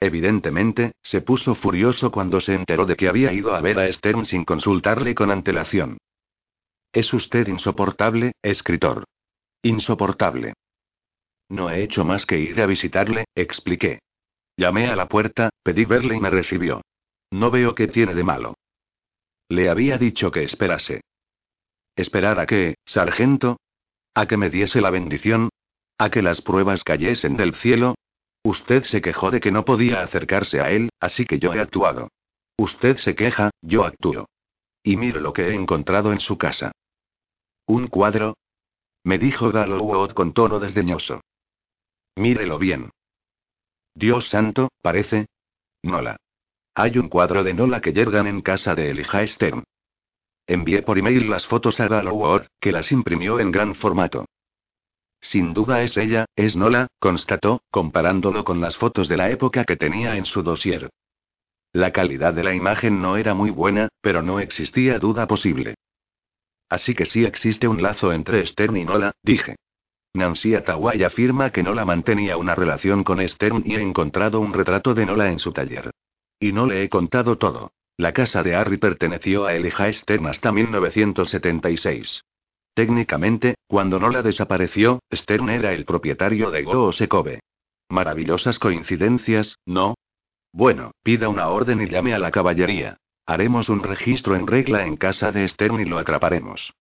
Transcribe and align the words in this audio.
Evidentemente, 0.00 0.92
se 1.02 1.22
puso 1.22 1.54
furioso 1.54 2.10
cuando 2.10 2.40
se 2.40 2.54
enteró 2.54 2.84
de 2.84 2.96
que 2.96 3.08
había 3.08 3.32
ido 3.32 3.54
a 3.54 3.60
ver 3.60 3.78
a 3.78 3.90
Stern 3.90 4.26
sin 4.26 4.44
consultarle 4.44 5.14
con 5.14 5.30
antelación. 5.30 5.98
Es 6.92 7.12
usted 7.12 7.48
insoportable, 7.48 8.32
escritor. 8.42 9.04
Insoportable. 9.62 10.54
No 11.48 11.70
he 11.70 11.82
hecho 11.82 12.04
más 12.04 12.26
que 12.26 12.38
ir 12.38 12.60
a 12.60 12.66
visitarle, 12.66 13.24
expliqué. 13.34 14.00
Llamé 14.56 14.88
a 14.88 14.96
la 14.96 15.08
puerta, 15.08 15.50
pedí 15.62 15.84
verle 15.84 16.16
y 16.16 16.20
me 16.20 16.30
recibió. 16.30 16.82
No 17.30 17.50
veo 17.50 17.74
qué 17.74 17.88
tiene 17.88 18.14
de 18.14 18.24
malo. 18.24 18.54
Le 19.48 19.68
había 19.68 19.98
dicho 19.98 20.30
que 20.30 20.42
esperase. 20.42 21.02
¿Esperar 21.94 22.38
a 22.40 22.46
qué, 22.46 22.76
sargento? 22.84 23.58
¿A 24.14 24.26
que 24.26 24.36
me 24.36 24.50
diese 24.50 24.80
la 24.80 24.90
bendición? 24.90 25.50
¿A 25.98 26.10
que 26.10 26.22
las 26.22 26.42
pruebas 26.42 26.84
cayesen 26.84 27.36
del 27.36 27.54
cielo? 27.54 27.94
Usted 28.46 28.84
se 28.84 29.02
quejó 29.02 29.32
de 29.32 29.40
que 29.40 29.50
no 29.50 29.64
podía 29.64 30.02
acercarse 30.02 30.60
a 30.60 30.70
él, 30.70 30.90
así 31.00 31.26
que 31.26 31.40
yo 31.40 31.52
he 31.52 31.58
actuado. 31.58 32.12
Usted 32.56 32.96
se 32.98 33.16
queja, 33.16 33.50
yo 33.60 33.84
actúo. 33.84 34.28
Y 34.84 34.96
mire 34.96 35.20
lo 35.20 35.32
que 35.32 35.48
he 35.48 35.54
encontrado 35.54 36.12
en 36.12 36.20
su 36.20 36.38
casa. 36.38 36.70
¿Un 37.66 37.88
cuadro? 37.88 38.36
Me 39.02 39.18
dijo 39.18 39.50
Gallowwood 39.50 40.12
con 40.12 40.32
tono 40.32 40.60
desdeñoso. 40.60 41.22
Mírelo 42.14 42.56
bien. 42.60 42.90
Dios 43.96 44.28
santo, 44.28 44.68
parece. 44.80 45.26
Nola. 45.82 46.16
Hay 46.76 46.98
un 46.98 47.08
cuadro 47.08 47.42
de 47.42 47.52
Nola 47.52 47.80
que 47.80 47.92
yergan 47.92 48.28
en 48.28 48.42
casa 48.42 48.76
de 48.76 48.90
Elijah 48.90 49.26
Stern. 49.26 49.64
Envié 50.46 50.82
por 50.82 50.98
email 50.98 51.28
las 51.28 51.48
fotos 51.48 51.80
a 51.80 51.88
Gallowwood, 51.88 52.42
que 52.60 52.70
las 52.70 52.92
imprimió 52.92 53.40
en 53.40 53.50
gran 53.50 53.74
formato. 53.74 54.26
Sin 55.30 55.54
duda 55.54 55.82
es 55.82 55.96
ella, 55.96 56.26
es 56.36 56.54
Nola, 56.54 56.86
constató, 57.00 57.60
comparándolo 57.72 58.44
con 58.44 58.60
las 58.60 58.76
fotos 58.76 59.08
de 59.08 59.16
la 59.16 59.28
época 59.28 59.64
que 59.64 59.74
tenía 59.74 60.16
en 60.16 60.24
su 60.24 60.44
dossier. 60.44 60.88
La 61.72 61.90
calidad 61.90 62.32
de 62.32 62.44
la 62.44 62.54
imagen 62.54 63.02
no 63.02 63.16
era 63.16 63.34
muy 63.34 63.50
buena, 63.50 63.88
pero 64.00 64.22
no 64.22 64.38
existía 64.38 65.00
duda 65.00 65.26
posible. 65.26 65.74
Así 66.68 66.94
que 66.94 67.06
sí 67.06 67.24
existe 67.24 67.66
un 67.66 67.82
lazo 67.82 68.12
entre 68.12 68.46
Stern 68.46 68.76
y 68.76 68.84
Nola, 68.84 69.16
dije. 69.20 69.56
Nancy 70.14 70.54
Ataway 70.54 71.02
afirma 71.02 71.50
que 71.50 71.64
Nola 71.64 71.84
mantenía 71.84 72.36
una 72.36 72.54
relación 72.54 73.02
con 73.02 73.26
Stern 73.26 73.64
y 73.66 73.74
ha 73.74 73.80
encontrado 73.80 74.38
un 74.38 74.52
retrato 74.52 74.94
de 74.94 75.06
Nola 75.06 75.28
en 75.32 75.40
su 75.40 75.52
taller. 75.52 75.90
Y 76.38 76.52
no 76.52 76.66
le 76.66 76.84
he 76.84 76.88
contado 76.88 77.36
todo. 77.36 77.72
La 77.96 78.12
casa 78.12 78.44
de 78.44 78.54
Harry 78.54 78.76
perteneció 78.76 79.44
a 79.44 79.54
Elijah 79.54 79.92
Stern 79.92 80.28
hasta 80.28 80.52
1976. 80.52 82.22
Técnicamente, 82.76 83.54
cuando 83.68 83.98
Nola 83.98 84.22
desapareció, 84.22 85.00
Stern 85.10 85.48
era 85.48 85.72
el 85.72 85.86
propietario 85.86 86.50
de 86.50 86.62
Go. 86.62 86.90
Maravillosas 87.88 88.58
coincidencias, 88.58 89.56
¿no? 89.64 89.94
Bueno, 90.52 90.90
pida 91.02 91.30
una 91.30 91.48
orden 91.48 91.80
y 91.80 91.88
llame 91.88 92.12
a 92.12 92.18
la 92.18 92.30
caballería. 92.30 92.98
Haremos 93.24 93.70
un 93.70 93.82
registro 93.82 94.36
en 94.36 94.46
regla 94.46 94.84
en 94.84 94.98
casa 94.98 95.32
de 95.32 95.48
Stern 95.48 95.80
y 95.80 95.86
lo 95.86 95.96
atraparemos. 95.96 96.74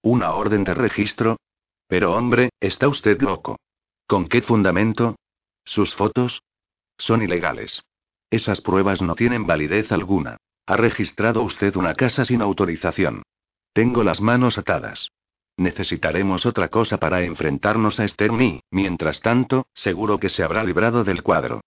¿Una 0.00 0.32
orden 0.32 0.64
de 0.64 0.72
registro? 0.72 1.36
Pero 1.88 2.14
hombre, 2.14 2.48
está 2.58 2.88
usted 2.88 3.20
loco. 3.20 3.58
¿Con 4.06 4.28
qué 4.28 4.40
fundamento? 4.40 5.16
¿Sus 5.62 5.94
fotos? 5.94 6.40
Son 6.96 7.20
ilegales. 7.20 7.82
Esas 8.30 8.62
pruebas 8.62 9.02
no 9.02 9.14
tienen 9.14 9.46
validez 9.46 9.92
alguna. 9.92 10.38
Ha 10.64 10.78
registrado 10.78 11.42
usted 11.42 11.76
una 11.76 11.92
casa 11.92 12.24
sin 12.24 12.40
autorización. 12.40 13.22
Tengo 13.72 14.04
las 14.04 14.20
manos 14.20 14.58
atadas. 14.58 15.10
Necesitaremos 15.56 16.46
otra 16.46 16.68
cosa 16.68 16.98
para 16.98 17.22
enfrentarnos 17.22 18.00
a 18.00 18.08
Stern 18.08 18.60
mientras 18.70 19.20
tanto, 19.20 19.66
seguro 19.74 20.18
que 20.18 20.28
se 20.28 20.42
habrá 20.42 20.64
librado 20.64 21.04
del 21.04 21.22
cuadro. 21.22 21.60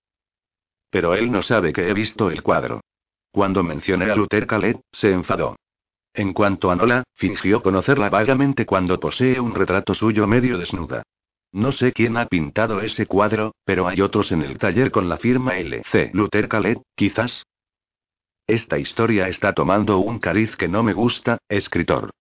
Pero 0.89 1.15
él 1.15 1.31
no 1.31 1.41
sabe 1.41 1.73
que 1.73 1.89
he 1.89 1.93
visto 1.93 2.29
el 2.29 2.43
cuadro. 2.43 2.81
Cuando 3.31 3.63
mencioné 3.63 4.11
a 4.11 4.15
Luther 4.15 4.47
Calet, 4.47 4.79
se 4.91 5.11
enfadó. 5.11 5.55
En 6.13 6.33
cuanto 6.33 6.71
a 6.71 6.75
Nola, 6.75 7.03
fingió 7.15 7.61
conocerla 7.61 8.09
vagamente 8.09 8.65
cuando 8.65 8.99
posee 8.99 9.39
un 9.39 9.53
retrato 9.53 9.93
suyo 9.93 10.25
medio 10.27 10.57
desnuda. 10.57 11.03
No 11.51 11.71
sé 11.71 11.91
quién 11.91 12.17
ha 12.17 12.27
pintado 12.27 12.81
ese 12.81 13.05
cuadro, 13.05 13.55
pero 13.65 13.87
hay 13.87 14.01
otros 14.01 14.31
en 14.31 14.41
el 14.41 14.57
taller 14.57 14.91
con 14.91 15.09
la 15.09 15.17
firma 15.17 15.57
LC 15.57 16.11
Luther 16.13 16.47
Calet, 16.47 16.81
quizás. 16.95 17.45
Esta 18.47 18.77
historia 18.77 19.27
está 19.27 19.53
tomando 19.53 19.97
un 19.97 20.19
cariz 20.19 20.55
que 20.55 20.67
no 20.67 20.83
me 20.83 20.93
gusta, 20.93 21.39
escritor. 21.49 22.11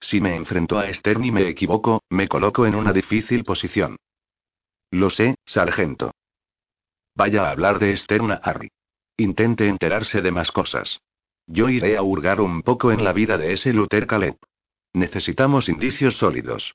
Si 0.00 0.20
me 0.20 0.34
enfrento 0.34 0.78
a 0.78 0.92
Stern 0.92 1.24
y 1.24 1.30
me 1.30 1.48
equivoco, 1.48 2.02
me 2.08 2.28
coloco 2.28 2.66
en 2.66 2.74
una 2.74 2.92
difícil 2.92 3.44
posición. 3.44 3.96
Lo 4.90 5.10
sé, 5.10 5.34
sargento. 5.44 6.12
Vaya 7.14 7.46
a 7.46 7.50
hablar 7.50 7.78
de 7.78 7.94
Stern 7.96 8.38
Harry. 8.42 8.70
Intente 9.18 9.68
enterarse 9.68 10.22
de 10.22 10.30
más 10.30 10.50
cosas. 10.50 11.00
Yo 11.46 11.68
iré 11.68 11.96
a 11.96 12.02
hurgar 12.02 12.40
un 12.40 12.62
poco 12.62 12.90
en 12.90 13.04
la 13.04 13.12
vida 13.12 13.36
de 13.36 13.52
ese 13.52 13.72
Luther 13.72 14.06
Caleb. 14.06 14.36
Necesitamos 14.94 15.68
indicios 15.68 16.16
sólidos. 16.16 16.74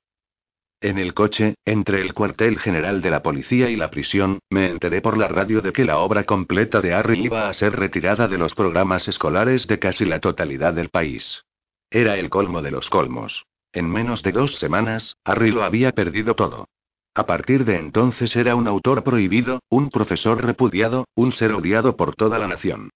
En 0.82 0.98
el 0.98 1.14
coche, 1.14 1.54
entre 1.64 2.02
el 2.02 2.16
cuartel 2.16 2.58
general 2.58 3.04
de 3.04 3.12
la 3.12 3.22
policía 3.22 3.70
y 3.70 3.76
la 3.76 3.92
prisión, 3.92 4.40
me 4.50 4.66
enteré 4.66 5.00
por 5.00 5.16
la 5.16 5.28
radio 5.28 5.62
de 5.62 5.72
que 5.72 5.86
la 5.86 6.00
obra 6.00 6.24
completa 6.24 6.82
de 6.82 6.92
Harry 6.92 7.24
iba 7.24 7.48
a 7.48 7.54
ser 7.54 7.76
retirada 7.76 8.28
de 8.28 8.40
los 8.40 8.56
programas 8.56 9.08
escolares 9.08 9.68
de 9.68 9.78
casi 9.78 10.06
la 10.06 10.20
totalidad 10.20 10.74
del 10.74 10.90
país. 10.90 11.46
Era 11.92 12.18
el 12.18 12.32
colmo 12.32 12.64
de 12.64 12.72
los 12.72 12.90
colmos. 12.90 13.46
En 13.72 13.92
menos 13.92 14.24
de 14.24 14.32
dos 14.32 14.56
semanas, 14.56 15.18
Harry 15.24 15.52
lo 15.52 15.64
había 15.64 15.92
perdido 15.92 16.34
todo. 16.34 16.68
A 17.14 17.28
partir 17.28 17.64
de 17.64 17.78
entonces 17.78 18.36
era 18.36 18.56
un 18.56 18.68
autor 18.68 19.04
prohibido, 19.04 19.60
un 19.70 19.92
profesor 19.92 20.44
repudiado, 20.44 21.06
un 21.14 21.32
ser 21.32 21.52
odiado 21.52 21.96
por 21.96 22.16
toda 22.16 22.40
la 22.40 22.48
nación. 22.48 22.90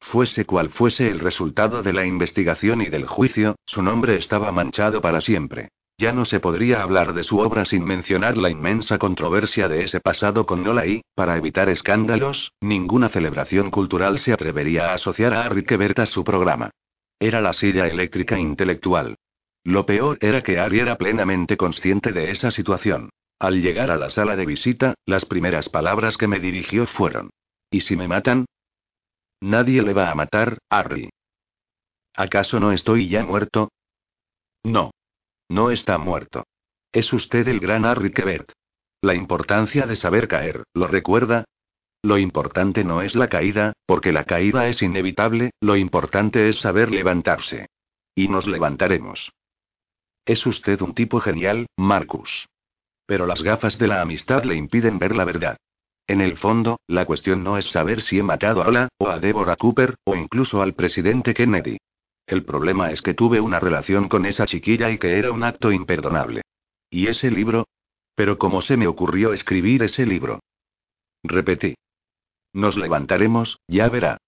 Fuese 0.00 0.44
cual 0.44 0.70
fuese 0.70 1.08
el 1.08 1.18
resultado 1.18 1.82
de 1.82 1.92
la 1.92 2.06
investigación 2.06 2.82
y 2.82 2.86
del 2.86 3.08
juicio, 3.08 3.56
su 3.66 3.82
nombre 3.82 4.14
estaba 4.14 4.52
manchado 4.52 5.00
para 5.00 5.20
siempre. 5.20 5.70
Ya 6.02 6.10
no 6.12 6.24
se 6.24 6.40
podría 6.40 6.82
hablar 6.82 7.14
de 7.14 7.22
su 7.22 7.38
obra 7.38 7.64
sin 7.64 7.84
mencionar 7.84 8.36
la 8.36 8.50
inmensa 8.50 8.98
controversia 8.98 9.68
de 9.68 9.84
ese 9.84 10.00
pasado 10.00 10.46
con 10.46 10.64
Nola 10.64 10.84
y, 10.84 11.02
para 11.14 11.36
evitar 11.36 11.68
escándalos, 11.68 12.50
ninguna 12.60 13.08
celebración 13.08 13.70
cultural 13.70 14.18
se 14.18 14.32
atrevería 14.32 14.90
a 14.90 14.94
asociar 14.94 15.32
a 15.32 15.44
Harry 15.44 15.64
Quebert 15.64 16.00
a 16.00 16.06
su 16.06 16.24
programa. 16.24 16.72
Era 17.20 17.40
la 17.40 17.52
silla 17.52 17.86
eléctrica 17.86 18.36
intelectual. 18.36 19.14
Lo 19.62 19.86
peor 19.86 20.18
era 20.20 20.42
que 20.42 20.58
Harry 20.58 20.80
era 20.80 20.98
plenamente 20.98 21.56
consciente 21.56 22.10
de 22.10 22.32
esa 22.32 22.50
situación. 22.50 23.10
Al 23.38 23.62
llegar 23.62 23.92
a 23.92 23.96
la 23.96 24.10
sala 24.10 24.34
de 24.34 24.44
visita, 24.44 24.94
las 25.06 25.24
primeras 25.24 25.68
palabras 25.68 26.16
que 26.16 26.26
me 26.26 26.40
dirigió 26.40 26.88
fueron: 26.88 27.30
¿Y 27.70 27.82
si 27.82 27.94
me 27.94 28.08
matan? 28.08 28.46
Nadie 29.40 29.82
le 29.82 29.92
va 29.92 30.10
a 30.10 30.16
matar, 30.16 30.58
Harry. 30.68 31.10
¿Acaso 32.16 32.58
no 32.58 32.72
estoy 32.72 33.08
ya 33.08 33.24
muerto? 33.24 33.68
No. 34.64 34.90
No 35.52 35.70
está 35.70 35.98
muerto. 35.98 36.46
Es 36.92 37.12
usted 37.12 37.46
el 37.46 37.60
gran 37.60 37.84
Harry 37.84 38.10
Quebert. 38.10 38.52
La 39.02 39.14
importancia 39.14 39.84
de 39.84 39.96
saber 39.96 40.26
caer, 40.26 40.64
¿lo 40.72 40.86
recuerda? 40.86 41.44
Lo 42.02 42.16
importante 42.16 42.84
no 42.84 43.02
es 43.02 43.14
la 43.14 43.28
caída, 43.28 43.74
porque 43.84 44.12
la 44.12 44.24
caída 44.24 44.66
es 44.68 44.80
inevitable, 44.80 45.50
lo 45.60 45.76
importante 45.76 46.48
es 46.48 46.58
saber 46.58 46.90
levantarse. 46.90 47.66
Y 48.14 48.28
nos 48.28 48.46
levantaremos. 48.46 49.30
Es 50.24 50.46
usted 50.46 50.80
un 50.80 50.94
tipo 50.94 51.20
genial, 51.20 51.66
Marcus. 51.76 52.48
Pero 53.04 53.26
las 53.26 53.42
gafas 53.42 53.76
de 53.76 53.88
la 53.88 54.00
amistad 54.00 54.44
le 54.44 54.54
impiden 54.54 54.98
ver 54.98 55.14
la 55.14 55.26
verdad. 55.26 55.58
En 56.06 56.22
el 56.22 56.38
fondo, 56.38 56.80
la 56.86 57.04
cuestión 57.04 57.44
no 57.44 57.58
es 57.58 57.66
saber 57.66 58.00
si 58.00 58.18
he 58.18 58.22
matado 58.22 58.62
a 58.62 58.68
Ola, 58.68 58.88
o 58.96 59.10
a 59.10 59.18
Deborah 59.18 59.56
Cooper, 59.56 59.96
o 60.04 60.16
incluso 60.16 60.62
al 60.62 60.72
presidente 60.72 61.34
Kennedy. 61.34 61.76
El 62.26 62.44
problema 62.44 62.90
es 62.90 63.02
que 63.02 63.14
tuve 63.14 63.40
una 63.40 63.60
relación 63.60 64.08
con 64.08 64.26
esa 64.26 64.46
chiquilla 64.46 64.90
y 64.90 64.98
que 64.98 65.18
era 65.18 65.32
un 65.32 65.42
acto 65.42 65.72
imperdonable. 65.72 66.42
¿Y 66.90 67.08
ese 67.08 67.30
libro? 67.30 67.66
Pero 68.14 68.38
¿cómo 68.38 68.62
se 68.62 68.76
me 68.76 68.86
ocurrió 68.86 69.32
escribir 69.32 69.82
ese 69.82 70.06
libro? 70.06 70.40
Repetí. 71.22 71.74
Nos 72.52 72.76
levantaremos, 72.76 73.58
ya 73.66 73.88
verá. 73.88 74.18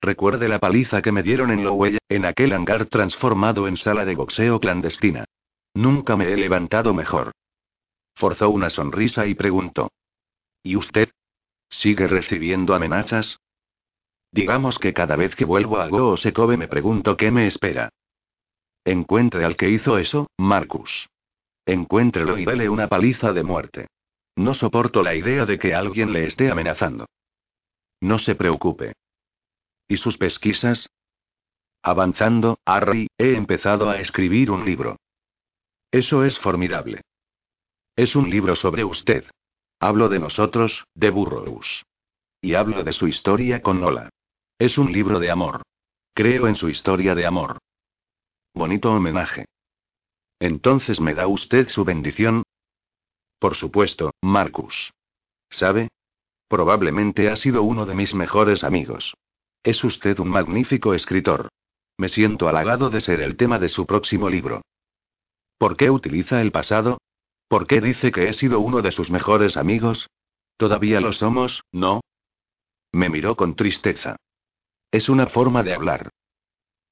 Recuerde 0.00 0.48
la 0.48 0.58
paliza 0.58 1.02
que 1.02 1.12
me 1.12 1.22
dieron 1.22 1.50
en 1.50 1.64
Lowell, 1.64 1.98
en 2.08 2.24
aquel 2.24 2.52
hangar 2.52 2.86
transformado 2.86 3.66
en 3.66 3.76
sala 3.76 4.04
de 4.04 4.14
boxeo 4.14 4.60
clandestina. 4.60 5.24
Nunca 5.74 6.16
me 6.16 6.32
he 6.32 6.36
levantado 6.36 6.94
mejor. 6.94 7.32
Forzó 8.14 8.50
una 8.50 8.70
sonrisa 8.70 9.26
y 9.26 9.34
preguntó. 9.34 9.90
¿Y 10.62 10.76
usted? 10.76 11.10
¿Sigue 11.68 12.06
recibiendo 12.08 12.74
amenazas? 12.74 13.38
Digamos 14.30 14.78
que 14.78 14.92
cada 14.92 15.16
vez 15.16 15.34
que 15.34 15.44
vuelvo 15.44 15.78
a 15.78 15.88
Go 15.88 16.16
Sekove 16.16 16.56
me 16.56 16.68
pregunto 16.68 17.16
qué 17.16 17.30
me 17.30 17.46
espera. 17.46 17.90
Encuentre 18.84 19.44
al 19.44 19.56
que 19.56 19.68
hizo 19.70 19.98
eso, 19.98 20.28
Marcus. 20.38 21.08
Encuéntrelo 21.66 22.38
y 22.38 22.44
dele 22.44 22.68
una 22.68 22.88
paliza 22.88 23.32
de 23.32 23.42
muerte. 23.42 23.88
No 24.36 24.54
soporto 24.54 25.02
la 25.02 25.14
idea 25.14 25.44
de 25.44 25.58
que 25.58 25.74
alguien 25.74 26.12
le 26.12 26.24
esté 26.24 26.50
amenazando. 26.50 27.06
No 28.00 28.18
se 28.18 28.34
preocupe. 28.34 28.94
¿Y 29.88 29.96
sus 29.96 30.16
pesquisas? 30.16 30.88
Avanzando, 31.82 32.58
Harry, 32.64 33.08
he 33.18 33.34
empezado 33.34 33.90
a 33.90 33.98
escribir 33.98 34.50
un 34.50 34.64
libro. 34.64 34.96
Eso 35.90 36.24
es 36.24 36.38
formidable. 36.38 37.00
Es 37.96 38.14
un 38.14 38.30
libro 38.30 38.54
sobre 38.54 38.84
usted. 38.84 39.24
Hablo 39.80 40.08
de 40.08 40.18
nosotros, 40.18 40.84
de 40.94 41.10
Burroughs. 41.10 41.84
Y 42.40 42.54
hablo 42.54 42.84
de 42.84 42.92
su 42.92 43.08
historia 43.08 43.62
con 43.62 43.80
Nola. 43.80 44.10
Es 44.60 44.76
un 44.76 44.92
libro 44.92 45.20
de 45.20 45.30
amor. 45.30 45.62
Creo 46.14 46.48
en 46.48 46.56
su 46.56 46.68
historia 46.68 47.14
de 47.14 47.24
amor. 47.26 47.58
Bonito 48.52 48.92
homenaje. 48.92 49.44
Entonces 50.40 51.00
me 51.00 51.14
da 51.14 51.28
usted 51.28 51.68
su 51.68 51.84
bendición. 51.84 52.42
Por 53.38 53.54
supuesto, 53.54 54.10
Marcus. 54.20 54.92
¿Sabe? 55.48 55.90
Probablemente 56.48 57.30
ha 57.30 57.36
sido 57.36 57.62
uno 57.62 57.86
de 57.86 57.94
mis 57.94 58.14
mejores 58.14 58.64
amigos. 58.64 59.14
Es 59.62 59.84
usted 59.84 60.18
un 60.18 60.30
magnífico 60.30 60.92
escritor. 60.92 61.50
Me 61.96 62.08
siento 62.08 62.48
halagado 62.48 62.90
de 62.90 63.00
ser 63.00 63.20
el 63.20 63.36
tema 63.36 63.60
de 63.60 63.68
su 63.68 63.86
próximo 63.86 64.28
libro. 64.28 64.62
¿Por 65.56 65.76
qué 65.76 65.88
utiliza 65.88 66.40
el 66.40 66.50
pasado? 66.50 66.98
¿Por 67.46 67.68
qué 67.68 67.80
dice 67.80 68.10
que 68.10 68.28
he 68.28 68.32
sido 68.32 68.58
uno 68.58 68.82
de 68.82 68.90
sus 68.90 69.08
mejores 69.08 69.56
amigos? 69.56 70.08
Todavía 70.56 71.00
lo 71.00 71.12
somos, 71.12 71.62
¿no? 71.70 72.00
Me 72.90 73.08
miró 73.08 73.36
con 73.36 73.54
tristeza. 73.54 74.16
Es 74.90 75.08
una 75.08 75.26
forma 75.26 75.62
de 75.62 75.74
hablar. 75.74 76.10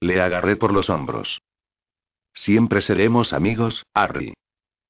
Le 0.01 0.21
agarré 0.21 0.57
por 0.57 0.73
los 0.73 0.91
hombros. 0.91 1.41
Siempre 2.35 2.83
seremos 2.83 3.33
amigos, 3.33 3.85
Harry. 3.95 4.35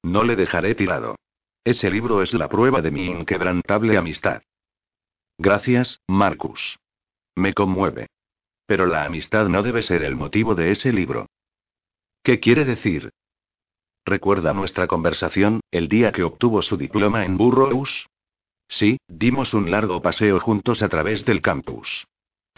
No 0.03 0.23
le 0.23 0.35
dejaré 0.35 0.75
tirado. 0.75 1.15
Ese 1.63 1.89
libro 1.89 2.21
es 2.21 2.33
la 2.33 2.49
prueba 2.49 2.81
de 2.81 2.91
mi 2.91 3.05
inquebrantable 3.05 3.97
amistad. 3.97 4.41
Gracias, 5.37 6.01
Marcus. 6.07 6.77
Me 7.35 7.53
conmueve. 7.53 8.07
Pero 8.65 8.85
la 8.85 9.05
amistad 9.05 9.47
no 9.47 9.63
debe 9.63 9.83
ser 9.83 10.03
el 10.03 10.15
motivo 10.15 10.55
de 10.55 10.71
ese 10.71 10.91
libro. 10.91 11.27
¿Qué 12.23 12.41
quiere 12.41 12.65
decir? 12.65 13.11
¿Recuerda 14.05 14.53
nuestra 14.53 14.87
conversación, 14.87 15.61
el 15.71 15.87
día 15.87 16.11
que 16.11 16.23
obtuvo 16.23 16.61
su 16.61 16.75
diploma 16.75 17.23
en 17.25 17.37
Burroughs? 17.37 18.07
Sí, 18.67 18.97
dimos 19.07 19.53
un 19.53 19.71
largo 19.71 20.01
paseo 20.01 20.39
juntos 20.41 20.81
a 20.81 20.89
través 20.89 21.23
del 21.23 21.41
campus. 21.41 22.05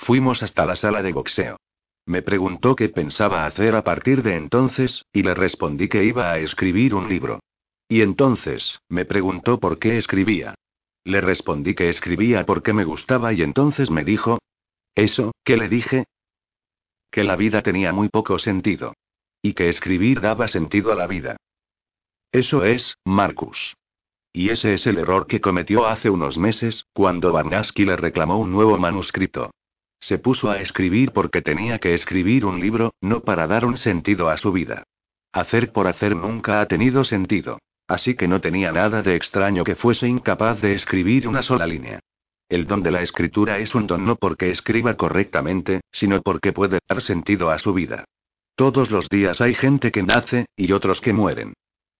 Fuimos 0.02 0.42
hasta 0.44 0.66
la 0.66 0.76
sala 0.76 1.04
de 1.04 1.12
boxeo. 1.12 1.58
Me 2.06 2.22
preguntó 2.22 2.76
qué 2.76 2.90
pensaba 2.90 3.46
hacer 3.46 3.76
a 3.76 3.84
partir 3.84 4.24
de 4.24 4.36
entonces, 4.36 5.06
y 5.14 5.24
le 5.24 5.34
respondí 5.34 5.90
que 5.90 6.04
iba 6.04 6.32
a 6.32 6.40
escribir 6.40 6.96
un 6.96 7.10
libro. 7.10 7.40
Y 7.88 8.02
entonces, 8.02 8.80
me 8.88 9.06
preguntó 9.06 9.60
por 9.60 9.78
qué 9.78 9.98
escribía. 9.98 10.56
Le 11.04 11.22
respondí 11.22 11.76
que 11.76 11.90
escribía 11.90 12.46
porque 12.46 12.74
me 12.74 12.86
gustaba 12.86 13.34
y 13.34 13.42
entonces 13.42 13.90
me 13.90 14.04
dijo... 14.04 14.40
¿Eso, 14.96 15.32
qué 15.44 15.58
le 15.58 15.70
dije? 15.70 16.06
Que 17.12 17.24
la 17.24 17.36
vida 17.36 17.62
tenía 17.62 17.94
muy 17.94 18.10
poco 18.10 18.40
sentido. 18.40 18.94
Y 19.42 19.54
que 19.54 19.70
escribir 19.70 20.22
daba 20.22 20.48
sentido 20.48 20.92
a 20.92 20.96
la 20.96 21.08
vida. 21.08 21.38
Eso 22.32 22.64
es, 22.64 22.96
Marcus. 23.06 23.76
Y 24.32 24.50
ese 24.50 24.74
es 24.74 24.88
el 24.88 24.98
error 24.98 25.28
que 25.28 25.42
cometió 25.42 25.88
hace 25.88 26.10
unos 26.10 26.38
meses, 26.38 26.86
cuando 26.94 27.32
Barnaski 27.32 27.86
le 27.86 27.96
reclamó 27.96 28.38
un 28.38 28.52
nuevo 28.52 28.78
manuscrito. 28.78 29.52
Se 30.00 30.18
puso 30.18 30.50
a 30.50 30.60
escribir 30.60 31.12
porque 31.12 31.42
tenía 31.42 31.80
que 31.80 31.94
escribir 31.94 32.46
un 32.46 32.60
libro, 32.60 32.94
no 33.02 33.22
para 33.22 33.48
dar 33.48 33.66
un 33.66 33.78
sentido 33.78 34.30
a 34.30 34.38
su 34.38 34.52
vida. 34.52 34.84
Hacer 35.32 35.72
por 35.72 35.88
hacer 35.88 36.16
nunca 36.16 36.62
ha 36.62 36.66
tenido 36.66 37.04
sentido. 37.04 37.60
Así 37.88 38.16
que 38.16 38.28
no 38.28 38.40
tenía 38.40 38.72
nada 38.72 39.02
de 39.02 39.16
extraño 39.16 39.64
que 39.64 39.76
fuese 39.76 40.08
incapaz 40.08 40.62
de 40.62 40.74
escribir 40.74 41.28
una 41.28 41.42
sola 41.42 41.66
línea. 41.66 42.00
El 42.48 42.66
don 42.66 42.82
de 42.82 42.92
la 42.92 43.02
escritura 43.02 43.60
es 43.60 43.76
un 43.76 43.88
don 43.88 44.06
no 44.06 44.16
porque 44.16 44.50
escriba 44.50 44.96
correctamente, 44.96 45.82
sino 45.92 46.22
porque 46.22 46.54
puede 46.54 46.80
dar 46.88 47.02
sentido 47.02 47.50
a 47.50 47.60
su 47.60 47.74
vida. 47.74 48.06
Todos 48.56 48.92
los 48.92 49.08
días 49.10 49.42
hay 49.42 49.54
gente 49.54 49.92
que 49.92 50.04
nace, 50.04 50.46
y 50.56 50.72
otros 50.72 51.02
que 51.02 51.14
mueren. 51.14 51.54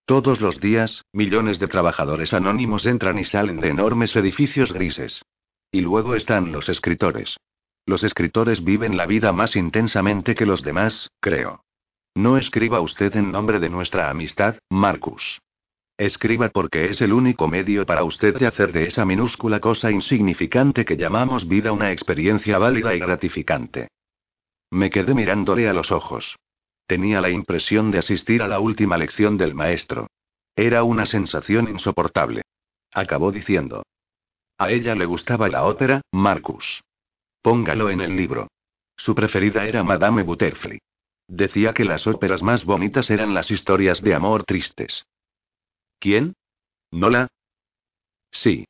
Todos 0.06 0.40
los 0.40 0.60
días, 0.60 1.04
millones 1.12 1.58
de 1.58 1.68
trabajadores 1.68 2.34
anónimos 2.34 2.86
entran 2.86 3.18
y 3.18 3.24
salen 3.24 3.60
de 3.60 3.68
enormes 3.68 4.14
edificios 4.16 4.72
grises. 4.72 5.22
Y 5.70 5.82
luego 5.82 6.16
están 6.16 6.50
los 6.50 6.68
escritores. 6.68 7.36
Los 7.86 8.04
escritores 8.04 8.64
viven 8.64 8.96
la 8.96 9.06
vida 9.06 9.32
más 9.32 9.56
intensamente 9.56 10.34
que 10.34 10.46
los 10.46 10.62
demás, 10.62 11.10
creo. 11.20 11.64
No 12.14 12.36
escriba 12.36 12.80
usted 12.80 13.14
en 13.16 13.30
nombre 13.30 13.58
de 13.60 13.70
nuestra 13.70 14.10
amistad, 14.10 14.56
Marcus. 14.68 15.40
Escriba 15.96 16.48
porque 16.48 16.86
es 16.86 17.02
el 17.02 17.12
único 17.12 17.46
medio 17.46 17.84
para 17.84 18.04
usted 18.04 18.36
de 18.38 18.46
hacer 18.46 18.72
de 18.72 18.86
esa 18.86 19.04
minúscula 19.04 19.60
cosa 19.60 19.90
insignificante 19.90 20.84
que 20.84 20.96
llamamos 20.96 21.46
vida 21.46 21.72
una 21.72 21.92
experiencia 21.92 22.58
válida 22.58 22.94
y 22.94 22.98
gratificante. 22.98 23.88
Me 24.70 24.88
quedé 24.88 25.14
mirándole 25.14 25.68
a 25.68 25.74
los 25.74 25.92
ojos. 25.92 26.36
Tenía 26.86 27.20
la 27.20 27.30
impresión 27.30 27.90
de 27.90 27.98
asistir 27.98 28.42
a 28.42 28.48
la 28.48 28.60
última 28.60 28.96
lección 28.96 29.36
del 29.36 29.54
maestro. 29.54 30.06
Era 30.56 30.84
una 30.84 31.06
sensación 31.06 31.68
insoportable. 31.68 32.42
Acabó 32.92 33.30
diciendo. 33.30 33.82
A 34.58 34.70
ella 34.70 34.94
le 34.94 35.04
gustaba 35.04 35.48
la 35.48 35.64
ópera, 35.64 36.00
Marcus. 36.12 36.82
Póngalo 37.42 37.90
en 37.90 38.00
el 38.00 38.16
libro. 38.16 38.48
Su 38.96 39.14
preferida 39.14 39.66
era 39.66 39.82
Madame 39.82 40.22
Butterfly. 40.22 40.78
Decía 41.26 41.72
que 41.72 41.84
las 41.84 42.06
óperas 42.06 42.42
más 42.42 42.64
bonitas 42.64 43.10
eran 43.10 43.34
las 43.34 43.50
historias 43.50 44.02
de 44.02 44.14
amor 44.14 44.44
tristes. 44.44 45.06
¿Quién? 45.98 46.34
¿Nola? 46.90 47.28
Sí. 48.30 48.66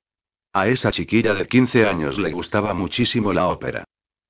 A 0.52 0.68
esa 0.68 0.92
chiquilla 0.92 1.34
de 1.34 1.46
15 1.46 1.86
años 1.86 2.18
le 2.18 2.32
gustaba 2.32 2.74
muchísimo 2.74 3.32
la 3.32 3.48
ópera. 3.48 3.84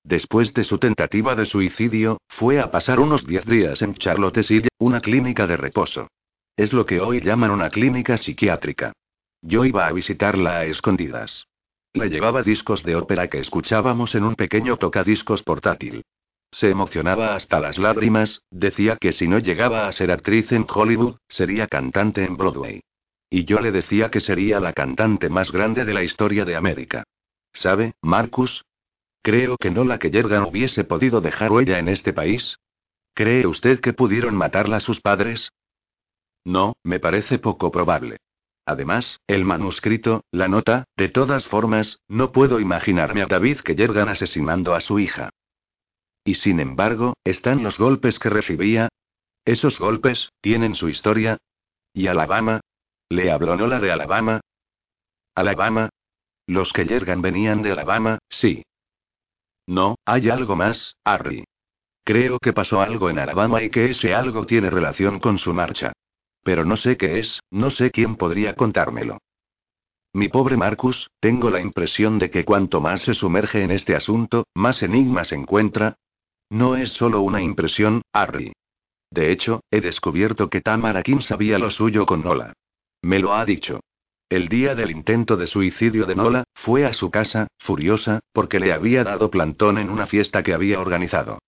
Después 0.04 0.54
de 0.54 0.64
su 0.64 0.78
tentativa 0.78 1.34
de 1.34 1.44
suicidio, 1.44 2.18
fue 2.28 2.60
a 2.60 2.70
pasar 2.70 3.00
unos 3.00 3.26
10 3.26 3.44
días 3.46 3.82
en 3.82 3.94
Charlottesville, 3.94 4.68
una 4.78 5.00
clínica 5.00 5.46
de 5.46 5.56
reposo. 5.56 6.08
Es 6.56 6.72
lo 6.72 6.86
que 6.86 7.00
hoy 7.00 7.20
llaman 7.20 7.50
una 7.50 7.70
clínica 7.70 8.16
psiquiátrica. 8.16 8.92
Yo 9.42 9.64
iba 9.64 9.86
a 9.86 9.92
visitarla 9.92 10.58
a 10.58 10.64
escondidas. 10.64 11.46
Le 11.92 12.08
llevaba 12.08 12.42
discos 12.42 12.84
de 12.84 12.94
ópera 12.94 13.28
que 13.28 13.40
escuchábamos 13.40 14.14
en 14.14 14.22
un 14.22 14.36
pequeño 14.36 14.76
tocadiscos 14.76 15.42
portátil. 15.42 16.04
Se 16.52 16.70
emocionaba 16.70 17.34
hasta 17.34 17.58
las 17.58 17.78
lágrimas, 17.78 18.42
decía 18.50 18.96
que 18.96 19.12
si 19.12 19.26
no 19.26 19.38
llegaba 19.38 19.86
a 19.86 19.92
ser 19.92 20.12
actriz 20.12 20.52
en 20.52 20.66
Hollywood, 20.72 21.16
sería 21.28 21.66
cantante 21.66 22.24
en 22.24 22.36
Broadway. 22.36 22.80
Y 23.28 23.44
yo 23.44 23.60
le 23.60 23.72
decía 23.72 24.10
que 24.10 24.20
sería 24.20 24.60
la 24.60 24.72
cantante 24.72 25.28
más 25.28 25.50
grande 25.50 25.84
de 25.84 25.94
la 25.94 26.04
historia 26.04 26.44
de 26.44 26.56
América. 26.56 27.04
¿Sabe, 27.52 27.94
Marcus? 28.02 28.64
Creo 29.22 29.56
que 29.56 29.70
no 29.70 29.84
la 29.84 29.98
que 29.98 30.10
Yergan 30.10 30.44
hubiese 30.44 30.84
podido 30.84 31.20
dejar 31.20 31.52
huella 31.52 31.78
en 31.78 31.88
este 31.88 32.12
país. 32.12 32.56
¿Cree 33.14 33.46
usted 33.46 33.80
que 33.80 33.92
pudieron 33.92 34.34
matarla 34.34 34.80
sus 34.80 35.00
padres? 35.00 35.50
No, 36.44 36.74
me 36.84 37.00
parece 37.00 37.38
poco 37.38 37.70
probable. 37.70 38.18
Además, 38.70 39.18
el 39.26 39.44
manuscrito, 39.44 40.22
la 40.30 40.46
nota, 40.46 40.84
de 40.96 41.08
todas 41.08 41.44
formas, 41.44 41.98
no 42.06 42.30
puedo 42.30 42.60
imaginarme 42.60 43.20
a 43.20 43.26
David 43.26 43.58
que 43.62 43.74
yergan 43.74 44.08
asesinando 44.08 44.76
a 44.76 44.80
su 44.80 45.00
hija. 45.00 45.30
Y 46.24 46.34
sin 46.36 46.60
embargo, 46.60 47.14
están 47.24 47.64
los 47.64 47.80
golpes 47.80 48.20
que 48.20 48.30
recibía. 48.30 48.88
Esos 49.44 49.80
golpes, 49.80 50.30
tienen 50.40 50.76
su 50.76 50.88
historia. 50.88 51.38
¿Y 51.92 52.06
Alabama? 52.06 52.60
¿Le 53.08 53.32
habló 53.32 53.56
Nola 53.56 53.80
de 53.80 53.90
Alabama? 53.90 54.40
¿Alabama? 55.34 55.88
Los 56.46 56.72
que 56.72 56.84
yergan 56.84 57.22
venían 57.22 57.62
de 57.62 57.72
Alabama, 57.72 58.20
sí. 58.28 58.62
No, 59.66 59.96
hay 60.04 60.30
algo 60.30 60.54
más, 60.54 60.94
Harry. 61.02 61.42
Creo 62.04 62.38
que 62.38 62.52
pasó 62.52 62.80
algo 62.80 63.10
en 63.10 63.18
Alabama 63.18 63.64
y 63.64 63.70
que 63.70 63.90
ese 63.90 64.14
algo 64.14 64.46
tiene 64.46 64.70
relación 64.70 65.18
con 65.18 65.38
su 65.38 65.52
marcha. 65.52 65.92
Pero 66.42 66.64
no 66.64 66.76
sé 66.76 66.96
qué 66.96 67.18
es, 67.18 67.40
no 67.50 67.70
sé 67.70 67.90
quién 67.90 68.16
podría 68.16 68.54
contármelo. 68.54 69.18
Mi 70.12 70.28
pobre 70.28 70.56
Marcus, 70.56 71.08
tengo 71.20 71.50
la 71.50 71.60
impresión 71.60 72.18
de 72.18 72.30
que 72.30 72.44
cuanto 72.44 72.80
más 72.80 73.02
se 73.02 73.14
sumerge 73.14 73.62
en 73.62 73.70
este 73.70 73.94
asunto, 73.94 74.46
más 74.54 74.82
enigmas 74.82 75.30
encuentra. 75.30 75.96
No 76.48 76.74
es 76.74 76.90
solo 76.90 77.20
una 77.20 77.40
impresión, 77.40 78.02
Harry. 78.12 78.52
De 79.12 79.30
hecho, 79.30 79.60
he 79.70 79.80
descubierto 79.80 80.50
que 80.50 80.60
Tamara 80.60 81.02
Kim 81.02 81.20
sabía 81.20 81.58
lo 81.58 81.70
suyo 81.70 82.06
con 82.06 82.24
Nola. 82.24 82.54
Me 83.02 83.20
lo 83.20 83.34
ha 83.34 83.44
dicho. 83.44 83.80
El 84.28 84.48
día 84.48 84.74
del 84.74 84.90
intento 84.90 85.36
de 85.36 85.46
suicidio 85.46 86.06
de 86.06 86.14
Nola, 86.14 86.44
fue 86.54 86.86
a 86.86 86.92
su 86.92 87.10
casa, 87.10 87.48
furiosa, 87.58 88.20
porque 88.32 88.60
le 88.60 88.72
había 88.72 89.04
dado 89.04 89.30
plantón 89.30 89.78
en 89.78 89.90
una 89.90 90.06
fiesta 90.06 90.42
que 90.42 90.54
había 90.54 90.80
organizado. 90.80 91.38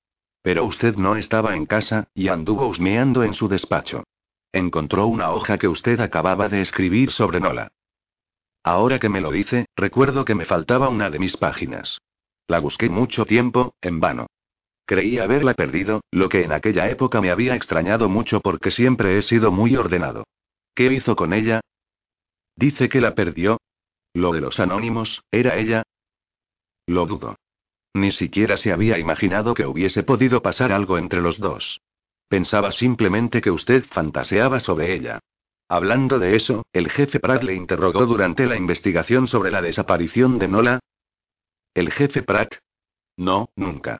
Pero 0.42 0.64
usted 0.64 0.96
no 0.96 1.16
estaba 1.16 1.54
en 1.54 1.66
casa, 1.66 2.08
y 2.14 2.28
anduvo 2.28 2.66
husmeando 2.66 3.22
en 3.22 3.34
su 3.34 3.48
despacho. 3.48 4.02
Encontró 4.52 5.06
una 5.06 5.30
hoja 5.30 5.56
que 5.56 5.68
usted 5.68 5.98
acababa 6.00 6.48
de 6.48 6.60
escribir 6.60 7.10
sobre 7.10 7.40
Nola. 7.40 7.72
Ahora 8.62 8.98
que 8.98 9.08
me 9.08 9.20
lo 9.20 9.30
dice, 9.30 9.66
recuerdo 9.74 10.24
que 10.24 10.34
me 10.34 10.44
faltaba 10.44 10.88
una 10.88 11.10
de 11.10 11.18
mis 11.18 11.36
páginas. 11.36 12.00
La 12.46 12.60
busqué 12.60 12.90
mucho 12.90 13.24
tiempo, 13.24 13.74
en 13.80 13.98
vano. 13.98 14.26
Creí 14.84 15.18
haberla 15.18 15.54
perdido, 15.54 16.02
lo 16.10 16.28
que 16.28 16.42
en 16.42 16.52
aquella 16.52 16.90
época 16.90 17.20
me 17.20 17.30
había 17.30 17.54
extrañado 17.54 18.08
mucho 18.08 18.40
porque 18.40 18.70
siempre 18.70 19.16
he 19.16 19.22
sido 19.22 19.50
muy 19.50 19.74
ordenado. 19.74 20.24
¿Qué 20.74 20.92
hizo 20.92 21.16
con 21.16 21.32
ella? 21.32 21.60
Dice 22.56 22.88
que 22.88 23.00
la 23.00 23.14
perdió. 23.14 23.58
Lo 24.12 24.32
de 24.32 24.42
los 24.42 24.60
anónimos, 24.60 25.22
¿era 25.30 25.56
ella? 25.56 25.82
Lo 26.86 27.06
dudo. 27.06 27.36
Ni 27.94 28.10
siquiera 28.12 28.56
se 28.56 28.72
había 28.72 28.98
imaginado 28.98 29.54
que 29.54 29.66
hubiese 29.66 30.02
podido 30.02 30.42
pasar 30.42 30.72
algo 30.72 30.98
entre 30.98 31.22
los 31.22 31.38
dos. 31.38 31.80
Pensaba 32.32 32.72
simplemente 32.72 33.42
que 33.42 33.50
usted 33.50 33.84
fantaseaba 33.84 34.58
sobre 34.58 34.94
ella. 34.94 35.20
Hablando 35.68 36.18
de 36.18 36.34
eso, 36.34 36.64
el 36.72 36.88
jefe 36.88 37.20
Pratt 37.20 37.42
le 37.42 37.54
interrogó 37.54 38.06
durante 38.06 38.46
la 38.46 38.56
investigación 38.56 39.28
sobre 39.28 39.50
la 39.50 39.60
desaparición 39.60 40.38
de 40.38 40.48
Nola. 40.48 40.80
¿El 41.74 41.92
jefe 41.92 42.22
Pratt? 42.22 42.54
No, 43.18 43.50
nunca. 43.54 43.98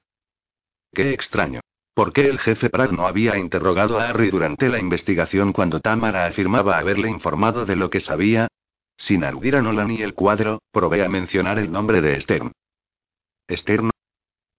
Qué 0.95 1.13
extraño. 1.13 1.61
¿Por 1.93 2.15
qué 2.15 2.23
el 2.23 2.39
jefe 2.39 2.71
Pratt 2.71 2.93
no 2.93 3.07
había 3.07 3.37
interrogado 3.37 4.01
a 4.01 4.09
Harry 4.09 4.31
durante 4.31 4.71
la 4.71 4.79
investigación 4.79 5.53
cuando 5.53 5.81
Tamara 5.81 6.25
afirmaba 6.25 6.79
haberle 6.79 7.11
informado 7.11 7.67
de 7.67 7.77
lo 7.77 7.91
que 7.91 8.01
sabía? 8.01 8.49
Sin 8.97 9.25
aludir 9.25 9.57
a 9.57 9.61
Nolan 9.61 9.91
y 9.91 10.01
el 10.01 10.15
cuadro, 10.15 10.63
probé 10.71 11.05
a 11.05 11.11
mencionar 11.11 11.59
el 11.59 11.71
nombre 11.71 12.01
de 12.01 12.19
Stern. 12.19 12.51
¿Stern? 13.51 13.91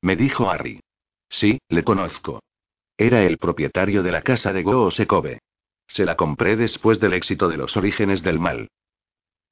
Me 0.04 0.16
dijo 0.16 0.48
Harry. 0.48 0.80
Sí, 1.28 1.58
le 1.70 1.84
conozco. 1.84 2.40
Era 3.04 3.22
el 3.24 3.38
propietario 3.38 4.02
de 4.02 4.14
la 4.14 4.22
casa 4.22 4.54
de 4.54 4.64
Goosekove. 4.64 5.40
Se 5.88 6.06
la 6.06 6.16
compré 6.16 6.56
después 6.56 7.02
del 7.02 7.12
éxito 7.12 7.50
de 7.50 7.58
los 7.58 7.76
orígenes 7.76 8.24
del 8.24 8.40
mal. 8.40 8.70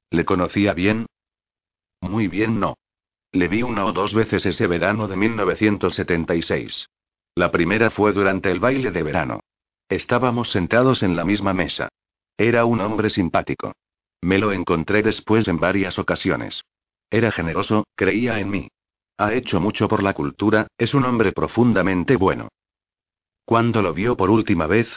¿Le 0.10 0.24
conocía 0.24 0.74
bien? 0.74 1.06
Muy 2.00 2.30
bien, 2.30 2.62
no. 2.62 2.78
Le 3.34 3.50
vi 3.50 3.62
una 3.62 3.84
o 3.84 3.92
dos 3.92 4.14
veces 4.14 4.46
ese 4.46 4.68
verano 4.68 5.10
de 5.10 5.18
1976. 5.18 6.88
La 7.36 7.52
primera 7.52 7.92
fue 7.92 8.14
durante 8.14 8.50
el 8.52 8.62
baile 8.62 8.90
de 8.90 9.04
verano. 9.04 9.42
Estábamos 9.90 10.50
sentados 10.50 11.04
en 11.04 11.18
la 11.18 11.26
misma 11.26 11.54
mesa. 11.54 11.90
Era 12.38 12.64
un 12.64 12.80
hombre 12.80 13.10
simpático. 13.10 13.74
Me 14.22 14.38
lo 14.38 14.54
encontré 14.54 15.04
después 15.04 15.50
en 15.50 15.60
varias 15.60 16.00
ocasiones. 16.00 16.64
Era 17.10 17.34
generoso, 17.34 17.84
creía 17.96 18.40
en 18.40 18.50
mí. 18.50 18.70
Ha 19.18 19.34
hecho 19.34 19.60
mucho 19.60 19.90
por 19.90 20.04
la 20.04 20.14
cultura, 20.14 20.68
es 20.78 20.94
un 20.94 21.04
hombre 21.04 21.34
profundamente 21.34 22.16
bueno. 22.16 22.48
¿Cuándo 23.46 23.82
lo 23.82 23.94
vio 23.94 24.16
por 24.16 24.30
última 24.30 24.68
vez? 24.68 24.88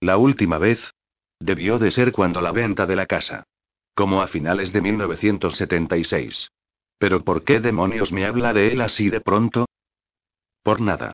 La 0.00 0.16
última 0.16 0.58
vez. 0.58 0.92
Debió 1.40 1.78
de 1.78 1.90
ser 1.90 2.12
cuando 2.12 2.40
la 2.40 2.52
venta 2.52 2.86
de 2.86 2.96
la 2.96 3.06
casa. 3.06 3.44
Como 3.94 4.22
a 4.22 4.28
finales 4.28 4.72
de 4.72 4.80
1976. 4.80 6.50
Pero 6.98 7.24
¿por 7.24 7.44
qué 7.44 7.60
demonios 7.60 8.12
me 8.12 8.26
habla 8.26 8.52
de 8.52 8.72
él 8.72 8.80
así 8.80 9.08
de 9.08 9.20
pronto? 9.20 9.66
Por 10.62 10.80
nada. 10.80 11.12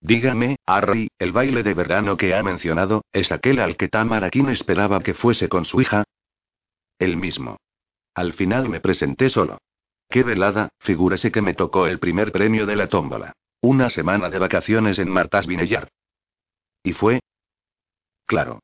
Dígame, 0.00 0.56
Harry, 0.66 1.08
el 1.18 1.32
baile 1.32 1.62
de 1.62 1.74
verano 1.74 2.16
que 2.16 2.34
ha 2.34 2.42
mencionado, 2.42 3.02
¿es 3.12 3.32
aquel 3.32 3.58
al 3.58 3.76
que 3.76 3.88
Tamarakin 3.88 4.48
esperaba 4.48 5.00
que 5.02 5.14
fuese 5.14 5.48
con 5.48 5.64
su 5.64 5.80
hija? 5.80 6.04
El 6.98 7.16
mismo. 7.16 7.58
Al 8.14 8.32
final 8.32 8.68
me 8.68 8.80
presenté 8.80 9.28
solo. 9.28 9.58
Qué 10.08 10.22
velada, 10.22 10.70
figúrese 10.80 11.30
que 11.30 11.42
me 11.42 11.54
tocó 11.54 11.86
el 11.86 11.98
primer 11.98 12.32
premio 12.32 12.64
de 12.64 12.76
la 12.76 12.88
tómbola. 12.88 13.32
Una 13.60 13.90
semana 13.90 14.30
de 14.30 14.38
vacaciones 14.38 15.00
en 15.00 15.10
Martas 15.10 15.44
Vineyard. 15.46 15.88
¿Y 16.84 16.92
fue? 16.92 17.18
Claro. 18.24 18.60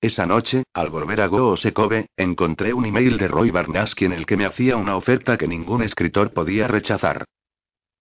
Esa 0.00 0.24
noche, 0.24 0.62
al 0.72 0.88
volver 0.88 1.20
a 1.20 1.26
Goosekove, 1.26 2.06
encontré 2.16 2.72
un 2.72 2.86
email 2.86 3.18
de 3.18 3.28
Roy 3.28 3.50
Barnaski 3.50 4.06
en 4.06 4.14
el 4.14 4.24
que 4.24 4.38
me 4.38 4.46
hacía 4.46 4.76
una 4.76 4.96
oferta 4.96 5.36
que 5.36 5.46
ningún 5.46 5.82
escritor 5.82 6.32
podía 6.32 6.68
rechazar. 6.68 7.26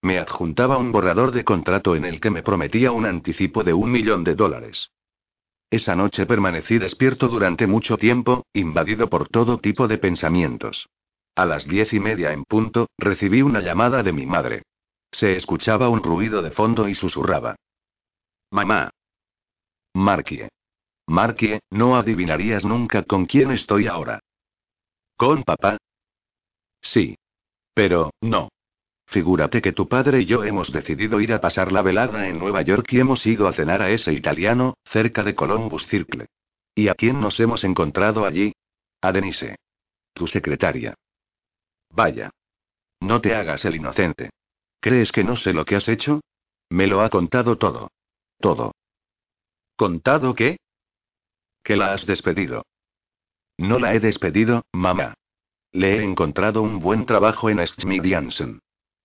Me 0.02 0.19
adjuntaba 0.19 0.78
un 0.78 0.92
borrador 0.92 1.33
de 1.33 1.45
contrato 1.45 1.95
en 1.95 2.04
el 2.04 2.21
que 2.21 2.30
me 2.30 2.42
prometía 2.42 2.92
un 2.92 3.04
anticipo 3.04 3.62
de 3.64 3.75
un 3.75 3.90
millón 3.92 4.25
de 4.25 4.35
dólares. 4.35 4.90
Esa 5.71 5.95
noche 5.95 6.26
permanecí 6.26 6.78
despierto 6.78 7.28
durante 7.28 7.66
mucho 7.66 7.97
tiempo, 7.97 8.45
invadido 8.52 9.09
por 9.09 9.28
todo 9.28 9.59
tipo 9.59 9.87
de 9.87 9.99
pensamientos. 9.99 10.88
A 11.37 11.47
las 11.47 11.66
diez 11.66 11.92
y 11.92 12.00
media 12.00 12.33
en 12.33 12.45
punto, 12.45 12.88
recibí 12.99 13.42
una 13.42 13.61
llamada 13.61 14.02
de 14.02 14.12
mi 14.12 14.26
madre. 14.26 14.62
Se 15.12 15.37
escuchaba 15.37 15.88
un 15.88 16.02
ruido 16.02 16.42
de 16.42 16.50
fondo 16.50 16.88
y 16.88 16.95
susurraba. 16.95 17.57
Mamá. 18.50 18.90
Marquie. 19.95 20.49
Marquie, 21.07 21.61
no 21.71 21.97
adivinarías 21.97 22.64
nunca 22.64 23.02
con 23.04 23.26
quién 23.26 23.50
estoy 23.50 23.87
ahora. 23.87 24.21
¿Con 25.16 25.42
papá? 25.42 25.76
Sí. 26.80 27.16
Pero, 27.75 28.11
no. 28.21 28.49
Figúrate 29.11 29.61
que 29.61 29.73
tu 29.73 29.88
padre 29.88 30.21
y 30.21 30.26
yo 30.26 30.45
hemos 30.45 30.71
decidido 30.71 31.21
ir 31.21 31.33
a 31.33 31.40
pasar 31.40 31.73
la 31.73 31.83
velada 31.83 32.29
en 32.29 32.38
Nueva 32.38 32.62
York 32.62 32.93
y 32.93 33.00
hemos 33.00 33.26
ido 33.26 33.49
a 33.49 33.52
cenar 33.52 33.83
a 33.83 33.90
ese 33.90 34.12
italiano, 34.12 34.75
cerca 34.85 35.25
de 35.25 35.35
Columbus 35.35 35.85
Circle. 35.88 36.26
¿Y 36.76 36.87
a 36.87 36.95
quién 36.95 37.21
nos 37.21 37.40
hemos 37.40 37.64
encontrado 37.64 38.25
allí? 38.25 38.52
A 39.00 39.11
Denise. 39.11 39.57
Tu 40.14 40.29
secretaria. 40.29 40.95
Vaya. 41.90 42.31
No 43.00 43.21
te 43.21 43.35
hagas 43.35 43.64
el 43.64 43.75
inocente. 43.75 44.31
¿Crees 44.79 45.11
que 45.11 45.25
no 45.25 45.35
sé 45.35 45.52
lo 45.52 45.64
que 45.64 45.75
has 45.75 45.88
hecho? 45.88 46.21
Me 46.69 46.87
lo 46.87 47.00
ha 47.00 47.11
contado 47.11 47.59
todo. 47.59 47.90
Todo. 48.38 48.76
¿Contado 49.75 50.37
qué? 50.37 50.59
Que 51.64 51.75
la 51.75 51.95
has 51.95 52.07
despedido. 52.07 52.64
No 53.59 53.81
la 53.81 53.93
he 53.93 53.99
despedido, 53.99 54.62
mamá. 54.73 55.14
Le 55.73 55.97
he 55.97 56.05
encontrado 56.05 56.62
un 56.62 56.79
buen 56.79 57.07
trabajo 57.07 57.50
en 57.50 57.67
Smith 57.67 58.05
Janssen. 58.07 58.61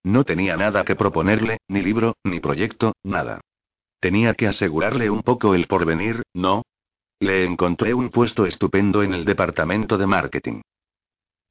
No 0.06 0.24
tenía 0.24 0.56
nada 0.56 0.86
que 0.86 0.96
proponerle, 0.96 1.58
ni 1.68 1.82
libro, 1.82 2.16
ni 2.24 2.40
proyecto, 2.40 2.94
nada. 3.02 3.42
Tenía 4.00 4.36
que 4.36 4.46
asegurarle 4.46 5.10
un 5.10 5.24
poco 5.24 5.56
el 5.56 5.66
porvenir, 5.66 6.22
¿no? 6.32 6.62
Le 7.20 7.44
encontré 7.44 7.96
un 7.96 8.12
puesto 8.12 8.46
estupendo 8.46 9.02
en 9.02 9.16
el 9.16 9.26
departamento 9.26 9.98
de 9.98 10.06
marketing. 10.06 10.62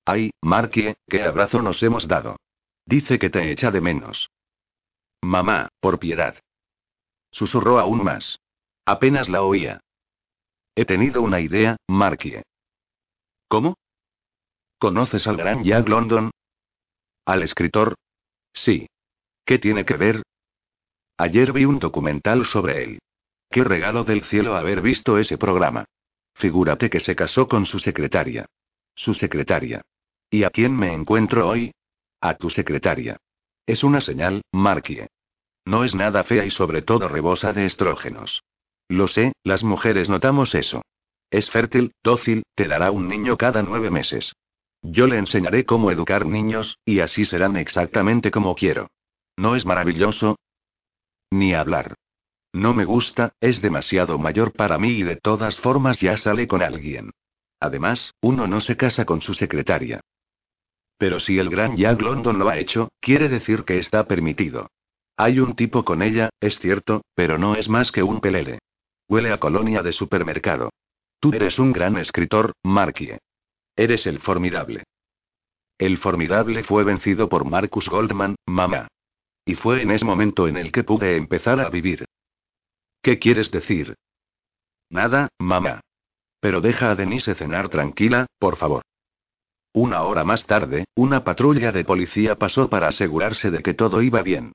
Ay, 0.04 0.30
Markie, 0.40 0.94
qué 1.08 1.24
abrazo 1.24 1.62
nos 1.62 1.82
hemos 1.82 2.06
dado. 2.06 2.36
Dice 2.86 3.18
que 3.18 3.28
te 3.28 3.50
echa 3.50 3.72
de 3.72 3.80
menos. 3.80 4.30
Mamá, 5.20 5.68
por 5.80 5.98
piedad. 5.98 6.36
Susurró 7.32 7.80
aún 7.80 8.04
más. 8.04 8.38
Apenas 8.86 9.28
la 9.28 9.42
oía. 9.42 9.80
He 10.76 10.84
tenido 10.84 11.22
una 11.22 11.40
idea, 11.40 11.76
Markie. 11.88 12.42
¿Cómo? 13.48 13.74
¿Conoces 14.78 15.26
al 15.26 15.38
gran 15.38 15.64
Jack 15.64 15.88
London? 15.88 16.30
Al 17.26 17.42
escritor, 17.42 17.96
Sí. 18.54 18.86
¿Qué 19.44 19.58
tiene 19.58 19.84
que 19.84 19.96
ver? 19.96 20.22
Ayer 21.18 21.52
vi 21.52 21.66
un 21.66 21.78
documental 21.78 22.46
sobre 22.46 22.84
él. 22.84 22.98
Qué 23.50 23.62
regalo 23.62 24.04
del 24.04 24.24
cielo 24.24 24.56
haber 24.56 24.80
visto 24.80 25.18
ese 25.18 25.36
programa. 25.36 25.84
Figúrate 26.34 26.88
que 26.88 27.00
se 27.00 27.14
casó 27.14 27.46
con 27.46 27.66
su 27.66 27.78
secretaria. 27.78 28.46
Su 28.94 29.14
secretaria. 29.14 29.82
¿Y 30.30 30.44
a 30.44 30.50
quién 30.50 30.74
me 30.74 30.92
encuentro 30.92 31.48
hoy? 31.48 31.72
A 32.20 32.34
tu 32.34 32.50
secretaria. 32.50 33.18
Es 33.66 33.84
una 33.84 34.00
señal, 34.00 34.42
Marquie. 34.50 35.08
No 35.64 35.84
es 35.84 35.94
nada 35.94 36.24
fea 36.24 36.44
y 36.44 36.50
sobre 36.50 36.82
todo 36.82 37.08
rebosa 37.08 37.52
de 37.52 37.66
estrógenos. 37.66 38.42
Lo 38.88 39.06
sé, 39.06 39.32
las 39.44 39.62
mujeres 39.62 40.08
notamos 40.08 40.54
eso. 40.54 40.82
Es 41.30 41.50
fértil, 41.50 41.92
dócil, 42.02 42.44
te 42.54 42.68
dará 42.68 42.90
un 42.90 43.08
niño 43.08 43.36
cada 43.36 43.62
nueve 43.62 43.90
meses. 43.90 44.32
Yo 44.84 45.06
le 45.06 45.16
enseñaré 45.16 45.64
cómo 45.64 45.90
educar 45.90 46.26
niños, 46.26 46.78
y 46.84 47.00
así 47.00 47.24
serán 47.24 47.56
exactamente 47.56 48.30
como 48.30 48.54
quiero. 48.54 48.90
¿No 49.34 49.56
es 49.56 49.64
maravilloso? 49.64 50.36
Ni 51.30 51.54
hablar. 51.54 51.94
No 52.52 52.74
me 52.74 52.84
gusta, 52.84 53.32
es 53.40 53.62
demasiado 53.62 54.18
mayor 54.18 54.52
para 54.52 54.78
mí 54.78 54.90
y 54.90 55.02
de 55.02 55.16
todas 55.16 55.56
formas 55.56 56.00
ya 56.00 56.18
sale 56.18 56.46
con 56.46 56.62
alguien. 56.62 57.10
Además, 57.60 58.12
uno 58.20 58.46
no 58.46 58.60
se 58.60 58.76
casa 58.76 59.06
con 59.06 59.22
su 59.22 59.32
secretaria. 59.32 60.00
Pero 60.98 61.18
si 61.18 61.38
el 61.38 61.48
gran 61.48 61.76
Jack 61.76 62.02
London 62.02 62.38
lo 62.38 62.50
ha 62.50 62.58
hecho, 62.58 62.90
quiere 63.00 63.30
decir 63.30 63.64
que 63.64 63.78
está 63.78 64.06
permitido. 64.06 64.68
Hay 65.16 65.40
un 65.40 65.56
tipo 65.56 65.84
con 65.84 66.02
ella, 66.02 66.28
es 66.40 66.58
cierto, 66.58 67.02
pero 67.14 67.38
no 67.38 67.56
es 67.56 67.70
más 67.70 67.90
que 67.90 68.02
un 68.02 68.20
pelele. 68.20 68.58
Huele 69.08 69.32
a 69.32 69.38
colonia 69.38 69.82
de 69.82 69.92
supermercado. 69.92 70.70
Tú 71.20 71.32
eres 71.32 71.58
un 71.58 71.72
gran 71.72 71.96
escritor, 71.96 72.52
Marquie. 72.62 73.18
Eres 73.76 74.06
el 74.06 74.20
formidable. 74.20 74.84
El 75.78 75.98
formidable 75.98 76.62
fue 76.62 76.84
vencido 76.84 77.28
por 77.28 77.44
Marcus 77.44 77.88
Goldman, 77.88 78.36
mamá. 78.46 78.88
Y 79.44 79.56
fue 79.56 79.82
en 79.82 79.90
ese 79.90 80.04
momento 80.04 80.46
en 80.46 80.56
el 80.56 80.70
que 80.70 80.84
pude 80.84 81.16
empezar 81.16 81.60
a 81.60 81.68
vivir. 81.68 82.04
¿Qué 83.02 83.18
quieres 83.18 83.50
decir? 83.50 83.94
Nada, 84.90 85.28
mamá. 85.38 85.80
Pero 86.40 86.60
deja 86.60 86.90
a 86.90 86.94
Denise 86.94 87.34
cenar 87.34 87.68
tranquila, 87.68 88.26
por 88.38 88.56
favor. 88.56 88.82
Una 89.72 90.02
hora 90.02 90.22
más 90.22 90.46
tarde, 90.46 90.84
una 90.94 91.24
patrulla 91.24 91.72
de 91.72 91.84
policía 91.84 92.36
pasó 92.36 92.70
para 92.70 92.86
asegurarse 92.86 93.50
de 93.50 93.62
que 93.62 93.74
todo 93.74 94.02
iba 94.02 94.22
bien. 94.22 94.52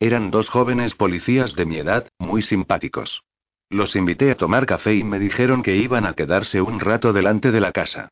Eran 0.00 0.30
dos 0.30 0.48
jóvenes 0.48 0.94
policías 0.94 1.54
de 1.54 1.66
mi 1.66 1.76
edad, 1.76 2.08
muy 2.18 2.40
simpáticos. 2.40 3.22
Los 3.68 3.94
invité 3.96 4.30
a 4.30 4.36
tomar 4.36 4.64
café 4.64 4.94
y 4.94 5.04
me 5.04 5.18
dijeron 5.18 5.62
que 5.62 5.76
iban 5.76 6.06
a 6.06 6.14
quedarse 6.14 6.62
un 6.62 6.80
rato 6.80 7.12
delante 7.12 7.50
de 7.50 7.60
la 7.60 7.72
casa. 7.72 8.08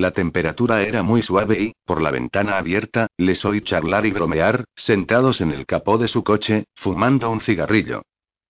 La 0.00 0.12
temperatura 0.12 0.80
era 0.80 1.02
muy 1.02 1.20
suave 1.20 1.60
y, 1.60 1.72
por 1.84 2.00
la 2.00 2.10
ventana 2.10 2.56
abierta, 2.56 3.08
les 3.18 3.44
oí 3.44 3.60
charlar 3.60 4.06
y 4.06 4.12
bromear, 4.12 4.64
sentados 4.74 5.42
en 5.42 5.50
el 5.50 5.66
capó 5.66 5.98
de 5.98 6.08
su 6.08 6.24
coche, 6.24 6.64
fumando 6.74 7.28
un 7.28 7.42
cigarrillo. 7.42 8.00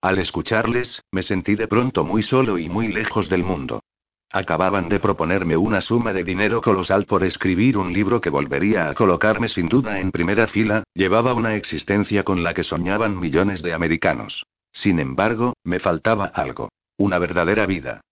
Al 0.00 0.20
escucharles, 0.20 1.02
me 1.10 1.24
sentí 1.24 1.56
de 1.56 1.66
pronto 1.66 2.04
muy 2.04 2.22
solo 2.22 2.56
y 2.56 2.68
muy 2.68 2.86
lejos 2.86 3.28
del 3.28 3.42
mundo. 3.42 3.82
Acababan 4.30 4.88
de 4.88 5.00
proponerme 5.00 5.56
una 5.56 5.80
suma 5.80 6.12
de 6.12 6.22
dinero 6.22 6.60
colosal 6.60 7.04
por 7.06 7.24
escribir 7.24 7.76
un 7.78 7.92
libro 7.92 8.20
que 8.20 8.30
volvería 8.30 8.88
a 8.88 8.94
colocarme 8.94 9.48
sin 9.48 9.68
duda 9.68 9.98
en 9.98 10.12
primera 10.12 10.46
fila, 10.46 10.84
llevaba 10.94 11.34
una 11.34 11.56
existencia 11.56 12.22
con 12.22 12.44
la 12.44 12.54
que 12.54 12.62
soñaban 12.62 13.18
millones 13.18 13.60
de 13.60 13.74
americanos. 13.74 14.46
Sin 14.70 15.00
embargo, 15.00 15.54
me 15.64 15.80
faltaba 15.80 16.26
algo. 16.26 16.68
Una 16.96 17.18
verdadera 17.18 17.66
vida. 17.66 18.02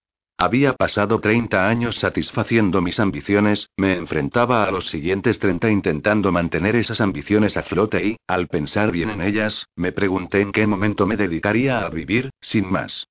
Había 0.41 0.75
pasado 0.75 1.19
30 1.19 1.69
años 1.69 1.97
satisfaciendo 1.97 2.81
mis 2.81 3.01
ambiciones, 3.01 3.71
me 3.77 3.97
enfrentaba 3.97 4.63
a 4.63 4.71
los 4.71 4.89
siguientes 4.89 5.41
30 5.41 5.69
intentando 5.69 6.31
mantener 6.31 6.77
esas 6.77 7.01
ambiciones 7.01 7.57
a 7.57 7.65
flote 7.65 8.07
y, 8.07 8.17
al 8.29 8.47
pensar 8.47 8.93
bien 8.93 9.11
en 9.11 9.21
ellas, 9.21 9.67
me 9.75 9.91
pregunté 9.91 10.41
en 10.41 10.53
qué 10.53 10.65
momento 10.69 11.09
me 11.09 11.17
dedicaría 11.17 11.85
a 11.85 11.89
vivir, 11.91 12.31
sin 12.41 12.71
más. 12.71 13.09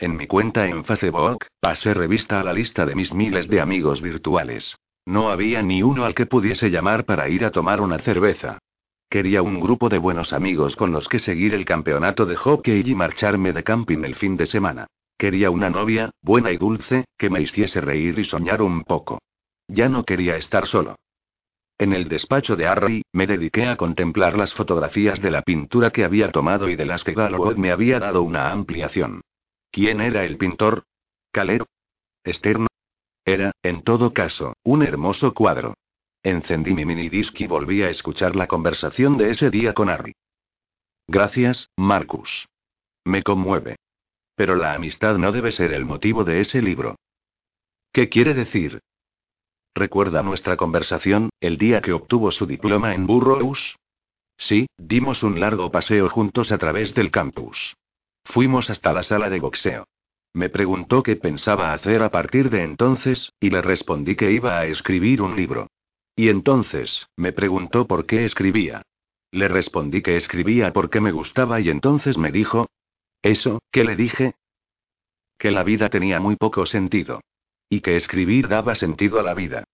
En 0.00 0.16
mi 0.16 0.26
cuenta 0.26 0.66
en 0.66 0.84
Facebook, 0.84 1.46
pasé 1.60 1.94
revista 1.94 2.40
a 2.40 2.44
la 2.44 2.52
lista 2.52 2.84
de 2.84 2.96
mis 2.96 3.14
miles 3.14 3.46
de 3.46 3.60
amigos 3.60 4.02
virtuales. 4.02 4.74
No 5.06 5.30
había 5.30 5.62
ni 5.62 5.84
uno 5.84 6.04
al 6.04 6.14
que 6.16 6.26
pudiese 6.26 6.70
llamar 6.70 7.04
para 7.04 7.28
ir 7.28 7.44
a 7.44 7.52
tomar 7.52 7.80
una 7.80 8.00
cerveza. 8.00 8.58
Quería 9.08 9.42
un 9.42 9.60
grupo 9.60 9.88
de 9.88 9.98
buenos 9.98 10.32
amigos 10.32 10.74
con 10.74 10.90
los 10.90 11.06
que 11.06 11.20
seguir 11.20 11.54
el 11.54 11.64
campeonato 11.64 12.26
de 12.26 12.34
hockey 12.34 12.82
y 12.84 12.96
marcharme 12.96 13.52
de 13.52 13.62
camping 13.62 14.02
el 14.02 14.16
fin 14.16 14.36
de 14.36 14.46
semana. 14.46 14.88
Quería 15.16 15.50
una 15.50 15.70
novia, 15.70 16.10
buena 16.20 16.50
y 16.50 16.56
dulce, 16.56 17.04
que 17.16 17.30
me 17.30 17.40
hiciese 17.40 17.80
reír 17.80 18.18
y 18.18 18.24
soñar 18.24 18.62
un 18.62 18.82
poco. 18.84 19.20
Ya 19.68 19.88
no 19.88 20.04
quería 20.04 20.36
estar 20.36 20.66
solo. 20.66 20.96
En 21.78 21.92
el 21.92 22.08
despacho 22.08 22.56
de 22.56 22.66
Harry, 22.66 23.02
me 23.12 23.26
dediqué 23.26 23.66
a 23.66 23.76
contemplar 23.76 24.36
las 24.36 24.54
fotografías 24.54 25.20
de 25.20 25.30
la 25.30 25.42
pintura 25.42 25.90
que 25.90 26.04
había 26.04 26.30
tomado 26.30 26.68
y 26.68 26.76
de 26.76 26.86
las 26.86 27.02
que 27.02 27.14
Galloway 27.14 27.56
me 27.56 27.72
había 27.72 27.98
dado 27.98 28.22
una 28.22 28.50
ampliación. 28.50 29.22
¿Quién 29.70 30.00
era 30.00 30.24
el 30.24 30.36
pintor? 30.36 30.84
¿Calero? 31.32 31.66
¿Externo? 32.22 32.68
Era, 33.24 33.52
en 33.62 33.82
todo 33.82 34.12
caso, 34.12 34.54
un 34.62 34.82
hermoso 34.82 35.34
cuadro. 35.34 35.74
Encendí 36.22 36.74
mi 36.74 36.84
minidisc 36.84 37.40
y 37.40 37.46
volví 37.46 37.82
a 37.82 37.90
escuchar 37.90 38.36
la 38.36 38.46
conversación 38.46 39.18
de 39.18 39.30
ese 39.30 39.50
día 39.50 39.74
con 39.74 39.88
Harry. 39.88 40.14
Gracias, 41.08 41.68
Marcus. 41.76 42.46
Me 43.04 43.22
conmueve. 43.22 43.76
Pero 44.36 44.56
la 44.56 44.74
amistad 44.74 45.16
no 45.16 45.32
debe 45.32 45.52
ser 45.52 45.72
el 45.72 45.84
motivo 45.84 46.24
de 46.24 46.40
ese 46.40 46.60
libro. 46.62 46.96
¿Qué 47.92 48.08
quiere 48.08 48.34
decir? 48.34 48.80
¿Recuerda 49.74 50.22
nuestra 50.22 50.56
conversación, 50.56 51.30
el 51.40 51.58
día 51.58 51.80
que 51.80 51.92
obtuvo 51.92 52.30
su 52.30 52.46
diploma 52.46 52.94
en 52.94 53.06
Burroughs? 53.06 53.76
Sí, 54.36 54.66
dimos 54.76 55.22
un 55.22 55.40
largo 55.40 55.70
paseo 55.70 56.08
juntos 56.08 56.52
a 56.52 56.58
través 56.58 56.94
del 56.94 57.10
campus. 57.10 57.74
Fuimos 58.24 58.70
hasta 58.70 58.92
la 58.92 59.02
sala 59.02 59.30
de 59.30 59.40
boxeo. 59.40 59.86
Me 60.32 60.48
preguntó 60.48 61.02
qué 61.02 61.14
pensaba 61.14 61.72
hacer 61.72 62.02
a 62.02 62.10
partir 62.10 62.50
de 62.50 62.64
entonces, 62.64 63.32
y 63.38 63.50
le 63.50 63.62
respondí 63.62 64.16
que 64.16 64.32
iba 64.32 64.58
a 64.58 64.66
escribir 64.66 65.22
un 65.22 65.36
libro. 65.36 65.68
Y 66.16 66.28
entonces, 66.28 67.06
me 67.16 67.32
preguntó 67.32 67.86
por 67.86 68.06
qué 68.06 68.24
escribía. 68.24 68.82
Le 69.30 69.48
respondí 69.48 70.02
que 70.02 70.16
escribía 70.16 70.72
porque 70.72 71.00
me 71.00 71.12
gustaba 71.12 71.60
y 71.60 71.68
entonces 71.68 72.18
me 72.18 72.32
dijo... 72.32 72.66
¿Eso, 73.24 73.62
qué 73.72 73.84
le 73.84 73.96
dije? 73.96 74.34
Que 75.38 75.50
la 75.50 75.64
vida 75.64 75.88
tenía 75.88 76.20
muy 76.20 76.36
poco 76.36 76.66
sentido. 76.66 77.22
Y 77.70 77.80
que 77.80 77.96
escribir 77.96 78.48
daba 78.48 78.74
sentido 78.74 79.18
a 79.18 79.22
la 79.22 79.32
vida. 79.32 79.64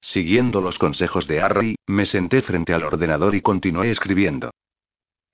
Siguiendo 0.00 0.60
los 0.60 0.78
consejos 0.78 1.26
de 1.26 1.40
Harry, 1.40 1.74
me 1.88 2.06
senté 2.06 2.40
frente 2.40 2.72
al 2.72 2.84
ordenador 2.84 3.34
y 3.34 3.40
continué 3.40 3.90
escribiendo. 3.90 4.52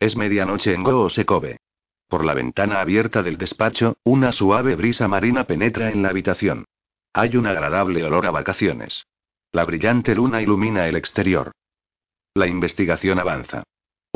Es 0.01 0.17
medianoche 0.17 0.73
en 0.73 0.83
Goosekobe. 0.85 1.59
Por 2.09 2.25
la 2.25 2.33
ventana 2.33 2.81
abierta 2.81 3.23
del 3.23 3.37
despacho, 3.37 3.99
una 4.05 4.33
suave 4.33 4.75
brisa 4.75 5.07
marina 5.07 5.45
penetra 5.45 5.91
en 5.91 6.03
la 6.03 6.09
habitación. 6.09 6.65
Hay 7.13 7.37
un 7.37 7.47
agradable 7.47 8.03
olor 8.05 8.25
a 8.25 8.31
vacaciones. 8.31 9.05
La 9.53 9.67
brillante 9.67 10.15
luna 10.15 10.41
ilumina 10.41 10.89
el 10.89 10.97
exterior. 10.97 11.53
La 12.33 12.47
investigación 12.47 13.19
avanza. 13.19 13.65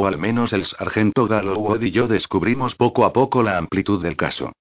O 0.01 0.07
al 0.07 0.17
menos 0.17 0.53
el 0.53 0.65
sargento 0.65 1.27
Galloway 1.27 1.89
y 1.89 1.91
yo 1.91 2.07
descubrimos 2.07 2.77
poco 2.77 3.05
a 3.05 3.13
poco 3.13 3.43
la 3.43 3.59
amplitud 3.59 4.01
del 4.01 4.15
caso. 4.15 4.53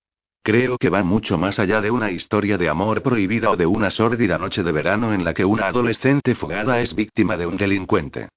Creo 0.42 0.80
que 0.80 0.90
va 0.90 1.04
mucho 1.04 1.38
más 1.38 1.60
allá 1.60 1.80
de 1.80 1.92
una 1.92 2.10
historia 2.10 2.58
de 2.58 2.68
amor 2.70 3.04
prohibida 3.04 3.52
o 3.52 3.56
de 3.56 3.68
una 3.68 3.92
sórdida 3.92 4.40
noche 4.40 4.64
de 4.64 4.72
verano 4.72 5.14
en 5.14 5.24
la 5.24 5.36
que 5.36 5.46
una 5.46 5.68
adolescente 5.68 6.34
fugada 6.34 6.82
es 6.82 6.96
víctima 6.96 7.38
de 7.38 7.46
un 7.46 7.56
delincuente. 7.56 8.30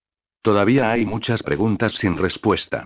Todavía 0.42 0.90
hay 0.90 1.06
muchas 1.06 1.42
preguntas 1.42 1.92
sin 1.92 2.18
respuesta. 2.18 2.84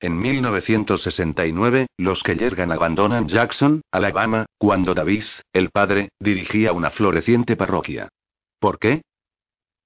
En 0.00 0.18
1969, 0.18 1.88
los 1.98 2.22
que 2.22 2.36
llegan 2.36 2.72
abandonan 2.72 3.28
Jackson, 3.28 3.82
Alabama, 3.90 4.46
cuando 4.56 4.94
David, 4.94 5.24
el 5.52 5.68
padre, 5.68 6.08
dirigía 6.18 6.72
una 6.72 6.90
floreciente 6.90 7.56
parroquia. 7.56 8.08
¿Por 8.58 8.78
qué? 8.78 9.02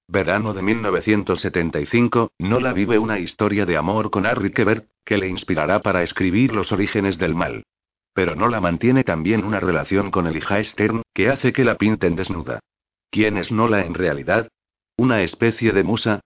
Verano 0.09 0.55
de 0.55 0.62
1975, 0.62 2.31
Nola 2.38 2.73
vive 2.73 2.97
una 2.97 3.19
historia 3.19 3.66
de 3.66 3.77
amor 3.77 4.11
con 4.11 4.25
Harry 4.25 4.53
Quebert, 4.53 4.88
que 5.05 5.19
le 5.19 5.27
inspirará 5.27 5.81
para 5.81 6.05
escribir 6.05 6.55
Los 6.55 6.71
orígenes 6.71 7.19
del 7.19 7.35
mal. 7.35 7.64
Pero 8.14 8.37
Nola 8.37 8.61
mantiene 8.61 9.03
también 9.03 9.45
una 9.45 9.59
relación 9.59 10.12
con 10.12 10.29
Elijah 10.29 10.62
Stern, 10.62 11.03
que 11.12 11.29
hace 11.29 11.53
que 11.53 11.64
la 11.64 11.77
pinten 11.77 12.14
desnuda. 12.14 12.61
¿Quién 13.11 13.37
es 13.37 13.51
Nola 13.51 13.85
en 13.85 13.95
realidad? 13.95 14.49
¿Una 14.97 15.23
especie 15.23 15.73
de 15.73 15.83
musa? 15.83 16.21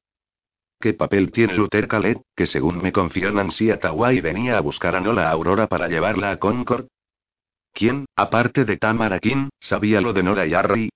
¿Qué 0.79 0.93
papel 0.93 1.33
tiene 1.33 1.55
Luther 1.55 1.88
Calet, 1.88 2.21
que 2.37 2.47
según 2.47 2.83
me 2.83 2.93
confió 2.93 3.33
Nancy 3.33 3.71
Atawai 3.71 4.21
venía 4.21 4.59
a 4.59 4.61
buscar 4.61 4.95
a 4.95 5.01
Nola 5.01 5.31
Aurora 5.31 5.69
para 5.69 5.88
llevarla 5.88 6.31
a 6.33 6.38
Concord? 6.38 6.87
¿Quién, 7.73 8.05
aparte 8.14 8.66
de 8.66 8.77
Tamara 8.77 9.21
King, 9.21 9.49
sabía 9.59 10.03
lo 10.03 10.12
de 10.12 10.23
Nora 10.23 10.47
y 10.47 10.55
Harry? 10.55 10.90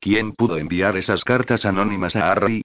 ¿Quién 0.00 0.32
pudo 0.32 0.56
enviar 0.56 0.96
esas 0.96 1.24
cartas 1.24 1.66
anónimas 1.66 2.16
a 2.16 2.32
Harry? 2.32 2.62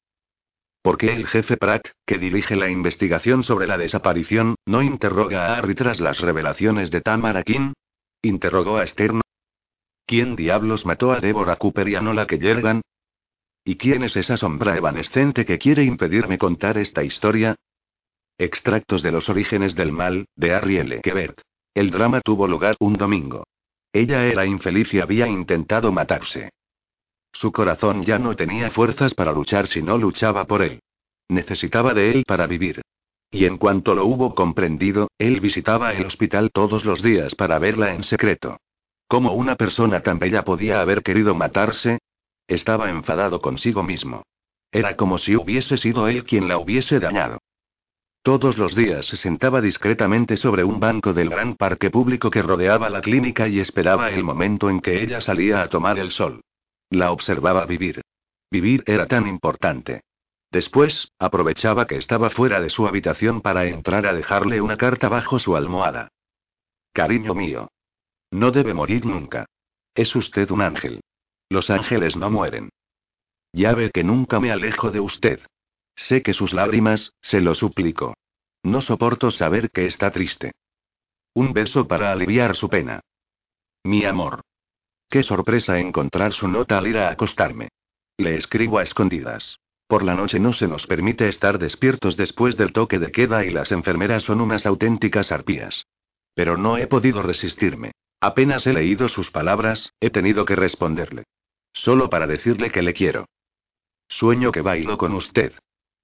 ¿Por 0.82 0.98
qué 0.98 1.14
el 1.14 1.28
jefe 1.28 1.58
Pratt, 1.58 1.90
que 2.06 2.18
dirige 2.18 2.56
la 2.56 2.70
investigación 2.70 3.44
sobre 3.44 3.68
la 3.68 3.78
desaparición, 3.78 4.56
no 4.66 4.82
interroga 4.82 5.48
a 5.48 5.58
Harry 5.58 5.76
tras 5.76 6.00
las 6.00 6.22
revelaciones 6.22 6.92
de 6.92 7.02
Tamara 7.02 7.44
King? 7.44 7.74
¿Interrogó 8.22 8.78
a 8.78 8.88
Stern? 8.88 9.20
¿Quién 10.06 10.38
diablos 10.38 10.86
mató 10.86 11.12
a 11.12 11.20
Deborah 11.20 11.58
Cooper 11.58 11.90
y 11.90 11.96
a 11.96 12.02
Nola 12.02 12.26
Kellergan? 12.26 12.82
¿Y 13.66 13.76
quién 13.76 14.04
es 14.04 14.16
esa 14.16 14.38
sombra 14.38 14.78
evanescente 14.78 15.44
que 15.44 15.58
quiere 15.58 15.84
impedirme 15.84 16.38
contar 16.38 16.78
esta 16.78 17.04
historia? 17.04 17.56
Extractos 18.38 19.02
de 19.02 19.12
los 19.12 19.28
orígenes 19.28 19.76
del 19.76 19.92
mal, 19.92 20.28
de 20.36 20.54
Harry 20.54 20.78
L. 20.78 21.02
Quebert. 21.02 21.42
El 21.74 21.92
drama 21.92 22.22
tuvo 22.22 22.48
lugar 22.48 22.76
un 22.80 22.94
domingo. 22.94 23.44
Ella 23.92 24.26
era 24.26 24.46
infeliz 24.46 24.94
y 24.94 25.00
había 25.00 25.28
intentado 25.28 25.92
matarse. 25.92 26.52
Su 27.36 27.52
corazón 27.52 28.04
ya 28.04 28.18
no 28.18 28.34
tenía 28.34 28.72
fuerzas 28.72 29.14
para 29.14 29.34
luchar 29.34 29.68
si 29.68 29.82
no 29.82 29.98
luchaba 29.98 30.46
por 30.46 30.62
él. 30.62 30.80
Necesitaba 31.28 31.94
de 31.94 32.12
él 32.12 32.24
para 32.26 32.48
vivir. 32.48 32.82
Y 33.30 33.44
en 33.44 33.58
cuanto 33.58 33.94
lo 33.94 34.06
hubo 34.06 34.34
comprendido, 34.34 35.10
él 35.18 35.42
visitaba 35.42 35.94
el 35.94 36.06
hospital 36.06 36.50
todos 36.54 36.86
los 36.86 37.04
días 37.04 37.36
para 37.36 37.60
verla 37.60 37.94
en 37.94 38.04
secreto. 38.04 38.56
¿Cómo 39.10 39.34
una 39.34 39.58
persona 39.58 40.00
tan 40.00 40.18
bella 40.18 40.46
podía 40.46 40.80
haber 40.80 41.04
querido 41.04 41.36
matarse? 41.36 42.00
Estaba 42.48 42.90
enfadado 42.90 43.42
consigo 43.42 43.84
mismo. 43.84 44.24
Era 44.72 44.96
como 44.96 45.18
si 45.18 45.36
hubiese 45.36 45.76
sido 45.76 46.08
él 46.08 46.24
quien 46.24 46.48
la 46.48 46.58
hubiese 46.58 47.02
dañado. 47.02 47.40
Todos 48.24 48.58
los 48.58 48.76
días 48.76 49.08
se 49.08 49.18
sentaba 49.18 49.60
discretamente 49.60 50.38
sobre 50.38 50.64
un 50.64 50.80
banco 50.80 51.12
del 51.12 51.30
gran 51.30 51.58
parque 51.58 51.90
público 51.90 52.30
que 52.30 52.42
rodeaba 52.42 52.90
la 52.90 53.02
clínica 53.02 53.50
y 53.50 53.60
esperaba 53.60 54.10
el 54.10 54.24
momento 54.24 54.70
en 54.70 54.80
que 54.80 55.04
ella 55.04 55.20
salía 55.20 55.62
a 55.62 55.68
tomar 55.68 56.00
el 56.00 56.12
sol. 56.12 56.40
La 56.90 57.12
observaba 57.12 57.66
vivir. 57.66 58.02
Vivir 58.52 58.84
era 58.86 59.08
tan 59.08 59.28
importante. 59.28 60.02
Después, 60.52 61.12
aprovechaba 61.20 61.88
que 61.88 61.98
estaba 61.98 62.30
fuera 62.30 62.62
de 62.62 62.70
su 62.70 62.88
habitación 62.88 63.42
para 63.42 63.66
entrar 63.66 64.06
a 64.06 64.14
dejarle 64.14 64.62
una 64.62 64.78
carta 64.78 65.10
bajo 65.10 65.40
su 65.40 65.56
almohada. 65.56 66.10
Cariño 66.94 67.34
mío. 67.34 67.70
No 68.32 68.52
debe 68.52 68.74
morir 68.74 69.06
nunca. 69.06 69.48
Es 69.94 70.16
usted 70.16 70.50
un 70.52 70.62
ángel. 70.62 71.02
Los 71.50 71.70
ángeles 71.70 72.16
no 72.16 72.30
mueren. 72.30 72.70
Ya 73.54 73.74
ve 73.74 73.92
que 73.92 74.04
nunca 74.04 74.40
me 74.40 74.52
alejo 74.52 74.92
de 74.92 75.00
usted. 75.00 75.40
Sé 75.96 76.22
que 76.22 76.34
sus 76.34 76.54
lágrimas, 76.54 77.14
se 77.22 77.42
lo 77.42 77.56
suplico. 77.56 78.16
No 78.64 78.82
soporto 78.82 79.32
saber 79.32 79.70
que 79.72 79.86
está 79.86 80.12
triste. 80.12 80.54
Un 81.34 81.54
beso 81.54 81.88
para 81.88 82.12
aliviar 82.12 82.56
su 82.56 82.70
pena. 82.70 83.02
Mi 83.84 84.06
amor. 84.06 84.42
Qué 85.10 85.24
sorpresa 85.24 85.80
encontrar 85.80 86.34
su 86.34 86.48
nota 86.48 86.78
al 86.78 86.88
ir 86.88 86.98
a 86.98 87.10
acostarme. 87.10 87.70
Le 88.18 88.36
escribo 88.36 88.80
a 88.80 88.84
escondidas. 88.84 89.60
Por 89.88 90.04
la 90.04 90.16
noche 90.16 90.40
no 90.40 90.52
se 90.52 90.68
nos 90.68 90.88
permite 90.88 91.28
estar 91.28 91.60
despiertos 91.60 92.18
después 92.18 92.58
del 92.58 92.74
toque 92.74 92.98
de 92.98 93.12
queda 93.12 93.46
y 93.46 93.52
las 93.52 93.72
enfermeras 93.72 94.24
son 94.24 94.42
unas 94.42 94.66
auténticas 94.66 95.32
arpías. 95.32 95.86
Pero 96.34 96.58
no 96.58 96.78
he 96.78 96.88
podido 96.88 97.22
resistirme. 97.22 97.92
Apenas 98.20 98.66
he 98.66 98.74
leído 98.74 99.08
sus 99.08 99.30
palabras, 99.30 99.94
he 100.00 100.10
tenido 100.10 100.46
que 100.46 100.56
responderle. 100.56 101.26
Solo 101.74 102.10
para 102.10 102.26
decirle 102.26 102.72
que 102.72 102.82
le 102.82 102.94
quiero. 102.94 103.28
Sueño 104.08 104.52
que 104.52 104.62
bailo 104.62 104.98
con 104.98 105.14
usted. 105.14 105.54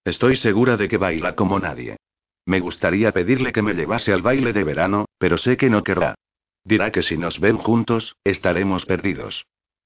Estoy 0.04 0.36
segura 0.36 0.78
de 0.78 0.88
que 0.88 0.98
baila 0.98 1.36
como 1.36 1.60
nadie. 1.60 1.98
Me 2.46 2.60
gustaría 2.60 3.12
pedirle 3.12 3.52
que 3.52 3.62
me 3.62 3.74
llevase 3.74 4.14
al 4.14 4.22
baile 4.22 4.54
de 4.54 4.64
verano, 4.64 5.06
pero 5.18 5.38
sé 5.38 5.58
que 5.58 5.70
no 5.70 5.84
querrá. 5.84 6.16
Dirá 6.64 6.92
que 6.92 7.04
si 7.04 7.18
nos 7.18 7.40
ven 7.40 7.58
juntos, 7.58 8.16
estaremos 8.24 8.86
perdidos. 8.86 9.46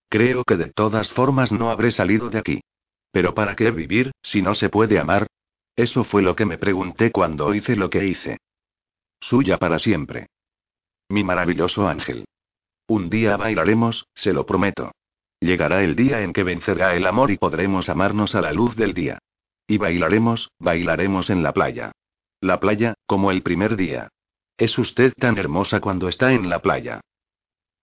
Creo 0.10 0.44
que 0.44 0.58
de 0.58 0.72
todas 0.72 1.10
formas 1.10 1.52
no 1.52 1.70
habré 1.70 1.92
salido 1.92 2.30
de 2.30 2.40
aquí. 2.40 2.62
Pero 3.12 3.34
¿para 3.34 3.56
qué 3.56 3.72
vivir, 3.72 4.12
si 4.22 4.42
no 4.42 4.56
se 4.56 4.70
puede 4.70 5.00
amar? 5.00 5.28
Eso 5.76 6.04
fue 6.04 6.22
lo 6.22 6.36
que 6.36 6.46
me 6.46 6.58
pregunté 6.58 7.12
cuando 7.12 7.54
hice 7.54 7.76
lo 7.76 7.90
que 7.90 8.06
hice. 8.06 8.38
Suya 9.20 9.58
para 9.58 9.80
siempre. 9.80 10.28
Mi 11.10 11.24
maravilloso 11.24 11.88
ángel. 11.88 12.26
Un 12.88 13.10
día 13.10 13.38
bailaremos, 13.38 14.06
se 14.14 14.34
lo 14.34 14.46
prometo. 14.46 14.92
Llegará 15.40 15.84
el 15.84 15.96
día 15.96 16.22
en 16.22 16.34
que 16.34 16.44
vencerá 16.44 16.96
el 16.96 17.06
amor 17.06 17.32
y 17.32 17.38
podremos 17.38 17.90
amarnos 17.90 18.36
a 18.36 18.42
la 18.42 18.54
luz 18.54 18.76
del 18.76 18.94
día. 18.94 19.20
Y 19.68 19.78
bailaremos, 19.78 20.52
bailaremos 20.60 21.30
en 21.30 21.44
la 21.44 21.54
playa. 21.54 21.92
La 22.42 22.60
playa, 22.60 22.94
como 23.06 23.32
el 23.32 23.42
primer 23.42 23.76
día. 23.76 24.10
Es 24.58 24.78
usted 24.78 25.14
tan 25.18 25.38
hermosa 25.38 25.82
cuando 25.82 26.08
está 26.08 26.32
en 26.32 26.50
la 26.50 26.60
playa. 26.60 27.02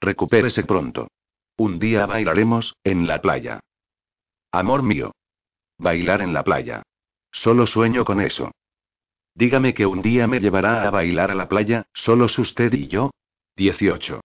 Recupérese 0.01 0.65
pronto. 0.65 1.09
Un 1.59 1.79
día 1.79 2.07
bailaremos, 2.07 2.75
en 2.83 3.07
la 3.07 3.21
playa. 3.21 3.61
Amor 4.51 4.83
mío. 4.83 5.13
Bailar 5.79 6.23
en 6.23 6.33
la 6.33 6.45
playa. 6.45 6.83
Solo 7.31 7.67
sueño 7.67 8.07
con 8.07 8.23
eso. 8.23 8.53
Dígame 9.35 9.75
que 9.75 9.85
un 9.85 10.01
día 10.01 10.27
me 10.27 10.41
llevará 10.41 10.87
a 10.87 10.91
bailar 10.91 11.31
a 11.31 11.35
la 11.35 11.49
playa, 11.49 11.85
solos 11.93 12.39
usted 12.39 12.73
y 12.73 12.89
yo. 12.89 13.11
18. 13.57 14.23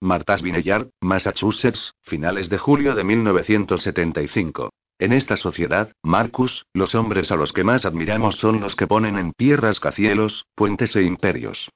Martha's 0.00 0.42
Vineyard, 0.42 0.90
Massachusetts, 1.00 1.94
finales 2.02 2.48
de 2.48 2.58
julio 2.58 2.96
de 2.96 3.04
1975. 3.04 4.70
En 4.98 5.12
esta 5.12 5.36
sociedad, 5.36 5.92
Marcus, 6.02 6.66
los 6.72 6.94
hombres 6.94 7.30
a 7.30 7.36
los 7.36 7.52
que 7.52 7.64
más 7.64 7.84
admiramos 7.84 8.36
son 8.36 8.60
los 8.60 8.74
que 8.74 8.86
ponen 8.86 9.16
en 9.16 9.32
pie 9.32 9.56
rascacielos, 9.56 10.46
puentes 10.54 10.94
e 10.96 11.02
imperios. 11.02 11.70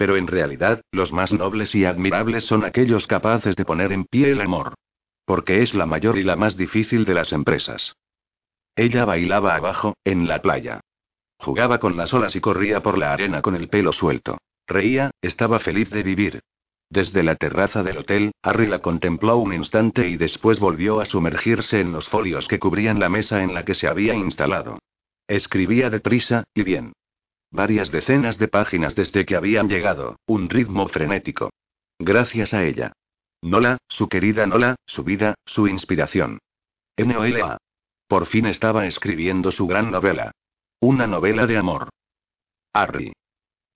Pero 0.00 0.16
en 0.16 0.28
realidad, 0.28 0.80
los 0.92 1.12
más 1.12 1.30
nobles 1.30 1.74
y 1.74 1.84
admirables 1.84 2.46
son 2.46 2.64
aquellos 2.64 3.06
capaces 3.06 3.54
de 3.54 3.66
poner 3.66 3.92
en 3.92 4.06
pie 4.06 4.30
el 4.30 4.40
amor. 4.40 4.72
Porque 5.26 5.60
es 5.60 5.74
la 5.74 5.84
mayor 5.84 6.16
y 6.16 6.24
la 6.24 6.36
más 6.36 6.56
difícil 6.56 7.04
de 7.04 7.12
las 7.12 7.34
empresas. 7.34 7.92
Ella 8.74 9.04
bailaba 9.04 9.56
abajo, 9.56 9.98
en 10.04 10.26
la 10.26 10.40
playa. 10.40 10.80
Jugaba 11.36 11.80
con 11.80 11.98
las 11.98 12.14
olas 12.14 12.34
y 12.34 12.40
corría 12.40 12.82
por 12.82 12.96
la 12.96 13.12
arena 13.12 13.42
con 13.42 13.54
el 13.54 13.68
pelo 13.68 13.92
suelto. 13.92 14.38
Reía, 14.66 15.10
estaba 15.20 15.58
feliz 15.58 15.90
de 15.90 16.02
vivir. 16.02 16.40
Desde 16.88 17.22
la 17.22 17.34
terraza 17.34 17.82
del 17.82 17.98
hotel, 17.98 18.32
Harry 18.42 18.68
la 18.68 18.78
contempló 18.78 19.36
un 19.36 19.52
instante 19.52 20.08
y 20.08 20.16
después 20.16 20.60
volvió 20.60 21.00
a 21.00 21.04
sumergirse 21.04 21.78
en 21.78 21.92
los 21.92 22.08
folios 22.08 22.48
que 22.48 22.58
cubrían 22.58 23.00
la 23.00 23.10
mesa 23.10 23.42
en 23.42 23.52
la 23.52 23.66
que 23.66 23.74
se 23.74 23.86
había 23.86 24.14
instalado. 24.14 24.78
Escribía 25.28 25.90
deprisa, 25.90 26.44
y 26.54 26.62
bien. 26.62 26.94
Varias 27.50 27.90
decenas 27.90 28.38
de 28.38 28.48
páginas 28.48 28.94
desde 28.94 29.26
que 29.26 29.36
habían 29.36 29.68
llegado, 29.68 30.16
un 30.26 30.48
ritmo 30.48 30.86
frenético. 30.88 31.50
Gracias 31.98 32.54
a 32.54 32.64
ella. 32.64 32.92
Nola, 33.42 33.78
su 33.88 34.08
querida 34.08 34.46
Nola, 34.46 34.76
su 34.86 35.02
vida, 35.02 35.34
su 35.46 35.66
inspiración. 35.66 36.38
NOLA. 36.96 37.58
Por 38.06 38.26
fin 38.26 38.46
estaba 38.46 38.86
escribiendo 38.86 39.50
su 39.50 39.66
gran 39.66 39.90
novela. 39.90 40.32
Una 40.80 41.06
novela 41.06 41.46
de 41.46 41.56
amor. 41.56 41.88
Harry. 42.72 43.12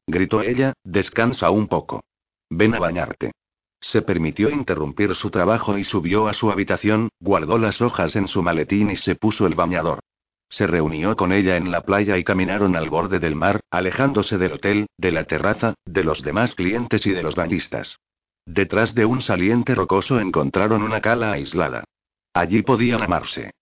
Gritó 0.06 0.42
ella, 0.42 0.74
descansa 0.84 1.50
un 1.50 1.66
poco. 1.66 2.02
Ven 2.50 2.74
a 2.74 2.78
bañarte. 2.78 3.32
Se 3.80 4.02
permitió 4.02 4.50
interrumpir 4.50 5.14
su 5.14 5.30
trabajo 5.30 5.76
y 5.78 5.84
subió 5.84 6.28
a 6.28 6.32
su 6.32 6.50
habitación, 6.50 7.10
guardó 7.20 7.58
las 7.58 7.80
hojas 7.80 8.16
en 8.16 8.28
su 8.28 8.42
maletín 8.42 8.90
y 8.90 8.96
se 8.96 9.14
puso 9.14 9.46
el 9.46 9.54
bañador. 9.54 10.00
Se 10.48 10.66
reunió 10.66 11.16
con 11.16 11.32
ella 11.32 11.56
en 11.56 11.70
la 11.70 11.82
playa 11.82 12.16
y 12.16 12.24
caminaron 12.24 12.76
al 12.76 12.88
borde 12.88 13.18
del 13.18 13.34
mar, 13.34 13.60
alejándose 13.70 14.38
del 14.38 14.52
hotel, 14.52 14.86
de 14.98 15.10
la 15.10 15.24
terraza, 15.24 15.74
de 15.84 16.04
los 16.04 16.22
demás 16.22 16.54
clientes 16.54 17.06
y 17.06 17.10
de 17.10 17.22
los 17.22 17.34
bañistas. 17.34 17.98
Detrás 18.46 18.94
de 18.94 19.06
un 19.06 19.22
saliente 19.22 19.74
rocoso 19.74 20.20
encontraron 20.20 20.82
una 20.82 21.00
cala 21.00 21.32
aislada. 21.32 21.84
Allí 22.34 22.62
podían 22.62 23.02
amarse. 23.02 23.52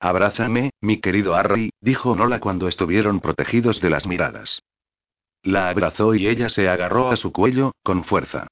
Abrázame, 0.00 0.70
mi 0.80 1.00
querido 1.00 1.34
Harry, 1.34 1.70
dijo 1.80 2.14
Nola 2.14 2.38
cuando 2.38 2.68
estuvieron 2.68 3.20
protegidos 3.20 3.80
de 3.80 3.90
las 3.90 4.06
miradas. 4.06 4.62
La 5.42 5.68
abrazó 5.68 6.14
y 6.14 6.28
ella 6.28 6.48
se 6.48 6.68
agarró 6.68 7.10
a 7.10 7.16
su 7.16 7.32
cuello, 7.32 7.72
con 7.82 8.04
fuerza. 8.04 8.46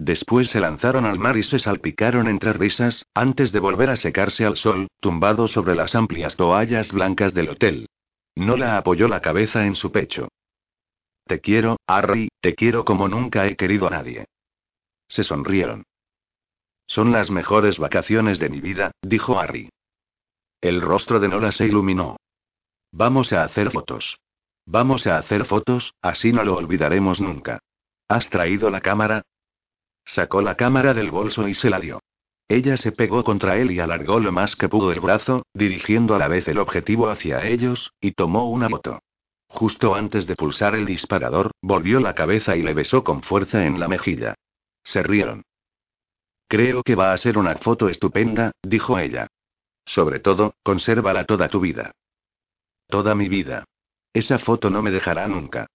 Después 0.00 0.48
se 0.48 0.60
lanzaron 0.60 1.04
al 1.04 1.18
mar 1.18 1.36
y 1.36 1.42
se 1.42 1.58
salpicaron 1.58 2.26
entre 2.26 2.54
risas, 2.54 3.04
antes 3.12 3.52
de 3.52 3.60
volver 3.60 3.90
a 3.90 3.96
secarse 3.96 4.46
al 4.46 4.56
sol, 4.56 4.88
tumbado 4.98 5.46
sobre 5.46 5.74
las 5.74 5.94
amplias 5.94 6.36
toallas 6.36 6.90
blancas 6.90 7.34
del 7.34 7.50
hotel. 7.50 7.86
Nola 8.34 8.78
apoyó 8.78 9.08
la 9.08 9.20
cabeza 9.20 9.66
en 9.66 9.74
su 9.74 9.92
pecho. 9.92 10.28
Te 11.26 11.40
quiero, 11.40 11.76
Harry, 11.86 12.30
te 12.40 12.54
quiero 12.54 12.86
como 12.86 13.08
nunca 13.08 13.46
he 13.46 13.56
querido 13.56 13.88
a 13.88 13.90
nadie. 13.90 14.24
Se 15.06 15.22
sonrieron. 15.22 15.84
Son 16.86 17.12
las 17.12 17.30
mejores 17.30 17.78
vacaciones 17.78 18.38
de 18.38 18.48
mi 18.48 18.62
vida, 18.62 18.92
dijo 19.02 19.38
Harry. 19.38 19.68
El 20.62 20.80
rostro 20.80 21.20
de 21.20 21.28
Nola 21.28 21.52
se 21.52 21.66
iluminó. 21.66 22.16
Vamos 22.90 23.34
a 23.34 23.44
hacer 23.44 23.70
fotos. 23.70 24.18
Vamos 24.64 25.06
a 25.06 25.18
hacer 25.18 25.44
fotos, 25.44 25.92
así 26.00 26.32
no 26.32 26.42
lo 26.42 26.56
olvidaremos 26.56 27.20
nunca. 27.20 27.58
¿Has 28.08 28.30
traído 28.30 28.70
la 28.70 28.80
cámara? 28.80 29.22
Sacó 30.14 30.42
la 30.42 30.56
cámara 30.56 30.92
del 30.92 31.12
bolso 31.12 31.46
y 31.46 31.54
se 31.54 31.70
la 31.70 31.78
dio. 31.78 32.00
Ella 32.48 32.76
se 32.76 32.90
pegó 32.90 33.22
contra 33.22 33.56
él 33.58 33.70
y 33.70 33.78
alargó 33.78 34.18
lo 34.18 34.32
más 34.32 34.56
que 34.56 34.68
pudo 34.68 34.90
el 34.90 34.98
brazo, 34.98 35.46
dirigiendo 35.54 36.16
a 36.16 36.18
la 36.18 36.26
vez 36.26 36.48
el 36.48 36.58
objetivo 36.58 37.08
hacia 37.08 37.46
ellos, 37.46 37.92
y 38.00 38.10
tomó 38.10 38.50
una 38.50 38.68
foto. 38.68 38.98
Justo 39.46 39.94
antes 39.94 40.26
de 40.26 40.34
pulsar 40.34 40.74
el 40.74 40.84
disparador, 40.84 41.52
volvió 41.62 42.00
la 42.00 42.16
cabeza 42.16 42.56
y 42.56 42.62
le 42.62 42.74
besó 42.74 43.04
con 43.04 43.22
fuerza 43.22 43.64
en 43.64 43.78
la 43.78 43.86
mejilla. 43.86 44.34
Se 44.82 45.04
rieron. 45.04 45.44
Creo 46.48 46.82
que 46.82 46.96
va 46.96 47.12
a 47.12 47.16
ser 47.16 47.38
una 47.38 47.54
foto 47.58 47.88
estupenda, 47.88 48.50
dijo 48.64 48.98
ella. 48.98 49.28
Sobre 49.86 50.18
todo, 50.18 50.54
consérvala 50.64 51.24
toda 51.24 51.48
tu 51.48 51.60
vida. 51.60 51.92
Toda 52.88 53.14
mi 53.14 53.28
vida. 53.28 53.64
Esa 54.12 54.40
foto 54.40 54.70
no 54.70 54.82
me 54.82 54.90
dejará 54.90 55.28
nunca. 55.28 55.68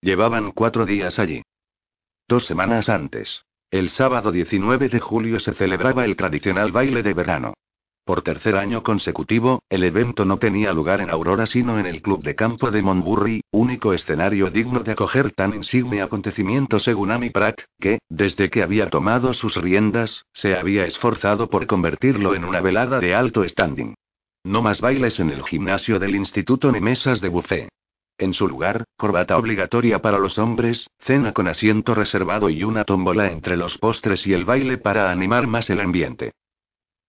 Llevaban 0.00 0.50
cuatro 0.50 0.84
días 0.84 1.20
allí. 1.20 1.44
Dos 2.26 2.44
semanas 2.44 2.88
antes. 2.88 3.44
El 3.72 3.88
sábado 3.88 4.30
19 4.30 4.90
de 4.90 5.00
julio 5.00 5.40
se 5.40 5.54
celebraba 5.54 6.04
el 6.04 6.14
tradicional 6.14 6.72
baile 6.72 7.02
de 7.02 7.14
verano. 7.14 7.54
Por 8.04 8.20
tercer 8.20 8.56
año 8.56 8.82
consecutivo, 8.82 9.62
el 9.70 9.82
evento 9.82 10.26
no 10.26 10.36
tenía 10.36 10.74
lugar 10.74 11.00
en 11.00 11.08
Aurora 11.08 11.46
sino 11.46 11.78
en 11.78 11.86
el 11.86 12.02
Club 12.02 12.22
de 12.22 12.34
Campo 12.34 12.70
de 12.70 12.82
Monburry, 12.82 13.40
único 13.50 13.94
escenario 13.94 14.50
digno 14.50 14.80
de 14.80 14.92
acoger 14.92 15.30
tan 15.30 15.54
insigne 15.54 16.02
acontecimiento 16.02 16.80
según 16.80 17.12
Amy 17.12 17.30
Pratt, 17.30 17.62
que, 17.80 18.00
desde 18.10 18.50
que 18.50 18.62
había 18.62 18.90
tomado 18.90 19.32
sus 19.32 19.56
riendas, 19.56 20.26
se 20.34 20.54
había 20.54 20.84
esforzado 20.84 21.48
por 21.48 21.66
convertirlo 21.66 22.34
en 22.34 22.44
una 22.44 22.60
velada 22.60 23.00
de 23.00 23.14
alto 23.14 23.42
standing. 23.48 23.94
No 24.44 24.60
más 24.60 24.82
bailes 24.82 25.18
en 25.18 25.30
el 25.30 25.42
gimnasio 25.44 25.98
del 25.98 26.14
instituto 26.14 26.70
ni 26.72 26.80
mesas 26.82 27.22
de 27.22 27.28
buffet. 27.30 27.68
En 28.22 28.34
su 28.34 28.46
lugar, 28.46 28.84
corbata 28.96 29.36
obligatoria 29.36 30.00
para 30.00 30.20
los 30.20 30.38
hombres, 30.38 30.88
cena 31.00 31.32
con 31.32 31.48
asiento 31.48 31.92
reservado 31.92 32.50
y 32.50 32.62
una 32.62 32.84
tómbola 32.84 33.32
entre 33.32 33.56
los 33.56 33.78
postres 33.78 34.28
y 34.28 34.32
el 34.32 34.44
baile 34.44 34.78
para 34.78 35.10
animar 35.10 35.48
más 35.48 35.68
el 35.70 35.80
ambiente. 35.80 36.30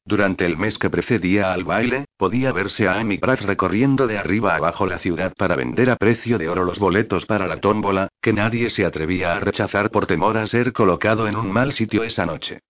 Durante 0.04 0.43
el 0.43 0.58
mes 0.58 0.80
que 0.80 0.89
precedía 0.89 1.54
al 1.54 1.65
baile, 1.65 2.06
podía 2.17 2.52
verse 2.52 2.88
a 2.88 2.99
Amy 2.99 3.19
Pratt 3.19 3.41
recorriendo 3.41 4.08
de 4.08 4.17
arriba 4.17 4.56
abajo 4.56 4.88
la 4.88 4.97
ciudad 4.97 5.36
para 5.38 5.56
vender 5.56 5.91
a 5.91 5.97
precio 5.97 6.39
de 6.39 6.49
oro 6.49 6.63
los 6.63 6.80
boletos 6.80 7.28
para 7.28 7.45
la 7.45 7.62
tómbola, 7.62 8.08
que 8.19 8.34
nadie 8.34 8.71
se 8.71 8.84
atrevía 8.84 9.36
a 9.36 9.39
rechazar 9.39 9.91
por 9.91 10.08
temor 10.08 10.36
a 10.36 10.47
ser 10.47 10.73
colocado 10.73 11.28
en 11.28 11.36
un 11.36 11.52
mal 11.52 11.73
sitio 11.73 12.04
esa 12.04 12.26
noche. 12.26 12.62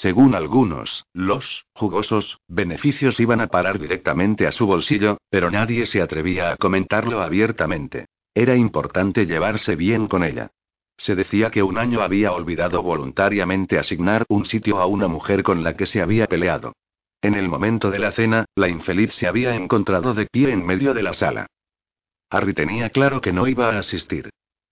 Según 0.00 0.34
algunos, 0.34 1.06
los 1.14 1.64
jugosos 1.72 2.38
beneficios 2.48 3.18
iban 3.18 3.40
a 3.40 3.46
parar 3.46 3.78
directamente 3.78 4.46
a 4.46 4.52
su 4.52 4.66
bolsillo, 4.66 5.16
pero 5.30 5.50
nadie 5.50 5.86
se 5.86 6.02
atrevía 6.02 6.52
a 6.52 6.56
comentarlo 6.58 7.22
abiertamente. 7.22 8.04
Era 8.34 8.56
importante 8.56 9.24
llevarse 9.24 9.74
bien 9.74 10.06
con 10.06 10.22
ella. 10.22 10.50
Se 10.98 11.14
decía 11.14 11.50
que 11.50 11.62
un 11.62 11.78
año 11.78 12.02
había 12.02 12.32
olvidado 12.32 12.82
voluntariamente 12.82 13.78
asignar 13.78 14.26
un 14.28 14.44
sitio 14.44 14.80
a 14.80 14.86
una 14.86 15.08
mujer 15.08 15.42
con 15.42 15.64
la 15.64 15.78
que 15.78 15.86
se 15.86 16.02
había 16.02 16.26
peleado. 16.26 16.74
En 17.22 17.34
el 17.34 17.48
momento 17.48 17.90
de 17.90 17.98
la 17.98 18.12
cena, 18.12 18.44
la 18.54 18.68
infeliz 18.68 19.14
se 19.14 19.26
había 19.26 19.54
encontrado 19.54 20.12
de 20.12 20.26
pie 20.26 20.52
en 20.52 20.66
medio 20.66 20.92
de 20.92 21.04
la 21.04 21.14
sala. 21.14 21.46
Harry 22.28 22.52
tenía 22.52 22.90
claro 22.90 23.22
que 23.22 23.32
no 23.32 23.46
iba 23.48 23.70
a 23.70 23.78
asistir. 23.78 24.28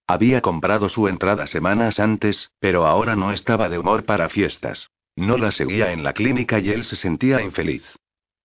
Había 0.07 0.43
comprado 0.43 0.91
su 0.91 1.09
entrada 1.09 1.47
semanas 1.47 1.99
antes, 1.99 2.51
pero 2.59 2.87
ahora 2.87 3.17
no 3.17 3.33
estaba 3.33 3.71
de 3.71 3.79
humor 3.79 4.05
para 4.05 4.29
fiestas. 4.29 4.91
No 5.17 5.39
la 5.39 5.53
seguía 5.53 5.93
en 5.93 6.03
la 6.03 6.13
clínica 6.13 6.59
y 6.59 6.71
él 6.71 6.85
se 6.85 6.97
sentía 6.97 7.43
infeliz. 7.43 7.85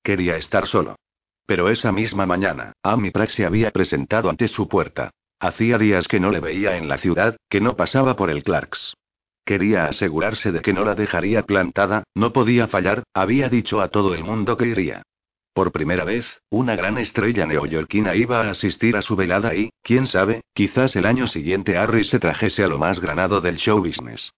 Quería 0.03 0.37
estar 0.37 0.67
solo. 0.67 0.95
Pero 1.45 1.69
esa 1.69 1.91
misma 1.91 2.25
mañana, 2.25 2.73
Amy 2.83 3.09
Pratt 3.11 3.29
se 3.29 3.45
había 3.45 3.71
presentado 3.71 4.29
ante 4.29 4.47
su 4.47 4.67
puerta. 4.67 5.09
Hacía 5.39 5.77
días 5.77 6.07
que 6.07 6.19
no 6.19 6.31
le 6.31 6.39
veía 6.39 6.77
en 6.77 6.87
la 6.87 6.97
ciudad, 6.97 7.37
que 7.49 7.61
no 7.61 7.75
pasaba 7.75 8.15
por 8.15 8.29
el 8.29 8.43
Clarks. 8.43 8.93
Quería 9.45 9.85
asegurarse 9.85 10.51
de 10.51 10.61
que 10.61 10.73
no 10.73 10.85
la 10.85 10.93
dejaría 10.93 11.43
plantada, 11.43 12.03
no 12.13 12.33
podía 12.33 12.67
fallar, 12.67 13.03
había 13.13 13.49
dicho 13.49 13.81
a 13.81 13.87
todo 13.87 14.13
el 14.13 14.23
mundo 14.23 14.57
que 14.57 14.67
iría. 14.67 15.01
Por 15.53 15.71
primera 15.71 16.03
vez, 16.03 16.39
una 16.49 16.75
gran 16.75 16.97
estrella 16.99 17.47
neoyorquina 17.47 18.15
iba 18.15 18.41
a 18.41 18.51
asistir 18.51 18.95
a 18.95 19.01
su 19.01 19.15
velada 19.15 19.55
y, 19.55 19.71
quién 19.81 20.05
sabe, 20.05 20.41
quizás 20.53 20.95
el 20.95 21.05
año 21.05 21.25
siguiente 21.27 21.77
Harry 21.77 22.03
se 22.03 22.19
trajese 22.19 22.63
a 22.63 22.67
lo 22.67 22.77
más 22.77 22.99
granado 22.99 23.41
del 23.41 23.57
show 23.57 23.79
business. 23.79 24.31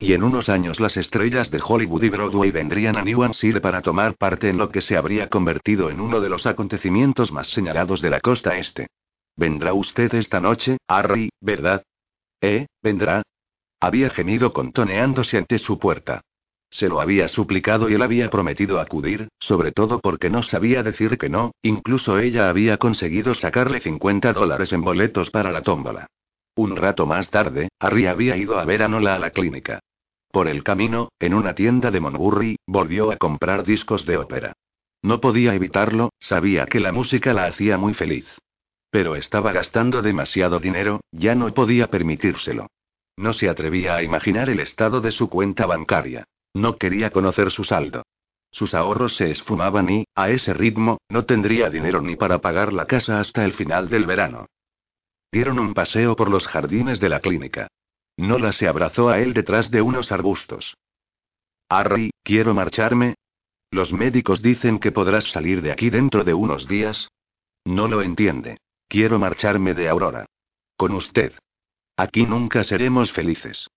Y 0.00 0.12
en 0.12 0.22
unos 0.22 0.48
años 0.48 0.78
las 0.78 0.96
estrellas 0.96 1.50
de 1.50 1.60
Hollywood 1.64 2.04
y 2.04 2.08
Broadway 2.08 2.52
vendrían 2.52 2.96
a 2.96 3.02
New 3.02 3.24
Hampshire 3.24 3.60
para 3.60 3.82
tomar 3.82 4.14
parte 4.14 4.48
en 4.48 4.56
lo 4.56 4.70
que 4.70 4.80
se 4.80 4.96
habría 4.96 5.28
convertido 5.28 5.90
en 5.90 6.00
uno 6.00 6.20
de 6.20 6.28
los 6.28 6.46
acontecimientos 6.46 7.32
más 7.32 7.48
señalados 7.48 8.00
de 8.00 8.10
la 8.10 8.20
costa 8.20 8.56
este. 8.58 8.86
Vendrá 9.36 9.72
usted 9.72 10.14
esta 10.14 10.40
noche, 10.40 10.78
Harry, 10.86 11.30
¿verdad? 11.40 11.82
¿Eh? 12.40 12.66
¿Vendrá? 12.80 13.22
Había 13.80 14.10
gemido 14.10 14.52
contoneándose 14.52 15.36
ante 15.36 15.58
su 15.58 15.80
puerta. 15.80 16.20
Se 16.70 16.88
lo 16.88 17.00
había 17.00 17.26
suplicado 17.26 17.88
y 17.88 17.94
él 17.94 18.02
había 18.02 18.30
prometido 18.30 18.78
acudir, 18.78 19.28
sobre 19.40 19.72
todo 19.72 19.98
porque 19.98 20.30
no 20.30 20.44
sabía 20.44 20.84
decir 20.84 21.18
que 21.18 21.28
no, 21.28 21.52
incluso 21.62 22.20
ella 22.20 22.48
había 22.48 22.76
conseguido 22.76 23.34
sacarle 23.34 23.80
50 23.80 24.32
dólares 24.32 24.72
en 24.72 24.82
boletos 24.82 25.30
para 25.30 25.50
la 25.50 25.62
tómbola. 25.62 26.06
Un 26.54 26.76
rato 26.76 27.06
más 27.06 27.30
tarde, 27.30 27.68
Harry 27.80 28.06
había 28.06 28.36
ido 28.36 28.58
a 28.58 28.64
ver 28.64 28.82
a 28.82 28.88
Nola 28.88 29.14
a 29.14 29.18
la 29.18 29.30
clínica. 29.30 29.80
Por 30.30 30.48
el 30.48 30.62
camino, 30.62 31.08
en 31.18 31.34
una 31.34 31.54
tienda 31.54 31.90
de 31.90 32.00
Monburry, 32.00 32.56
volvió 32.66 33.10
a 33.10 33.16
comprar 33.16 33.64
discos 33.64 34.04
de 34.04 34.18
ópera. 34.18 34.52
No 35.02 35.20
podía 35.20 35.54
evitarlo, 35.54 36.10
sabía 36.18 36.66
que 36.66 36.80
la 36.80 36.92
música 36.92 37.32
la 37.32 37.46
hacía 37.46 37.78
muy 37.78 37.94
feliz. 37.94 38.26
Pero 38.90 39.16
estaba 39.16 39.52
gastando 39.52 40.02
demasiado 40.02 40.60
dinero, 40.60 41.00
ya 41.12 41.34
no 41.34 41.52
podía 41.54 41.88
permitírselo. 41.88 42.68
No 43.16 43.32
se 43.32 43.48
atrevía 43.48 43.96
a 43.96 44.02
imaginar 44.02 44.48
el 44.50 44.60
estado 44.60 45.00
de 45.00 45.12
su 45.12 45.28
cuenta 45.28 45.66
bancaria. 45.66 46.24
No 46.54 46.76
quería 46.76 47.10
conocer 47.10 47.50
su 47.50 47.64
saldo. 47.64 48.02
Sus 48.50 48.74
ahorros 48.74 49.16
se 49.16 49.30
esfumaban 49.30 49.90
y, 49.90 50.04
a 50.14 50.30
ese 50.30 50.54
ritmo, 50.54 50.98
no 51.08 51.24
tendría 51.24 51.68
dinero 51.68 52.00
ni 52.00 52.16
para 52.16 52.38
pagar 52.40 52.72
la 52.72 52.86
casa 52.86 53.20
hasta 53.20 53.44
el 53.44 53.52
final 53.52 53.88
del 53.88 54.06
verano. 54.06 54.46
Dieron 55.30 55.58
un 55.58 55.74
paseo 55.74 56.16
por 56.16 56.30
los 56.30 56.46
jardines 56.46 57.00
de 57.00 57.08
la 57.10 57.20
clínica. 57.20 57.68
Nola 58.18 58.52
se 58.52 58.66
abrazó 58.66 59.08
a 59.08 59.20
él 59.20 59.32
detrás 59.32 59.70
de 59.70 59.80
unos 59.80 60.10
arbustos. 60.10 60.76
Harry, 61.68 62.10
quiero 62.24 62.52
marcharme. 62.52 63.14
Los 63.70 63.92
médicos 63.92 64.42
dicen 64.42 64.80
que 64.80 64.90
podrás 64.90 65.30
salir 65.30 65.62
de 65.62 65.70
aquí 65.70 65.88
dentro 65.88 66.24
de 66.24 66.34
unos 66.34 66.66
días. 66.66 67.08
No 67.64 67.86
lo 67.86 68.02
entiende. 68.02 68.58
Quiero 68.88 69.20
marcharme 69.20 69.72
de 69.72 69.88
Aurora. 69.88 70.26
Con 70.76 70.94
usted. 70.94 71.32
Aquí 71.96 72.26
nunca 72.26 72.64
seremos 72.64 73.12
felices. 73.12 73.68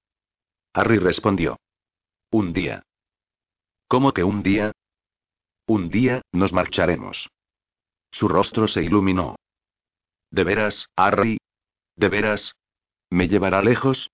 Harry 0.74 0.98
respondió. 0.98 1.60
Un 2.32 2.52
día. 2.52 2.82
¿Cómo 3.88 4.12
que 4.12 4.24
un 4.24 4.42
día? 4.42 4.72
Un 5.68 5.90
día, 5.90 6.24
nos 6.32 6.52
marcharemos. 6.52 7.30
Su 8.10 8.28
rostro 8.28 8.68
se 8.68 8.82
iluminó. 8.82 9.36
¿De 10.32 10.44
veras, 10.44 10.88
Harry? 10.96 11.38
¿De 11.96 12.10
veras? 12.10 12.54
¿Me 13.12 13.28
llevará 13.28 13.62
lejos? 13.62 14.10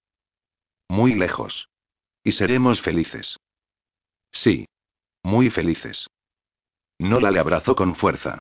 Muy 0.90 1.16
lejos. 1.16 1.70
Y 2.24 2.34
seremos 2.34 2.82
felices. 2.82 3.38
Sí. 4.32 4.68
Muy 5.24 5.50
felices. 5.50 6.08
Nola 7.00 7.32
le 7.32 7.40
abrazó 7.40 7.76
con 7.76 7.96
fuerza. 7.96 8.40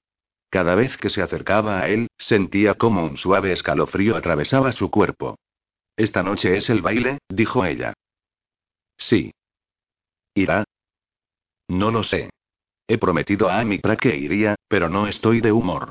Cada 0.50 0.74
vez 0.74 0.96
que 0.96 1.10
se 1.10 1.22
acercaba 1.22 1.80
a 1.80 1.88
él, 1.88 2.08
sentía 2.16 2.74
como 2.74 3.04
un 3.04 3.16
suave 3.16 3.52
escalofrío 3.52 4.16
atravesaba 4.16 4.72
su 4.72 4.90
cuerpo. 4.90 5.36
Esta 5.96 6.22
noche 6.22 6.56
es 6.56 6.70
el 6.70 6.82
baile, 6.82 7.18
dijo 7.28 7.64
ella. 7.64 7.94
Sí. 8.96 9.32
¿Irá? 10.34 10.64
No 11.68 11.90
lo 11.90 12.02
sé. 12.02 12.30
He 12.88 12.98
prometido 12.98 13.48
a 13.48 13.58
Amipra 13.60 13.96
que 13.96 14.16
iría, 14.16 14.54
pero 14.68 14.88
no 14.88 15.06
estoy 15.08 15.40
de 15.40 15.52
humor. 15.52 15.90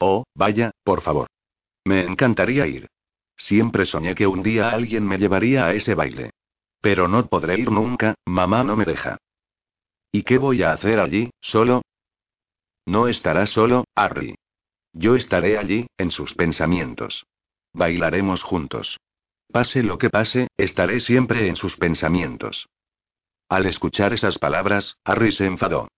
Oh, 0.00 0.24
vaya, 0.34 0.70
por 0.82 1.02
favor. 1.02 1.28
Me 1.84 2.00
encantaría 2.00 2.66
ir. 2.66 2.88
Siempre 3.40 3.86
soñé 3.86 4.14
que 4.14 4.26
un 4.26 4.42
día 4.42 4.70
alguien 4.70 5.06
me 5.06 5.16
llevaría 5.16 5.64
a 5.66 5.72
ese 5.72 5.94
baile. 5.94 6.30
Pero 6.82 7.08
no 7.08 7.26
podré 7.26 7.58
ir 7.58 7.70
nunca, 7.70 8.14
mamá 8.26 8.62
no 8.64 8.76
me 8.76 8.84
deja. 8.84 9.16
¿Y 10.12 10.22
qué 10.24 10.38
voy 10.38 10.62
a 10.62 10.72
hacer 10.72 11.00
allí, 11.00 11.30
solo? 11.40 11.82
No 12.86 13.08
estará 13.08 13.46
solo, 13.46 13.84
Harry. 13.94 14.34
Yo 14.92 15.16
estaré 15.16 15.56
allí, 15.56 15.86
en 15.96 16.10
sus 16.10 16.34
pensamientos. 16.34 17.24
Bailaremos 17.72 18.42
juntos. 18.42 18.98
Pase 19.50 19.82
lo 19.82 19.96
que 19.98 20.10
pase, 20.10 20.48
estaré 20.56 21.00
siempre 21.00 21.48
en 21.48 21.56
sus 21.56 21.76
pensamientos. 21.76 22.68
Al 23.48 23.66
escuchar 23.66 24.12
esas 24.12 24.38
palabras, 24.38 24.96
Harry 25.04 25.32
se 25.32 25.46
enfadó. 25.46 25.88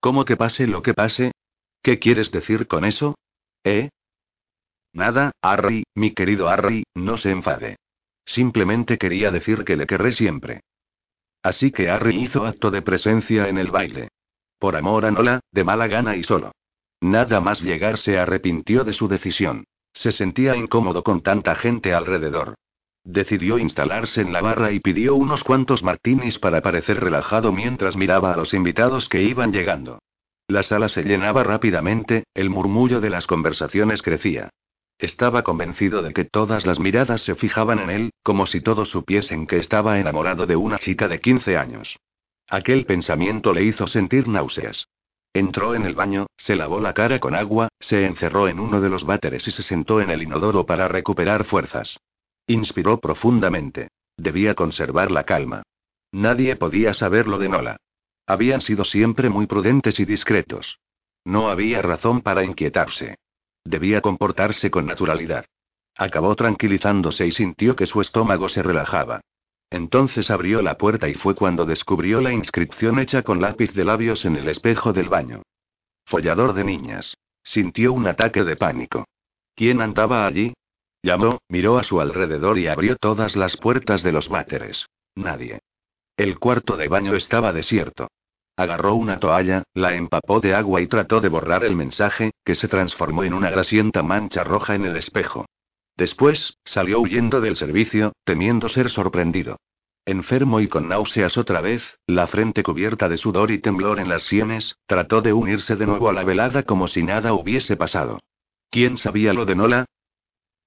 ¿Cómo 0.00 0.24
que 0.24 0.36
pase 0.36 0.66
lo 0.66 0.82
que 0.82 0.94
pase? 0.94 1.32
¿Qué 1.82 1.98
quieres 1.98 2.30
decir 2.30 2.66
con 2.66 2.84
eso? 2.84 3.14
¿Eh? 3.64 3.88
Nada, 4.96 5.32
Harry, 5.42 5.84
mi 5.94 6.12
querido 6.12 6.48
Harry, 6.48 6.84
no 6.94 7.18
se 7.18 7.30
enfade. 7.30 7.76
Simplemente 8.24 8.96
quería 8.96 9.30
decir 9.30 9.62
que 9.62 9.76
le 9.76 9.86
querré 9.86 10.12
siempre. 10.12 10.62
Así 11.42 11.70
que 11.70 11.90
Harry 11.90 12.16
hizo 12.16 12.46
acto 12.46 12.70
de 12.70 12.80
presencia 12.80 13.46
en 13.50 13.58
el 13.58 13.70
baile. 13.70 14.08
Por 14.58 14.74
amor 14.74 15.04
a 15.04 15.10
Nola, 15.10 15.40
de 15.52 15.64
mala 15.64 15.86
gana 15.86 16.16
y 16.16 16.22
solo. 16.22 16.52
Nada 17.02 17.42
más 17.42 17.60
llegar 17.60 17.98
se 17.98 18.18
arrepintió 18.18 18.84
de 18.84 18.94
su 18.94 19.06
decisión. 19.06 19.64
Se 19.92 20.12
sentía 20.12 20.56
incómodo 20.56 21.02
con 21.02 21.20
tanta 21.20 21.54
gente 21.56 21.92
alrededor. 21.92 22.54
Decidió 23.04 23.58
instalarse 23.58 24.22
en 24.22 24.32
la 24.32 24.40
barra 24.40 24.72
y 24.72 24.80
pidió 24.80 25.14
unos 25.14 25.44
cuantos 25.44 25.82
martinis 25.82 26.38
para 26.38 26.62
parecer 26.62 27.00
relajado 27.00 27.52
mientras 27.52 27.96
miraba 27.96 28.32
a 28.32 28.36
los 28.38 28.54
invitados 28.54 29.10
que 29.10 29.22
iban 29.22 29.52
llegando. 29.52 29.98
La 30.48 30.62
sala 30.62 30.88
se 30.88 31.02
llenaba 31.02 31.44
rápidamente, 31.44 32.24
el 32.32 32.48
murmullo 32.48 33.02
de 33.02 33.10
las 33.10 33.26
conversaciones 33.26 34.00
crecía. 34.00 34.48
Estaba 34.98 35.42
convencido 35.42 36.02
de 36.02 36.14
que 36.14 36.24
todas 36.24 36.64
las 36.64 36.80
miradas 36.80 37.22
se 37.22 37.34
fijaban 37.34 37.80
en 37.80 37.90
él, 37.90 38.10
como 38.22 38.46
si 38.46 38.62
todos 38.62 38.88
supiesen 38.88 39.46
que 39.46 39.58
estaba 39.58 39.98
enamorado 39.98 40.46
de 40.46 40.56
una 40.56 40.78
chica 40.78 41.06
de 41.06 41.20
15 41.20 41.56
años. 41.58 41.98
Aquel 42.48 42.86
pensamiento 42.86 43.52
le 43.52 43.64
hizo 43.64 43.86
sentir 43.86 44.26
náuseas. 44.26 44.88
Entró 45.34 45.74
en 45.74 45.84
el 45.84 45.94
baño, 45.94 46.28
se 46.38 46.56
lavó 46.56 46.80
la 46.80 46.94
cara 46.94 47.18
con 47.18 47.34
agua, 47.34 47.68
se 47.78 48.06
encerró 48.06 48.48
en 48.48 48.58
uno 48.58 48.80
de 48.80 48.88
los 48.88 49.04
váteres 49.04 49.46
y 49.46 49.50
se 49.50 49.62
sentó 49.62 50.00
en 50.00 50.10
el 50.10 50.22
inodoro 50.22 50.64
para 50.64 50.88
recuperar 50.88 51.44
fuerzas. 51.44 51.98
Inspiró 52.46 53.00
profundamente. 53.00 53.88
Debía 54.16 54.54
conservar 54.54 55.10
la 55.10 55.24
calma. 55.24 55.62
Nadie 56.10 56.56
podía 56.56 56.94
saber 56.94 57.28
lo 57.28 57.38
de 57.38 57.50
Nola. 57.50 57.76
Habían 58.26 58.62
sido 58.62 58.84
siempre 58.86 59.28
muy 59.28 59.46
prudentes 59.46 60.00
y 60.00 60.06
discretos. 60.06 60.78
No 61.24 61.50
había 61.50 61.82
razón 61.82 62.22
para 62.22 62.44
inquietarse. 62.44 63.16
Debía 63.66 64.00
comportarse 64.00 64.70
con 64.70 64.86
naturalidad. 64.86 65.44
Acabó 65.96 66.36
tranquilizándose 66.36 67.26
y 67.26 67.32
sintió 67.32 67.74
que 67.74 67.86
su 67.86 68.00
estómago 68.00 68.48
se 68.48 68.62
relajaba. 68.62 69.20
Entonces 69.70 70.30
abrió 70.30 70.62
la 70.62 70.78
puerta 70.78 71.08
y 71.08 71.14
fue 71.14 71.34
cuando 71.34 71.66
descubrió 71.66 72.20
la 72.20 72.32
inscripción 72.32 73.00
hecha 73.00 73.22
con 73.22 73.40
lápiz 73.40 73.74
de 73.74 73.84
labios 73.84 74.24
en 74.24 74.36
el 74.36 74.48
espejo 74.48 74.92
del 74.92 75.08
baño. 75.08 75.42
Follador 76.04 76.52
de 76.52 76.62
niñas. 76.62 77.16
Sintió 77.42 77.92
un 77.92 78.06
ataque 78.06 78.44
de 78.44 78.54
pánico. 78.54 79.04
¿Quién 79.56 79.80
andaba 79.80 80.26
allí? 80.26 80.54
Llamó, 81.02 81.38
miró 81.48 81.78
a 81.78 81.82
su 81.82 82.00
alrededor 82.00 82.58
y 82.58 82.68
abrió 82.68 82.96
todas 82.96 83.34
las 83.34 83.56
puertas 83.56 84.04
de 84.04 84.12
los 84.12 84.28
váteres. 84.28 84.86
Nadie. 85.16 85.58
El 86.16 86.38
cuarto 86.38 86.76
de 86.76 86.86
baño 86.86 87.16
estaba 87.16 87.52
desierto. 87.52 88.08
Agarró 88.56 88.94
una 88.94 89.20
toalla, 89.20 89.64
la 89.74 89.94
empapó 89.94 90.40
de 90.40 90.54
agua 90.54 90.80
y 90.80 90.86
trató 90.86 91.20
de 91.20 91.28
borrar 91.28 91.62
el 91.62 91.76
mensaje, 91.76 92.32
que 92.42 92.54
se 92.54 92.68
transformó 92.68 93.22
en 93.22 93.34
una 93.34 93.50
grasienta 93.50 94.02
mancha 94.02 94.44
roja 94.44 94.74
en 94.74 94.86
el 94.86 94.96
espejo. 94.96 95.44
Después, 95.94 96.56
salió 96.64 97.00
huyendo 97.00 97.42
del 97.42 97.56
servicio, 97.56 98.12
temiendo 98.24 98.70
ser 98.70 98.88
sorprendido. 98.88 99.58
Enfermo 100.06 100.60
y 100.60 100.68
con 100.68 100.88
náuseas 100.88 101.36
otra 101.36 101.60
vez, 101.60 101.98
la 102.06 102.26
frente 102.28 102.62
cubierta 102.62 103.08
de 103.08 103.16
sudor 103.18 103.50
y 103.50 103.58
temblor 103.58 103.98
en 103.98 104.08
las 104.08 104.22
sienes, 104.22 104.76
trató 104.86 105.20
de 105.20 105.34
unirse 105.34 105.76
de 105.76 105.86
nuevo 105.86 106.08
a 106.08 106.12
la 106.14 106.24
velada 106.24 106.62
como 106.62 106.88
si 106.88 107.02
nada 107.02 107.34
hubiese 107.34 107.76
pasado. 107.76 108.20
¿Quién 108.70 108.96
sabía 108.96 109.34
lo 109.34 109.44
de 109.44 109.54
Nola? 109.56 109.84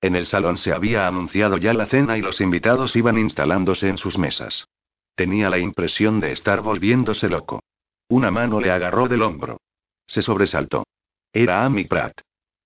En 0.02 0.16
el 0.16 0.28
salón 0.28 0.58
se 0.58 0.74
había 0.74 1.08
anunciado 1.08 1.58
ya 1.58 1.74
la 1.74 1.88
cena 1.88 2.18
y 2.18 2.22
los 2.22 2.40
invitados 2.40 2.96
iban 2.96 3.18
instalándose 3.18 3.90
en 3.90 3.98
sus 3.98 4.18
mesas. 4.18 4.68
Tenía 5.16 5.50
la 5.50 5.58
impresión 5.58 6.20
de 6.20 6.32
estar 6.32 6.62
volviéndose 6.62 7.30
loco. 7.30 7.62
Una 8.10 8.32
mano 8.32 8.60
le 8.60 8.72
agarró 8.72 9.08
del 9.08 9.22
hombro. 9.22 9.62
Se 10.08 10.22
sobresaltó. 10.22 10.84
Era 11.32 11.64
Amy 11.64 11.86
Pratt. 11.86 12.22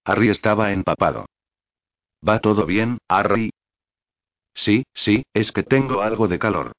Harry 0.05 0.29
estaba 0.29 0.71
empapado. 0.71 1.25
¿Va 2.27 2.39
todo 2.39 2.65
bien, 2.65 2.97
Harry? 3.09 3.51
Sí, 4.53 4.83
sí, 4.93 5.25
es 5.33 5.51
que 5.51 5.63
tengo 5.63 6.01
algo 6.01 6.27
de 6.27 6.39
calor. 6.39 6.71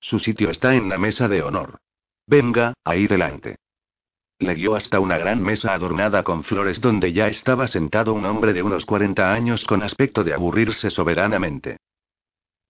Su 0.00 0.18
sitio 0.18 0.50
está 0.50 0.74
en 0.74 0.88
la 0.88 0.96
mesa 0.96 1.28
de 1.28 1.42
honor. 1.42 1.78
Venga, 2.26 2.74
ahí 2.82 3.06
delante. 3.06 3.56
Le 4.38 4.54
guió 4.54 4.74
hasta 4.74 5.00
una 5.00 5.18
gran 5.18 5.42
mesa 5.42 5.74
adornada 5.74 6.22
con 6.22 6.44
flores 6.44 6.80
donde 6.80 7.12
ya 7.12 7.28
estaba 7.28 7.66
sentado 7.68 8.14
un 8.14 8.24
hombre 8.24 8.52
de 8.52 8.62
unos 8.62 8.86
40 8.86 9.32
años 9.32 9.64
con 9.64 9.82
aspecto 9.82 10.24
de 10.24 10.34
aburrirse 10.34 10.90
soberanamente. 10.90 11.78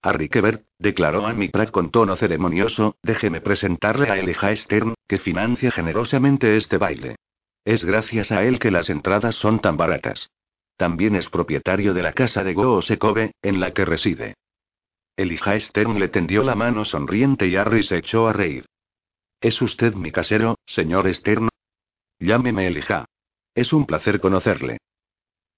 Harry 0.07 0.29
Quebert, 0.29 0.64
declaró 0.79 1.27
Amy 1.27 1.49
Pratt 1.49 1.73
con 1.73 1.90
tono 1.90 2.14
ceremonioso, 2.14 2.95
déjeme 3.03 3.40
presentarle 3.40 4.09
a 4.09 4.16
Elijah 4.16 4.55
Stern, 4.55 4.95
que 5.09 5.19
financia 5.19 5.73
generosamente 5.73 6.57
este 6.57 6.79
baile. 6.79 7.16
Es 7.64 7.85
gracias 7.85 8.31
a 8.31 8.45
él 8.45 8.61
que 8.61 8.71
las 8.71 8.88
entradas 8.88 9.35
son 9.35 9.59
tan 9.59 9.77
baratas. 9.77 10.31
También 10.77 11.16
es 11.16 11.29
propietario 11.29 11.92
de 11.92 12.03
la 12.03 12.12
casa 12.12 12.45
de 12.45 12.55
Goosekove, 12.55 13.33
en 13.42 13.59
la 13.59 13.73
que 13.73 13.85
reside. 13.85 14.35
Elijah 15.16 15.59
Stern 15.59 15.99
le 15.99 16.09
tendió 16.09 16.45
la 16.45 16.55
mano 16.55 16.85
sonriente 16.85 17.49
y 17.49 17.57
Harry 17.57 17.83
se 17.83 17.97
echó 17.97 18.29
a 18.29 18.33
reír. 18.33 18.66
¿Es 19.40 19.61
usted 19.61 19.95
mi 19.95 20.12
casero, 20.12 20.55
señor 20.66 21.12
Stern? 21.12 21.49
Llámeme 22.21 22.69
Elijah. 22.69 23.07
Es 23.57 23.73
un 23.73 23.87
placer 23.87 24.21
conocerle. 24.21 24.79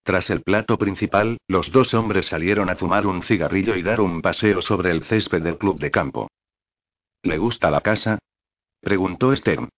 Tras 0.08 0.30
el 0.30 0.40
plato 0.40 0.78
principal, 0.78 1.36
los 1.48 1.70
dos 1.70 1.92
hombres 1.92 2.24
salieron 2.24 2.70
a 2.70 2.76
fumar 2.76 3.06
un 3.06 3.22
cigarrillo 3.22 3.76
y 3.76 3.82
dar 3.82 4.00
un 4.00 4.22
paseo 4.22 4.62
sobre 4.62 4.90
el 4.90 5.04
césped 5.04 5.42
del 5.42 5.58
club 5.58 5.78
de 5.78 5.90
campo. 5.90 6.30
¿Le 7.22 7.36
gusta 7.36 7.70
la 7.70 7.82
casa? 7.82 8.18
preguntó 8.80 9.36
Stern. 9.36 9.68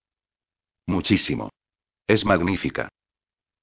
Muchísimo. 0.87 1.51
Es 2.07 2.25
magnífica. 2.25 2.89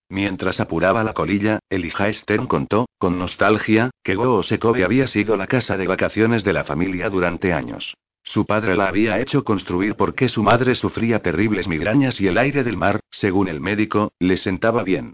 Mientras 0.09 0.59
apuraba 0.59 1.05
la 1.05 1.13
colilla, 1.13 1.59
Elijah 1.69 2.11
Stern 2.11 2.47
contó, 2.47 2.89
con 2.97 3.17
nostalgia, 3.17 3.91
que 4.03 4.15
Goosekove 4.15 4.83
había 4.83 5.07
sido 5.07 5.37
la 5.37 5.47
casa 5.47 5.77
de 5.77 5.87
vacaciones 5.87 6.43
de 6.43 6.51
la 6.51 6.65
familia 6.65 7.09
durante 7.09 7.53
años. 7.53 7.95
Su 8.23 8.45
padre 8.45 8.75
la 8.75 8.89
había 8.89 9.21
hecho 9.21 9.45
construir 9.45 9.95
porque 9.95 10.27
su 10.27 10.43
madre 10.43 10.75
sufría 10.75 11.21
terribles 11.21 11.69
migrañas 11.69 12.19
y 12.19 12.27
el 12.27 12.37
aire 12.37 12.65
del 12.65 12.75
mar, 12.75 12.99
según 13.09 13.47
el 13.47 13.61
médico, 13.61 14.11
le 14.19 14.35
sentaba 14.35 14.83
bien. 14.83 15.13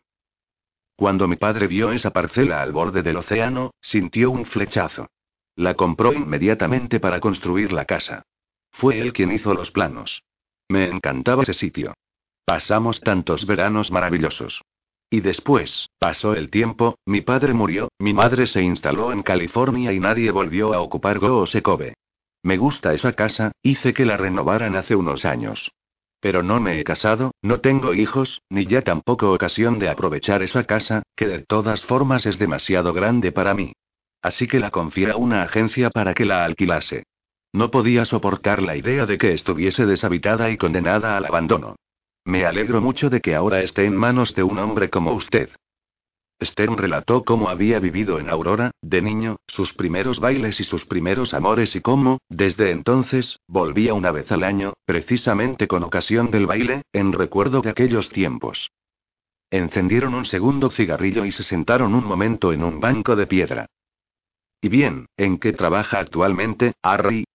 Cuando 0.96 1.28
mi 1.28 1.36
padre 1.36 1.68
vio 1.68 1.92
esa 1.92 2.12
parcela 2.12 2.62
al 2.62 2.72
borde 2.72 3.02
del 3.02 3.18
océano, 3.18 3.72
sintió 3.82 4.32
un 4.32 4.46
flechazo. 4.46 5.08
La 5.56 5.76
compró 5.76 6.14
inmediatamente 6.14 7.00
para 7.00 7.20
construir 7.20 7.72
la 7.72 7.86
casa. 7.86 8.24
Fue 8.72 9.00
él 9.00 9.14
quien 9.14 9.32
hizo 9.32 9.54
los 9.54 9.72
planos. 9.72 10.24
Me 10.70 10.86
encantaba 10.86 11.44
ese 11.44 11.54
sitio. 11.54 11.94
Pasamos 12.46 13.00
tantos 13.00 13.46
veranos 13.46 13.92
maravillosos. 13.92 14.62
Y 15.10 15.22
después, 15.22 15.90
pasó 16.00 16.34
el 16.34 16.50
tiempo, 16.50 16.98
mi 17.06 17.22
padre 17.22 17.54
murió, 17.54 17.90
mi 18.00 18.14
madre 18.14 18.48
se 18.48 18.64
instaló 18.64 19.12
en 19.12 19.22
California 19.22 19.94
y 19.94 20.00
nadie 20.00 20.32
volvió 20.32 20.74
a 20.74 20.82
ocupar 20.82 21.20
Goosekove. 21.20 21.94
Me 22.42 22.58
gusta 22.58 22.94
esa 22.94 23.14
casa, 23.14 23.52
hice 23.62 23.94
que 23.94 24.06
la 24.06 24.18
renovaran 24.18 24.76
hace 24.76 24.96
unos 24.96 25.24
años. 25.24 25.72
Pero 26.24 26.42
no 26.42 26.62
me 26.62 26.80
he 26.80 26.86
casado, 26.86 27.34
no 27.42 27.60
tengo 27.60 27.94
hijos, 27.94 28.42
ni 28.50 28.66
ya 28.66 28.82
tampoco 28.82 29.34
ocasión 29.34 29.78
de 29.78 29.90
aprovechar 29.90 30.42
esa 30.42 30.64
casa, 30.64 31.04
que 31.18 31.28
de 31.28 31.40
todas 31.40 31.84
formas 31.84 32.26
es 32.26 32.40
demasiado 32.40 32.94
grande 32.94 33.34
para 33.34 33.54
mí. 33.54 33.74
Así 34.22 34.48
que 34.48 34.62
la 34.62 34.72
confié 34.72 35.12
a 35.12 35.18
una 35.18 35.44
agencia 35.44 35.90
para 35.90 36.14
que 36.14 36.24
la 36.24 36.46
alquilase. 36.46 37.04
No 37.52 37.72
podía 37.72 38.06
soportar 38.06 38.62
la 38.64 38.78
idea 38.78 39.06
de 39.06 39.18
que 39.18 39.34
estuviese 39.34 39.86
deshabitada 39.86 40.50
y 40.50 40.56
condenada 40.56 41.18
al 41.18 41.26
abandono. 41.26 41.76
Me 42.24 42.46
alegro 42.46 42.80
mucho 42.80 43.10
de 43.10 43.20
que 43.20 43.36
ahora 43.36 43.60
esté 43.60 43.84
en 43.84 43.98
manos 43.98 44.34
de 44.34 44.44
un 44.44 44.60
hombre 44.60 44.90
como 44.90 45.12
usted. 45.12 45.50
Stern 46.44 46.78
relató 46.78 47.24
cómo 47.24 47.50
había 47.50 47.80
vivido 47.80 48.20
en 48.20 48.30
Aurora, 48.30 48.72
de 48.82 49.02
niño, 49.02 49.38
sus 49.48 49.74
primeros 49.74 50.20
bailes 50.20 50.60
y 50.60 50.64
sus 50.64 50.86
primeros 50.86 51.34
amores 51.34 51.76
y 51.76 51.82
cómo, 51.82 52.20
desde 52.30 52.72
entonces, 52.72 53.40
volvía 53.48 53.94
una 53.94 54.12
vez 54.12 54.32
al 54.32 54.44
año, 54.44 54.74
precisamente 54.86 55.68
con 55.68 55.84
ocasión 55.84 56.32
del 56.32 56.46
baile, 56.46 56.84
en 56.94 57.14
recuerdo 57.14 57.62
de 57.62 57.70
aquellos 57.70 58.10
tiempos. 58.10 58.70
Encendieron 59.52 60.16
un 60.16 60.26
segundo 60.26 60.72
cigarrillo 60.72 61.26
y 61.26 61.32
se 61.32 61.44
sentaron 61.44 61.94
un 61.94 62.06
momento 62.06 62.54
en 62.54 62.64
un 62.64 62.80
banco 62.80 63.16
de 63.16 63.28
piedra. 63.28 63.68
¿Y 64.62 64.70
bien, 64.70 65.08
en 65.18 65.38
qué 65.38 65.54
trabaja 65.54 66.00
actualmente, 66.00 66.74
Harry? 66.82 67.26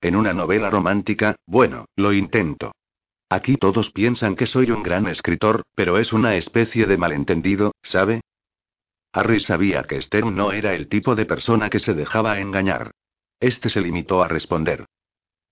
En 0.00 0.14
una 0.14 0.32
novela 0.32 0.70
romántica, 0.70 1.34
bueno, 1.46 1.86
lo 1.96 2.12
intento. 2.12 2.72
Aquí 3.28 3.56
todos 3.56 3.90
piensan 3.90 4.36
que 4.36 4.46
soy 4.46 4.70
un 4.70 4.82
gran 4.82 5.08
escritor, 5.08 5.62
pero 5.74 5.98
es 5.98 6.12
una 6.12 6.36
especie 6.36 6.86
de 6.86 6.96
malentendido, 6.96 7.72
¿sabe? 7.82 8.20
Harry 9.12 9.40
sabía 9.40 9.82
que 9.84 10.00
Stern 10.00 10.36
no 10.36 10.52
era 10.52 10.74
el 10.74 10.88
tipo 10.88 11.14
de 11.14 11.26
persona 11.26 11.70
que 11.70 11.80
se 11.80 11.94
dejaba 11.94 12.38
engañar. 12.38 12.92
Este 13.40 13.68
se 13.68 13.80
limitó 13.80 14.22
a 14.22 14.28
responder. 14.28 14.84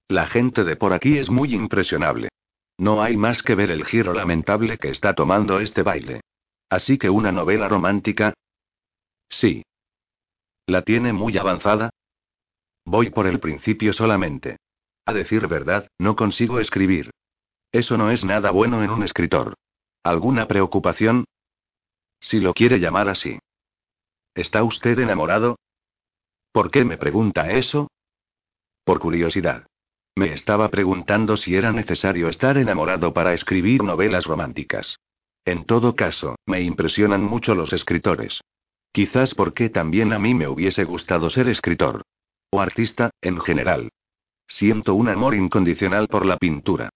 La 0.09 0.27
gente 0.27 0.65
de 0.65 0.77
por 0.77 0.93
aquí 0.93 1.19
es 1.19 1.31
muy 1.31 1.55
impresionable. 1.55 2.29
No 2.77 3.03
hay 3.03 3.17
más 3.17 3.43
que 3.43 3.55
ver 3.55 3.71
el 3.71 3.85
giro 3.85 4.13
lamentable 4.13 4.79
que 4.79 4.91
está 4.91 5.15
tomando 5.15 5.61
este 5.61 5.83
baile. 5.83 6.21
Así 6.69 6.99
que 6.99 7.09
una 7.09 7.33
novela 7.33 7.69
romántica. 7.69 8.35
Sí. 9.29 9.65
¿La 10.67 10.83
tiene 10.83 11.13
muy 11.13 11.39
avanzada? 11.39 11.91
Voy 12.85 13.11
por 13.11 13.27
el 13.27 13.41
principio 13.41 13.93
solamente. 13.93 14.59
A 15.07 15.13
decir 15.13 15.47
verdad, 15.49 15.89
no 15.99 16.17
consigo 16.17 16.61
escribir. 16.61 17.14
Eso 17.75 17.99
no 17.99 18.13
es 18.13 18.25
nada 18.25 18.53
bueno 18.53 18.85
en 18.85 18.91
un 18.91 19.03
escritor. 19.03 19.55
¿Alguna 20.05 20.47
preocupación? 20.47 21.25
Si 22.21 22.39
lo 22.39 22.55
quiere 22.55 22.79
llamar 22.79 23.09
así. 23.09 23.41
¿Está 24.33 24.63
usted 24.63 24.97
enamorado? 25.01 25.59
¿Por 26.53 26.71
qué 26.71 26.85
me 26.85 26.99
pregunta 26.99 27.51
eso? 27.51 27.89
Por 28.85 29.01
curiosidad. 29.01 29.67
Me 30.15 30.33
estaba 30.33 30.69
preguntando 30.69 31.37
si 31.37 31.57
era 31.57 31.73
necesario 31.73 32.29
estar 32.29 32.59
enamorado 32.59 33.13
para 33.13 33.35
escribir 33.35 33.83
novelas 33.83 34.25
románticas. 34.25 35.01
En 35.45 35.65
todo 35.65 35.97
caso, 35.97 36.37
me 36.47 36.61
impresionan 36.63 37.25
mucho 37.25 37.57
los 37.57 37.73
escritores. 37.73 38.41
Quizás 38.93 39.35
porque 39.35 39.69
también 39.69 40.13
a 40.13 40.21
mí 40.21 40.33
me 40.33 40.47
hubiese 40.47 40.85
gustado 40.85 41.29
ser 41.29 41.49
escritor. 41.49 42.03
O 42.53 42.61
artista, 42.61 43.11
en 43.21 43.41
general. 43.41 43.89
Siento 44.47 44.95
un 44.95 45.09
amor 45.09 45.35
incondicional 45.35 46.07
por 46.07 46.25
la 46.25 46.37
pintura. 46.37 46.91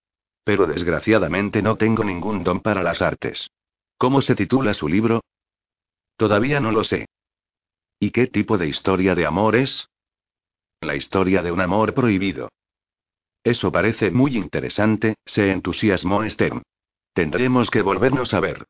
Pero 0.48 0.66
desgraciadamente 0.66 1.60
no 1.60 1.76
tengo 1.76 2.02
ningún 2.02 2.42
don 2.42 2.60
para 2.60 2.82
las 2.82 3.02
artes. 3.02 3.50
¿Cómo 3.98 4.22
se 4.22 4.34
titula 4.34 4.72
su 4.72 4.88
libro? 4.88 5.20
Todavía 6.16 6.58
no 6.58 6.72
lo 6.72 6.84
sé. 6.84 7.04
¿Y 8.00 8.12
qué 8.12 8.28
tipo 8.28 8.56
de 8.56 8.66
historia 8.66 9.14
de 9.14 9.26
amor 9.26 9.56
es? 9.56 9.90
La 10.80 10.96
historia 10.96 11.42
de 11.42 11.52
un 11.52 11.60
amor 11.60 11.92
prohibido. 11.92 12.48
Eso 13.44 13.70
parece 13.70 14.10
muy 14.10 14.38
interesante, 14.38 15.16
se 15.26 15.52
entusiasmó 15.52 16.26
Stern. 16.26 16.62
Tendremos 17.12 17.70
que 17.70 17.82
volvernos 17.82 18.32
a 18.32 18.40
ver. 18.40 18.64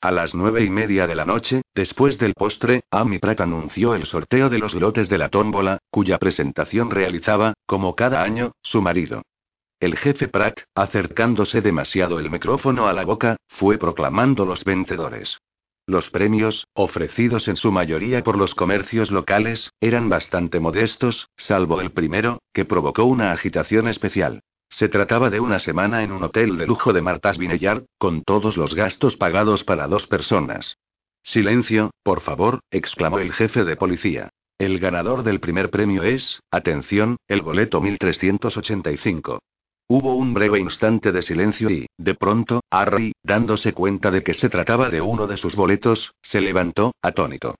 A 0.00 0.12
las 0.12 0.36
nueve 0.36 0.62
y 0.62 0.70
media 0.70 1.08
de 1.08 1.16
la 1.16 1.24
noche, 1.24 1.62
después 1.74 2.16
del 2.16 2.34
postre, 2.34 2.84
Amy 2.92 3.18
Pratt 3.18 3.40
anunció 3.40 3.96
el 3.96 4.06
sorteo 4.06 4.48
de 4.48 4.60
los 4.60 4.72
lotes 4.74 5.08
de 5.08 5.18
la 5.18 5.30
tómbola, 5.30 5.78
cuya 5.90 6.18
presentación 6.18 6.92
realizaba, 6.92 7.54
como 7.66 7.96
cada 7.96 8.22
año, 8.22 8.52
su 8.62 8.80
marido. 8.80 9.22
El 9.82 9.96
jefe 9.96 10.28
Pratt, 10.28 10.60
acercándose 10.76 11.60
demasiado 11.60 12.20
el 12.20 12.30
micrófono 12.30 12.86
a 12.86 12.92
la 12.92 13.04
boca, 13.04 13.34
fue 13.48 13.78
proclamando 13.78 14.46
los 14.46 14.62
vencedores. 14.62 15.40
Los 15.88 16.08
premios, 16.08 16.68
ofrecidos 16.72 17.48
en 17.48 17.56
su 17.56 17.72
mayoría 17.72 18.22
por 18.22 18.38
los 18.38 18.54
comercios 18.54 19.10
locales, 19.10 19.72
eran 19.80 20.08
bastante 20.08 20.60
modestos, 20.60 21.26
salvo 21.36 21.80
el 21.80 21.90
primero, 21.90 22.38
que 22.52 22.64
provocó 22.64 23.02
una 23.02 23.32
agitación 23.32 23.88
especial. 23.88 24.42
Se 24.68 24.88
trataba 24.88 25.30
de 25.30 25.40
una 25.40 25.58
semana 25.58 26.04
en 26.04 26.12
un 26.12 26.22
hotel 26.22 26.58
de 26.58 26.68
lujo 26.68 26.92
de 26.92 27.02
Martas 27.02 27.36
Vineyard, 27.36 27.82
con 27.98 28.22
todos 28.22 28.56
los 28.56 28.76
gastos 28.76 29.16
pagados 29.16 29.64
para 29.64 29.88
dos 29.88 30.06
personas. 30.06 30.76
Silencio, 31.24 31.90
por 32.04 32.20
favor, 32.20 32.60
exclamó 32.70 33.18
el 33.18 33.32
jefe 33.32 33.64
de 33.64 33.74
policía. 33.74 34.28
El 34.58 34.78
ganador 34.78 35.24
del 35.24 35.40
primer 35.40 35.70
premio 35.70 36.04
es, 36.04 36.38
atención, 36.52 37.16
el 37.26 37.42
boleto 37.42 37.80
1385. 37.80 39.40
Hubo 39.94 40.14
un 40.14 40.32
breve 40.32 40.58
instante 40.58 41.12
de 41.12 41.20
silencio 41.20 41.68
y, 41.68 41.84
de 41.98 42.14
pronto, 42.14 42.62
Harry, 42.70 43.12
dándose 43.22 43.74
cuenta 43.74 44.10
de 44.10 44.22
que 44.22 44.32
se 44.32 44.48
trataba 44.48 44.88
de 44.88 45.02
uno 45.02 45.26
de 45.26 45.36
sus 45.36 45.54
boletos, 45.54 46.14
se 46.22 46.40
levantó, 46.40 46.94
atónito. 47.02 47.56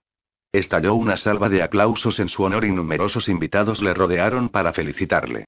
Estalló 0.50 0.94
una 0.94 1.18
salva 1.18 1.50
de 1.50 1.62
aplausos 1.62 2.20
en 2.20 2.30
su 2.30 2.42
honor 2.42 2.64
y 2.64 2.72
numerosos 2.72 3.28
invitados 3.28 3.82
le 3.82 3.92
rodearon 3.92 4.48
para 4.48 4.72
felicitarle. 4.72 5.44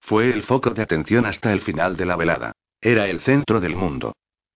Fue 0.00 0.30
el 0.30 0.44
foco 0.44 0.70
de 0.70 0.80
atención 0.80 1.26
hasta 1.26 1.52
el 1.52 1.60
final 1.62 1.96
de 1.96 2.06
la 2.06 2.14
velada. 2.14 2.52
Era 2.80 3.08
el 3.08 3.18
centro 3.18 3.58
del 3.58 3.74
mundo. 3.74 4.12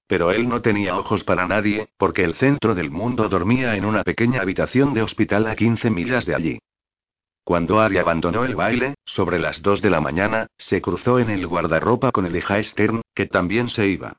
Pero 0.07 0.31
él 0.31 0.49
no 0.49 0.63
tenía 0.63 0.97
ojos 0.97 1.25
para 1.25 1.49
nadie, 1.49 1.89
porque 1.97 2.23
el 2.23 2.35
centro 2.35 2.77
del 2.77 2.93
mundo 2.93 3.29
dormía 3.29 3.75
en 3.75 3.87
una 3.87 4.05
pequeña 4.05 4.41
habitación 4.41 4.95
de 4.95 5.03
hospital 5.03 5.49
a 5.49 5.57
15 5.57 5.91
millas 5.91 6.27
de 6.27 6.35
allí. 6.37 6.59
Cuando 7.45 7.81
Ari 7.81 7.99
abandonó 7.99 8.45
el 8.45 8.55
baile, 8.55 8.95
sobre 9.05 9.39
las 9.39 9.63
dos 9.63 9.83
de 9.83 9.91
la 9.91 10.01
mañana, 10.01 10.47
se 10.59 10.81
cruzó 10.81 11.19
en 11.19 11.29
el 11.31 11.47
guardarropa 11.47 12.13
con 12.13 12.25
el 12.27 12.37
hija 12.37 12.63
Stern, 12.63 13.03
que 13.15 13.27
también 13.27 13.69
se 13.69 13.89
iba. 13.89 14.17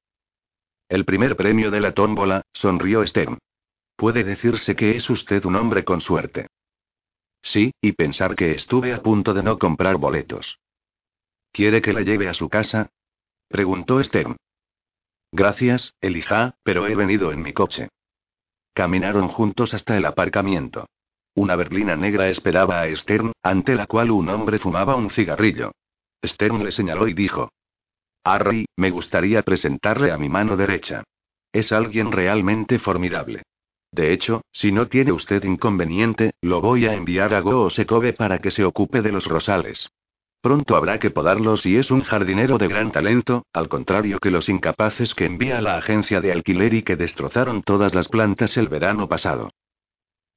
El 0.89 1.05
primer 1.05 1.37
premio 1.37 1.71
de 1.71 1.79
la 1.79 1.93
tómbola, 1.93 2.41
sonrió 2.53 3.05
Stern. 3.07 3.39
Puede 3.95 4.23
decirse 4.23 4.75
que 4.75 4.95
es 4.95 5.09
usted 5.09 5.45
un 5.45 5.55
hombre 5.55 5.85
con 5.85 6.01
suerte. 6.01 6.47
Sí, 7.41 7.71
y 7.81 7.93
pensar 7.93 8.35
que 8.35 8.51
estuve 8.51 8.93
a 8.93 9.01
punto 9.01 9.33
de 9.33 9.43
no 9.43 9.57
comprar 9.57 9.97
boletos. 9.97 10.59
¿Quiere 11.51 11.81
que 11.81 11.93
la 11.93 12.01
lleve 12.01 12.27
a 12.27 12.33
su 12.33 12.49
casa? 12.49 12.89
preguntó 13.47 14.03
Stern. 14.03 14.35
Gracias, 15.31 15.93
Elija, 16.01 16.55
pero 16.63 16.87
he 16.87 16.95
venido 16.95 17.31
en 17.31 17.41
mi 17.41 17.53
coche. 17.53 17.89
Caminaron 18.73 19.27
juntos 19.27 19.73
hasta 19.73 19.97
el 19.97 20.05
aparcamiento. 20.05 20.87
Una 21.35 21.55
berlina 21.55 21.95
negra 21.95 22.29
esperaba 22.29 22.81
a 22.81 22.95
Stern, 22.95 23.31
ante 23.41 23.75
la 23.75 23.87
cual 23.87 24.11
un 24.11 24.29
hombre 24.29 24.59
fumaba 24.59 24.95
un 24.95 25.09
cigarrillo. 25.09 25.71
Stern 26.23 26.63
le 26.63 26.71
señaló 26.71 27.07
y 27.07 27.13
dijo: 27.13 27.49
Harry, 28.23 28.65
me 28.77 28.91
gustaría 28.91 29.41
presentarle 29.41 30.11
a 30.11 30.17
mi 30.17 30.29
mano 30.29 30.55
derecha. 30.55 31.03
Es 31.51 31.71
alguien 31.71 32.11
realmente 32.11 32.79
formidable. 32.79 33.43
De 33.91 34.13
hecho, 34.13 34.41
si 34.51 34.71
no 34.71 34.87
tiene 34.87 35.11
usted 35.11 35.43
inconveniente, 35.43 36.33
lo 36.41 36.61
voy 36.61 36.87
a 36.87 36.93
enviar 36.93 37.33
a 37.33 37.41
Go 37.41 37.69
Sekove 37.69 38.13
para 38.13 38.39
que 38.39 38.49
se 38.49 38.63
ocupe 38.63 39.01
de 39.01 39.11
los 39.11 39.25
rosales. 39.25 39.89
Pronto 40.41 40.75
habrá 40.75 40.99
que 40.99 41.11
podarlos 41.11 41.65
y 41.65 41.77
es 41.77 41.91
un 41.91 42.01
jardinero 42.01 42.57
de 42.57 42.67
gran 42.67 42.91
talento, 42.91 43.45
al 43.53 43.69
contrario 43.69 44.19
que 44.19 44.31
los 44.31 44.49
incapaces 44.49 45.13
que 45.13 45.25
envía 45.25 45.59
a 45.59 45.61
la 45.61 45.77
agencia 45.77 46.21
de 46.21 46.31
alquiler 46.31 46.73
y 46.73 46.83
que 46.83 46.95
destrozaron 46.95 47.61
todas 47.61 47.93
las 47.93 48.07
plantas 48.07 48.57
el 48.57 48.67
verano 48.67 49.07
pasado. 49.07 49.51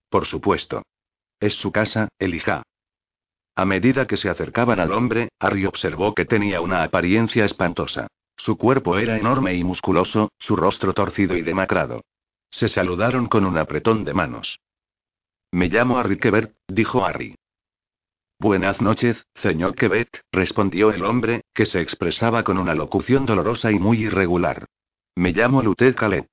Por 0.08 0.26
supuesto. 0.26 0.82
Es 1.40 1.54
su 1.54 1.72
casa, 1.72 2.08
Elija. 2.18 2.62
A 3.54 3.64
medida 3.64 4.06
que 4.06 4.16
se 4.16 4.28
acercaban 4.28 4.80
al 4.80 4.92
hombre, 4.92 5.30
Harry 5.38 5.66
observó 5.66 6.14
que 6.14 6.24
tenía 6.24 6.60
una 6.60 6.82
apariencia 6.82 7.44
espantosa. 7.44 8.06
Su 8.36 8.58
cuerpo 8.58 8.98
era 8.98 9.16
enorme 9.16 9.54
y 9.54 9.64
musculoso, 9.64 10.30
su 10.38 10.56
rostro 10.56 10.92
torcido 10.92 11.36
y 11.36 11.42
demacrado. 11.42 12.02
Se 12.50 12.68
saludaron 12.68 13.26
con 13.26 13.46
un 13.46 13.56
apretón 13.56 14.04
de 14.04 14.14
manos. 14.14 14.60
Me 15.52 15.68
llamo 15.68 15.98
Harry 15.98 16.18
Quebert, 16.18 16.54
dijo 16.68 17.04
Harry. 17.04 17.34
Buenas 18.38 18.82
noches, 18.82 19.26
señor 19.34 19.74
Quebet, 19.74 20.20
respondió 20.30 20.90
el 20.90 21.04
hombre, 21.04 21.42
que 21.54 21.64
se 21.64 21.80
expresaba 21.80 22.44
con 22.44 22.58
una 22.58 22.74
locución 22.74 23.24
dolorosa 23.24 23.72
y 23.72 23.78
muy 23.78 24.04
irregular. 24.04 24.66
Me 25.14 25.32
llamo 25.32 25.62
Lutet 25.62 25.96
Caleb. 25.96 26.26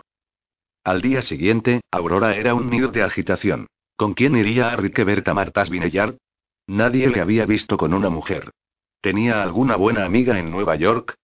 Al 0.83 1.01
día 1.01 1.21
siguiente, 1.21 1.81
Aurora 1.91 2.35
era 2.35 2.53
un 2.53 2.69
nido 2.69 2.89
de 2.89 3.03
agitación. 3.03 3.67
¿Con 3.95 4.13
quién 4.13 4.35
iría 4.35 4.73
a 4.73 5.33
Martas 5.33 5.69
Vineyard? 5.69 6.17
Nadie 6.67 7.07
le 7.07 7.21
había 7.21 7.45
visto 7.45 7.77
con 7.77 7.93
una 7.93 8.09
mujer. 8.09 8.51
¿Tenía 8.99 9.43
alguna 9.43 9.77
buena 9.77 10.03
amiga 10.03 10.37
en 10.37 10.51
Nueva 10.51 10.75
York? 10.75 11.15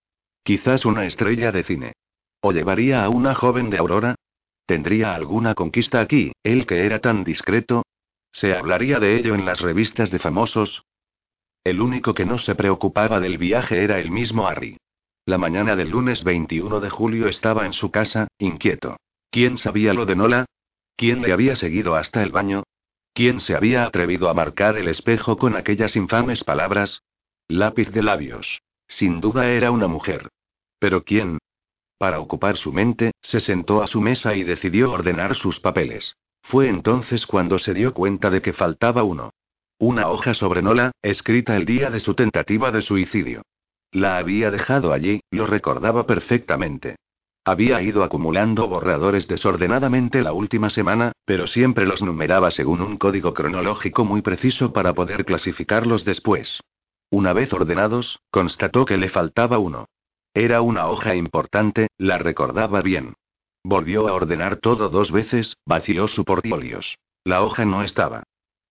Quizás 0.42 0.86
una 0.86 1.04
estrella 1.04 1.52
de 1.52 1.64
cine. 1.64 1.92
¿O 2.40 2.52
llevaría 2.52 3.04
a 3.04 3.10
una 3.10 3.34
joven 3.34 3.68
de 3.68 3.76
Aurora? 3.76 4.14
¿Tendría 4.64 5.14
alguna 5.14 5.54
conquista 5.54 6.00
aquí, 6.00 6.32
él 6.42 6.66
que 6.66 6.86
era 6.86 7.00
tan 7.00 7.22
discreto? 7.22 7.82
¿Se 8.32 8.54
hablaría 8.54 8.98
de 8.98 9.16
ello 9.16 9.34
en 9.34 9.44
las 9.44 9.60
revistas 9.60 10.10
de 10.10 10.20
famosos? 10.20 10.84
El 11.64 11.82
único 11.82 12.14
que 12.14 12.24
no 12.24 12.38
se 12.38 12.54
preocupaba 12.54 13.20
del 13.20 13.36
viaje 13.36 13.84
era 13.84 13.98
el 13.98 14.10
mismo 14.10 14.48
Harry. 14.48 14.78
La 15.26 15.36
mañana 15.36 15.76
del 15.76 15.90
lunes 15.90 16.24
21 16.24 16.80
de 16.80 16.88
julio 16.88 17.28
estaba 17.28 17.66
en 17.66 17.74
su 17.74 17.90
casa, 17.90 18.28
inquieto. 18.38 18.96
¿Quién 19.30 19.58
sabía 19.58 19.94
lo 19.94 20.06
de 20.06 20.16
Nola? 20.16 20.46
¿Quién 20.96 21.22
le 21.22 21.32
había 21.32 21.54
seguido 21.54 21.94
hasta 21.94 22.22
el 22.22 22.32
baño? 22.32 22.64
¿Quién 23.14 23.40
se 23.40 23.54
había 23.54 23.84
atrevido 23.84 24.28
a 24.28 24.34
marcar 24.34 24.76
el 24.76 24.88
espejo 24.88 25.36
con 25.36 25.56
aquellas 25.56 25.94
infames 25.96 26.42
palabras? 26.42 27.02
Lápiz 27.48 27.90
de 27.90 28.02
labios. 28.02 28.62
Sin 28.88 29.20
duda 29.20 29.50
era 29.50 29.70
una 29.70 29.86
mujer. 29.86 30.28
¿Pero 30.78 31.04
quién? 31.04 31.38
Para 31.96 32.18
ocupar 32.18 32.56
su 32.56 32.72
mente, 32.72 33.12
se 33.22 33.40
sentó 33.40 33.82
a 33.82 33.86
su 33.86 34.00
mesa 34.00 34.34
y 34.34 34.42
decidió 34.42 34.90
ordenar 34.90 35.36
sus 35.36 35.60
papeles. 35.60 36.16
Fue 36.42 36.68
entonces 36.68 37.26
cuando 37.26 37.58
se 37.58 37.74
dio 37.74 37.94
cuenta 37.94 38.30
de 38.30 38.42
que 38.42 38.52
faltaba 38.52 39.04
uno. 39.04 39.32
Una 39.78 40.08
hoja 40.08 40.34
sobre 40.34 40.62
Nola, 40.62 40.92
escrita 41.02 41.56
el 41.56 41.66
día 41.66 41.90
de 41.90 42.00
su 42.00 42.14
tentativa 42.14 42.70
de 42.70 42.82
suicidio. 42.82 43.42
La 43.92 44.18
había 44.18 44.50
dejado 44.50 44.92
allí, 44.92 45.20
lo 45.30 45.46
recordaba 45.46 46.06
perfectamente. 46.06 46.96
Había 47.44 47.80
ido 47.80 48.04
acumulando 48.04 48.68
borradores 48.68 49.26
desordenadamente 49.26 50.22
la 50.22 50.32
última 50.32 50.68
semana, 50.68 51.12
pero 51.24 51.46
siempre 51.46 51.86
los 51.86 52.02
numeraba 52.02 52.50
según 52.50 52.82
un 52.82 52.98
código 52.98 53.32
cronológico 53.32 54.04
muy 54.04 54.20
preciso 54.20 54.72
para 54.72 54.92
poder 54.92 55.24
clasificarlos 55.24 56.04
después. 56.04 56.60
Una 57.10 57.32
vez 57.32 57.52
ordenados, 57.52 58.20
constató 58.30 58.84
que 58.84 58.98
le 58.98 59.08
faltaba 59.08 59.58
uno. 59.58 59.86
Era 60.34 60.60
una 60.60 60.86
hoja 60.88 61.16
importante, 61.16 61.88
la 61.96 62.18
recordaba 62.18 62.82
bien. 62.82 63.14
Volvió 63.64 64.06
a 64.06 64.12
ordenar 64.12 64.56
todo 64.56 64.88
dos 64.88 65.10
veces, 65.10 65.56
vació 65.66 66.06
su 66.08 66.24
portfolios. 66.24 66.98
La 67.24 67.42
hoja 67.42 67.64
no 67.64 67.82
estaba. 67.82 68.22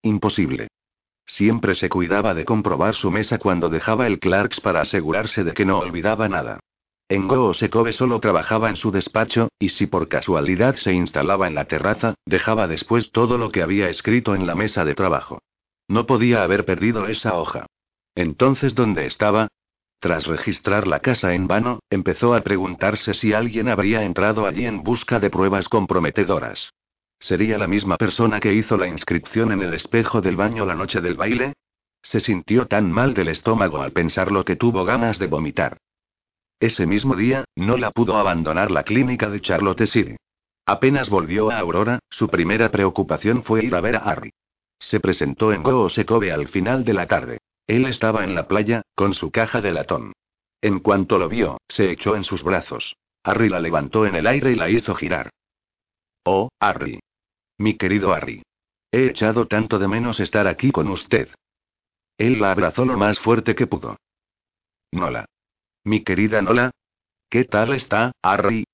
Imposible. 0.02 0.68
Siempre 1.26 1.74
se 1.74 1.88
cuidaba 1.88 2.34
de 2.34 2.44
comprobar 2.44 2.94
su 2.94 3.10
mesa 3.10 3.38
cuando 3.38 3.68
dejaba 3.68 4.06
el 4.06 4.18
Clarks 4.18 4.60
para 4.60 4.80
asegurarse 4.80 5.44
de 5.44 5.52
que 5.52 5.66
no 5.66 5.78
olvidaba 5.78 6.28
nada. 6.28 6.60
En 7.10 7.26
Go 7.26 7.52
Sekove 7.54 7.92
solo 7.92 8.20
trabajaba 8.20 8.70
en 8.70 8.76
su 8.76 8.92
despacho, 8.92 9.48
y 9.58 9.70
si 9.70 9.88
por 9.88 10.06
casualidad 10.06 10.76
se 10.76 10.92
instalaba 10.92 11.48
en 11.48 11.56
la 11.56 11.64
terraza, 11.64 12.14
dejaba 12.24 12.68
después 12.68 13.10
todo 13.10 13.36
lo 13.36 13.50
que 13.50 13.62
había 13.62 13.88
escrito 13.88 14.36
en 14.36 14.46
la 14.46 14.54
mesa 14.54 14.84
de 14.84 14.94
trabajo. 14.94 15.42
No 15.88 16.06
podía 16.06 16.44
haber 16.44 16.64
perdido 16.64 17.08
esa 17.08 17.34
hoja. 17.34 17.66
Entonces, 18.14 18.76
¿dónde 18.76 19.06
estaba? 19.06 19.48
Tras 19.98 20.28
registrar 20.28 20.86
la 20.86 21.00
casa 21.00 21.34
en 21.34 21.48
vano, 21.48 21.80
empezó 21.90 22.32
a 22.32 22.42
preguntarse 22.42 23.12
si 23.12 23.32
alguien 23.32 23.68
habría 23.68 24.04
entrado 24.04 24.46
allí 24.46 24.64
en 24.64 24.84
busca 24.84 25.18
de 25.18 25.30
pruebas 25.30 25.68
comprometedoras. 25.68 26.70
¿Sería 27.18 27.58
la 27.58 27.66
misma 27.66 27.96
persona 27.96 28.38
que 28.38 28.54
hizo 28.54 28.76
la 28.76 28.86
inscripción 28.86 29.50
en 29.50 29.62
el 29.62 29.74
espejo 29.74 30.20
del 30.20 30.36
baño 30.36 30.64
la 30.64 30.76
noche 30.76 31.00
del 31.00 31.14
baile? 31.16 31.54
Se 32.02 32.20
sintió 32.20 32.66
tan 32.66 32.92
mal 32.92 33.14
del 33.14 33.30
estómago 33.30 33.82
al 33.82 33.90
pensarlo 33.90 34.44
que 34.44 34.54
tuvo 34.54 34.84
ganas 34.84 35.18
de 35.18 35.26
vomitar. 35.26 35.76
Ese 36.60 36.86
mismo 36.86 37.16
día, 37.16 37.46
no 37.56 37.78
la 37.78 37.90
pudo 37.90 38.18
abandonar 38.18 38.70
la 38.70 38.84
clínica 38.84 39.30
de 39.30 39.40
Charlotte 39.40 39.86
City. 39.86 40.16
Apenas 40.66 41.08
volvió 41.08 41.50
a 41.50 41.58
Aurora, 41.58 42.00
su 42.10 42.28
primera 42.28 42.70
preocupación 42.70 43.42
fue 43.42 43.64
ir 43.64 43.74
a 43.74 43.80
ver 43.80 43.96
a 43.96 44.00
Harry. 44.00 44.30
Se 44.78 45.00
presentó 45.00 45.52
en 45.54 45.62
Go 45.62 45.88
Sekove 45.88 46.30
al 46.32 46.48
final 46.48 46.84
de 46.84 46.92
la 46.92 47.06
tarde. 47.06 47.38
Él 47.66 47.86
estaba 47.86 48.24
en 48.24 48.34
la 48.34 48.46
playa, 48.46 48.82
con 48.94 49.14
su 49.14 49.30
caja 49.30 49.62
de 49.62 49.72
latón. 49.72 50.12
En 50.60 50.80
cuanto 50.80 51.18
lo 51.18 51.28
vio, 51.28 51.58
se 51.66 51.90
echó 51.90 52.14
en 52.14 52.24
sus 52.24 52.42
brazos. 52.42 52.94
Harry 53.24 53.48
la 53.48 53.60
levantó 53.60 54.06
en 54.06 54.14
el 54.14 54.26
aire 54.26 54.52
y 54.52 54.54
la 54.54 54.68
hizo 54.68 54.94
girar. 54.94 55.30
Oh, 56.24 56.50
Harry. 56.60 57.00
Mi 57.58 57.76
querido 57.78 58.12
Harry. 58.12 58.42
He 58.92 59.06
echado 59.06 59.46
tanto 59.46 59.78
de 59.78 59.88
menos 59.88 60.20
estar 60.20 60.46
aquí 60.46 60.72
con 60.72 60.88
usted. 60.88 61.28
Él 62.18 62.38
la 62.38 62.52
abrazó 62.52 62.84
lo 62.84 62.98
más 62.98 63.18
fuerte 63.18 63.54
que 63.54 63.66
pudo. 63.66 63.96
Nola. 64.92 65.26
Mi 65.84 66.04
querida 66.04 66.42
Nola. 66.42 66.70
¿Qué 67.30 67.44
tal 67.44 67.72
está, 67.72 68.12
Harry? 68.22 68.64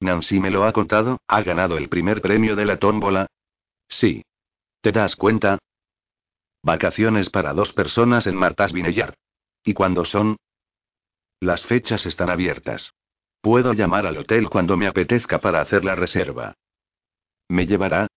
Nancy 0.00 0.40
me 0.40 0.50
lo 0.50 0.64
ha 0.64 0.72
contado, 0.72 1.18
ha 1.28 1.42
ganado 1.42 1.76
el 1.76 1.88
primer 1.88 2.20
premio 2.20 2.56
de 2.56 2.64
la 2.64 2.78
tómbola. 2.78 3.26
Sí. 3.88 4.22
¿Te 4.80 4.92
das 4.92 5.16
cuenta? 5.16 5.58
Vacaciones 6.62 7.30
para 7.30 7.52
dos 7.52 7.72
personas 7.72 8.26
en 8.26 8.36
Martas 8.36 8.72
Vineyard. 8.72 9.14
¿Y 9.64 9.74
cuándo 9.74 10.04
son? 10.04 10.36
Las 11.40 11.64
fechas 11.64 12.06
están 12.06 12.30
abiertas. 12.30 12.92
Puedo 13.40 13.72
llamar 13.72 14.06
al 14.06 14.18
hotel 14.18 14.48
cuando 14.48 14.76
me 14.76 14.88
apetezca 14.88 15.40
para 15.40 15.60
hacer 15.60 15.84
la 15.84 15.94
reserva. 15.94 16.54
¿Me 17.48 17.66
llevará? 17.66 18.08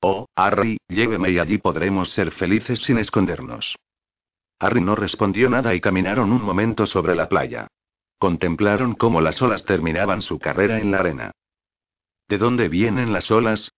Oh, 0.00 0.26
Harry, 0.34 0.78
lléveme 0.88 1.30
y 1.30 1.38
allí 1.38 1.58
podremos 1.58 2.10
ser 2.10 2.32
felices 2.32 2.80
sin 2.80 2.98
escondernos. 2.98 3.76
Harry 4.58 4.80
no 4.80 4.94
respondió 4.94 5.48
nada 5.48 5.74
y 5.74 5.80
caminaron 5.80 6.32
un 6.32 6.42
momento 6.42 6.86
sobre 6.86 7.14
la 7.14 7.28
playa. 7.28 7.68
Contemplaron 8.18 8.94
cómo 8.94 9.20
las 9.20 9.42
olas 9.42 9.64
terminaban 9.64 10.22
su 10.22 10.38
carrera 10.38 10.78
en 10.78 10.90
la 10.90 10.98
arena. 10.98 11.32
¿De 12.28 12.38
dónde 12.38 12.68
vienen 12.68 13.12
las 13.12 13.30
olas? 13.30 13.70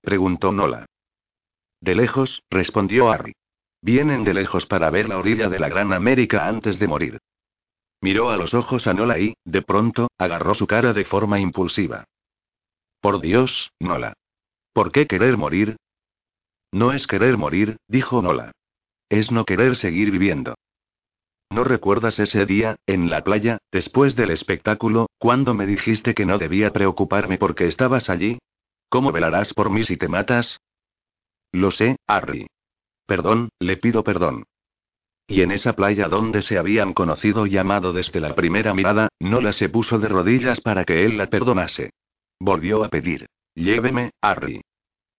preguntó 0.00 0.52
Nola. 0.52 0.86
De 1.80 1.94
lejos, 1.94 2.42
respondió 2.50 3.10
Harry. 3.10 3.34
Vienen 3.82 4.24
de 4.24 4.34
lejos 4.34 4.66
para 4.66 4.90
ver 4.90 5.08
la 5.08 5.18
orilla 5.18 5.48
de 5.48 5.58
la 5.58 5.68
Gran 5.68 5.92
América 5.92 6.48
antes 6.48 6.78
de 6.78 6.88
morir. 6.88 7.18
Miró 8.00 8.30
a 8.30 8.36
los 8.36 8.54
ojos 8.54 8.86
a 8.86 8.94
Nola 8.94 9.18
y, 9.18 9.34
de 9.44 9.62
pronto, 9.62 10.08
agarró 10.18 10.54
su 10.54 10.66
cara 10.66 10.92
de 10.92 11.04
forma 11.04 11.38
impulsiva. 11.40 12.04
Por 13.00 13.20
Dios, 13.20 13.70
Nola. 13.78 14.14
¿Por 14.72 14.90
qué 14.90 15.06
querer 15.06 15.36
morir? 15.36 15.76
No 16.72 16.92
es 16.92 17.06
querer 17.06 17.36
morir, 17.36 17.76
dijo 17.86 18.22
Nola. 18.22 18.52
Es 19.08 19.30
no 19.30 19.44
querer 19.44 19.76
seguir 19.76 20.10
viviendo. 20.10 20.54
¿No 21.54 21.62
recuerdas 21.62 22.18
ese 22.18 22.46
día, 22.46 22.80
en 22.84 23.08
la 23.08 23.22
playa, 23.22 23.58
después 23.70 24.16
del 24.16 24.32
espectáculo, 24.32 25.06
cuando 25.18 25.54
me 25.54 25.66
dijiste 25.66 26.12
que 26.12 26.26
no 26.26 26.36
debía 26.36 26.72
preocuparme 26.72 27.38
porque 27.38 27.68
estabas 27.68 28.10
allí? 28.10 28.38
¿Cómo 28.88 29.12
velarás 29.12 29.54
por 29.54 29.70
mí 29.70 29.84
si 29.84 29.96
te 29.96 30.08
matas? 30.08 30.58
Lo 31.52 31.70
sé, 31.70 31.94
Harry. 32.08 32.48
Perdón, 33.06 33.50
le 33.60 33.76
pido 33.76 34.02
perdón. 34.02 34.42
Y 35.28 35.42
en 35.42 35.52
esa 35.52 35.74
playa 35.74 36.08
donde 36.08 36.42
se 36.42 36.58
habían 36.58 36.92
conocido 36.92 37.46
y 37.46 37.56
amado 37.56 37.92
desde 37.92 38.18
la 38.18 38.34
primera 38.34 38.74
mirada, 38.74 39.06
Nola 39.20 39.52
se 39.52 39.68
puso 39.68 40.00
de 40.00 40.08
rodillas 40.08 40.60
para 40.60 40.84
que 40.84 41.04
él 41.04 41.16
la 41.16 41.28
perdonase. 41.28 41.90
Volvió 42.40 42.82
a 42.82 42.88
pedir. 42.88 43.26
Lléveme, 43.54 44.10
Harry. 44.20 44.60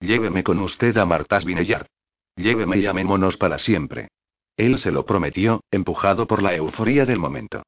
Lléveme 0.01 0.43
con 0.43 0.59
usted 0.59 0.97
a 0.97 1.05
Martas 1.05 1.45
Vineyard. 1.45 1.87
Lléveme 2.35 2.77
y 2.79 2.87
amémonos 2.87 3.37
para 3.37 3.57
siempre. 3.57 4.09
Él 4.57 4.77
se 4.77 4.91
lo 4.91 5.05
prometió, 5.05 5.61
empujado 5.71 6.27
por 6.27 6.41
la 6.41 6.55
euforía 6.55 7.05
del 7.05 7.19
momento. 7.19 7.63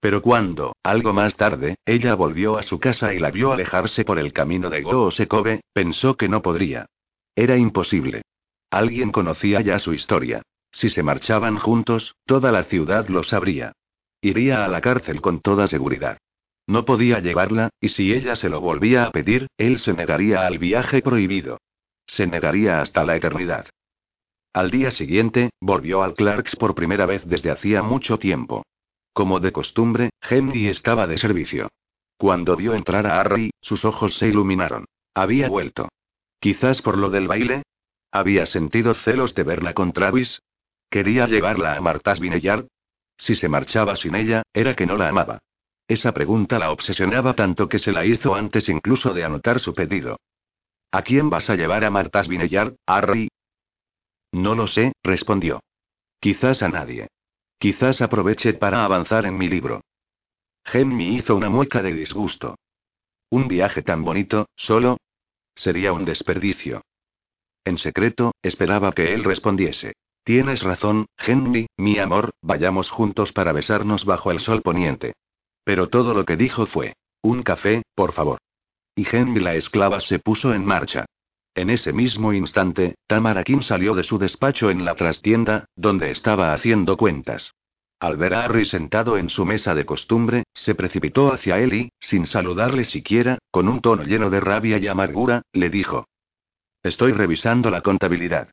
Pero 0.00 0.20
cuando, 0.20 0.74
algo 0.82 1.12
más 1.12 1.36
tarde, 1.36 1.76
ella 1.86 2.14
volvió 2.14 2.58
a 2.58 2.64
su 2.64 2.80
casa 2.80 3.14
y 3.14 3.20
la 3.20 3.30
vio 3.30 3.52
alejarse 3.52 4.04
por 4.04 4.18
el 4.18 4.32
camino 4.32 4.68
de 4.68 4.82
Go 4.82 5.10
Sekove, 5.12 5.60
pensó 5.72 6.16
que 6.16 6.28
no 6.28 6.42
podría. 6.42 6.86
Era 7.36 7.56
imposible. 7.56 8.22
Alguien 8.70 9.12
conocía 9.12 9.60
ya 9.60 9.78
su 9.78 9.94
historia. 9.94 10.42
Si 10.72 10.88
se 10.88 11.02
marchaban 11.02 11.58
juntos, 11.58 12.16
toda 12.26 12.50
la 12.50 12.64
ciudad 12.64 13.08
lo 13.08 13.22
sabría. 13.22 13.72
Iría 14.20 14.64
a 14.64 14.68
la 14.68 14.80
cárcel 14.80 15.20
con 15.20 15.40
toda 15.40 15.68
seguridad. 15.68 16.18
No 16.66 16.84
podía 16.84 17.20
llevarla, 17.20 17.70
y 17.80 17.90
si 17.90 18.12
ella 18.12 18.34
se 18.34 18.48
lo 18.48 18.60
volvía 18.60 19.04
a 19.04 19.10
pedir, 19.10 19.48
él 19.56 19.78
se 19.78 19.92
negaría 19.92 20.46
al 20.46 20.58
viaje 20.58 21.02
prohibido. 21.02 21.58
Se 22.06 22.26
negaría 22.26 22.80
hasta 22.80 23.04
la 23.04 23.16
eternidad. 23.16 23.66
Al 24.52 24.70
día 24.70 24.90
siguiente, 24.90 25.50
volvió 25.60 26.02
al 26.02 26.14
Clarks 26.14 26.56
por 26.56 26.74
primera 26.74 27.06
vez 27.06 27.24
desde 27.26 27.50
hacía 27.50 27.82
mucho 27.82 28.18
tiempo. 28.18 28.64
Como 29.12 29.40
de 29.40 29.52
costumbre, 29.52 30.10
Henry 30.20 30.68
estaba 30.68 31.06
de 31.06 31.16
servicio. 31.16 31.68
Cuando 32.18 32.54
vio 32.56 32.74
entrar 32.74 33.06
a 33.06 33.20
Harry, 33.20 33.50
sus 33.60 33.84
ojos 33.84 34.16
se 34.16 34.28
iluminaron. 34.28 34.84
Había 35.14 35.48
vuelto. 35.48 35.88
Quizás 36.38 36.82
por 36.82 36.98
lo 36.98 37.10
del 37.10 37.28
baile. 37.28 37.62
Había 38.10 38.46
sentido 38.46 38.94
celos 38.94 39.34
de 39.34 39.42
verla 39.42 39.72
con 39.72 39.92
Travis. 39.92 40.40
Quería 40.90 41.26
llevarla 41.26 41.74
a 41.76 41.80
Martha's 41.80 42.20
Vineyard. 42.20 42.66
Si 43.16 43.34
se 43.34 43.48
marchaba 43.48 43.96
sin 43.96 44.14
ella, 44.14 44.42
era 44.52 44.74
que 44.74 44.86
no 44.86 44.96
la 44.96 45.08
amaba. 45.08 45.38
Esa 45.88 46.12
pregunta 46.12 46.58
la 46.58 46.70
obsesionaba 46.70 47.34
tanto 47.34 47.68
que 47.68 47.78
se 47.78 47.92
la 47.92 48.04
hizo 48.04 48.34
antes 48.34 48.68
incluso 48.68 49.14
de 49.14 49.24
anotar 49.24 49.60
su 49.60 49.74
pedido. 49.74 50.18
¿A 50.90 51.02
quién 51.02 51.30
vas 51.30 51.48
a 51.48 51.56
llevar 51.56 51.84
a 51.84 51.90
Martha's 51.90 52.28
Vineyard, 52.28 52.74
Harry? 52.86 53.28
No 54.32 54.54
lo 54.54 54.66
sé, 54.66 54.92
respondió. 55.02 55.62
Quizás 56.20 56.62
a 56.62 56.68
nadie. 56.68 57.08
Quizás 57.58 58.00
aproveche 58.02 58.54
para 58.54 58.84
avanzar 58.84 59.26
en 59.26 59.38
mi 59.38 59.48
libro. 59.48 59.82
Henry 60.64 61.16
hizo 61.16 61.36
una 61.36 61.48
mueca 61.48 61.82
de 61.82 61.92
disgusto. 61.92 62.56
Un 63.30 63.48
viaje 63.48 63.82
tan 63.82 64.04
bonito, 64.04 64.48
solo. 64.56 64.98
Sería 65.54 65.92
un 65.92 66.04
desperdicio. 66.04 66.82
En 67.64 67.78
secreto, 67.78 68.32
esperaba 68.42 68.92
que 68.92 69.14
él 69.14 69.24
respondiese. 69.24 69.94
Tienes 70.24 70.62
razón, 70.62 71.06
Henry, 71.18 71.66
mi 71.76 71.98
amor, 71.98 72.30
vayamos 72.42 72.90
juntos 72.90 73.32
para 73.32 73.52
besarnos 73.52 74.04
bajo 74.04 74.30
el 74.30 74.40
sol 74.40 74.62
poniente. 74.62 75.14
Pero 75.64 75.88
todo 75.88 76.14
lo 76.14 76.24
que 76.24 76.36
dijo 76.36 76.66
fue, 76.66 76.94
un 77.22 77.42
café, 77.42 77.82
por 77.94 78.12
favor. 78.12 78.38
Y 78.94 79.06
Henry 79.08 79.40
la 79.40 79.54
esclava 79.54 80.00
se 80.00 80.18
puso 80.18 80.54
en 80.54 80.64
marcha. 80.64 81.06
En 81.54 81.68
ese 81.68 81.92
mismo 81.92 82.32
instante, 82.32 82.94
Tamara 83.06 83.44
Kim 83.44 83.60
salió 83.62 83.94
de 83.94 84.04
su 84.04 84.18
despacho 84.18 84.70
en 84.70 84.84
la 84.84 84.94
trastienda, 84.94 85.66
donde 85.76 86.10
estaba 86.10 86.54
haciendo 86.54 86.96
cuentas. 86.96 87.54
Al 88.00 88.16
ver 88.16 88.34
a 88.34 88.44
Harry 88.44 88.64
sentado 88.64 89.16
en 89.16 89.30
su 89.30 89.44
mesa 89.44 89.74
de 89.74 89.84
costumbre, 89.84 90.44
se 90.54 90.74
precipitó 90.74 91.32
hacia 91.32 91.58
él 91.60 91.74
y, 91.74 91.92
sin 92.00 92.26
saludarle 92.26 92.84
siquiera, 92.84 93.38
con 93.50 93.68
un 93.68 93.80
tono 93.80 94.02
lleno 94.02 94.28
de 94.28 94.40
rabia 94.40 94.78
y 94.78 94.88
amargura, 94.88 95.42
le 95.52 95.70
dijo. 95.70 96.08
Estoy 96.82 97.12
revisando 97.12 97.70
la 97.70 97.82
contabilidad. 97.82 98.50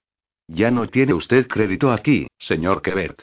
Ya 0.48 0.70
no 0.70 0.88
tiene 0.88 1.14
usted 1.14 1.48
crédito 1.48 1.92
aquí, 1.92 2.28
señor 2.38 2.82
Quebert. 2.82 3.22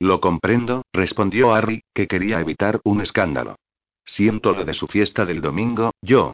Lo 0.00 0.20
comprendo, 0.20 0.82
respondió 0.92 1.54
Harry, 1.54 1.84
que 1.94 2.08
quería 2.08 2.40
evitar 2.40 2.80
un 2.82 3.00
escándalo. 3.00 3.56
Siento 4.04 4.52
lo 4.52 4.64
de 4.64 4.74
su 4.74 4.88
fiesta 4.88 5.24
del 5.24 5.40
domingo, 5.40 5.92
yo. 6.00 6.32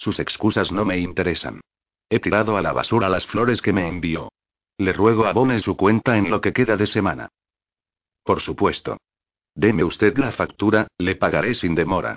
Sus 0.00 0.18
excusas 0.18 0.72
no 0.72 0.86
me 0.86 0.98
interesan. 0.98 1.60
He 2.08 2.20
tirado 2.20 2.56
a 2.56 2.62
la 2.62 2.72
basura 2.72 3.10
las 3.10 3.26
flores 3.26 3.60
que 3.60 3.74
me 3.74 3.86
envió. 3.86 4.32
Le 4.78 4.94
ruego 4.94 5.26
abone 5.26 5.60
su 5.60 5.76
cuenta 5.76 6.16
en 6.16 6.30
lo 6.30 6.40
que 6.40 6.54
queda 6.54 6.78
de 6.78 6.86
semana. 6.86 7.28
Por 8.24 8.40
supuesto. 8.40 8.96
Deme 9.54 9.84
usted 9.84 10.16
la 10.16 10.32
factura, 10.32 10.88
le 10.96 11.16
pagaré 11.16 11.52
sin 11.52 11.74
demora. 11.74 12.16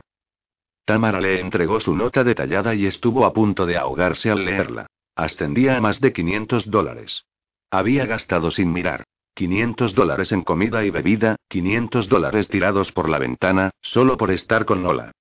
Tamara 0.86 1.20
le 1.20 1.42
entregó 1.42 1.82
su 1.82 1.94
nota 1.94 2.24
detallada 2.24 2.74
y 2.74 2.86
estuvo 2.86 3.26
a 3.26 3.34
punto 3.34 3.66
de 3.66 3.76
ahogarse 3.76 4.32
al 4.32 4.46
leerla. 4.46 4.88
Ascendía 5.14 5.76
a 5.76 5.82
más 5.82 6.00
de 6.00 6.14
500 6.14 6.72
dólares. 6.72 7.26
Había 7.70 8.06
gastado 8.06 8.50
sin 8.50 8.72
mirar. 8.72 9.04
500 9.34 9.94
dólares 9.94 10.32
en 10.32 10.44
comida 10.44 10.86
y 10.86 10.90
bebida, 10.90 11.36
500 11.50 12.08
dólares 12.08 12.48
tirados 12.48 12.94
por 12.94 13.10
la 13.10 13.20
ventana, 13.20 13.72
solo 13.82 14.16
por 14.16 14.32
estar 14.32 14.64
con 14.64 14.84
Lola. 14.84 15.12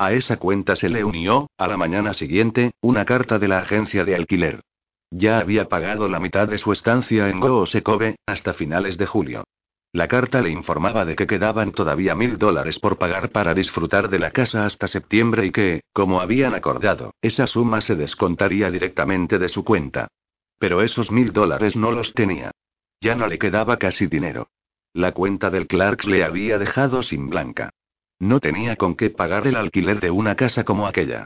A 0.00 0.14
esa 0.14 0.38
cuenta 0.38 0.76
se 0.76 0.88
le 0.88 1.04
unió, 1.04 1.50
a 1.58 1.68
la 1.68 1.76
mañana 1.76 2.14
siguiente, 2.14 2.70
una 2.80 3.04
carta 3.04 3.38
de 3.38 3.48
la 3.48 3.58
agencia 3.58 4.02
de 4.02 4.14
alquiler. 4.14 4.62
Ya 5.10 5.38
había 5.38 5.68
pagado 5.68 6.08
la 6.08 6.18
mitad 6.18 6.48
de 6.48 6.56
su 6.56 6.72
estancia 6.72 7.28
en 7.28 7.38
Goosekobe, 7.38 8.16
hasta 8.24 8.54
finales 8.54 8.96
de 8.96 9.04
julio. 9.04 9.44
La 9.92 10.08
carta 10.08 10.40
le 10.40 10.48
informaba 10.48 11.04
de 11.04 11.16
que 11.16 11.26
quedaban 11.26 11.72
todavía 11.72 12.14
mil 12.14 12.38
dólares 12.38 12.78
por 12.78 12.96
pagar 12.96 13.28
para 13.28 13.52
disfrutar 13.52 14.08
de 14.08 14.18
la 14.18 14.30
casa 14.30 14.64
hasta 14.64 14.88
septiembre 14.88 15.44
y 15.44 15.50
que, 15.50 15.82
como 15.92 16.22
habían 16.22 16.54
acordado, 16.54 17.12
esa 17.20 17.46
suma 17.46 17.82
se 17.82 17.94
descontaría 17.94 18.70
directamente 18.70 19.38
de 19.38 19.50
su 19.50 19.64
cuenta. 19.64 20.08
Pero 20.58 20.80
esos 20.80 21.10
mil 21.10 21.34
dólares 21.34 21.76
no 21.76 21.92
los 21.92 22.14
tenía. 22.14 22.52
Ya 23.02 23.16
no 23.16 23.26
le 23.26 23.38
quedaba 23.38 23.76
casi 23.76 24.06
dinero. 24.06 24.48
La 24.94 25.12
cuenta 25.12 25.50
del 25.50 25.66
Clarks 25.66 26.06
le 26.06 26.24
había 26.24 26.56
dejado 26.56 27.02
sin 27.02 27.28
blanca. 27.28 27.68
No 28.20 28.38
tenía 28.38 28.76
con 28.76 28.94
qué 28.94 29.10
pagar 29.10 29.46
el 29.46 29.56
alquiler 29.56 29.98
de 29.98 30.10
una 30.10 30.36
casa 30.36 30.64
como 30.64 30.86
aquella. 30.86 31.24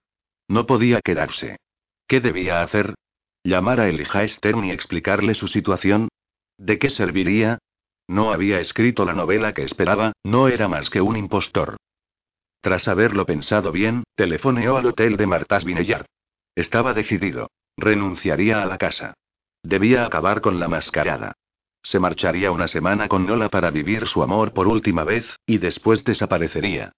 No 0.49 0.65
podía 0.65 1.01
quedarse. 1.03 1.59
¿Qué 2.07 2.21
debía 2.21 2.63
hacer? 2.63 2.95
¿Llamar 3.43 3.81
a 3.81 3.89
Elijah 3.89 4.27
Stern 4.27 4.65
y 4.65 4.71
explicarle 4.71 5.35
su 5.35 5.49
situación? 5.49 6.09
¿De 6.57 6.79
qué 6.79 6.91
serviría? 6.91 7.59
No 8.07 8.33
había 8.33 8.61
escrito 8.61 9.05
la 9.05 9.13
novela 9.13 9.53
que 9.55 9.65
esperaba, 9.65 10.13
no 10.23 10.49
era 10.49 10.69
más 10.69 10.89
que 10.89 11.01
un 11.01 11.17
impostor. 11.17 11.77
Tras 12.61 12.89
haberlo 12.89 13.27
pensado 13.27 13.73
bien, 13.73 14.05
telefoneó 14.15 14.77
al 14.77 14.87
hotel 14.87 15.17
de 15.17 15.27
Martas 15.27 15.65
Vineyard. 15.65 16.07
Estaba 16.55 16.95
decidido. 16.95 17.51
Renunciaría 17.77 18.63
a 18.63 18.67
la 18.67 18.79
casa. 18.79 19.15
Debía 19.63 20.07
acabar 20.07 20.41
con 20.41 20.61
la 20.61 20.69
mascarada. 20.69 21.35
Se 21.85 22.01
marcharía 22.01 22.51
una 22.51 22.67
semana 22.67 23.09
con 23.09 23.27
Nola 23.27 23.51
para 23.51 23.71
vivir 23.71 24.07
su 24.07 24.23
amor 24.23 24.55
por 24.55 24.67
última 24.67 25.05
vez, 25.05 25.39
y 25.47 25.59
después 25.59 26.03
desaparecería. 26.03 26.93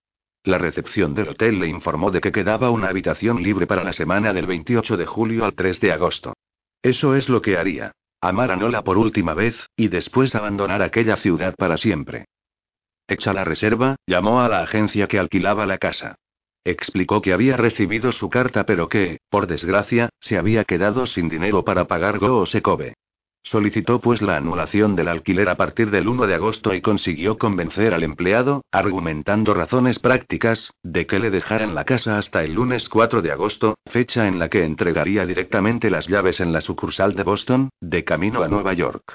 La 0.45 0.59
recepción 0.59 1.13
del 1.13 1.31
hotel 1.31 1.59
le 1.59 1.67
informó 1.67 2.13
de 2.13 2.21
que 2.21 2.31
quedaba 2.31 2.71
una 2.71 2.89
habitación 2.89 3.43
libre 3.43 3.67
para 3.67 3.83
la 3.83 3.93
semana 3.93 4.33
del 4.33 4.47
28 4.47 4.97
de 4.97 5.05
julio 5.05 5.45
al 5.45 5.55
3 5.55 5.81
de 5.81 5.93
agosto. 5.93 6.35
Eso 6.83 7.17
es 7.17 7.29
lo 7.29 7.43
que 7.43 7.59
haría. 7.59 7.91
Amar 8.21 8.53
a 8.53 8.57
Nola 8.57 8.85
por 8.85 8.97
última 8.97 9.35
vez, 9.35 9.69
y 9.77 9.89
después 9.89 10.37
abandonar 10.37 10.83
aquella 10.83 11.17
ciudad 11.17 11.57
para 11.57 11.79
siempre. 11.79 12.27
Hecha 13.09 13.33
la 13.33 13.45
reserva, 13.45 13.97
llamó 14.07 14.41
a 14.41 14.49
la 14.49 14.63
agencia 14.63 15.09
que 15.09 15.19
alquilaba 15.19 15.67
la 15.67 15.79
casa. 15.79 16.15
Explicó 16.65 17.21
que 17.23 17.33
había 17.33 17.57
recibido 17.57 18.13
su 18.13 18.31
carta 18.31 18.65
pero 18.67 18.89
que, 18.89 19.19
por 19.31 19.49
desgracia, 19.49 20.11
se 20.21 20.39
había 20.39 20.65
quedado 20.65 21.07
sin 21.07 21.29
dinero 21.29 21.65
para 21.65 21.89
pagar 21.89 22.19
Go 22.19 22.47
Sekobe. 22.47 22.95
Solicitó 23.47 24.01
pues 24.01 24.23
la 24.23 24.37
anulación 24.37 24.97
del 24.97 25.07
alquiler 25.07 25.49
a 25.49 25.57
partir 25.57 25.93
del 25.93 26.09
1 26.09 26.27
de 26.27 26.35
agosto 26.35 26.75
y 26.75 26.81
consiguió 26.81 27.39
convencer 27.39 27.95
al 27.95 28.03
empleado, 28.03 28.65
argumentando 28.73 29.55
razones 29.55 30.01
prácticas, 30.01 30.73
de 30.83 31.07
que 31.07 31.21
le 31.21 31.31
dejaran 31.31 31.77
la 31.77 31.85
casa 31.85 32.19
hasta 32.19 32.43
el 32.43 32.55
lunes 32.55 32.89
4 32.89 33.23
de 33.23 33.31
agosto, 33.31 33.77
fecha 33.87 34.27
en 34.27 34.41
la 34.41 34.49
que 34.49 34.65
entregaría 34.65 35.25
directamente 35.25 35.91
las 35.91 36.09
llaves 36.09 36.41
en 36.41 36.53
la 36.53 36.61
sucursal 36.61 37.15
de 37.15 37.23
Boston, 37.23 37.71
de 37.81 38.03
camino 38.03 38.43
a 38.43 38.49
Nueva 38.49 38.73
York. 38.73 39.15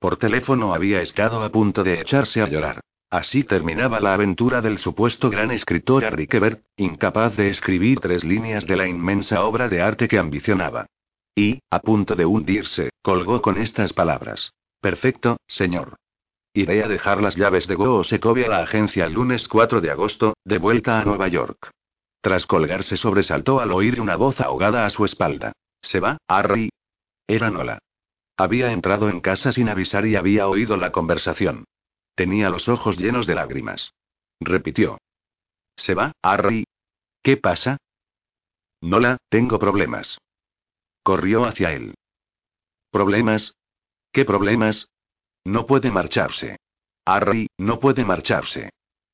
Por 0.00 0.16
teléfono 0.16 0.74
había 0.74 1.00
estado 1.00 1.40
a 1.44 1.50
punto 1.50 1.84
de 1.84 2.00
echarse 2.00 2.42
a 2.42 2.48
llorar. 2.48 2.80
Así 3.10 3.44
terminaba 3.44 4.00
la 4.00 4.12
aventura 4.12 4.60
del 4.60 4.78
supuesto 4.78 5.30
gran 5.30 5.52
escritor 5.52 6.04
Harry 6.04 6.26
Quebert, 6.26 6.62
incapaz 6.76 7.36
de 7.36 7.48
escribir 7.48 8.00
tres 8.00 8.24
líneas 8.24 8.66
de 8.66 8.76
la 8.76 8.88
inmensa 8.88 9.44
obra 9.44 9.68
de 9.68 9.80
arte 9.80 10.08
que 10.08 10.18
ambicionaba. 10.18 10.86
Y, 11.38 11.60
a 11.70 11.78
punto 11.78 12.16
de 12.16 12.26
hundirse, 12.26 12.90
colgó 13.00 13.40
con 13.40 13.58
estas 13.58 13.92
palabras. 13.92 14.54
Perfecto, 14.80 15.36
señor. 15.46 15.94
Iré 16.52 16.82
a 16.82 16.88
dejar 16.88 17.22
las 17.22 17.36
llaves 17.36 17.68
de 17.68 17.76
Go 17.76 18.02
Sekovia 18.02 18.46
a 18.46 18.48
la 18.48 18.62
agencia 18.64 19.04
el 19.04 19.12
lunes 19.12 19.46
4 19.46 19.80
de 19.80 19.92
agosto, 19.92 20.34
de 20.44 20.58
vuelta 20.58 20.98
a 20.98 21.04
Nueva 21.04 21.28
York. 21.28 21.70
Tras 22.20 22.44
colgarse 22.44 22.96
sobresaltó 22.96 23.60
al 23.60 23.70
oír 23.70 24.00
una 24.00 24.16
voz 24.16 24.40
ahogada 24.40 24.84
a 24.84 24.90
su 24.90 25.04
espalda. 25.04 25.52
¿Se 25.80 26.00
va, 26.00 26.18
Harry? 26.26 26.70
Era 27.28 27.50
Nola. 27.50 27.78
Había 28.36 28.72
entrado 28.72 29.08
en 29.08 29.20
casa 29.20 29.52
sin 29.52 29.68
avisar 29.68 30.06
y 30.06 30.16
había 30.16 30.48
oído 30.48 30.76
la 30.76 30.90
conversación. 30.90 31.66
Tenía 32.16 32.50
los 32.50 32.68
ojos 32.68 32.98
llenos 32.98 33.28
de 33.28 33.36
lágrimas. 33.36 33.92
Repitió. 34.40 34.98
¿Se 35.76 35.94
va, 35.94 36.10
Harry? 36.20 36.64
¿Qué 37.22 37.36
pasa? 37.36 37.76
Nola, 38.80 39.18
tengo 39.30 39.60
problemas. 39.60 40.18
Corrió 41.08 41.46
hacia 41.46 41.72
él. 41.72 41.94
¿Problemas? 42.90 43.54
¿Qué 44.12 44.26
problemas? 44.26 44.90
No 45.42 45.64
puede 45.64 45.90
marcharse. 45.90 46.58
Harry, 47.06 47.46
no 47.56 47.78
puede 47.80 48.04
marcharse. 48.04 48.68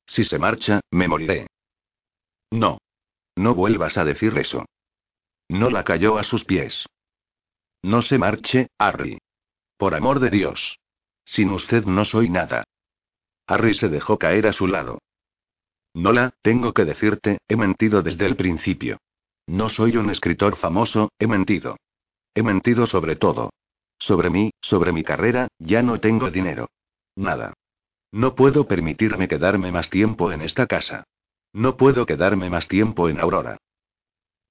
Si 0.05 0.25
se 0.25 0.37
marcha, 0.37 0.81
me 0.91 1.07
moriré. 1.07 1.47
No. 2.51 2.79
No 3.37 3.55
vuelvas 3.55 3.97
a 3.97 4.03
decir 4.03 4.37
eso. 4.37 4.65
No 5.47 5.69
la 5.69 5.85
cayó 5.85 6.17
a 6.17 6.23
sus 6.23 6.43
pies. 6.43 6.85
No 7.81 8.01
se 8.01 8.17
marche, 8.17 8.67
Harry. 8.77 9.17
Por 9.77 9.95
amor 9.95 10.19
de 10.19 10.31
Dios. 10.31 10.77
Sin 11.23 11.49
usted 11.49 11.85
no 11.85 12.03
soy 12.03 12.27
nada. 12.29 12.65
Harry 13.47 13.73
se 13.73 13.87
dejó 13.87 14.19
caer 14.19 14.47
a 14.47 14.51
su 14.51 14.67
lado. 14.67 14.99
Nola, 15.93 16.33
tengo 16.41 16.73
que 16.73 16.83
decirte, 16.83 17.37
he 17.47 17.55
mentido 17.55 18.01
desde 18.03 18.25
el 18.25 18.35
principio. 18.35 18.97
No 19.47 19.69
soy 19.69 19.95
un 19.95 20.09
escritor 20.09 20.57
famoso, 20.57 21.13
he 21.19 21.27
mentido. 21.27 21.77
He 22.35 22.43
mentido 22.43 22.85
sobre 22.85 23.15
todo. 23.15 23.51
Sobre 23.97 24.29
mí, 24.29 24.51
sobre 24.61 24.91
mi 24.91 25.03
carrera, 25.03 25.47
ya 25.57 25.81
no 25.81 25.99
tengo 25.99 26.29
dinero. 26.29 26.69
Nada. 27.15 27.53
No 28.11 28.35
puedo 28.35 28.67
permitirme 28.67 29.27
quedarme 29.27 29.71
más 29.71 29.89
tiempo 29.89 30.31
en 30.31 30.41
esta 30.41 30.67
casa. 30.67 31.05
No 31.53 31.77
puedo 31.77 32.05
quedarme 32.05 32.49
más 32.49 32.67
tiempo 32.67 33.07
en 33.09 33.19
Aurora. 33.19 33.57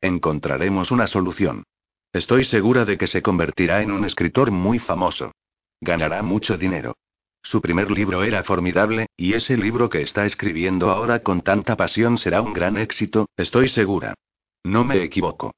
Encontraremos 0.00 0.90
una 0.90 1.06
solución. 1.06 1.64
Estoy 2.12 2.44
segura 2.44 2.84
de 2.84 2.96
que 2.96 3.06
se 3.06 3.22
convertirá 3.22 3.82
en 3.82 3.90
un 3.90 4.04
escritor 4.04 4.50
muy 4.50 4.78
famoso. 4.78 5.32
Ganará 5.80 6.22
mucho 6.22 6.56
dinero. 6.56 6.96
Su 7.42 7.60
primer 7.60 7.90
libro 7.90 8.24
era 8.24 8.42
formidable, 8.42 9.08
y 9.18 9.34
ese 9.34 9.58
libro 9.58 9.90
que 9.90 10.00
está 10.00 10.24
escribiendo 10.24 10.90
ahora 10.90 11.22
con 11.22 11.42
tanta 11.42 11.76
pasión 11.76 12.16
será 12.16 12.40
un 12.40 12.54
gran 12.54 12.78
éxito, 12.78 13.28
estoy 13.36 13.68
segura. 13.68 14.14
No 14.62 14.84
me 14.84 15.02
equivoco. 15.02 15.52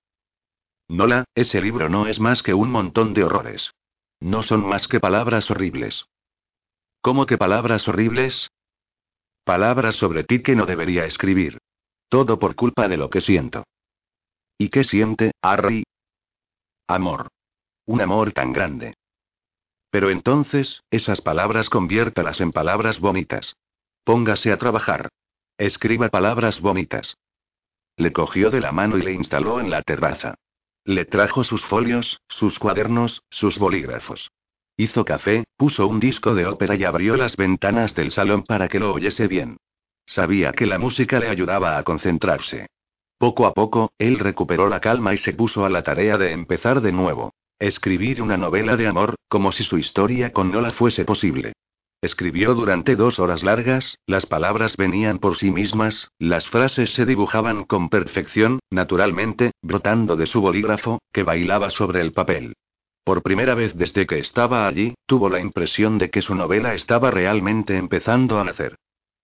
Nola, 0.89 1.25
ese 1.35 1.61
libro 1.61 1.89
no 1.89 2.07
es 2.07 2.21
más 2.21 2.43
que 2.43 2.55
un 2.55 2.71
montón 2.71 3.13
de 3.13 3.25
horrores. 3.25 3.73
No 4.21 4.43
son 4.43 4.67
más 4.67 4.89
que 4.89 5.01
palabras 5.01 5.51
horribles. 5.51 6.07
¿Cómo 7.01 7.27
que 7.27 7.37
palabras 7.37 7.89
horribles? 7.89 8.51
Palabras 9.45 9.97
sobre 9.97 10.25
ti 10.25 10.43
que 10.43 10.57
no 10.57 10.65
debería 10.67 11.05
escribir. 11.05 11.59
Todo 12.09 12.39
por 12.39 12.55
culpa 12.55 12.89
de 12.89 12.97
lo 12.97 13.11
que 13.11 13.21
siento. 13.21 13.65
¿Y 14.59 14.69
qué 14.71 14.85
siente, 14.85 15.33
Harry? 15.43 15.85
Amor. 16.89 17.29
Un 17.85 18.01
amor 18.01 18.33
tan 18.33 18.53
grande. 18.53 18.95
Pero 19.91 20.11
entonces, 20.11 20.83
esas 20.91 21.21
palabras 21.21 21.69
conviértalas 21.69 22.41
en 22.41 22.53
palabras 22.53 23.01
bonitas. 23.01 23.55
Póngase 24.05 24.53
a 24.53 24.59
trabajar. 24.59 25.09
Escriba 25.59 26.09
palabras 26.09 26.61
bonitas. 26.61 27.17
Le 27.97 28.13
cogió 28.13 28.51
de 28.51 28.61
la 28.61 28.73
mano 28.73 28.99
y 28.99 29.03
le 29.03 29.13
instaló 29.13 29.59
en 29.61 29.71
la 29.71 29.83
terraza. 29.83 30.37
Le 30.87 31.05
trajo 31.05 31.43
sus 31.43 31.65
folios, 31.65 32.21
sus 32.29 32.61
cuadernos, 32.61 33.25
sus 33.29 33.59
bolígrafos. 33.59 34.31
Hizo 34.77 35.05
café, 35.05 35.43
puso 35.57 35.89
un 35.89 35.99
disco 35.99 36.37
de 36.37 36.47
ópera 36.47 36.77
y 36.77 36.85
abrió 36.85 37.17
las 37.17 37.37
ventanas 37.37 37.97
del 37.97 38.13
salón 38.13 38.45
para 38.45 38.69
que 38.69 38.79
lo 38.79 38.95
oyese 38.95 39.27
bien. 39.27 39.57
Sabía 40.07 40.53
que 40.53 40.65
la 40.65 40.79
música 40.79 41.19
le 41.19 41.29
ayudaba 41.29 41.77
a 41.77 41.83
concentrarse. 41.83 42.69
Poco 43.19 43.47
a 43.47 43.53
poco, 43.53 43.91
él 43.99 44.21
recuperó 44.21 44.69
la 44.69 44.79
calma 44.79 45.13
y 45.13 45.17
se 45.17 45.33
puso 45.33 45.65
a 45.65 45.71
la 45.71 45.83
tarea 45.83 46.19
de 46.19 46.31
empezar 46.31 46.81
de 46.81 46.93
nuevo. 46.93 47.35
Escribir 47.59 48.23
una 48.23 48.37
novela 48.37 48.77
de 48.77 48.87
amor, 48.87 49.17
como 49.27 49.51
si 49.51 49.65
su 49.65 49.79
historia 49.79 50.33
con 50.33 50.53
Nola 50.53 50.71
fuese 50.71 51.05
posible. 51.05 51.55
Escribió 52.07 52.55
durante 52.55 52.95
dos 52.95 53.19
horas 53.19 53.43
largas, 53.43 53.99
las 54.07 54.27
palabras 54.27 54.77
venían 54.77 55.19
por 55.19 55.37
sí 55.37 55.51
mismas, 55.51 56.13
las 56.21 56.49
frases 56.49 56.95
se 56.95 57.05
dibujaban 57.05 57.65
con 57.65 57.89
perfección, 57.89 58.61
naturalmente, 58.71 59.51
brotando 59.61 60.15
de 60.15 60.27
su 60.27 60.41
bolígrafo, 60.41 61.01
que 61.13 61.25
bailaba 61.25 61.71
sobre 61.71 62.01
el 62.03 62.13
papel. 62.13 62.55
Por 63.03 63.25
primera 63.25 63.57
vez 63.57 63.75
desde 63.75 64.07
que 64.07 64.21
estaba 64.21 64.69
allí, 64.69 64.95
tuvo 65.05 65.29
la 65.29 65.41
impresión 65.41 65.99
de 65.99 66.09
que 66.09 66.23
su 66.23 66.37
novela 66.37 66.75
estaba 66.75 67.11
realmente 67.11 67.77
empezando 67.77 68.39
a 68.39 68.45
nacer. 68.45 68.77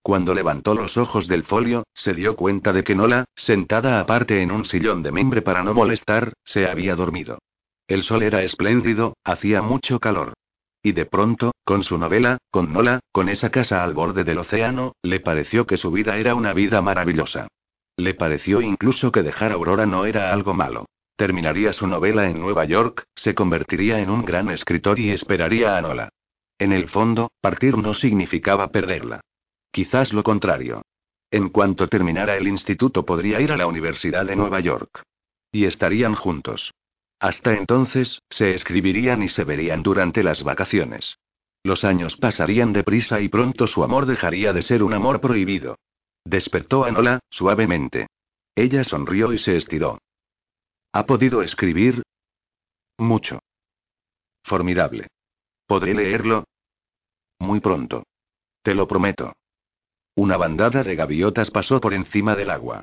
Cuando 0.02 0.34
levantó 0.34 0.74
los 0.74 0.96
ojos 0.96 1.28
del 1.28 1.44
folio, 1.44 1.84
se 1.94 2.14
dio 2.14 2.34
cuenta 2.34 2.72
de 2.72 2.82
que 2.82 2.96
Nola, 2.96 3.26
sentada 3.36 4.00
aparte 4.00 4.42
en 4.42 4.50
un 4.50 4.64
sillón 4.64 5.04
de 5.04 5.12
mimbre 5.12 5.40
para 5.40 5.62
no 5.62 5.72
molestar, 5.72 6.32
se 6.42 6.66
había 6.66 6.96
dormido. 6.96 7.38
El 7.86 8.02
sol 8.02 8.24
era 8.24 8.42
espléndido, 8.42 9.14
hacía 9.22 9.62
mucho 9.62 10.00
calor. 10.00 10.32
Y 10.82 10.92
de 10.92 11.06
pronto, 11.06 11.52
con 11.64 11.84
su 11.84 11.96
novela, 11.96 12.38
con 12.50 12.72
Nola, 12.72 13.00
con 13.12 13.28
esa 13.28 13.50
casa 13.50 13.84
al 13.84 13.94
borde 13.94 14.24
del 14.24 14.38
océano, 14.38 14.94
le 15.02 15.20
pareció 15.20 15.66
que 15.66 15.76
su 15.76 15.92
vida 15.92 16.16
era 16.16 16.34
una 16.34 16.52
vida 16.52 16.82
maravillosa. 16.82 17.46
Le 17.96 18.14
pareció 18.14 18.60
incluso 18.60 19.12
que 19.12 19.22
dejar 19.22 19.52
Aurora 19.52 19.86
no 19.86 20.06
era 20.06 20.32
algo 20.32 20.54
malo. 20.54 20.86
Terminaría 21.16 21.72
su 21.72 21.86
novela 21.86 22.28
en 22.28 22.40
Nueva 22.40 22.64
York, 22.64 23.04
se 23.14 23.34
convertiría 23.34 24.00
en 24.00 24.10
un 24.10 24.24
gran 24.24 24.50
escritor 24.50 24.98
y 24.98 25.10
esperaría 25.10 25.76
a 25.76 25.82
Nola. 25.82 26.08
En 26.58 26.72
el 26.72 26.88
fondo, 26.88 27.30
partir 27.40 27.76
no 27.78 27.94
significaba 27.94 28.72
perderla. 28.72 29.20
Quizás 29.70 30.12
lo 30.12 30.22
contrario. 30.22 30.82
En 31.30 31.48
cuanto 31.48 31.86
terminara 31.88 32.36
el 32.36 32.48
instituto 32.48 33.04
podría 33.04 33.40
ir 33.40 33.52
a 33.52 33.56
la 33.56 33.66
Universidad 33.66 34.26
de 34.26 34.36
Nueva 34.36 34.60
York. 34.60 35.02
Y 35.52 35.64
estarían 35.64 36.14
juntos. 36.14 36.72
Hasta 37.22 37.52
entonces, 37.52 38.20
se 38.30 38.50
escribirían 38.50 39.22
y 39.22 39.28
se 39.28 39.44
verían 39.44 39.84
durante 39.84 40.24
las 40.24 40.42
vacaciones. 40.42 41.20
Los 41.62 41.84
años 41.84 42.16
pasarían 42.16 42.72
deprisa 42.72 43.20
y 43.20 43.28
pronto 43.28 43.68
su 43.68 43.84
amor 43.84 44.06
dejaría 44.06 44.52
de 44.52 44.60
ser 44.60 44.82
un 44.82 44.92
amor 44.92 45.20
prohibido. 45.20 45.78
Despertó 46.24 46.84
a 46.84 46.90
Nola, 46.90 47.20
suavemente. 47.30 48.08
Ella 48.56 48.82
sonrió 48.82 49.32
y 49.32 49.38
se 49.38 49.56
estiró. 49.56 49.98
¿Ha 50.90 51.06
podido 51.06 51.42
escribir? 51.42 52.02
Mucho. 52.98 53.38
Formidable. 54.42 55.06
¿Podré 55.68 55.94
leerlo? 55.94 56.42
Muy 57.38 57.60
pronto. 57.60 58.02
Te 58.62 58.74
lo 58.74 58.88
prometo. 58.88 59.32
Una 60.16 60.36
bandada 60.36 60.82
de 60.82 60.96
gaviotas 60.96 61.52
pasó 61.52 61.80
por 61.80 61.94
encima 61.94 62.34
del 62.34 62.50
agua. 62.50 62.82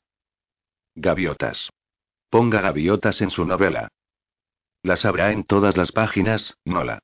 Gaviotas. 0.95 1.69
Ponga 2.29 2.61
gaviotas 2.61 3.19
en 3.19 3.31
su 3.31 3.45
novela. 3.45 3.89
Las 4.81 5.05
habrá 5.05 5.31
en 5.31 5.43
todas 5.43 5.75
las 5.77 5.91
páginas, 5.91 6.57
Nola. 6.65 6.99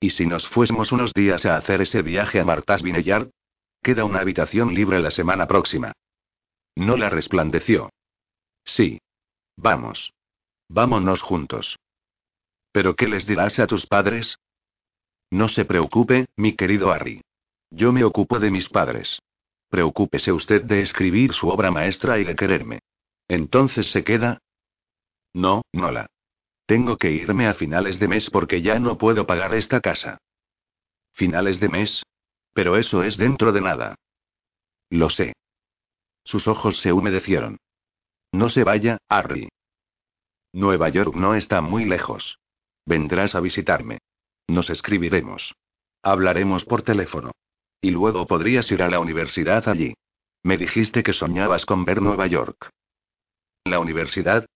¿Y 0.00 0.10
si 0.10 0.26
nos 0.26 0.48
fuésemos 0.48 0.90
unos 0.90 1.12
días 1.12 1.46
a 1.46 1.56
hacer 1.56 1.82
ese 1.82 2.02
viaje 2.02 2.40
a 2.40 2.44
Martas 2.44 2.82
Vineyard? 2.82 3.30
Queda 3.82 4.04
una 4.04 4.20
habitación 4.20 4.74
libre 4.74 5.00
la 5.00 5.10
semana 5.10 5.46
próxima. 5.46 5.92
Nola 6.74 7.10
resplandeció. 7.10 7.90
Sí. 8.64 9.00
Vamos. 9.56 10.12
Vámonos 10.68 11.22
juntos. 11.22 11.78
¿Pero 12.72 12.96
qué 12.96 13.06
les 13.06 13.26
dirás 13.26 13.58
a 13.58 13.66
tus 13.66 13.86
padres? 13.86 14.38
No 15.30 15.48
se 15.48 15.64
preocupe, 15.64 16.26
mi 16.36 16.56
querido 16.56 16.90
Harry. 16.90 17.20
Yo 17.70 17.92
me 17.92 18.04
ocupo 18.04 18.38
de 18.38 18.50
mis 18.50 18.68
padres. 18.68 19.20
Preocúpese 19.68 20.32
usted 20.32 20.62
de 20.62 20.80
escribir 20.80 21.32
su 21.32 21.48
obra 21.48 21.70
maestra 21.70 22.18
y 22.18 22.24
de 22.24 22.34
quererme. 22.34 22.80
Entonces 23.28 23.90
se 23.90 24.04
queda. 24.04 24.38
No, 25.32 25.62
Nola. 25.72 26.06
Tengo 26.72 26.96
que 26.96 27.10
irme 27.10 27.48
a 27.48 27.52
finales 27.52 27.98
de 27.98 28.08
mes 28.08 28.30
porque 28.30 28.62
ya 28.62 28.78
no 28.78 28.96
puedo 28.96 29.26
pagar 29.26 29.52
esta 29.52 29.82
casa. 29.82 30.16
¿Finales 31.12 31.60
de 31.60 31.68
mes? 31.68 32.02
Pero 32.54 32.78
eso 32.78 33.02
es 33.02 33.18
dentro 33.18 33.52
de 33.52 33.60
nada. 33.60 33.96
Lo 34.88 35.10
sé. 35.10 35.34
Sus 36.24 36.48
ojos 36.48 36.78
se 36.80 36.94
humedecieron. 36.94 37.58
No 38.32 38.48
se 38.48 38.64
vaya, 38.64 38.96
Harry. 39.10 39.50
Nueva 40.54 40.88
York 40.88 41.14
no 41.14 41.34
está 41.34 41.60
muy 41.60 41.84
lejos. 41.84 42.38
Vendrás 42.86 43.34
a 43.34 43.40
visitarme. 43.40 43.98
Nos 44.48 44.70
escribiremos. 44.70 45.54
Hablaremos 46.02 46.64
por 46.64 46.80
teléfono. 46.80 47.32
Y 47.82 47.90
luego 47.90 48.26
podrías 48.26 48.72
ir 48.72 48.82
a 48.82 48.88
la 48.88 48.98
universidad 48.98 49.68
allí. 49.68 49.92
Me 50.42 50.56
dijiste 50.56 51.02
que 51.02 51.12
soñabas 51.12 51.66
con 51.66 51.84
ver 51.84 52.00
Nueva 52.00 52.28
York. 52.28 52.70
¿La 53.64 53.78
universidad? 53.78 54.46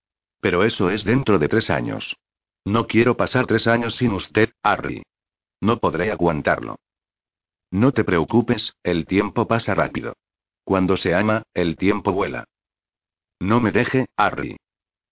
Pero 0.46 0.62
eso 0.62 0.90
es 0.90 1.02
dentro 1.02 1.40
de 1.40 1.48
tres 1.48 1.70
años. 1.70 2.16
No 2.64 2.86
quiero 2.86 3.16
pasar 3.16 3.48
tres 3.48 3.66
años 3.66 3.96
sin 3.96 4.12
usted, 4.12 4.52
Harry. 4.62 5.02
No 5.60 5.80
podré 5.80 6.12
aguantarlo. 6.12 6.76
No 7.72 7.90
te 7.90 8.04
preocupes, 8.04 8.76
el 8.84 9.06
tiempo 9.06 9.48
pasa 9.48 9.74
rápido. 9.74 10.14
Cuando 10.62 10.96
se 10.96 11.16
ama, 11.16 11.42
el 11.52 11.76
tiempo 11.76 12.12
vuela. 12.12 12.44
No 13.40 13.60
me 13.60 13.72
deje, 13.72 14.06
Harry. 14.16 14.56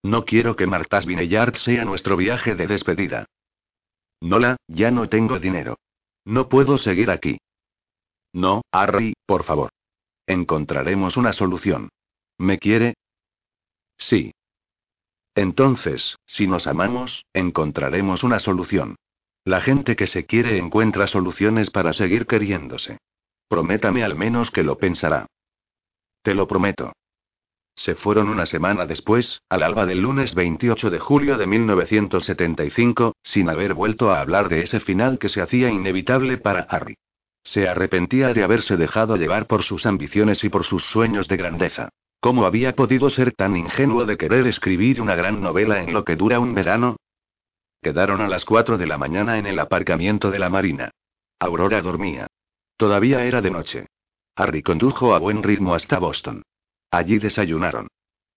No 0.04 0.24
quiero 0.24 0.54
que 0.54 0.68
Martas 0.68 1.04
Vineyard 1.04 1.56
sea 1.56 1.84
nuestro 1.84 2.16
viaje 2.16 2.54
de 2.54 2.68
despedida. 2.68 3.26
Nola, 4.20 4.56
ya 4.68 4.92
no 4.92 5.08
tengo 5.08 5.40
dinero. 5.40 5.78
No 6.24 6.48
puedo 6.48 6.78
seguir 6.78 7.10
aquí. 7.10 7.40
No, 8.32 8.62
Harry, 8.70 9.14
por 9.26 9.42
favor. 9.42 9.70
Encontraremos 10.28 11.16
una 11.16 11.32
solución. 11.32 11.88
¿Me 12.38 12.60
quiere? 12.60 12.94
Sí. 13.98 14.32
Entonces, 15.34 16.16
si 16.26 16.46
nos 16.46 16.66
amamos, 16.66 17.24
encontraremos 17.32 18.22
una 18.22 18.38
solución. 18.38 18.96
La 19.44 19.60
gente 19.60 19.96
que 19.96 20.06
se 20.06 20.26
quiere 20.26 20.58
encuentra 20.58 21.06
soluciones 21.06 21.70
para 21.70 21.92
seguir 21.92 22.26
queriéndose. 22.26 22.98
Prométame 23.48 24.04
al 24.04 24.14
menos 24.14 24.50
que 24.50 24.62
lo 24.62 24.78
pensará. 24.78 25.26
Te 26.22 26.34
lo 26.34 26.46
prometo. 26.46 26.92
Se 27.76 27.96
fueron 27.96 28.28
una 28.28 28.46
semana 28.46 28.86
después, 28.86 29.42
al 29.48 29.64
alba 29.64 29.84
del 29.84 30.00
lunes 30.00 30.34
28 30.34 30.90
de 30.90 31.00
julio 31.00 31.36
de 31.36 31.46
1975, 31.46 33.14
sin 33.22 33.48
haber 33.48 33.74
vuelto 33.74 34.12
a 34.12 34.20
hablar 34.20 34.48
de 34.48 34.62
ese 34.62 34.80
final 34.80 35.18
que 35.18 35.28
se 35.28 35.42
hacía 35.42 35.70
inevitable 35.70 36.38
para 36.38 36.60
Harry. 36.62 36.96
Se 37.42 37.68
arrepentía 37.68 38.32
de 38.32 38.44
haberse 38.44 38.76
dejado 38.76 39.16
llevar 39.16 39.46
por 39.46 39.64
sus 39.64 39.84
ambiciones 39.84 40.44
y 40.44 40.48
por 40.48 40.64
sus 40.64 40.84
sueños 40.84 41.28
de 41.28 41.36
grandeza. 41.36 41.90
¿Cómo 42.24 42.46
había 42.46 42.74
podido 42.74 43.10
ser 43.10 43.32
tan 43.32 43.54
ingenuo 43.54 44.06
de 44.06 44.16
querer 44.16 44.46
escribir 44.46 45.02
una 45.02 45.14
gran 45.14 45.42
novela 45.42 45.82
en 45.82 45.92
lo 45.92 46.06
que 46.06 46.16
dura 46.16 46.40
un 46.40 46.54
verano? 46.54 46.96
Quedaron 47.82 48.22
a 48.22 48.28
las 48.28 48.46
4 48.46 48.78
de 48.78 48.86
la 48.86 48.96
mañana 48.96 49.36
en 49.36 49.44
el 49.44 49.58
aparcamiento 49.58 50.30
de 50.30 50.38
la 50.38 50.48
Marina. 50.48 50.90
Aurora 51.38 51.82
dormía. 51.82 52.26
Todavía 52.78 53.26
era 53.26 53.42
de 53.42 53.50
noche. 53.50 53.86
Harry 54.36 54.62
condujo 54.62 55.14
a 55.14 55.18
buen 55.18 55.42
ritmo 55.42 55.74
hasta 55.74 55.98
Boston. 55.98 56.42
Allí 56.90 57.18
desayunaron. 57.18 57.88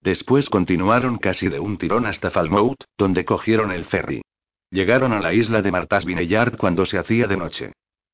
Después 0.02 0.50
continuaron 0.50 1.18
casi 1.18 1.48
de 1.48 1.62
un 1.62 1.78
tirón 1.78 2.08
hasta 2.08 2.30
Falmouth, 2.30 2.84
donde 2.98 3.24
cogieron 3.24 3.72
el 3.72 3.86
ferry. 3.86 4.22
Llegaron 4.70 5.14
a 5.14 5.22
la 5.22 5.34
isla 5.34 5.62
de 5.62 5.72
Martas 5.72 6.04
Vineyard 6.04 6.58
cuando 6.58 6.86
se 6.86 6.98
hacía 6.98 7.26
de 7.28 7.38
noche. 7.38 7.72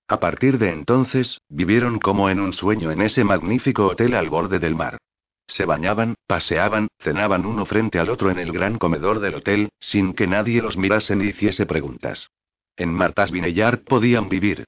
A 0.07 0.19
partir 0.19 0.59
de 0.59 0.69
entonces, 0.69 1.41
vivieron 1.49 1.97
como 1.97 2.29
en 2.29 2.41
un 2.41 2.53
sueño 2.53 2.91
en 2.91 3.01
ese 3.01 3.23
magnífico 3.23 3.87
hotel 3.87 4.13
al 4.13 4.29
borde 4.29 4.59
del 4.59 4.75
mar. 4.75 4.99
Se 5.47 5.65
bañaban, 5.65 6.15
paseaban, 6.27 6.87
cenaban 6.99 7.45
uno 7.45 7.65
frente 7.65 7.99
al 7.99 8.09
otro 8.09 8.31
en 8.31 8.39
el 8.39 8.51
gran 8.51 8.77
comedor 8.77 9.19
del 9.19 9.35
hotel, 9.35 9.69
sin 9.79 10.13
que 10.13 10.27
nadie 10.27 10.61
los 10.61 10.77
mirase 10.77 11.15
ni 11.15 11.25
hiciese 11.25 11.65
preguntas. 11.65 12.29
En 12.75 12.93
Martas 12.93 13.31
Vineyard 13.31 13.83
podían 13.83 14.29
vivir. 14.29 14.65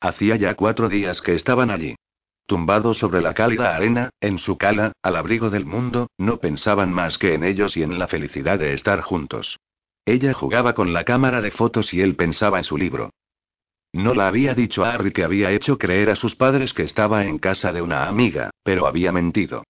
Hacía 0.00 0.36
ya 0.36 0.54
cuatro 0.54 0.88
días 0.88 1.22
que 1.22 1.34
estaban 1.34 1.70
allí. 1.70 1.94
Tumbados 2.46 2.98
sobre 2.98 3.22
la 3.22 3.34
cálida 3.34 3.74
arena, 3.74 4.10
en 4.20 4.38
su 4.38 4.58
cala, 4.58 4.92
al 5.00 5.16
abrigo 5.16 5.48
del 5.48 5.64
mundo, 5.64 6.08
no 6.18 6.38
pensaban 6.38 6.92
más 6.92 7.16
que 7.16 7.34
en 7.34 7.44
ellos 7.44 7.76
y 7.76 7.82
en 7.82 7.98
la 7.98 8.08
felicidad 8.08 8.58
de 8.58 8.74
estar 8.74 9.00
juntos. 9.00 9.58
Ella 10.04 10.32
jugaba 10.32 10.74
con 10.74 10.92
la 10.92 11.04
cámara 11.04 11.40
de 11.40 11.52
fotos 11.52 11.94
y 11.94 12.00
él 12.00 12.16
pensaba 12.16 12.58
en 12.58 12.64
su 12.64 12.76
libro. 12.76 13.10
No 13.92 14.14
la 14.14 14.28
había 14.28 14.54
dicho 14.54 14.84
a 14.84 14.92
Harry 14.92 15.12
que 15.12 15.22
había 15.22 15.50
hecho 15.50 15.76
creer 15.76 16.08
a 16.08 16.16
sus 16.16 16.34
padres 16.34 16.72
que 16.72 16.82
estaba 16.82 17.24
en 17.24 17.38
casa 17.38 17.72
de 17.72 17.82
una 17.82 18.08
amiga, 18.08 18.50
pero 18.62 18.86
había 18.86 19.12
mentido. 19.12 19.64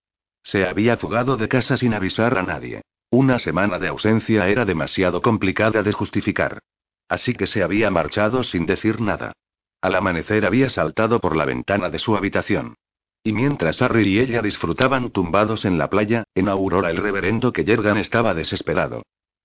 Se 0.45 0.65
había 0.65 0.97
fugado 0.97 1.37
de 1.37 1.49
casa 1.49 1.77
sin 1.77 1.93
avisar 1.93 2.39
a 2.39 2.43
nadie. 2.43 2.83
Una 3.11 3.39
semana 3.39 3.79
de 3.79 3.89
ausencia 3.89 4.49
era 4.49 4.65
demasiado 4.65 5.21
complicada 5.21 5.83
de 5.83 5.93
justificar. 5.93 6.61
Así 7.09 7.35
que 7.35 7.47
se 7.47 7.63
había 7.63 7.91
marchado 7.91 8.43
sin 8.43 8.65
decir 8.65 9.01
nada. 9.01 9.33
Al 9.81 9.97
amanecer 9.97 10.47
había 10.47 10.69
saltado 10.71 11.21
por 11.21 11.37
la 11.37 11.45
ventana 11.45 11.91
de 11.91 11.99
su 11.99 12.17
habitación. 12.17 12.77
Y 13.25 13.33
mientras 13.33 13.83
Harry 13.83 14.09
y 14.09 14.19
ella 14.21 14.41
disfrutaban 14.41 15.11
tumbados 15.11 15.65
en 15.65 15.79
la 15.79 15.91
playa, 15.91 16.25
en 16.35 16.49
Aurora 16.49 16.91
el 16.91 16.97
reverendo 16.97 17.53
que 17.53 17.65
Yergan 17.65 17.99
estaba 17.99 18.35
desesperado. 18.35 19.03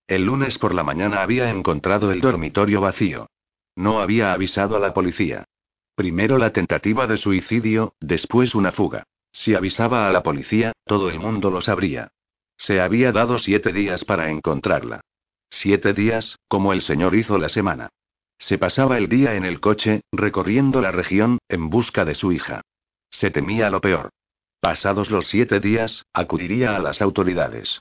El 0.08 0.24
lunes 0.24 0.58
por 0.58 0.74
la 0.74 0.84
mañana 0.84 1.22
había 1.22 1.50
encontrado 1.50 2.12
el 2.12 2.22
dormitorio 2.22 2.82
vacío. 2.82 3.28
No 3.78 4.02
había 4.02 4.34
avisado 4.34 4.76
a 4.76 4.80
la 4.80 4.92
policía. 4.92 5.46
Primero 5.94 6.40
la 6.40 6.52
tentativa 6.52 7.06
de 7.06 7.18
suicidio, 7.18 7.94
después 8.00 8.56
una 8.56 8.72
fuga. 8.72 9.04
Si 9.32 9.54
avisaba 9.54 10.08
a 10.08 10.12
la 10.12 10.24
policía, 10.24 10.74
todo 10.84 11.12
el 11.12 11.20
mundo 11.20 11.52
lo 11.52 11.62
sabría. 11.62 12.08
Se 12.58 12.82
había 12.82 13.12
dado 13.12 13.38
siete 13.38 13.72
días 13.72 14.04
para 14.04 14.32
encontrarla. 14.32 15.02
Siete 15.52 15.94
días, 15.94 16.40
como 16.48 16.74
el 16.74 16.82
señor 16.82 17.14
hizo 17.14 17.38
la 17.38 17.50
semana. 17.50 17.90
Se 18.40 18.58
pasaba 18.58 18.98
el 18.98 19.10
día 19.10 19.36
en 19.36 19.46
el 19.46 19.60
coche, 19.60 20.02
recorriendo 20.12 20.82
la 20.82 20.92
región, 20.92 21.38
en 21.48 21.70
busca 21.70 22.04
de 22.04 22.16
su 22.16 22.32
hija. 22.32 22.62
Se 23.12 23.30
temía 23.30 23.70
lo 23.70 23.80
peor. 23.80 24.10
Pasados 24.60 25.12
los 25.12 25.28
siete 25.28 25.60
días, 25.60 26.04
acudiría 26.14 26.76
a 26.76 26.80
las 26.80 27.04
autoridades. 27.04 27.80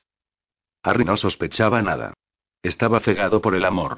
Harry 0.83 1.05
no 1.05 1.17
sospechaba 1.17 1.81
nada. 1.81 2.13
Estaba 2.61 2.99
cegado 2.99 3.41
por 3.41 3.55
el 3.55 3.65
amor. 3.65 3.97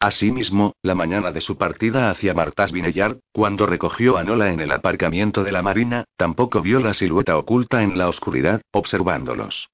Asimismo, 0.00 0.74
la 0.82 0.94
mañana 0.94 1.32
de 1.32 1.40
su 1.40 1.58
partida 1.58 2.10
hacia 2.10 2.32
Martas 2.32 2.70
Vineyard, 2.70 3.18
cuando 3.32 3.66
recogió 3.66 4.16
a 4.16 4.22
Nola 4.22 4.52
en 4.52 4.60
el 4.60 4.70
aparcamiento 4.70 5.42
de 5.42 5.50
la 5.50 5.60
marina, 5.60 6.04
tampoco 6.16 6.62
vio 6.62 6.78
la 6.78 6.94
silueta 6.94 7.36
oculta 7.36 7.82
en 7.82 7.98
la 7.98 8.08
oscuridad, 8.08 8.62
observándolos. 8.70 9.70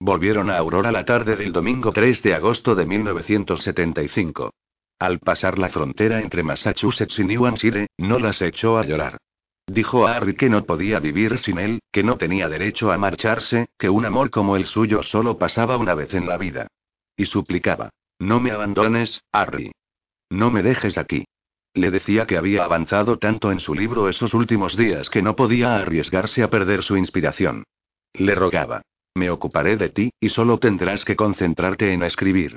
Volvieron 0.00 0.50
a 0.50 0.58
Aurora 0.58 0.92
la 0.92 1.06
tarde 1.06 1.34
del 1.34 1.52
domingo 1.52 1.92
3 1.92 2.22
de 2.22 2.34
agosto 2.34 2.74
de 2.74 2.84
1975. 2.84 4.52
Al 4.98 5.18
pasar 5.18 5.58
la 5.58 5.70
frontera 5.70 6.20
entre 6.20 6.42
Massachusetts 6.42 7.18
y 7.18 7.24
New 7.24 7.46
Hampshire, 7.46 7.86
Nola 7.96 8.34
se 8.34 8.48
echó 8.48 8.76
a 8.76 8.84
llorar. 8.84 9.16
Dijo 9.66 10.06
a 10.06 10.16
Harry 10.16 10.36
que 10.36 10.50
no 10.50 10.64
podía 10.64 11.00
vivir 11.00 11.38
sin 11.38 11.58
él, 11.58 11.80
que 11.90 12.02
no 12.02 12.16
tenía 12.16 12.48
derecho 12.48 12.92
a 12.92 12.98
marcharse, 12.98 13.68
que 13.78 13.88
un 13.88 14.04
amor 14.04 14.30
como 14.30 14.56
el 14.56 14.66
suyo 14.66 15.02
solo 15.02 15.38
pasaba 15.38 15.78
una 15.78 15.94
vez 15.94 16.12
en 16.12 16.26
la 16.26 16.36
vida. 16.36 16.66
Y 17.16 17.26
suplicaba. 17.26 17.90
No 18.18 18.40
me 18.40 18.50
abandones, 18.50 19.22
Harry. 19.32 19.72
No 20.30 20.50
me 20.50 20.62
dejes 20.62 20.98
aquí. 20.98 21.24
Le 21.74 21.90
decía 21.90 22.26
que 22.26 22.36
había 22.36 22.64
avanzado 22.64 23.18
tanto 23.18 23.52
en 23.52 23.60
su 23.60 23.74
libro 23.74 24.08
esos 24.08 24.34
últimos 24.34 24.76
días 24.76 25.10
que 25.10 25.22
no 25.22 25.36
podía 25.36 25.76
arriesgarse 25.76 26.42
a 26.42 26.50
perder 26.50 26.82
su 26.82 26.96
inspiración. 26.96 27.64
Le 28.14 28.34
rogaba. 28.34 28.82
Me 29.14 29.30
ocuparé 29.30 29.76
de 29.76 29.88
ti, 29.88 30.10
y 30.20 30.28
solo 30.30 30.58
tendrás 30.58 31.04
que 31.04 31.16
concentrarte 31.16 31.92
en 31.92 32.02
escribir. 32.02 32.56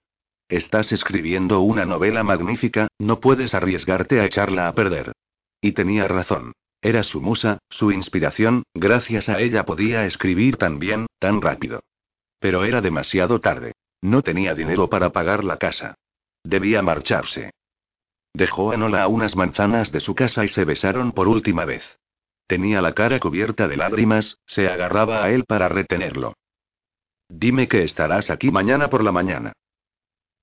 Estás 0.49 0.91
escribiendo 0.91 1.62
una 1.62 1.86
novela 1.86 2.24
magnífica, 2.24 2.88
no 2.99 3.20
puedes 3.20 3.53
arriesgarte 3.53 4.20
a 4.20 4.26
echarla 4.26 4.68
a 4.68 4.76
perder. 4.76 5.14
Y 5.62 5.72
tenía 5.74 6.07
razón. 6.07 6.53
Era 6.82 7.03
su 7.03 7.22
musa, 7.22 7.59
su 7.70 7.91
inspiración, 7.91 8.64
gracias 8.74 9.30
a 9.30 9.39
ella 9.39 9.66
podía 9.66 10.05
escribir 10.05 10.57
tan 10.57 10.80
bien, 10.80 11.05
tan 11.20 11.41
rápido. 11.41 11.84
Pero 12.39 12.64
era 12.64 12.82
demasiado 12.82 13.39
tarde. 13.39 13.74
No 14.02 14.24
tenía 14.24 14.56
dinero 14.56 14.89
para 14.89 15.12
pagar 15.12 15.43
la 15.43 15.58
casa. 15.58 15.95
Debía 16.43 16.82
marcharse. 16.82 17.52
Dejó 18.34 18.72
a 18.72 18.78
Nola 18.78 19.04
a 19.04 19.08
unas 19.08 19.36
manzanas 19.36 19.91
de 19.91 19.99
su 19.99 20.16
casa 20.16 20.43
y 20.43 20.47
se 20.47 20.66
besaron 20.66 21.12
por 21.12 21.28
última 21.28 21.66
vez. 21.66 21.84
Tenía 22.47 22.82
la 22.82 22.93
cara 22.93 23.20
cubierta 23.20 23.68
de 23.68 23.78
lágrimas, 23.78 24.38
se 24.45 24.68
agarraba 24.68 25.24
a 25.24 25.32
él 25.32 25.45
para 25.45 25.70
retenerlo. 25.70 26.34
Dime 27.30 27.68
que 27.68 27.84
estarás 27.84 28.30
aquí 28.30 28.52
mañana 28.52 28.89
por 28.89 29.04
la 29.04 29.12
mañana. 29.12 29.54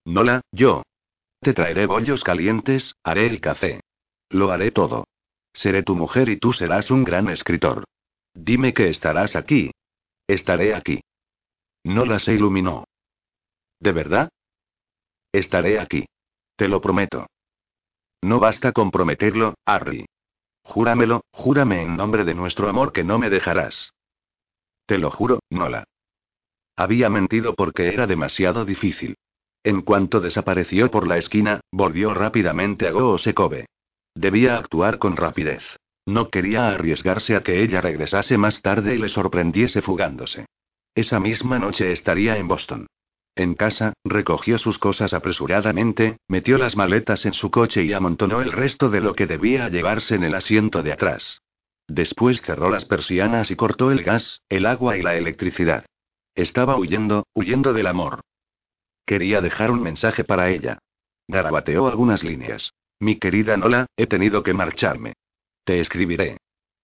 Nola, 0.05 0.41
yo. 0.53 0.83
Te 1.41 1.53
traeré 1.53 1.87
bollos 1.87 2.25
calientes, 2.25 2.95
haré 3.05 3.27
el 3.27 3.41
café. 3.41 3.81
Lo 4.31 4.51
haré 4.51 4.71
todo. 4.71 5.05
Seré 5.53 5.83
tu 5.83 5.97
mujer 5.97 6.29
y 6.29 6.39
tú 6.39 6.53
serás 6.53 6.91
un 6.91 7.05
gran 7.05 7.29
escritor. 7.29 7.85
Dime 8.35 8.73
que 8.73 8.89
estarás 8.89 9.37
aquí. 9.37 9.71
Estaré 10.27 10.75
aquí. 10.75 11.01
Nola 11.85 12.19
se 12.19 12.33
iluminó. 12.35 12.85
¿De 13.81 13.93
verdad? 13.93 14.29
Estaré 15.33 15.79
aquí. 15.79 16.07
Te 16.57 16.69
lo 16.69 16.81
prometo. 16.81 17.27
No 18.23 18.41
basta 18.41 18.73
con 18.73 18.91
prometerlo, 18.91 19.55
Harry. 19.65 20.07
Júramelo, 20.63 21.23
júrame 21.33 21.83
en 21.83 21.97
nombre 21.97 22.25
de 22.25 22.35
nuestro 22.35 22.69
amor 22.69 22.93
que 22.93 23.05
no 23.05 23.19
me 23.19 23.31
dejarás. 23.31 23.93
Te 24.87 24.99
lo 24.99 25.11
juro, 25.11 25.41
Nola. 25.51 25.85
Había 26.77 27.11
mentido 27.11 27.55
porque 27.55 27.89
era 27.89 28.07
demasiado 28.07 28.65
difícil. 28.65 29.17
En 29.65 29.83
cuanto 29.83 30.21
desapareció 30.21 30.91
por 30.91 31.07
la 31.07 31.19
esquina, 31.19 31.61
volvió 31.73 32.15
rápidamente 32.15 32.89
a 32.89 32.93
Goosekobe. 32.93 33.67
Debía 34.15 34.57
actuar 34.57 34.99
con 34.99 35.17
rapidez. 35.17 35.63
No 36.07 36.31
quería 36.31 36.69
arriesgarse 36.69 37.37
a 37.37 37.43
que 37.43 37.63
ella 37.63 37.81
regresase 37.81 38.39
más 38.39 38.63
tarde 38.63 38.95
y 38.95 38.99
le 38.99 39.09
sorprendiese 39.09 39.83
fugándose. 39.83 40.47
Esa 40.95 41.21
misma 41.21 41.59
noche 41.59 41.93
estaría 41.93 42.39
en 42.39 42.49
Boston. 42.49 42.87
En 43.39 43.55
casa, 43.55 43.93
recogió 44.03 44.59
sus 44.59 44.81
cosas 44.81 45.13
apresuradamente, 45.13 46.19
metió 46.27 46.59
las 46.59 46.77
maletas 46.77 47.25
en 47.25 47.35
su 47.35 47.53
coche 47.53 47.85
y 47.85 47.93
amontonó 47.93 48.41
el 48.41 48.51
resto 48.51 48.89
de 48.89 49.01
lo 49.01 49.15
que 49.15 49.29
debía 49.29 49.69
llevarse 49.69 50.17
en 50.17 50.25
el 50.25 50.35
asiento 50.35 50.83
de 50.83 50.93
atrás. 50.93 51.41
Después 51.87 52.43
cerró 52.43 52.69
las 52.69 52.85
persianas 52.85 53.53
y 53.53 53.55
cortó 53.55 53.93
el 53.93 54.03
gas, 54.03 54.43
el 54.49 54.67
agua 54.67 54.97
y 54.97 55.03
la 55.03 55.15
electricidad. 55.15 55.87
Estaba 56.35 56.77
huyendo, 56.77 57.29
huyendo 57.33 57.73
del 57.73 57.87
amor. 57.87 58.23
Quería 59.07 59.41
dejar 59.41 59.71
un 59.71 59.83
mensaje 59.83 60.25
para 60.25 60.51
ella. 60.51 60.81
Garabateó 61.29 61.87
algunas 61.87 62.25
líneas. 62.25 62.73
Mi 62.99 63.21
querida 63.21 63.57
Nola, 63.57 63.87
he 63.97 64.09
tenido 64.09 64.43
que 64.43 64.53
marcharme. 64.53 65.13
Te 65.63 65.79
escribiré. 65.79 66.39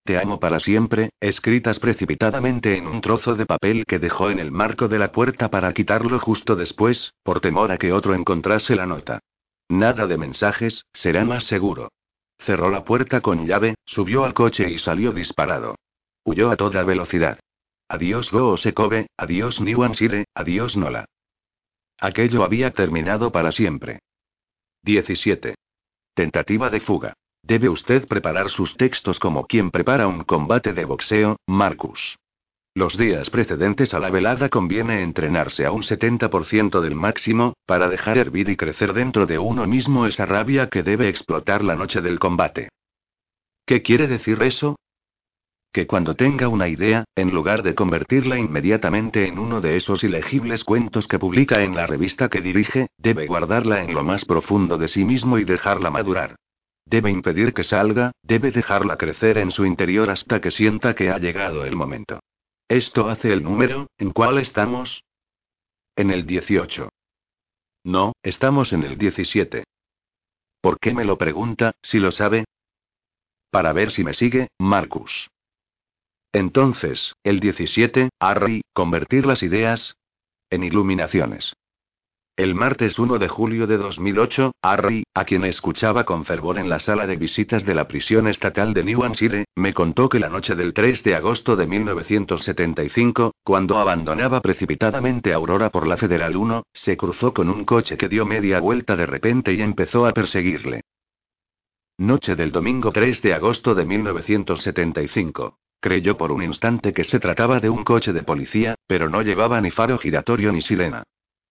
Te 0.04 0.18
amo 0.18 0.38
para 0.38 0.60
siempre, 0.60 1.10
escritas 1.18 1.78
precipitadamente 1.78 2.76
en 2.76 2.86
un 2.86 3.00
trozo 3.00 3.36
de 3.36 3.46
papel 3.46 3.86
que 3.86 3.98
dejó 3.98 4.28
en 4.28 4.38
el 4.38 4.50
marco 4.50 4.86
de 4.86 4.98
la 4.98 5.10
puerta 5.10 5.48
para 5.48 5.72
quitarlo 5.72 6.20
justo 6.20 6.56
después, 6.56 7.14
por 7.22 7.40
temor 7.40 7.72
a 7.72 7.78
que 7.78 7.90
otro 7.90 8.14
encontrase 8.14 8.76
la 8.76 8.84
nota. 8.84 9.20
Nada 9.70 10.06
de 10.06 10.18
mensajes, 10.18 10.84
será 10.92 11.24
más 11.24 11.44
seguro. 11.44 11.88
Cerró 12.38 12.70
la 12.70 12.84
puerta 12.84 13.22
con 13.22 13.46
llave, 13.46 13.76
subió 13.86 14.24
al 14.24 14.34
coche 14.34 14.70
y 14.70 14.78
salió 14.78 15.12
disparado. 15.12 15.76
Huyó 16.22 16.50
a 16.50 16.56
toda 16.56 16.84
velocidad. 16.84 17.38
Adiós 17.88 18.30
Go 18.30 18.56
adiós 19.16 19.60
New 19.62 19.82
Hampshire, 19.82 20.26
adiós 20.34 20.76
Nola. 20.76 21.06
Aquello 21.98 22.44
había 22.44 22.72
terminado 22.72 23.32
para 23.32 23.52
siempre. 23.52 24.00
17. 24.82 25.54
Tentativa 26.14 26.68
de 26.68 26.80
fuga. 26.80 27.14
Debe 27.46 27.68
usted 27.68 28.08
preparar 28.08 28.48
sus 28.48 28.74
textos 28.78 29.18
como 29.18 29.46
quien 29.46 29.70
prepara 29.70 30.06
un 30.06 30.24
combate 30.24 30.72
de 30.72 30.86
boxeo, 30.86 31.36
Marcus. 31.46 32.16
Los 32.74 32.96
días 32.96 33.28
precedentes 33.28 33.92
a 33.92 33.98
la 34.00 34.08
velada 34.08 34.48
conviene 34.48 35.02
entrenarse 35.02 35.66
a 35.66 35.70
un 35.70 35.82
70% 35.82 36.80
del 36.80 36.94
máximo, 36.94 37.52
para 37.66 37.88
dejar 37.88 38.16
hervir 38.16 38.48
y 38.48 38.56
crecer 38.56 38.94
dentro 38.94 39.26
de 39.26 39.38
uno 39.38 39.66
mismo 39.66 40.06
esa 40.06 40.24
rabia 40.24 40.70
que 40.70 40.82
debe 40.82 41.10
explotar 41.10 41.62
la 41.62 41.76
noche 41.76 42.00
del 42.00 42.18
combate. 42.18 42.70
¿Qué 43.66 43.82
quiere 43.82 44.08
decir 44.08 44.42
eso? 44.42 44.76
Que 45.70 45.86
cuando 45.86 46.14
tenga 46.14 46.48
una 46.48 46.68
idea, 46.68 47.04
en 47.14 47.30
lugar 47.30 47.62
de 47.62 47.74
convertirla 47.74 48.38
inmediatamente 48.38 49.28
en 49.28 49.38
uno 49.38 49.60
de 49.60 49.76
esos 49.76 50.02
ilegibles 50.02 50.64
cuentos 50.64 51.06
que 51.06 51.18
publica 51.18 51.62
en 51.62 51.74
la 51.74 51.86
revista 51.86 52.30
que 52.30 52.40
dirige, 52.40 52.86
debe 52.96 53.26
guardarla 53.26 53.82
en 53.82 53.92
lo 53.92 54.02
más 54.02 54.24
profundo 54.24 54.78
de 54.78 54.88
sí 54.88 55.04
mismo 55.04 55.36
y 55.38 55.44
dejarla 55.44 55.90
madurar. 55.90 56.36
Debe 56.86 57.10
impedir 57.10 57.54
que 57.54 57.64
salga, 57.64 58.12
debe 58.22 58.50
dejarla 58.50 58.96
crecer 58.96 59.38
en 59.38 59.50
su 59.50 59.64
interior 59.64 60.10
hasta 60.10 60.40
que 60.40 60.50
sienta 60.50 60.94
que 60.94 61.10
ha 61.10 61.18
llegado 61.18 61.64
el 61.64 61.76
momento. 61.76 62.20
¿Esto 62.68 63.08
hace 63.08 63.32
el 63.32 63.42
número? 63.42 63.88
¿En 63.98 64.10
cuál 64.12 64.38
estamos? 64.38 65.04
En 65.96 66.10
el 66.10 66.26
18. 66.26 66.88
No, 67.84 68.12
estamos 68.22 68.72
en 68.72 68.82
el 68.82 68.96
17. 68.98 69.64
¿Por 70.60 70.78
qué 70.78 70.94
me 70.94 71.04
lo 71.04 71.18
pregunta, 71.18 71.72
si 71.82 71.98
lo 71.98 72.10
sabe? 72.10 72.44
Para 73.50 73.72
ver 73.72 73.90
si 73.90 74.02
me 74.02 74.14
sigue, 74.14 74.48
Marcus. 74.58 75.28
Entonces, 76.32 77.12
el 77.22 77.38
17, 77.38 78.08
Harry, 78.18 78.62
convertir 78.72 79.26
las 79.26 79.42
ideas 79.42 79.96
en 80.50 80.64
iluminaciones. 80.64 81.54
El 82.36 82.56
martes 82.56 82.98
1 82.98 83.20
de 83.20 83.28
julio 83.28 83.68
de 83.68 83.76
2008, 83.76 84.56
Harry, 84.60 85.04
a 85.14 85.24
quien 85.24 85.44
escuchaba 85.44 86.02
con 86.02 86.24
fervor 86.24 86.58
en 86.58 86.68
la 86.68 86.80
sala 86.80 87.06
de 87.06 87.14
visitas 87.14 87.64
de 87.64 87.76
la 87.76 87.86
prisión 87.86 88.26
estatal 88.26 88.74
de 88.74 88.82
New 88.82 89.04
Hampshire, 89.04 89.44
me 89.54 89.72
contó 89.72 90.08
que 90.08 90.18
la 90.18 90.28
noche 90.28 90.56
del 90.56 90.74
3 90.74 91.04
de 91.04 91.14
agosto 91.14 91.54
de 91.54 91.68
1975, 91.68 93.36
cuando 93.44 93.78
abandonaba 93.78 94.40
precipitadamente 94.40 95.32
Aurora 95.32 95.70
por 95.70 95.86
la 95.86 95.96
Federal 95.96 96.36
1, 96.36 96.64
se 96.72 96.96
cruzó 96.96 97.32
con 97.32 97.48
un 97.48 97.64
coche 97.64 97.96
que 97.96 98.08
dio 98.08 98.26
media 98.26 98.58
vuelta 98.58 98.96
de 98.96 99.06
repente 99.06 99.52
y 99.52 99.62
empezó 99.62 100.04
a 100.04 100.10
perseguirle. 100.10 100.80
Noche 101.98 102.34
del 102.34 102.50
domingo 102.50 102.90
3 102.90 103.22
de 103.22 103.32
agosto 103.32 103.76
de 103.76 103.84
1975. 103.84 105.56
Creyó 105.78 106.16
por 106.16 106.32
un 106.32 106.42
instante 106.42 106.92
que 106.92 107.04
se 107.04 107.20
trataba 107.20 107.60
de 107.60 107.70
un 107.70 107.84
coche 107.84 108.12
de 108.12 108.24
policía, 108.24 108.74
pero 108.88 109.08
no 109.08 109.22
llevaba 109.22 109.60
ni 109.60 109.70
faro 109.70 109.98
giratorio 109.98 110.50
ni 110.50 110.62
sirena. 110.62 111.04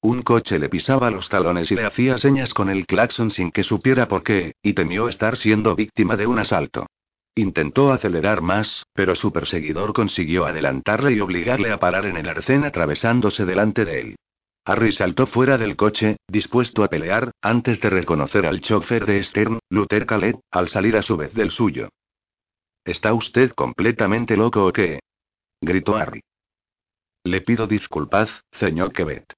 Un 0.03 0.21
coche 0.21 0.59
le 0.59 0.67
pisaba 0.67 1.09
los 1.09 1.29
talones 1.29 1.71
y 1.71 1.75
le 1.75 1.85
hacía 1.85 2.17
señas 2.17 2.53
con 2.53 2.69
el 2.69 2.85
claxon 2.85 3.31
sin 3.31 3.51
que 3.51 3.63
supiera 3.63 4.09
por 4.09 4.21
qué, 4.21 4.53
y 4.61 4.73
temió 4.73 5.07
estar 5.07 5.37
siendo 5.37 5.77
víctima 5.77 6.17
de 6.17 6.27
un 6.27 6.39
asalto. 6.39 6.87
Intentó 7.35 7.93
acelerar 7.93 8.41
más, 8.41 8.85
pero 8.93 9.15
su 9.15 9.31
perseguidor 9.31 9.93
consiguió 9.93 10.45
adelantarle 10.45 11.13
y 11.13 11.21
obligarle 11.21 11.71
a 11.71 11.79
parar 11.79 12.05
en 12.05 12.17
el 12.17 12.27
arcén 12.27 12.65
atravesándose 12.65 13.45
delante 13.45 13.85
de 13.85 14.01
él. 14.01 14.15
Harry 14.65 14.91
saltó 14.91 15.25
fuera 15.25 15.57
del 15.57 15.77
coche, 15.77 16.17
dispuesto 16.27 16.83
a 16.83 16.89
pelear, 16.89 17.31
antes 17.41 17.79
de 17.79 17.89
reconocer 17.89 18.45
al 18.45 18.59
chofer 18.59 19.05
de 19.05 19.23
Stern, 19.23 19.59
Luther 19.69 20.05
Calet, 20.05 20.37
al 20.51 20.67
salir 20.67 20.97
a 20.97 21.01
su 21.01 21.15
vez 21.15 21.33
del 21.33 21.51
suyo. 21.51 21.87
¿Está 22.83 23.13
usted 23.13 23.53
completamente 23.53 24.35
loco 24.35 24.65
o 24.65 24.73
qué? 24.73 24.99
gritó 25.61 25.95
Harry. 25.95 26.19
Le 27.23 27.39
pido 27.39 27.67
disculpas, 27.67 28.29
señor 28.51 28.91
Quevet. 28.91 29.33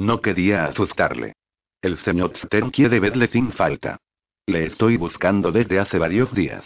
No 0.00 0.22
quería 0.22 0.64
asustarle. 0.64 1.34
El 1.82 1.98
señor 1.98 2.34
Stern 2.34 2.70
quiere 2.70 3.00
verle 3.00 3.28
sin 3.28 3.52
falta. 3.52 3.98
Le 4.46 4.64
estoy 4.64 4.96
buscando 4.96 5.52
desde 5.52 5.78
hace 5.78 5.98
varios 5.98 6.32
días. 6.32 6.64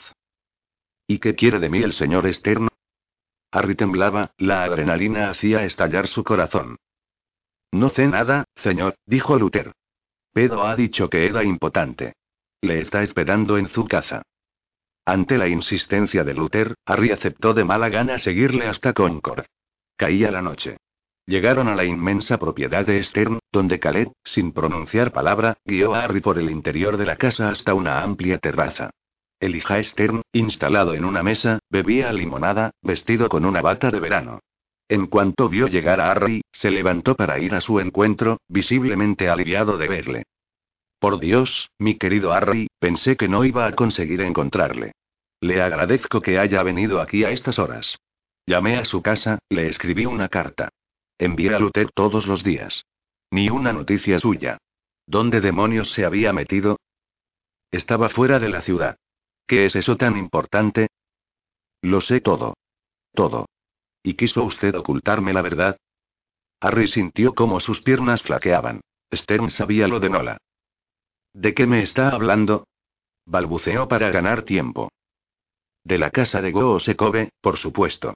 ¿Y 1.08 1.18
qué 1.18 1.34
quiere 1.34 1.58
de 1.58 1.68
mí 1.68 1.82
el 1.82 1.94
señor 1.94 2.32
Stern? 2.32 2.68
Harry 3.50 3.74
temblaba, 3.74 4.30
la 4.38 4.62
adrenalina 4.62 5.30
hacía 5.30 5.64
estallar 5.64 6.06
su 6.06 6.22
corazón. 6.22 6.76
No 7.72 7.88
sé 7.88 8.06
nada, 8.06 8.44
señor, 8.54 8.94
dijo 9.04 9.36
Luther. 9.36 9.72
Pedro 10.32 10.64
ha 10.64 10.76
dicho 10.76 11.10
que 11.10 11.26
era 11.26 11.42
impotente. 11.42 12.14
Le 12.60 12.82
está 12.82 13.02
esperando 13.02 13.58
en 13.58 13.66
su 13.66 13.84
casa. 13.86 14.22
Ante 15.04 15.38
la 15.38 15.48
insistencia 15.48 16.22
de 16.22 16.34
Luther, 16.34 16.76
Harry 16.86 17.10
aceptó 17.10 17.52
de 17.52 17.64
mala 17.64 17.88
gana 17.88 18.16
seguirle 18.18 18.68
hasta 18.68 18.92
Concord. 18.92 19.44
Caía 19.96 20.30
la 20.30 20.40
noche. 20.40 20.76
Llegaron 21.26 21.68
a 21.68 21.74
la 21.74 21.84
inmensa 21.84 22.38
propiedad 22.38 22.84
de 22.84 23.02
Stern, 23.02 23.38
donde 23.50 23.80
Caleb, 23.80 24.12
sin 24.24 24.52
pronunciar 24.52 25.12
palabra, 25.12 25.56
guió 25.64 25.94
a 25.94 26.04
Harry 26.04 26.20
por 26.20 26.38
el 26.38 26.50
interior 26.50 26.98
de 26.98 27.06
la 27.06 27.16
casa 27.16 27.48
hasta 27.48 27.72
una 27.72 28.02
amplia 28.02 28.38
terraza. 28.38 28.90
El 29.40 29.56
hija 29.56 29.82
Stern, 29.82 30.22
instalado 30.32 30.94
en 30.94 31.04
una 31.04 31.22
mesa, 31.22 31.60
bebía 31.70 32.12
limonada, 32.12 32.72
vestido 32.82 33.28
con 33.28 33.46
una 33.46 33.62
bata 33.62 33.90
de 33.90 34.00
verano. 34.00 34.40
En 34.86 35.06
cuanto 35.06 35.48
vio 35.48 35.66
llegar 35.66 35.98
a 36.00 36.10
Harry, 36.10 36.42
se 36.52 36.70
levantó 36.70 37.14
para 37.14 37.38
ir 37.38 37.54
a 37.54 37.62
su 37.62 37.80
encuentro, 37.80 38.38
visiblemente 38.48 39.30
aliviado 39.30 39.78
de 39.78 39.88
verle. 39.88 40.22
Por 40.98 41.18
Dios, 41.20 41.70
mi 41.78 41.96
querido 41.96 42.32
Harry, 42.32 42.68
pensé 42.78 43.16
que 43.16 43.28
no 43.28 43.46
iba 43.46 43.66
a 43.66 43.72
conseguir 43.72 44.20
encontrarle. 44.20 44.92
Le 45.40 45.62
agradezco 45.62 46.20
que 46.20 46.38
haya 46.38 46.62
venido 46.62 47.00
aquí 47.00 47.24
a 47.24 47.30
estas 47.30 47.58
horas. 47.58 47.96
Llamé 48.46 48.76
a 48.76 48.84
su 48.84 49.00
casa, 49.00 49.38
le 49.48 49.68
escribí 49.68 50.04
una 50.04 50.28
carta. 50.28 50.68
Envié 51.24 51.54
a 51.54 51.58
Luther 51.58 51.90
todos 51.90 52.26
los 52.26 52.44
días. 52.44 52.84
Ni 53.30 53.48
una 53.48 53.72
noticia 53.72 54.18
suya. 54.18 54.58
¿Dónde 55.06 55.40
demonios 55.40 55.90
se 55.94 56.04
había 56.04 56.34
metido? 56.34 56.78
Estaba 57.70 58.10
fuera 58.10 58.38
de 58.38 58.50
la 58.50 58.60
ciudad. 58.60 58.98
¿Qué 59.46 59.64
es 59.64 59.74
eso 59.74 59.96
tan 59.96 60.18
importante? 60.18 60.88
Lo 61.80 62.02
sé 62.02 62.20
todo. 62.20 62.58
Todo. 63.14 63.46
¿Y 64.02 64.14
quiso 64.14 64.44
usted 64.44 64.74
ocultarme 64.74 65.32
la 65.32 65.40
verdad? 65.40 65.78
Harry 66.60 66.88
sintió 66.88 67.34
como 67.34 67.58
sus 67.60 67.80
piernas 67.80 68.22
flaqueaban. 68.22 68.82
Stern 69.10 69.48
sabía 69.48 69.88
lo 69.88 70.00
de 70.00 70.10
Nola. 70.10 70.36
¿De 71.32 71.54
qué 71.54 71.66
me 71.66 71.82
está 71.82 72.10
hablando? 72.10 72.66
Balbuceó 73.24 73.88
para 73.88 74.10
ganar 74.10 74.42
tiempo. 74.42 74.92
De 75.84 75.96
la 75.96 76.10
casa 76.10 76.42
de 76.42 76.52
Goosekobe, 76.52 77.30
por 77.40 77.56
supuesto. 77.56 78.12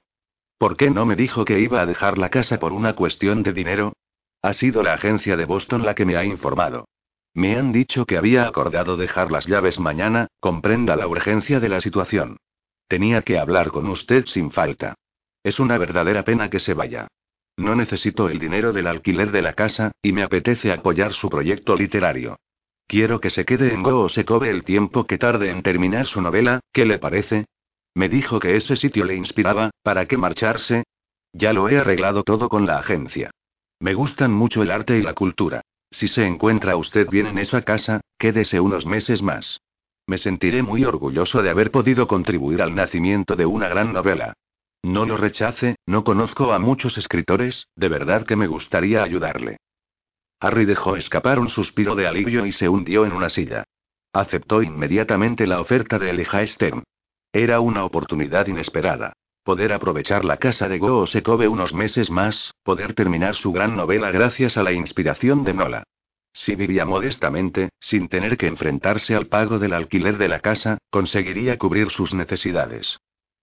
¿Por 0.59 0.75
qué 0.75 0.89
no 0.89 1.05
me 1.05 1.15
dijo 1.15 1.45
que 1.45 1.61
iba 1.61 1.79
a 1.79 1.85
dejar 1.85 2.17
la 2.17 2.29
casa 2.29 2.59
por 2.59 2.73
una 2.73 2.93
cuestión 2.93 3.43
de 3.43 3.53
dinero? 3.53 3.93
Ha 4.41 4.51
sido 4.51 4.83
la 4.83 4.93
agencia 4.93 5.37
de 5.37 5.45
Boston 5.45 5.85
la 5.85 5.95
que 5.95 6.03
me 6.03 6.17
ha 6.17 6.25
informado. 6.25 6.89
Me 7.33 7.57
han 7.57 7.71
dicho 7.71 8.05
que 8.05 8.17
había 8.17 8.45
acordado 8.45 8.97
dejar 8.97 9.31
las 9.31 9.45
llaves 9.47 9.79
mañana, 9.79 10.27
comprenda 10.41 10.97
la 10.97 11.07
urgencia 11.07 11.61
de 11.61 11.69
la 11.69 11.79
situación. 11.79 12.37
Tenía 12.89 13.21
que 13.21 13.39
hablar 13.39 13.71
con 13.71 13.87
usted 13.87 14.25
sin 14.25 14.51
falta. 14.51 14.95
Es 15.45 15.61
una 15.61 15.77
verdadera 15.77 16.25
pena 16.25 16.49
que 16.49 16.59
se 16.59 16.73
vaya. 16.73 17.07
No 17.55 17.73
necesito 17.75 18.27
el 18.27 18.37
dinero 18.37 18.73
del 18.73 18.87
alquiler 18.87 19.31
de 19.31 19.41
la 19.41 19.53
casa, 19.53 19.93
y 20.01 20.11
me 20.11 20.23
apetece 20.23 20.73
apoyar 20.73 21.13
su 21.13 21.29
proyecto 21.29 21.77
literario. 21.77 22.37
Quiero 22.85 23.21
que 23.21 23.29
se 23.29 23.45
quede 23.45 23.73
en 23.73 23.81
Go 23.81 24.01
o 24.01 24.09
se 24.09 24.25
cobe 24.25 24.49
el 24.49 24.65
tiempo 24.65 25.05
que 25.05 25.17
tarde 25.17 25.51
en 25.51 25.63
terminar 25.63 26.07
su 26.07 26.21
novela, 26.21 26.59
¿qué 26.73 26.85
le 26.85 26.99
parece? 26.99 27.45
Me 27.99 28.07
dijo 28.07 28.39
que 28.39 28.55
ese 28.55 28.77
sitio 28.77 29.03
le 29.03 29.13
inspiraba, 29.13 29.71
¿para 29.83 30.05
qué 30.05 30.15
marcharse? 30.15 30.85
Ya 31.33 31.51
lo 31.51 31.67
he 31.67 31.79
arreglado 31.79 32.23
todo 32.23 32.47
con 32.47 32.65
la 32.65 32.79
agencia. 32.79 33.29
Me 33.81 33.93
gustan 33.93 34.31
mucho 34.31 34.63
el 34.63 34.71
arte 34.71 34.97
y 34.97 35.01
la 35.01 35.13
cultura. 35.13 35.63
Si 35.91 36.07
se 36.07 36.25
encuentra 36.25 36.77
usted 36.77 37.09
bien 37.09 37.27
en 37.27 37.37
esa 37.37 37.61
casa, 37.63 37.99
quédese 38.17 38.61
unos 38.61 38.85
meses 38.85 39.21
más. 39.21 39.59
Me 40.07 40.17
sentiré 40.17 40.63
muy 40.63 40.85
orgulloso 40.85 41.43
de 41.43 41.49
haber 41.49 41.71
podido 41.71 42.07
contribuir 42.07 42.61
al 42.61 42.73
nacimiento 42.73 43.35
de 43.35 43.45
una 43.45 43.67
gran 43.67 43.91
novela. 43.91 44.31
No 44.81 45.05
lo 45.05 45.17
rechace, 45.17 45.75
no 45.85 46.05
conozco 46.05 46.53
a 46.53 46.59
muchos 46.59 46.97
escritores, 46.97 47.67
de 47.75 47.89
verdad 47.89 48.25
que 48.25 48.37
me 48.37 48.47
gustaría 48.47 49.03
ayudarle. 49.03 49.57
Harry 50.39 50.63
dejó 50.63 50.95
escapar 50.95 51.37
un 51.37 51.49
suspiro 51.49 51.95
de 51.95 52.07
alivio 52.07 52.45
y 52.45 52.53
se 52.53 52.69
hundió 52.69 53.05
en 53.05 53.11
una 53.11 53.27
silla. 53.27 53.65
Aceptó 54.13 54.63
inmediatamente 54.63 55.45
la 55.45 55.59
oferta 55.59 55.99
de 55.99 56.11
Elijah 56.11 56.47
Stern. 56.47 56.83
Era 57.31 57.59
una 57.59 57.85
oportunidad 57.85 58.47
inesperada. 58.47 59.13
Poder 59.43 59.71
aprovechar 59.71 60.25
la 60.25 60.37
casa 60.37 60.67
de 60.67 60.79
Go 60.79 61.05
Sekobe 61.05 61.47
unos 61.47 61.75
meses 61.75 62.09
más, 62.09 62.55
poder 62.63 62.95
terminar 62.95 63.35
su 63.35 63.51
gran 63.51 63.75
novela 63.75 64.09
gracias 64.09 64.57
a 64.57 64.63
la 64.63 64.71
inspiración 64.71 65.43
de 65.43 65.53
Nola. 65.53 65.83
Si 66.33 66.55
vivía 66.55 66.85
modestamente, 66.85 67.69
sin 67.79 68.09
tener 68.09 68.35
que 68.35 68.47
enfrentarse 68.47 69.13
al 69.13 69.27
pago 69.27 69.59
del 69.59 69.73
alquiler 69.73 70.17
de 70.17 70.27
la 70.27 70.39
casa, 70.39 70.79
conseguiría 70.89 71.59
cubrir 71.59 71.91
sus 71.91 72.15
necesidades. 72.15 72.97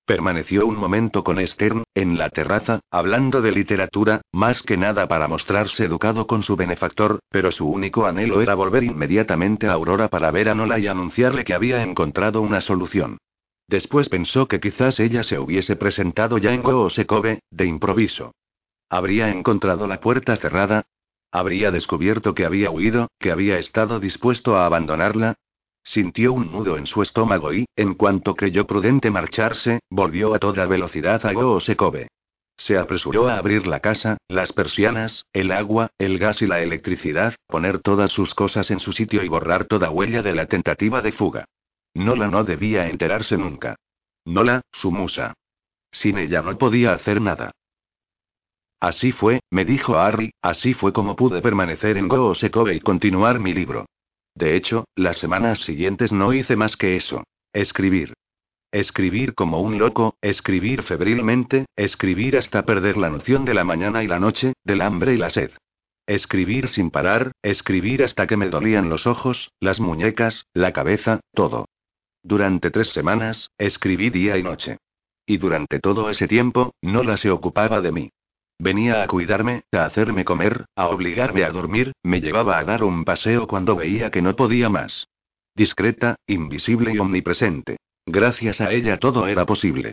Permaneció 0.04 0.66
un 0.66 0.76
momento 0.76 1.22
con 1.22 1.44
Stern, 1.46 1.84
en 1.94 2.18
la 2.18 2.30
terraza, 2.30 2.80
hablando 2.90 3.40
de 3.40 3.52
literatura, 3.52 4.20
más 4.32 4.62
que 4.62 4.76
nada 4.76 5.06
para 5.06 5.28
mostrarse 5.28 5.84
educado 5.84 6.26
con 6.26 6.42
su 6.42 6.56
benefactor, 6.56 7.20
pero 7.30 7.52
su 7.52 7.68
único 7.68 8.06
anhelo 8.06 8.40
era 8.40 8.54
volver 8.54 8.82
inmediatamente 8.82 9.68
a 9.68 9.72
Aurora 9.72 10.08
para 10.08 10.32
ver 10.32 10.48
a 10.48 10.56
Nola 10.56 10.78
y 10.80 10.88
anunciarle 10.88 11.44
que 11.44 11.54
había 11.54 11.82
encontrado 11.82 12.40
una 12.40 12.60
solución. 12.60 13.18
Después 13.68 14.08
pensó 14.08 14.46
que 14.46 14.60
quizás 14.60 15.00
ella 15.00 15.24
se 15.24 15.38
hubiese 15.38 15.74
presentado 15.76 16.38
ya 16.38 16.52
en 16.52 16.62
Go 16.62 16.88
Sekobe, 16.88 17.40
de 17.50 17.66
improviso. 17.66 18.32
¿Habría 18.88 19.30
encontrado 19.30 19.88
la 19.88 20.00
puerta 20.00 20.36
cerrada? 20.36 20.84
¿Habría 21.32 21.72
descubierto 21.72 22.34
que 22.34 22.44
había 22.44 22.70
huido, 22.70 23.08
que 23.18 23.32
había 23.32 23.58
estado 23.58 23.98
dispuesto 23.98 24.56
a 24.56 24.66
abandonarla? 24.66 25.34
Sintió 25.82 26.32
un 26.32 26.52
nudo 26.52 26.78
en 26.78 26.86
su 26.86 27.02
estómago 27.02 27.52
y, 27.52 27.66
en 27.76 27.94
cuanto 27.94 28.34
creyó 28.36 28.66
prudente 28.66 29.10
marcharse, 29.10 29.80
volvió 29.90 30.34
a 30.34 30.38
toda 30.38 30.66
velocidad 30.66 31.24
a 31.26 31.32
Go 31.32 31.58
Sekobe. 31.60 32.08
Se 32.56 32.78
apresuró 32.78 33.28
a 33.28 33.36
abrir 33.36 33.66
la 33.66 33.80
casa, 33.80 34.16
las 34.28 34.52
persianas, 34.52 35.26
el 35.32 35.52
agua, 35.52 35.90
el 35.98 36.18
gas 36.18 36.40
y 36.40 36.46
la 36.46 36.60
electricidad, 36.60 37.34
poner 37.46 37.80
todas 37.80 38.10
sus 38.10 38.34
cosas 38.34 38.70
en 38.70 38.78
su 38.78 38.92
sitio 38.92 39.22
y 39.22 39.28
borrar 39.28 39.66
toda 39.66 39.90
huella 39.90 40.22
de 40.22 40.34
la 40.34 40.46
tentativa 40.46 41.02
de 41.02 41.12
fuga. 41.12 41.44
Nola 41.96 42.28
no 42.28 42.44
debía 42.44 42.88
enterarse 42.88 43.38
nunca. 43.38 43.76
Nola, 44.26 44.60
su 44.70 44.92
musa. 44.92 45.32
Sin 45.90 46.18
ella 46.18 46.42
no 46.42 46.58
podía 46.58 46.92
hacer 46.92 47.22
nada. 47.22 47.52
Así 48.80 49.12
fue, 49.12 49.40
me 49.50 49.64
dijo 49.64 49.98
Harry, 49.98 50.32
así 50.42 50.74
fue 50.74 50.92
como 50.92 51.16
pude 51.16 51.40
permanecer 51.40 51.96
en 51.96 52.08
Go 52.08 52.34
Sekobe 52.34 52.74
y 52.74 52.80
continuar 52.80 53.40
mi 53.40 53.54
libro. 53.54 53.86
De 54.34 54.56
hecho, 54.56 54.84
las 54.94 55.16
semanas 55.16 55.60
siguientes 55.60 56.12
no 56.12 56.34
hice 56.34 56.54
más 56.54 56.76
que 56.76 56.96
eso. 56.96 57.24
Escribir. 57.54 58.12
Escribir 58.70 59.34
como 59.34 59.62
un 59.62 59.78
loco, 59.78 60.16
escribir 60.20 60.82
febrilmente, 60.82 61.64
escribir 61.76 62.36
hasta 62.36 62.66
perder 62.66 62.98
la 62.98 63.08
noción 63.08 63.46
de 63.46 63.54
la 63.54 63.64
mañana 63.64 64.02
y 64.02 64.06
la 64.06 64.20
noche, 64.20 64.52
del 64.64 64.82
hambre 64.82 65.14
y 65.14 65.16
la 65.16 65.30
sed. 65.30 65.52
Escribir 66.06 66.68
sin 66.68 66.90
parar, 66.90 67.32
escribir 67.42 68.02
hasta 68.02 68.26
que 68.26 68.36
me 68.36 68.50
dolían 68.50 68.90
los 68.90 69.06
ojos, 69.06 69.50
las 69.60 69.80
muñecas, 69.80 70.44
la 70.52 70.74
cabeza, 70.74 71.20
todo. 71.32 71.64
Durante 72.26 72.72
tres 72.72 72.88
semanas, 72.88 73.52
escribí 73.56 74.10
día 74.10 74.36
y 74.36 74.42
noche. 74.42 74.78
Y 75.26 75.36
durante 75.36 75.78
todo 75.78 76.10
ese 76.10 76.26
tiempo, 76.26 76.74
Nola 76.82 77.18
se 77.18 77.30
ocupaba 77.30 77.80
de 77.80 77.92
mí. 77.92 78.10
Venía 78.58 79.04
a 79.04 79.06
cuidarme, 79.06 79.62
a 79.70 79.84
hacerme 79.84 80.24
comer, 80.24 80.64
a 80.74 80.88
obligarme 80.88 81.44
a 81.44 81.50
dormir, 81.50 81.92
me 82.02 82.20
llevaba 82.20 82.58
a 82.58 82.64
dar 82.64 82.82
un 82.82 83.04
paseo 83.04 83.46
cuando 83.46 83.76
veía 83.76 84.10
que 84.10 84.22
no 84.22 84.34
podía 84.34 84.68
más. 84.68 85.06
Discreta, 85.54 86.16
invisible 86.26 86.92
y 86.94 86.98
omnipresente. 86.98 87.76
Gracias 88.04 88.60
a 88.60 88.72
ella 88.72 88.98
todo 88.98 89.28
era 89.28 89.46
posible. 89.46 89.92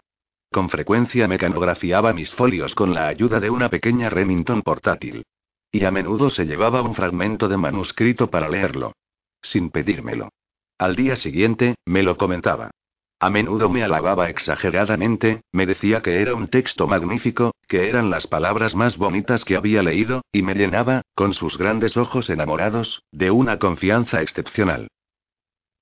Con 0.52 0.70
frecuencia 0.70 1.28
mecanografiaba 1.28 2.14
mis 2.14 2.32
folios 2.32 2.74
con 2.74 2.96
la 2.96 3.10
ayuda 3.10 3.40
de 3.40 3.52
una 3.52 3.70
pequeña 3.70 4.10
Remington 4.10 4.64
portátil. 4.64 5.24
Y 5.72 5.86
a 5.86 5.92
menudo 5.92 6.32
se 6.32 6.46
llevaba 6.48 6.82
un 6.82 6.96
fragmento 6.96 7.48
de 7.48 7.58
manuscrito 7.58 8.32
para 8.32 8.50
leerlo. 8.50 8.94
Sin 9.40 9.70
pedírmelo. 9.70 10.30
Al 10.78 10.96
día 10.96 11.16
siguiente, 11.16 11.76
me 11.86 12.04
lo 12.04 12.18
comentaba. 12.18 12.72
A 13.20 13.30
menudo 13.30 13.70
me 13.70 13.84
alababa 13.84 14.30
exageradamente, 14.30 15.44
me 15.52 15.66
decía 15.66 16.02
que 16.02 16.22
era 16.22 16.36
un 16.36 16.50
texto 16.50 16.88
magnífico, 16.88 17.54
que 17.70 17.88
eran 17.88 18.10
las 18.10 18.28
palabras 18.28 18.76
más 18.76 18.98
bonitas 18.98 19.46
que 19.46 19.56
había 19.56 19.82
leído, 19.82 20.24
y 20.34 20.42
me 20.42 20.56
llenaba, 20.56 21.04
con 21.16 21.34
sus 21.34 21.58
grandes 21.58 21.96
ojos 21.96 22.30
enamorados, 22.30 23.02
de 23.12 23.32
una 23.32 23.60
confianza 23.60 24.22
excepcional. 24.22 24.90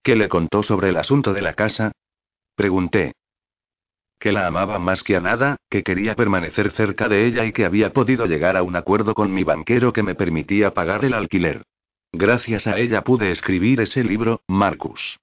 ¿Qué 0.03 0.15
le 0.15 0.29
contó 0.29 0.61
sobre 0.61 0.89
el 0.89 0.97
asunto 0.97 1.33
de 1.33 1.41
la 1.41 1.53
casa? 1.53 1.93
Pregunté. 2.55 3.13
Que 4.19 4.31
la 4.31 4.45
amaba 4.45 4.77
más 4.77 5.03
que 5.03 5.15
a 5.15 5.19
nada, 5.19 5.57
que 5.67 5.81
quería 5.81 6.15
permanecer 6.15 6.71
cerca 6.73 7.09
de 7.09 7.25
ella 7.25 7.45
y 7.45 7.53
que 7.53 7.65
había 7.65 7.91
podido 7.91 8.27
llegar 8.27 8.55
a 8.55 8.61
un 8.61 8.75
acuerdo 8.75 9.15
con 9.15 9.33
mi 9.33 9.43
banquero 9.43 9.93
que 9.93 10.03
me 10.03 10.13
permitía 10.13 10.75
pagar 10.75 11.05
el 11.05 11.15
alquiler. 11.15 11.63
Gracias 12.13 12.67
a 12.67 12.77
ella 12.77 13.03
pude 13.03 13.31
escribir 13.31 13.79
ese 13.81 14.03
libro, 14.03 14.41
Marcus. 14.47 15.19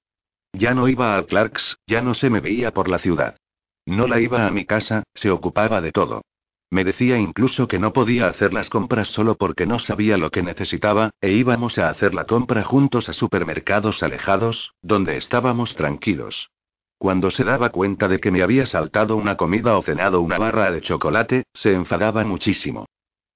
Ya 0.52 0.72
no 0.72 0.88
iba 0.88 1.14
al 1.14 1.26
Clarks, 1.26 1.78
ya 1.86 2.00
no 2.00 2.14
se 2.14 2.30
me 2.30 2.40
veía 2.40 2.72
por 2.72 2.88
la 2.88 2.98
ciudad. 2.98 3.36
No 3.84 4.06
la 4.06 4.20
iba 4.20 4.46
a 4.46 4.50
mi 4.50 4.64
casa, 4.64 5.02
se 5.14 5.30
ocupaba 5.30 5.80
de 5.80 5.92
todo. 5.92 6.22
Me 6.70 6.84
decía 6.84 7.18
incluso 7.18 7.68
que 7.68 7.78
no 7.78 7.92
podía 7.92 8.26
hacer 8.28 8.52
las 8.52 8.68
compras 8.68 9.08
solo 9.08 9.36
porque 9.36 9.66
no 9.66 9.78
sabía 9.78 10.18
lo 10.18 10.30
que 10.30 10.42
necesitaba, 10.42 11.10
e 11.20 11.30
íbamos 11.32 11.78
a 11.78 11.88
hacer 11.88 12.14
la 12.14 12.24
compra 12.24 12.62
juntos 12.62 13.08
a 13.08 13.12
supermercados 13.12 14.02
alejados, 14.02 14.74
donde 14.82 15.16
estábamos 15.16 15.74
tranquilos. 15.74 16.50
Cuando 16.98 17.30
se 17.30 17.44
daba 17.44 17.70
cuenta 17.70 18.08
de 18.08 18.18
que 18.18 18.30
me 18.30 18.42
había 18.42 18.66
saltado 18.66 19.16
una 19.16 19.36
comida 19.36 19.78
o 19.78 19.82
cenado 19.82 20.20
una 20.20 20.38
barra 20.38 20.70
de 20.70 20.80
chocolate, 20.80 21.44
se 21.54 21.72
enfadaba 21.72 22.24
muchísimo. 22.24 22.86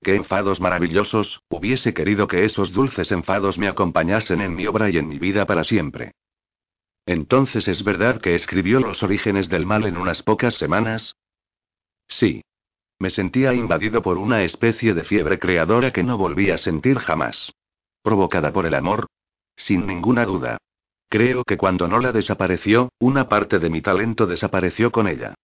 ¡Qué 0.02 0.16
enfados 0.16 0.60
maravillosos! 0.60 1.42
Hubiese 1.48 1.94
querido 1.94 2.26
que 2.26 2.44
esos 2.44 2.72
dulces 2.72 3.12
enfados 3.12 3.56
me 3.56 3.68
acompañasen 3.68 4.40
en 4.40 4.54
mi 4.54 4.66
obra 4.66 4.90
y 4.90 4.98
en 4.98 5.08
mi 5.08 5.18
vida 5.18 5.46
para 5.46 5.62
siempre. 5.62 6.12
Entonces 7.06 7.68
es 7.68 7.84
verdad 7.84 8.20
que 8.20 8.34
escribió 8.34 8.80
Los 8.80 9.02
orígenes 9.04 9.48
del 9.48 9.64
mal 9.64 9.86
en 9.86 9.96
unas 9.96 10.22
pocas 10.22 10.54
semanas. 10.54 11.16
Sí. 12.08 12.42
Me 12.98 13.10
sentía 13.10 13.54
invadido 13.54 14.02
por 14.02 14.18
una 14.18 14.42
especie 14.42 14.92
de 14.94 15.04
fiebre 15.04 15.38
creadora 15.38 15.92
que 15.92 16.02
no 16.02 16.18
volví 16.18 16.50
a 16.50 16.58
sentir 16.58 16.98
jamás. 16.98 17.52
¿Provocada 18.02 18.52
por 18.52 18.66
el 18.66 18.74
amor? 18.74 19.06
Sin 19.56 19.86
ninguna 19.86 20.24
duda. 20.24 20.58
Creo 21.08 21.44
que 21.44 21.56
cuando 21.56 21.86
Nola 21.86 22.10
desapareció, 22.10 22.88
una 22.98 23.28
parte 23.28 23.58
de 23.58 23.70
mi 23.70 23.82
talento 23.82 24.26
desapareció 24.26 24.90
con 24.90 25.06
ella. 25.06 25.34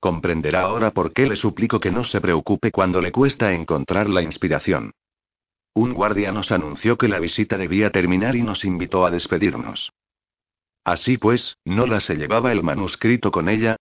Comprenderá 0.00 0.62
ahora 0.62 0.92
por 0.92 1.12
qué 1.12 1.26
le 1.26 1.36
suplico 1.36 1.80
que 1.80 1.90
no 1.90 2.04
se 2.04 2.20
preocupe 2.20 2.70
cuando 2.70 3.00
le 3.00 3.12
cuesta 3.12 3.52
encontrar 3.52 4.08
la 4.08 4.22
inspiración. 4.22 4.92
Un 5.74 5.92
guardia 5.92 6.32
nos 6.32 6.52
anunció 6.52 6.96
que 6.96 7.08
la 7.08 7.18
visita 7.18 7.58
debía 7.58 7.90
terminar 7.90 8.36
y 8.36 8.42
nos 8.42 8.64
invitó 8.64 9.04
a 9.04 9.10
despedirnos. 9.10 9.92
Así 10.84 11.18
pues, 11.18 11.56
¿Nola 11.64 12.00
se 12.00 12.14
llevaba 12.14 12.52
el 12.52 12.62
manuscrito 12.62 13.30
con 13.30 13.48
ella? 13.48 13.76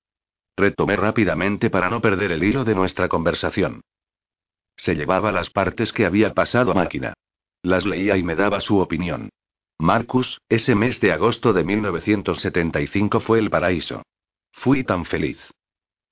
Retomé 0.57 0.95
rápidamente 0.95 1.69
para 1.69 1.89
no 1.89 2.01
perder 2.01 2.31
el 2.31 2.43
hilo 2.43 2.63
de 2.63 2.75
nuestra 2.75 3.07
conversación. 3.07 3.81
Se 4.75 4.95
llevaba 4.95 5.31
las 5.31 5.49
partes 5.49 5.93
que 5.93 6.05
había 6.05 6.33
pasado 6.33 6.71
a 6.71 6.75
máquina. 6.75 7.13
Las 7.61 7.85
leía 7.85 8.17
y 8.17 8.23
me 8.23 8.35
daba 8.35 8.59
su 8.59 8.79
opinión. 8.79 9.29
Marcus, 9.77 10.41
ese 10.49 10.75
mes 10.75 10.99
de 11.01 11.11
agosto 11.11 11.53
de 11.53 11.63
1975 11.63 13.19
fue 13.19 13.39
el 13.39 13.49
paraíso. 13.49 14.03
Fui 14.51 14.83
tan 14.83 15.05
feliz. 15.05 15.39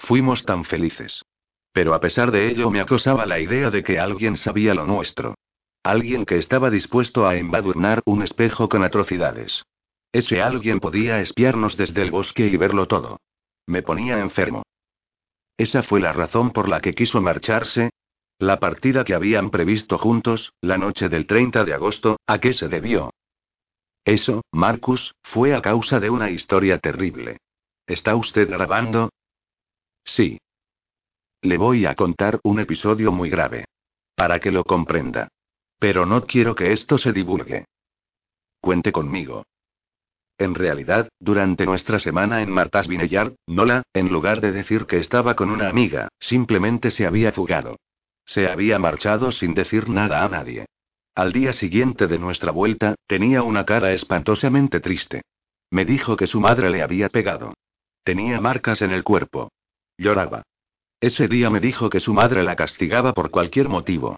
Fuimos 0.04 0.44
tan 0.44 0.66
felices. 0.66 1.24
Pero 1.72 1.94
a 1.94 2.02
pesar 2.02 2.32
de 2.32 2.50
ello 2.50 2.70
me 2.70 2.82
acosaba 2.82 3.26
la 3.26 3.40
idea 3.40 3.72
de 3.72 3.84
que 3.84 4.00
alguien 4.00 4.36
sabía 4.36 4.74
lo 4.74 4.86
nuestro. 4.86 5.36
Alguien 5.82 6.26
que 6.26 6.38
estaba 6.38 6.70
dispuesto 6.70 7.26
a 7.26 7.38
embadurnar 7.38 8.02
un 8.06 8.22
espejo 8.22 8.68
con 8.68 8.84
atrocidades. 8.84 9.64
Ese 10.12 10.42
alguien 10.42 10.82
podía 10.82 11.22
espiarnos 11.22 11.78
desde 11.78 12.02
el 12.02 12.12
bosque 12.12 12.48
y 12.48 12.58
verlo 12.58 12.86
todo. 12.88 13.22
Me 13.66 13.82
ponía 13.82 14.20
enfermo. 14.20 14.64
Esa 15.58 15.84
fue 15.84 16.02
la 16.02 16.12
razón 16.12 16.52
por 16.52 16.68
la 16.68 16.82
que 16.82 16.94
quiso 16.94 17.22
marcharse. 17.22 17.90
La 18.40 18.60
partida 18.60 19.06
que 19.06 19.16
habían 19.16 19.52
previsto 19.52 19.98
juntos, 19.98 20.52
la 20.60 20.78
noche 20.78 21.08
del 21.08 21.26
30 21.26 21.64
de 21.64 21.74
agosto, 21.74 22.18
¿a 22.28 22.40
qué 22.40 22.52
se 22.52 22.68
debió? 22.68 23.14
Eso, 24.04 24.42
Marcus, 24.52 25.16
fue 25.24 25.56
a 25.56 25.62
causa 25.62 26.02
de 26.02 26.10
una 26.10 26.30
historia 26.30 26.78
terrible. 26.80 27.38
¿Está 27.88 28.16
usted 28.16 28.50
grabando? 28.50 29.10
Sí. 30.04 30.40
Le 31.42 31.58
voy 31.58 31.86
a 31.86 31.96
contar 31.96 32.40
un 32.44 32.60
episodio 32.60 33.12
muy 33.12 33.30
grave. 33.30 33.66
Para 34.16 34.40
que 34.40 34.52
lo 34.52 34.64
comprenda. 34.64 35.30
Pero 35.80 36.06
no 36.06 36.26
quiero 36.26 36.56
que 36.56 36.72
esto 36.72 36.98
se 36.98 37.12
divulgue. 37.12 37.66
Cuente 38.62 38.92
conmigo. 38.92 39.46
En 40.38 40.56
realidad, 40.56 41.10
durante 41.20 41.66
nuestra 41.66 42.00
semana 42.00 42.42
en 42.42 42.50
Martas 42.50 42.88
Vineyard, 42.88 43.36
Nola, 43.48 43.84
en 43.94 44.10
lugar 44.10 44.42
de 44.42 44.52
decir 44.52 44.86
que 44.86 44.98
estaba 44.98 45.36
con 45.36 45.50
una 45.50 45.70
amiga, 45.70 46.10
simplemente 46.20 46.92
se 46.92 47.06
había 47.06 47.32
fugado. 47.32 47.78
Se 48.26 48.48
había 48.48 48.80
marchado 48.80 49.32
sin 49.32 49.54
decir 49.54 49.90
nada 49.90 50.24
a 50.24 50.30
nadie. 50.30 50.66
Al 51.16 51.32
día 51.32 51.54
siguiente 51.54 52.08
de 52.08 52.18
nuestra 52.18 52.52
vuelta, 52.52 52.96
tenía 53.06 53.44
una 53.44 53.66
cara 53.66 53.92
espantosamente 53.92 54.80
triste. 54.80 55.22
Me 55.70 55.86
dijo 55.86 56.16
que 56.16 56.28
su 56.28 56.40
madre 56.40 56.70
le 56.70 56.82
había 56.82 57.10
pegado. 57.10 57.54
Tenía 58.04 58.42
marcas 58.42 58.82
en 58.82 58.92
el 58.92 59.04
cuerpo. 59.04 59.50
Lloraba. 59.98 60.44
Ese 61.00 61.28
día 61.28 61.50
me 61.50 61.60
dijo 61.60 61.90
que 61.90 62.00
su 62.00 62.14
madre 62.14 62.44
la 62.44 62.56
castigaba 62.56 63.14
por 63.14 63.30
cualquier 63.30 63.70
motivo 63.70 64.18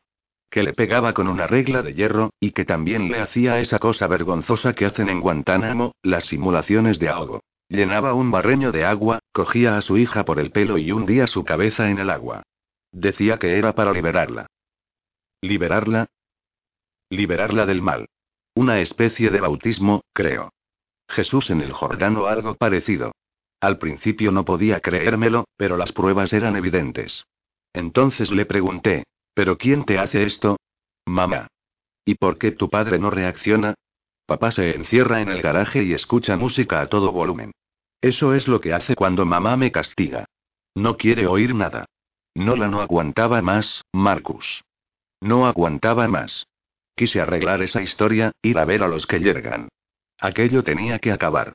que 0.55 0.63
le 0.63 0.71
pegaba 0.71 1.13
con 1.13 1.27
una 1.27 1.47
regla 1.47 1.81
de 1.81 1.93
hierro, 1.93 2.31
y 2.39 2.51
que 2.51 2.63
también 2.63 3.11
le 3.11 3.19
hacía 3.19 3.59
esa 3.59 3.77
cosa 3.77 4.07
vergonzosa 4.07 4.71
que 4.71 4.85
hacen 4.85 5.09
en 5.09 5.19
Guantánamo, 5.19 5.95
las 6.01 6.27
simulaciones 6.27 6.97
de 6.97 7.09
ahogo. 7.09 7.41
Llenaba 7.67 8.13
un 8.13 8.31
barreño 8.31 8.71
de 8.71 8.85
agua, 8.85 9.19
cogía 9.33 9.75
a 9.75 9.81
su 9.81 9.97
hija 9.97 10.23
por 10.23 10.39
el 10.39 10.51
pelo 10.51 10.77
y 10.77 10.93
hundía 10.93 11.27
su 11.27 11.43
cabeza 11.43 11.89
en 11.89 11.99
el 11.99 12.09
agua. 12.09 12.43
Decía 12.93 13.37
que 13.37 13.57
era 13.57 13.75
para 13.75 13.91
liberarla. 13.91 14.47
¿Liberarla? 15.41 16.07
Liberarla 17.09 17.65
del 17.65 17.81
mal. 17.81 18.07
Una 18.53 18.79
especie 18.79 19.31
de 19.31 19.41
bautismo, 19.41 20.05
creo. 20.13 20.53
Jesús 21.09 21.49
en 21.49 21.59
el 21.59 21.73
Jordán 21.73 22.15
o 22.15 22.27
algo 22.27 22.55
parecido. 22.55 23.11
Al 23.65 23.79
principio 23.79 24.31
no 24.31 24.45
podía 24.45 24.79
creérmelo, 24.79 25.45
pero 25.57 25.75
las 25.75 25.91
pruebas 25.91 26.33
eran 26.33 26.55
evidentes. 26.55 27.25
Entonces 27.73 28.31
le 28.31 28.45
pregunté, 28.45 29.05
¿Pero 29.35 29.57
quién 29.57 29.83
te 29.83 29.99
hace 29.99 30.23
esto? 30.23 30.57
Mamá. 31.05 31.47
¿Y 32.05 32.15
por 32.15 32.37
qué 32.39 32.51
tu 32.51 32.69
padre 32.69 32.97
no 32.97 33.09
reacciona? 33.11 33.75
Papá 34.25 34.51
se 34.51 34.75
encierra 34.75 35.21
en 35.21 35.29
el 35.29 35.41
garaje 35.41 35.83
y 35.83 35.93
escucha 35.93 36.37
música 36.37 36.79
a 36.81 36.87
todo 36.87 37.11
volumen. 37.11 37.51
Eso 38.01 38.33
es 38.33 38.47
lo 38.47 38.61
que 38.61 38.73
hace 38.73 38.95
cuando 38.95 39.25
mamá 39.25 39.57
me 39.57 39.71
castiga. 39.71 40.25
No 40.73 40.95
quiere 40.95 41.27
oír 41.27 41.53
nada. 41.53 41.85
Nola 42.33 42.67
no 42.69 42.81
aguantaba 42.81 43.41
más, 43.41 43.83
Marcus. 43.91 44.63
No 45.21 45.45
aguantaba 45.47 46.07
más. 46.07 46.47
Quise 46.95 47.19
arreglar 47.19 47.61
esa 47.61 47.81
historia, 47.81 48.31
ir 48.41 48.57
a 48.57 48.65
ver 48.65 48.83
a 48.83 48.87
los 48.87 49.05
que 49.05 49.19
llegan. 49.19 49.67
Aquello 50.17 50.63
tenía 50.63 50.99
que 50.99 51.11
acabar. 51.11 51.53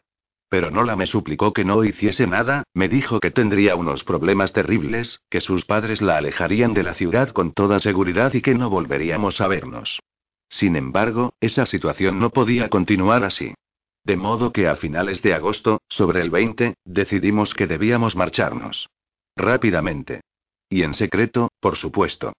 Pero 0.50 0.72
Nola 0.72 0.96
me 0.96 1.06
suplicó 1.06 1.52
que 1.52 1.64
no 1.64 1.84
hiciese 1.84 2.26
nada, 2.26 2.64
me 2.74 2.88
dijo 2.88 3.20
que 3.20 3.30
tendría 3.30 3.76
unos 3.76 4.02
problemas 4.02 4.52
terribles, 4.52 5.22
que 5.30 5.40
sus 5.40 5.64
padres 5.64 6.02
la 6.02 6.16
alejarían 6.16 6.74
de 6.74 6.82
la 6.82 6.94
ciudad 6.94 7.30
con 7.30 7.52
toda 7.52 7.78
seguridad 7.78 8.34
y 8.34 8.42
que 8.42 8.56
no 8.56 8.68
volveríamos 8.68 9.40
a 9.40 9.46
vernos. 9.46 10.00
Sin 10.48 10.74
embargo, 10.74 11.32
esa 11.40 11.66
situación 11.66 12.18
no 12.18 12.30
podía 12.30 12.68
continuar 12.68 13.22
así. 13.22 13.54
De 14.02 14.16
modo 14.16 14.52
que 14.52 14.66
a 14.66 14.74
finales 14.74 15.22
de 15.22 15.34
agosto, 15.34 15.82
sobre 15.88 16.20
el 16.20 16.30
20, 16.30 16.74
decidimos 16.84 17.54
que 17.54 17.68
debíamos 17.68 18.16
marcharnos. 18.16 18.88
Rápidamente. 19.36 20.22
Y 20.68 20.82
en 20.82 20.94
secreto, 20.94 21.50
por 21.60 21.76
supuesto. 21.76 22.32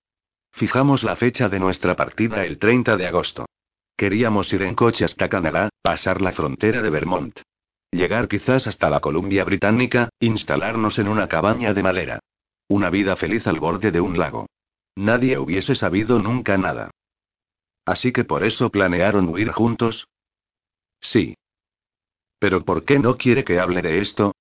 Fijamos 0.52 1.04
la 1.04 1.16
fecha 1.16 1.48
de 1.48 1.60
nuestra 1.60 1.96
partida 1.96 2.44
el 2.44 2.60
30 2.60 2.98
de 2.98 3.08
agosto. 3.08 3.46
Queríamos 3.96 4.52
ir 4.52 4.64
en 4.64 4.76
coche 4.76 5.06
hasta 5.06 5.30
Canadá, 5.30 5.70
pasar 5.82 6.22
la 6.22 6.34
frontera 6.34 6.82
de 6.82 6.90
Vermont. 6.90 7.40
Llegar 7.92 8.30
quizás 8.30 8.68
hasta 8.68 8.90
la 8.90 9.02
Columbia 9.02 9.44
Británica, 9.44 10.10
instalarnos 10.20 10.98
en 10.98 11.10
una 11.10 11.28
cabaña 11.28 11.74
de 11.74 11.84
madera. 11.84 12.20
Una 12.70 12.90
vida 12.90 13.18
feliz 13.18 13.46
al 13.48 13.60
borde 13.60 13.92
de 13.92 14.00
un 14.00 14.18
lago. 14.18 14.48
Nadie 14.96 15.38
hubiese 15.38 15.76
sabido 15.76 16.20
nunca 16.20 16.58
nada. 16.58 16.92
Así 17.86 18.14
que 18.14 18.24
por 18.24 18.44
eso 18.44 18.70
planearon 18.70 19.28
huir 19.28 19.52
juntos. 19.52 20.08
Sí. 21.02 21.36
Pero 22.40 22.64
¿por 22.64 22.86
qué 22.86 22.98
no 22.98 23.18
quiere 23.18 23.44
que 23.44 23.60
hable 23.60 23.82
de 23.82 24.00
esto? 24.00 24.34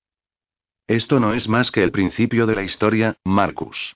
Esto 0.87 1.19
no 1.19 1.33
es 1.33 1.49
más 1.49 1.71
que 1.71 1.83
el 1.83 1.91
principio 1.91 2.45
de 2.45 2.55
la 2.55 2.63
historia, 2.63 3.17
Marcus. 3.25 3.95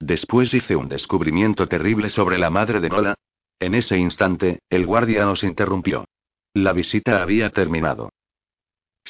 Después 0.00 0.52
hice 0.54 0.76
un 0.76 0.88
descubrimiento 0.88 1.66
terrible 1.66 2.10
sobre 2.10 2.38
la 2.38 2.50
madre 2.50 2.80
de 2.80 2.88
Nola. 2.88 3.14
En 3.60 3.74
ese 3.74 3.96
instante, 3.96 4.60
el 4.70 4.86
guardia 4.86 5.24
nos 5.24 5.42
interrumpió. 5.42 6.04
La 6.54 6.72
visita 6.72 7.22
había 7.22 7.50
terminado. 7.50 8.10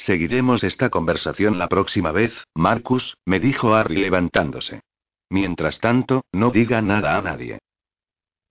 Seguiremos 0.05 0.63
esta 0.63 0.89
conversación 0.89 1.59
la 1.59 1.67
próxima 1.67 2.13
vez, 2.13 2.33
Marcus, 2.55 3.17
me 3.25 3.41
dijo 3.41 3.75
Harry 3.75 3.97
levantándose. 3.97 4.81
Mientras 5.29 5.81
tanto, 5.81 6.23
no 6.31 6.51
diga 6.51 6.81
nada 6.81 7.17
a 7.17 7.21
nadie. 7.21 7.59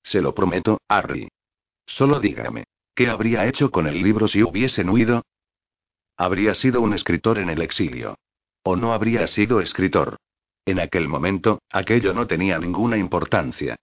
Se 0.03 0.20
lo 0.20 0.34
prometo, 0.34 0.78
Harry. 0.88 1.28
Solo 1.86 2.20
dígame, 2.20 2.64
¿qué 2.94 3.09
habría 3.09 3.46
hecho 3.46 3.70
con 3.70 3.86
el 3.86 4.03
libro 4.03 4.28
si 4.28 4.42
hubiesen 4.42 4.90
huido? 4.90 5.22
Habría 6.18 6.53
sido 6.53 6.82
un 6.82 6.92
escritor 6.92 7.38
en 7.38 7.49
el 7.49 7.62
exilio. 7.62 8.16
O 8.62 8.76
no 8.76 8.92
habría 8.92 9.26
sido 9.26 9.62
escritor. 9.62 10.18
En 10.66 10.78
aquel 10.78 11.09
momento, 11.09 11.61
aquello 11.70 12.12
no 12.12 12.26
tenía 12.26 12.59
ninguna 12.59 12.99
importancia. 12.99 13.76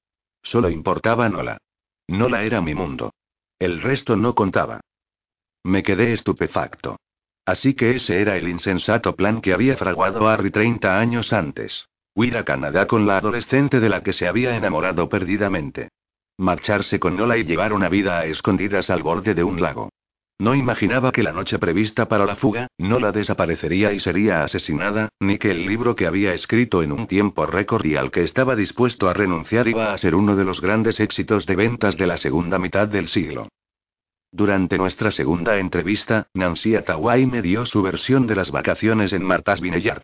Solo 0.43 0.69
importaba 0.69 1.29
Nola. 1.29 1.57
Nola 2.07 2.43
era 2.43 2.61
mi 2.61 2.75
mundo. 2.75 3.11
El 3.57 3.81
resto 3.81 4.15
no 4.15 4.35
contaba. 4.35 4.81
Me 5.63 5.81
quedé 5.81 6.13
estupefacto. 6.13 6.97
Así 7.45 7.75
que 7.75 7.95
ese 7.95 8.21
era 8.21 8.37
el 8.37 8.49
insensato 8.49 9.15
plan 9.15 9.39
que 9.39 9.53
había 9.53 9.77
fraguado 9.77 10.27
Harry 10.27 10.49
30 10.49 10.99
años 10.99 11.31
antes. 11.31 11.87
Huir 12.15 12.37
a 12.37 12.43
Canadá 12.43 12.87
con 12.87 13.05
la 13.05 13.17
adolescente 13.17 13.79
de 13.79 13.89
la 13.89 14.01
que 14.01 14.13
se 14.13 14.27
había 14.27 14.55
enamorado 14.55 15.09
perdidamente. 15.09 15.89
Marcharse 16.37 16.99
con 16.99 17.15
Nola 17.15 17.37
y 17.37 17.43
llevar 17.43 17.71
una 17.71 17.87
vida 17.87 18.19
a 18.19 18.25
escondidas 18.25 18.89
al 18.89 19.03
borde 19.03 19.35
de 19.35 19.43
un 19.43 19.61
lago. 19.61 19.89
No 20.39 20.53
imaginaba 20.53 21.11
que 21.11 21.23
la 21.23 21.31
noche 21.31 21.59
prevista 21.59 22.07
para 22.07 22.25
la 22.25 22.35
fuga, 22.35 22.67
Nola 22.77 23.11
desaparecería 23.11 23.93
y 23.93 23.99
sería 23.99 24.43
asesinada, 24.43 25.09
ni 25.19 25.37
que 25.37 25.51
el 25.51 25.65
libro 25.65 25.95
que 25.95 26.07
había 26.07 26.33
escrito 26.33 26.83
en 26.83 26.91
un 26.91 27.07
tiempo 27.07 27.45
récord 27.45 27.85
y 27.85 27.95
al 27.95 28.11
que 28.11 28.23
estaba 28.23 28.55
dispuesto 28.55 29.07
a 29.07 29.13
renunciar 29.13 29.67
iba 29.67 29.93
a 29.93 29.97
ser 29.97 30.15
uno 30.15 30.35
de 30.35 30.43
los 30.43 30.59
grandes 30.59 30.99
éxitos 30.99 31.45
de 31.45 31.55
ventas 31.55 31.95
de 31.95 32.07
la 32.07 32.17
segunda 32.17 32.59
mitad 32.59 32.87
del 32.87 33.07
siglo. 33.07 33.47
Durante 34.35 34.77
nuestra 34.77 35.11
segunda 35.11 35.57
entrevista, 35.59 36.27
Nancy 36.33 36.75
Atawai 36.75 37.25
me 37.25 37.41
dio 37.41 37.65
su 37.65 37.81
versión 37.81 38.27
de 38.27 38.35
las 38.35 38.51
vacaciones 38.51 39.13
en 39.13 39.23
Martas 39.23 39.61
Vineyard. 39.61 40.01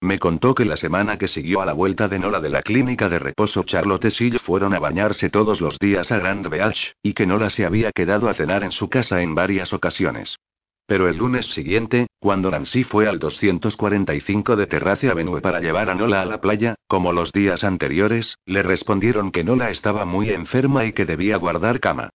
Me 0.00 0.18
contó 0.18 0.54
que 0.54 0.64
la 0.64 0.78
semana 0.78 1.18
que 1.18 1.28
siguió 1.28 1.60
a 1.60 1.66
la 1.66 1.74
vuelta 1.74 2.08
de 2.08 2.18
Nola 2.18 2.40
de 2.40 2.48
la 2.48 2.62
clínica 2.62 3.10
de 3.10 3.18
reposo 3.18 3.62
Charlotte 3.64 4.06
y 4.18 4.30
fueron 4.38 4.72
a 4.72 4.78
bañarse 4.78 5.28
todos 5.28 5.60
los 5.60 5.78
días 5.78 6.10
a 6.12 6.18
Grand 6.18 6.48
Beach, 6.48 6.94
y 7.02 7.12
que 7.12 7.26
Nola 7.26 7.50
se 7.50 7.66
había 7.66 7.92
quedado 7.92 8.30
a 8.30 8.32
cenar 8.32 8.64
en 8.64 8.72
su 8.72 8.88
casa 8.88 9.20
en 9.20 9.34
varias 9.34 9.74
ocasiones. 9.74 10.38
Pero 10.86 11.06
el 11.06 11.18
lunes 11.18 11.44
siguiente, 11.48 12.06
cuando 12.20 12.50
Nancy 12.50 12.84
fue 12.84 13.06
al 13.06 13.18
245 13.18 14.56
de 14.56 14.66
Terrace 14.66 15.10
Avenue 15.10 15.42
para 15.42 15.60
llevar 15.60 15.90
a 15.90 15.94
Nola 15.94 16.22
a 16.22 16.24
la 16.24 16.40
playa, 16.40 16.74
como 16.86 17.12
los 17.12 17.32
días 17.32 17.62
anteriores, 17.64 18.38
le 18.46 18.62
respondieron 18.62 19.30
que 19.30 19.44
Nola 19.44 19.68
estaba 19.68 20.06
muy 20.06 20.30
enferma 20.30 20.86
y 20.86 20.94
que 20.94 21.04
debía 21.04 21.36
guardar 21.36 21.80
cama. 21.80 22.08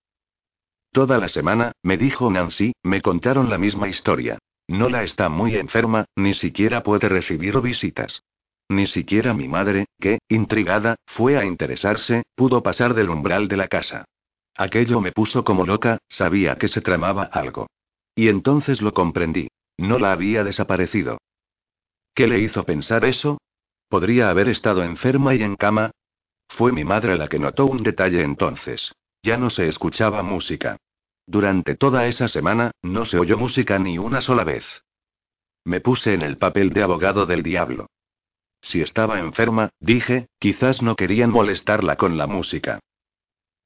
Toda 0.92 1.18
la 1.20 1.28
semana, 1.28 1.74
me 1.84 1.98
dijo 1.98 2.32
Nancy, 2.32 2.74
me 2.84 3.02
contaron 3.02 3.50
la 3.50 3.58
misma 3.58 3.88
historia. 3.88 4.40
Nola 4.68 5.04
está 5.04 5.30
muy 5.30 5.56
enferma, 5.56 6.06
ni 6.16 6.34
siquiera 6.34 6.84
puede 6.84 7.10
recibir 7.10 7.60
visitas. 7.62 8.22
Ni 8.70 8.86
siquiera 8.86 9.34
mi 9.34 9.48
madre, 9.48 9.86
que, 10.00 10.20
intrigada, 10.30 10.96
fue 11.06 11.38
a 11.38 11.46
interesarse, 11.46 12.24
pudo 12.36 12.62
pasar 12.62 12.94
del 12.94 13.10
umbral 13.10 13.48
de 13.48 13.58
la 13.58 13.68
casa. 13.68 14.06
Aquello 14.56 15.02
me 15.02 15.12
puso 15.12 15.44
como 15.44 15.66
loca, 15.66 16.00
sabía 16.08 16.58
que 16.58 16.68
se 16.68 16.82
tramaba 16.82 17.24
algo. 17.24 17.68
Y 18.14 18.28
entonces 18.28 18.82
lo 18.82 18.94
comprendí. 18.94 19.48
Nola 19.78 20.12
había 20.12 20.44
desaparecido. 20.44 21.18
¿Qué 22.14 22.28
le 22.28 22.40
hizo 22.40 22.66
pensar 22.66 23.06
eso? 23.06 23.40
¿Podría 23.88 24.30
haber 24.30 24.50
estado 24.50 24.84
enferma 24.84 25.34
y 25.34 25.42
en 25.42 25.56
cama? 25.56 25.92
Fue 26.48 26.72
mi 26.72 26.84
madre 26.84 27.18
la 27.18 27.28
que 27.28 27.40
notó 27.40 27.66
un 27.66 27.82
detalle 27.82 28.22
entonces. 28.24 28.92
Ya 29.22 29.38
no 29.38 29.50
se 29.50 29.68
escuchaba 29.68 30.24
música. 30.24 30.78
Durante 31.26 31.76
toda 31.76 32.08
esa 32.08 32.28
semana, 32.28 32.72
no 32.82 33.06
se 33.06 33.20
oyó 33.20 33.38
música 33.38 33.78
ni 33.78 33.98
una 33.98 34.22
sola 34.22 34.44
vez. 34.44 34.66
Me 35.64 35.82
puse 35.82 36.14
en 36.14 36.22
el 36.22 36.38
papel 36.38 36.72
de 36.72 36.84
abogado 36.84 37.26
del 37.26 37.44
diablo. 37.44 37.88
Si 38.62 38.82
estaba 38.82 39.20
enferma, 39.20 39.70
dije, 39.80 40.28
quizás 40.40 40.82
no 40.82 40.96
querían 40.96 41.32
molestarla 41.32 41.98
con 41.98 42.18
la 42.18 42.28
música. 42.28 42.80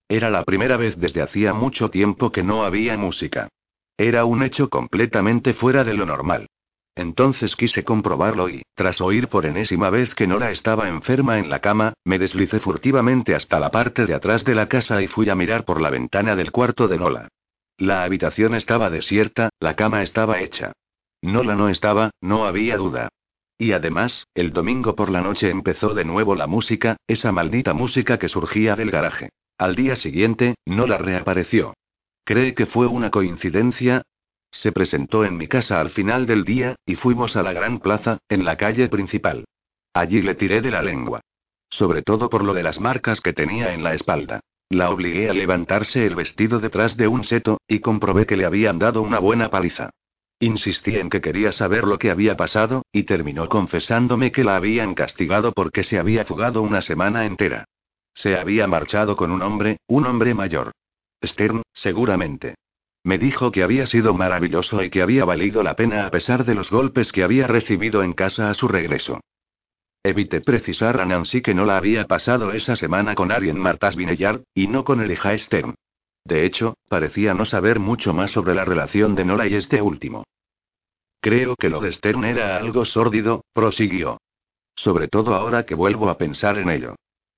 Era 0.07 0.29
la 0.29 0.43
primera 0.43 0.77
vez 0.77 0.97
desde 0.97 1.21
hacía 1.21 1.53
mucho 1.53 1.89
tiempo 1.89 2.31
que 2.31 2.43
no 2.43 2.63
había 2.63 2.97
música. 2.97 3.47
Era 3.97 4.25
un 4.25 4.43
hecho 4.43 4.69
completamente 4.69 5.53
fuera 5.53 5.83
de 5.83 5.93
lo 5.93 6.05
normal. 6.05 6.47
Entonces 6.95 7.55
quise 7.55 7.83
comprobarlo 7.83 8.49
y, 8.49 8.63
tras 8.75 9.01
oír 9.01 9.27
por 9.27 9.45
enésima 9.45 9.89
vez 9.89 10.13
que 10.13 10.27
Nora 10.27 10.51
estaba 10.51 10.87
enferma 10.89 11.39
en 11.39 11.49
la 11.49 11.59
cama, 11.59 11.93
me 12.03 12.19
deslicé 12.19 12.59
furtivamente 12.59 13.33
hasta 13.33 13.59
la 13.59 13.71
parte 13.71 14.05
de 14.05 14.13
atrás 14.13 14.43
de 14.45 14.53
la 14.53 14.67
casa 14.67 15.01
y 15.01 15.07
fui 15.07 15.29
a 15.29 15.35
mirar 15.35 15.65
por 15.65 15.81
la 15.81 15.89
ventana 15.89 16.35
del 16.35 16.51
cuarto 16.51 16.87
de 16.87 16.97
Nola. 16.97 17.27
La 17.77 18.03
habitación 18.03 18.53
estaba 18.53 18.91
desierta, 18.91 19.49
la 19.59 19.75
cama 19.75 20.03
estaba 20.03 20.39
hecha. 20.41 20.73
Nola 21.23 21.55
no 21.55 21.69
estaba, 21.69 22.11
no 22.21 22.45
había 22.45 22.77
duda. 22.77 23.09
Y 23.57 23.71
además, 23.71 24.27
el 24.35 24.51
domingo 24.51 24.95
por 24.95 25.09
la 25.09 25.21
noche 25.21 25.49
empezó 25.49 25.93
de 25.93 26.05
nuevo 26.05 26.35
la 26.35 26.47
música, 26.47 26.97
esa 27.07 27.31
maldita 27.31 27.73
música 27.73 28.19
que 28.19 28.29
surgía 28.29 28.75
del 28.75 28.91
garaje. 28.91 29.29
Al 29.57 29.75
día 29.75 29.95
siguiente, 29.95 30.55
Nola 30.65 30.97
reapareció. 30.97 31.73
¿Cree 32.25 32.53
que 32.53 32.65
fue 32.65 32.87
una 32.87 33.09
coincidencia? 33.09 34.03
Se 34.53 34.71
presentó 34.71 35.25
en 35.25 35.35
mi 35.35 35.47
casa 35.47 35.81
al 35.81 35.89
final 35.89 36.25
del 36.27 36.45
día, 36.45 36.75
y 36.85 36.95
fuimos 36.95 37.35
a 37.35 37.43
la 37.43 37.53
gran 37.53 37.79
plaza, 37.79 38.19
en 38.29 38.45
la 38.45 38.55
calle 38.55 38.87
principal. 38.87 39.45
Allí 39.93 40.21
le 40.21 40.35
tiré 40.35 40.61
de 40.61 40.71
la 40.71 40.81
lengua. 40.81 41.21
Sobre 41.69 42.03
todo 42.03 42.29
por 42.29 42.43
lo 42.43 42.53
de 42.53 42.61
las 42.61 42.79
marcas 42.79 43.19
que 43.19 43.33
tenía 43.33 43.73
en 43.73 43.83
la 43.83 43.95
espalda. 43.95 44.41
La 44.69 44.91
obligué 44.91 45.29
a 45.29 45.33
levantarse 45.33 46.05
el 46.05 46.15
vestido 46.15 46.59
detrás 46.59 46.95
de 46.95 47.07
un 47.07 47.23
seto, 47.23 47.59
y 47.67 47.79
comprobé 47.79 48.25
que 48.27 48.37
le 48.37 48.45
habían 48.45 48.77
dado 48.77 49.01
una 49.01 49.19
buena 49.19 49.49
paliza. 49.49 49.89
Insistí 50.39 50.97
en 50.97 51.09
que 51.09 51.21
quería 51.21 51.51
saber 51.51 51.85
lo 51.85 51.97
que 51.97 52.11
había 52.11 52.37
pasado, 52.37 52.83
y 52.91 53.03
terminó 53.03 53.49
confesándome 53.49 54.31
que 54.31 54.43
la 54.43 54.55
habían 54.55 54.93
castigado 54.93 55.51
porque 55.51 55.83
se 55.83 55.97
había 55.97 56.25
fugado 56.25 56.61
una 56.61 56.81
semana 56.81 57.25
entera. 57.25 57.65
Se 58.13 58.37
había 58.37 58.67
marchado 58.67 59.15
con 59.15 59.31
un 59.31 59.41
hombre, 59.41 59.77
un 59.87 60.05
hombre 60.05 60.35
mayor. 60.35 60.71
Stern, 61.23 61.63
seguramente. 61.73 62.55
Me 63.03 63.17
dijo 63.17 63.51
que 63.51 63.63
había 63.63 63.85
sido 63.85 64.13
maravilloso 64.13 64.81
y 64.81 64.89
que 64.89 65.01
había 65.01 65.25
valido 65.25 65.61
la 65.61 65.75
pena 65.75 66.05
a 66.05 66.11
pesar 66.11 66.45
de 66.45 66.55
los 66.55 66.71
golpes 66.71 67.11
que 67.11 67.23
había 67.23 67.47
recibido 67.47 68.01
en 68.01 68.13
casa 68.13 68.49
a 68.49 68.53
su 68.53 68.69
regreso. 68.69 69.19
Evité 70.03 70.41
precisar 70.41 70.99
a 70.99 71.05
Nancy 71.05 71.41
que 71.41 71.53
no 71.53 71.65
la 71.65 71.77
había 71.77 72.07
pasado 72.07 72.53
esa 72.53 72.75
semana 72.75 73.15
con 73.15 73.31
Arien 73.31 73.57
Martas 73.57 73.95
Vineyard, 73.95 74.43
y 74.53 74.67
no 74.67 74.83
con 74.83 75.01
el 75.01 75.11
hija 75.11 75.37
Stern. 75.37 75.75
De 76.25 76.45
hecho, 76.45 76.77
parecía 76.87 77.33
no 77.33 77.43
saber 77.43 77.79
mucho 77.79 78.13
más 78.13 78.31
sobre 78.31 78.55
la 78.55 78.63
relación 78.63 79.15
de 79.15 79.25
Nora 79.25 79.47
y 79.47 79.55
este 79.55 79.81
último. 79.81 80.23
Creo 81.21 81.55
que 81.55 81.69
lo 81.69 81.81
de 81.81 81.91
Stern 81.91 82.23
era 82.23 82.57
algo 82.57 82.85
sórdido, 82.85 83.43
prosiguió. 83.53 84.17
Sobre 84.75 85.07
todo 85.07 85.35
ahora 85.35 85.65
que 85.65 85.75
vuelvo 85.75 86.09
a 86.09 86.17
pensar 86.17 86.57
en 86.57 86.69
ello. 86.69 86.95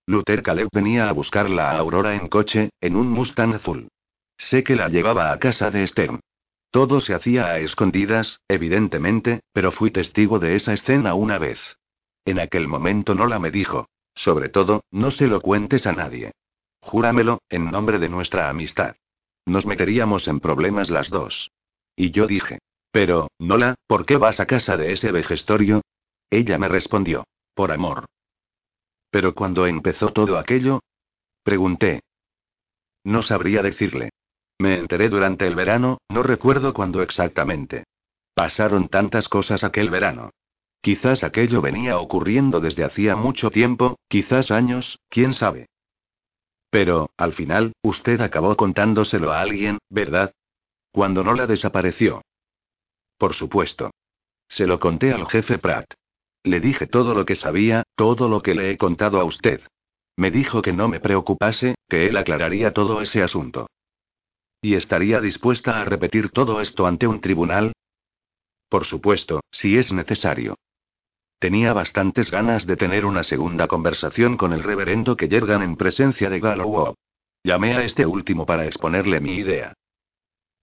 Luther 0.08 0.44
Caleb 0.44 0.70
venía 0.72 1.10
a 1.10 1.12
buscarla 1.12 1.72
a 1.72 1.78
Aurora 1.78 2.16
en 2.16 2.28
coche, 2.28 2.70
en 2.82 2.96
un 2.96 3.10
Mustang 3.10 3.56
azul. 3.56 3.90
Sé 4.38 4.64
que 4.64 4.76
la 4.76 4.90
llevaba 4.90 5.32
a 5.32 5.40
casa 5.40 5.72
de 5.72 5.88
Stern. 5.88 6.20
Todo 6.72 7.00
se 7.00 7.14
hacía 7.14 7.48
a 7.48 7.60
escondidas, 7.60 8.42
evidentemente, 8.48 9.42
pero 9.54 9.72
fui 9.72 9.92
testigo 9.92 10.40
de 10.40 10.56
esa 10.56 10.74
escena 10.74 11.14
una 11.14 11.38
vez. 11.38 11.60
En 12.26 12.40
aquel 12.40 12.68
momento 12.68 13.16
Nola 13.16 13.40
me 13.40 13.52
dijo. 13.52 13.88
Sobre 14.14 14.50
todo, 14.50 14.84
no 14.92 15.12
se 15.12 15.28
lo 15.28 15.42
cuentes 15.42 15.86
a 15.86 15.92
nadie. 15.92 16.32
Júramelo, 16.80 17.42
en 17.50 17.70
nombre 17.70 18.00
de 18.00 18.10
nuestra 18.10 18.50
amistad. 18.50 18.96
Nos 19.46 19.66
meteríamos 19.66 20.28
en 20.28 20.40
problemas 20.40 20.90
las 20.90 21.10
dos. 21.10 21.52
Y 21.96 22.12
yo 22.12 22.28
dije. 22.28 22.60
Pero, 22.92 23.30
Nola, 23.40 23.76
¿por 23.88 24.06
qué 24.06 24.18
vas 24.18 24.40
a 24.40 24.46
casa 24.46 24.78
de 24.78 24.94
ese 24.94 25.12
vejestorio? 25.12 25.82
Ella 26.30 26.58
me 26.58 26.68
respondió. 26.68 27.26
Por 27.54 27.72
amor. 27.72 28.06
Pero 29.10 29.34
cuando 29.36 29.66
empezó 29.68 30.12
todo 30.12 30.38
aquello? 30.38 30.82
Pregunté. 31.44 32.02
No 33.04 33.22
sabría 33.22 33.62
decirle. 33.62 34.10
Me 34.60 34.76
enteré 34.80 35.10
durante 35.10 35.48
el 35.48 35.56
verano, 35.56 36.00
no 36.10 36.24
recuerdo 36.24 36.74
cuándo 36.74 37.02
exactamente. 37.02 37.84
Pasaron 38.34 38.88
tantas 38.88 39.28
cosas 39.28 39.64
aquel 39.64 39.90
verano. 39.90 40.32
Quizás 40.82 41.24
aquello 41.24 41.62
venía 41.62 41.98
ocurriendo 41.98 42.60
desde 42.60 42.84
hacía 42.84 43.16
mucho 43.16 43.50
tiempo, 43.50 43.98
quizás 44.08 44.52
años, 44.52 45.00
quién 45.10 45.34
sabe. 45.34 45.68
Pero, 46.70 47.10
al 47.18 47.34
final, 47.34 47.74
usted 47.82 48.22
acabó 48.22 48.56
contándoselo 48.56 49.32
a 49.32 49.42
alguien, 49.42 49.80
¿verdad? 49.90 50.32
Cuando 50.92 51.24
no 51.24 51.34
la 51.34 51.48
desapareció. 51.48 52.22
Por 53.18 53.34
supuesto. 53.34 53.92
Se 54.48 54.68
lo 54.68 54.80
conté 54.80 55.12
al 55.12 55.26
jefe 55.28 55.58
Pratt. 55.58 55.94
Le 56.44 56.60
dije 56.60 56.86
todo 56.86 57.16
lo 57.16 57.26
que 57.26 57.36
sabía, 57.36 57.84
todo 57.96 58.30
lo 58.30 58.42
que 58.42 58.54
le 58.54 58.72
he 58.72 58.78
contado 58.78 59.20
a 59.20 59.24
usted. 59.24 59.62
Me 60.18 60.32
dijo 60.32 60.62
que 60.62 60.72
no 60.72 60.88
me 60.88 61.00
preocupase, 61.00 61.76
que 61.90 62.08
él 62.08 62.18
aclararía 62.18 62.74
todo 62.74 63.02
ese 63.02 63.24
asunto. 63.24 63.68
¿Y 64.62 64.76
estaría 64.76 65.22
dispuesta 65.22 65.82
a 65.82 65.86
repetir 65.86 66.30
todo 66.30 66.62
esto 66.62 66.88
ante 66.88 67.08
un 67.08 67.22
tribunal? 67.22 67.74
Por 68.70 68.86
supuesto, 68.86 69.42
si 69.52 69.78
es 69.78 69.94
necesario. 69.94 70.56
Tenía 71.40 71.74
bastantes 71.74 72.32
ganas 72.32 72.66
de 72.66 72.78
tener 72.78 73.06
una 73.06 73.24
segunda 73.24 73.68
conversación 73.68 74.38
con 74.38 74.54
el 74.54 74.64
reverendo 74.64 75.16
que 75.16 75.28
yergan 75.28 75.62
en 75.62 75.76
presencia 75.76 76.30
de 76.30 76.40
Gallow. 76.40 76.96
Llamé 77.44 77.76
a 77.76 77.84
este 77.84 78.06
último 78.06 78.46
para 78.46 78.66
exponerle 78.66 79.20
mi 79.20 79.36
idea. 79.36 79.74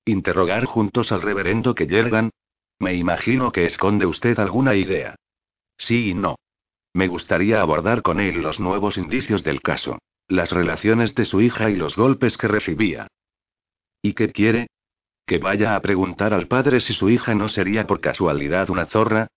¿Interrogar 0.05 0.64
juntos 0.64 1.12
al 1.12 1.23
reverendo 1.23 1.74
que 1.74 1.86
yergan? 1.86 2.31
Me 2.81 2.94
imagino 2.94 3.52
que 3.52 3.66
esconde 3.66 4.06
usted 4.06 4.39
alguna 4.40 4.74
idea. 4.74 5.14
Sí 5.78 6.10
y 6.10 6.14
no. 6.14 6.36
Me 6.93 7.06
gustaría 7.06 7.60
abordar 7.60 8.02
con 8.02 8.19
él 8.19 8.43
los 8.43 8.59
nuevos 8.59 8.98
indicios 8.98 9.44
del 9.44 9.62
caso, 9.62 9.98
las 10.27 10.51
relaciones 10.51 11.14
de 11.14 11.24
su 11.24 11.40
hija 11.40 11.70
y 11.70 11.77
los 11.77 11.97
golpes 11.97 12.36
que 12.36 12.48
recibía. 12.48 13.06
¿Y 14.02 14.14
qué 14.14 14.32
quiere? 14.32 14.66
¿Que 15.24 15.38
vaya 15.38 15.76
a 15.76 15.80
preguntar 15.80 16.34
al 16.34 16.48
padre 16.48 16.80
si 16.80 16.92
su 16.92 17.08
hija 17.08 17.34
no 17.34 17.48
sería 17.48 17.86
por 17.86 18.00
casualidad 18.00 18.68
una 18.68 18.86
zorra? 18.86 19.28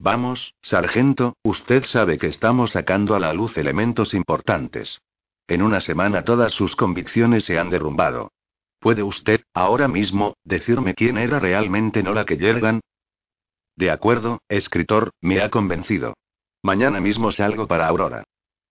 Vamos, 0.00 0.54
sargento, 0.60 1.36
usted 1.42 1.84
sabe 1.84 2.18
que 2.18 2.26
estamos 2.26 2.72
sacando 2.72 3.14
a 3.14 3.20
la 3.20 3.32
luz 3.32 3.56
elementos 3.56 4.14
importantes. 4.14 5.00
En 5.46 5.62
una 5.62 5.80
semana 5.80 6.24
todas 6.24 6.52
sus 6.52 6.76
convicciones 6.76 7.44
se 7.44 7.58
han 7.58 7.70
derrumbado. 7.70 8.32
¿Puede 8.80 9.02
usted, 9.02 9.42
ahora 9.54 9.88
mismo, 9.88 10.34
decirme 10.44 10.94
quién 10.94 11.16
era 11.16 11.38
realmente 11.38 12.02
Nola 12.02 12.24
que 12.24 12.36
yergan? 12.36 12.80
De 13.76 13.90
acuerdo, 13.90 14.40
escritor, 14.48 15.10
me 15.20 15.40
ha 15.40 15.50
convencido. 15.50 16.14
Mañana 16.62 17.00
mismo 17.00 17.30
salgo 17.30 17.66
para 17.66 17.86
Aurora. 17.86 18.24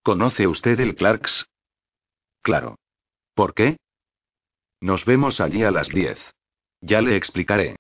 ¿Conoce 0.04 0.48
usted 0.48 0.80
el 0.80 0.96
Clarks? 0.96 1.46
Claro. 2.42 2.76
¿Por 3.34 3.54
qué? 3.54 3.78
Nos 4.82 5.06
vemos 5.06 5.42
allí 5.42 5.64
a 5.64 5.72
las 5.72 5.90
10. 5.90 6.20
Ya 6.82 7.02
le 7.02 7.16
explicaré. 7.16 7.76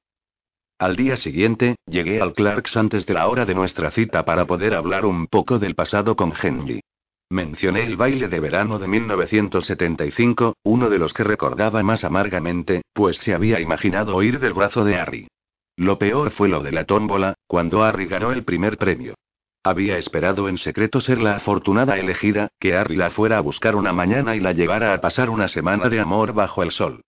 Al 0.79 0.95
día 0.95 1.15
siguiente, 1.15 1.75
llegué 1.85 2.21
al 2.21 2.33
Clarks 2.33 2.75
antes 2.77 3.05
de 3.05 3.13
la 3.13 3.27
hora 3.27 3.45
de 3.45 3.55
nuestra 3.55 3.91
cita 3.91 4.25
para 4.25 4.45
poder 4.45 4.73
hablar 4.73 5.05
un 5.05 5.27
poco 5.27 5.59
del 5.59 5.75
pasado 5.75 6.15
con 6.15 6.33
Henry. 6.39 6.81
Mencioné 7.29 7.83
el 7.83 7.97
baile 7.97 8.27
de 8.27 8.39
verano 8.39 8.79
de 8.79 8.87
1975, 8.87 10.55
uno 10.63 10.89
de 10.89 10.97
los 10.97 11.13
que 11.13 11.23
recordaba 11.23 11.83
más 11.83 12.03
amargamente, 12.03 12.81
pues 12.93 13.17
se 13.17 13.33
había 13.33 13.59
imaginado 13.59 14.15
oír 14.15 14.39
del 14.39 14.53
brazo 14.53 14.85
de 14.85 14.95
Harry. 14.95 15.27
Lo 15.75 15.99
peor 15.99 16.31
fue 16.31 16.47
lo 16.47 16.63
de 16.63 16.71
la 16.71 16.85
tómbola, 16.85 17.35
cuando 17.45 17.83
Harry 17.83 18.07
ganó 18.07 18.31
el 18.31 18.43
primer 18.43 18.77
premio. 18.77 19.15
Había 19.63 19.97
esperado 19.97 20.49
en 20.49 20.57
secreto 20.57 21.01
ser 21.01 21.19
la 21.19 21.35
afortunada 21.35 21.97
elegida, 21.97 22.49
que 22.59 22.75
Harry 22.75 22.95
la 22.95 23.11
fuera 23.11 23.37
a 23.37 23.41
buscar 23.41 23.75
una 23.75 23.93
mañana 23.93 24.35
y 24.35 24.39
la 24.39 24.53
llevara 24.53 24.93
a 24.93 25.01
pasar 25.01 25.29
una 25.29 25.47
semana 25.47 25.89
de 25.89 25.99
amor 25.99 26.33
bajo 26.33 26.63
el 26.63 26.71
sol. 26.71 27.01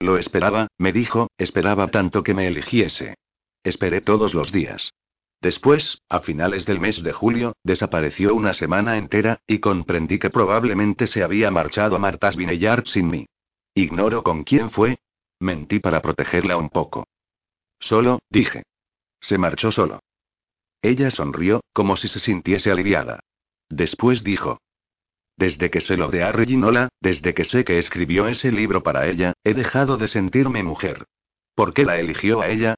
Lo 0.00 0.18
esperaba, 0.18 0.68
me 0.76 0.92
dijo, 0.92 1.28
esperaba 1.38 1.88
tanto 1.88 2.22
que 2.22 2.34
me 2.34 2.46
eligiese. 2.46 3.14
Esperé 3.62 4.00
todos 4.00 4.34
los 4.34 4.52
días. 4.52 4.92
Después, 5.40 6.02
a 6.08 6.20
finales 6.20 6.66
del 6.66 6.80
mes 6.80 7.02
de 7.02 7.12
julio, 7.12 7.54
desapareció 7.62 8.34
una 8.34 8.54
semana 8.54 8.96
entera, 8.96 9.40
y 9.46 9.58
comprendí 9.58 10.18
que 10.18 10.30
probablemente 10.30 11.06
se 11.06 11.22
había 11.22 11.50
marchado 11.50 11.96
a 11.96 11.98
Martas 11.98 12.36
Vineyard 12.36 12.86
sin 12.86 13.08
mí. 13.08 13.26
Ignoro 13.74 14.22
con 14.22 14.44
quién 14.44 14.70
fue. 14.70 14.98
Mentí 15.40 15.80
para 15.80 16.00
protegerla 16.00 16.56
un 16.56 16.70
poco. 16.70 17.06
Solo, 17.78 18.20
dije. 18.30 18.62
Se 19.20 19.36
marchó 19.36 19.70
solo. 19.72 20.00
Ella 20.84 21.10
sonrió, 21.10 21.62
como 21.72 21.96
si 21.96 22.08
se 22.08 22.20
sintiese 22.20 22.70
aliviada. 22.70 23.20
Después 23.70 24.22
dijo. 24.22 24.60
Desde 25.34 25.70
que 25.70 25.80
se 25.80 25.96
lo 25.96 26.08
de 26.08 26.22
a 26.22 26.30
Reginola, 26.30 26.90
desde 27.00 27.32
que 27.32 27.44
sé 27.44 27.64
que 27.64 27.78
escribió 27.78 28.28
ese 28.28 28.52
libro 28.52 28.82
para 28.82 29.06
ella, 29.08 29.32
he 29.44 29.54
dejado 29.54 29.96
de 29.96 30.08
sentirme 30.08 30.62
mujer. 30.62 31.06
¿Por 31.54 31.72
qué 31.72 31.86
la 31.86 31.98
eligió 31.98 32.42
a 32.42 32.48
ella? 32.48 32.74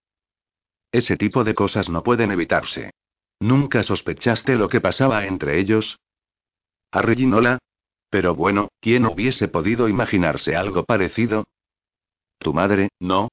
Ese 0.93 1.17
tipo 1.17 1.43
de 1.43 1.57
cosas 1.57 1.89
no 1.89 2.05
pueden 2.05 2.31
evitarse. 2.31 2.93
¿Nunca 3.41 3.83
sospechaste 3.83 4.55
lo 4.55 4.69
que 4.69 4.81
pasaba 4.81 5.27
entre 5.27 5.59
ellos? 5.59 5.99
¿A 6.93 7.03
Reginola? 7.03 7.59
Pero 8.09 8.37
bueno, 8.37 8.69
¿quién 8.81 9.05
hubiese 9.05 9.49
podido 9.49 9.89
imaginarse 9.89 10.55
algo 10.55 10.85
parecido? 10.85 11.43
Tu 12.39 12.55
madre, 12.55 12.91
¿no? 13.01 13.31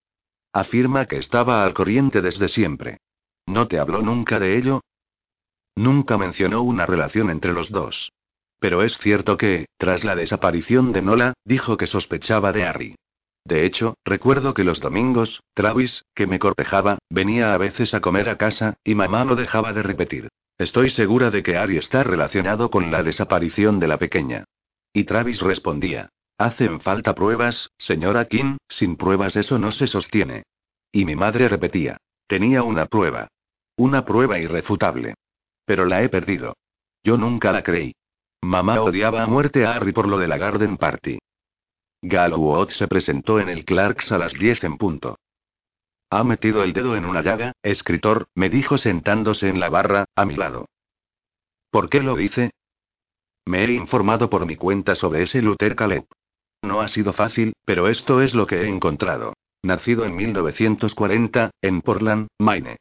Afirma 0.51 1.05
que 1.05 1.17
estaba 1.17 1.63
al 1.63 1.75
corriente 1.75 2.23
desde 2.23 2.47
siempre. 2.47 2.97
¿No 3.45 3.67
te 3.67 3.79
habló 3.79 4.01
nunca 4.01 4.39
de 4.39 4.57
ello? 4.57 4.81
Nunca 5.75 6.17
mencionó 6.17 6.61
una 6.61 6.85
relación 6.85 7.29
entre 7.29 7.53
los 7.53 7.71
dos. 7.71 8.11
Pero 8.59 8.83
es 8.83 8.97
cierto 8.97 9.37
que, 9.37 9.65
tras 9.77 10.03
la 10.03 10.15
desaparición 10.15 10.93
de 10.93 11.01
Nola, 11.01 11.33
dijo 11.43 11.75
que 11.75 11.87
sospechaba 11.87 12.51
de 12.51 12.63
Harry. 12.63 12.95
De 13.45 13.65
hecho, 13.65 13.95
recuerdo 14.05 14.53
que 14.53 14.63
los 14.63 14.79
domingos, 14.79 15.41
Travis, 15.53 16.05
que 16.15 16.27
me 16.27 16.39
cortejaba, 16.39 16.99
venía 17.09 17.53
a 17.53 17.57
veces 17.57 17.93
a 17.93 17.99
comer 17.99 18.29
a 18.29 18.37
casa, 18.37 18.75
y 18.83 18.95
mamá 18.95 19.25
no 19.25 19.35
dejaba 19.35 19.73
de 19.73 19.83
repetir. 19.83 20.29
Estoy 20.57 20.91
segura 20.91 21.29
de 21.29 21.43
que 21.43 21.57
Ari 21.57 21.77
está 21.77 22.03
relacionado 22.03 22.69
con 22.69 22.91
la 22.91 23.03
desaparición 23.03 23.79
de 23.79 23.87
la 23.87 23.97
pequeña. 23.97 24.45
Y 24.93 25.03
Travis 25.03 25.41
respondía. 25.41 26.09
Hacen 26.37 26.79
falta 26.79 27.15
pruebas, 27.15 27.71
señora 27.77 28.25
King, 28.25 28.57
sin 28.69 28.95
pruebas 28.95 29.35
eso 29.35 29.59
no 29.59 29.71
se 29.71 29.87
sostiene. 29.87 30.43
Y 30.91 31.05
mi 31.05 31.15
madre 31.15 31.49
repetía. 31.49 31.97
Tenía 32.27 32.63
una 32.63 32.85
prueba. 32.85 33.27
Una 33.77 34.05
prueba 34.05 34.37
irrefutable. 34.39 35.15
Pero 35.65 35.85
la 35.85 36.03
he 36.03 36.09
perdido. 36.09 36.55
Yo 37.03 37.17
nunca 37.17 37.51
la 37.51 37.63
creí. 37.63 37.93
Mamá 38.41 38.81
odiaba 38.81 39.23
a 39.23 39.27
muerte 39.27 39.65
a 39.65 39.73
Harry 39.73 39.93
por 39.93 40.07
lo 40.07 40.17
de 40.17 40.27
la 40.27 40.37
Garden 40.37 40.77
Party. 40.77 41.17
Gallowot 42.01 42.71
se 42.71 42.87
presentó 42.87 43.39
en 43.39 43.49
el 43.49 43.63
Clarks 43.63 44.11
a 44.11 44.17
las 44.17 44.33
10 44.33 44.63
en 44.65 44.77
punto. 44.77 45.17
Ha 46.09 46.23
metido 46.23 46.63
el 46.63 46.73
dedo 46.73 46.95
en 46.95 47.05
una 47.05 47.21
llaga, 47.21 47.53
escritor, 47.63 48.27
me 48.35 48.49
dijo 48.49 48.77
sentándose 48.77 49.47
en 49.47 49.59
la 49.59 49.69
barra, 49.69 50.05
a 50.15 50.25
mi 50.25 50.35
lado. 50.35 50.67
¿Por 51.71 51.89
qué 51.89 52.01
lo 52.01 52.15
dice? 52.15 52.51
Me 53.45 53.63
he 53.63 53.73
informado 53.73 54.29
por 54.29 54.45
mi 54.45 54.55
cuenta 54.55 54.93
sobre 54.93 55.23
ese 55.23 55.41
Luther 55.41 55.75
Caleb. 55.75 56.05
No 56.61 56.81
ha 56.81 56.87
sido 56.87 57.13
fácil, 57.13 57.53
pero 57.65 57.87
esto 57.87 58.21
es 58.21 58.35
lo 58.35 58.45
que 58.45 58.61
he 58.61 58.67
encontrado. 58.67 59.33
Nacido 59.63 60.05
en 60.05 60.15
1940, 60.15 61.51
en 61.61 61.81
Portland, 61.81 62.27
Maine. 62.37 62.77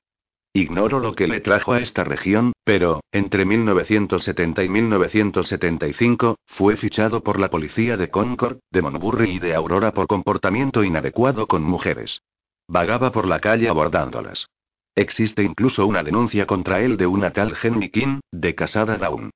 Ignoro 0.54 1.00
lo 1.00 1.14
que 1.14 1.26
le 1.26 1.40
trajo 1.40 1.72
a 1.72 1.80
esta 1.80 2.04
región, 2.04 2.52
pero, 2.62 3.00
entre 3.10 3.46
1970 3.46 4.62
y 4.64 4.68
1975, 4.68 6.36
fue 6.46 6.76
fichado 6.76 7.22
por 7.22 7.40
la 7.40 7.48
policía 7.48 7.96
de 7.96 8.10
Concord, 8.10 8.58
de 8.70 8.82
Monbury 8.82 9.30
y 9.30 9.38
de 9.38 9.54
Aurora 9.54 9.94
por 9.94 10.06
comportamiento 10.06 10.84
inadecuado 10.84 11.46
con 11.46 11.62
mujeres. 11.62 12.20
Vagaba 12.68 13.12
por 13.12 13.26
la 13.26 13.40
calle 13.40 13.70
abordándolas. 13.70 14.46
Existe 14.94 15.42
incluso 15.42 15.86
una 15.86 16.02
denuncia 16.02 16.46
contra 16.46 16.82
él 16.82 16.98
de 16.98 17.06
una 17.06 17.32
tal 17.32 17.54
Henry 17.60 17.90
King, 17.90 18.20
de 18.30 18.54
Casada 18.54 18.98
Down. 18.98 19.30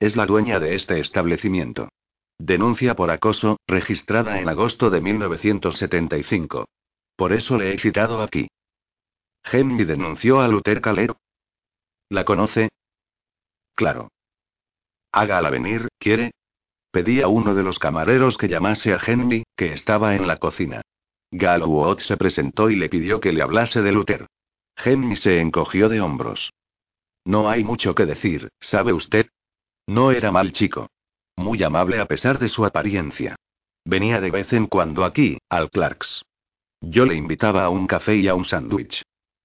Es 0.00 0.16
la 0.16 0.24
dueña 0.24 0.58
de 0.58 0.74
este 0.74 1.00
establecimiento. 1.00 1.90
Denuncia 2.38 2.96
por 2.96 3.10
acoso, 3.10 3.58
registrada 3.66 4.40
en 4.40 4.48
agosto 4.48 4.88
de 4.88 5.02
1975. 5.02 6.64
Por 7.14 7.34
eso 7.34 7.58
le 7.58 7.74
he 7.74 7.78
citado 7.78 8.22
aquí. 8.22 8.48
Henry 9.44 9.84
denunció 9.84 10.40
a 10.40 10.48
Luther 10.48 10.80
Calero. 10.80 11.16
¿La 12.08 12.24
conoce? 12.24 12.68
Claro. 13.74 14.08
Hágala 15.12 15.50
venir, 15.50 15.88
¿quiere? 15.98 16.32
Pedí 16.90 17.22
a 17.22 17.28
uno 17.28 17.54
de 17.54 17.62
los 17.62 17.78
camareros 17.78 18.36
que 18.36 18.48
llamase 18.48 18.92
a 18.92 19.00
Henry, 19.04 19.44
que 19.56 19.72
estaba 19.72 20.14
en 20.14 20.26
la 20.26 20.36
cocina. 20.36 20.82
Galwood 21.30 22.00
se 22.00 22.16
presentó 22.16 22.68
y 22.68 22.76
le 22.76 22.88
pidió 22.88 23.20
que 23.20 23.32
le 23.32 23.42
hablase 23.42 23.80
de 23.80 23.92
Luther. 23.92 24.26
Henry 24.76 25.16
se 25.16 25.40
encogió 25.40 25.88
de 25.88 26.00
hombros. 26.00 26.52
No 27.24 27.48
hay 27.48 27.64
mucho 27.64 27.94
que 27.94 28.04
decir, 28.04 28.48
¿sabe 28.60 28.92
usted? 28.92 29.28
No 29.86 30.12
era 30.12 30.30
mal 30.30 30.52
chico. 30.52 30.88
Muy 31.36 31.62
amable 31.62 31.98
a 32.00 32.06
pesar 32.06 32.38
de 32.38 32.48
su 32.48 32.64
apariencia. 32.64 33.36
Venía 33.84 34.20
de 34.20 34.30
vez 34.30 34.52
en 34.52 34.66
cuando 34.66 35.04
aquí, 35.04 35.38
al 35.48 35.70
Clarks. 35.70 36.22
Yo 36.80 37.06
le 37.06 37.14
invitaba 37.14 37.64
a 37.64 37.70
un 37.70 37.86
café 37.86 38.16
y 38.16 38.28
a 38.28 38.34
un 38.34 38.44
sándwich. 38.44 39.02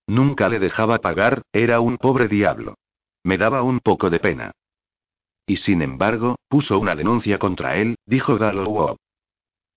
Nunca 0.07 0.47
le 0.47 0.59
dejaba 0.59 0.99
pagar, 0.99 1.43
era 1.51 1.81
un 1.81 1.97
pobre 1.97 2.27
diablo. 2.27 2.75
Me 3.23 3.38
daba 3.38 3.61
un 3.61 3.79
poco 3.81 4.09
de 4.09 4.19
pena. 4.19 4.51
Y 5.45 5.57
sin 5.57 5.81
embargo, 5.81 6.38
puso 6.47 6.79
una 6.79 6.95
denuncia 6.95 7.38
contra 7.38 7.75
él, 7.77 7.97
dijo 8.05 8.38
Gallow. 8.38 8.97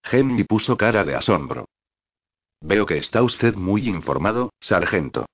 Henry 0.03 0.45
puso 0.45 0.77
cara 0.77 1.05
de 1.05 1.15
asombro. 1.15 1.67
Veo 2.61 2.87
que 2.87 2.99
está 2.99 3.23
usted 3.23 3.55
muy 3.55 3.89
informado, 3.89 4.53
sargento. 4.61 5.27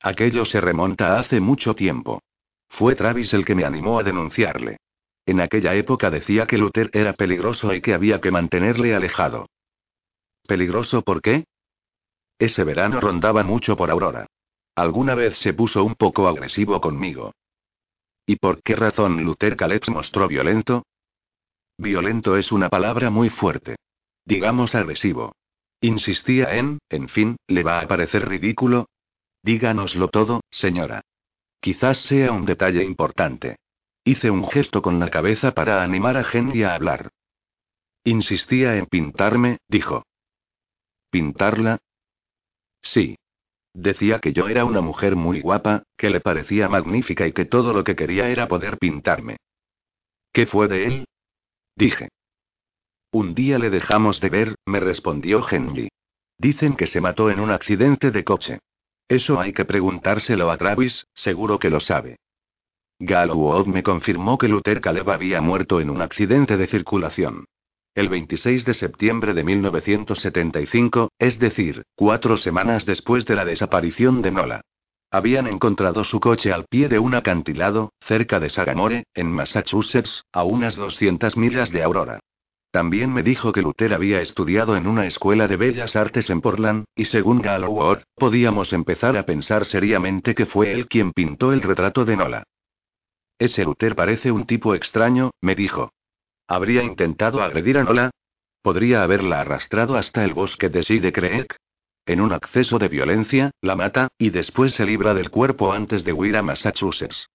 Aquello 0.00 0.44
se 0.44 0.60
remonta 0.60 1.14
a 1.14 1.20
hace 1.20 1.40
mucho 1.40 1.74
tiempo. 1.74 2.20
Fue 2.68 2.94
Travis 2.94 3.32
el 3.34 3.44
que 3.44 3.54
me 3.54 3.64
animó 3.64 3.98
a 3.98 4.02
denunciarle. 4.02 4.78
En 5.24 5.40
aquella 5.40 5.74
época 5.74 6.10
decía 6.10 6.46
que 6.46 6.58
Luther 6.58 6.90
era 6.92 7.12
peligroso 7.12 7.74
y 7.74 7.80
que 7.80 7.94
había 7.94 8.20
que 8.20 8.30
mantenerle 8.30 8.94
alejado. 8.94 9.46
¿Peligroso 10.46 11.02
por 11.02 11.20
qué? 11.20 11.44
Ese 12.38 12.62
verano 12.64 13.00
rondaba 13.00 13.42
mucho 13.42 13.76
por 13.76 13.90
Aurora. 13.90 14.26
Alguna 14.76 15.14
vez 15.14 15.38
se 15.38 15.54
puso 15.54 15.82
un 15.82 15.94
poco 15.94 16.28
agresivo 16.28 16.80
conmigo. 16.82 17.32
¿Y 18.26 18.36
por 18.36 18.62
qué 18.62 18.76
razón 18.76 19.24
Luther 19.24 19.56
Caleb 19.56 19.82
se 19.84 19.90
mostró 19.90 20.28
violento? 20.28 20.84
Violento 21.78 22.36
es 22.36 22.52
una 22.52 22.68
palabra 22.68 23.08
muy 23.08 23.30
fuerte. 23.30 23.76
Digamos 24.26 24.74
agresivo. 24.74 25.32
Insistía 25.80 26.56
en, 26.56 26.78
en 26.90 27.08
fin, 27.08 27.36
¿le 27.46 27.62
va 27.62 27.80
a 27.80 27.88
parecer 27.88 28.28
ridículo? 28.28 28.88
Díganoslo 29.42 30.08
todo, 30.08 30.42
señora. 30.50 31.02
Quizás 31.60 31.98
sea 31.98 32.32
un 32.32 32.44
detalle 32.44 32.84
importante. 32.84 33.56
Hice 34.04 34.30
un 34.30 34.46
gesto 34.46 34.82
con 34.82 34.98
la 34.98 35.10
cabeza 35.10 35.52
para 35.52 35.82
animar 35.82 36.16
a 36.16 36.26
Henry 36.30 36.64
a 36.64 36.74
hablar. 36.74 37.10
Insistía 38.04 38.76
en 38.76 38.86
pintarme, 38.86 39.58
dijo. 39.68 40.04
¿Pintarla? 41.10 41.78
Sí. 42.82 43.16
Decía 43.76 44.20
que 44.20 44.32
yo 44.32 44.48
era 44.48 44.64
una 44.64 44.80
mujer 44.80 45.16
muy 45.16 45.42
guapa, 45.42 45.82
que 45.98 46.08
le 46.08 46.22
parecía 46.22 46.66
magnífica 46.66 47.26
y 47.26 47.32
que 47.32 47.44
todo 47.44 47.74
lo 47.74 47.84
que 47.84 47.94
quería 47.94 48.30
era 48.30 48.48
poder 48.48 48.78
pintarme. 48.78 49.36
¿Qué 50.32 50.46
fue 50.46 50.66
de 50.66 50.86
él? 50.86 51.04
Dije. 51.76 52.08
Un 53.12 53.34
día 53.34 53.58
le 53.58 53.68
dejamos 53.68 54.18
de 54.18 54.30
ver, 54.30 54.54
me 54.64 54.80
respondió 54.80 55.46
Henry. 55.46 55.90
Dicen 56.38 56.74
que 56.74 56.86
se 56.86 57.02
mató 57.02 57.30
en 57.30 57.38
un 57.38 57.50
accidente 57.50 58.10
de 58.10 58.24
coche. 58.24 58.60
Eso 59.08 59.38
hay 59.38 59.52
que 59.52 59.66
preguntárselo 59.66 60.50
a 60.50 60.56
Travis, 60.56 61.06
seguro 61.12 61.58
que 61.58 61.68
lo 61.68 61.80
sabe. 61.80 62.16
Galwood 62.98 63.66
me 63.66 63.82
confirmó 63.82 64.38
que 64.38 64.48
Luther 64.48 64.80
Caleb 64.80 65.10
había 65.10 65.42
muerto 65.42 65.82
en 65.82 65.90
un 65.90 66.00
accidente 66.00 66.56
de 66.56 66.66
circulación. 66.66 67.44
El 67.96 68.10
26 68.10 68.66
de 68.66 68.74
septiembre 68.74 69.32
de 69.32 69.42
1975, 69.42 71.12
es 71.18 71.38
decir, 71.38 71.82
cuatro 71.94 72.36
semanas 72.36 72.84
después 72.84 73.24
de 73.24 73.34
la 73.34 73.46
desaparición 73.46 74.20
de 74.20 74.30
Nola. 74.32 74.60
Habían 75.10 75.46
encontrado 75.46 76.04
su 76.04 76.20
coche 76.20 76.52
al 76.52 76.66
pie 76.66 76.90
de 76.90 76.98
un 76.98 77.14
acantilado, 77.14 77.94
cerca 78.00 78.38
de 78.38 78.50
Sagamore, 78.50 79.04
en 79.14 79.32
Massachusetts, 79.32 80.24
a 80.30 80.44
unas 80.44 80.76
200 80.76 81.38
millas 81.38 81.72
de 81.72 81.82
Aurora. 81.82 82.20
También 82.70 83.14
me 83.14 83.22
dijo 83.22 83.50
que 83.52 83.62
Luther 83.62 83.94
había 83.94 84.20
estudiado 84.20 84.76
en 84.76 84.86
una 84.86 85.06
escuela 85.06 85.48
de 85.48 85.56
bellas 85.56 85.96
artes 85.96 86.28
en 86.28 86.42
Portland, 86.42 86.84
y 86.94 87.06
según 87.06 87.40
Galloway, 87.40 88.02
podíamos 88.14 88.74
empezar 88.74 89.16
a 89.16 89.24
pensar 89.24 89.64
seriamente 89.64 90.34
que 90.34 90.44
fue 90.44 90.70
él 90.70 90.86
quien 90.86 91.12
pintó 91.12 91.50
el 91.54 91.62
retrato 91.62 92.04
de 92.04 92.18
Nola. 92.18 92.44
Ese 93.38 93.64
Luther 93.64 93.96
parece 93.96 94.30
un 94.32 94.44
tipo 94.44 94.74
extraño, 94.74 95.30
me 95.40 95.54
dijo. 95.54 95.92
¿Habría 96.48 96.82
intentado 96.82 97.42
agredir 97.42 97.78
a 97.78 97.84
Nola? 97.84 98.10
¿Podría 98.62 99.02
haberla 99.02 99.40
arrastrado 99.40 99.96
hasta 99.96 100.24
el 100.24 100.32
bosque 100.32 100.68
de 100.68 100.82
Side 100.82 101.12
Creek? 101.12 101.56
En 102.06 102.20
un 102.20 102.32
acceso 102.32 102.78
de 102.78 102.88
violencia, 102.88 103.50
la 103.60 103.74
mata, 103.74 104.08
y 104.16 104.30
después 104.30 104.74
se 104.74 104.86
libra 104.86 105.12
del 105.12 105.30
cuerpo 105.30 105.72
antes 105.72 106.04
de 106.04 106.12
huir 106.12 106.36
a 106.36 106.42
Massachusetts. 106.42 107.28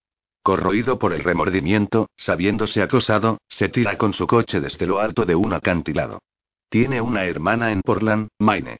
Corroído 0.44 0.98
por 0.98 1.14
el 1.14 1.24
remordimiento, 1.24 2.10
sabiéndose 2.16 2.82
acosado, 2.82 3.38
se 3.50 3.68
tira 3.68 3.98
con 3.98 4.14
su 4.14 4.26
coche 4.28 4.62
desde 4.62 4.88
lo 4.88 5.00
alto 5.00 5.26
de 5.26 5.36
un 5.36 5.54
acantilado. 5.54 6.22
Tiene 6.70 7.02
una 7.02 7.26
hermana 7.26 7.72
en 7.72 7.82
Portland, 7.82 8.30
Maine. 8.40 8.80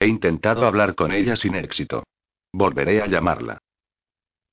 He 0.00 0.06
intentado 0.06 0.66
hablar 0.66 0.94
con 0.94 1.12
ella 1.12 1.36
sin 1.36 1.54
éxito. 1.54 2.04
Volveré 2.52 3.02
a 3.02 3.06
llamarla. 3.06 3.58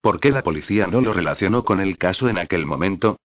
¿Por 0.02 0.20
qué 0.20 0.32
la 0.32 0.44
policía 0.44 0.86
no 0.88 1.00
lo 1.00 1.14
relacionó 1.14 1.64
con 1.64 1.80
el 1.80 1.98
caso 1.98 2.28
en 2.28 2.38
aquel 2.38 2.66
momento? 2.66 3.18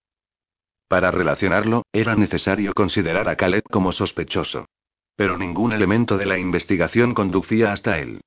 Para 0.88 1.10
relacionarlo, 1.10 1.82
era 1.92 2.16
necesario 2.16 2.72
considerar 2.72 3.28
a 3.28 3.36
Khaled 3.36 3.64
como 3.70 3.92
sospechoso. 3.92 4.66
Pero 5.14 5.36
ningún 5.36 5.72
elemento 5.72 6.16
de 6.16 6.26
la 6.26 6.38
investigación 6.38 7.12
conducía 7.12 7.72
hasta 7.72 7.98
él. 7.98 8.20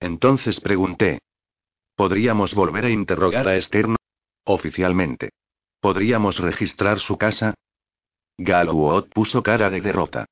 Entonces 0.00 0.60
pregunté. 0.60 1.18
¿Podríamos 1.94 2.54
volver 2.54 2.86
a 2.86 2.90
interrogar 2.90 3.48
a 3.48 3.60
Stern? 3.60 3.96
Oficialmente. 4.44 5.30
¿Podríamos 5.80 6.38
registrar 6.38 6.98
su 6.98 7.18
casa? 7.18 7.54
Galwood 8.38 9.08
puso 9.10 9.42
cara 9.42 9.70
de 9.70 9.80
derrota. 9.80 10.26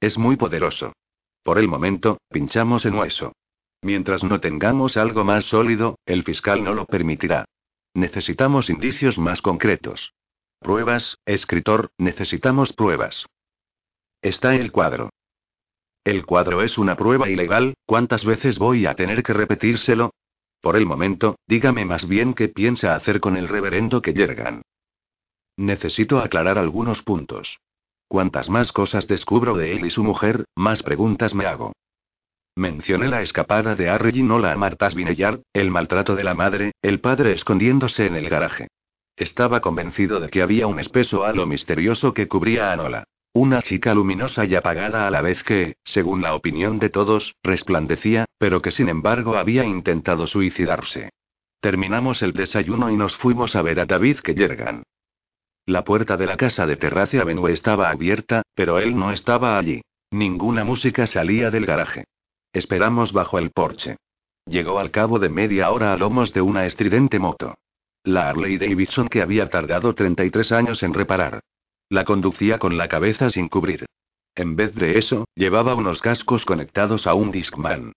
Es 0.00 0.18
muy 0.18 0.36
poderoso. 0.36 0.92
Por 1.42 1.58
el 1.58 1.68
momento, 1.68 2.18
pinchamos 2.28 2.84
en 2.84 2.94
hueso. 2.94 3.32
Mientras 3.82 4.22
no 4.22 4.40
tengamos 4.40 4.96
algo 4.96 5.24
más 5.24 5.44
sólido, 5.44 5.98
el 6.06 6.24
fiscal 6.24 6.62
no 6.62 6.74
lo 6.74 6.86
permitirá. 6.86 7.46
Necesitamos 7.94 8.70
indicios 8.70 9.18
más 9.18 9.42
concretos. 9.42 10.12
Pruebas, 10.64 11.18
escritor, 11.26 11.90
necesitamos 11.98 12.72
pruebas. 12.72 13.26
Está 14.22 14.54
el 14.54 14.72
cuadro. 14.72 15.10
El 16.04 16.24
cuadro 16.24 16.62
es 16.62 16.78
una 16.78 16.96
prueba 16.96 17.28
ilegal, 17.28 17.74
¿cuántas 17.84 18.24
veces 18.24 18.58
voy 18.58 18.86
a 18.86 18.94
tener 18.94 19.22
que 19.22 19.34
repetírselo? 19.34 20.14
Por 20.62 20.76
el 20.76 20.86
momento, 20.86 21.36
dígame 21.46 21.84
más 21.84 22.08
bien 22.08 22.32
qué 22.32 22.48
piensa 22.48 22.94
hacer 22.94 23.20
con 23.20 23.36
el 23.36 23.46
reverendo 23.46 24.00
que 24.00 24.14
llegan. 24.14 24.62
Necesito 25.58 26.20
aclarar 26.20 26.56
algunos 26.56 27.02
puntos. 27.02 27.58
Cuantas 28.08 28.48
más 28.48 28.72
cosas 28.72 29.06
descubro 29.06 29.58
de 29.58 29.76
él 29.76 29.84
y 29.84 29.90
su 29.90 30.02
mujer, 30.02 30.46
más 30.56 30.82
preguntas 30.82 31.34
me 31.34 31.44
hago. 31.44 31.74
Mencioné 32.56 33.08
la 33.08 33.20
escapada 33.20 33.76
de 33.76 33.90
Harry 33.90 34.18
y 34.20 34.22
Nola 34.22 34.52
a 34.52 34.56
Martas 34.56 34.94
Vineyard, 34.94 35.42
el 35.52 35.70
maltrato 35.70 36.16
de 36.16 36.24
la 36.24 36.32
madre, 36.32 36.72
el 36.80 37.00
padre 37.00 37.32
escondiéndose 37.32 38.06
en 38.06 38.16
el 38.16 38.30
garaje. 38.30 38.68
Estaba 39.16 39.60
convencido 39.60 40.18
de 40.18 40.28
que 40.28 40.42
había 40.42 40.66
un 40.66 40.80
espeso 40.80 41.24
halo 41.24 41.46
misterioso 41.46 42.12
que 42.14 42.26
cubría 42.26 42.72
a 42.72 42.76
Nola. 42.76 43.04
Una 43.32 43.62
chica 43.62 43.94
luminosa 43.94 44.44
y 44.44 44.54
apagada 44.54 45.06
a 45.06 45.10
la 45.10 45.20
vez 45.20 45.42
que, 45.42 45.76
según 45.84 46.22
la 46.22 46.34
opinión 46.34 46.78
de 46.78 46.90
todos, 46.90 47.34
resplandecía, 47.42 48.26
pero 48.38 48.62
que 48.62 48.70
sin 48.70 48.88
embargo 48.88 49.36
había 49.36 49.64
intentado 49.64 50.26
suicidarse. 50.26 51.10
Terminamos 51.60 52.22
el 52.22 52.32
desayuno 52.32 52.90
y 52.90 52.96
nos 52.96 53.16
fuimos 53.16 53.56
a 53.56 53.62
ver 53.62 53.80
a 53.80 53.86
David 53.86 54.18
Kellergan. 54.18 54.82
La 55.66 55.82
puerta 55.82 56.16
de 56.16 56.26
la 56.26 56.36
casa 56.36 56.66
de 56.66 56.76
Terrace 56.76 57.20
Avenue 57.20 57.50
estaba 57.50 57.90
abierta, 57.90 58.42
pero 58.54 58.78
él 58.78 58.96
no 58.96 59.12
estaba 59.12 59.58
allí. 59.58 59.82
Ninguna 60.10 60.64
música 60.64 61.06
salía 61.06 61.50
del 61.50 61.66
garaje. 61.66 62.04
Esperamos 62.52 63.12
bajo 63.12 63.38
el 63.38 63.50
porche. 63.50 63.96
Llegó 64.46 64.78
al 64.78 64.90
cabo 64.90 65.18
de 65.18 65.28
media 65.28 65.70
hora 65.70 65.92
a 65.92 65.96
lomos 65.96 66.32
de 66.34 66.42
una 66.42 66.66
estridente 66.66 67.18
moto. 67.18 67.54
La 68.04 68.28
Harley 68.28 68.58
Davidson 68.58 69.08
que 69.08 69.22
había 69.22 69.48
tardado 69.48 69.94
33 69.94 70.52
años 70.52 70.82
en 70.82 70.92
reparar. 70.92 71.40
La 71.88 72.04
conducía 72.04 72.58
con 72.58 72.76
la 72.76 72.86
cabeza 72.86 73.30
sin 73.30 73.48
cubrir. 73.48 73.86
En 74.34 74.56
vez 74.56 74.74
de 74.74 74.98
eso, 74.98 75.24
llevaba 75.34 75.74
unos 75.74 76.02
cascos 76.02 76.44
conectados 76.44 77.06
a 77.06 77.14
un 77.14 77.30
Discman. 77.30 77.92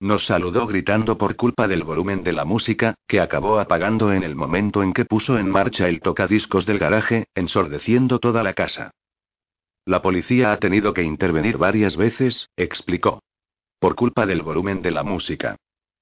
Nos 0.00 0.26
saludó 0.26 0.66
gritando 0.66 1.16
por 1.16 1.36
culpa 1.36 1.68
del 1.68 1.84
volumen 1.84 2.24
de 2.24 2.32
la 2.32 2.44
música, 2.44 2.96
que 3.06 3.20
acabó 3.20 3.60
apagando 3.60 4.12
en 4.12 4.24
el 4.24 4.34
momento 4.34 4.82
en 4.82 4.92
que 4.92 5.04
puso 5.04 5.38
en 5.38 5.48
marcha 5.48 5.88
el 5.88 6.00
tocadiscos 6.00 6.66
del 6.66 6.80
garaje, 6.80 7.26
ensordeciendo 7.36 8.18
toda 8.18 8.42
la 8.42 8.54
casa. 8.54 8.90
La 9.84 10.02
policía 10.02 10.50
ha 10.52 10.56
tenido 10.56 10.92
que 10.92 11.04
intervenir 11.04 11.56
varias 11.56 11.96
veces, 11.96 12.48
explicó. 12.56 13.22
Por 13.78 13.94
culpa 13.94 14.26
del 14.26 14.42
volumen 14.42 14.82
de 14.82 14.90
la 14.90 15.04
música. 15.04 15.54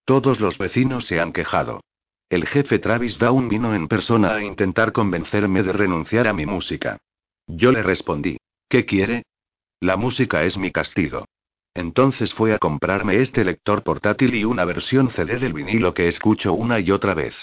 Todos 0.07 0.41
los 0.41 0.57
vecinos 0.57 1.05
se 1.05 1.21
han 1.21 1.35
quejado. 1.35 1.83
El 2.31 2.47
jefe 2.47 2.79
Travis 2.79 3.19
Down 3.19 3.49
vino 3.49 3.75
en 3.75 3.89
persona 3.89 4.37
a 4.37 4.45
intentar 4.45 4.93
convencerme 4.93 5.65
de 5.65 5.73
renunciar 5.73 6.29
a 6.29 6.33
mi 6.33 6.47
música. 6.47 6.97
Yo 7.49 7.73
le 7.73 7.83
respondí. 7.83 8.37
¿Qué 8.69 8.87
quiere? 8.87 9.25
La 9.81 9.97
música 9.97 10.45
es 10.45 10.57
mi 10.57 10.71
castigo. 10.71 11.25
Entonces 11.75 12.33
fue 12.33 12.55
a 12.55 12.59
comprarme 12.59 13.21
este 13.21 13.45
lector 13.45 13.83
portátil 13.83 14.37
y 14.37 14.45
una 14.45 14.65
versión 14.65 15.11
CD 15.11 15.41
del 15.41 15.53
vinilo 15.53 15.93
que 15.93 16.07
escucho 16.07 16.53
una 16.53 16.79
y 16.79 16.93
otra 16.93 17.15
vez. 17.15 17.35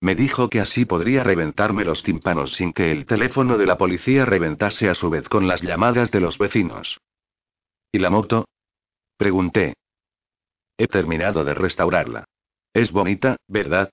Me 0.00 0.14
dijo 0.14 0.48
que 0.48 0.60
así 0.60 0.84
podría 0.84 1.24
reventarme 1.24 1.84
los 1.84 2.04
tímpanos 2.04 2.52
sin 2.52 2.72
que 2.72 2.92
el 2.92 3.06
teléfono 3.06 3.58
de 3.58 3.66
la 3.66 3.76
policía 3.76 4.26
reventase 4.26 4.88
a 4.88 4.94
su 4.94 5.10
vez 5.10 5.28
con 5.28 5.48
las 5.48 5.60
llamadas 5.60 6.12
de 6.12 6.20
los 6.20 6.38
vecinos. 6.38 7.00
¿Y 7.90 7.98
la 7.98 8.10
moto? 8.10 8.46
Pregunté. 9.16 9.74
He 10.78 10.86
terminado 10.86 11.44
de 11.44 11.54
restaurarla. 11.54 12.24
Es 12.72 12.92
bonita, 12.92 13.36
¿verdad? 13.48 13.90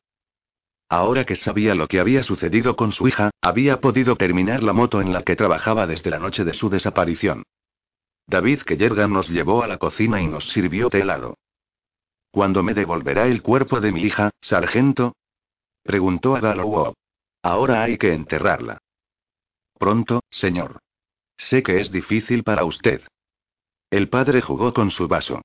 Ahora 0.89 1.25
que 1.25 1.35
sabía 1.35 1.75
lo 1.75 1.87
que 1.87 1.99
había 1.99 2.23
sucedido 2.23 2.75
con 2.75 2.91
su 2.91 3.07
hija, 3.07 3.31
había 3.41 3.81
podido 3.81 4.15
terminar 4.15 4.63
la 4.63 4.73
moto 4.73 5.01
en 5.01 5.11
la 5.11 5.23
que 5.23 5.35
trabajaba 5.35 5.85
desde 5.85 6.09
la 6.09 6.19
noche 6.19 6.45
de 6.45 6.53
su 6.53 6.69
desaparición. 6.69 7.43
David 8.25 8.61
Kellergan 8.61 9.11
nos 9.11 9.29
llevó 9.29 9.63
a 9.63 9.67
la 9.67 9.77
cocina 9.77 10.21
y 10.21 10.27
nos 10.27 10.49
sirvió 10.49 10.89
de 10.89 11.01
helado. 11.01 11.37
¿Cuándo 12.31 12.63
me 12.63 12.73
devolverá 12.73 13.27
el 13.27 13.41
cuerpo 13.41 13.79
de 13.79 13.91
mi 13.91 14.01
hija, 14.01 14.31
sargento? 14.41 15.15
Preguntó 15.83 16.35
a 16.35 16.41
Gallow. 16.41 16.93
Ahora 17.41 17.83
hay 17.83 17.97
que 17.97 18.13
enterrarla. 18.13 18.79
Pronto, 19.77 20.21
señor. 20.29 20.79
Sé 21.37 21.63
que 21.63 21.79
es 21.79 21.91
difícil 21.91 22.43
para 22.43 22.65
usted. 22.65 23.01
El 23.89 24.09
padre 24.09 24.41
jugó 24.41 24.73
con 24.73 24.91
su 24.91 25.07
vaso. 25.07 25.41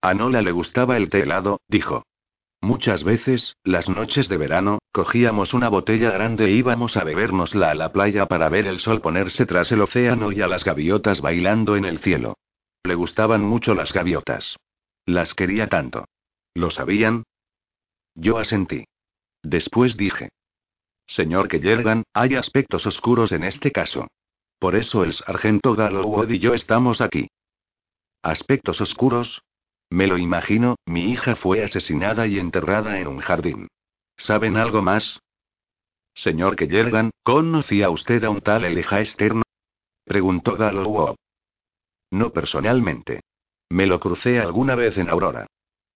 A 0.00 0.14
Nola 0.14 0.42
le 0.42 0.52
gustaba 0.52 0.96
el 0.96 1.10
té 1.10 1.22
helado, 1.22 1.60
dijo. 1.68 2.04
Muchas 2.62 3.02
veces, 3.02 3.56
las 3.64 3.88
noches 3.88 4.28
de 4.28 4.36
verano, 4.36 4.78
cogíamos 4.92 5.52
una 5.52 5.68
botella 5.68 6.12
grande 6.12 6.44
e 6.44 6.50
íbamos 6.52 6.96
a 6.96 7.02
bebérnosla 7.02 7.72
a 7.72 7.74
la 7.74 7.90
playa 7.90 8.26
para 8.26 8.48
ver 8.48 8.68
el 8.68 8.78
sol 8.78 9.00
ponerse 9.00 9.46
tras 9.46 9.72
el 9.72 9.80
océano 9.80 10.30
y 10.30 10.42
a 10.42 10.46
las 10.46 10.62
gaviotas 10.62 11.20
bailando 11.20 11.74
en 11.74 11.84
el 11.84 11.98
cielo. 11.98 12.38
Le 12.84 12.94
gustaban 12.94 13.42
mucho 13.42 13.74
las 13.74 13.92
gaviotas. 13.92 14.56
Las 15.06 15.34
quería 15.34 15.66
tanto. 15.66 16.04
¿Lo 16.54 16.70
sabían? 16.70 17.24
Yo 18.14 18.38
asentí. 18.38 18.84
Después 19.42 19.96
dije. 19.96 20.28
Señor 21.04 21.48
Kellergan, 21.48 22.04
hay 22.12 22.36
aspectos 22.36 22.86
oscuros 22.86 23.32
en 23.32 23.42
este 23.42 23.72
caso. 23.72 24.06
Por 24.60 24.76
eso 24.76 25.02
el 25.02 25.14
sargento 25.14 25.74
Gallowwood 25.74 26.30
y 26.30 26.38
yo 26.38 26.54
estamos 26.54 27.00
aquí. 27.00 27.26
¿Aspectos 28.22 28.80
oscuros? 28.80 29.42
Me 29.92 30.06
lo 30.06 30.16
imagino, 30.16 30.76
mi 30.86 31.10
hija 31.10 31.36
fue 31.36 31.62
asesinada 31.62 32.26
y 32.26 32.38
enterrada 32.38 32.98
en 32.98 33.08
un 33.08 33.18
jardín. 33.18 33.68
¿Saben 34.16 34.56
algo 34.56 34.80
más? 34.80 35.20
Señor 36.14 36.56
Kellergan, 36.56 37.10
¿conocía 37.22 37.90
usted 37.90 38.24
a 38.24 38.30
un 38.30 38.40
tal 38.40 38.64
Elijah 38.64 39.04
Stern? 39.04 39.42
Preguntó 40.06 40.56
Gallowwood. 40.56 41.16
No 42.10 42.32
personalmente. 42.32 43.20
Me 43.68 43.84
lo 43.84 44.00
crucé 44.00 44.40
alguna 44.40 44.76
vez 44.76 44.96
en 44.96 45.10
Aurora. 45.10 45.46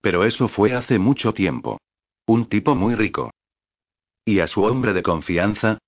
Pero 0.03 0.25
eso 0.25 0.49
fue 0.49 0.75
hace 0.75 0.99
mucho 0.99 1.33
tiempo. 1.33 1.79
Un 2.27 2.51
tipo 2.51 2.75
muy 2.75 2.95
rico. 2.97 3.31
¿Y 4.27 4.41
a 4.41 4.47
su 4.47 4.63
hombre 4.65 4.93
de 4.93 5.03
confianza? 5.03 5.79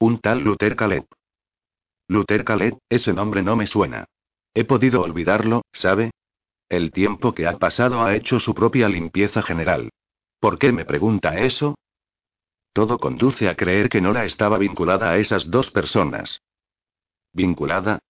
Un 0.00 0.20
tal 0.20 0.40
Luther 0.40 0.74
Caleb. 0.74 1.04
Luther 2.08 2.46
Caleb, 2.46 2.78
ese 2.88 3.12
nombre 3.12 3.42
no 3.42 3.56
me 3.56 3.66
suena. 3.66 4.06
He 4.54 4.64
podido 4.64 5.02
olvidarlo, 5.02 5.66
¿sabe? 5.70 6.12
El 6.68 6.90
tiempo 6.92 7.34
que 7.34 7.46
ha 7.46 7.58
pasado 7.58 8.02
ha 8.02 8.14
hecho 8.14 8.38
su 8.38 8.54
propia 8.54 8.88
limpieza 8.88 9.40
general. 9.40 9.90
¿Por 10.38 10.58
qué 10.58 10.70
me 10.70 10.84
pregunta 10.84 11.38
eso? 11.38 11.76
Todo 12.74 12.98
conduce 12.98 13.48
a 13.48 13.56
creer 13.56 13.88
que 13.88 14.00
Nora 14.00 14.24
estaba 14.24 14.58
vinculada 14.58 15.10
a 15.10 15.16
esas 15.16 15.50
dos 15.50 15.70
personas. 15.70 16.42
¿Vinculada? 17.32 18.00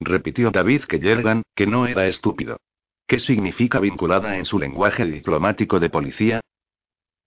Repitió 0.00 0.50
David 0.50 0.84
Kellergan, 0.84 1.42
que 1.54 1.66
no 1.66 1.86
era 1.86 2.06
estúpido. 2.06 2.58
¿Qué 3.06 3.18
significa 3.18 3.80
vinculada 3.80 4.38
en 4.38 4.44
su 4.44 4.58
lenguaje 4.58 5.04
diplomático 5.04 5.80
de 5.80 5.90
policía? 5.90 6.40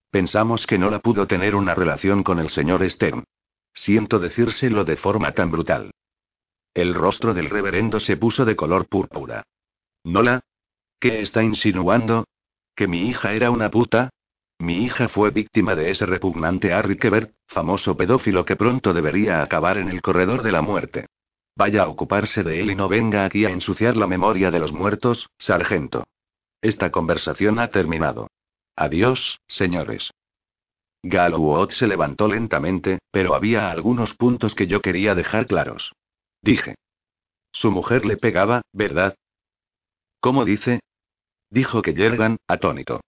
Pensamos 0.10 0.66
que 0.66 0.78
no 0.78 0.90
la 0.90 1.00
pudo 1.00 1.28
tener 1.28 1.56
una 1.56 1.76
relación 1.76 2.24
con 2.24 2.40
el 2.40 2.50
señor 2.50 2.90
Stern. 2.90 3.26
Siento 3.74 4.20
decírselo 4.20 4.86
de 4.86 4.96
forma 4.98 5.34
tan 5.34 5.52
brutal. 5.52 5.92
El 6.74 6.94
rostro 6.94 7.34
del 7.34 7.50
reverendo 7.50 8.00
se 8.00 8.16
puso 8.16 8.46
de 8.46 8.56
color 8.56 8.88
púrpura. 8.88 9.44
¿Nola? 10.04 10.42
¿Qué 11.02 11.20
está 11.20 11.42
insinuando? 11.42 12.26
¿Que 12.76 12.88
mi 12.88 13.08
hija 13.10 13.34
era 13.34 13.50
una 13.50 13.72
puta? 13.72 14.12
Mi 14.60 14.84
hija 14.84 15.10
fue 15.10 15.32
víctima 15.32 15.74
de 15.74 15.90
ese 15.90 16.06
repugnante 16.06 16.74
Harry 16.74 16.96
Kebert, 16.96 17.34
famoso 17.48 17.98
pedófilo 17.98 18.46
que 18.46 18.56
pronto 18.56 18.94
debería 18.94 19.42
acabar 19.42 19.80
en 19.80 19.90
el 19.90 20.04
corredor 20.04 20.44
de 20.44 20.52
la 20.52 20.62
muerte. 20.62 21.08
Vaya 21.56 21.82
a 21.82 21.88
ocuparse 21.88 22.44
de 22.44 22.62
él 22.62 22.70
y 22.70 22.76
no 22.76 22.88
venga 22.88 23.26
aquí 23.26 23.46
a 23.46 23.50
ensuciar 23.50 23.98
la 23.98 24.06
memoria 24.06 24.52
de 24.52 24.60
los 24.60 24.74
muertos, 24.74 25.28
sargento. 25.40 26.04
Esta 26.62 26.92
conversación 26.92 27.58
ha 27.58 27.70
terminado. 27.70 28.28
Adiós, 28.76 29.40
señores. 29.48 30.12
Gallowot 31.02 31.72
se 31.72 31.88
levantó 31.88 32.28
lentamente, 32.28 33.00
pero 33.10 33.34
había 33.34 33.72
algunos 33.72 34.14
puntos 34.14 34.54
que 34.54 34.68
yo 34.68 34.82
quería 34.82 35.16
dejar 35.16 35.48
claros. 35.48 35.94
Dije. 36.44 36.76
Su 37.52 37.72
mujer 37.72 38.06
le 38.06 38.18
pegaba, 38.18 38.62
¿verdad? 38.72 39.16
¿Cómo 40.20 40.46
dice? 40.46 40.80
Dijo 41.52 41.82
que 41.82 41.94
Yergan, 41.94 42.38
atónito. 42.48 43.02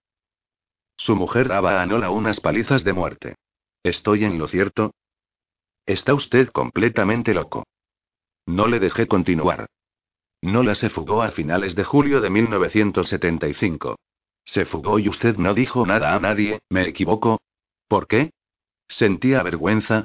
Su 0.98 1.16
mujer 1.16 1.48
daba 1.48 1.80
a 1.80 1.86
Nola 1.86 2.10
unas 2.10 2.40
palizas 2.40 2.84
de 2.84 2.92
muerte. 2.92 3.36
¿Estoy 3.82 4.24
en 4.24 4.38
lo 4.38 4.46
cierto? 4.48 4.92
Está 5.86 6.12
usted 6.12 6.50
completamente 6.50 7.32
loco. 7.32 7.64
No 8.46 8.66
le 8.66 8.80
dejé 8.80 9.06
continuar. 9.06 9.66
Nola 10.42 10.74
se 10.74 10.90
fugó 10.90 11.22
a 11.22 11.30
finales 11.30 11.74
de 11.74 11.84
julio 11.84 12.20
de 12.20 12.28
1975. 12.28 13.96
Se 14.44 14.66
fugó 14.66 14.98
y 14.98 15.08
usted 15.08 15.38
no 15.38 15.54
dijo 15.54 15.86
nada 15.86 16.14
a 16.14 16.20
nadie, 16.20 16.60
¿me 16.68 16.86
equivoco? 16.86 17.40
¿Por 17.88 18.06
qué? 18.06 18.30
¿Sentía 18.86 19.42
vergüenza? 19.42 20.04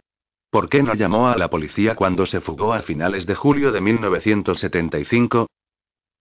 ¿Por 0.50 0.70
qué 0.70 0.82
no 0.82 0.94
llamó 0.94 1.28
a 1.28 1.38
la 1.38 1.50
policía 1.50 1.96
cuando 1.96 2.26
se 2.26 2.40
fugó 2.40 2.74
a 2.74 2.84
finales 2.84 3.26
de 3.26 3.36
julio 3.36 3.74
de 3.74 3.82
1975? 3.82 5.48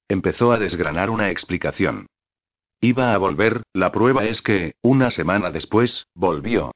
Empezó 0.08 0.52
a 0.52 0.58
desgranar 0.58 1.10
una 1.10 1.30
explicación. 1.30 2.06
Iba 2.80 3.12
a 3.12 3.18
volver, 3.18 3.62
la 3.74 3.92
prueba 3.92 4.24
es 4.24 4.40
que, 4.40 4.72
una 4.82 5.10
semana 5.10 5.50
después, 5.50 6.06
volvió. 6.14 6.72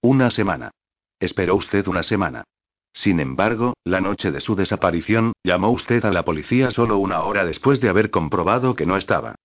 Una 0.00 0.30
semana. 0.30 0.72
Esperó 1.20 1.54
usted 1.54 1.86
una 1.86 2.02
semana. 2.02 2.44
Sin 2.92 3.20
embargo, 3.20 3.74
la 3.84 4.00
noche 4.00 4.32
de 4.32 4.40
su 4.40 4.56
desaparición, 4.56 5.32
llamó 5.44 5.70
usted 5.70 6.04
a 6.04 6.10
la 6.10 6.24
policía 6.24 6.72
solo 6.72 6.98
una 6.98 7.22
hora 7.22 7.44
después 7.44 7.80
de 7.80 7.88
haber 7.88 8.10
comprobado 8.10 8.74
que 8.74 8.86
no 8.86 8.96
estaba. 8.96 9.36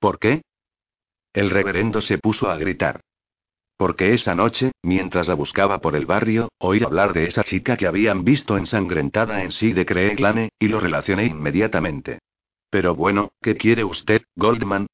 ¿Por 0.00 0.18
qué? 0.18 0.42
El 1.34 1.50
reverendo 1.50 2.00
se 2.00 2.18
puso 2.18 2.50
a 2.50 2.56
gritar. 2.56 3.00
Porque 3.76 4.14
esa 4.14 4.34
noche, 4.34 4.72
mientras 4.82 5.28
la 5.28 5.34
buscaba 5.34 5.80
por 5.80 5.96
el 5.96 6.06
barrio, 6.06 6.48
oí 6.58 6.82
hablar 6.82 7.12
de 7.12 7.26
esa 7.26 7.44
chica 7.44 7.76
que 7.76 7.86
habían 7.86 8.24
visto 8.24 8.56
ensangrentada 8.56 9.42
en 9.42 9.52
sí 9.52 9.74
de 9.74 9.84
Creeglane, 9.84 10.48
y 10.58 10.68
lo 10.68 10.80
relacioné 10.80 11.26
inmediatamente. 11.26 12.20
Pero 12.70 12.94
bueno, 12.94 13.30
¿qué 13.40 13.56
quiere 13.56 13.84
usted, 13.84 14.22
Goldman? 14.34 14.86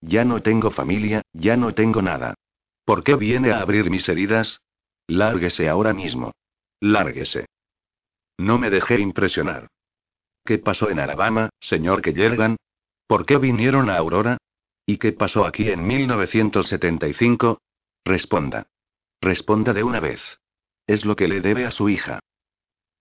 Ya 0.00 0.24
no 0.24 0.42
tengo 0.42 0.70
familia, 0.70 1.22
ya 1.32 1.56
no 1.56 1.74
tengo 1.74 2.02
nada. 2.02 2.34
¿Por 2.84 3.04
qué 3.04 3.14
viene 3.14 3.52
a 3.52 3.60
abrir 3.60 3.90
mis 3.90 4.08
heridas? 4.08 4.60
Lárguese 5.06 5.68
ahora 5.68 5.92
mismo. 5.92 6.32
Lárguese. 6.80 7.46
No 8.38 8.58
me 8.58 8.70
dejé 8.70 8.98
impresionar. 9.00 9.68
¿Qué 10.44 10.58
pasó 10.58 10.90
en 10.90 10.98
Alabama, 10.98 11.50
señor 11.60 12.02
Kellergan? 12.02 12.56
¿Por 13.06 13.24
qué 13.24 13.38
vinieron 13.38 13.88
a 13.88 13.96
Aurora? 13.96 14.38
¿Y 14.84 14.98
qué 14.98 15.12
pasó 15.12 15.46
aquí 15.46 15.70
en 15.70 15.86
1975? 15.86 17.60
Responda. 18.04 18.66
Responda 19.20 19.72
de 19.72 19.84
una 19.84 20.00
vez. 20.00 20.20
Es 20.88 21.04
lo 21.04 21.14
que 21.14 21.28
le 21.28 21.40
debe 21.40 21.64
a 21.64 21.70
su 21.70 21.88
hija. 21.88 22.18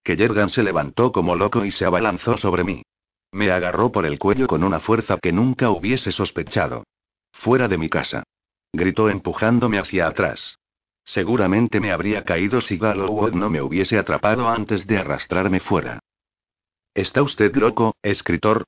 Kellergan 0.04 0.50
se 0.50 0.62
levantó 0.62 1.12
como 1.12 1.36
loco 1.36 1.66
y 1.66 1.72
se 1.72 1.86
abalanzó 1.86 2.38
sobre 2.38 2.64
mí. 2.64 2.84
Me 3.32 3.52
agarró 3.52 3.92
por 3.92 4.06
el 4.06 4.20
cuello 4.20 4.48
con 4.48 4.64
una 4.64 4.80
fuerza 4.80 5.18
que 5.22 5.32
nunca 5.32 5.70
hubiese 5.70 6.12
sospechado. 6.12 6.84
Fuera 7.32 7.68
de 7.68 7.78
mi 7.78 7.90
casa. 7.90 8.24
Gritó 8.74 9.10
empujándome 9.10 9.80
hacia 9.80 10.08
atrás. 10.08 10.58
Seguramente 11.04 11.80
me 11.80 11.92
habría 11.92 12.24
caído 12.24 12.62
si 12.62 12.78
Gallowwood 12.78 13.34
no 13.34 13.50
me 13.50 13.62
hubiese 13.62 13.98
atrapado 13.98 14.48
antes 14.48 14.86
de 14.86 14.98
arrastrarme 14.98 15.60
fuera. 15.60 16.00
¿Está 16.94 17.22
usted 17.22 17.56
loco, 17.56 17.96
escritor? 18.02 18.66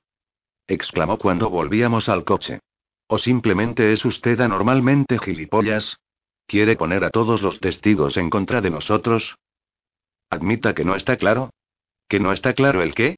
exclamó 0.66 1.18
cuando 1.18 1.50
volvíamos 1.50 2.08
al 2.08 2.24
coche. 2.24 2.60
¿O 3.06 3.18
simplemente 3.18 3.92
es 3.92 4.04
usted 4.04 4.40
anormalmente 4.40 5.18
gilipollas? 5.18 5.98
¿Quiere 6.46 6.76
poner 6.76 7.04
a 7.04 7.10
todos 7.10 7.42
los 7.42 7.60
testigos 7.60 8.16
en 8.16 8.30
contra 8.30 8.60
de 8.60 8.70
nosotros? 8.70 9.36
Admita 10.30 10.74
que 10.74 10.84
no 10.84 10.94
está 10.94 11.16
claro. 11.16 11.50
¿Que 12.08 12.18
no 12.18 12.32
está 12.32 12.54
claro 12.54 12.82
el 12.82 12.94
qué? 12.94 13.16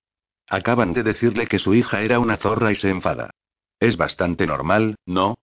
Acaban 0.48 0.92
de 0.92 1.02
decirle 1.02 1.46
que 1.46 1.58
su 1.58 1.74
hija 1.74 2.02
era 2.02 2.20
una 2.20 2.36
zorra 2.36 2.70
y 2.70 2.76
se 2.76 2.88
enfada. 2.88 3.30
Es 3.80 3.96
bastante 3.96 4.46
normal, 4.46 4.96
¿no? 5.04 5.36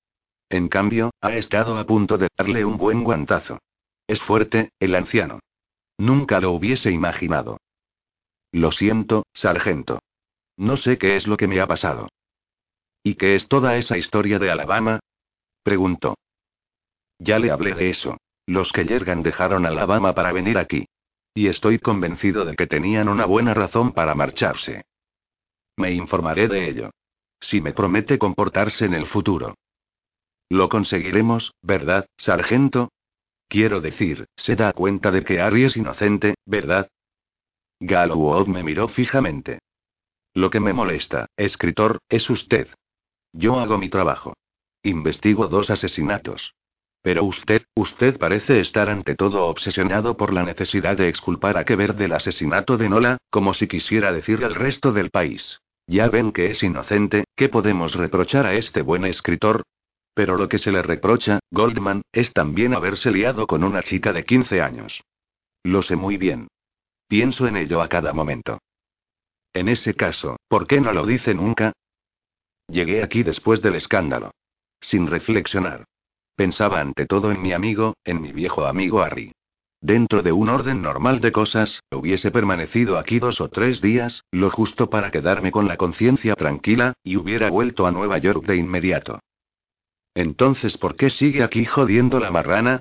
En 0.50 0.70
cambio, 0.70 1.12
ha 1.22 1.34
estado 1.34 1.78
a 1.78 1.86
punto 1.86 2.18
de 2.18 2.28
darle 2.38 2.64
un 2.64 2.78
buen 2.78 3.04
guantazo. 3.04 3.60
Es 4.08 4.22
fuerte, 4.22 4.72
el 4.80 4.96
anciano. 4.96 5.40
Nunca 5.98 6.40
lo 6.40 6.52
hubiese 6.52 6.92
imaginado. 6.92 7.58
Lo 8.52 8.72
siento, 8.72 9.24
sargento. 9.34 10.00
No 10.58 10.78
sé 10.78 10.98
qué 10.98 11.16
es 11.16 11.28
lo 11.28 11.38
que 11.38 11.48
me 11.48 11.60
ha 11.60 11.68
pasado. 11.68 12.10
¿Y 13.04 13.16
qué 13.16 13.36
es 13.36 13.48
toda 13.48 13.76
esa 13.78 13.98
historia 13.98 14.40
de 14.40 14.52
Alabama? 14.52 15.00
Preguntó. 15.64 16.16
Ya 17.20 17.40
le 17.40 17.52
hablé 17.52 17.74
de 17.74 17.90
eso. 17.90 18.18
Los 18.46 18.72
que 18.72 18.84
llegan 18.84 19.24
dejaron 19.24 19.66
Alabama 19.66 20.14
para 20.14 20.32
venir 20.32 20.58
aquí. 20.58 20.86
Y 21.34 21.48
estoy 21.48 21.80
convencido 21.80 22.46
de 22.46 22.56
que 22.56 22.68
tenían 22.68 23.10
una 23.10 23.26
buena 23.26 23.54
razón 23.54 23.92
para 23.94 24.14
marcharse. 24.14 24.84
Me 25.78 25.92
informaré 25.92 26.48
de 26.48 26.70
ello. 26.70 26.92
Si 27.40 27.62
me 27.62 27.74
promete 27.74 28.18
comportarse 28.18 28.86
en 28.86 28.94
el 28.94 29.08
futuro. 29.08 29.56
Lo 30.50 30.70
conseguiremos, 30.70 31.54
¿verdad, 31.62 32.06
sargento? 32.18 32.92
Quiero 33.48 33.82
decir, 33.82 34.28
se 34.36 34.56
da 34.56 34.74
cuenta 34.74 35.12
de 35.12 35.24
que 35.24 35.42
Harry 35.42 35.66
es 35.66 35.78
inocente, 35.78 36.36
¿verdad? 36.46 36.90
Gallowod 37.80 38.48
me 38.48 38.64
miró 38.64 38.88
fijamente. 38.88 39.60
Lo 40.34 40.50
que 40.50 40.60
me 40.60 40.74
molesta, 40.74 41.28
escritor, 41.38 42.00
es 42.10 42.30
usted. 42.30 42.68
Yo 43.34 43.60
hago 43.60 43.78
mi 43.78 43.90
trabajo. 43.90 44.34
Investigo 44.84 45.48
dos 45.48 45.70
asesinatos. 45.70 46.54
Pero 47.04 47.26
usted, 47.26 47.64
usted 47.76 48.18
parece 48.18 48.62
estar 48.62 48.90
ante 48.90 49.14
todo 49.16 49.48
obsesionado 49.48 50.16
por 50.16 50.34
la 50.34 50.44
necesidad 50.44 50.96
de 50.96 51.10
exculpar 51.10 51.58
a 51.58 51.64
ver 51.64 51.96
del 51.96 52.14
asesinato 52.14 52.78
de 52.78 52.88
Nola, 52.88 53.18
como 53.30 53.54
si 53.54 53.68
quisiera 53.68 54.14
decir 54.14 54.44
al 54.46 54.56
resto 54.56 54.94
del 54.94 55.10
país. 55.10 55.60
Ya 55.86 56.08
ven 56.08 56.32
que 56.32 56.50
es 56.50 56.64
inocente, 56.64 57.26
¿qué 57.36 57.50
podemos 57.50 57.96
reprochar 57.96 58.46
a 58.46 58.54
este 58.54 58.82
buen 58.82 59.04
escritor? 59.04 59.64
Pero 60.14 60.38
lo 60.38 60.48
que 60.48 60.60
se 60.60 60.72
le 60.72 60.82
reprocha, 60.82 61.40
Goldman, 61.52 62.04
es 62.14 62.32
también 62.32 62.74
haberse 62.74 63.12
liado 63.12 63.48
con 63.48 63.66
una 63.66 63.84
chica 63.84 64.14
de 64.14 64.24
15 64.24 64.62
años. 64.62 65.04
Lo 65.62 65.82
sé 65.82 65.98
muy 65.98 66.16
bien. 66.16 66.48
Pienso 67.10 67.48
en 67.48 67.58
ello 67.58 67.82
a 67.82 67.90
cada 67.90 68.14
momento. 68.14 68.60
En 69.52 69.68
ese 69.68 69.94
caso, 69.94 70.38
¿por 70.48 70.68
qué 70.68 70.80
no 70.80 70.94
lo 70.94 71.06
dice 71.06 71.34
nunca? 71.34 71.74
Llegué 72.70 73.04
aquí 73.04 73.24
después 73.24 73.62
del 73.62 73.76
escándalo. 73.76 74.32
Sin 74.80 75.08
reflexionar. 75.08 75.84
Pensaba 76.36 76.80
ante 76.80 77.06
todo 77.06 77.32
en 77.32 77.42
mi 77.42 77.54
amigo, 77.54 77.96
en 78.04 78.20
mi 78.22 78.32
viejo 78.32 78.66
amigo 78.66 79.04
Harry. 79.04 79.32
dentro 79.82 80.24
de 80.24 80.32
un 80.32 80.50
orden 80.50 80.82
normal 80.82 81.20
de 81.20 81.32
cosas, 81.34 81.82
hubiese 81.92 82.32
permanecido 82.32 82.98
aquí 82.98 83.20
dos 83.20 83.42
o 83.42 83.50
tres 83.50 83.82
días, 83.82 84.24
lo 84.32 84.50
justo 84.50 84.90
para 84.90 85.12
quedarme 85.12 85.52
con 85.52 85.68
la 85.68 85.76
conciencia 85.76 86.36
tranquila, 86.36 86.94
y 87.04 87.18
hubiera 87.18 87.50
vuelto 87.50 87.86
a 87.86 87.92
Nueva 87.92 88.18
York 88.18 88.46
de 88.46 88.56
inmediato. 88.56 89.20
Entonces, 90.16 90.78
¿por 90.78 90.96
qué 90.96 91.10
sigue 91.10 91.44
aquí 91.44 91.66
jodiendo 91.66 92.20
la 92.20 92.32
marrana? 92.32 92.80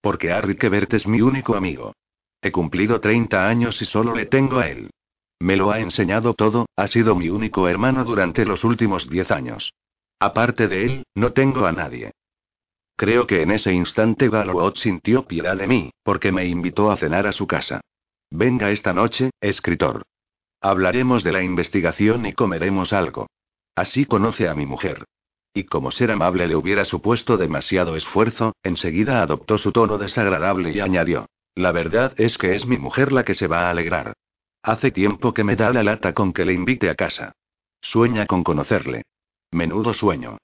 Porque 0.00 0.32
Harry 0.32 0.56
Quebert 0.56 0.94
es 0.94 1.06
mi 1.06 1.20
único 1.20 1.54
amigo. 1.54 1.92
He 2.40 2.50
cumplido 2.52 3.00
30 3.00 3.46
años 3.46 3.82
y 3.82 3.84
solo 3.84 4.14
le 4.14 4.26
tengo 4.26 4.58
a 4.58 4.68
él. 4.68 4.90
Me 5.40 5.56
lo 5.56 5.70
ha 5.70 5.80
enseñado 5.80 6.34
todo, 6.34 6.66
ha 6.74 6.86
sido 6.86 7.14
mi 7.14 7.28
único 7.28 7.68
hermano 7.68 8.04
durante 8.04 8.44
los 8.44 8.64
últimos 8.64 9.08
10 9.10 9.30
años. 9.30 9.72
Aparte 10.18 10.68
de 10.68 10.84
él, 10.84 11.02
no 11.14 11.32
tengo 11.32 11.66
a 11.66 11.72
nadie. 11.72 12.12
Creo 12.98 13.28
que 13.28 13.42
en 13.42 13.52
ese 13.52 13.72
instante 13.72 14.28
Galoot 14.28 14.76
sintió 14.76 15.24
piedad 15.24 15.56
de 15.56 15.68
mí, 15.68 15.92
porque 16.02 16.32
me 16.32 16.46
invitó 16.46 16.90
a 16.90 16.96
cenar 16.96 17.28
a 17.28 17.32
su 17.32 17.46
casa. 17.46 17.80
Venga 18.28 18.72
esta 18.72 18.92
noche, 18.92 19.30
escritor. 19.40 20.02
Hablaremos 20.60 21.22
de 21.22 21.30
la 21.30 21.44
investigación 21.44 22.26
y 22.26 22.32
comeremos 22.32 22.92
algo. 22.92 23.28
Así 23.76 24.04
conoce 24.04 24.48
a 24.48 24.56
mi 24.56 24.66
mujer. 24.66 25.04
Y 25.54 25.62
como 25.62 25.92
ser 25.92 26.10
amable 26.10 26.48
le 26.48 26.56
hubiera 26.56 26.84
supuesto 26.84 27.36
demasiado 27.36 27.94
esfuerzo, 27.94 28.56
enseguida 28.64 29.22
adoptó 29.22 29.58
su 29.58 29.70
tono 29.70 29.96
desagradable 29.96 30.72
y 30.72 30.80
añadió. 30.80 31.26
La 31.54 31.70
verdad 31.70 32.14
es 32.16 32.36
que 32.36 32.56
es 32.56 32.66
mi 32.66 32.78
mujer 32.78 33.12
la 33.12 33.24
que 33.24 33.34
se 33.34 33.46
va 33.46 33.68
a 33.68 33.70
alegrar. 33.70 34.14
Hace 34.60 34.90
tiempo 34.90 35.32
que 35.32 35.44
me 35.44 35.54
da 35.54 35.72
la 35.72 35.84
lata 35.84 36.14
con 36.14 36.32
que 36.32 36.44
le 36.44 36.52
invite 36.52 36.90
a 36.90 36.96
casa. 36.96 37.30
Sueña 37.80 38.26
con 38.26 38.42
conocerle. 38.42 39.02
Menudo 39.52 39.92
sueño. 39.92 40.38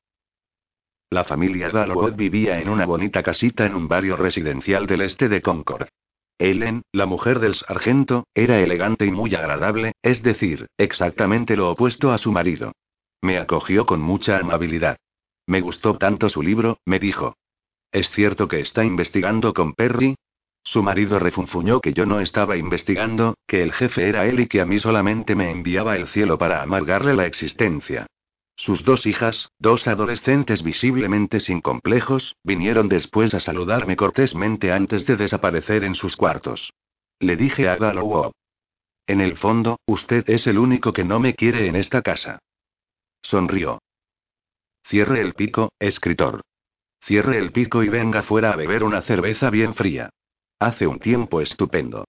La 1.11 1.25
familia 1.25 1.71
Galloway 1.71 2.13
vivía 2.15 2.61
en 2.61 2.69
una 2.69 2.87
bonita 2.87 3.23
casita 3.23 3.67
en 3.67 3.75
un 3.75 3.89
barrio 3.89 4.17
residencial 4.17 4.87
del 4.87 5.03
este 5.03 5.29
de 5.29 5.43
Concord. 5.43 5.89
Ellen, 6.39 6.83
la 6.93 7.07
mujer 7.07 7.39
del 7.39 7.55
sargento, 7.55 8.27
era 8.35 8.59
elegante 8.59 9.07
y 9.07 9.13
muy 9.13 9.35
agradable, 9.35 9.93
es 10.03 10.23
decir, 10.23 10.67
exactamente 10.77 11.57
lo 11.57 11.71
opuesto 11.71 12.11
a 12.11 12.19
su 12.19 12.33
marido. 12.33 12.73
Me 13.23 13.39
acogió 13.39 13.87
con 13.87 14.01
mucha 14.01 14.39
amabilidad. 14.39 14.97
Me 15.47 15.61
gustó 15.61 15.97
tanto 15.97 16.29
su 16.29 16.43
libro, 16.43 16.79
me 16.85 16.99
dijo. 16.99 17.37
¿Es 17.93 18.11
cierto 18.11 18.49
que 18.49 18.61
está 18.61 18.85
investigando 18.85 19.55
con 19.55 19.75
Perry? 19.75 20.17
Su 20.65 20.83
marido 20.83 21.19
refunfuñó 21.19 21.81
que 21.81 21.93
yo 21.93 22.07
no 22.07 22.21
estaba 22.21 22.57
investigando, 22.57 23.37
que 23.47 23.63
el 23.63 23.73
jefe 23.73 24.09
era 24.09 24.27
él 24.27 24.41
y 24.41 24.49
que 24.49 24.61
a 24.61 24.67
mí 24.67 24.79
solamente 24.79 25.35
me 25.35 25.51
enviaba 25.51 25.97
el 25.97 26.09
cielo 26.09 26.39
para 26.39 26.63
amargarle 26.63 27.15
la 27.15 27.27
existencia. 27.27 28.07
Sus 28.57 28.85
dos 28.85 29.05
hijas, 29.07 29.51
dos 29.59 29.89
adolescentes 29.89 30.63
visiblemente 30.63 31.41
sin 31.41 31.61
complejos, 31.61 32.37
vinieron 32.45 32.89
después 32.89 33.35
a 33.35 33.41
saludarme 33.41 33.97
cortésmente 33.97 34.73
antes 34.73 35.07
de 35.07 35.17
desaparecer 35.17 35.85
en 35.85 35.95
sus 35.95 36.17
cuartos. 36.17 36.73
Le 37.19 37.37
dije 37.37 37.69
a 37.69 37.77
Galowo. 37.77 38.33
En 39.07 39.21
el 39.21 39.37
fondo, 39.37 39.81
usted 39.87 40.25
es 40.29 40.47
el 40.47 40.59
único 40.59 40.93
que 40.93 41.05
no 41.05 41.21
me 41.21 41.35
quiere 41.35 41.67
en 41.67 41.77
esta 41.77 42.01
casa. 42.01 42.39
Sonrió. 43.23 43.81
Cierre 44.85 45.21
el 45.21 45.35
pico, 45.35 45.73
escritor. 45.79 46.43
Cierre 47.03 47.39
el 47.39 47.53
pico 47.53 47.83
y 47.83 47.89
venga 47.89 48.23
fuera 48.23 48.53
a 48.53 48.57
beber 48.57 48.85
una 48.85 49.03
cerveza 49.03 49.51
bien 49.51 49.75
fría. 49.75 50.11
Hace 50.59 50.87
un 50.87 50.99
tiempo 51.01 51.41
estupendo. 51.41 52.07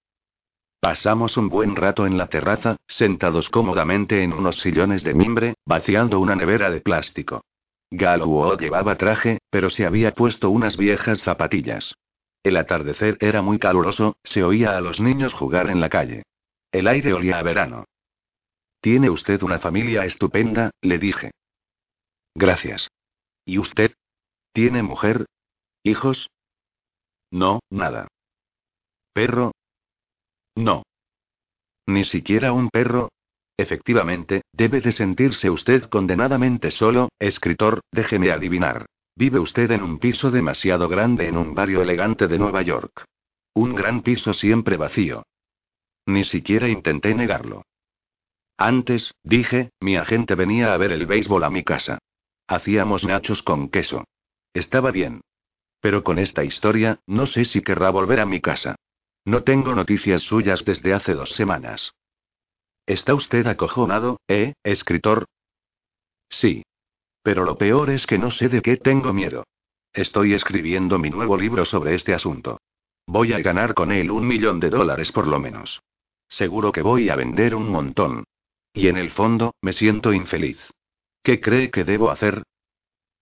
Pasamos 0.86 1.36
un 1.36 1.50
buen 1.50 1.76
rato 1.76 2.06
en 2.06 2.16
la 2.16 2.28
terraza, 2.28 2.76
sentados 2.88 3.50
cómodamente 3.50 4.22
en 4.22 4.34
unos 4.34 4.62
sillones 4.62 5.04
de 5.04 5.16
mimbre, 5.16 5.56
vaciando 5.66 6.20
una 6.20 6.36
nevera 6.36 6.70
de 6.70 6.80
plástico. 6.80 7.44
Galluo 7.90 8.56
llevaba 8.56 8.96
traje, 8.96 9.40
pero 9.50 9.72
se 9.72 9.88
había 9.88 10.14
puesto 10.14 10.52
unas 10.52 10.78
viejas 10.78 11.22
zapatillas. 11.22 11.96
El 12.44 12.56
atardecer 12.56 13.18
era 13.20 13.42
muy 13.42 13.58
caluroso, 13.58 14.18
se 14.24 14.44
oía 14.44 14.78
a 14.78 14.82
los 14.82 15.00
niños 15.00 15.34
jugar 15.34 15.72
en 15.72 15.82
la 15.82 15.90
calle. 15.90 16.22
El 16.72 16.88
aire 16.88 17.14
olía 17.14 17.40
a 17.40 17.42
verano. 17.42 17.86
Tiene 18.80 19.10
usted 19.10 19.42
una 19.42 19.58
familia 19.58 20.06
estupenda, 20.06 20.70
le 20.82 21.00
dije. 21.00 21.32
Gracias. 22.36 22.92
¿Y 23.44 23.58
usted? 23.58 23.96
¿Tiene 24.54 24.84
mujer? 24.84 25.26
¿Hijos? 25.82 26.30
No, 27.32 27.62
nada. 27.72 28.08
¿Perro? 29.14 29.52
No. 30.56 30.84
¿Ni 31.86 32.04
siquiera 32.04 32.54
un 32.54 32.70
perro? 32.70 33.10
Efectivamente, 33.58 34.42
debe 34.52 34.82
de 34.82 34.92
sentirse 34.92 35.50
usted 35.50 35.84
condenadamente 35.84 36.72
solo, 36.72 37.10
escritor, 37.20 37.82
déjeme 37.92 38.32
adivinar. 38.32 38.86
Vive 39.16 39.40
usted 39.40 39.72
en 39.72 39.82
un 39.82 40.00
piso 40.00 40.30
demasiado 40.30 40.90
grande 40.90 41.28
en 41.28 41.38
un 41.38 41.56
barrio 41.56 41.82
elegante 41.82 42.28
de 42.28 42.38
Nueva 42.38 42.62
York. 42.64 43.06
Un 43.54 43.74
gran 43.74 44.02
piso 44.02 44.34
siempre 44.34 44.76
vacío. 44.76 45.24
Ni 46.06 46.26
siquiera 46.26 46.68
intenté 46.68 47.16
negarlo. 47.16 47.64
Antes, 48.58 49.14
dije, 49.24 49.72
mi 49.80 49.96
agente 49.96 50.36
venía 50.36 50.74
a 50.74 50.78
ver 50.78 50.92
el 50.92 51.06
béisbol 51.06 51.44
a 51.44 51.50
mi 51.50 51.64
casa. 51.64 52.00
Hacíamos 52.48 53.06
nachos 53.06 53.42
con 53.42 53.70
queso. 53.70 54.04
Estaba 54.54 54.92
bien. 54.92 55.22
Pero 55.80 56.04
con 56.04 56.20
esta 56.20 56.44
historia, 56.44 57.00
no 57.06 57.26
sé 57.26 57.46
si 57.46 57.62
querrá 57.62 57.90
volver 57.90 58.20
a 58.20 58.26
mi 58.26 58.42
casa. 58.42 58.76
No 59.26 59.44
tengo 59.44 59.74
noticias 59.74 60.22
suyas 60.22 60.64
desde 60.64 60.94
hace 60.94 61.14
dos 61.14 61.32
semanas. 61.32 61.94
¿Está 62.86 63.16
usted 63.16 63.48
acojonado, 63.48 64.20
eh, 64.28 64.54
escritor? 64.64 65.26
Sí. 66.30 66.64
Pero 67.24 67.44
lo 67.44 67.58
peor 67.58 67.90
es 67.90 68.06
que 68.06 68.20
no 68.20 68.30
sé 68.30 68.50
de 68.50 68.62
qué 68.62 68.78
tengo 68.78 69.12
miedo. 69.14 69.46
Estoy 69.92 70.34
escribiendo 70.34 71.00
mi 71.00 71.10
nuevo 71.10 71.38
libro 71.38 71.66
sobre 71.66 71.96
este 71.96 72.14
asunto. 72.14 72.60
Voy 73.08 73.34
a 73.34 73.40
ganar 73.40 73.74
con 73.74 73.92
él 73.92 74.12
un 74.12 74.28
millón 74.28 74.60
de 74.60 74.70
dólares 74.70 75.12
por 75.12 75.28
lo 75.28 75.40
menos. 75.40 75.82
Seguro 76.28 76.72
que 76.72 76.84
voy 76.84 77.10
a 77.10 77.16
vender 77.16 77.56
un 77.56 77.70
montón. 77.70 78.26
Y 78.74 78.90
en 78.90 78.98
el 78.98 79.10
fondo, 79.10 79.56
me 79.62 79.74
siento 79.74 80.14
infeliz. 80.14 80.60
¿Qué 81.24 81.42
cree 81.42 81.72
que 81.72 81.84
debo 81.84 82.12
hacer? 82.12 82.44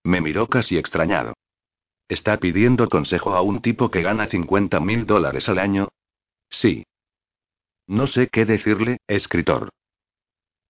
Me 0.03 0.19
miró 0.19 0.47
casi 0.47 0.77
extrañado. 0.77 1.33
¿Está 2.09 2.37
pidiendo 2.37 2.89
consejo 2.89 3.33
a 3.33 3.41
un 3.41 3.61
tipo 3.61 3.89
que 3.89 4.01
gana 4.01 4.27
50 4.27 4.79
mil 4.79 5.05
dólares 5.05 5.47
al 5.49 5.59
año? 5.59 5.89
Sí. 6.49 6.85
No 7.87 8.07
sé 8.07 8.27
qué 8.27 8.45
decirle, 8.45 8.97
escritor. 9.07 9.69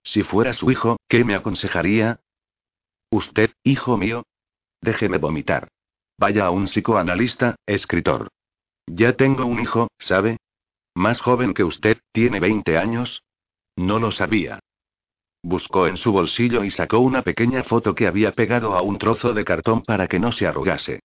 Si 0.04 0.24
fuera 0.24 0.54
su 0.54 0.70
hijo, 0.72 0.98
¿qué 1.08 1.24
me 1.24 1.36
aconsejaría? 1.36 2.20
Usted, 3.10 3.52
hijo 3.64 3.98
mío. 3.98 4.24
Déjeme 4.82 5.18
vomitar. 5.18 5.70
Vaya 6.18 6.46
a 6.46 6.52
un 6.52 6.66
psicoanalista, 6.66 7.56
escritor. 7.66 8.30
Ya 8.86 9.14
tengo 9.14 9.46
un 9.46 9.60
hijo, 9.60 9.88
¿sabe? 9.98 10.38
Más 10.94 11.22
joven 11.22 11.54
que 11.54 11.64
usted, 11.64 12.00
tiene 12.12 12.40
20 12.40 12.78
años. 12.78 13.24
No 13.76 14.00
lo 14.00 14.12
sabía. 14.12 14.60
Buscó 15.42 15.88
en 15.88 15.98
su 15.98 16.12
bolsillo 16.12 16.64
y 16.64 16.70
sacó 16.70 17.00
una 17.00 17.22
pequeña 17.24 17.64
foto 17.64 17.96
que 17.96 18.08
había 18.08 18.32
pegado 18.32 18.76
a 18.76 18.82
un 18.82 18.98
trozo 18.98 19.34
de 19.34 19.44
cartón 19.44 19.82
para 19.82 20.08
que 20.08 20.20
no 20.20 20.32
se 20.32 20.46
arrugase. 20.46 21.02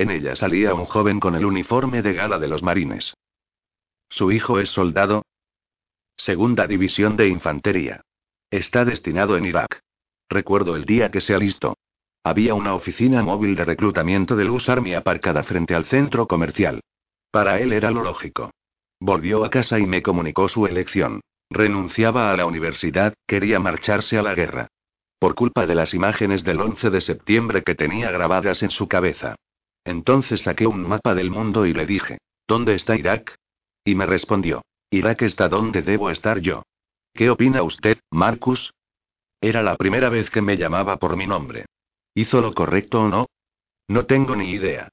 En 0.00 0.10
ella 0.10 0.34
salía 0.34 0.72
un 0.72 0.86
joven 0.86 1.20
con 1.20 1.34
el 1.34 1.44
uniforme 1.44 2.00
de 2.00 2.14
gala 2.14 2.38
de 2.38 2.48
los 2.48 2.62
marines. 2.62 3.12
¿Su 4.08 4.32
hijo 4.32 4.58
es 4.58 4.70
soldado? 4.70 5.26
Segunda 6.16 6.66
División 6.66 7.18
de 7.18 7.28
Infantería. 7.28 8.00
Está 8.50 8.86
destinado 8.86 9.36
en 9.36 9.44
Irak. 9.44 9.80
Recuerdo 10.30 10.74
el 10.74 10.86
día 10.86 11.10
que 11.10 11.20
se 11.20 11.34
alistó. 11.34 11.76
Había 12.24 12.54
una 12.54 12.72
oficina 12.72 13.22
móvil 13.22 13.54
de 13.54 13.66
reclutamiento 13.66 14.36
del 14.36 14.48
US 14.48 14.70
Army 14.70 14.94
aparcada 14.94 15.42
frente 15.42 15.74
al 15.74 15.84
centro 15.84 16.26
comercial. 16.26 16.80
Para 17.30 17.60
él 17.60 17.70
era 17.70 17.90
lo 17.90 18.02
lógico. 18.02 18.52
Volvió 19.00 19.44
a 19.44 19.50
casa 19.50 19.78
y 19.78 19.84
me 19.84 20.00
comunicó 20.00 20.48
su 20.48 20.66
elección. 20.66 21.20
Renunciaba 21.50 22.32
a 22.32 22.36
la 22.38 22.46
universidad, 22.46 23.12
quería 23.26 23.60
marcharse 23.60 24.16
a 24.16 24.22
la 24.22 24.34
guerra. 24.34 24.68
Por 25.18 25.34
culpa 25.34 25.66
de 25.66 25.74
las 25.74 25.92
imágenes 25.92 26.42
del 26.42 26.58
11 26.58 26.88
de 26.88 27.02
septiembre 27.02 27.62
que 27.62 27.74
tenía 27.74 28.10
grabadas 28.10 28.62
en 28.62 28.70
su 28.70 28.88
cabeza. 28.88 29.36
Entonces 29.84 30.42
saqué 30.42 30.66
un 30.66 30.86
mapa 30.86 31.14
del 31.14 31.30
mundo 31.30 31.66
y 31.66 31.72
le 31.72 31.86
dije, 31.86 32.18
¿dónde 32.46 32.74
está 32.74 32.96
Irak? 32.96 33.36
Y 33.84 33.94
me 33.94 34.06
respondió, 34.06 34.62
Irak 34.90 35.22
está 35.22 35.48
donde 35.48 35.82
debo 35.82 36.10
estar 36.10 36.40
yo. 36.40 36.62
¿Qué 37.14 37.30
opina 37.30 37.62
usted, 37.62 37.98
Marcus? 38.10 38.72
Era 39.40 39.62
la 39.62 39.76
primera 39.76 40.08
vez 40.08 40.30
que 40.30 40.42
me 40.42 40.56
llamaba 40.56 40.98
por 40.98 41.16
mi 41.16 41.26
nombre. 41.26 41.66
¿Hizo 42.14 42.40
lo 42.40 42.52
correcto 42.52 43.02
o 43.02 43.08
no? 43.08 43.26
No 43.88 44.06
tengo 44.06 44.36
ni 44.36 44.50
idea. 44.50 44.90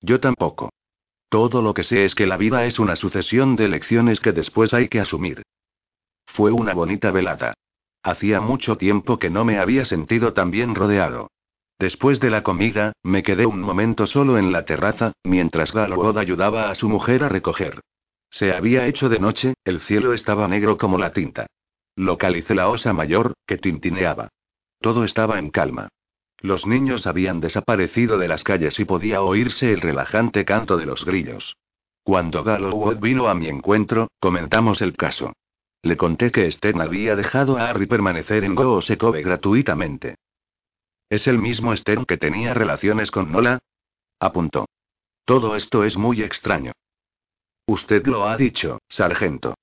Yo 0.00 0.20
tampoco. 0.20 0.70
Todo 1.28 1.62
lo 1.62 1.74
que 1.74 1.82
sé 1.82 2.04
es 2.04 2.14
que 2.14 2.26
la 2.26 2.36
vida 2.36 2.66
es 2.66 2.78
una 2.78 2.96
sucesión 2.96 3.56
de 3.56 3.64
elecciones 3.64 4.20
que 4.20 4.32
después 4.32 4.74
hay 4.74 4.88
que 4.88 5.00
asumir. 5.00 5.42
Fue 6.26 6.52
una 6.52 6.74
bonita 6.74 7.10
velada. 7.10 7.54
Hacía 8.02 8.40
mucho 8.40 8.76
tiempo 8.76 9.18
que 9.18 9.30
no 9.30 9.44
me 9.44 9.58
había 9.58 9.84
sentido 9.84 10.32
tan 10.32 10.50
bien 10.50 10.74
rodeado. 10.74 11.30
Después 11.78 12.20
de 12.20 12.30
la 12.30 12.42
comida, 12.42 12.92
me 13.02 13.22
quedé 13.22 13.44
un 13.44 13.60
momento 13.60 14.06
solo 14.06 14.38
en 14.38 14.50
la 14.50 14.64
terraza, 14.64 15.12
mientras 15.24 15.72
Galwod 15.72 16.16
ayudaba 16.16 16.70
a 16.70 16.74
su 16.74 16.88
mujer 16.88 17.22
a 17.22 17.28
recoger. 17.28 17.80
Se 18.30 18.52
había 18.52 18.86
hecho 18.86 19.08
de 19.08 19.18
noche, 19.18 19.54
el 19.64 19.80
cielo 19.80 20.14
estaba 20.14 20.48
negro 20.48 20.78
como 20.78 20.96
la 20.96 21.12
tinta. 21.12 21.46
Localicé 21.94 22.54
la 22.54 22.68
osa 22.68 22.92
mayor, 22.92 23.34
que 23.46 23.58
tintineaba. 23.58 24.28
Todo 24.80 25.04
estaba 25.04 25.38
en 25.38 25.50
calma. 25.50 25.88
Los 26.40 26.66
niños 26.66 27.06
habían 27.06 27.40
desaparecido 27.40 28.18
de 28.18 28.28
las 28.28 28.44
calles 28.44 28.78
y 28.80 28.84
podía 28.84 29.22
oírse 29.22 29.72
el 29.72 29.80
relajante 29.80 30.44
canto 30.44 30.76
de 30.76 30.86
los 30.86 31.04
grillos. 31.04 31.56
Cuando 32.02 32.44
Galloway 32.44 32.96
vino 33.00 33.28
a 33.28 33.34
mi 33.34 33.48
encuentro, 33.48 34.08
comentamos 34.20 34.80
el 34.80 34.96
caso. 34.96 35.32
Le 35.82 35.96
conté 35.96 36.30
que 36.30 36.50
Stern 36.50 36.80
había 36.80 37.16
dejado 37.16 37.58
a 37.58 37.68
Harry 37.68 37.86
permanecer 37.86 38.44
en 38.44 38.54
Go 38.54 38.80
Cove 38.98 39.22
gratuitamente. 39.22 40.16
¿Es 41.08 41.28
el 41.28 41.38
mismo 41.38 41.74
Stern 41.76 42.04
que 42.04 42.16
tenía 42.16 42.52
relaciones 42.52 43.10
con 43.10 43.30
Nola? 43.30 43.60
Apuntó. 44.18 44.66
Todo 45.24 45.54
esto 45.54 45.84
es 45.84 45.96
muy 45.96 46.22
extraño. 46.22 46.72
Usted 47.66 48.06
lo 48.06 48.28
ha 48.28 48.36
dicho, 48.36 48.78
sargento. 48.88 49.54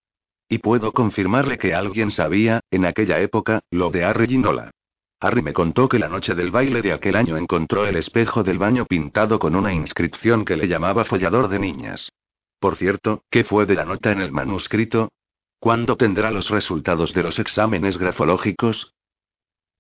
Y 0.47 0.59
puedo 0.59 0.91
confirmarle 0.93 1.57
que 1.57 1.73
alguien 1.73 2.11
sabía, 2.11 2.61
en 2.71 2.85
aquella 2.85 3.19
época, 3.19 3.61
lo 3.71 3.89
de 3.89 4.05
Harry 4.05 4.35
y 4.35 4.37
Nola. 4.37 4.71
Harry 5.19 5.41
me 5.41 5.53
contó 5.53 5.87
que 5.87 5.99
la 5.99 6.09
noche 6.09 6.35
del 6.35 6.51
baile 6.51 6.81
de 6.81 6.93
aquel 6.93 7.15
año 7.15 7.37
encontró 7.37 7.85
el 7.85 7.95
espejo 7.95 8.43
del 8.43 8.57
baño 8.57 8.85
pintado 8.85 9.39
con 9.39 9.55
una 9.55 9.73
inscripción 9.73 10.43
que 10.43 10.57
le 10.57 10.67
llamaba 10.67 11.05
follador 11.05 11.47
de 11.47 11.59
niñas. 11.59 12.11
Por 12.59 12.75
cierto, 12.75 13.23
¿qué 13.29 13.43
fue 13.43 13.65
de 13.65 13.75
la 13.75 13.85
nota 13.85 14.11
en 14.11 14.21
el 14.21 14.31
manuscrito? 14.31 15.11
¿Cuándo 15.59 15.95
tendrá 15.95 16.29
los 16.29 16.49
resultados 16.49 17.13
de 17.13 17.23
los 17.23 17.39
exámenes 17.39 17.97
grafológicos? 17.97 18.93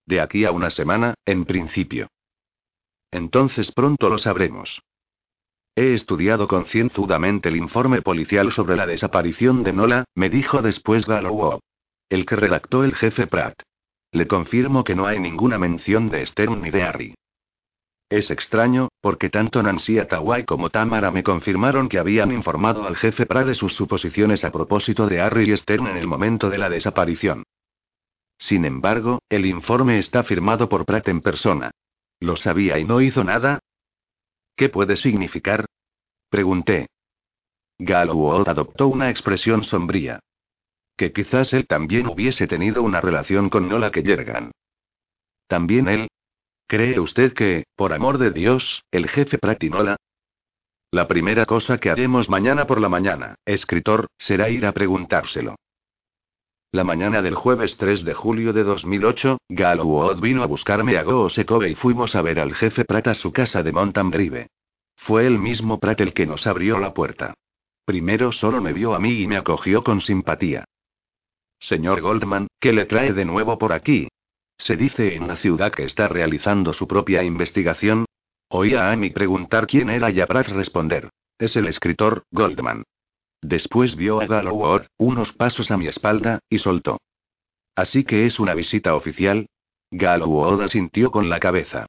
De 0.05 0.21
aquí 0.21 0.45
a 0.45 0.51
una 0.51 0.69
semana, 0.69 1.15
en 1.25 1.45
principio. 1.45 2.07
Entonces 3.11 3.71
pronto 3.71 4.09
lo 4.09 4.17
sabremos. 4.17 4.81
He 5.75 5.93
estudiado 5.93 6.47
concienzudamente 6.47 7.49
el 7.49 7.55
informe 7.55 8.01
policial 8.01 8.51
sobre 8.51 8.75
la 8.75 8.85
desaparición 8.85 9.63
de 9.63 9.73
Nola, 9.73 10.05
me 10.15 10.29
dijo 10.29 10.61
después 10.61 11.05
Gallow. 11.05 11.59
El 12.09 12.25
que 12.25 12.35
redactó 12.35 12.83
el 12.83 12.93
jefe 12.93 13.27
Pratt. 13.27 13.61
Le 14.11 14.27
confirmo 14.27 14.83
que 14.83 14.93
no 14.93 15.07
hay 15.07 15.19
ninguna 15.19 15.57
mención 15.57 16.09
de 16.09 16.25
Stern 16.25 16.61
ni 16.61 16.69
de 16.69 16.83
Harry. 16.83 17.15
Es 18.09 18.29
extraño, 18.29 18.89
porque 19.01 19.31
tanto 19.31 19.63
Nancy 19.63 19.97
Atawai 19.97 20.45
como 20.45 20.69
Tamara 20.69 21.09
me 21.09 21.23
confirmaron 21.23 21.89
que 21.89 21.97
habían 21.97 22.31
informado 22.31 22.85
al 22.85 22.95
jefe 22.95 23.25
Pratt 23.25 23.47
de 23.47 23.55
sus 23.55 23.73
suposiciones 23.73 24.43
a 24.43 24.51
propósito 24.51 25.07
de 25.07 25.21
Harry 25.21 25.51
y 25.51 25.57
Stern 25.57 25.87
en 25.87 25.97
el 25.97 26.05
momento 26.05 26.51
de 26.51 26.59
la 26.59 26.69
desaparición. 26.69 27.43
Sin 28.43 28.65
embargo, 28.65 29.21
el 29.29 29.45
informe 29.45 29.99
está 29.99 30.21
firmado 30.21 30.67
por 30.67 30.85
Pratt 30.85 31.07
en 31.07 31.21
persona. 31.21 31.71
¿Lo 32.19 32.35
sabía 32.35 32.77
y 32.77 32.83
no 32.83 32.99
hizo 32.99 33.23
nada? 33.23 33.59
¿Qué 34.57 34.67
puede 34.67 34.97
significar? 34.97 35.65
Pregunté. 36.29 36.87
Galloway 37.79 38.43
adoptó 38.45 38.89
una 38.89 39.09
expresión 39.09 39.63
sombría. 39.63 40.19
Que 40.97 41.13
quizás 41.13 41.53
él 41.53 41.67
también 41.67 42.05
hubiese 42.07 42.45
tenido 42.45 42.83
una 42.83 42.99
relación 42.99 43.49
con 43.49 43.69
Nola 43.69 43.91
Kellergan. 43.91 44.51
¿También 45.47 45.87
él? 45.87 46.09
¿Cree 46.67 46.99
usted 46.99 47.31
que, 47.31 47.63
por 47.77 47.93
amor 47.93 48.17
de 48.17 48.31
Dios, 48.31 48.83
el 48.91 49.07
jefe 49.07 49.37
Pratinola? 49.37 49.95
La 50.91 51.07
primera 51.07 51.45
cosa 51.45 51.77
que 51.77 51.89
haremos 51.89 52.27
mañana 52.27 52.67
por 52.67 52.81
la 52.81 52.89
mañana, 52.89 53.35
escritor, 53.45 54.07
será 54.17 54.49
ir 54.49 54.65
a 54.65 54.73
preguntárselo. 54.73 55.55
La 56.73 56.83
mañana 56.83 57.21
del 57.21 57.35
jueves 57.35 57.77
3 57.77 58.03
de 58.03 58.15
julio 58.15 58.51
de 58.51 58.63
2008, 58.63 59.37
Galloway 59.47 60.19
vino 60.19 60.41
a 60.41 60.47
buscarme 60.47 60.97
a 60.97 61.03
Goosekobe 61.03 61.69
y 61.69 61.75
fuimos 61.75 62.15
a 62.15 62.23
ver 62.23 62.39
al 62.39 62.55
jefe 62.55 62.83
Pratt 62.83 63.09
a 63.09 63.13
su 63.13 63.31
casa 63.31 63.61
de 63.61 63.71
Montanbrive. 63.71 64.47
Fue 64.95 65.27
el 65.27 65.37
mismo 65.37 65.79
Pratt 65.79 66.01
el 66.01 66.13
que 66.13 66.25
nos 66.25 66.47
abrió 66.47 66.79
la 66.79 66.91
puerta. 66.91 67.35
Primero 67.85 68.31
solo 68.31 68.59
me 68.59 68.73
vio 68.73 68.95
a 68.95 68.99
mí 68.99 69.21
y 69.21 69.27
me 69.27 69.37
acogió 69.37 69.83
con 69.83 70.01
simpatía. 70.01 70.65
Señor 71.59 72.01
Goldman, 72.01 72.47
¿qué 72.59 72.73
le 72.73 72.87
trae 72.87 73.13
de 73.13 73.25
nuevo 73.25 73.59
por 73.59 73.71
aquí? 73.71 74.07
Se 74.57 74.75
dice 74.75 75.13
en 75.13 75.27
la 75.27 75.35
ciudad 75.35 75.71
que 75.71 75.83
está 75.83 76.07
realizando 76.07 76.73
su 76.73 76.87
propia 76.87 77.21
investigación. 77.21 78.05
Oí 78.49 78.73
a 78.73 78.91
Amy 78.91 79.11
preguntar 79.11 79.67
quién 79.67 79.91
era 79.91 80.09
y 80.09 80.21
a 80.21 80.25
Pratt 80.25 80.47
responder. 80.47 81.11
Es 81.37 81.55
el 81.55 81.67
escritor, 81.67 82.23
Goldman. 82.31 82.81
Después 83.43 83.97
vio 83.97 84.21
a 84.21 84.25
Galloway, 84.25 84.87
unos 84.97 85.33
pasos 85.33 85.69
a 85.69 85.77
mi 85.77 85.87
espalda, 85.87 86.39
y 86.49 86.59
soltó. 86.59 87.01
Así 87.75 88.05
que 88.05 88.25
es 88.25 88.39
una 88.39 88.53
visita 88.53 88.95
oficial. 88.95 89.47
Galloway 89.91 90.63
asintió 90.63 91.11
con 91.11 91.29
la 91.29 91.41
cabeza. 91.41 91.87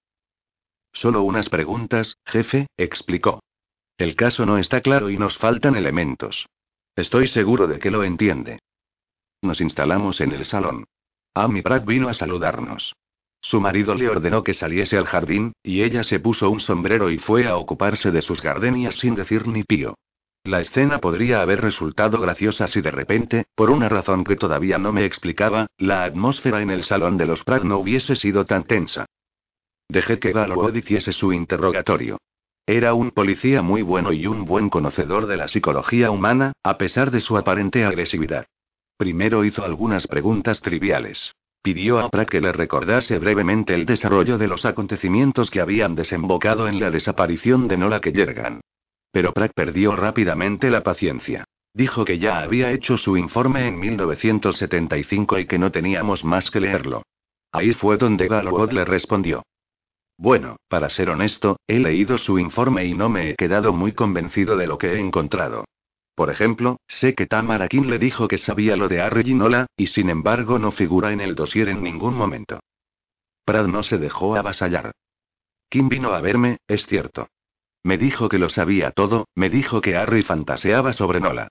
Solo 0.92 1.22
unas 1.22 1.48
preguntas, 1.48 2.16
jefe, 2.26 2.66
explicó. 2.76 3.40
El 3.96 4.16
caso 4.16 4.44
no 4.44 4.58
está 4.58 4.80
claro 4.80 5.10
y 5.10 5.16
nos 5.16 5.38
faltan 5.38 5.76
elementos. 5.76 6.46
Estoy 6.96 7.28
seguro 7.28 7.68
de 7.68 7.78
que 7.78 7.92
lo 7.92 8.02
entiende. 8.02 8.58
Nos 9.40 9.60
instalamos 9.60 10.20
en 10.20 10.32
el 10.32 10.44
salón. 10.44 10.86
Amy 11.34 11.62
Pratt 11.62 11.86
vino 11.86 12.08
a 12.08 12.14
saludarnos. 12.14 12.96
Su 13.40 13.60
marido 13.60 13.94
le 13.94 14.08
ordenó 14.08 14.42
que 14.42 14.54
saliese 14.54 14.96
al 14.96 15.06
jardín, 15.06 15.52
y 15.62 15.82
ella 15.82 16.02
se 16.02 16.18
puso 16.18 16.50
un 16.50 16.58
sombrero 16.58 17.10
y 17.10 17.18
fue 17.18 17.46
a 17.46 17.56
ocuparse 17.56 18.10
de 18.10 18.22
sus 18.22 18.42
gardenias 18.42 18.96
sin 18.96 19.14
decir 19.14 19.46
ni 19.46 19.62
pío. 19.62 19.94
La 20.46 20.60
escena 20.60 20.98
podría 20.98 21.40
haber 21.40 21.62
resultado 21.62 22.20
graciosa 22.20 22.66
si 22.66 22.82
de 22.82 22.90
repente, 22.90 23.46
por 23.54 23.70
una 23.70 23.88
razón 23.88 24.24
que 24.24 24.36
todavía 24.36 24.76
no 24.76 24.92
me 24.92 25.06
explicaba, 25.06 25.68
la 25.78 26.04
atmósfera 26.04 26.60
en 26.60 26.68
el 26.68 26.84
salón 26.84 27.16
de 27.16 27.24
los 27.24 27.42
Pratt 27.44 27.64
no 27.64 27.78
hubiese 27.78 28.14
sido 28.14 28.44
tan 28.44 28.64
tensa. 28.64 29.06
Dejé 29.88 30.18
que 30.18 30.32
Galloway 30.32 30.76
hiciese 30.76 31.12
su 31.12 31.32
interrogatorio. 31.32 32.18
Era 32.66 32.92
un 32.92 33.10
policía 33.10 33.62
muy 33.62 33.80
bueno 33.80 34.12
y 34.12 34.26
un 34.26 34.44
buen 34.44 34.68
conocedor 34.68 35.26
de 35.26 35.38
la 35.38 35.48
psicología 35.48 36.10
humana, 36.10 36.52
a 36.62 36.76
pesar 36.76 37.10
de 37.10 37.20
su 37.20 37.38
aparente 37.38 37.84
agresividad. 37.84 38.44
Primero 38.98 39.46
hizo 39.46 39.64
algunas 39.64 40.06
preguntas 40.06 40.60
triviales. 40.60 41.34
Pidió 41.62 41.98
a 42.00 42.10
Pratt 42.10 42.28
que 42.28 42.42
le 42.42 42.52
recordase 42.52 43.18
brevemente 43.18 43.74
el 43.74 43.86
desarrollo 43.86 44.36
de 44.36 44.48
los 44.48 44.66
acontecimientos 44.66 45.50
que 45.50 45.62
habían 45.62 45.94
desembocado 45.94 46.68
en 46.68 46.80
la 46.80 46.90
desaparición 46.90 47.66
de 47.66 47.78
Nola 47.78 48.02
Kellergan. 48.02 48.60
Pero 49.14 49.32
Pratt 49.32 49.52
perdió 49.54 49.94
rápidamente 49.94 50.70
la 50.70 50.82
paciencia. 50.82 51.44
Dijo 51.72 52.04
que 52.04 52.18
ya 52.18 52.40
había 52.40 52.72
hecho 52.72 52.96
su 52.96 53.16
informe 53.16 53.68
en 53.68 53.78
1975 53.78 55.38
y 55.38 55.46
que 55.46 55.56
no 55.56 55.70
teníamos 55.70 56.24
más 56.24 56.50
que 56.50 56.58
leerlo. 56.58 57.04
Ahí 57.52 57.74
fue 57.74 57.96
donde 57.96 58.26
Galloway 58.26 58.74
le 58.74 58.84
respondió. 58.84 59.44
Bueno, 60.18 60.56
para 60.68 60.90
ser 60.90 61.10
honesto, 61.10 61.60
he 61.68 61.78
leído 61.78 62.18
su 62.18 62.40
informe 62.40 62.86
y 62.86 62.94
no 62.94 63.08
me 63.08 63.30
he 63.30 63.34
quedado 63.36 63.72
muy 63.72 63.92
convencido 63.92 64.56
de 64.56 64.66
lo 64.66 64.78
que 64.78 64.94
he 64.94 64.98
encontrado. 64.98 65.64
Por 66.16 66.28
ejemplo, 66.28 66.78
sé 66.88 67.14
que 67.14 67.26
Tamara 67.26 67.68
King 67.68 67.86
le 67.86 68.00
dijo 68.00 68.26
que 68.26 68.38
sabía 68.38 68.74
lo 68.74 68.88
de 68.88 69.00
Harry 69.00 69.38
y 69.76 69.86
sin 69.86 70.10
embargo 70.10 70.58
no 70.58 70.72
figura 70.72 71.12
en 71.12 71.20
el 71.20 71.36
dossier 71.36 71.68
en 71.68 71.84
ningún 71.84 72.16
momento. 72.16 72.58
Brad 73.46 73.68
no 73.68 73.84
se 73.84 73.96
dejó 73.98 74.34
avasallar. 74.34 74.90
Kim 75.68 75.88
vino 75.88 76.12
a 76.14 76.20
verme, 76.20 76.56
es 76.66 76.84
cierto. 76.86 77.28
Me 77.84 77.98
dijo 77.98 78.30
que 78.30 78.38
lo 78.38 78.48
sabía 78.48 78.90
todo, 78.90 79.28
me 79.34 79.50
dijo 79.50 79.80
que 79.82 79.94
Harry 79.94 80.22
fantaseaba 80.22 80.94
sobre 80.94 81.20
Nola. 81.20 81.48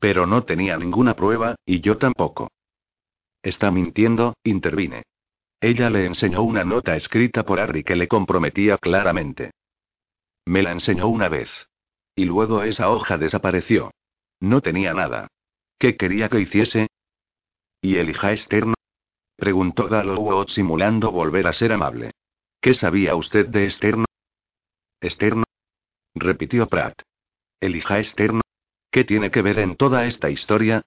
Pero 0.00 0.26
no 0.26 0.44
tenía 0.44 0.76
ninguna 0.78 1.14
prueba, 1.14 1.56
y 1.66 1.80
yo 1.80 1.98
tampoco. 1.98 2.50
Está 3.42 3.70
mintiendo, 3.70 4.34
intervine. 4.42 5.02
Ella 5.60 5.90
le 5.90 6.06
enseñó 6.06 6.42
una 6.42 6.64
nota 6.64 6.96
escrita 6.96 7.44
por 7.44 7.60
Harry 7.60 7.84
que 7.84 7.96
le 7.96 8.08
comprometía 8.08 8.78
claramente. 8.78 9.50
Me 10.46 10.62
la 10.62 10.72
enseñó 10.72 11.08
una 11.08 11.28
vez. 11.28 11.50
Y 12.16 12.24
luego 12.24 12.62
esa 12.62 12.90
hoja 12.90 13.18
desapareció. 13.18 13.90
No 14.40 14.62
tenía 14.62 14.94
nada. 14.94 15.28
¿Qué 15.78 15.96
quería 15.96 16.28
que 16.28 16.40
hiciese? 16.40 16.86
¿Y 17.82 17.96
el 17.96 18.08
hija 18.10 18.32
externo? 18.32 18.74
Preguntó 19.36 19.88
Galloway 19.88 20.46
simulando 20.48 21.12
volver 21.12 21.46
a 21.46 21.52
ser 21.52 21.72
amable. 21.72 22.12
¿Qué 22.60 22.72
sabía 22.72 23.16
usted 23.16 23.48
de 23.48 23.64
externo? 23.64 24.06
¿Externo? 25.00 25.43
Repitió 26.16 26.68
Pratt. 26.68 27.02
¿El 27.60 27.74
hija 27.74 27.98
externo? 27.98 28.40
¿Qué 28.92 29.02
tiene 29.02 29.32
que 29.32 29.42
ver 29.42 29.58
en 29.58 29.74
toda 29.74 30.06
esta 30.06 30.30
historia? 30.30 30.82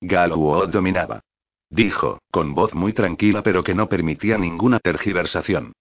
Galloway 0.00 0.68
dominaba. 0.68 1.20
Dijo, 1.68 2.18
con 2.32 2.52
voz 2.54 2.74
muy 2.74 2.92
tranquila 2.92 3.44
pero 3.44 3.62
que 3.62 3.74
no 3.74 3.88
permitía 3.88 4.38
ninguna 4.38 4.80
tergiversación. 4.80 5.72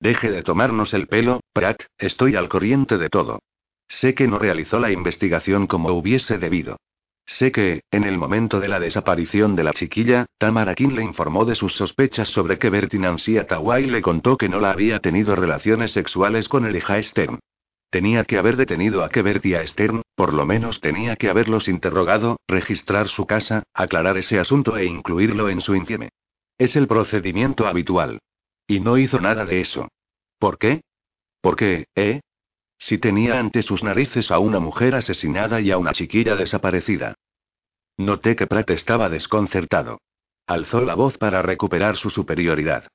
Deje 0.00 0.32
de 0.32 0.42
tomarnos 0.42 0.94
el 0.94 1.06
pelo, 1.06 1.42
Pratt, 1.52 1.84
estoy 1.96 2.34
al 2.34 2.48
corriente 2.48 2.98
de 2.98 3.08
todo. 3.08 3.38
Sé 3.86 4.14
que 4.14 4.26
no 4.26 4.40
realizó 4.40 4.80
la 4.80 4.90
investigación 4.90 5.68
como 5.68 5.90
hubiese 5.92 6.38
debido. 6.38 6.78
Sé 7.24 7.52
que, 7.52 7.82
en 7.92 8.02
el 8.02 8.18
momento 8.18 8.58
de 8.58 8.66
la 8.66 8.80
desaparición 8.80 9.54
de 9.54 9.62
la 9.62 9.72
chiquilla, 9.72 10.26
Tamara 10.38 10.74
King 10.74 10.96
le 10.96 11.04
informó 11.04 11.44
de 11.44 11.54
sus 11.54 11.76
sospechas 11.76 12.26
sobre 12.26 12.58
que 12.58 12.68
Bertie 12.68 12.98
Nancy 12.98 13.38
Atawai 13.38 13.86
le 13.86 14.02
contó 14.02 14.36
que 14.36 14.48
no 14.48 14.58
la 14.58 14.72
había 14.72 14.98
tenido 14.98 15.36
relaciones 15.36 15.92
sexuales 15.92 16.48
con 16.48 16.66
el 16.66 16.74
hija 16.74 17.00
Stern. 17.00 17.38
Tenía 17.92 18.24
que 18.24 18.38
haber 18.38 18.56
detenido 18.56 19.04
a 19.04 19.10
Kebert 19.10 19.44
y 19.44 19.54
a 19.54 19.66
Stern, 19.66 20.00
por 20.14 20.32
lo 20.32 20.46
menos 20.46 20.80
tenía 20.80 21.16
que 21.16 21.28
haberlos 21.28 21.68
interrogado, 21.68 22.38
registrar 22.48 23.08
su 23.08 23.26
casa, 23.26 23.64
aclarar 23.74 24.16
ese 24.16 24.38
asunto 24.38 24.78
e 24.78 24.86
incluirlo 24.86 25.50
en 25.50 25.60
su 25.60 25.74
infieme. 25.74 26.08
Es 26.56 26.74
el 26.74 26.86
procedimiento 26.86 27.66
habitual. 27.66 28.18
Y 28.66 28.80
no 28.80 28.96
hizo 28.96 29.20
nada 29.20 29.44
de 29.44 29.60
eso. 29.60 29.88
¿Por 30.38 30.56
qué? 30.56 30.80
Porque, 31.42 31.84
¿eh? 31.94 32.22
Si 32.78 32.96
tenía 32.96 33.38
ante 33.38 33.62
sus 33.62 33.84
narices 33.84 34.30
a 34.30 34.38
una 34.38 34.58
mujer 34.58 34.94
asesinada 34.94 35.60
y 35.60 35.70
a 35.70 35.76
una 35.76 35.92
chiquilla 35.92 36.34
desaparecida. 36.34 37.14
Noté 37.98 38.36
que 38.36 38.46
Pratt 38.46 38.70
estaba 38.70 39.10
desconcertado. 39.10 40.00
Alzó 40.46 40.80
la 40.80 40.94
voz 40.94 41.18
para 41.18 41.42
recuperar 41.42 41.98
su 41.98 42.08
superioridad. 42.08 42.88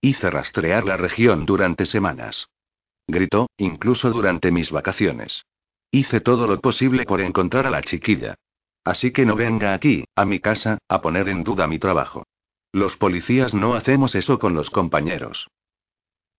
Hice 0.00 0.30
rastrear 0.30 0.84
la 0.84 0.96
región 0.96 1.46
durante 1.46 1.84
semanas. 1.84 2.46
Gritó, 3.10 3.48
incluso 3.56 4.10
durante 4.10 4.50
mis 4.50 4.70
vacaciones. 4.70 5.44
Hice 5.90 6.20
todo 6.20 6.46
lo 6.46 6.60
posible 6.60 7.04
por 7.04 7.20
encontrar 7.20 7.66
a 7.66 7.70
la 7.70 7.82
chiquilla. 7.82 8.36
Así 8.84 9.10
que 9.12 9.26
no 9.26 9.34
venga 9.34 9.74
aquí, 9.74 10.04
a 10.14 10.24
mi 10.24 10.40
casa, 10.40 10.78
a 10.88 11.00
poner 11.00 11.28
en 11.28 11.44
duda 11.44 11.66
mi 11.66 11.78
trabajo. 11.78 12.24
Los 12.72 12.96
policías 12.96 13.52
no 13.52 13.74
hacemos 13.74 14.14
eso 14.14 14.38
con 14.38 14.54
los 14.54 14.70
compañeros. 14.70 15.48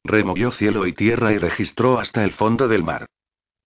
Removió 0.04 0.52
cielo 0.52 0.88
y 0.88 0.94
tierra 0.94 1.32
y 1.34 1.38
registró 1.38 2.00
hasta 2.00 2.24
el 2.24 2.32
fondo 2.32 2.68
del 2.68 2.84
mar. 2.84 3.08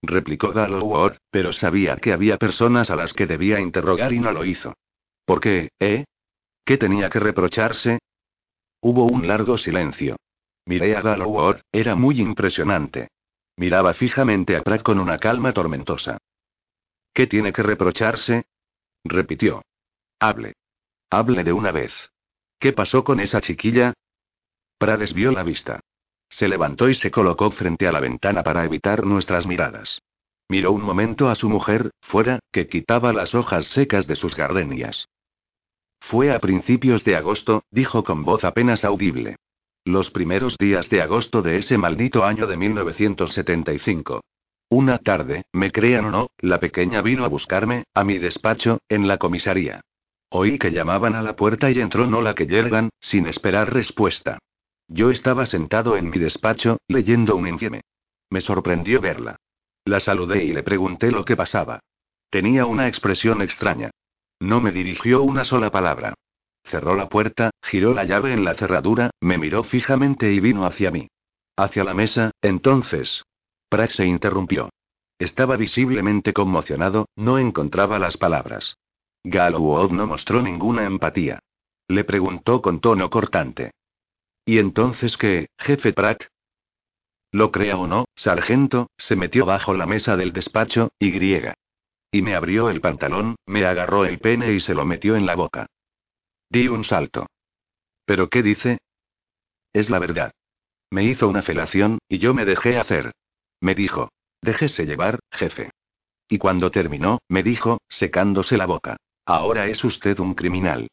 Replicó 0.01 0.51
Galloway, 0.51 1.17
pero 1.29 1.53
sabía 1.53 1.95
que 1.97 2.11
había 2.11 2.37
personas 2.37 2.89
a 2.89 2.95
las 2.95 3.13
que 3.13 3.27
debía 3.27 3.59
interrogar 3.59 4.11
y 4.13 4.19
no 4.19 4.31
lo 4.31 4.43
hizo. 4.43 4.73
¿Por 5.25 5.39
qué, 5.39 5.69
eh? 5.79 6.05
¿Qué 6.65 6.77
tenía 6.77 7.09
que 7.09 7.19
reprocharse? 7.19 7.99
Hubo 8.81 9.05
un 9.05 9.27
largo 9.27 9.57
silencio. 9.57 10.17
Miré 10.65 10.95
a 10.95 11.01
Galloway, 11.01 11.61
era 11.71 11.95
muy 11.95 12.19
impresionante. 12.19 13.09
Miraba 13.57 13.93
fijamente 13.93 14.57
a 14.57 14.63
Pratt 14.63 14.81
con 14.81 14.99
una 14.99 15.17
calma 15.19 15.53
tormentosa. 15.53 16.17
¿Qué 17.13 17.27
tiene 17.27 17.53
que 17.53 17.63
reprocharse? 17.63 18.45
repitió. 19.03 19.61
Hable. 20.19 20.53
Hable 21.09 21.43
de 21.43 21.53
una 21.53 21.71
vez. 21.71 21.93
¿Qué 22.59 22.73
pasó 22.73 23.03
con 23.03 23.19
esa 23.19 23.41
chiquilla? 23.41 23.93
Pratt 24.77 24.99
desvió 24.99 25.31
la 25.31 25.43
vista. 25.43 25.79
Se 26.29 26.47
levantó 26.47 26.89
y 26.89 26.95
se 26.95 27.11
colocó 27.11 27.51
frente 27.51 27.87
a 27.87 27.91
la 27.91 27.99
ventana 27.99 28.43
para 28.43 28.65
evitar 28.65 29.05
nuestras 29.05 29.45
miradas. 29.45 30.01
Miró 30.49 30.71
un 30.71 30.81
momento 30.81 31.29
a 31.29 31.35
su 31.35 31.49
mujer, 31.49 31.91
fuera, 32.01 32.39
que 32.51 32.67
quitaba 32.67 33.13
las 33.13 33.33
hojas 33.33 33.67
secas 33.67 34.07
de 34.07 34.15
sus 34.15 34.35
gardenias. 34.35 35.07
Fue 36.01 36.33
a 36.33 36.39
principios 36.39 37.03
de 37.03 37.15
agosto, 37.15 37.63
dijo 37.71 38.03
con 38.03 38.23
voz 38.23 38.43
apenas 38.43 38.83
audible. 38.83 39.37
Los 39.87 40.09
primeros 40.09 40.57
días 40.57 40.89
de 40.89 41.03
agosto 41.03 41.43
de 41.43 41.57
ese 41.57 41.77
maldito 41.77 42.23
año 42.25 42.47
de 42.47 42.57
1975. 42.57 44.23
Una 44.71 44.97
tarde, 44.97 45.43
me 45.53 45.71
crean 45.71 46.05
o 46.05 46.11
no, 46.11 46.27
la 46.39 46.59
pequeña 46.59 47.03
vino 47.03 47.23
a 47.23 47.27
buscarme, 47.27 47.83
a 47.93 48.03
mi 48.03 48.17
despacho, 48.17 48.79
en 48.89 49.07
la 49.07 49.19
comisaría. 49.19 49.81
Oí 50.31 50.57
que 50.57 50.71
llamaban 50.71 51.13
a 51.13 51.21
la 51.21 51.35
puerta 51.35 51.69
y 51.69 51.79
entró 51.79 52.07
Nola 52.07 52.33
que 52.33 52.47
yergan, 52.47 52.89
sin 52.99 53.27
esperar 53.27 53.71
respuesta. 53.71 54.39
Yo 54.87 55.11
estaba 55.11 55.45
sentado 55.45 55.97
en 55.97 56.09
mi 56.09 56.17
despacho, 56.17 56.79
leyendo 56.87 57.35
un 57.35 57.47
infieme. 57.47 57.81
Me 58.31 58.41
sorprendió 58.41 58.99
verla. 59.01 59.35
La 59.85 59.99
saludé 59.99 60.45
y 60.45 60.51
le 60.51 60.63
pregunté 60.63 61.11
lo 61.11 61.23
que 61.23 61.35
pasaba. 61.35 61.79
Tenía 62.31 62.65
una 62.65 62.87
expresión 62.87 63.43
extraña. 63.43 63.91
No 64.39 64.61
me 64.61 64.71
dirigió 64.71 65.21
una 65.21 65.43
sola 65.43 65.69
palabra. 65.69 66.15
Cerró 66.65 66.95
la 66.95 67.09
puerta, 67.09 67.51
giró 67.61 67.93
la 67.93 68.05
llave 68.05 68.33
en 68.33 68.43
la 68.43 68.55
cerradura, 68.55 69.11
me 69.21 69.37
miró 69.37 69.63
fijamente 69.63 70.33
y 70.33 70.39
vino 70.39 70.65
hacia 70.65 70.89
mí. 70.89 71.07
Hacia 71.55 71.83
la 71.83 71.93
mesa, 71.93 72.31
entonces. 72.41 73.23
Pratt 73.69 73.91
se 73.91 74.05
interrumpió. 74.05 74.69
Estaba 75.19 75.57
visiblemente 75.57 76.33
conmocionado, 76.33 77.07
no 77.15 77.37
encontraba 77.37 77.99
las 77.99 78.17
palabras. 78.17 78.77
Galloway 79.23 79.89
no 79.91 80.07
mostró 80.07 80.41
ninguna 80.41 80.85
empatía. 80.85 81.39
Le 81.87 82.03
preguntó 82.03 82.61
con 82.61 82.79
tono 82.79 83.09
cortante. 83.11 83.71
¿Y 84.43 84.57
entonces 84.57 85.17
qué, 85.17 85.47
jefe 85.57 85.93
Pratt? 85.93 86.23
Lo 87.31 87.51
crea 87.51 87.77
o 87.77 87.87
no, 87.87 88.05
sargento, 88.15 88.89
se 88.97 89.15
metió 89.15 89.45
bajo 89.45 89.73
la 89.73 89.85
mesa 89.85 90.15
del 90.15 90.33
despacho, 90.33 90.89
y 90.99 91.11
griega. 91.11 91.53
Y 92.11 92.21
me 92.21 92.35
abrió 92.35 92.69
el 92.69 92.81
pantalón, 92.81 93.35
me 93.45 93.65
agarró 93.65 94.05
el 94.05 94.19
pene 94.19 94.53
y 94.53 94.59
se 94.59 94.73
lo 94.73 94.85
metió 94.85 95.15
en 95.15 95.25
la 95.25 95.35
boca. 95.35 95.67
Di 96.49 96.67
un 96.67 96.83
salto. 96.83 97.27
¿Pero 98.05 98.29
qué 98.29 98.43
dice? 98.43 98.77
Es 99.73 99.89
la 99.89 99.99
verdad. 99.99 100.31
Me 100.91 101.03
hizo 101.03 101.27
una 101.27 101.41
felación, 101.41 101.99
y 102.07 102.19
yo 102.19 102.33
me 102.33 102.45
dejé 102.45 102.77
hacer. 102.77 103.11
Me 103.61 103.75
dijo. 103.75 104.09
Déjese 104.41 104.85
llevar, 104.85 105.19
jefe. 105.31 105.71
Y 106.29 106.37
cuando 106.37 106.71
terminó, 106.71 107.19
me 107.27 107.43
dijo, 107.43 107.79
secándose 107.87 108.57
la 108.57 108.65
boca. 108.65 108.97
Ahora 109.25 109.67
es 109.67 109.83
usted 109.83 110.19
un 110.19 110.35
criminal. 110.35 110.87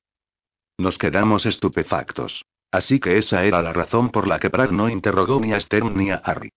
Nos 0.79 0.99
quedamos 0.99 1.45
estupefactos. 1.47 2.45
Así 2.71 2.99
que 2.99 3.19
esa 3.19 3.45
era 3.45 3.61
la 3.61 3.75
razón 3.75 4.11
por 4.11 4.27
la 4.27 4.39
que 4.39 4.49
Pratt 4.49 4.71
no 4.71 4.89
interrogó 4.89 5.39
ni 5.39 5.53
a 5.53 5.61
Stern 5.61 5.95
ni 5.95 6.11
a 6.11 6.17
Harry. 6.17 6.51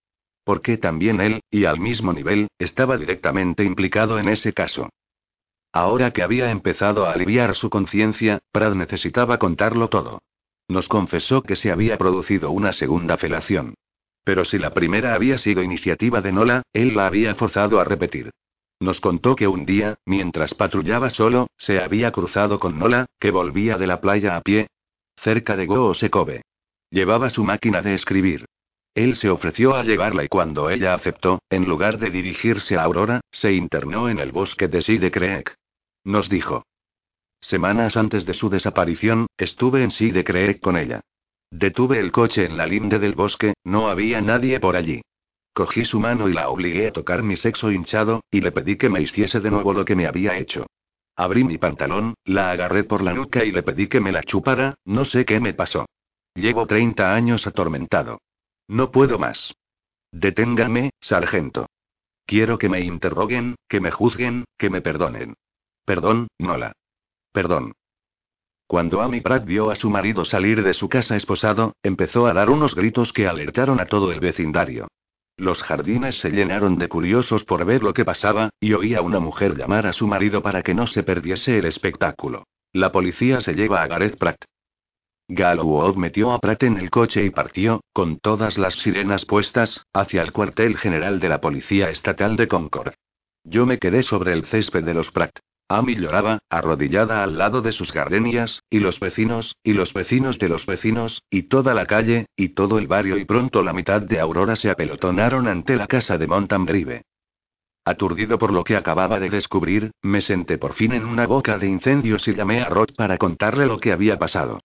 Porque 0.44 0.78
también 0.78 1.20
él, 1.20 1.40
y 1.50 1.66
al 1.66 1.78
mismo 1.78 2.12
nivel, 2.12 2.48
estaba 2.58 2.96
directamente 2.96 3.64
implicado 3.64 4.18
en 4.18 4.28
ese 4.28 4.54
caso. 4.54 4.88
Ahora 5.76 6.10
que 6.10 6.22
había 6.22 6.50
empezado 6.50 7.04
a 7.04 7.12
aliviar 7.12 7.54
su 7.54 7.68
conciencia, 7.68 8.38
Pratt 8.50 8.72
necesitaba 8.74 9.36
contarlo 9.36 9.88
todo. 9.88 10.22
Nos 10.68 10.88
confesó 10.88 11.42
que 11.42 11.54
se 11.54 11.70
había 11.70 11.98
producido 11.98 12.50
una 12.50 12.72
segunda 12.72 13.18
felación. 13.18 13.74
Pero 14.24 14.46
si 14.46 14.58
la 14.58 14.72
primera 14.72 15.12
había 15.12 15.36
sido 15.36 15.62
iniciativa 15.62 16.22
de 16.22 16.32
Nola, 16.32 16.62
él 16.72 16.96
la 16.96 17.06
había 17.06 17.34
forzado 17.34 17.78
a 17.78 17.84
repetir. 17.84 18.30
Nos 18.80 19.02
contó 19.02 19.36
que 19.36 19.48
un 19.48 19.66
día, 19.66 19.98
mientras 20.06 20.54
patrullaba 20.54 21.10
solo, 21.10 21.48
se 21.58 21.78
había 21.78 22.10
cruzado 22.10 22.58
con 22.58 22.78
Nola, 22.78 23.04
que 23.20 23.30
volvía 23.30 23.76
de 23.76 23.86
la 23.86 24.00
playa 24.00 24.34
a 24.34 24.40
pie, 24.40 24.68
cerca 25.18 25.56
de 25.56 25.66
Goosekobe. 25.66 26.40
Llevaba 26.90 27.28
su 27.28 27.44
máquina 27.44 27.82
de 27.82 27.92
escribir. 27.92 28.46
Él 28.94 29.14
se 29.16 29.28
ofreció 29.28 29.74
a 29.74 29.84
llevarla 29.84 30.24
y 30.24 30.28
cuando 30.28 30.70
ella 30.70 30.94
aceptó, 30.94 31.40
en 31.50 31.66
lugar 31.66 31.98
de 31.98 32.08
dirigirse 32.08 32.78
a 32.78 32.84
Aurora, 32.84 33.20
se 33.30 33.52
internó 33.52 34.08
en 34.08 34.20
el 34.20 34.32
bosque 34.32 34.68
de 34.68 34.80
Side 34.80 35.10
Creek. 35.10 35.54
Nos 36.06 36.28
dijo. 36.28 36.64
Semanas 37.40 37.96
antes 37.96 38.24
de 38.26 38.32
su 38.32 38.48
desaparición, 38.48 39.26
estuve 39.36 39.82
en 39.82 39.90
Side 39.90 40.22
Creek 40.22 40.60
con 40.60 40.76
ella. 40.76 41.00
Detuve 41.50 41.98
el 41.98 42.12
coche 42.12 42.44
en 42.44 42.56
la 42.56 42.64
linde 42.64 43.00
del 43.00 43.16
bosque, 43.16 43.54
no 43.64 43.88
había 43.88 44.20
nadie 44.20 44.60
por 44.60 44.76
allí. 44.76 45.02
Cogí 45.52 45.84
su 45.84 45.98
mano 45.98 46.28
y 46.28 46.32
la 46.32 46.48
obligué 46.48 46.86
a 46.86 46.92
tocar 46.92 47.24
mi 47.24 47.36
sexo 47.36 47.72
hinchado, 47.72 48.22
y 48.30 48.40
le 48.40 48.52
pedí 48.52 48.76
que 48.76 48.88
me 48.88 49.02
hiciese 49.02 49.40
de 49.40 49.50
nuevo 49.50 49.72
lo 49.72 49.84
que 49.84 49.96
me 49.96 50.06
había 50.06 50.38
hecho. 50.38 50.66
Abrí 51.16 51.42
mi 51.42 51.58
pantalón, 51.58 52.14
la 52.24 52.52
agarré 52.52 52.84
por 52.84 53.02
la 53.02 53.12
nuca 53.12 53.44
y 53.44 53.50
le 53.50 53.64
pedí 53.64 53.88
que 53.88 54.00
me 54.00 54.12
la 54.12 54.22
chupara, 54.22 54.76
no 54.84 55.04
sé 55.04 55.24
qué 55.24 55.40
me 55.40 55.54
pasó. 55.54 55.86
Llevo 56.36 56.68
30 56.68 57.12
años 57.16 57.48
atormentado. 57.48 58.20
No 58.68 58.92
puedo 58.92 59.18
más. 59.18 59.54
Deténgame, 60.12 60.90
sargento. 61.00 61.66
Quiero 62.26 62.58
que 62.58 62.68
me 62.68 62.78
interroguen, 62.80 63.56
que 63.68 63.80
me 63.80 63.90
juzguen, 63.90 64.44
que 64.56 64.70
me 64.70 64.82
perdonen. 64.82 65.34
Perdón, 65.86 66.26
Nola. 66.38 66.72
Perdón. 67.32 67.72
Cuando 68.66 69.00
Amy 69.00 69.20
Pratt 69.20 69.44
vio 69.44 69.70
a 69.70 69.76
su 69.76 69.88
marido 69.88 70.24
salir 70.24 70.64
de 70.64 70.74
su 70.74 70.88
casa 70.88 71.14
esposado, 71.14 71.74
empezó 71.84 72.26
a 72.26 72.32
dar 72.32 72.50
unos 72.50 72.74
gritos 72.74 73.12
que 73.12 73.28
alertaron 73.28 73.78
a 73.78 73.86
todo 73.86 74.10
el 74.10 74.18
vecindario. 74.18 74.88
Los 75.36 75.62
jardines 75.62 76.18
se 76.18 76.30
llenaron 76.30 76.76
de 76.76 76.88
curiosos 76.88 77.44
por 77.44 77.64
ver 77.64 77.84
lo 77.84 77.94
que 77.94 78.04
pasaba, 78.04 78.50
y 78.58 78.72
oí 78.72 78.94
a 78.94 79.00
una 79.00 79.20
mujer 79.20 79.56
llamar 79.56 79.86
a 79.86 79.92
su 79.92 80.08
marido 80.08 80.42
para 80.42 80.62
que 80.62 80.74
no 80.74 80.88
se 80.88 81.04
perdiese 81.04 81.58
el 81.58 81.66
espectáculo. 81.66 82.44
La 82.72 82.90
policía 82.90 83.40
se 83.40 83.54
lleva 83.54 83.82
a 83.82 83.86
Gareth 83.86 84.18
Pratt. 84.18 84.44
Galloway 85.28 85.94
metió 85.94 86.32
a 86.32 86.40
Pratt 86.40 86.64
en 86.64 86.78
el 86.78 86.90
coche 86.90 87.24
y 87.24 87.30
partió, 87.30 87.80
con 87.92 88.18
todas 88.18 88.58
las 88.58 88.74
sirenas 88.74 89.24
puestas, 89.24 89.84
hacia 89.92 90.22
el 90.22 90.32
cuartel 90.32 90.76
general 90.78 91.20
de 91.20 91.28
la 91.28 91.40
Policía 91.40 91.90
Estatal 91.90 92.34
de 92.34 92.48
Concord. 92.48 92.94
Yo 93.44 93.66
me 93.66 93.78
quedé 93.78 94.02
sobre 94.02 94.32
el 94.32 94.46
césped 94.46 94.82
de 94.82 94.94
los 94.94 95.12
Pratt. 95.12 95.38
Amy 95.68 95.96
lloraba, 95.96 96.38
arrodillada 96.48 97.24
al 97.24 97.38
lado 97.38 97.60
de 97.60 97.72
sus 97.72 97.92
gardenias, 97.92 98.62
y 98.70 98.78
los 98.78 99.00
vecinos, 99.00 99.56
y 99.64 99.72
los 99.72 99.92
vecinos 99.92 100.38
de 100.38 100.48
los 100.48 100.64
vecinos, 100.64 101.22
y 101.28 101.44
toda 101.44 101.74
la 101.74 101.86
calle, 101.86 102.26
y 102.36 102.50
todo 102.50 102.78
el 102.78 102.86
barrio 102.86 103.18
y 103.18 103.24
pronto 103.24 103.64
la 103.64 103.72
mitad 103.72 104.00
de 104.00 104.20
Aurora 104.20 104.54
se 104.54 104.70
apelotonaron 104.70 105.48
ante 105.48 105.74
la 105.74 105.88
casa 105.88 106.18
de 106.18 106.28
Montambrive. 106.28 107.02
Aturdido 107.84 108.38
por 108.38 108.52
lo 108.52 108.62
que 108.62 108.76
acababa 108.76 109.18
de 109.18 109.30
descubrir, 109.30 109.90
me 110.02 110.20
senté 110.20 110.56
por 110.58 110.74
fin 110.74 110.92
en 110.92 111.04
una 111.04 111.26
boca 111.26 111.58
de 111.58 111.66
incendios 111.66 112.26
y 112.28 112.34
llamé 112.34 112.60
a 112.60 112.68
Roth 112.68 112.94
para 112.96 113.18
contarle 113.18 113.66
lo 113.66 113.78
que 113.78 113.92
había 113.92 114.18
pasado. 114.18 114.60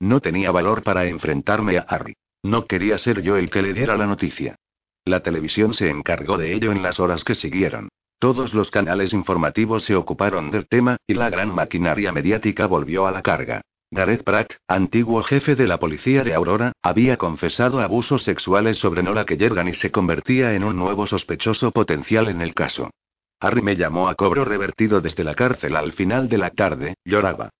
No 0.00 0.20
tenía 0.20 0.50
valor 0.50 0.82
para 0.82 1.06
enfrentarme 1.06 1.78
a 1.78 1.82
Harry. 1.82 2.14
No 2.42 2.66
quería 2.66 2.98
ser 2.98 3.22
yo 3.22 3.36
el 3.36 3.50
que 3.50 3.62
le 3.62 3.72
diera 3.72 3.96
la 3.96 4.06
noticia. 4.06 4.56
La 5.04 5.20
televisión 5.20 5.74
se 5.74 5.88
encargó 5.88 6.36
de 6.36 6.52
ello 6.52 6.72
en 6.72 6.82
las 6.82 7.00
horas 7.00 7.24
que 7.24 7.34
siguieron. 7.34 7.88
Todos 8.18 8.54
los 8.54 8.70
canales 8.70 9.12
informativos 9.12 9.84
se 9.84 9.94
ocuparon 9.94 10.50
del 10.50 10.66
tema, 10.66 10.96
y 11.06 11.14
la 11.14 11.28
gran 11.28 11.54
maquinaria 11.54 12.12
mediática 12.12 12.66
volvió 12.66 13.06
a 13.06 13.10
la 13.10 13.22
carga. 13.22 13.60
Gareth 13.90 14.24
Pratt, 14.24 14.54
antiguo 14.66 15.22
jefe 15.22 15.54
de 15.54 15.68
la 15.68 15.78
policía 15.78 16.24
de 16.24 16.34
Aurora, 16.34 16.72
había 16.82 17.18
confesado 17.18 17.80
abusos 17.80 18.24
sexuales 18.24 18.78
sobre 18.78 19.02
Nola 19.02 19.26
Kellergan 19.26 19.68
y 19.68 19.74
se 19.74 19.92
convertía 19.92 20.54
en 20.54 20.64
un 20.64 20.76
nuevo 20.76 21.06
sospechoso 21.06 21.70
potencial 21.70 22.28
en 22.28 22.40
el 22.40 22.54
caso. 22.54 22.90
Harry 23.38 23.60
me 23.60 23.76
llamó 23.76 24.08
a 24.08 24.14
cobro 24.14 24.44
revertido 24.44 25.00
desde 25.00 25.22
la 25.22 25.34
cárcel 25.34 25.76
al 25.76 25.92
final 25.92 26.28
de 26.28 26.38
la 26.38 26.50
tarde, 26.50 26.94
lloraba. 27.04 27.50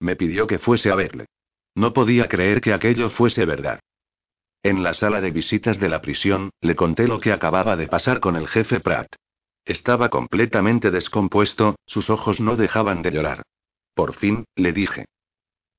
Me 0.00 0.16
pidió 0.16 0.46
que 0.46 0.58
fuese 0.58 0.90
a 0.90 0.94
verle. 0.94 1.26
No 1.74 1.92
podía 1.92 2.28
creer 2.28 2.60
que 2.60 2.72
aquello 2.72 3.10
fuese 3.10 3.44
verdad. 3.44 3.78
En 4.62 4.82
la 4.82 4.94
sala 4.94 5.20
de 5.20 5.30
visitas 5.30 5.78
de 5.78 5.88
la 5.88 6.00
prisión, 6.00 6.50
le 6.60 6.74
conté 6.74 7.06
lo 7.06 7.20
que 7.20 7.30
acababa 7.30 7.76
de 7.76 7.86
pasar 7.86 8.20
con 8.20 8.36
el 8.36 8.48
jefe 8.48 8.80
Pratt. 8.80 9.14
Estaba 9.68 10.08
completamente 10.08 10.90
descompuesto, 10.90 11.76
sus 11.84 12.08
ojos 12.08 12.40
no 12.40 12.56
dejaban 12.56 13.02
de 13.02 13.10
llorar. 13.10 13.42
Por 13.92 14.14
fin, 14.14 14.46
le 14.56 14.72
dije. 14.72 15.04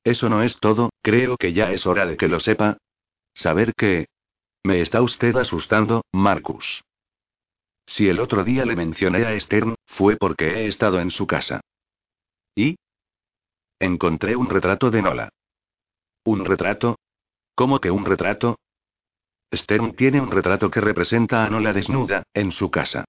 Eso 0.03 0.29
no 0.29 0.43
es 0.43 0.59
todo, 0.59 0.91
creo 1.01 1.37
que 1.37 1.53
ya 1.53 1.71
es 1.71 1.87
hora 1.87 2.05
de 2.05 2.15
que 2.15 2.27
lo 2.27 2.39
sepa. 2.39 2.77
Saber 3.33 3.73
que... 3.73 4.05
Me 4.63 4.81
está 4.81 5.01
usted 5.01 5.35
asustando, 5.37 6.03
Marcus. 6.11 6.83
Si 7.87 8.07
el 8.07 8.19
otro 8.19 8.43
día 8.43 8.63
le 8.63 8.75
mencioné 8.75 9.25
a 9.25 9.39
Stern, 9.39 9.73
fue 9.87 10.17
porque 10.17 10.45
he 10.45 10.67
estado 10.67 10.99
en 10.99 11.09
su 11.09 11.25
casa. 11.25 11.61
¿Y? 12.53 12.75
Encontré 13.79 14.35
un 14.35 14.51
retrato 14.51 14.91
de 14.91 15.01
Nola. 15.01 15.29
¿Un 16.25 16.45
retrato? 16.45 16.99
¿Cómo 17.55 17.81
que 17.81 17.89
un 17.89 18.05
retrato? 18.05 18.59
Stern 19.51 19.95
tiene 19.95 20.21
un 20.21 20.29
retrato 20.29 20.69
que 20.69 20.79
representa 20.79 21.43
a 21.43 21.49
Nola 21.49 21.73
desnuda, 21.73 22.21
en 22.35 22.51
su 22.51 22.69
casa. 22.69 23.05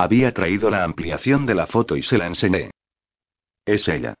Había 0.00 0.32
traído 0.32 0.70
la 0.70 0.82
ampliación 0.82 1.44
de 1.44 1.54
la 1.54 1.66
foto 1.66 1.94
y 1.94 2.02
se 2.02 2.16
la 2.16 2.26
enseñé. 2.26 2.70
Es 3.66 3.86
ella. 3.86 4.14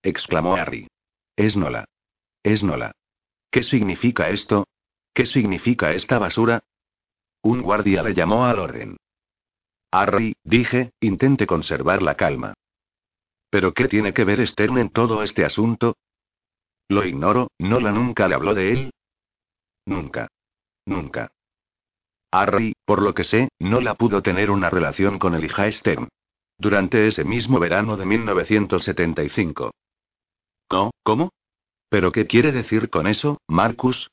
exclamó 0.00 0.54
Harry. 0.54 0.86
Es 1.34 1.56
Nola. 1.56 1.86
Es 2.44 2.62
Nola. 2.62 2.92
¿Qué 3.50 3.64
significa 3.64 4.28
esto? 4.28 4.68
¿Qué 5.12 5.26
significa 5.26 5.90
esta 5.90 6.20
basura? 6.20 6.62
Un 7.42 7.62
guardia 7.62 8.04
le 8.04 8.14
llamó 8.14 8.46
al 8.46 8.60
orden. 8.60 8.96
Harry, 9.90 10.36
dije, 10.44 10.92
intente 11.00 11.48
conservar 11.48 12.00
la 12.00 12.14
calma. 12.14 12.54
¿Pero 13.50 13.74
qué 13.74 13.88
tiene 13.88 14.14
que 14.14 14.22
ver 14.22 14.46
Stern 14.46 14.78
en 14.78 14.90
todo 14.90 15.24
este 15.24 15.44
asunto? 15.44 15.96
Lo 16.88 17.04
ignoro, 17.04 17.48
¿Nola 17.58 17.90
nunca 17.90 18.28
le 18.28 18.36
habló 18.36 18.54
de 18.54 18.70
él? 18.70 18.90
Nunca. 19.84 20.28
Nunca. 20.86 21.32
Harry, 22.30 22.74
por 22.84 23.02
lo 23.02 23.14
que 23.14 23.24
sé, 23.24 23.48
no 23.58 23.80
la 23.80 23.94
pudo 23.94 24.22
tener 24.22 24.50
una 24.50 24.70
relación 24.70 25.18
con 25.18 25.34
el 25.34 25.44
hija 25.44 25.70
Stern. 25.70 26.08
Durante 26.58 27.06
ese 27.06 27.24
mismo 27.24 27.58
verano 27.58 27.96
de 27.96 28.04
1975. 28.04 29.70
¿No? 30.70 30.90
¿Cómo? 31.02 31.30
¿Pero 31.88 32.12
qué 32.12 32.26
quiere 32.26 32.52
decir 32.52 32.90
con 32.90 33.06
eso, 33.06 33.38
Marcus? 33.48 34.10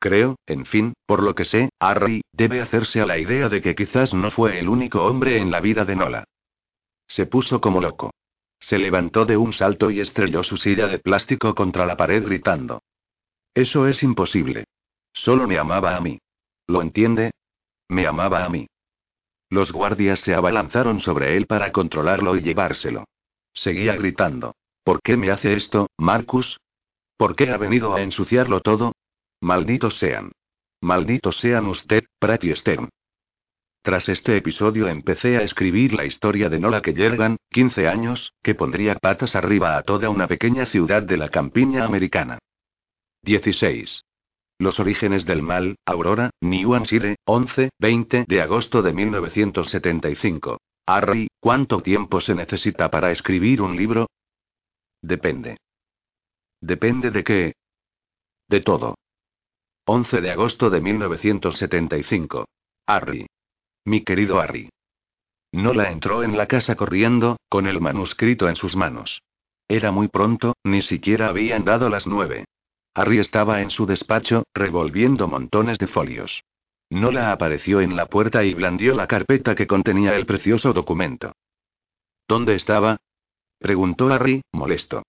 Creo, 0.00 0.36
en 0.46 0.66
fin, 0.66 0.94
por 1.06 1.22
lo 1.22 1.34
que 1.34 1.44
sé, 1.44 1.70
Harry, 1.78 2.22
debe 2.32 2.60
hacerse 2.60 3.00
a 3.00 3.06
la 3.06 3.18
idea 3.18 3.48
de 3.48 3.62
que 3.62 3.74
quizás 3.74 4.12
no 4.12 4.30
fue 4.30 4.58
el 4.58 4.68
único 4.68 5.04
hombre 5.04 5.38
en 5.38 5.50
la 5.50 5.60
vida 5.60 5.84
de 5.84 5.96
Nola. 5.96 6.24
Se 7.06 7.26
puso 7.26 7.60
como 7.60 7.80
loco. 7.80 8.10
Se 8.58 8.78
levantó 8.78 9.24
de 9.24 9.36
un 9.36 9.52
salto 9.52 9.90
y 9.90 10.00
estrelló 10.00 10.42
su 10.42 10.56
silla 10.56 10.88
de 10.88 10.98
plástico 10.98 11.54
contra 11.54 11.86
la 11.86 11.96
pared 11.96 12.24
gritando. 12.24 12.82
Eso 13.54 13.86
es 13.86 14.02
imposible. 14.02 14.64
Solo 15.12 15.46
me 15.46 15.58
amaba 15.58 15.96
a 15.96 16.00
mí. 16.00 16.18
¿Lo 16.66 16.82
entiende? 16.82 17.30
Me 17.88 18.06
amaba 18.06 18.44
a 18.44 18.48
mí. 18.48 18.66
Los 19.50 19.72
guardias 19.72 20.20
se 20.20 20.34
abalanzaron 20.34 21.00
sobre 21.00 21.36
él 21.36 21.46
para 21.46 21.70
controlarlo 21.72 22.36
y 22.36 22.42
llevárselo. 22.42 23.04
Seguía 23.52 23.94
gritando. 23.96 24.56
¿Por 24.82 25.00
qué 25.00 25.16
me 25.16 25.30
hace 25.30 25.54
esto, 25.54 25.88
Marcus? 25.98 26.58
¿Por 27.16 27.36
qué 27.36 27.50
ha 27.50 27.56
venido 27.56 27.94
a 27.94 28.02
ensuciarlo 28.02 28.60
todo? 28.60 28.92
Malditos 29.40 29.98
sean. 29.98 30.32
Malditos 30.80 31.36
sean 31.38 31.66
usted, 31.66 32.04
Pratt 32.18 32.44
y 32.44 32.54
Stern. 32.54 32.88
Tras 33.82 34.08
este 34.08 34.36
episodio 34.36 34.88
empecé 34.88 35.36
a 35.36 35.42
escribir 35.42 35.92
la 35.92 36.06
historia 36.06 36.48
de 36.48 36.58
Nola 36.58 36.80
Kellergan, 36.80 37.36
15 37.50 37.86
años, 37.86 38.32
que 38.42 38.54
pondría 38.54 38.94
patas 38.94 39.36
arriba 39.36 39.76
a 39.76 39.82
toda 39.82 40.08
una 40.08 40.26
pequeña 40.26 40.64
ciudad 40.66 41.02
de 41.02 41.18
la 41.18 41.28
campiña 41.28 41.84
americana. 41.84 42.38
16. 43.22 44.02
Los 44.64 44.80
orígenes 44.80 45.26
del 45.26 45.42
mal, 45.42 45.76
Aurora, 45.84 46.30
New 46.40 46.74
Hampshire, 46.74 47.16
11, 47.26 47.68
20 47.78 48.24
de 48.26 48.40
agosto 48.40 48.80
de 48.80 48.94
1975. 48.94 50.58
Harry, 50.86 51.28
¿cuánto 51.38 51.82
tiempo 51.82 52.18
se 52.22 52.34
necesita 52.34 52.90
para 52.90 53.10
escribir 53.10 53.60
un 53.60 53.76
libro? 53.76 54.06
Depende. 55.02 55.58
¿Depende 56.62 57.10
de 57.10 57.24
qué? 57.24 57.52
De 58.48 58.62
todo. 58.62 58.94
11 59.84 60.22
de 60.22 60.30
agosto 60.30 60.70
de 60.70 60.80
1975. 60.80 62.46
Harry. 62.86 63.26
Mi 63.84 64.02
querido 64.02 64.40
Harry. 64.40 64.70
Nola 65.52 65.90
entró 65.90 66.22
en 66.22 66.38
la 66.38 66.46
casa 66.46 66.74
corriendo, 66.74 67.36
con 67.50 67.66
el 67.66 67.82
manuscrito 67.82 68.48
en 68.48 68.56
sus 68.56 68.76
manos. 68.76 69.20
Era 69.68 69.92
muy 69.92 70.08
pronto, 70.08 70.54
ni 70.64 70.80
siquiera 70.80 71.28
habían 71.28 71.66
dado 71.66 71.90
las 71.90 72.06
nueve. 72.06 72.46
Harry 72.94 73.18
estaba 73.18 73.60
en 73.60 73.70
su 73.70 73.86
despacho, 73.86 74.44
revolviendo 74.54 75.26
montones 75.26 75.78
de 75.78 75.88
folios. 75.88 76.44
Nola 76.90 77.32
apareció 77.32 77.80
en 77.80 77.96
la 77.96 78.06
puerta 78.06 78.44
y 78.44 78.54
blandió 78.54 78.94
la 78.94 79.08
carpeta 79.08 79.54
que 79.54 79.66
contenía 79.66 80.14
el 80.14 80.26
precioso 80.26 80.72
documento. 80.72 81.32
¿Dónde 82.28 82.54
estaba? 82.54 82.98
preguntó 83.58 84.12
Harry, 84.12 84.42
molesto. 84.52 85.02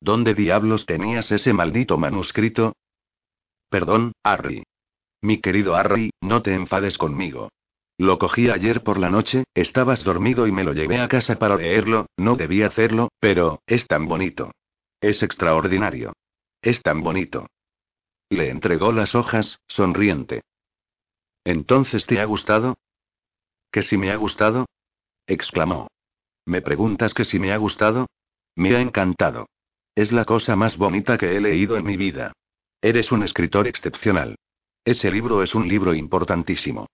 ¿Dónde 0.00 0.34
diablos 0.34 0.86
tenías 0.86 1.32
ese 1.32 1.52
maldito 1.52 1.98
manuscrito? 1.98 2.74
Perdón, 3.68 4.12
Harry. 4.22 4.62
Mi 5.22 5.40
querido 5.40 5.74
Harry, 5.74 6.10
no 6.20 6.42
te 6.42 6.54
enfades 6.54 6.98
conmigo. 6.98 7.48
Lo 7.98 8.18
cogí 8.18 8.50
ayer 8.50 8.82
por 8.82 8.98
la 8.98 9.10
noche, 9.10 9.44
estabas 9.54 10.04
dormido 10.04 10.46
y 10.46 10.52
me 10.52 10.64
lo 10.64 10.72
llevé 10.72 11.00
a 11.00 11.08
casa 11.08 11.38
para 11.38 11.56
leerlo, 11.56 12.06
no 12.16 12.36
debía 12.36 12.66
hacerlo, 12.66 13.08
pero, 13.20 13.60
es 13.66 13.86
tan 13.86 14.06
bonito. 14.06 14.52
Es 15.00 15.22
extraordinario. 15.22 16.12
Es 16.64 16.82
tan 16.82 17.02
bonito. 17.02 17.46
Le 18.30 18.48
entregó 18.48 18.90
las 18.90 19.14
hojas, 19.14 19.60
sonriente. 19.68 20.40
¿Entonces 21.44 22.06
te 22.06 22.20
ha 22.20 22.24
gustado? 22.24 22.78
¿Que 23.70 23.82
si 23.82 23.98
me 23.98 24.10
ha 24.10 24.16
gustado? 24.16 24.64
exclamó. 25.26 25.88
¿Me 26.46 26.62
preguntas 26.62 27.12
que 27.12 27.26
si 27.26 27.38
me 27.38 27.52
ha 27.52 27.58
gustado? 27.58 28.06
Me 28.56 28.74
ha 28.74 28.80
encantado. 28.80 29.46
Es 29.94 30.10
la 30.10 30.24
cosa 30.24 30.56
más 30.56 30.78
bonita 30.78 31.18
que 31.18 31.36
he 31.36 31.40
leído 31.40 31.76
en 31.76 31.84
mi 31.84 31.98
vida. 31.98 32.32
Eres 32.80 33.12
un 33.12 33.24
escritor 33.24 33.68
excepcional. 33.68 34.36
Ese 34.86 35.10
libro 35.10 35.42
es 35.42 35.54
un 35.54 35.68
libro 35.68 35.92
importantísimo. 35.92 36.86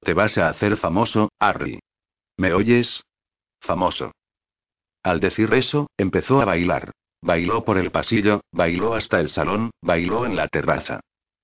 Te 0.00 0.14
vas 0.14 0.38
a 0.38 0.48
hacer 0.48 0.78
famoso, 0.78 1.28
Harry. 1.38 1.80
¿Me 2.38 2.54
oyes? 2.54 3.04
Famoso. 3.60 4.12
Al 5.02 5.20
decir 5.20 5.52
eso, 5.52 5.88
empezó 5.98 6.40
a 6.40 6.46
bailar. 6.46 6.92
Bailó 7.20 7.64
por 7.64 7.78
el 7.78 7.90
pasillo, 7.90 8.42
bailó 8.52 8.94
hasta 8.94 9.20
el 9.20 9.28
salón, 9.28 9.70
bailó 9.82 10.24
en 10.24 10.36
la 10.36 10.48
terraza. 10.48 11.00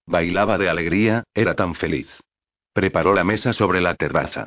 Bailaba 0.06 0.58
de 0.58 0.68
alegría, 0.68 1.24
era 1.34 1.54
tan 1.54 1.74
feliz. 1.74 2.08
Preparó 2.72 3.14
la 3.14 3.24
mesa 3.24 3.52
sobre 3.52 3.80
la 3.80 3.94
terraza. 3.94 4.46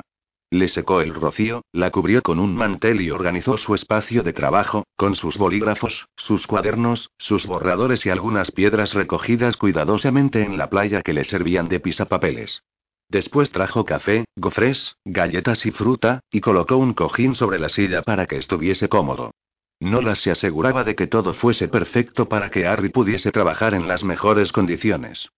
Le 0.50 0.68
secó 0.68 1.02
el 1.02 1.14
rocío, 1.14 1.62
la 1.72 1.90
cubrió 1.90 2.22
con 2.22 2.38
un 2.38 2.54
mantel 2.54 3.02
y 3.02 3.10
organizó 3.10 3.58
su 3.58 3.74
espacio 3.74 4.22
de 4.22 4.32
trabajo, 4.32 4.84
con 4.96 5.14
sus 5.14 5.36
bolígrafos, 5.36 6.06
sus 6.16 6.46
cuadernos, 6.46 7.10
sus 7.18 7.46
borradores 7.46 8.06
y 8.06 8.10
algunas 8.10 8.50
piedras 8.50 8.94
recogidas 8.94 9.58
cuidadosamente 9.58 10.42
en 10.42 10.56
la 10.56 10.70
playa 10.70 11.02
que 11.02 11.12
le 11.12 11.24
servían 11.24 11.68
de 11.68 11.80
pisapapeles. 11.80 12.62
Después 13.10 13.50
trajo 13.50 13.84
café, 13.84 14.24
gofres, 14.36 14.96
galletas 15.04 15.66
y 15.66 15.70
fruta, 15.70 16.20
y 16.30 16.40
colocó 16.40 16.78
un 16.78 16.94
cojín 16.94 17.34
sobre 17.34 17.58
la 17.58 17.68
silla 17.68 18.02
para 18.02 18.26
que 18.26 18.36
estuviese 18.36 18.88
cómodo. 18.88 19.32
Nola 19.80 20.16
se 20.16 20.32
aseguraba 20.32 20.82
de 20.82 20.96
que 20.96 21.06
todo 21.06 21.34
fuese 21.34 21.68
perfecto 21.68 22.28
para 22.28 22.50
que 22.50 22.66
Harry 22.66 22.88
pudiese 22.88 23.30
trabajar 23.30 23.74
en 23.74 23.86
las 23.86 24.02
mejores 24.02 24.50
condiciones. 24.50 25.28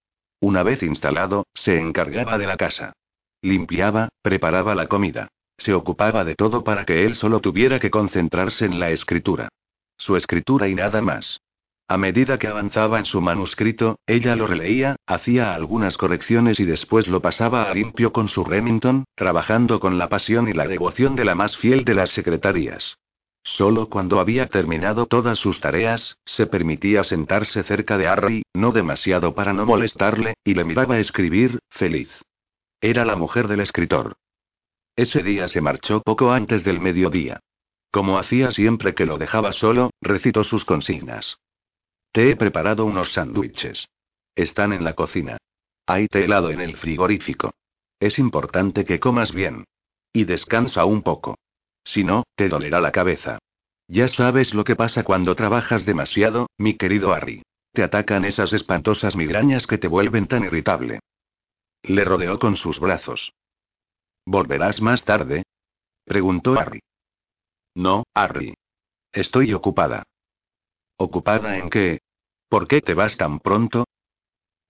Una 0.40 0.62
vez 0.62 0.82
instalado, 0.82 1.46
se 1.52 1.78
encargaba 1.78 2.38
de 2.38 2.46
la 2.46 2.56
casa. 2.56 2.94
Limpiaba, 3.42 4.08
preparaba 4.22 4.74
la 4.74 4.86
comida. 4.86 5.28
Se 5.58 5.74
ocupaba 5.74 6.24
de 6.24 6.34
todo 6.34 6.64
para 6.64 6.86
que 6.86 7.04
él 7.04 7.16
solo 7.16 7.40
tuviera 7.40 7.78
que 7.78 7.90
concentrarse 7.90 8.64
en 8.64 8.80
la 8.80 8.90
escritura. 8.90 9.50
Su 9.98 10.16
escritura 10.16 10.68
y 10.68 10.74
nada 10.74 11.02
más. 11.02 11.40
A 11.86 11.98
medida 11.98 12.38
que 12.38 12.46
avanzaba 12.46 12.98
en 12.98 13.04
su 13.04 13.20
manuscrito, 13.20 13.98
ella 14.06 14.36
lo 14.36 14.46
releía, 14.46 14.96
hacía 15.06 15.54
algunas 15.54 15.98
correcciones 15.98 16.60
y 16.60 16.64
después 16.64 17.08
lo 17.08 17.20
pasaba 17.20 17.64
a 17.64 17.74
limpio 17.74 18.12
con 18.12 18.28
su 18.28 18.44
Remington, 18.44 19.04
trabajando 19.14 19.80
con 19.80 19.98
la 19.98 20.08
pasión 20.08 20.48
y 20.48 20.54
la 20.54 20.66
devoción 20.66 21.16
de 21.16 21.26
la 21.26 21.34
más 21.34 21.58
fiel 21.58 21.84
de 21.84 21.94
las 21.94 22.10
secretarías. 22.10 22.96
Solo 23.52 23.88
cuando 23.88 24.20
había 24.20 24.46
terminado 24.46 25.06
todas 25.06 25.36
sus 25.36 25.58
tareas, 25.58 26.16
se 26.24 26.46
permitía 26.46 27.02
sentarse 27.02 27.64
cerca 27.64 27.98
de 27.98 28.06
Harry, 28.06 28.42
no 28.54 28.70
demasiado 28.70 29.34
para 29.34 29.52
no 29.52 29.66
molestarle, 29.66 30.34
y 30.44 30.54
le 30.54 30.64
miraba 30.64 31.00
escribir, 31.00 31.58
feliz. 31.68 32.08
Era 32.80 33.04
la 33.04 33.16
mujer 33.16 33.48
del 33.48 33.58
escritor. 33.58 34.14
Ese 34.94 35.24
día 35.24 35.48
se 35.48 35.60
marchó 35.60 36.00
poco 36.00 36.30
antes 36.32 36.62
del 36.62 36.78
mediodía. 36.80 37.40
Como 37.90 38.18
hacía 38.18 38.52
siempre 38.52 38.94
que 38.94 39.04
lo 39.04 39.18
dejaba 39.18 39.52
solo, 39.52 39.90
recitó 40.00 40.44
sus 40.44 40.64
consignas. 40.64 41.36
Te 42.12 42.30
he 42.30 42.36
preparado 42.36 42.84
unos 42.84 43.12
sándwiches. 43.12 43.88
Están 44.36 44.72
en 44.72 44.84
la 44.84 44.94
cocina. 44.94 45.38
Hay 45.86 46.06
té 46.06 46.24
helado 46.24 46.50
en 46.50 46.60
el 46.60 46.76
frigorífico. 46.76 47.50
Es 47.98 48.20
importante 48.20 48.84
que 48.84 49.00
comas 49.00 49.32
bien. 49.34 49.64
Y 50.12 50.22
descansa 50.22 50.84
un 50.84 51.02
poco. 51.02 51.36
Si 51.84 52.04
no, 52.04 52.24
te 52.36 52.48
dolerá 52.48 52.80
la 52.80 52.92
cabeza. 52.92 53.38
Ya 53.88 54.08
sabes 54.08 54.54
lo 54.54 54.64
que 54.64 54.76
pasa 54.76 55.02
cuando 55.02 55.34
trabajas 55.34 55.84
demasiado, 55.84 56.48
mi 56.56 56.74
querido 56.74 57.12
Harry. 57.12 57.42
Te 57.72 57.82
atacan 57.82 58.24
esas 58.24 58.52
espantosas 58.52 59.16
migrañas 59.16 59.66
que 59.66 59.78
te 59.78 59.88
vuelven 59.88 60.26
tan 60.26 60.44
irritable. 60.44 61.00
Le 61.82 62.04
rodeó 62.04 62.38
con 62.38 62.56
sus 62.56 62.78
brazos. 62.78 63.32
¿Volverás 64.26 64.80
más 64.80 65.04
tarde? 65.04 65.44
preguntó 66.04 66.58
Harry. 66.58 66.80
No, 67.74 68.04
Harry. 68.14 68.54
Estoy 69.12 69.54
ocupada. 69.54 70.04
¿Ocupada 70.96 71.56
en 71.56 71.70
qué? 71.70 72.00
¿Por 72.48 72.68
qué 72.68 72.80
te 72.80 72.94
vas 72.94 73.16
tan 73.16 73.40
pronto? 73.40 73.86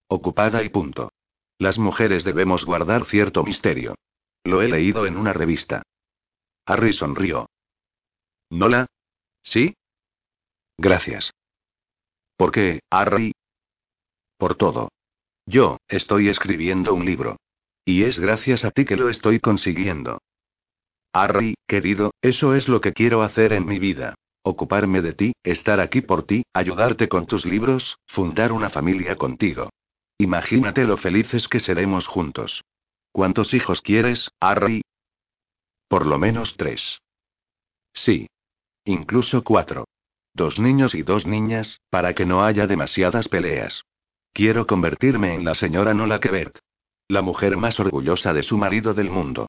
Ocupada 0.09 0.63
y 0.63 0.69
punto. 0.69 1.11
Las 1.59 1.79
mujeres 1.79 2.25
debemos 2.25 2.65
guardar 2.65 3.05
cierto 3.05 3.43
misterio. 3.43 3.97
Lo 4.45 4.63
he 4.63 4.69
leído 4.69 5.07
en 5.07 5.17
una 5.17 5.33
revista. 5.33 5.83
Harry 6.67 6.93
sonrió. 6.93 7.49
¿Nola? 8.51 8.87
¿Sí? 9.43 9.75
Gracias. 10.79 11.33
¿Por 12.37 12.53
qué, 12.53 12.81
Harry? 12.91 13.33
Por 14.39 14.57
todo. 14.57 14.89
Yo, 15.47 15.79
estoy 15.89 16.29
escribiendo 16.29 16.95
un 16.95 17.05
libro. 17.05 17.37
Y 17.85 18.05
es 18.05 18.19
gracias 18.19 18.65
a 18.65 18.71
ti 18.71 18.85
que 18.85 18.97
lo 18.97 19.09
estoy 19.09 19.41
consiguiendo. 19.41 20.21
Harry, 21.13 21.55
querido, 21.67 22.13
eso 22.23 22.55
es 22.55 22.69
lo 22.69 22.81
que 22.81 22.93
quiero 22.93 23.23
hacer 23.23 23.53
en 23.53 23.67
mi 23.67 23.79
vida. 23.79 24.15
Ocuparme 24.43 25.03
de 25.03 25.13
ti, 25.13 25.33
estar 25.43 25.81
aquí 25.81 26.01
por 26.01 26.25
ti, 26.25 26.45
ayudarte 26.55 27.09
con 27.09 27.27
tus 27.27 27.45
libros, 27.45 27.97
fundar 28.07 28.53
una 28.53 28.71
familia 28.71 29.17
contigo. 29.17 29.71
Imagínate 30.19 30.85
lo 30.85 30.97
felices 30.97 31.49
que 31.49 31.61
seremos 31.61 32.07
juntos. 32.07 32.63
¿Cuántos 33.13 33.55
hijos 33.55 33.83
quieres, 33.83 34.31
Harry? 34.41 34.83
Por 35.91 36.07
lo 36.07 36.21
menos 36.21 36.57
tres. 36.57 37.03
Sí. 37.93 38.29
Incluso 38.85 39.43
cuatro. 39.43 39.89
Dos 40.33 40.61
niños 40.61 40.95
y 40.95 41.03
dos 41.03 41.27
niñas, 41.27 41.81
para 41.91 42.15
que 42.15 42.25
no 42.25 42.45
haya 42.45 42.69
demasiadas 42.69 43.27
peleas. 43.27 43.83
Quiero 44.33 44.69
convertirme 44.69 45.35
en 45.35 45.45
la 45.45 45.57
señora 45.57 45.93
Nola 45.93 46.21
Quebert. 46.21 46.59
La 47.09 47.23
mujer 47.23 47.57
más 47.57 47.81
orgullosa 47.81 48.33
de 48.33 48.45
su 48.45 48.57
marido 48.57 48.95
del 48.95 49.11
mundo. 49.11 49.49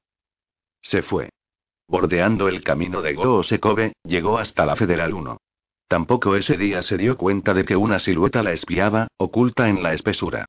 Se 0.80 1.02
fue. 1.02 1.30
Bordeando 1.86 2.48
el 2.48 2.64
camino 2.64 3.02
de 3.02 3.14
Goosekobe, 3.14 3.92
llegó 4.02 4.38
hasta 4.38 4.66
la 4.66 4.74
Federal 4.74 5.14
1. 5.14 5.38
Tampoco 5.86 6.34
ese 6.34 6.56
día 6.56 6.82
se 6.82 6.96
dio 6.96 7.16
cuenta 7.16 7.54
de 7.54 7.64
que 7.64 7.76
una 7.76 8.00
silueta 8.00 8.42
la 8.42 8.50
espiaba, 8.50 9.06
oculta 9.16 9.68
en 9.68 9.80
la 9.80 9.94
espesura. 9.94 10.46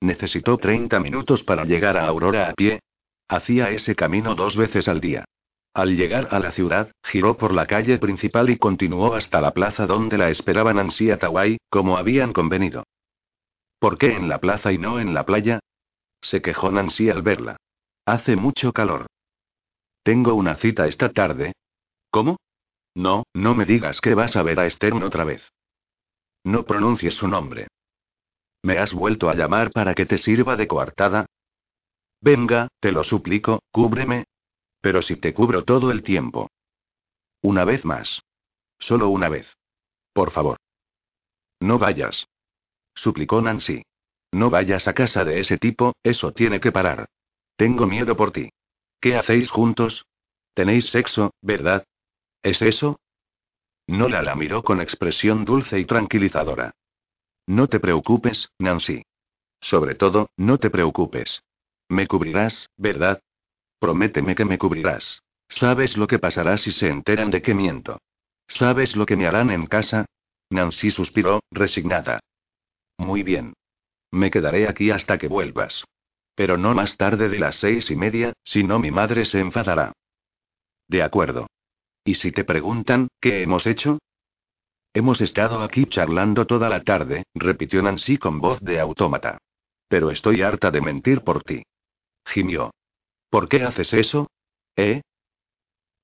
Necesitó 0.00 0.58
30 0.58 0.98
minutos 0.98 1.44
para 1.44 1.64
llegar 1.64 1.96
a 1.96 2.08
Aurora 2.08 2.48
a 2.50 2.54
pie. 2.54 2.80
Hacía 3.28 3.70
ese 3.70 3.94
camino 3.94 4.34
dos 4.34 4.56
veces 4.56 4.88
al 4.88 5.00
día. 5.00 5.24
Al 5.72 5.96
llegar 5.96 6.28
a 6.30 6.38
la 6.38 6.52
ciudad, 6.52 6.92
giró 7.02 7.36
por 7.36 7.52
la 7.52 7.66
calle 7.66 7.98
principal 7.98 8.50
y 8.50 8.58
continuó 8.58 9.14
hasta 9.14 9.40
la 9.40 9.52
plaza 9.52 9.86
donde 9.86 10.16
la 10.18 10.30
esperaban 10.30 10.76
Nancy 10.76 11.10
Atawai, 11.10 11.58
como 11.68 11.96
habían 11.96 12.32
convenido. 12.32 12.84
¿Por 13.80 13.98
qué 13.98 14.14
en 14.14 14.28
la 14.28 14.38
plaza 14.38 14.72
y 14.72 14.78
no 14.78 15.00
en 15.00 15.14
la 15.14 15.26
playa? 15.26 15.60
se 16.20 16.40
quejó 16.40 16.70
Nancy 16.70 17.10
al 17.10 17.22
verla. 17.22 17.56
Hace 18.06 18.36
mucho 18.36 18.72
calor. 18.72 19.06
Tengo 20.02 20.34
una 20.34 20.56
cita 20.56 20.86
esta 20.86 21.10
tarde. 21.10 21.52
¿Cómo? 22.10 22.38
No, 22.94 23.24
no 23.34 23.54
me 23.54 23.64
digas 23.64 24.00
que 24.00 24.14
vas 24.14 24.36
a 24.36 24.42
ver 24.42 24.60
a 24.60 24.70
Stern 24.70 25.02
otra 25.02 25.24
vez. 25.24 25.42
No 26.44 26.64
pronuncies 26.64 27.14
su 27.14 27.26
nombre. 27.26 27.68
¿Me 28.62 28.78
has 28.78 28.94
vuelto 28.94 29.28
a 29.28 29.34
llamar 29.34 29.70
para 29.70 29.94
que 29.94 30.06
te 30.06 30.18
sirva 30.18 30.56
de 30.56 30.68
coartada? 30.68 31.26
Venga, 32.24 32.68
te 32.80 32.90
lo 32.90 33.04
suplico, 33.04 33.62
cúbreme. 33.70 34.24
Pero 34.80 35.02
si 35.02 35.16
te 35.16 35.34
cubro 35.34 35.62
todo 35.62 35.90
el 35.90 36.02
tiempo. 36.02 36.48
Una 37.42 37.66
vez 37.66 37.84
más. 37.84 38.22
Solo 38.78 39.10
una 39.10 39.28
vez. 39.28 39.46
Por 40.14 40.30
favor. 40.30 40.56
No 41.60 41.78
vayas. 41.78 42.26
Suplicó 42.94 43.42
Nancy. 43.42 43.82
No 44.32 44.48
vayas 44.48 44.88
a 44.88 44.94
casa 44.94 45.22
de 45.22 45.38
ese 45.38 45.58
tipo, 45.58 45.92
eso 46.02 46.32
tiene 46.32 46.60
que 46.60 46.72
parar. 46.72 47.10
Tengo 47.56 47.86
miedo 47.86 48.16
por 48.16 48.32
ti. 48.32 48.48
¿Qué 49.02 49.16
hacéis 49.16 49.50
juntos? 49.50 50.06
Tenéis 50.54 50.86
sexo, 50.86 51.34
¿verdad? 51.42 51.84
¿Es 52.42 52.62
eso? 52.62 53.00
Nola 53.86 54.22
la 54.22 54.34
miró 54.34 54.62
con 54.62 54.80
expresión 54.80 55.44
dulce 55.44 55.78
y 55.78 55.84
tranquilizadora. 55.84 56.72
No 57.46 57.68
te 57.68 57.80
preocupes, 57.80 58.48
Nancy. 58.58 59.02
Sobre 59.60 59.94
todo, 59.94 60.30
no 60.38 60.56
te 60.56 60.70
preocupes. 60.70 61.42
Me 61.88 62.06
cubrirás, 62.06 62.70
¿verdad? 62.76 63.20
Prométeme 63.78 64.34
que 64.34 64.44
me 64.44 64.58
cubrirás. 64.58 65.22
¿Sabes 65.48 65.96
lo 65.96 66.06
que 66.06 66.18
pasará 66.18 66.58
si 66.58 66.72
se 66.72 66.88
enteran 66.88 67.30
de 67.30 67.42
que 67.42 67.54
miento? 67.54 67.98
¿Sabes 68.48 68.96
lo 68.96 69.06
que 69.06 69.16
me 69.16 69.26
harán 69.26 69.50
en 69.50 69.66
casa? 69.66 70.06
Nancy 70.50 70.90
suspiró, 70.90 71.40
resignada. 71.50 72.20
Muy 72.98 73.22
bien. 73.22 73.54
Me 74.10 74.30
quedaré 74.30 74.68
aquí 74.68 74.90
hasta 74.90 75.18
que 75.18 75.28
vuelvas. 75.28 75.84
Pero 76.34 76.56
no 76.56 76.74
más 76.74 76.96
tarde 76.96 77.28
de 77.28 77.38
las 77.38 77.56
seis 77.56 77.90
y 77.90 77.96
media, 77.96 78.32
si 78.42 78.64
no 78.64 78.78
mi 78.78 78.90
madre 78.90 79.24
se 79.24 79.40
enfadará. 79.40 79.92
De 80.88 81.02
acuerdo. 81.02 81.46
¿Y 82.04 82.14
si 82.14 82.32
te 82.32 82.44
preguntan, 82.44 83.08
qué 83.20 83.42
hemos 83.42 83.66
hecho? 83.66 83.98
Hemos 84.92 85.20
estado 85.20 85.60
aquí 85.62 85.86
charlando 85.86 86.46
toda 86.46 86.68
la 86.68 86.82
tarde, 86.82 87.24
repitió 87.34 87.82
Nancy 87.82 88.18
con 88.18 88.40
voz 88.40 88.60
de 88.60 88.78
autómata. 88.78 89.38
Pero 89.88 90.10
estoy 90.10 90.42
harta 90.42 90.70
de 90.70 90.80
mentir 90.80 91.22
por 91.22 91.42
ti. 91.42 91.62
Gimió. 92.24 92.72
¿Por 93.30 93.48
qué 93.48 93.62
haces 93.62 93.92
eso? 93.92 94.28
¿Eh? 94.76 95.02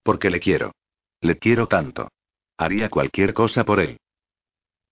Porque 0.02 0.30
le 0.30 0.40
quiero. 0.40 0.72
Le 1.20 1.38
quiero 1.38 1.66
tanto. 1.66 2.08
Haría 2.56 2.90
cualquier 2.90 3.34
cosa 3.34 3.64
por 3.64 3.80
él. 3.80 3.98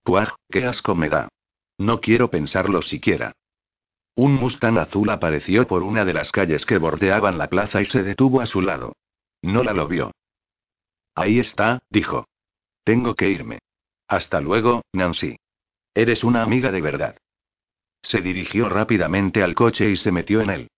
Puaj, 0.03 0.35
qué 0.49 0.65
asco 0.65 0.95
me 0.95 1.09
da. 1.09 1.29
No 1.77 2.01
quiero 2.01 2.29
pensarlo 2.29 2.81
siquiera. 2.81 3.33
Un 4.15 4.33
Mustang 4.33 4.77
azul 4.77 5.09
apareció 5.09 5.65
por 5.67 5.83
una 5.83 6.03
de 6.03 6.13
las 6.13 6.31
calles 6.31 6.65
que 6.65 6.77
bordeaban 6.77 7.37
la 7.37 7.47
plaza 7.47 7.81
y 7.81 7.85
se 7.85 8.03
detuvo 8.03 8.41
a 8.41 8.45
su 8.45 8.61
lado. 8.61 8.93
No 9.41 9.63
la 9.63 9.73
lo 9.73 9.87
vio. 9.87 10.11
Ahí 11.15 11.39
está, 11.39 11.79
dijo. 11.89 12.27
Tengo 12.83 13.15
que 13.15 13.29
irme. 13.29 13.59
Hasta 14.07 14.41
luego, 14.41 14.81
Nancy. 14.93 15.37
Eres 15.93 16.23
una 16.23 16.43
amiga 16.43 16.71
de 16.71 16.81
verdad. 16.81 17.17
Se 18.01 18.21
dirigió 18.21 18.69
rápidamente 18.69 19.43
al 19.43 19.55
coche 19.55 19.89
y 19.89 19.97
se 19.97 20.11
metió 20.11 20.41
en 20.41 20.49
él. 20.49 20.71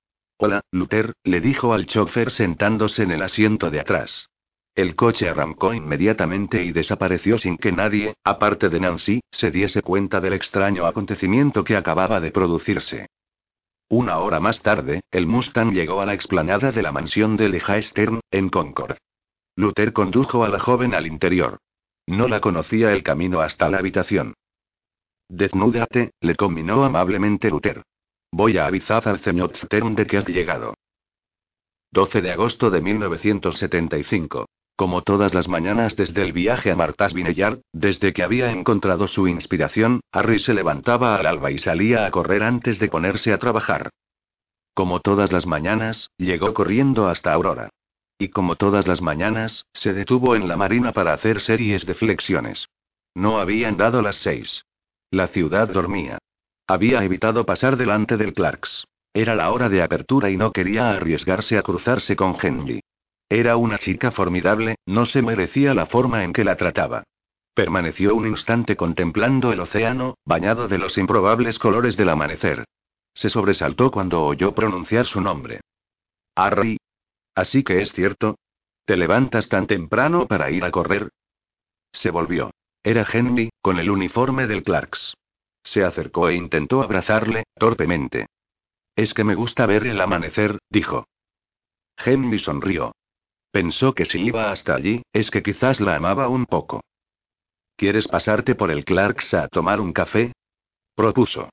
Hola, 0.43 0.65
Luther, 0.71 1.13
le 1.23 1.39
dijo 1.39 1.71
al 1.71 1.85
chofer 1.85 2.31
sentándose 2.31 3.03
en 3.03 3.11
el 3.11 3.21
asiento 3.21 3.69
de 3.69 3.79
atrás. 3.79 4.27
El 4.73 4.95
coche 4.95 5.29
arrancó 5.29 5.71
inmediatamente 5.71 6.63
y 6.63 6.71
desapareció 6.71 7.37
sin 7.37 7.57
que 7.57 7.71
nadie, 7.71 8.15
aparte 8.23 8.69
de 8.69 8.79
Nancy, 8.79 9.21
se 9.29 9.51
diese 9.51 9.83
cuenta 9.83 10.19
del 10.19 10.33
extraño 10.33 10.87
acontecimiento 10.87 11.63
que 11.63 11.75
acababa 11.75 12.19
de 12.19 12.31
producirse. 12.31 13.05
Una 13.87 14.17
hora 14.17 14.39
más 14.39 14.63
tarde, 14.63 15.01
el 15.11 15.27
Mustang 15.27 15.73
llegó 15.73 16.01
a 16.01 16.07
la 16.07 16.15
explanada 16.15 16.71
de 16.71 16.81
la 16.81 16.91
mansión 16.91 17.37
de 17.37 17.47
Leja 17.47 17.79
Stern, 17.79 18.21
en 18.31 18.49
Concord. 18.49 18.97
Luther 19.55 19.93
condujo 19.93 20.43
a 20.43 20.49
la 20.49 20.57
joven 20.57 20.95
al 20.95 21.05
interior. 21.05 21.59
No 22.07 22.27
la 22.27 22.41
conocía 22.41 22.93
el 22.93 23.03
camino 23.03 23.41
hasta 23.41 23.69
la 23.69 23.77
habitación. 23.77 24.33
Desnúdate, 25.29 26.13
le 26.19 26.33
combinó 26.33 26.83
amablemente 26.83 27.51
Luther. 27.51 27.83
Voy 28.33 28.57
a 28.57 28.65
avisar 28.65 29.07
al 29.09 29.19
señor 29.19 29.55
Stern 29.55 29.93
de 29.95 30.05
que 30.07 30.17
has 30.17 30.27
llegado. 30.27 30.73
12 31.91 32.21
de 32.21 32.31
agosto 32.31 32.69
de 32.69 32.81
1975. 32.81 34.45
Como 34.77 35.01
todas 35.01 35.33
las 35.33 35.49
mañanas 35.49 35.97
desde 35.97 36.23
el 36.23 36.31
viaje 36.31 36.71
a 36.71 36.75
Martha's 36.75 37.13
Vineyard, 37.13 37.59
desde 37.73 38.13
que 38.13 38.23
había 38.23 38.51
encontrado 38.51 39.07
su 39.07 39.27
inspiración, 39.27 39.99
Harry 40.13 40.39
se 40.39 40.53
levantaba 40.53 41.15
al 41.15 41.25
alba 41.25 41.51
y 41.51 41.57
salía 41.57 42.05
a 42.05 42.11
correr 42.11 42.43
antes 42.43 42.79
de 42.79 42.87
ponerse 42.87 43.33
a 43.33 43.37
trabajar. 43.37 43.89
Como 44.73 45.01
todas 45.01 45.33
las 45.33 45.45
mañanas, 45.45 46.09
llegó 46.17 46.53
corriendo 46.53 47.09
hasta 47.09 47.33
Aurora. 47.33 47.69
Y 48.17 48.29
como 48.29 48.55
todas 48.55 48.87
las 48.87 49.01
mañanas, 49.01 49.65
se 49.73 49.93
detuvo 49.93 50.35
en 50.35 50.47
la 50.47 50.55
marina 50.55 50.93
para 50.93 51.11
hacer 51.13 51.41
series 51.41 51.85
de 51.85 51.93
flexiones. 51.93 52.67
No 53.13 53.39
habían 53.39 53.75
dado 53.75 54.01
las 54.01 54.15
seis. 54.15 54.63
La 55.11 55.27
ciudad 55.27 55.67
dormía. 55.67 56.17
Había 56.71 57.03
evitado 57.03 57.45
pasar 57.45 57.75
delante 57.75 58.15
del 58.15 58.33
Clarks. 58.33 58.87
Era 59.13 59.35
la 59.35 59.51
hora 59.51 59.67
de 59.67 59.83
apertura 59.83 60.29
y 60.29 60.37
no 60.37 60.53
quería 60.53 60.91
arriesgarse 60.91 61.57
a 61.57 61.63
cruzarse 61.63 62.15
con 62.15 62.37
Henry. 62.41 62.79
Era 63.27 63.57
una 63.57 63.77
chica 63.77 64.11
formidable, 64.11 64.77
no 64.85 65.05
se 65.05 65.21
merecía 65.21 65.73
la 65.73 65.85
forma 65.85 66.23
en 66.23 66.31
que 66.31 66.45
la 66.45 66.55
trataba. 66.55 67.03
Permaneció 67.53 68.15
un 68.15 68.25
instante 68.25 68.77
contemplando 68.77 69.51
el 69.51 69.59
océano, 69.59 70.15
bañado 70.23 70.69
de 70.69 70.77
los 70.77 70.97
improbables 70.97 71.59
colores 71.59 71.97
del 71.97 72.07
amanecer. 72.07 72.63
Se 73.13 73.29
sobresaltó 73.29 73.91
cuando 73.91 74.23
oyó 74.23 74.55
pronunciar 74.55 75.07
su 75.07 75.19
nombre. 75.19 75.59
Harry. 76.37 76.77
Así 77.35 77.65
que 77.65 77.81
es 77.81 77.91
cierto. 77.91 78.37
¿Te 78.85 78.95
levantas 78.95 79.49
tan 79.49 79.67
temprano 79.67 80.25
para 80.25 80.49
ir 80.49 80.63
a 80.63 80.71
correr? 80.71 81.09
Se 81.91 82.11
volvió. 82.11 82.49
Era 82.81 83.05
Henry, 83.11 83.49
con 83.61 83.77
el 83.77 83.89
uniforme 83.89 84.47
del 84.47 84.63
Clarks. 84.63 85.15
Se 85.63 85.83
acercó 85.83 86.29
e 86.29 86.35
intentó 86.35 86.81
abrazarle, 86.81 87.43
torpemente. 87.55 88.27
Es 88.95 89.13
que 89.13 89.23
me 89.23 89.35
gusta 89.35 89.65
ver 89.65 89.87
el 89.87 90.01
amanecer, 90.01 90.59
dijo. 90.69 91.05
Henry 91.97 92.39
sonrió. 92.39 92.93
Pensó 93.51 93.93
que 93.93 94.05
si 94.05 94.21
iba 94.21 94.51
hasta 94.51 94.75
allí, 94.75 95.03
es 95.13 95.29
que 95.29 95.43
quizás 95.43 95.79
la 95.79 95.95
amaba 95.95 96.29
un 96.29 96.45
poco. 96.45 96.81
¿Quieres 97.75 98.07
pasarte 98.07 98.55
por 98.55 98.71
el 98.71 98.85
Clarks 98.85 99.33
a 99.33 99.47
tomar 99.47 99.79
un 99.79 99.93
café? 99.93 100.33
propuso. 100.95 101.49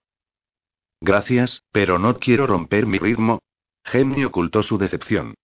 Gracias, 1.01 1.63
pero 1.73 1.99
no 1.99 2.19
quiero 2.19 2.47
romper 2.47 2.87
mi 2.87 2.99
ritmo. 2.99 3.41
Henry 3.85 4.25
ocultó 4.25 4.63
su 4.63 4.79
decepción. 4.79 5.35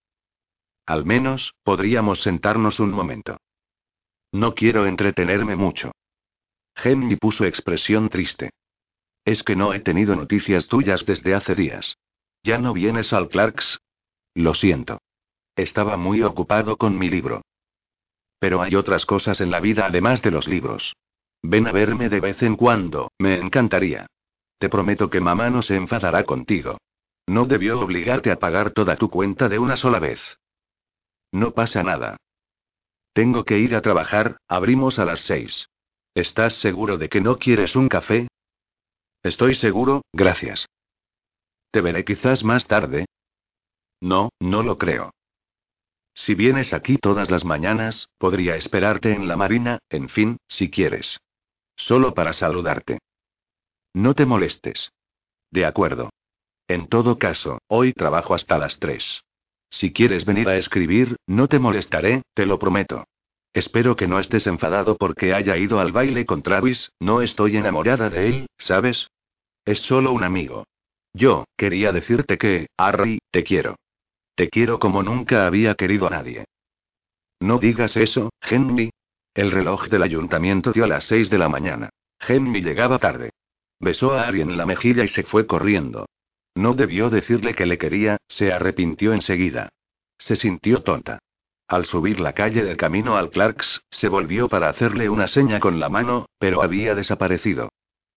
Al 0.85 1.05
menos, 1.05 1.55
podríamos 1.63 2.21
sentarnos 2.21 2.79
un 2.79 2.91
momento. 2.91 3.37
No 4.31 4.53
quiero 4.53 4.85
entretenerme 4.85 5.55
mucho. 5.55 5.91
Henry 6.75 7.15
puso 7.15 7.45
expresión 7.45 8.09
triste. 8.09 8.51
Es 9.23 9.43
que 9.43 9.55
no 9.55 9.73
he 9.73 9.79
tenido 9.79 10.15
noticias 10.15 10.67
tuyas 10.67 11.05
desde 11.05 11.33
hace 11.33 11.55
días. 11.55 11.97
¿Ya 12.43 12.59
no 12.59 12.73
vienes 12.73 13.11
al 13.13 13.29
Clarks? 13.29 13.79
Lo 14.35 14.53
siento. 14.53 14.99
Estaba 15.55 15.97
muy 15.97 16.21
ocupado 16.21 16.77
con 16.77 16.97
mi 16.97 17.09
libro. 17.09 17.41
Pero 18.39 18.61
hay 18.61 18.75
otras 18.75 19.05
cosas 19.05 19.41
en 19.41 19.49
la 19.49 19.59
vida 19.59 19.85
además 19.85 20.21
de 20.21 20.31
los 20.31 20.47
libros. 20.47 20.95
Ven 21.41 21.67
a 21.67 21.71
verme 21.71 22.09
de 22.09 22.19
vez 22.19 22.43
en 22.43 22.55
cuando, 22.55 23.11
me 23.17 23.35
encantaría. 23.35 24.07
Te 24.57 24.69
prometo 24.69 25.09
que 25.09 25.21
mamá 25.21 25.49
no 25.49 25.61
se 25.61 25.75
enfadará 25.75 26.23
contigo. 26.23 26.77
No 27.27 27.45
debió 27.45 27.79
obligarte 27.79 28.31
a 28.31 28.37
pagar 28.37 28.71
toda 28.71 28.95
tu 28.97 29.09
cuenta 29.09 29.49
de 29.49 29.57
una 29.57 29.75
sola 29.75 29.99
vez. 29.99 30.21
No 31.31 31.51
pasa 31.51 31.81
nada. 31.83 32.17
Tengo 33.13 33.45
que 33.45 33.57
ir 33.57 33.75
a 33.75 33.81
trabajar, 33.81 34.37
abrimos 34.47 34.99
a 34.99 35.05
las 35.05 35.21
seis. 35.21 35.67
¿Estás 36.15 36.53
seguro 36.61 36.97
de 36.97 37.09
que 37.09 37.19
no 37.19 37.37
quieres 37.37 37.75
un 37.75 37.89
café? 37.89 38.29
Estoy 39.21 39.53
seguro, 39.53 40.01
gracias. 40.13 40.65
Te 41.71 41.81
veré 41.81 42.05
quizás 42.05 42.41
más 42.41 42.67
tarde. 42.67 43.05
No, 43.99 44.29
no 44.39 44.63
lo 44.63 44.77
creo. 44.77 45.11
Si 46.13 46.33
vienes 46.33 46.71
aquí 46.71 46.97
todas 46.97 47.29
las 47.29 47.43
mañanas, 47.43 48.07
podría 48.17 48.55
esperarte 48.55 49.11
en 49.11 49.27
la 49.27 49.35
marina, 49.35 49.79
en 49.89 50.07
fin, 50.07 50.37
si 50.47 50.71
quieres. 50.71 51.19
Solo 51.75 52.13
para 52.13 52.31
saludarte. 52.31 52.99
No 53.93 54.13
te 54.13 54.25
molestes. 54.25 54.93
De 55.51 55.65
acuerdo. 55.65 56.11
En 56.69 56.87
todo 56.87 57.19
caso, 57.19 57.59
hoy 57.67 57.91
trabajo 57.91 58.33
hasta 58.33 58.57
las 58.57 58.79
tres. 58.79 59.21
Si 59.69 59.91
quieres 59.91 60.23
venir 60.23 60.47
a 60.47 60.55
escribir, 60.55 61.17
no 61.27 61.49
te 61.49 61.59
molestaré, 61.59 62.21
te 62.33 62.45
lo 62.45 62.57
prometo. 62.57 63.03
Espero 63.55 63.95
que 63.95 64.05
no 64.05 64.19
estés 64.19 64.47
enfadado 64.47 64.97
porque 64.97 65.33
haya 65.33 65.55
ido 65.55 65.79
al 65.79 65.93
baile 65.93 66.25
con 66.25 66.41
Travis, 66.41 66.91
no 66.99 67.21
estoy 67.21 67.55
enamorada 67.55 68.09
de 68.09 68.27
él, 68.27 68.47
¿sabes? 68.57 69.07
Es 69.63 69.79
solo 69.79 70.11
un 70.11 70.25
amigo. 70.25 70.65
Yo, 71.13 71.45
quería 71.55 71.93
decirte 71.93 72.37
que, 72.37 72.67
Harry, 72.75 73.19
te 73.31 73.45
quiero. 73.45 73.77
Te 74.35 74.49
quiero 74.49 74.77
como 74.77 75.03
nunca 75.03 75.45
había 75.45 75.75
querido 75.75 76.07
a 76.07 76.09
nadie. 76.09 76.43
No 77.39 77.57
digas 77.57 77.95
eso, 77.95 78.29
Henry. 78.41 78.91
El 79.33 79.53
reloj 79.53 79.87
del 79.87 80.03
ayuntamiento 80.03 80.73
dio 80.73 80.83
a 80.83 80.87
las 80.87 81.05
seis 81.05 81.29
de 81.29 81.37
la 81.37 81.47
mañana. 81.47 81.89
Henry 82.19 82.61
llegaba 82.61 82.99
tarde. 82.99 83.29
Besó 83.79 84.11
a 84.11 84.27
Harry 84.27 84.41
en 84.41 84.57
la 84.57 84.65
mejilla 84.65 85.05
y 85.05 85.07
se 85.07 85.23
fue 85.23 85.47
corriendo. 85.47 86.07
No 86.55 86.73
debió 86.73 87.09
decirle 87.09 87.53
que 87.53 87.65
le 87.65 87.77
quería, 87.77 88.17
se 88.27 88.51
arrepintió 88.51 89.13
enseguida. 89.13 89.69
Se 90.17 90.35
sintió 90.35 90.83
tonta. 90.83 91.19
Al 91.67 91.85
subir 91.85 92.19
la 92.19 92.33
calle 92.33 92.63
del 92.63 92.77
camino 92.77 93.17
al 93.17 93.31
Clarks, 93.31 93.83
se 93.89 94.07
volvió 94.07 94.47
para 94.49 94.69
hacerle 94.69 95.09
una 95.09 95.27
seña 95.27 95.59
con 95.59 95.79
la 95.79 95.89
mano, 95.89 96.27
pero 96.37 96.61
había 96.61 96.93
desaparecido. 96.93 97.69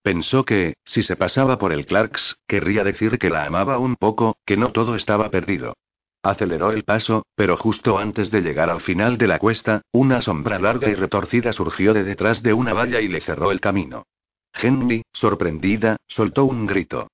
Pensó 0.03 0.45
que, 0.45 0.75
si 0.85 1.03
se 1.03 1.16
pasaba 1.16 1.59
por 1.59 1.73
el 1.73 1.87
Clarks, 1.87 2.37
querría 2.47 2.85
decir 2.85 3.19
que 3.19 3.31
la 3.31 3.45
amaba 3.45 3.79
un 3.79 3.97
poco, 3.97 4.37
que 4.45 4.57
no 4.57 4.70
todo 4.73 4.97
estaba 4.97 5.31
perdido. 5.31 5.75
Aceleró 6.23 6.73
el 6.73 6.85
paso, 6.85 7.25
pero 7.37 7.57
justo 7.57 7.99
antes 7.99 8.31
de 8.31 8.43
llegar 8.43 8.69
al 8.69 8.83
final 8.83 9.16
de 9.16 9.29
la 9.29 9.39
cuesta, 9.39 9.83
una 9.93 10.20
sombra 10.20 10.59
larga 10.59 10.89
y 10.91 10.95
retorcida 10.95 11.53
surgió 11.53 11.95
de 11.95 12.05
detrás 12.05 12.43
de 12.43 12.53
una 12.53 12.75
valla 12.75 13.01
y 13.01 13.09
le 13.09 13.20
cerró 13.20 13.51
el 13.51 13.61
camino. 13.61 14.05
Henry, 14.53 15.03
sorprendida, 15.12 15.97
soltó 16.07 16.45
un 16.45 16.66
grito. 16.66 17.09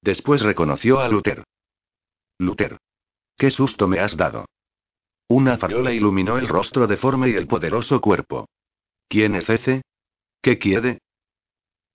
Después 0.00 0.40
reconoció 0.40 1.00
a 1.00 1.08
Luther. 1.08 1.44
Luther. 2.38 2.78
¿Qué 3.36 3.50
susto 3.50 3.88
me 3.88 4.00
has 4.00 4.16
dado? 4.16 4.46
Una 5.28 5.58
farola 5.58 5.92
iluminó 5.92 6.38
el 6.38 6.48
rostro 6.48 6.86
deforme 6.86 7.30
y 7.30 7.34
el 7.34 7.46
poderoso 7.46 8.00
cuerpo. 8.00 8.48
¿Quién 9.08 9.34
es 9.34 9.48
ese? 9.48 9.82
¿Qué 10.42 10.58
quiere? 10.58 11.00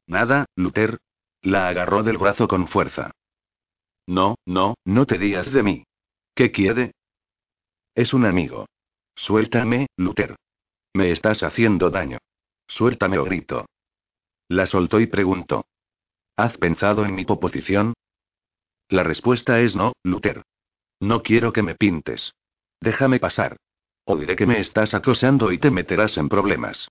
Nada, 0.08 0.46
Luther. 0.56 1.00
La 1.42 1.70
agarró 1.70 2.04
del 2.04 2.18
brazo 2.18 2.48
con 2.48 2.68
fuerza. 2.68 3.12
No, 4.08 4.36
no, 4.46 4.76
no 4.86 5.06
te 5.06 5.18
digas 5.18 5.52
de 5.54 5.64
mí. 5.64 5.84
¿Qué 6.34 6.52
quiere? 6.52 6.94
Es 7.94 8.14
un 8.14 8.26
amigo. 8.26 8.66
Suéltame, 9.16 9.88
Luther. 9.98 10.36
Me 10.94 11.12
estás 11.12 11.44
haciendo 11.44 11.92
daño. 11.92 12.18
Suéltame 12.68 13.20
o 13.20 13.24
grito. 13.24 13.68
La 14.48 14.66
soltó 14.66 15.00
y 15.00 15.08
preguntó. 15.08 15.66
¿Has 16.36 16.58
pensado 16.58 17.06
en 17.06 17.14
mi 17.14 17.26
proposición? 17.26 17.94
La 18.88 19.04
respuesta 19.04 19.60
es 19.60 19.76
no, 19.76 19.94
Luther. 20.04 20.42
No 21.00 21.22
quiero 21.22 21.54
que 21.54 21.62
me 21.62 21.76
pintes. 21.76 22.34
Déjame 22.82 23.20
pasar. 23.20 23.58
O 24.06 24.18
diré 24.18 24.36
que 24.36 24.46
me 24.46 24.60
estás 24.60 24.94
acosando 24.94 25.52
y 25.52 25.58
te 25.58 25.72
meterás 25.72 26.18
en 26.18 26.30
problemas. 26.30 26.88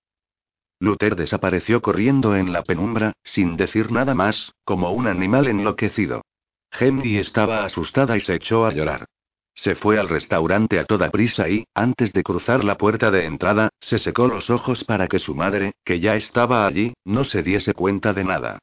Luther 0.80 1.16
desapareció 1.16 1.82
corriendo 1.82 2.36
en 2.36 2.52
la 2.52 2.62
penumbra, 2.62 3.14
sin 3.24 3.56
decir 3.56 3.90
nada 3.90 4.14
más, 4.14 4.52
como 4.64 4.92
un 4.92 5.08
animal 5.08 5.48
enloquecido. 5.48 6.22
Henry 6.70 7.18
estaba 7.18 7.64
asustada 7.64 8.16
y 8.16 8.20
se 8.20 8.34
echó 8.34 8.66
a 8.66 8.72
llorar. 8.72 9.06
Se 9.54 9.74
fue 9.74 9.98
al 9.98 10.08
restaurante 10.08 10.78
a 10.78 10.84
toda 10.84 11.10
prisa 11.10 11.48
y, 11.48 11.64
antes 11.74 12.12
de 12.12 12.22
cruzar 12.22 12.62
la 12.62 12.76
puerta 12.76 13.10
de 13.10 13.24
entrada, 13.24 13.70
se 13.80 13.98
secó 13.98 14.28
los 14.28 14.50
ojos 14.50 14.84
para 14.84 15.08
que 15.08 15.18
su 15.18 15.34
madre, 15.34 15.72
que 15.84 15.98
ya 15.98 16.14
estaba 16.14 16.64
allí, 16.64 16.94
no 17.04 17.24
se 17.24 17.42
diese 17.42 17.74
cuenta 17.74 18.12
de 18.12 18.22
nada. 18.22 18.58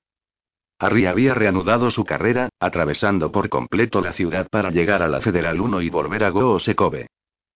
Harry 0.79 1.05
había 1.05 1.33
reanudado 1.33 1.89
su 1.89 2.03
carrera, 2.03 2.49
atravesando 2.59 3.31
por 3.31 3.49
completo 3.49 4.01
la 4.01 4.13
ciudad 4.13 4.47
para 4.49 4.71
llegar 4.71 5.01
a 5.01 5.07
la 5.07 5.21
Federal 5.21 5.61
1 5.61 5.81
y 5.81 5.89
volver 5.89 6.23
a 6.23 6.29
Goosekobe. 6.29 7.07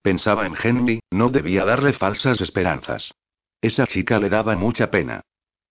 Pensaba 0.01 0.45
en 0.45 0.55
Henry, 0.61 1.01
no 1.11 1.29
debía 1.29 1.65
darle 1.65 1.93
falsas 1.93 2.39
esperanzas. 2.39 3.13
Esa 3.61 3.85
chica 3.85 4.19
le 4.19 4.29
daba 4.29 4.55
mucha 4.55 4.89
pena. 4.89 5.21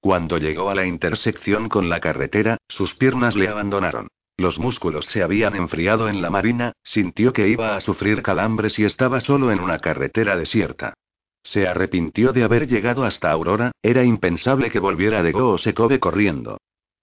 Cuando 0.00 0.36
llegó 0.36 0.68
a 0.68 0.74
la 0.74 0.86
intersección 0.86 1.68
con 1.68 1.88
la 1.88 2.00
carretera, 2.00 2.58
sus 2.68 2.94
piernas 2.94 3.34
le 3.34 3.48
abandonaron. 3.48 4.08
Los 4.36 4.58
músculos 4.58 5.06
se 5.06 5.22
habían 5.22 5.56
enfriado 5.56 6.08
en 6.08 6.22
la 6.22 6.30
marina, 6.30 6.72
sintió 6.84 7.32
que 7.32 7.48
iba 7.48 7.74
a 7.74 7.80
sufrir 7.80 8.22
calambres 8.22 8.78
y 8.78 8.84
estaba 8.84 9.20
solo 9.20 9.50
en 9.50 9.58
una 9.58 9.78
carretera 9.78 10.36
desierta. 10.36 10.94
Se 11.42 11.66
arrepintió 11.66 12.32
de 12.32 12.44
haber 12.44 12.68
llegado 12.68 13.04
hasta 13.04 13.30
Aurora, 13.30 13.72
era 13.82 14.04
impensable 14.04 14.70
que 14.70 14.78
volviera 14.78 15.22
de 15.22 15.32
Goosekobe 15.32 15.98
corriendo. 15.98 16.58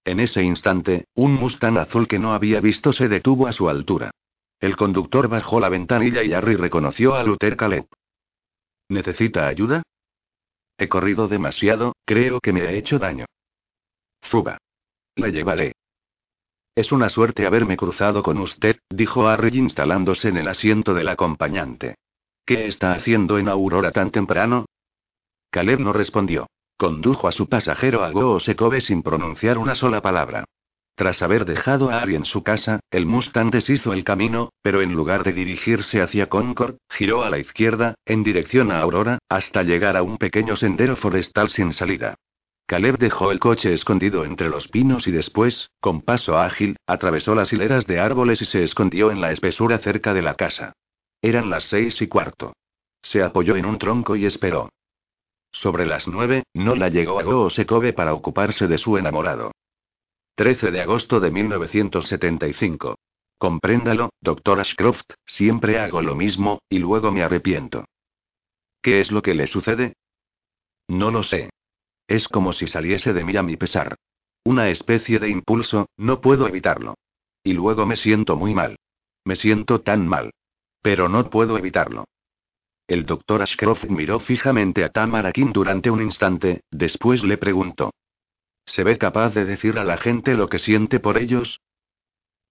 En 0.06 0.20
ese 0.20 0.40
instante, 0.40 1.08
un 1.16 1.34
Mustang 1.34 1.78
azul 1.78 2.06
que 2.06 2.20
no 2.20 2.32
había 2.32 2.60
visto 2.60 2.92
se 2.92 3.08
detuvo 3.08 3.48
a 3.48 3.52
su 3.52 3.68
altura. 3.68 4.12
El 4.60 4.76
conductor 4.76 5.26
bajó 5.26 5.58
la 5.58 5.68
ventanilla 5.68 6.22
y 6.22 6.32
Harry 6.32 6.54
reconoció 6.54 7.16
a 7.16 7.24
Luther 7.24 7.56
Caleb. 7.56 7.86
¿Necesita 8.88 9.48
ayuda? 9.48 9.82
He 10.78 10.88
corrido 10.88 11.26
demasiado, 11.26 11.96
creo 12.04 12.38
que 12.40 12.52
me 12.52 12.60
he 12.60 12.78
hecho 12.78 13.00
daño. 13.00 13.26
Fuba. 14.22 14.58
La 15.16 15.28
llevaré. 15.28 15.72
Es 16.76 16.92
una 16.92 17.08
suerte 17.08 17.44
haberme 17.44 17.76
cruzado 17.76 18.22
con 18.22 18.38
usted, 18.38 18.78
dijo 18.88 19.26
Harry 19.26 19.58
instalándose 19.58 20.28
en 20.28 20.36
el 20.36 20.46
asiento 20.46 20.94
del 20.94 21.08
acompañante. 21.08 21.96
¿Qué 22.44 22.66
está 22.66 22.92
haciendo 22.92 23.38
en 23.38 23.48
Aurora 23.48 23.90
tan 23.90 24.12
temprano? 24.12 24.66
Caleb 25.50 25.80
no 25.80 25.92
respondió. 25.92 26.46
Condujo 26.78 27.26
a 27.26 27.32
su 27.32 27.48
pasajero 27.48 28.04
a 28.04 28.10
Goosekobe 28.10 28.82
sin 28.82 29.02
pronunciar 29.02 29.56
una 29.56 29.74
sola 29.74 30.02
palabra. 30.02 30.44
Tras 30.94 31.22
haber 31.22 31.46
dejado 31.46 31.90
a 31.90 32.00
Ari 32.00 32.16
en 32.16 32.26
su 32.26 32.42
casa, 32.42 32.80
el 32.90 33.06
Mustang 33.06 33.50
deshizo 33.50 33.94
el 33.94 34.04
camino, 34.04 34.50
pero 34.62 34.82
en 34.82 34.92
lugar 34.92 35.24
de 35.24 35.32
dirigirse 35.32 36.02
hacia 36.02 36.28
Concord, 36.28 36.76
giró 36.90 37.22
a 37.22 37.30
la 37.30 37.38
izquierda, 37.38 37.94
en 38.04 38.22
dirección 38.22 38.70
a 38.70 38.80
Aurora, 38.80 39.18
hasta 39.28 39.62
llegar 39.62 39.96
a 39.96 40.02
un 40.02 40.18
pequeño 40.18 40.56
sendero 40.56 40.96
forestal 40.96 41.48
sin 41.48 41.72
salida. 41.72 42.14
Caleb 42.66 42.98
dejó 42.98 43.30
el 43.30 43.40
coche 43.40 43.72
escondido 43.72 44.24
entre 44.24 44.48
los 44.48 44.68
pinos 44.68 45.06
y 45.06 45.12
después, 45.12 45.70
con 45.80 46.02
paso 46.02 46.36
ágil, 46.36 46.76
atravesó 46.86 47.34
las 47.34 47.52
hileras 47.52 47.86
de 47.86 48.00
árboles 48.00 48.42
y 48.42 48.44
se 48.44 48.62
escondió 48.64 49.10
en 49.10 49.20
la 49.20 49.32
espesura 49.32 49.78
cerca 49.78 50.12
de 50.12 50.22
la 50.22 50.34
casa. 50.34 50.72
Eran 51.22 51.48
las 51.48 51.64
seis 51.64 52.02
y 52.02 52.06
cuarto. 52.06 52.54
Se 53.02 53.22
apoyó 53.22 53.56
en 53.56 53.66
un 53.66 53.78
tronco 53.78 54.16
y 54.16 54.26
esperó. 54.26 54.70
Sobre 55.56 55.86
las 55.86 56.06
nueve, 56.06 56.42
no 56.52 56.74
la 56.74 56.90
llegó 56.90 57.18
a 57.18 57.22
Goosekobe 57.22 57.94
para 57.94 58.12
ocuparse 58.12 58.66
de 58.66 58.76
su 58.76 58.98
enamorado. 58.98 59.52
13 60.34 60.70
de 60.70 60.82
agosto 60.82 61.18
de 61.18 61.30
1975. 61.30 62.98
Compréndalo, 63.38 64.10
doctor 64.20 64.60
Ashcroft, 64.60 65.06
siempre 65.24 65.78
hago 65.78 66.02
lo 66.02 66.14
mismo, 66.14 66.60
y 66.68 66.78
luego 66.78 67.10
me 67.10 67.22
arrepiento. 67.22 67.86
¿Qué 68.82 69.00
es 69.00 69.10
lo 69.10 69.22
que 69.22 69.34
le 69.34 69.46
sucede? 69.46 69.94
No 70.88 71.10
lo 71.10 71.22
sé. 71.22 71.48
Es 72.06 72.28
como 72.28 72.52
si 72.52 72.66
saliese 72.66 73.14
de 73.14 73.24
mí 73.24 73.34
a 73.34 73.42
mi 73.42 73.56
pesar. 73.56 73.96
Una 74.44 74.68
especie 74.68 75.18
de 75.18 75.30
impulso, 75.30 75.86
no 75.96 76.20
puedo 76.20 76.46
evitarlo. 76.46 76.96
Y 77.42 77.54
luego 77.54 77.86
me 77.86 77.96
siento 77.96 78.36
muy 78.36 78.52
mal. 78.52 78.76
Me 79.24 79.36
siento 79.36 79.80
tan 79.80 80.06
mal. 80.06 80.34
Pero 80.82 81.08
no 81.08 81.30
puedo 81.30 81.56
evitarlo. 81.56 82.04
El 82.88 83.04
doctor 83.04 83.42
Ashcroft 83.42 83.84
miró 83.86 84.20
fijamente 84.20 84.84
a 84.84 84.90
Tamarakin 84.90 85.52
durante 85.52 85.90
un 85.90 86.02
instante, 86.02 86.62
después 86.70 87.24
le 87.24 87.36
preguntó. 87.36 87.90
¿Se 88.64 88.84
ve 88.84 88.96
capaz 88.98 89.30
de 89.30 89.44
decir 89.44 89.78
a 89.78 89.84
la 89.84 89.96
gente 89.96 90.34
lo 90.34 90.48
que 90.48 90.58
siente 90.58 91.00
por 91.00 91.18
ellos? 91.18 91.60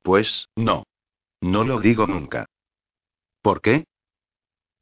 Pues, 0.02 0.48
no. 0.56 0.84
No 1.42 1.64
lo 1.64 1.80
digo 1.80 2.08
nunca. 2.08 2.48
¿Por 3.42 3.62
qué? 3.62 3.86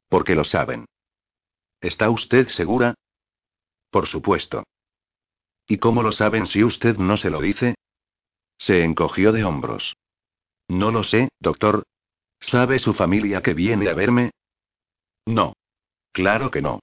Porque 0.08 0.34
lo 0.34 0.44
saben. 0.44 0.86
¿Está 1.80 2.10
usted 2.10 2.48
segura? 2.48 2.94
Por 3.90 4.06
supuesto. 4.06 4.64
¿Y 5.68 5.78
cómo 5.78 6.02
lo 6.02 6.12
saben 6.12 6.46
si 6.46 6.64
usted 6.64 6.96
no 6.96 7.16
se 7.16 7.30
lo 7.30 7.40
dice? 7.40 7.74
Se 8.58 8.84
encogió 8.84 9.32
de 9.32 9.44
hombros. 9.44 9.96
No 10.68 10.90
lo 10.90 11.04
sé, 11.04 11.28
doctor. 11.40 11.84
¿Sabe 12.40 12.78
su 12.78 12.94
familia 12.94 13.42
que 13.42 13.54
viene 13.54 13.88
a 13.88 13.94
verme? 13.94 14.30
No. 15.26 15.54
Claro 16.12 16.50
que 16.50 16.62
no. 16.62 16.80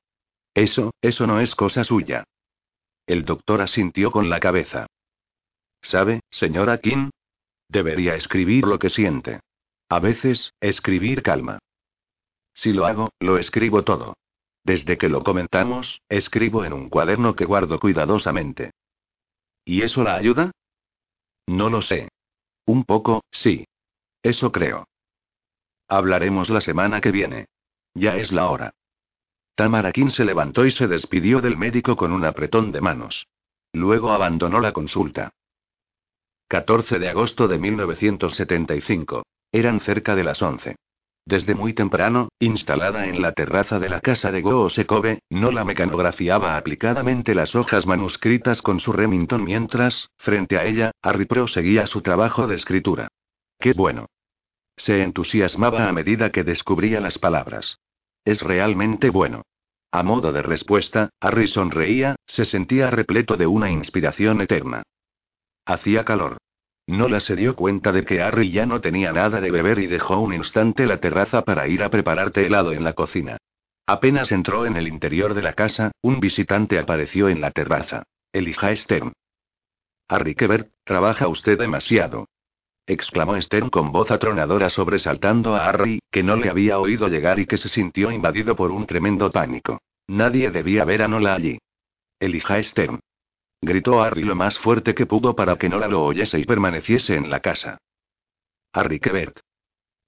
Eso, 0.53 0.91
eso 1.01 1.27
no 1.27 1.39
es 1.39 1.55
cosa 1.55 1.84
suya. 1.84 2.26
El 3.05 3.26
doctor 3.26 3.61
asintió 3.61 4.11
con 4.11 4.30
la 4.30 4.39
cabeza. 4.39 4.88
¿Sabe, 5.81 6.22
señora 6.30 6.80
King? 6.80 7.09
Debería 7.68 8.15
escribir 8.15 8.65
lo 8.65 8.80
que 8.80 8.89
siente. 8.89 9.39
A 9.89 9.99
veces, 9.99 10.53
escribir 10.59 11.23
calma. 11.23 11.59
Si 12.53 12.73
lo 12.73 12.85
hago, 12.85 13.09
lo 13.19 13.38
escribo 13.38 13.84
todo. 13.84 14.15
Desde 14.63 14.97
que 14.97 15.09
lo 15.09 15.23
comentamos, 15.23 16.01
escribo 16.07 16.65
en 16.65 16.73
un 16.73 16.89
cuaderno 16.89 17.35
que 17.35 17.45
guardo 17.45 17.80
cuidadosamente. 17.80 18.72
¿Y 19.65 19.81
eso 19.81 20.03
la 20.03 20.15
ayuda? 20.15 20.51
No 21.47 21.69
lo 21.69 21.81
sé. 21.81 22.09
Un 22.65 22.84
poco, 22.84 23.23
sí. 23.31 23.65
Eso 24.22 24.51
creo. 24.51 24.85
Hablaremos 25.88 26.49
la 26.49 26.61
semana 26.61 27.01
que 27.01 27.11
viene. 27.11 27.47
Ya 27.93 28.15
es 28.18 28.31
la 28.31 28.49
hora. 28.49 28.73
Tamarakin 29.55 30.09
se 30.09 30.26
levantó 30.26 30.65
y 30.65 30.72
se 30.72 30.88
despidió 30.88 31.41
del 31.41 31.57
médico 31.57 31.95
con 31.95 32.11
un 32.11 32.26
apretón 32.26 32.72
de 32.72 32.81
manos. 32.81 33.27
Luego 33.73 34.11
abandonó 34.11 34.59
la 34.59 34.72
consulta. 34.72 35.31
14 36.47 36.99
de 36.99 37.09
agosto 37.09 37.47
de 37.47 37.57
1975. 37.57 39.23
Eran 39.51 39.80
cerca 39.80 40.15
de 40.15 40.23
las 40.23 40.41
11. 40.41 40.76
Desde 41.26 41.53
muy 41.53 41.73
temprano, 41.73 42.30
instalada 42.39 43.07
en 43.07 43.22
la 43.22 43.34
terraza 43.34 43.80
de 43.80 43.89
la 43.89 44.01
casa 44.01 44.31
de 44.31 44.41
Go 44.41 44.69
Sekove, 44.69 45.19
no 45.30 45.51
la 45.51 45.63
mecanografiaba 45.63 46.57
aplicadamente 46.57 47.35
las 47.35 47.55
hojas 47.55 47.85
manuscritas 47.85 48.61
con 48.61 48.80
su 48.80 48.91
Remington 48.91 49.43
mientras, 49.43 50.09
frente 50.18 50.57
a 50.57 50.65
ella, 50.65 50.91
Harry 51.01 51.27
seguía 51.47 51.85
su 51.85 52.01
trabajo 52.01 52.47
de 52.47 52.55
escritura. 52.55 53.07
¡Qué 53.59 53.73
bueno! 53.73 54.07
Se 54.83 55.03
entusiasmaba 55.03 55.87
a 55.87 55.91
medida 55.93 56.31
que 56.31 56.43
descubría 56.43 56.99
las 57.01 57.19
palabras. 57.19 57.77
Es 58.25 58.41
realmente 58.41 59.11
bueno. 59.11 59.43
A 59.91 60.01
modo 60.01 60.33
de 60.33 60.41
respuesta, 60.41 61.11
Harry 61.19 61.45
sonreía, 61.45 62.15
se 62.25 62.45
sentía 62.45 62.89
repleto 62.89 63.37
de 63.37 63.45
una 63.45 63.69
inspiración 63.69 64.41
eterna. 64.41 64.81
Hacía 65.67 66.03
calor. 66.03 66.37
Nola 66.87 67.19
se 67.19 67.35
dio 67.35 67.55
cuenta 67.55 67.91
de 67.91 68.05
que 68.05 68.23
Harry 68.23 68.49
ya 68.49 68.65
no 68.65 68.81
tenía 68.81 69.13
nada 69.13 69.39
de 69.39 69.51
beber 69.51 69.77
y 69.77 69.85
dejó 69.85 70.19
un 70.19 70.33
instante 70.33 70.87
la 70.87 70.99
terraza 70.99 71.43
para 71.43 71.67
ir 71.67 71.83
a 71.83 71.91
prepararte 71.91 72.47
helado 72.47 72.73
en 72.73 72.83
la 72.83 72.93
cocina. 72.93 73.37
Apenas 73.85 74.31
entró 74.31 74.65
en 74.65 74.77
el 74.77 74.87
interior 74.87 75.35
de 75.35 75.43
la 75.43 75.53
casa, 75.53 75.91
un 76.01 76.19
visitante 76.19 76.79
apareció 76.79 77.29
en 77.29 77.39
la 77.39 77.51
terraza. 77.51 78.01
Elija 78.33 78.75
Stern. 78.75 79.13
Harry 80.07 80.33
Kebert, 80.33 80.71
trabaja 80.85 81.27
usted 81.27 81.59
demasiado. 81.59 82.25
Exclamó 82.85 83.39
Stern 83.41 83.69
con 83.69 83.91
voz 83.91 84.11
atronadora 84.11 84.69
sobresaltando 84.69 85.55
a 85.55 85.67
Harry, 85.67 85.99
que 86.11 86.23
no 86.23 86.35
le 86.35 86.49
había 86.49 86.79
oído 86.79 87.07
llegar 87.07 87.39
y 87.39 87.45
que 87.45 87.57
se 87.57 87.69
sintió 87.69 88.11
invadido 88.11 88.55
por 88.55 88.71
un 88.71 88.85
tremendo 88.85 89.31
pánico. 89.31 89.81
Nadie 90.07 90.51
debía 90.51 90.85
ver 90.85 91.03
a 91.03 91.07
Nola 91.07 91.35
allí. 91.35 91.59
Elija 92.19 92.61
Stern. 92.61 92.99
Gritó 93.61 94.01
Harry 94.01 94.23
lo 94.23 94.35
más 94.35 94.57
fuerte 94.59 94.95
que 94.95 95.05
pudo 95.05 95.35
para 95.35 95.55
que 95.57 95.69
Nola 95.69 95.87
lo 95.87 96.03
oyese 96.03 96.39
y 96.39 96.45
permaneciese 96.45 97.15
en 97.15 97.29
la 97.29 97.39
casa. 97.39 97.77
Harry 98.73 98.99
Quebert. 98.99 99.39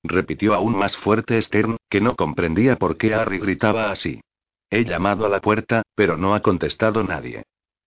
Repitió 0.03 0.53
aún 0.53 0.75
más 0.75 0.97
fuerte 0.97 1.41
Stern, 1.41 1.77
que 1.89 2.01
no 2.01 2.15
comprendía 2.15 2.75
por 2.75 2.97
qué 2.97 3.13
Harry 3.13 3.39
gritaba 3.39 3.91
así. 3.91 4.21
He 4.69 4.83
llamado 4.83 5.25
a 5.25 5.29
la 5.29 5.39
puerta, 5.39 5.83
pero 5.95 6.17
no 6.17 6.33
ha 6.35 6.41
contestado 6.41 7.03
nadie. 7.03 7.43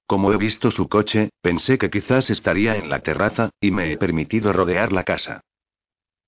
Como 0.06 0.32
he 0.32 0.36
visto 0.36 0.70
su 0.70 0.88
coche, 0.88 1.30
pensé 1.40 1.78
que 1.78 1.90
quizás 1.90 2.30
estaría 2.30 2.76
en 2.76 2.88
la 2.88 3.00
terraza, 3.00 3.50
y 3.60 3.72
me 3.72 3.92
he 3.92 3.98
permitido 3.98 4.52
rodear 4.52 4.92
la 4.92 5.02
casa. 5.02 5.40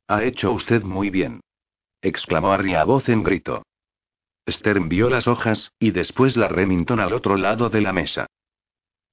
Ha 0.09 0.25
hecho 0.25 0.53
usted 0.53 0.83
muy 0.83 1.11
bien. 1.11 1.41
exclamó 2.03 2.53
Harry 2.53 2.75
a 2.75 2.85
voz 2.85 3.09
en 3.09 3.23
grito. 3.23 3.63
Stern 4.49 4.89
vio 4.89 5.11
las 5.11 5.29
hojas, 5.29 5.73
y 5.79 5.91
después 5.91 6.37
la 6.37 6.49
Remington 6.49 7.01
al 7.01 7.13
otro 7.13 7.37
lado 7.37 7.69
de 7.69 7.81
la 7.81 7.93
mesa. 7.93 8.27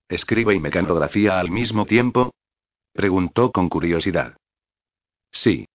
¿Escribe 0.08 0.56
y 0.56 0.60
mecanografía 0.60 1.40
al 1.40 1.52
mismo 1.52 1.86
tiempo? 1.86 2.34
Preguntó 2.94 3.52
con 3.52 3.70
curiosidad. 3.70 4.38
Sí. 5.32 5.68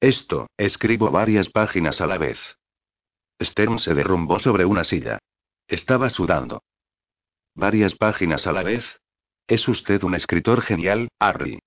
Esto, 0.00 0.48
escribo 0.56 1.10
varias 1.10 1.48
páginas 1.48 2.00
a 2.00 2.06
la 2.06 2.18
vez. 2.18 2.38
Stern 3.40 3.78
se 3.78 3.94
derrumbó 3.94 4.38
sobre 4.38 4.64
una 4.64 4.82
silla. 4.82 5.18
Estaba 5.68 6.10
sudando. 6.10 6.62
¿Varias 7.54 7.94
páginas 7.94 8.46
a 8.46 8.52
la 8.52 8.62
vez? 8.62 9.00
Es 9.46 9.68
usted 9.68 10.02
un 10.02 10.14
escritor 10.14 10.62
genial, 10.62 11.08
Harry. 11.18 11.58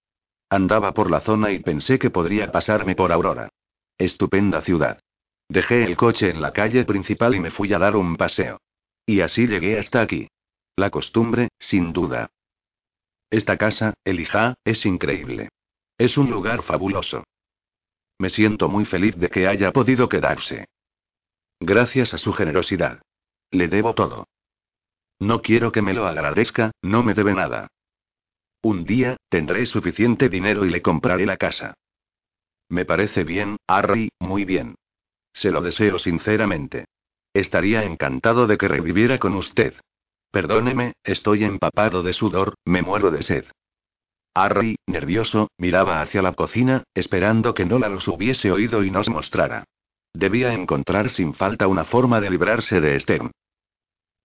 Andaba 0.50 0.94
por 0.94 1.12
la 1.12 1.22
zona 1.22 1.52
y 1.52 1.60
pensé 1.60 2.00
que 2.00 2.10
podría 2.10 2.52
pasarme 2.52 2.96
por 2.96 3.12
Aurora. 3.12 3.50
Estupenda 3.98 4.62
ciudad. 4.62 5.00
Dejé 5.48 5.84
el 5.84 5.96
coche 5.96 6.30
en 6.30 6.42
la 6.42 6.54
calle 6.54 6.86
principal 6.86 7.36
y 7.36 7.40
me 7.40 7.52
fui 7.52 7.72
a 7.74 7.80
dar 7.80 7.96
un 7.96 8.16
paseo. 8.16 8.60
Y 9.06 9.22
así 9.22 9.48
llegué 9.48 9.78
hasta 9.78 10.02
aquí. 10.02 10.28
La 10.76 10.90
costumbre, 10.90 11.50
sin 11.60 11.94
duda. 11.94 12.32
Esta 13.30 13.58
casa, 13.58 13.94
Elijah, 14.04 14.56
es 14.64 14.86
increíble. 14.86 15.50
Es 15.98 16.18
un 16.18 16.30
lugar 16.32 16.64
fabuloso. 16.64 17.24
Me 18.18 18.30
siento 18.30 18.70
muy 18.70 18.86
feliz 18.86 19.16
de 19.18 19.30
que 19.30 19.48
haya 19.48 19.72
podido 19.72 20.10
quedarse. 20.10 20.66
Gracias 21.60 22.14
a 22.14 22.18
su 22.18 22.34
generosidad. 22.34 23.02
Le 23.52 23.68
debo 23.68 23.94
todo. 23.94 24.26
No 25.20 25.42
quiero 25.42 25.72
que 25.72 25.82
me 25.82 25.94
lo 25.94 26.08
agradezca, 26.08 26.72
no 26.82 27.04
me 27.04 27.14
debe 27.14 27.34
nada. 27.34 27.68
Un 28.62 28.86
día, 28.86 29.18
tendré 29.30 29.66
suficiente 29.66 30.28
dinero 30.28 30.66
y 30.66 30.70
le 30.70 30.82
compraré 30.82 31.26
la 31.26 31.38
casa. 31.38 31.76
Me 32.70 32.84
parece 32.84 33.24
bien, 33.24 33.58
Harry, 33.68 34.10
muy 34.20 34.44
bien. 34.44 34.76
Se 35.34 35.52
lo 35.52 35.62
deseo 35.62 36.00
sinceramente. 36.00 36.86
Estaría 37.34 37.84
encantado 37.84 38.48
de 38.48 38.58
que 38.58 38.68
reviviera 38.68 39.20
con 39.20 39.36
usted. 39.36 39.74
Perdóneme, 40.32 40.94
estoy 41.04 41.44
empapado 41.44 42.02
de 42.02 42.14
sudor, 42.14 42.56
me 42.66 42.82
muero 42.82 43.12
de 43.12 43.24
sed. 43.24 43.46
Harry, 44.34 44.78
nervioso, 44.88 45.50
miraba 45.58 46.02
hacia 46.02 46.22
la 46.22 46.34
cocina, 46.34 46.84
esperando 46.94 47.54
que 47.54 47.66
Nola 47.66 47.88
los 47.88 48.08
hubiese 48.08 48.52
oído 48.52 48.84
y 48.84 48.92
nos 48.92 49.10
mostrara. 49.10 49.64
Debía 50.14 50.54
encontrar 50.54 51.10
sin 51.10 51.34
falta 51.34 51.68
una 51.68 51.86
forma 51.86 52.20
de 52.20 52.30
librarse 52.30 52.82
de 52.82 53.00
Stern. 53.00 53.32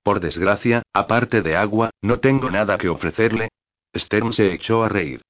Por 0.03 0.21
desgracia, 0.21 0.83
aparte 0.93 1.43
de 1.43 1.57
agua, 1.57 1.91
no 2.03 2.21
tengo 2.21 2.51
nada 2.51 2.79
que 2.79 2.89
ofrecerle. 2.89 3.49
Stern 3.95 4.33
se 4.33 4.53
echó 4.53 4.83
a 4.83 4.89
reír. 4.89 5.23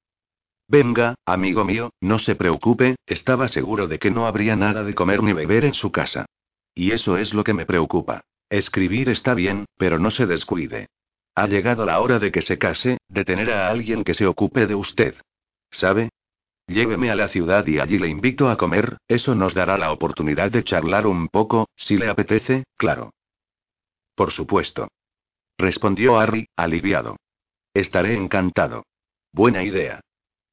Venga, 0.67 1.15
amigo 1.25 1.65
mío, 1.65 1.91
no 1.99 2.17
se 2.17 2.35
preocupe, 2.35 2.95
estaba 3.05 3.49
seguro 3.49 3.87
de 3.87 3.99
que 3.99 4.11
no 4.11 4.25
habría 4.25 4.55
nada 4.55 4.83
de 4.83 4.95
comer 4.95 5.21
ni 5.21 5.33
beber 5.33 5.65
en 5.65 5.73
su 5.73 5.91
casa. 5.91 6.25
Y 6.73 6.91
eso 6.91 7.17
es 7.17 7.33
lo 7.33 7.43
que 7.43 7.53
me 7.53 7.65
preocupa. 7.65 8.21
Escribir 8.49 9.09
está 9.09 9.33
bien, 9.33 9.65
pero 9.77 9.99
no 9.99 10.11
se 10.11 10.25
descuide. 10.25 10.87
Ha 11.35 11.47
llegado 11.47 11.85
la 11.85 11.99
hora 11.99 12.19
de 12.19 12.31
que 12.31 12.41
se 12.41 12.57
case, 12.57 12.97
de 13.09 13.25
tener 13.25 13.51
a 13.51 13.69
alguien 13.69 14.03
que 14.03 14.13
se 14.13 14.25
ocupe 14.25 14.67
de 14.67 14.75
usted. 14.75 15.15
¿Sabe? 15.71 16.09
Lléveme 16.67 17.11
a 17.11 17.15
la 17.15 17.27
ciudad 17.27 17.65
y 17.67 17.79
allí 17.79 17.97
le 17.97 18.07
invito 18.07 18.49
a 18.49 18.57
comer, 18.57 18.97
eso 19.07 19.35
nos 19.35 19.53
dará 19.53 19.77
la 19.77 19.91
oportunidad 19.91 20.51
de 20.51 20.63
charlar 20.63 21.07
un 21.07 21.27
poco, 21.27 21.67
si 21.75 21.97
le 21.97 22.07
apetece, 22.07 22.63
claro. 22.77 23.11
Por 24.15 24.31
supuesto. 24.31 24.87
Respondió 25.57 26.19
Harry, 26.19 26.47
aliviado. 26.55 27.17
Estaré 27.73 28.15
encantado. 28.15 28.83
Buena 29.31 29.63
idea. 29.63 30.01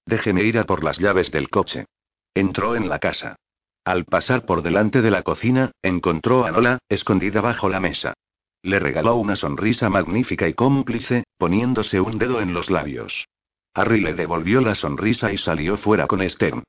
Déjeme 0.06 0.42
ir 0.44 0.58
a 0.58 0.64
por 0.64 0.84
las 0.84 0.98
llaves 0.98 1.30
del 1.30 1.50
coche. 1.50 1.86
Entró 2.34 2.76
en 2.76 2.88
la 2.88 2.98
casa. 2.98 3.36
Al 3.84 4.04
pasar 4.04 4.44
por 4.44 4.62
delante 4.62 5.02
de 5.02 5.10
la 5.10 5.22
cocina, 5.22 5.72
encontró 5.82 6.44
a 6.44 6.50
Nola, 6.50 6.78
escondida 6.88 7.40
bajo 7.40 7.68
la 7.68 7.80
mesa. 7.80 8.14
Le 8.62 8.78
regaló 8.78 9.16
una 9.16 9.36
sonrisa 9.36 9.88
magnífica 9.88 10.48
y 10.48 10.54
cómplice, 10.54 11.24
poniéndose 11.38 12.00
un 12.00 12.18
dedo 12.18 12.40
en 12.40 12.52
los 12.52 12.70
labios. 12.70 13.26
Harry 13.74 14.00
le 14.00 14.14
devolvió 14.14 14.60
la 14.60 14.74
sonrisa 14.74 15.32
y 15.32 15.38
salió 15.38 15.76
fuera 15.76 16.06
con 16.06 16.28
Stern. 16.28 16.64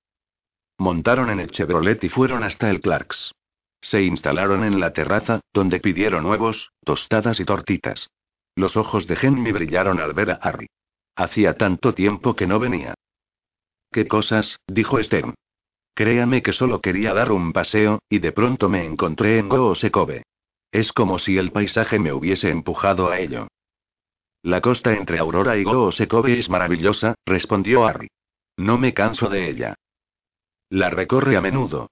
Montaron 0.77 1.29
en 1.29 1.39
el 1.39 1.51
Chevrolet 1.51 2.03
y 2.03 2.09
fueron 2.09 2.43
hasta 2.43 2.69
el 2.69 2.79
Clarks. 2.79 3.33
Se 3.81 4.01
instalaron 4.01 4.63
en 4.63 4.79
la 4.79 4.93
terraza, 4.93 5.41
donde 5.53 5.79
pidieron 5.79 6.25
huevos, 6.25 6.71
tostadas 6.83 7.39
y 7.39 7.45
tortitas. 7.45 8.09
Los 8.55 8.77
ojos 8.77 9.07
de 9.07 9.17
Henry 9.21 9.51
brillaron 9.51 9.99
al 9.99 10.13
ver 10.13 10.31
a 10.31 10.35
Harry. 10.35 10.67
Hacía 11.15 11.53
tanto 11.55 11.93
tiempo 11.93 12.35
que 12.35 12.47
no 12.47 12.59
venía. 12.59 12.95
¿Qué 13.91 14.07
cosas? 14.07 14.59
dijo 14.67 15.01
Stern. 15.01 15.33
Créame 15.93 16.41
que 16.41 16.53
solo 16.53 16.81
quería 16.81 17.13
dar 17.13 17.31
un 17.31 17.51
paseo, 17.51 17.99
y 18.09 18.19
de 18.19 18.31
pronto 18.31 18.69
me 18.69 18.85
encontré 18.85 19.39
en 19.39 19.49
Goosekove. 19.49 20.23
Es 20.71 20.93
como 20.93 21.19
si 21.19 21.37
el 21.37 21.51
paisaje 21.51 21.99
me 21.99 22.13
hubiese 22.13 22.49
empujado 22.49 23.09
a 23.09 23.19
ello. 23.19 23.47
La 24.43 24.61
costa 24.61 24.93
entre 24.93 25.19
Aurora 25.19 25.57
y 25.57 25.63
Goosekove 25.63 26.39
es 26.39 26.49
maravillosa, 26.49 27.15
respondió 27.25 27.85
Harry. 27.85 28.07
No 28.55 28.77
me 28.77 28.93
canso 28.93 29.29
de 29.29 29.49
ella. 29.49 29.75
La 30.69 30.89
recorre 30.89 31.35
a 31.35 31.41
menudo. 31.41 31.89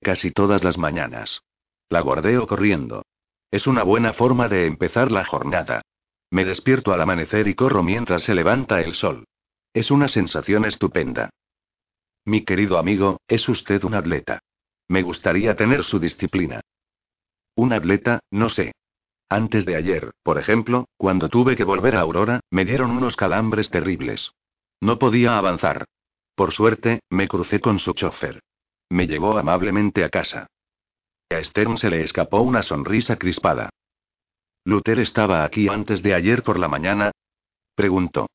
Casi 0.00 0.30
todas 0.30 0.62
las 0.64 0.78
mañanas. 0.78 1.40
La 1.88 2.00
guardeo 2.00 2.46
corriendo. 2.46 3.02
Es 3.50 3.66
una 3.66 3.82
buena 3.82 4.12
forma 4.12 4.48
de 4.48 4.66
empezar 4.66 5.10
la 5.10 5.24
jornada. 5.24 5.82
Me 6.30 6.44
despierto 6.44 6.92
al 6.92 7.00
amanecer 7.00 7.46
y 7.48 7.54
corro 7.54 7.82
mientras 7.82 8.24
se 8.24 8.34
levanta 8.34 8.80
el 8.80 8.94
sol. 8.94 9.24
Es 9.72 9.90
una 9.90 10.08
sensación 10.08 10.64
estupenda. 10.64 11.30
Mi 12.24 12.44
querido 12.44 12.78
amigo, 12.78 13.20
es 13.28 13.48
usted 13.48 13.84
un 13.84 13.94
atleta. 13.94 14.40
Me 14.88 15.02
gustaría 15.02 15.54
tener 15.54 15.84
su 15.84 15.98
disciplina. 15.98 16.60
Un 17.54 17.72
atleta, 17.72 18.20
no 18.30 18.48
sé. 18.48 18.72
Antes 19.28 19.64
de 19.64 19.76
ayer, 19.76 20.12
por 20.22 20.38
ejemplo, 20.38 20.86
cuando 20.96 21.28
tuve 21.28 21.56
que 21.56 21.64
volver 21.64 21.96
a 21.96 22.00
Aurora, 22.00 22.40
me 22.50 22.64
dieron 22.64 22.90
unos 22.90 23.16
calambres 23.16 23.70
terribles. 23.70 24.32
No 24.80 24.98
podía 24.98 25.38
avanzar. 25.38 25.84
Por 26.34 26.52
suerte, 26.52 27.00
me 27.10 27.28
crucé 27.28 27.60
con 27.60 27.78
su 27.78 27.92
chofer. 27.92 28.40
Me 28.90 29.06
llevó 29.06 29.36
amablemente 29.36 30.04
a 30.04 30.08
casa. 30.08 30.46
A 31.30 31.42
Stern 31.42 31.76
se 31.78 31.90
le 31.90 32.02
escapó 32.02 32.40
una 32.40 32.62
sonrisa 32.62 33.16
crispada. 33.16 33.70
¿Luther 34.64 35.00
estaba 35.00 35.44
aquí 35.44 35.68
antes 35.68 36.02
de 36.02 36.14
ayer 36.14 36.42
por 36.42 36.58
la 36.58 36.68
mañana? 36.68 37.12
preguntó. 37.74 38.26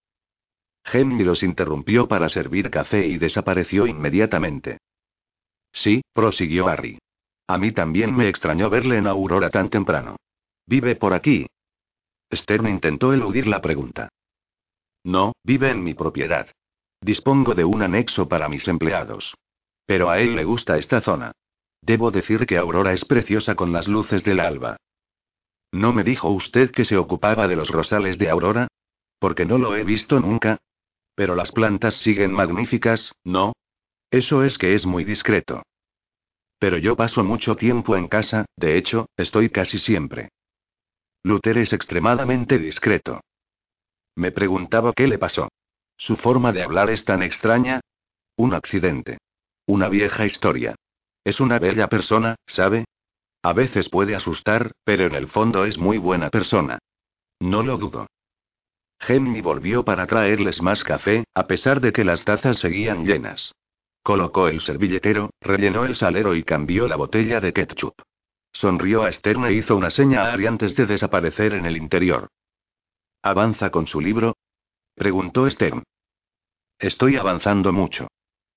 Henry 0.84 1.24
los 1.24 1.44
interrumpió 1.44 2.08
para 2.08 2.30
servir 2.30 2.70
café 2.70 3.06
y 3.08 3.18
desapareció 3.18 3.88
inmediatamente. 3.88 4.78
Sí, 5.72 6.02
prosiguió 6.14 6.68
Harry. 6.68 7.00
A 7.48 7.58
mí 7.58 7.72
también 7.72 8.16
me 8.16 8.28
extrañó 8.30 8.70
verle 8.70 8.98
en 8.98 9.08
Aurora 9.08 9.50
tan 9.50 9.70
temprano. 9.70 10.18
¿Vive 10.66 10.96
por 10.96 11.14
aquí? 11.14 11.48
Stern 12.34 12.68
intentó 12.68 13.14
eludir 13.14 13.48
la 13.48 13.62
pregunta. 13.62 14.10
No, 15.04 15.34
vive 15.44 15.70
en 15.70 15.84
mi 15.84 15.94
propiedad. 15.94 16.48
Dispongo 17.02 17.56
de 17.56 17.66
un 17.66 17.82
anexo 17.82 18.28
para 18.28 18.48
mis 18.48 18.68
empleados. 18.68 19.34
Pero 19.92 20.10
a 20.10 20.22
él 20.22 20.38
le 20.38 20.46
gusta 20.46 20.78
esta 20.78 21.02
zona. 21.02 21.34
Debo 21.82 22.12
decir 22.12 22.46
que 22.46 22.58
Aurora 22.58 22.94
es 22.94 23.04
preciosa 23.04 23.56
con 23.56 23.74
las 23.74 23.90
luces 23.90 24.24
del 24.24 24.40
alba. 24.40 24.78
¿No 25.74 25.92
me 25.92 26.06
dijo 26.06 26.30
usted 26.30 26.72
que 26.72 26.86
se 26.86 26.96
ocupaba 26.96 27.46
de 27.50 27.58
los 27.58 27.72
rosales 27.72 28.18
de 28.18 28.30
Aurora? 28.30 28.70
Porque 29.20 29.46
no 29.46 29.58
lo 29.58 29.76
he 29.76 29.84
visto 29.84 30.22
nunca. 30.22 30.60
Pero 31.14 31.36
las 31.36 31.52
plantas 31.52 31.96
siguen 31.96 32.32
magníficas, 32.32 33.14
¿no? 33.26 33.52
Eso 34.10 34.46
es 34.46 34.58
que 34.58 34.76
es 34.76 34.86
muy 34.86 35.04
discreto. 35.04 35.62
Pero 36.58 36.78
yo 36.78 36.96
paso 36.96 37.26
mucho 37.26 37.58
tiempo 37.58 37.98
en 37.98 38.08
casa, 38.08 38.46
de 38.56 38.78
hecho, 38.78 39.10
estoy 39.18 39.50
casi 39.50 39.78
siempre. 39.78 40.30
Luther 41.22 41.58
es 41.58 41.74
extremadamente 41.74 42.60
discreto. 42.60 43.20
Me 44.16 44.32
preguntaba 44.32 44.94
qué 44.94 45.06
le 45.10 45.18
pasó. 45.18 45.50
Su 45.98 46.16
forma 46.16 46.54
de 46.54 46.64
hablar 46.64 46.90
es 46.90 47.04
tan 47.04 47.22
extraña. 47.24 47.82
Un 48.38 48.54
accidente. 48.54 49.18
Una 49.66 49.90
vieja 49.90 50.26
historia. 50.26 50.76
Es 51.24 51.40
una 51.40 51.60
bella 51.60 51.88
persona, 51.88 52.36
¿sabe? 52.48 52.86
A 53.44 53.54
veces 53.54 53.90
puede 53.90 54.16
asustar, 54.16 54.72
pero 54.84 55.06
en 55.06 55.16
el 55.16 55.28
fondo 55.28 55.66
es 55.66 55.78
muy 55.78 55.98
buena 55.98 56.30
persona. 56.30 56.80
No 57.40 57.64
lo 57.64 57.78
dudo. 57.78 58.08
Henry 59.00 59.42
volvió 59.42 59.84
para 59.84 60.06
traerles 60.06 60.62
más 60.62 60.84
café, 60.84 61.24
a 61.34 61.48
pesar 61.48 61.82
de 61.82 61.92
que 61.92 62.04
las 62.04 62.24
tazas 62.24 62.60
seguían 62.60 63.06
llenas. 63.06 63.54
Colocó 64.04 64.48
el 64.48 64.62
servilletero, 64.62 65.32
rellenó 65.42 65.86
el 65.86 65.96
salero 65.96 66.36
y 66.36 66.44
cambió 66.44 66.88
la 66.88 66.96
botella 66.96 67.40
de 67.40 67.54
ketchup. 67.54 68.02
Sonrió 68.54 69.04
a 69.04 69.12
Stern 69.12 69.46
e 69.46 69.54
hizo 69.54 69.76
una 69.76 69.90
seña 69.90 70.26
a 70.26 70.34
Ari 70.34 70.46
antes 70.46 70.76
de 70.76 70.86
desaparecer 70.86 71.54
en 71.54 71.66
el 71.66 71.78
interior. 71.78 72.28
¿Avanza 73.24 73.70
con 73.70 73.88
su 73.88 74.02
libro? 74.02 74.36
preguntó 74.96 75.50
Stern. 75.50 75.84
Estoy 76.78 77.18
avanzando 77.18 77.72
mucho. 77.72 78.08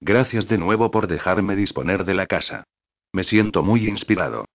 Gracias 0.01 0.49
de 0.49 0.59
nuevo 0.59 0.91
por 0.91 1.07
dejarme 1.07 1.57
disponer 1.57 2.05
de 2.05 2.15
la 2.15 2.27
casa. 2.27 2.65
Me 3.13 3.25
siento 3.25 3.63
muy 3.63 3.89
inspirado. 3.89 4.47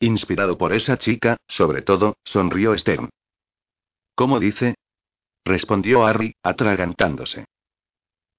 Inspirado 0.00 0.58
por 0.58 0.72
esa 0.72 0.98
chica, 0.98 1.36
sobre 1.48 1.82
todo, 1.82 2.16
sonrió 2.24 2.76
Stern. 2.76 3.10
¿Cómo 4.14 4.38
dice? 4.38 4.74
respondió 5.44 6.06
Harry, 6.06 6.34
atragantándose. 6.42 7.46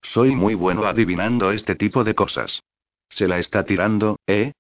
Soy 0.01 0.35
muy 0.35 0.55
bueno 0.55 0.85
adivinando 0.85 1.51
este 1.51 1.75
tipo 1.75 2.03
de 2.03 2.15
cosas. 2.15 2.61
Se 3.09 3.27
la 3.27 3.37
está 3.39 3.65
tirando, 3.65 4.17
¿eh? 4.27 4.53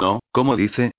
No, 0.00 0.20
¿cómo 0.32 0.56
dice? 0.56 0.92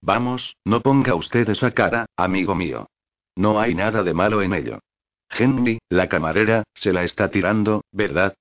Vamos, 0.00 0.56
no 0.64 0.80
ponga 0.80 1.14
usted 1.14 1.48
esa 1.48 1.72
cara, 1.72 2.06
amigo 2.16 2.54
mío. 2.54 2.88
No 3.36 3.60
hay 3.60 3.74
nada 3.74 4.02
de 4.02 4.14
malo 4.14 4.42
en 4.42 4.54
ello. 4.54 4.80
Henry, 5.28 5.78
la 5.88 6.08
camarera, 6.08 6.64
se 6.74 6.92
la 6.92 7.04
está 7.04 7.30
tirando, 7.30 7.82
¿verdad? 7.92 8.34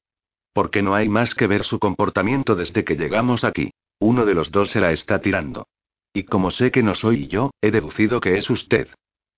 Porque 0.53 0.81
no 0.81 0.95
hay 0.95 1.09
más 1.09 1.35
que 1.35 1.47
ver 1.47 1.63
su 1.63 1.80
comportamiento 1.80 2.55
desde 2.55 2.84
que 2.84 2.95
llegamos 2.95 3.43
aquí. 3.43 3.71
Uno 3.99 4.26
de 4.26 4.34
los 4.34 4.51
dos 4.51 4.71
se 4.71 4.80
la 4.80 4.91
está 4.91 5.19
tirando. 5.19 5.67
Y 6.13 6.23
como 6.23 6.51
sé 6.51 6.71
que 6.71 6.84
no 6.84 6.95
soy 6.95 7.27
yo, 7.27 7.51
he 7.61 7.71
deducido 7.71 8.19
que 8.19 8.38
es 8.38 8.49
usted. 8.49 8.88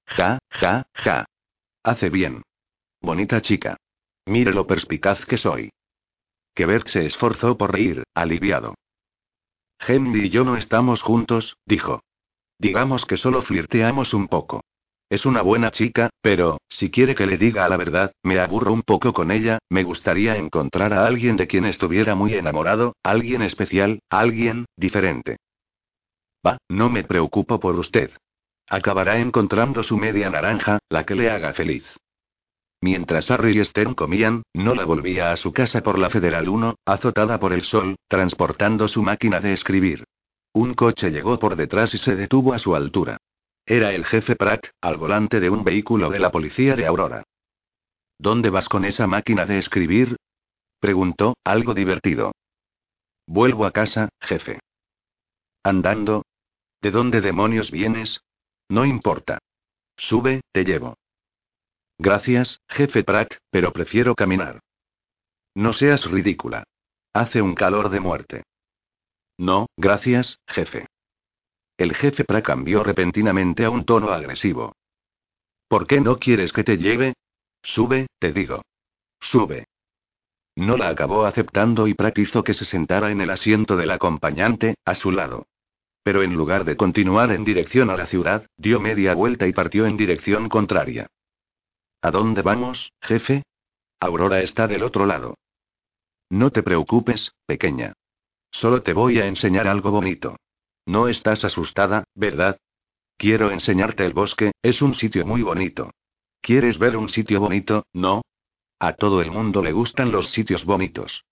Ja, 0.05 0.39
ja, 0.49 0.83
ja. 0.93 1.25
Hace 1.83 2.09
bien. 2.09 2.43
Bonita 3.01 3.41
chica. 3.41 3.77
Mire 4.25 4.53
lo 4.53 4.67
perspicaz 4.67 5.25
que 5.25 5.38
soy. 5.38 5.71
Quebec 6.53 6.88
se 6.88 7.05
esforzó 7.05 7.57
por 7.57 7.71
reír, 7.71 8.03
aliviado. 8.13 8.75
Henry 9.79 10.27
y 10.27 10.29
yo 10.29 10.43
no 10.43 10.57
estamos 10.57 11.01
juntos, 11.01 11.57
dijo. 11.65 12.01
Digamos 12.59 13.05
que 13.05 13.17
solo 13.17 13.41
flirteamos 13.41 14.13
un 14.13 14.27
poco. 14.27 14.60
Es 15.11 15.25
una 15.25 15.41
buena 15.41 15.71
chica, 15.71 16.09
pero, 16.21 16.61
si 16.69 16.89
quiere 16.89 17.15
que 17.15 17.25
le 17.25 17.38
diga 17.38 17.67
la 17.67 17.75
verdad, 17.75 18.13
me 18.23 18.39
aburro 18.39 18.71
un 18.71 18.81
poco 18.81 19.11
con 19.11 19.29
ella, 19.29 19.59
me 19.69 19.83
gustaría 19.83 20.38
encontrar 20.38 20.93
a 20.93 21.05
alguien 21.05 21.35
de 21.35 21.47
quien 21.47 21.65
estuviera 21.65 22.15
muy 22.15 22.33
enamorado, 22.35 22.95
alguien 23.03 23.41
especial, 23.41 23.99
alguien, 24.09 24.67
diferente. 24.77 25.35
Va, 26.47 26.59
no 26.69 26.89
me 26.89 27.03
preocupo 27.03 27.59
por 27.59 27.75
usted. 27.75 28.11
Acabará 28.69 29.19
encontrando 29.19 29.83
su 29.83 29.97
media 29.97 30.29
naranja, 30.29 30.79
la 30.88 31.05
que 31.05 31.15
le 31.15 31.29
haga 31.29 31.51
feliz. 31.51 31.83
Mientras 32.79 33.29
Harry 33.31 33.59
y 33.59 33.65
Stern 33.65 33.95
comían, 33.95 34.43
Nola 34.53 34.85
volvía 34.85 35.33
a 35.33 35.35
su 35.35 35.51
casa 35.51 35.83
por 35.83 35.99
la 35.99 36.09
Federal 36.09 36.47
1, 36.47 36.75
azotada 36.85 37.38
por 37.38 37.51
el 37.51 37.63
sol, 37.63 37.97
transportando 38.07 38.88
su 38.88 39.03
máquina 39.03 39.41
de 39.41 39.51
escribir. 39.51 40.05
Un 40.53 40.73
coche 40.73 41.11
llegó 41.11 41.38
por 41.38 41.57
detrás 41.57 41.93
y 41.95 41.97
se 41.97 42.15
detuvo 42.15 42.53
a 42.53 42.59
su 42.59 42.77
altura. 42.77 43.17
Era 43.72 43.93
el 43.93 44.03
jefe 44.03 44.35
Pratt, 44.35 44.68
al 44.81 44.98
volante 44.98 45.39
de 45.39 45.49
un 45.49 45.64
vehículo 45.64 46.10
de 46.10 46.19
la 46.19 46.30
policía 46.30 46.76
de 46.76 46.85
Aurora. 46.85 47.23
¿Dónde 48.19 48.49
vas 48.49 48.68
con 48.68 48.84
esa 48.84 49.07
máquina 49.07 49.45
de 49.45 49.60
escribir? 49.60 50.18
preguntó, 50.81 51.38
algo 51.45 51.73
divertido. 51.73 52.34
Vuelvo 53.26 53.65
a 53.65 53.72
casa, 53.72 54.10
jefe. 54.19 54.60
¿Andando? 55.64 56.26
¿De 56.81 56.91
dónde 56.91 57.22
demonios 57.22 57.72
vienes? 57.72 58.19
No 58.68 58.84
importa. 58.84 59.39
Sube, 59.95 60.41
te 60.52 60.65
llevo. 60.65 60.98
Gracias, 61.98 62.60
jefe 62.68 63.06
Pratt, 63.06 63.35
pero 63.52 63.72
prefiero 63.72 64.15
caminar. 64.15 64.60
No 65.56 65.72
seas 65.72 66.11
ridícula. 66.11 66.65
Hace 67.14 67.41
un 67.41 67.56
calor 67.56 67.88
de 67.89 68.02
muerte. 68.02 68.43
No, 69.38 69.68
gracias, 69.77 70.39
jefe. 70.45 70.88
El 71.82 71.95
jefe 71.95 72.26
Pratt 72.26 72.45
cambió 72.45 72.84
repentinamente 72.84 73.66
a 73.66 73.72
un 73.72 73.86
tono 73.86 74.12
agresivo. 74.12 74.76
¿Por 75.68 75.88
qué 75.88 75.99
no 75.99 76.20
quieres 76.20 76.53
que 76.53 76.64
te 76.64 76.78
lleve? 76.78 77.16
Sube, 77.64 78.06
te 78.20 78.32
digo. 78.32 78.62
Sube. 79.20 79.66
No 80.56 80.78
la 80.78 80.90
acabó 80.90 81.26
aceptando 81.26 81.88
y 81.88 81.95
Pratt 81.95 82.20
hizo 82.20 82.44
que 82.44 82.53
se 82.53 82.66
sentara 82.66 83.10
en 83.10 83.20
el 83.20 83.32
asiento 83.32 83.78
del 83.78 83.90
acompañante, 83.90 84.76
a 84.86 84.94
su 84.94 85.12
lado. 85.12 85.48
Pero 86.03 86.22
en 86.22 86.36
lugar 86.36 86.66
de 86.66 86.78
continuar 86.78 87.32
en 87.32 87.44
dirección 87.44 87.90
a 87.90 87.98
la 87.98 88.06
ciudad, 88.06 88.45
dio 88.58 88.80
media 88.80 89.16
vuelta 89.16 89.48
y 89.48 89.52
partió 89.52 89.88
en 89.88 89.98
dirección 89.98 90.49
contraria. 90.49 91.08
¿A 92.03 92.12
dónde 92.12 92.44
vamos, 92.44 92.94
jefe? 93.02 93.41
Aurora 93.99 94.41
está 94.41 94.68
del 94.68 94.84
otro 94.84 95.08
lado. 95.08 95.34
No 96.30 96.52
te 96.52 96.62
preocupes, 96.62 97.34
pequeña. 97.48 97.94
Solo 98.52 98.84
te 98.84 98.94
voy 98.94 99.18
a 99.18 99.26
enseñar 99.26 99.68
algo 99.68 99.90
bonito. 99.90 100.38
No 100.86 101.08
estás 101.08 101.45
asustada, 101.45 102.03
¿verdad? 102.16 102.58
Quiero 103.18 103.52
enseñarte 103.52 104.06
el 104.06 104.14
bosque, 104.14 104.52
es 104.62 104.82
un 104.82 104.94
sitio 104.94 105.26
muy 105.26 105.41
bonito. 105.44 105.91
¿Quieres 106.41 106.80
ver 106.80 106.98
un 106.98 107.10
sitio 107.10 107.40
bonito, 107.40 107.86
no? 107.94 108.24
A 108.80 108.94
todo 108.94 109.22
el 109.22 109.30
mundo 109.30 109.62
le 109.62 109.72
gustan 109.74 110.12
los 110.12 110.30
sitios 110.30 110.66
bonitos. 110.66 111.24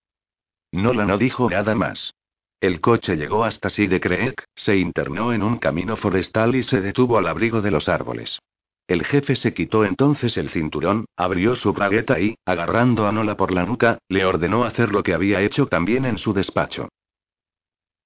Nola 0.72 1.06
no 1.06 1.18
dijo 1.18 1.50
nada 1.50 1.74
más. 1.74 2.14
El 2.62 2.80
coche 2.80 3.16
llegó 3.16 3.44
hasta 3.44 3.70
de 3.70 4.00
Creek, 4.00 4.44
se 4.54 4.78
internó 4.78 5.34
en 5.34 5.42
un 5.42 5.58
camino 5.58 5.96
forestal 5.96 6.56
y 6.56 6.64
se 6.64 6.82
detuvo 6.82 7.18
al 7.18 7.28
abrigo 7.28 7.62
de 7.62 7.72
los 7.72 7.90
árboles. 7.90 8.40
El 8.86 9.06
jefe 9.06 9.36
se 9.36 9.54
quitó 9.54 9.86
entonces 9.86 10.38
el 10.38 10.50
cinturón, 10.50 11.06
abrió 11.16 11.56
su 11.56 11.74
bragueta 11.74 12.20
y, 12.20 12.36
agarrando 12.46 13.08
a 13.08 13.12
Nola 13.12 13.38
por 13.38 13.52
la 13.52 13.66
nuca, 13.66 13.98
le 14.10 14.26
ordenó 14.26 14.64
hacer 14.64 14.92
lo 14.92 15.04
que 15.04 15.14
había 15.14 15.42
hecho 15.42 15.68
también 15.68 16.06
en 16.06 16.18
su 16.18 16.34
despacho. 16.34 16.90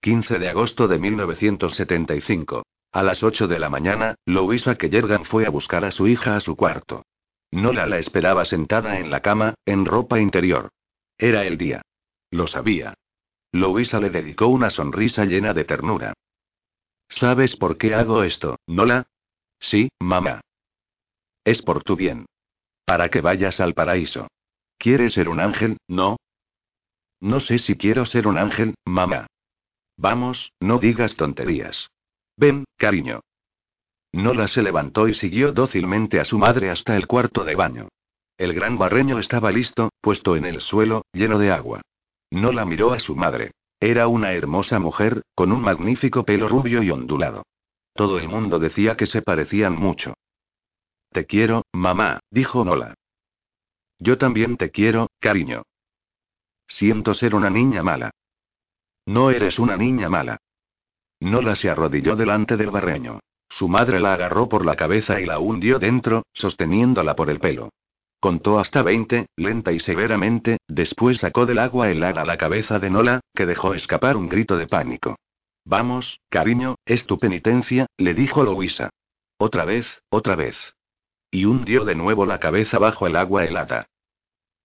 15 0.03 0.37
de 0.37 0.49
agosto 0.49 0.89
de 0.89 0.99
1975. 0.99 2.65
A 2.91 3.03
las 3.03 3.23
8 3.23 3.47
de 3.47 3.57
la 3.57 3.69
mañana, 3.69 4.15
Louisa 4.25 4.75
Kellergan 4.75 5.23
fue 5.23 5.45
a 5.45 5.49
buscar 5.49 5.85
a 5.85 5.91
su 5.91 6.07
hija 6.09 6.35
a 6.35 6.41
su 6.41 6.57
cuarto. 6.57 7.05
Nola 7.51 7.87
la 7.87 7.99
esperaba 7.99 8.43
sentada 8.43 8.99
en 8.99 9.09
la 9.09 9.21
cama, 9.21 9.53
en 9.65 9.85
ropa 9.85 10.19
interior. 10.19 10.71
Era 11.17 11.45
el 11.45 11.57
día. 11.57 11.83
Lo 12.31 12.47
sabía. 12.47 12.95
Louisa 13.53 14.01
le 14.01 14.09
dedicó 14.09 14.47
una 14.47 14.69
sonrisa 14.69 15.23
llena 15.23 15.53
de 15.53 15.63
ternura. 15.63 16.13
¿Sabes 17.07 17.55
por 17.55 17.77
qué 17.77 17.95
hago 17.95 18.23
esto, 18.23 18.57
Nola? 18.67 19.07
Sí, 19.61 19.87
mamá. 20.01 20.41
Es 21.45 21.61
por 21.61 21.81
tu 21.81 21.95
bien. 21.95 22.25
Para 22.83 23.07
que 23.07 23.21
vayas 23.21 23.61
al 23.61 23.73
paraíso. 23.73 24.27
¿Quieres 24.77 25.13
ser 25.13 25.29
un 25.29 25.39
ángel, 25.39 25.77
no? 25.87 26.17
No 27.21 27.39
sé 27.39 27.57
si 27.57 27.77
quiero 27.77 28.05
ser 28.05 28.27
un 28.27 28.37
ángel, 28.37 28.73
mamá. 28.83 29.27
Vamos, 29.97 30.51
no 30.59 30.79
digas 30.79 31.15
tonterías. 31.15 31.89
Ven, 32.35 32.65
cariño. 32.77 33.21
Nola 34.11 34.47
se 34.47 34.61
levantó 34.61 35.07
y 35.07 35.13
siguió 35.13 35.51
dócilmente 35.51 36.19
a 36.19 36.25
su 36.25 36.37
madre 36.37 36.69
hasta 36.69 36.95
el 36.95 37.07
cuarto 37.07 37.43
de 37.43 37.55
baño. 37.55 37.89
El 38.37 38.53
gran 38.53 38.77
barreño 38.77 39.19
estaba 39.19 39.51
listo, 39.51 39.89
puesto 40.01 40.35
en 40.35 40.45
el 40.45 40.61
suelo, 40.61 41.05
lleno 41.13 41.39
de 41.39 41.51
agua. 41.51 41.81
Nola 42.31 42.65
miró 42.65 42.93
a 42.93 42.99
su 42.99 43.15
madre. 43.15 43.51
Era 43.79 44.07
una 44.07 44.33
hermosa 44.33 44.79
mujer, 44.79 45.23
con 45.35 45.51
un 45.51 45.61
magnífico 45.61 46.23
pelo 46.23 46.47
rubio 46.47 46.81
y 46.81 46.89
ondulado. 46.89 47.43
Todo 47.93 48.17
el 48.17 48.27
mundo 48.27 48.59
decía 48.59 48.95
que 48.95 49.05
se 49.05 49.21
parecían 49.21 49.75
mucho. 49.75 50.15
Te 51.11 51.25
quiero, 51.25 51.63
mamá, 51.73 52.19
dijo 52.31 52.65
Nola. 52.65 52.95
Yo 53.99 54.17
también 54.17 54.57
te 54.57 54.71
quiero, 54.71 55.09
cariño. 55.19 55.63
Siento 56.67 57.13
ser 57.13 57.35
una 57.35 57.49
niña 57.49 57.83
mala. 57.83 58.11
No 59.05 59.31
eres 59.31 59.59
una 59.59 59.77
niña 59.77 60.09
mala. 60.09 60.37
Nola 61.19 61.55
se 61.55 61.69
arrodilló 61.69 62.15
delante 62.15 62.57
del 62.57 62.71
barreño. 62.71 63.19
Su 63.49 63.67
madre 63.67 63.99
la 63.99 64.13
agarró 64.13 64.49
por 64.49 64.65
la 64.65 64.75
cabeza 64.75 65.19
y 65.19 65.25
la 65.25 65.39
hundió 65.39 65.79
dentro, 65.79 66.23
sosteniéndola 66.33 67.15
por 67.15 67.29
el 67.29 67.39
pelo. 67.39 67.69
Contó 68.19 68.59
hasta 68.59 68.83
veinte, 68.83 69.27
lenta 69.35 69.73
y 69.73 69.79
severamente, 69.79 70.57
después 70.67 71.19
sacó 71.19 71.45
del 71.45 71.59
agua 71.59 71.91
helada 71.91 72.23
la 72.23 72.37
cabeza 72.37 72.79
de 72.79 72.89
Nola, 72.89 73.19
que 73.35 73.45
dejó 73.45 73.73
escapar 73.73 74.15
un 74.15 74.29
grito 74.29 74.57
de 74.57 74.67
pánico. 74.67 75.17
Vamos, 75.65 76.19
cariño, 76.29 76.75
es 76.85 77.05
tu 77.05 77.19
penitencia, 77.19 77.87
le 77.97 78.13
dijo 78.13 78.43
Louisa. 78.43 78.89
Otra 79.37 79.65
vez, 79.65 80.01
otra 80.09 80.35
vez. 80.35 80.57
Y 81.31 81.45
hundió 81.45 81.83
de 81.83 81.95
nuevo 81.95 82.25
la 82.25 82.39
cabeza 82.39 82.79
bajo 82.79 83.07
el 83.07 83.17
agua 83.17 83.43
helada. 83.43 83.87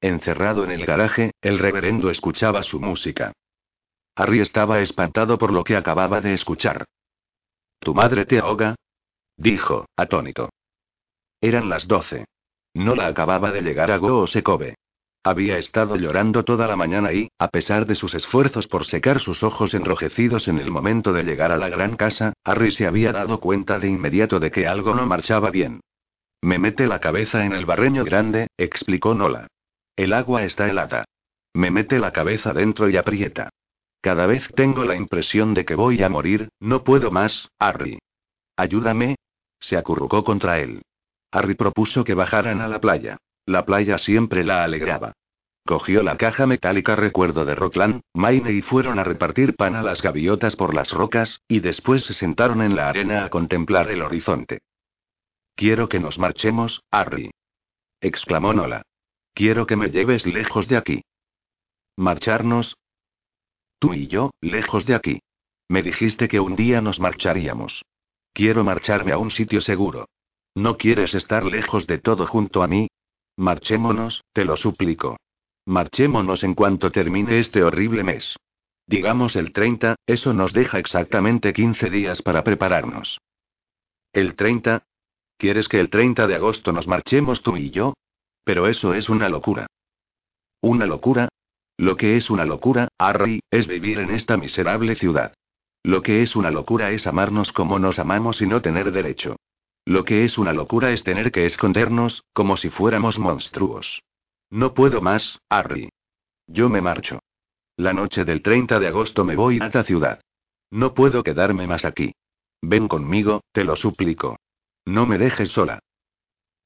Encerrado 0.01 0.65
en 0.65 0.71
el 0.71 0.87
garaje, 0.87 1.33
el 1.41 1.59
reverendo 1.59 2.11
escuchaba 2.11 2.63
su 2.63 2.81
música. 2.81 3.33
Harry 4.19 4.41
estaba 4.41 4.81
espantado 4.81 5.39
por 5.39 5.53
lo 5.53 5.63
que 5.63 5.77
acababa 5.77 6.21
de 6.21 6.35
escuchar. 6.35 6.85
¿Tu 7.79 7.95
madre 7.95 8.27
te 8.27 8.41
ahoga? 8.41 8.75
dijo, 9.37 9.87
atónito. 9.97 10.51
Eran 11.41 11.69
las 11.69 11.87
doce. 11.87 12.25
No 12.75 12.97
la 12.97 13.07
acababa 13.07 13.53
de 13.53 13.63
llegar 13.63 13.93
a 13.93 13.99
Goosekobe. 13.99 14.75
Había 15.23 15.57
estado 15.57 15.95
llorando 15.95 16.45
toda 16.45 16.67
la 16.67 16.75
mañana 16.75 17.13
y, 17.13 17.29
a 17.39 17.47
pesar 17.47 17.87
de 17.87 17.95
sus 17.95 18.13
esfuerzos 18.15 18.67
por 18.67 18.87
secar 18.87 19.21
sus 19.21 19.45
ojos 19.45 19.73
enrojecidos 19.75 20.49
en 20.49 20.59
el 20.59 20.73
momento 20.73 21.13
de 21.13 21.23
llegar 21.23 21.53
a 21.53 21.57
la 21.57 21.69
gran 21.69 21.95
casa, 21.95 22.33
Harry 22.43 22.73
se 22.73 22.89
había 22.89 23.13
dado 23.13 23.39
cuenta 23.39 23.79
de 23.79 23.89
inmediato 23.89 24.41
de 24.41 24.51
que 24.51 24.67
algo 24.67 24.97
no 24.97 25.07
marchaba 25.07 25.53
bien. 25.53 25.81
Me 26.43 26.59
mete 26.59 26.89
la 26.89 26.99
cabeza 26.99 27.45
en 27.45 27.53
el 27.53 27.67
barreño 27.67 28.05
grande, 28.05 28.49
explicó 28.57 29.15
Nola. 29.15 29.47
El 29.95 30.13
agua 30.13 30.43
está 30.43 30.69
helada. 30.69 31.05
Me 31.55 31.71
mete 31.71 32.01
la 32.01 32.13
cabeza 32.13 32.53
dentro 32.53 32.91
y 32.91 32.97
aprieta. 32.97 33.51
Cada 34.01 34.27
vez 34.27 34.49
tengo 34.55 34.85
la 34.85 34.95
impresión 34.95 35.55
de 35.55 35.65
que 35.65 35.75
voy 35.75 36.03
a 36.03 36.09
morir, 36.09 36.51
no 36.61 36.85
puedo 36.85 37.11
más, 37.11 37.51
Harry. 37.59 37.99
Ayúdame. 38.57 39.17
Se 39.61 39.77
acurrucó 39.77 40.23
contra 40.23 40.61
él. 40.61 40.83
Harry 41.33 41.55
propuso 41.55 42.05
que 42.05 42.15
bajaran 42.15 42.61
a 42.61 42.69
la 42.69 42.81
playa. 42.81 43.17
La 43.45 43.65
playa 43.65 43.99
siempre 43.99 44.45
la 44.45 44.63
alegraba. 44.63 45.15
Cogió 45.67 46.03
la 46.03 46.17
caja 46.17 46.47
metálica 46.47 46.97
recuerdo 46.97 47.45
de 47.45 47.55
Rockland, 47.55 48.01
Maine 48.15 48.53
y 48.53 48.63
fueron 48.63 48.99
a 48.99 49.05
repartir 49.05 49.55
pan 49.55 49.75
a 49.75 49.83
las 49.83 50.01
gaviotas 50.01 50.57
por 50.57 50.75
las 50.75 50.93
rocas, 50.93 51.43
y 51.47 51.61
después 51.61 52.05
se 52.05 52.15
sentaron 52.15 52.63
en 52.63 52.75
la 52.75 52.89
arena 52.89 53.25
a 53.25 53.29
contemplar 53.29 53.91
el 53.91 54.01
horizonte. 54.01 54.61
Quiero 55.55 55.89
que 55.89 56.01
nos 56.01 56.19
marchemos, 56.19 56.83
Harry. 56.91 57.31
exclamó 58.01 58.55
Nola. 58.55 58.83
Quiero 59.35 59.67
que 59.67 59.77
me 59.77 59.91
lleves 59.91 60.25
lejos 60.25 60.69
de 60.69 60.77
aquí. 60.77 61.03
¿Marcharnos? 61.97 62.77
Tú 63.79 63.95
y 63.95 64.07
yo, 64.09 64.31
lejos 64.41 64.87
de 64.87 64.95
aquí. 64.95 65.21
Me 65.69 65.83
dijiste 65.83 66.29
que 66.29 66.41
un 66.41 66.57
día 66.57 66.81
nos 66.81 66.99
marcharíamos. 66.99 67.85
Quiero 68.33 68.65
marcharme 68.65 69.13
a 69.13 69.19
un 69.19 69.31
sitio 69.31 69.61
seguro. 69.61 70.09
¿No 70.55 70.77
quieres 70.77 71.15
estar 71.15 71.45
lejos 71.45 71.87
de 71.87 71.99
todo 71.99 72.27
junto 72.27 72.63
a 72.63 72.67
mí? 72.67 72.89
Marchémonos, 73.37 74.25
te 74.33 74.45
lo 74.45 74.57
suplico. 74.57 75.17
Marchémonos 75.67 76.43
en 76.43 76.55
cuanto 76.55 76.91
termine 76.91 77.39
este 77.39 77.63
horrible 77.63 78.03
mes. 78.03 78.37
Digamos 78.87 79.37
el 79.37 79.53
30, 79.53 79.97
eso 80.07 80.33
nos 80.33 80.53
deja 80.53 80.79
exactamente 80.79 81.53
15 81.53 81.91
días 81.91 82.23
para 82.23 82.43
prepararnos. 82.43 83.21
¿El 84.13 84.35
30? 84.35 84.83
¿Quieres 85.37 85.69
que 85.69 85.79
el 85.79 85.91
30 85.91 86.27
de 86.27 86.35
agosto 86.35 86.73
nos 86.73 86.89
marchemos 86.89 87.43
tú 87.43 87.57
y 87.57 87.71
yo? 87.71 87.95
Pero 88.45 88.67
eso 88.67 88.95
es 88.95 89.09
una 89.09 89.29
locura. 89.29 89.67
¿Una 90.63 90.87
locura? 90.87 91.29
Lo 91.79 91.97
que 91.97 92.17
es 92.17 92.29
una 92.29 92.45
locura, 92.45 92.89
Harry, 92.99 93.41
es 93.53 93.69
vivir 93.69 94.01
en 94.01 94.11
esta 94.11 94.37
miserable 94.37 94.97
ciudad. 94.97 95.33
Lo 95.85 96.03
que 96.03 96.23
es 96.23 96.35
una 96.35 96.51
locura 96.51 96.91
es 96.91 97.07
amarnos 97.07 97.53
como 97.53 97.79
nos 97.79 98.01
amamos 98.01 98.43
y 98.43 98.47
no 98.47 98.61
tener 98.61 98.91
derecho. 98.91 99.37
Lo 99.85 100.05
que 100.05 100.25
es 100.25 100.39
una 100.39 100.53
locura 100.53 100.91
es 100.91 101.05
tener 101.05 101.31
que 101.31 101.47
escondernos, 101.47 102.25
como 102.33 102.57
si 102.57 102.69
fuéramos 102.69 103.21
monstruos. 103.21 104.03
No 104.51 104.75
puedo 104.75 105.01
más, 105.01 105.39
Harry. 105.49 105.89
Yo 106.49 106.69
me 106.69 106.81
marcho. 106.81 107.21
La 107.77 107.93
noche 107.93 108.25
del 108.25 108.43
30 108.43 108.81
de 108.81 108.89
agosto 108.89 109.25
me 109.25 109.37
voy 109.37 109.61
a 109.61 109.67
esta 109.67 109.85
ciudad. 109.85 110.21
No 110.71 110.95
puedo 110.95 111.23
quedarme 111.23 111.69
más 111.69 111.85
aquí. 111.85 112.13
Ven 112.61 112.89
conmigo, 112.89 113.43
te 113.53 113.63
lo 113.63 113.77
suplico. 113.77 114.37
No 114.85 115.07
me 115.07 115.17
dejes 115.17 115.51
sola. 115.51 115.79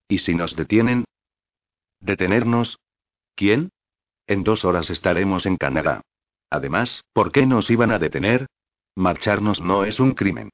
¿Y 0.09 0.19
si 0.19 0.35
nos 0.35 0.57
detienen? 0.57 1.05
¿Detenernos? 2.01 2.79
¿Quién? 3.37 3.71
En 4.33 4.45
dos 4.45 4.65
horas 4.65 4.89
estaremos 4.89 5.45
en 5.45 5.59
Canadá. 5.59 6.01
Además, 6.49 7.03
¿por 7.13 7.33
qué 7.33 7.45
nos 7.45 7.71
iban 7.71 7.91
a 7.91 7.99
detener? 7.99 8.47
Marcharnos 8.97 9.61
no 9.61 9.85
es 9.85 10.01
un 10.01 10.13
crimen. 10.13 10.49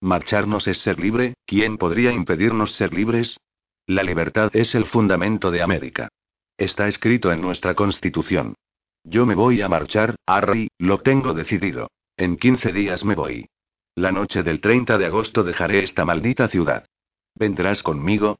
Marcharnos 0.00 0.68
es 0.68 0.78
ser 0.78 1.00
libre, 1.00 1.34
¿quién 1.44 1.76
podría 1.76 2.12
impedirnos 2.12 2.74
ser 2.74 2.94
libres? 2.94 3.40
La 3.88 4.04
libertad 4.04 4.50
es 4.52 4.76
el 4.76 4.86
fundamento 4.86 5.50
de 5.50 5.62
América. 5.62 6.10
Está 6.56 6.86
escrito 6.86 7.32
en 7.32 7.40
nuestra 7.40 7.74
constitución. 7.74 8.54
Yo 9.02 9.26
me 9.26 9.34
voy 9.34 9.62
a 9.62 9.68
marchar, 9.68 10.14
Harry, 10.26 10.68
lo 10.78 10.98
tengo 10.98 11.34
decidido. 11.34 11.88
En 12.16 12.36
15 12.36 12.72
días 12.72 13.04
me 13.04 13.16
voy. 13.16 13.48
La 13.96 14.12
noche 14.12 14.44
del 14.44 14.60
30 14.60 14.96
de 14.96 15.06
agosto 15.06 15.42
dejaré 15.42 15.82
esta 15.82 16.04
maldita 16.04 16.46
ciudad. 16.46 16.86
¿Vendrás 17.34 17.82
conmigo? 17.82 18.38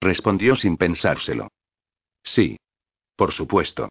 Respondió 0.00 0.56
sin 0.56 0.78
pensárselo. 0.78 1.48
Sí. 2.22 2.56
Por 3.14 3.32
supuesto. 3.32 3.90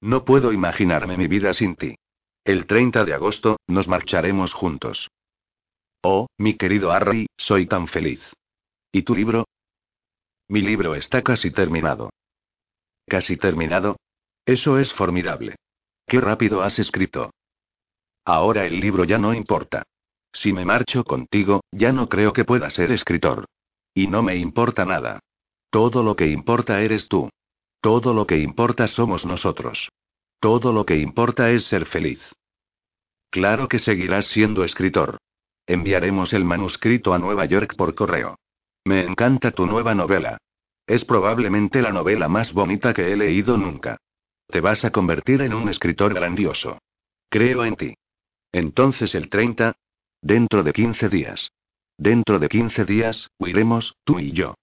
No 0.00 0.24
puedo 0.24 0.52
imaginarme 0.52 1.16
mi 1.16 1.26
vida 1.26 1.52
sin 1.52 1.76
ti. 1.76 1.96
El 2.44 2.66
30 2.66 3.04
de 3.04 3.14
agosto, 3.14 3.58
nos 3.66 3.86
marcharemos 3.86 4.54
juntos. 4.54 5.10
Oh, 6.02 6.26
mi 6.38 6.54
querido 6.54 6.90
Harry, 6.90 7.26
soy 7.36 7.66
tan 7.66 7.86
feliz. 7.86 8.20
¿Y 8.92 9.02
tu 9.02 9.14
libro? 9.14 9.44
Mi 10.48 10.62
libro 10.62 10.94
está 10.94 11.22
casi 11.22 11.50
terminado. 11.50 12.10
¿Casi 13.06 13.36
terminado? 13.36 13.96
Eso 14.46 14.78
es 14.78 14.92
formidable. 14.92 15.56
Qué 16.06 16.20
rápido 16.20 16.62
has 16.62 16.78
escrito. 16.78 17.30
Ahora 18.24 18.64
el 18.64 18.80
libro 18.80 19.04
ya 19.04 19.18
no 19.18 19.34
importa. 19.34 19.82
Si 20.32 20.52
me 20.52 20.64
marcho 20.64 21.04
contigo, 21.04 21.60
ya 21.70 21.92
no 21.92 22.08
creo 22.08 22.32
que 22.32 22.44
pueda 22.44 22.70
ser 22.70 22.90
escritor. 22.90 23.46
Y 23.94 24.06
no 24.06 24.22
me 24.22 24.36
importa 24.36 24.84
nada. 24.84 25.20
Todo 25.70 26.02
lo 26.02 26.16
que 26.16 26.28
importa 26.28 26.80
eres 26.82 27.08
tú. 27.08 27.28
Todo 27.80 28.12
lo 28.12 28.26
que 28.26 28.38
importa 28.38 28.86
somos 28.86 29.24
nosotros. 29.24 29.90
Todo 30.38 30.72
lo 30.72 30.84
que 30.84 30.96
importa 30.96 31.50
es 31.50 31.64
ser 31.64 31.86
feliz. 31.86 32.20
Claro 33.30 33.68
que 33.68 33.78
seguirás 33.78 34.26
siendo 34.26 34.64
escritor. 34.64 35.18
Enviaremos 35.66 36.32
el 36.32 36.44
manuscrito 36.44 37.14
a 37.14 37.18
Nueva 37.18 37.46
York 37.46 37.76
por 37.76 37.94
correo. 37.94 38.36
Me 38.84 39.00
encanta 39.04 39.52
tu 39.52 39.66
nueva 39.66 39.94
novela. 39.94 40.38
Es 40.86 41.04
probablemente 41.04 41.80
la 41.80 41.92
novela 41.92 42.28
más 42.28 42.52
bonita 42.52 42.92
que 42.92 43.12
he 43.12 43.16
leído 43.16 43.56
nunca. 43.56 43.96
Te 44.48 44.60
vas 44.60 44.84
a 44.84 44.90
convertir 44.90 45.42
en 45.42 45.54
un 45.54 45.68
escritor 45.68 46.12
grandioso. 46.12 46.78
Creo 47.28 47.64
en 47.64 47.76
ti. 47.76 47.94
Entonces 48.52 49.14
el 49.14 49.28
30. 49.28 49.76
Dentro 50.20 50.62
de 50.64 50.72
15 50.72 51.08
días. 51.08 51.52
Dentro 51.96 52.38
de 52.38 52.48
15 52.48 52.84
días, 52.84 53.30
huiremos, 53.38 53.94
tú 54.04 54.18
y 54.18 54.32
yo. 54.32 54.54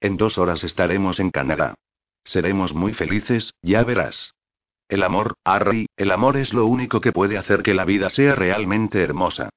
En 0.00 0.16
dos 0.16 0.38
horas 0.38 0.64
estaremos 0.64 1.20
en 1.20 1.30
Canadá. 1.30 1.74
Seremos 2.28 2.74
muy 2.74 2.92
felices, 2.92 3.54
ya 3.62 3.82
verás. 3.84 4.34
El 4.86 5.02
amor, 5.02 5.36
Harry, 5.44 5.86
el 5.96 6.10
amor 6.10 6.36
es 6.36 6.52
lo 6.52 6.66
único 6.66 7.00
que 7.00 7.10
puede 7.10 7.38
hacer 7.38 7.62
que 7.62 7.72
la 7.72 7.86
vida 7.86 8.10
sea 8.10 8.34
realmente 8.34 9.02
hermosa. 9.02 9.48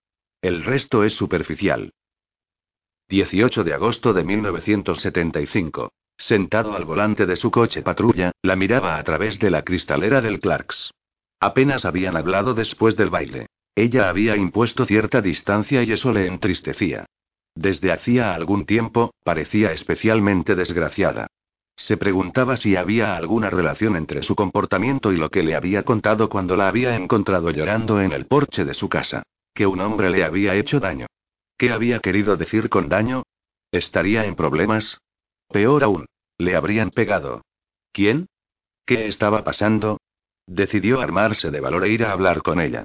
El 0.42 0.64
resto 0.64 1.04
es 1.04 1.12
superficial. 1.12 1.92
18 3.10 3.66
de 3.66 3.74
agosto 3.74 4.14
de 4.14 4.24
1975. 4.24 5.92
Sentado 6.18 6.74
al 6.74 6.86
volante 6.86 7.26
de 7.26 7.36
su 7.36 7.52
coche 7.52 7.82
patrulla, 7.82 8.32
la 8.42 8.56
miraba 8.56 8.98
a 8.98 9.04
través 9.04 9.38
de 9.40 9.50
la 9.50 9.64
cristalera 9.64 10.22
del 10.22 10.40
Clarks. 10.40 10.94
Apenas 11.42 11.84
habían 11.84 12.16
hablado 12.16 12.54
después 12.54 12.96
del 12.96 13.10
baile. 13.10 13.48
Ella 13.76 14.08
había 14.08 14.38
impuesto 14.38 14.86
cierta 14.86 15.22
distancia 15.22 15.84
y 15.84 15.92
eso 15.92 16.14
le 16.14 16.26
entristecía. 16.26 17.06
Desde 17.54 17.92
hacía 17.92 18.34
algún 18.34 18.66
tiempo, 18.66 19.14
parecía 19.26 19.74
especialmente 19.74 20.56
desgraciada. 20.56 21.28
Se 21.82 21.98
preguntaba 21.98 22.58
si 22.58 22.76
había 22.76 23.18
alguna 23.18 23.50
relación 23.50 23.96
entre 23.96 24.22
su 24.22 24.36
comportamiento 24.36 25.12
y 25.12 25.18
lo 25.18 25.32
que 25.32 25.42
le 25.42 25.56
había 25.56 25.82
contado 25.82 26.30
cuando 26.30 26.56
la 26.56 26.68
había 26.68 26.96
encontrado 26.96 27.50
llorando 27.50 28.00
en 28.00 28.12
el 28.12 28.28
porche 28.28 28.66
de 28.66 28.76
su 28.76 28.88
casa. 28.88 29.24
Que 29.56 29.66
un 29.66 29.82
hombre 29.82 30.12
le 30.12 30.24
había 30.24 30.54
hecho 30.54 30.80
daño. 30.80 31.08
¿Qué 31.58 31.72
había 31.72 32.00
querido 32.00 32.38
decir 32.38 32.70
con 32.70 32.88
daño? 32.88 33.24
¿Estaría 33.72 34.26
en 34.26 34.36
problemas? 34.36 35.00
Peor 35.50 35.84
aún, 35.84 36.06
le 36.38 36.56
habrían 36.56 36.92
pegado. 36.92 37.42
¿Quién? 37.92 38.28
¿Qué 38.86 39.08
estaba 39.08 39.44
pasando? 39.44 39.98
Decidió 40.46 41.02
armarse 41.02 41.50
de 41.50 41.62
valor 41.62 41.86
e 41.86 41.90
ir 41.90 42.04
a 42.04 42.12
hablar 42.12 42.44
con 42.44 42.62
ella. 42.62 42.84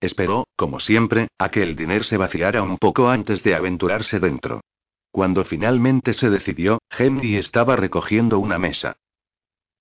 Esperó, 0.00 0.46
como 0.56 0.80
siempre, 0.80 1.28
a 1.38 1.50
que 1.50 1.62
el 1.62 1.76
dinero 1.76 2.02
se 2.02 2.16
vaciara 2.16 2.62
un 2.62 2.78
poco 2.78 3.10
antes 3.10 3.42
de 3.42 3.54
aventurarse 3.54 4.18
dentro. 4.20 4.62
Cuando 5.10 5.44
finalmente 5.44 6.12
se 6.12 6.30
decidió, 6.30 6.78
Henry 6.90 7.36
estaba 7.36 7.76
recogiendo 7.76 8.38
una 8.38 8.58
mesa. 8.58 8.96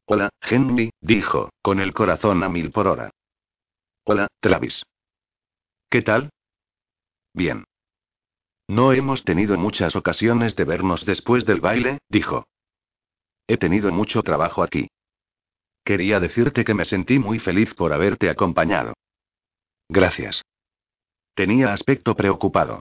Hola, 0.06 0.30
Henry, 0.42 0.92
dijo, 1.02 1.50
con 1.62 1.80
el 1.80 1.94
corazón 1.94 2.44
a 2.44 2.50
mil 2.50 2.72
por 2.72 2.88
hora. 2.88 3.12
Hola, 4.06 4.28
Travis. 4.40 4.84
¿Qué 5.90 6.02
tal? 6.02 6.30
Bien. 7.34 7.66
No 8.70 8.94
hemos 8.94 9.24
tenido 9.24 9.58
muchas 9.58 9.96
ocasiones 9.96 10.56
de 10.56 10.64
vernos 10.64 11.06
después 11.06 11.46
del 11.46 11.62
baile, 11.62 12.00
dijo. 12.10 12.46
He 13.48 13.58
tenido 13.58 13.92
mucho 13.92 14.24
trabajo 14.24 14.64
aquí. 14.64 14.90
Quería 15.84 16.20
decirte 16.20 16.66
que 16.66 16.74
me 16.74 16.84
sentí 16.84 17.20
muy 17.20 17.40
feliz 17.40 17.74
por 17.74 17.94
haberte 17.94 18.30
acompañado. 18.30 18.94
Gracias. 19.88 20.42
Tenía 21.34 21.72
aspecto 21.72 22.16
preocupado. 22.16 22.80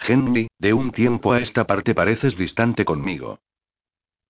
Henry, 0.00 0.48
de 0.58 0.72
un 0.72 0.92
tiempo 0.92 1.32
a 1.32 1.40
esta 1.40 1.66
parte 1.66 1.94
pareces 1.94 2.36
distante 2.36 2.84
conmigo. 2.84 3.38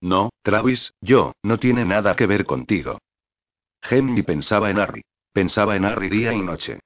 No, 0.01 0.31
Travis, 0.43 0.93
yo, 1.01 1.33
no 1.43 1.59
tiene 1.59 1.85
nada 1.85 2.17
que 2.17 2.27
ver 2.27 2.45
contigo. 2.45 2.99
Henry 3.83 4.23
pensaba 4.23 4.71
en 4.71 4.79
Harry. 4.79 5.03
Pensaba 5.33 5.77
en 5.77 5.85
Harry 5.85 6.09
día 6.09 6.33
y 6.33 6.43
noche. 6.43 6.81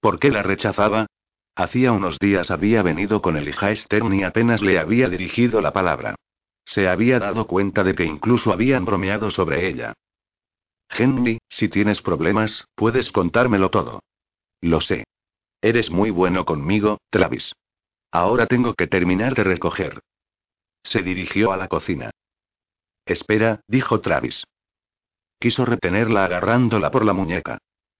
¿Por 0.00 0.18
qué 0.18 0.30
la 0.30 0.42
rechazaba? 0.42 1.06
Hacía 1.54 1.92
unos 1.92 2.18
días 2.18 2.50
había 2.50 2.82
venido 2.82 3.20
con 3.20 3.36
el 3.36 3.48
hija 3.48 3.72
y 3.72 4.22
apenas 4.22 4.62
le 4.62 4.78
había 4.78 5.08
dirigido 5.08 5.60
la 5.60 5.72
palabra. 5.72 6.14
Se 6.64 6.88
había 6.88 7.18
dado 7.18 7.46
cuenta 7.46 7.84
de 7.84 7.94
que 7.94 8.04
incluso 8.04 8.52
habían 8.52 8.84
bromeado 8.84 9.30
sobre 9.30 9.68
ella. 9.68 9.92
Henry, 10.88 11.38
si 11.48 11.68
tienes 11.68 12.00
problemas, 12.00 12.64
puedes 12.74 13.12
contármelo 13.12 13.70
todo. 13.70 14.02
Lo 14.60 14.80
sé. 14.80 15.04
Eres 15.60 15.90
muy 15.90 16.10
bueno 16.10 16.44
conmigo, 16.44 16.98
Travis. 17.10 17.52
Ahora 18.12 18.46
tengo 18.46 18.74
que 18.74 18.86
terminar 18.86 19.34
de 19.34 19.44
recoger. 19.44 20.00
Se 20.82 21.02
dirigió 21.02 21.52
a 21.52 21.56
la 21.56 21.68
cocina. 21.68 22.10
Espera, 23.06 23.60
dijo 23.68 24.00
Travis. 24.00 24.44
Quiso 25.38 25.64
retenerla 25.64 26.24
agarrándola 26.24 26.90
por 26.90 27.04
la 27.04 27.12
muñeca. 27.12 27.58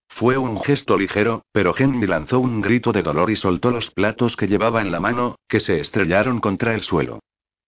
Fue 0.09 0.37
un 0.37 0.61
gesto 0.61 0.97
ligero, 0.97 1.45
pero 1.51 1.73
Henry 1.77 2.05
lanzó 2.05 2.39
un 2.39 2.61
grito 2.61 2.91
de 2.91 3.01
dolor 3.01 3.31
y 3.31 3.35
soltó 3.35 3.71
los 3.71 3.89
platos 3.91 4.35
que 4.35 4.47
llevaba 4.47 4.81
en 4.81 4.91
la 4.91 4.99
mano, 4.99 5.35
que 5.47 5.59
se 5.59 5.79
estrellaron 5.79 6.39
contra 6.39 6.73
el 6.75 6.83
suelo. 6.83 7.19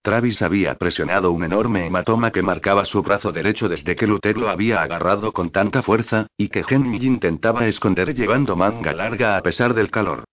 Travis 0.02 0.42
había 0.42 0.76
presionado 0.76 1.32
un 1.32 1.46
enorme 1.46 1.88
hematoma 1.88 2.32
que 2.32 2.42
marcaba 2.42 2.84
su 2.84 3.02
brazo 3.02 3.32
derecho 3.32 3.70
desde 3.70 3.96
que 3.96 4.06
Luther 4.06 4.38
lo 4.38 4.50
había 4.50 4.82
agarrado 4.82 5.32
con 5.32 5.52
tanta 5.52 5.82
fuerza, 5.82 6.28
y 6.36 6.50
que 6.50 6.66
Henry 6.68 6.98
intentaba 7.08 7.68
esconder 7.68 8.14
llevando 8.14 8.58
manga 8.58 8.92
larga 8.92 9.38
a 9.38 9.42
pesar 9.42 9.74
del 9.74 9.90
calor. 9.90 10.26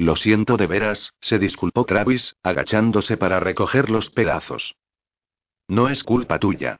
Lo 0.00 0.16
siento 0.16 0.56
de 0.56 0.66
veras, 0.66 1.12
se 1.20 1.38
disculpó 1.38 1.84
Travis, 1.84 2.34
agachándose 2.42 3.18
para 3.18 3.38
recoger 3.38 3.90
los 3.90 4.08
pedazos. 4.08 4.74
No 5.68 5.90
es 5.90 6.04
culpa 6.04 6.38
tuya. 6.38 6.78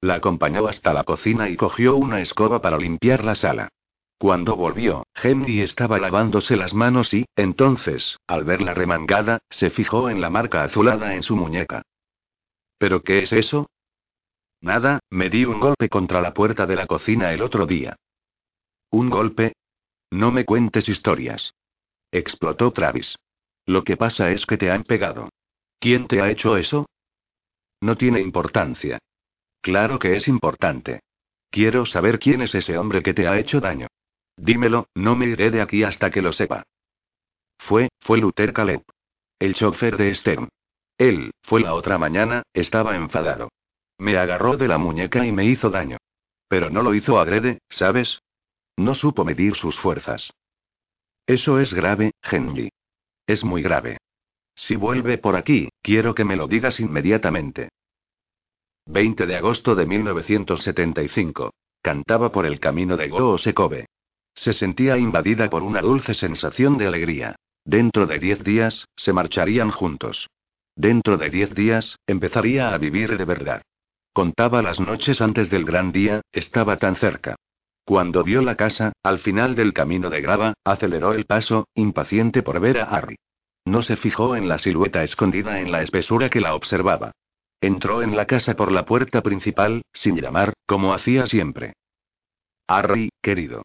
La 0.00 0.14
acompañó 0.14 0.66
hasta 0.66 0.92
la 0.92 1.04
cocina 1.04 1.48
y 1.48 1.54
cogió 1.54 1.94
una 1.94 2.20
escoba 2.20 2.60
para 2.60 2.78
limpiar 2.78 3.22
la 3.22 3.36
sala. 3.36 3.68
Cuando 4.18 4.56
volvió, 4.56 5.06
Henry 5.14 5.60
estaba 5.60 6.00
lavándose 6.00 6.56
las 6.56 6.74
manos 6.74 7.14
y, 7.14 7.26
entonces, 7.36 8.18
al 8.26 8.42
verla 8.42 8.74
remangada, 8.74 9.38
se 9.48 9.70
fijó 9.70 10.10
en 10.10 10.20
la 10.20 10.28
marca 10.28 10.64
azulada 10.64 11.14
en 11.14 11.22
su 11.22 11.36
muñeca. 11.36 11.82
¿Pero 12.76 13.04
qué 13.04 13.20
es 13.20 13.32
eso? 13.32 13.70
Nada, 14.60 14.98
me 15.10 15.30
di 15.30 15.44
un 15.44 15.60
golpe 15.60 15.88
contra 15.88 16.20
la 16.20 16.34
puerta 16.34 16.66
de 16.66 16.74
la 16.74 16.88
cocina 16.88 17.32
el 17.32 17.40
otro 17.40 17.66
día. 17.66 17.94
¿Un 18.90 19.10
golpe? 19.10 19.52
No 20.10 20.32
me 20.32 20.44
cuentes 20.44 20.88
historias. 20.88 21.54
Explotó 22.12 22.70
Travis. 22.72 23.16
Lo 23.64 23.84
que 23.84 23.96
pasa 23.96 24.30
es 24.30 24.44
que 24.44 24.58
te 24.58 24.70
han 24.70 24.84
pegado. 24.84 25.30
¿Quién 25.80 26.06
te 26.06 26.20
ha 26.20 26.30
hecho 26.30 26.58
eso? 26.58 26.86
No 27.80 27.96
tiene 27.96 28.20
importancia. 28.20 28.98
Claro 29.62 29.98
que 29.98 30.14
es 30.16 30.28
importante. 30.28 31.00
Quiero 31.50 31.86
saber 31.86 32.18
quién 32.18 32.42
es 32.42 32.54
ese 32.54 32.76
hombre 32.76 33.02
que 33.02 33.14
te 33.14 33.26
ha 33.26 33.38
hecho 33.38 33.60
daño. 33.60 33.86
Dímelo, 34.36 34.88
no 34.94 35.16
me 35.16 35.26
iré 35.26 35.50
de 35.50 35.62
aquí 35.62 35.84
hasta 35.84 36.10
que 36.10 36.20
lo 36.20 36.32
sepa. 36.32 36.64
Fue, 37.58 37.88
fue 38.00 38.18
Luther 38.18 38.52
Caleb. 38.52 38.82
El 39.38 39.54
chofer 39.54 39.96
de 39.96 40.14
Stern. 40.14 40.48
Él, 40.98 41.30
fue 41.42 41.60
la 41.62 41.74
otra 41.74 41.96
mañana, 41.96 42.42
estaba 42.52 42.94
enfadado. 42.94 43.48
Me 43.98 44.18
agarró 44.18 44.56
de 44.56 44.68
la 44.68 44.78
muñeca 44.78 45.24
y 45.24 45.32
me 45.32 45.46
hizo 45.46 45.70
daño. 45.70 45.96
Pero 46.48 46.68
no 46.68 46.82
lo 46.82 46.94
hizo 46.94 47.18
agrede, 47.18 47.60
¿sabes? 47.70 48.20
No 48.76 48.94
supo 48.94 49.24
medir 49.24 49.54
sus 49.54 49.78
fuerzas. 49.78 50.32
Eso 51.26 51.60
es 51.60 51.72
grave, 51.72 52.12
Henry. 52.22 52.70
Es 53.26 53.44
muy 53.44 53.62
grave. 53.62 53.98
Si 54.54 54.76
vuelve 54.76 55.18
por 55.18 55.36
aquí, 55.36 55.68
quiero 55.80 56.14
que 56.14 56.24
me 56.24 56.36
lo 56.36 56.46
digas 56.46 56.80
inmediatamente. 56.80 57.70
20 58.86 59.26
de 59.26 59.36
agosto 59.36 59.74
de 59.74 59.86
1975. 59.86 61.52
Cantaba 61.80 62.30
por 62.30 62.46
el 62.46 62.60
camino 62.60 62.96
de 62.96 63.08
Goose 63.08 63.54
se 64.34 64.54
sentía 64.54 64.96
invadida 64.98 65.50
por 65.50 65.62
una 65.62 65.80
dulce 65.80 66.14
sensación 66.14 66.78
de 66.78 66.86
alegría. 66.86 67.36
Dentro 67.64 68.06
de 68.06 68.18
diez 68.18 68.42
días, 68.42 68.88
se 68.96 69.12
marcharían 69.12 69.70
juntos. 69.70 70.28
Dentro 70.74 71.18
de 71.18 71.30
diez 71.30 71.54
días, 71.54 71.98
empezaría 72.06 72.72
a 72.72 72.78
vivir 72.78 73.16
de 73.16 73.24
verdad. 73.24 73.62
Contaba 74.12 74.62
las 74.62 74.80
noches 74.80 75.20
antes 75.20 75.48
del 75.50 75.64
gran 75.64 75.92
día, 75.92 76.22
estaba 76.32 76.76
tan 76.76 76.96
cerca. 76.96 77.36
Cuando 77.84 78.22
vio 78.22 78.42
la 78.42 78.56
casa, 78.56 78.92
al 79.02 79.18
final 79.18 79.54
del 79.54 79.72
camino 79.72 80.08
de 80.08 80.20
grava, 80.20 80.54
aceleró 80.64 81.12
el 81.14 81.26
paso, 81.26 81.68
impaciente 81.74 82.42
por 82.42 82.60
ver 82.60 82.78
a 82.78 82.84
Harry. 82.84 83.16
No 83.64 83.82
se 83.82 83.96
fijó 83.96 84.36
en 84.36 84.48
la 84.48 84.58
silueta 84.58 85.02
escondida 85.02 85.60
en 85.60 85.72
la 85.72 85.82
espesura 85.82 86.30
que 86.30 86.40
la 86.40 86.54
observaba. 86.54 87.12
Entró 87.60 88.02
en 88.02 88.16
la 88.16 88.26
casa 88.26 88.54
por 88.54 88.72
la 88.72 88.84
puerta 88.84 89.22
principal, 89.22 89.82
sin 89.92 90.16
llamar, 90.16 90.54
como 90.66 90.94
hacía 90.94 91.26
siempre. 91.26 91.74
Harry, 92.66 93.10
querido. 93.20 93.62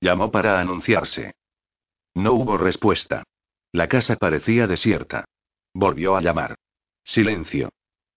Llamó 0.00 0.30
para 0.30 0.60
anunciarse. 0.60 1.32
No 2.14 2.32
hubo 2.32 2.56
respuesta. 2.56 3.24
La 3.72 3.88
casa 3.88 4.16
parecía 4.16 4.66
desierta. 4.66 5.24
Volvió 5.74 6.16
a 6.16 6.22
llamar. 6.22 6.56
Silencio. 7.04 7.70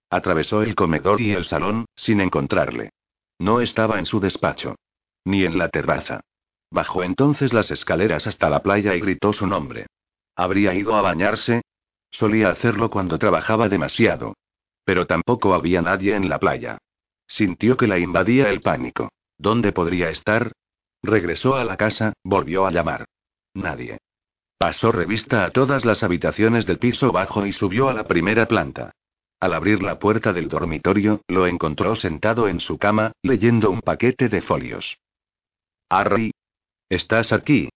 Atravesó 0.10 0.62
el 0.62 0.76
comedor 0.76 1.22
y 1.22 1.32
el 1.32 1.46
salón, 1.46 1.86
sin 1.96 2.22
encontrarle. 2.22 2.92
No 3.40 3.62
estaba 3.62 4.00
en 4.00 4.06
su 4.06 4.20
despacho. 4.20 4.76
Ni 5.26 5.46
en 5.46 5.58
la 5.58 5.70
terraza. 5.70 6.22
Bajó 6.70 7.04
entonces 7.04 7.54
las 7.54 7.70
escaleras 7.72 8.28
hasta 8.28 8.50
la 8.50 8.64
playa 8.64 8.96
y 8.96 9.00
gritó 9.00 9.32
su 9.32 9.48
nombre. 9.48 9.88
¿Habría 10.36 10.74
ido 10.74 10.96
a 10.96 11.02
bañarse? 11.02 11.62
Solía 12.10 12.50
hacerlo 12.50 12.90
cuando 12.90 13.20
trabajaba 13.20 13.70
demasiado. 13.70 14.36
Pero 14.84 15.06
tampoco 15.08 15.54
había 15.54 15.82
nadie 15.82 16.16
en 16.16 16.30
la 16.30 16.40
playa. 16.40 16.78
Sintió 17.28 17.78
que 17.78 17.88
la 17.88 18.00
invadía 18.00 18.50
el 18.50 18.62
pánico. 18.62 19.10
¿Dónde 19.38 19.72
podría 19.72 20.10
estar? 20.10 20.52
Regresó 21.02 21.56
a 21.56 21.64
la 21.64 21.78
casa, 21.78 22.14
volvió 22.24 22.66
a 22.66 22.72
llamar. 22.72 23.06
Nadie. 23.54 24.00
Pasó 24.58 24.92
revista 24.92 25.46
a 25.46 25.52
todas 25.52 25.86
las 25.86 26.04
habitaciones 26.04 26.66
del 26.66 26.80
piso 26.80 27.12
bajo 27.12 27.46
y 27.46 27.52
subió 27.52 27.90
a 27.90 27.94
la 27.94 28.06
primera 28.06 28.48
planta. 28.48 28.92
Al 29.40 29.54
abrir 29.54 29.84
la 29.84 30.00
puerta 30.00 30.32
del 30.32 30.48
dormitorio, 30.48 31.22
lo 31.28 31.48
encontró 31.48 31.96
sentado 31.98 32.48
en 32.48 32.62
su 32.62 32.78
cama, 32.78 33.12
leyendo 33.22 33.70
un 33.70 33.82
paquete 33.82 34.30
de 34.30 34.42
folios. 34.42 34.98
Harry. 35.94 36.32
¿Estás 36.90 37.32
aquí? 37.32 37.70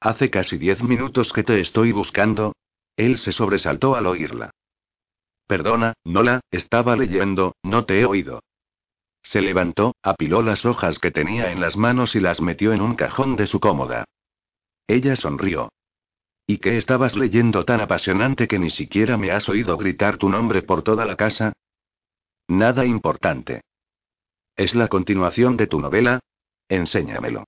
Hace 0.00 0.30
casi 0.30 0.56
diez 0.56 0.82
minutos 0.82 1.32
que 1.32 1.42
te 1.42 1.60
estoy 1.60 1.90
buscando. 1.90 2.54
Él 2.96 3.18
se 3.18 3.32
sobresaltó 3.32 3.96
al 3.96 4.06
oírla. 4.06 4.50
Perdona, 5.48 5.94
Nola, 6.04 6.40
estaba 6.50 6.96
leyendo, 6.96 7.56
no 7.64 7.84
te 7.84 8.00
he 8.00 8.04
oído. 8.04 8.40
Se 9.22 9.40
levantó, 9.40 9.96
apiló 10.02 10.42
las 10.42 10.64
hojas 10.64 11.00
que 11.00 11.10
tenía 11.10 11.50
en 11.50 11.60
las 11.60 11.76
manos 11.76 12.14
y 12.14 12.20
las 12.20 12.40
metió 12.40 12.72
en 12.72 12.80
un 12.80 12.94
cajón 12.94 13.34
de 13.34 13.46
su 13.46 13.58
cómoda. 13.58 14.04
Ella 14.86 15.16
sonrió. 15.16 15.70
¿Y 16.46 16.58
qué 16.58 16.76
estabas 16.76 17.16
leyendo 17.16 17.64
tan 17.64 17.80
apasionante 17.80 18.46
que 18.46 18.60
ni 18.60 18.70
siquiera 18.70 19.16
me 19.16 19.32
has 19.32 19.48
oído 19.48 19.76
gritar 19.76 20.18
tu 20.18 20.28
nombre 20.28 20.62
por 20.62 20.82
toda 20.82 21.04
la 21.04 21.16
casa? 21.16 21.52
Nada 22.46 22.84
importante. 22.86 23.62
¿Es 24.54 24.76
la 24.76 24.86
continuación 24.86 25.56
de 25.56 25.66
tu 25.66 25.80
novela? 25.80 26.20
Enséñamelo. 26.68 27.44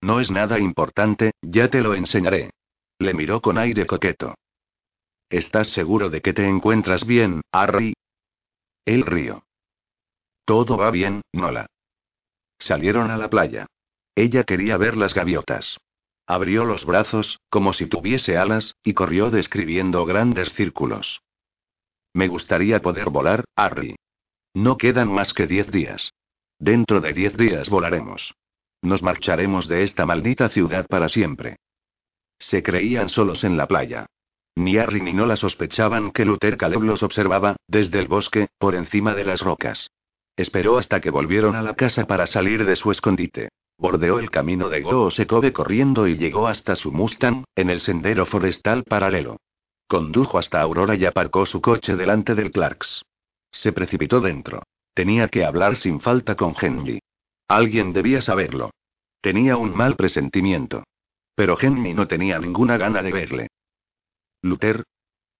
No 0.00 0.20
es 0.20 0.30
nada 0.30 0.58
importante, 0.58 1.32
ya 1.42 1.68
te 1.68 1.80
lo 1.80 1.94
enseñaré. 1.94 2.50
Le 2.98 3.14
miró 3.14 3.40
con 3.40 3.58
aire 3.58 3.86
coqueto. 3.86 4.34
¿Estás 5.30 5.68
seguro 5.68 6.10
de 6.10 6.22
que 6.22 6.32
te 6.32 6.46
encuentras 6.46 7.06
bien, 7.06 7.42
Harry? 7.52 7.94
Él 8.84 9.04
rió. 9.04 9.44
Todo 10.44 10.76
va 10.78 10.90
bien, 10.90 11.22
Nola. 11.32 11.66
Salieron 12.58 13.10
a 13.10 13.18
la 13.18 13.28
playa. 13.28 13.66
Ella 14.14 14.44
quería 14.44 14.76
ver 14.76 14.96
las 14.96 15.14
gaviotas. 15.14 15.78
Abrió 16.26 16.64
los 16.64 16.84
brazos, 16.84 17.38
como 17.48 17.72
si 17.72 17.86
tuviese 17.86 18.36
alas, 18.36 18.74
y 18.82 18.94
corrió 18.94 19.30
describiendo 19.30 20.04
grandes 20.04 20.52
círculos. 20.54 21.20
Me 22.14 22.28
gustaría 22.28 22.80
poder 22.80 23.10
volar, 23.10 23.44
Harry. 23.54 23.96
No 24.54 24.76
quedan 24.76 25.12
más 25.12 25.34
que 25.34 25.46
diez 25.46 25.70
días. 25.70 26.12
Dentro 26.58 27.00
de 27.00 27.12
diez 27.12 27.36
días 27.36 27.68
volaremos. 27.68 28.34
Nos 28.82 29.02
marcharemos 29.02 29.68
de 29.68 29.82
esta 29.82 30.06
maldita 30.06 30.48
ciudad 30.48 30.86
para 30.86 31.08
siempre. 31.08 31.56
Se 32.38 32.62
creían 32.62 33.08
solos 33.08 33.44
en 33.44 33.56
la 33.56 33.66
playa. 33.66 34.06
Ni 34.54 34.76
Harry 34.76 35.00
ni 35.00 35.12
Nola 35.12 35.36
sospechaban 35.36 36.10
que 36.10 36.24
Luther 36.24 36.56
Caleb 36.56 36.82
los 36.82 37.02
observaba, 37.02 37.56
desde 37.66 37.98
el 37.98 38.08
bosque, 38.08 38.48
por 38.58 38.74
encima 38.74 39.14
de 39.14 39.24
las 39.24 39.40
rocas. 39.40 39.90
Esperó 40.36 40.78
hasta 40.78 41.00
que 41.00 41.10
volvieron 41.10 41.56
a 41.56 41.62
la 41.62 41.74
casa 41.74 42.06
para 42.06 42.26
salir 42.26 42.64
de 42.64 42.76
su 42.76 42.90
escondite. 42.90 43.50
Bordeó 43.76 44.18
el 44.18 44.30
camino 44.30 44.68
de 44.68 44.80
Goosekobe 44.80 45.52
corriendo 45.52 46.08
y 46.08 46.16
llegó 46.16 46.48
hasta 46.48 46.74
su 46.74 46.92
Mustang, 46.92 47.44
en 47.54 47.70
el 47.70 47.80
sendero 47.80 48.26
forestal 48.26 48.84
paralelo. 48.84 49.36
Condujo 49.88 50.38
hasta 50.38 50.60
Aurora 50.60 50.96
y 50.96 51.06
aparcó 51.06 51.46
su 51.46 51.60
coche 51.60 51.96
delante 51.96 52.34
del 52.34 52.50
Clarks. 52.50 53.02
Se 53.50 53.72
precipitó 53.72 54.20
dentro. 54.20 54.62
Tenía 54.94 55.28
que 55.28 55.44
hablar 55.44 55.76
sin 55.76 56.00
falta 56.00 56.34
con 56.34 56.54
Henry. 56.60 57.00
Alguien 57.48 57.94
debía 57.94 58.20
saberlo. 58.20 58.70
Tenía 59.22 59.56
un 59.56 59.74
mal 59.74 59.96
presentimiento. 59.96 60.84
Pero 61.34 61.56
Henry 61.60 61.94
no 61.94 62.06
tenía 62.06 62.38
ninguna 62.38 62.76
gana 62.76 63.02
de 63.02 63.12
verle. 63.12 63.48
Luther. 64.42 64.84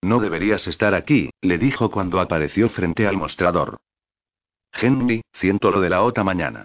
No 0.01 0.21
deberías 0.21 0.67
estar 0.67 0.95
aquí, 0.95 1.31
le 1.41 1.59
dijo 1.59 1.91
cuando 1.91 2.21
apareció 2.21 2.69
frente 2.69 3.07
al 3.07 3.17
mostrador. 3.17 3.79
Henry, 4.73 5.23
siento 5.33 5.71
lo 5.71 5.81
de 5.81 5.91
la 5.91 6.03
otra 6.03 6.25
mañana. 6.25 6.65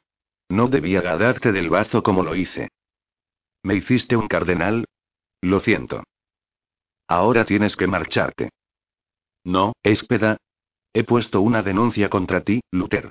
No 0.50 0.68
debía 0.68 1.00
agarrarte 1.00 1.52
del 1.52 1.70
bazo 1.70 2.04
como 2.04 2.24
lo 2.24 2.36
hice. 2.36 2.70
¿Me 3.64 3.76
hiciste 3.76 4.16
un 4.16 4.28
cardenal? 4.28 4.86
Lo 5.42 5.60
siento. 5.60 6.04
Ahora 7.08 7.46
tienes 7.46 7.76
que 7.76 7.88
marcharte. 7.88 8.50
No, 9.44 9.74
espera. 9.84 10.38
He 10.94 11.04
puesto 11.04 11.42
una 11.42 11.64
denuncia 11.64 12.10
contra 12.10 12.42
ti, 12.42 12.62
Luther. 12.72 13.10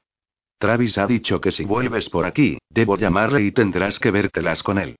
Travis 0.62 0.96
ha 0.96 1.08
dicho 1.08 1.40
que 1.40 1.50
si 1.50 1.64
vuelves 1.64 2.08
por 2.08 2.24
aquí, 2.24 2.56
debo 2.70 2.96
llamarle 2.96 3.42
y 3.42 3.50
tendrás 3.50 3.98
que 3.98 4.12
vértelas 4.12 4.62
con 4.62 4.78
él. 4.78 4.94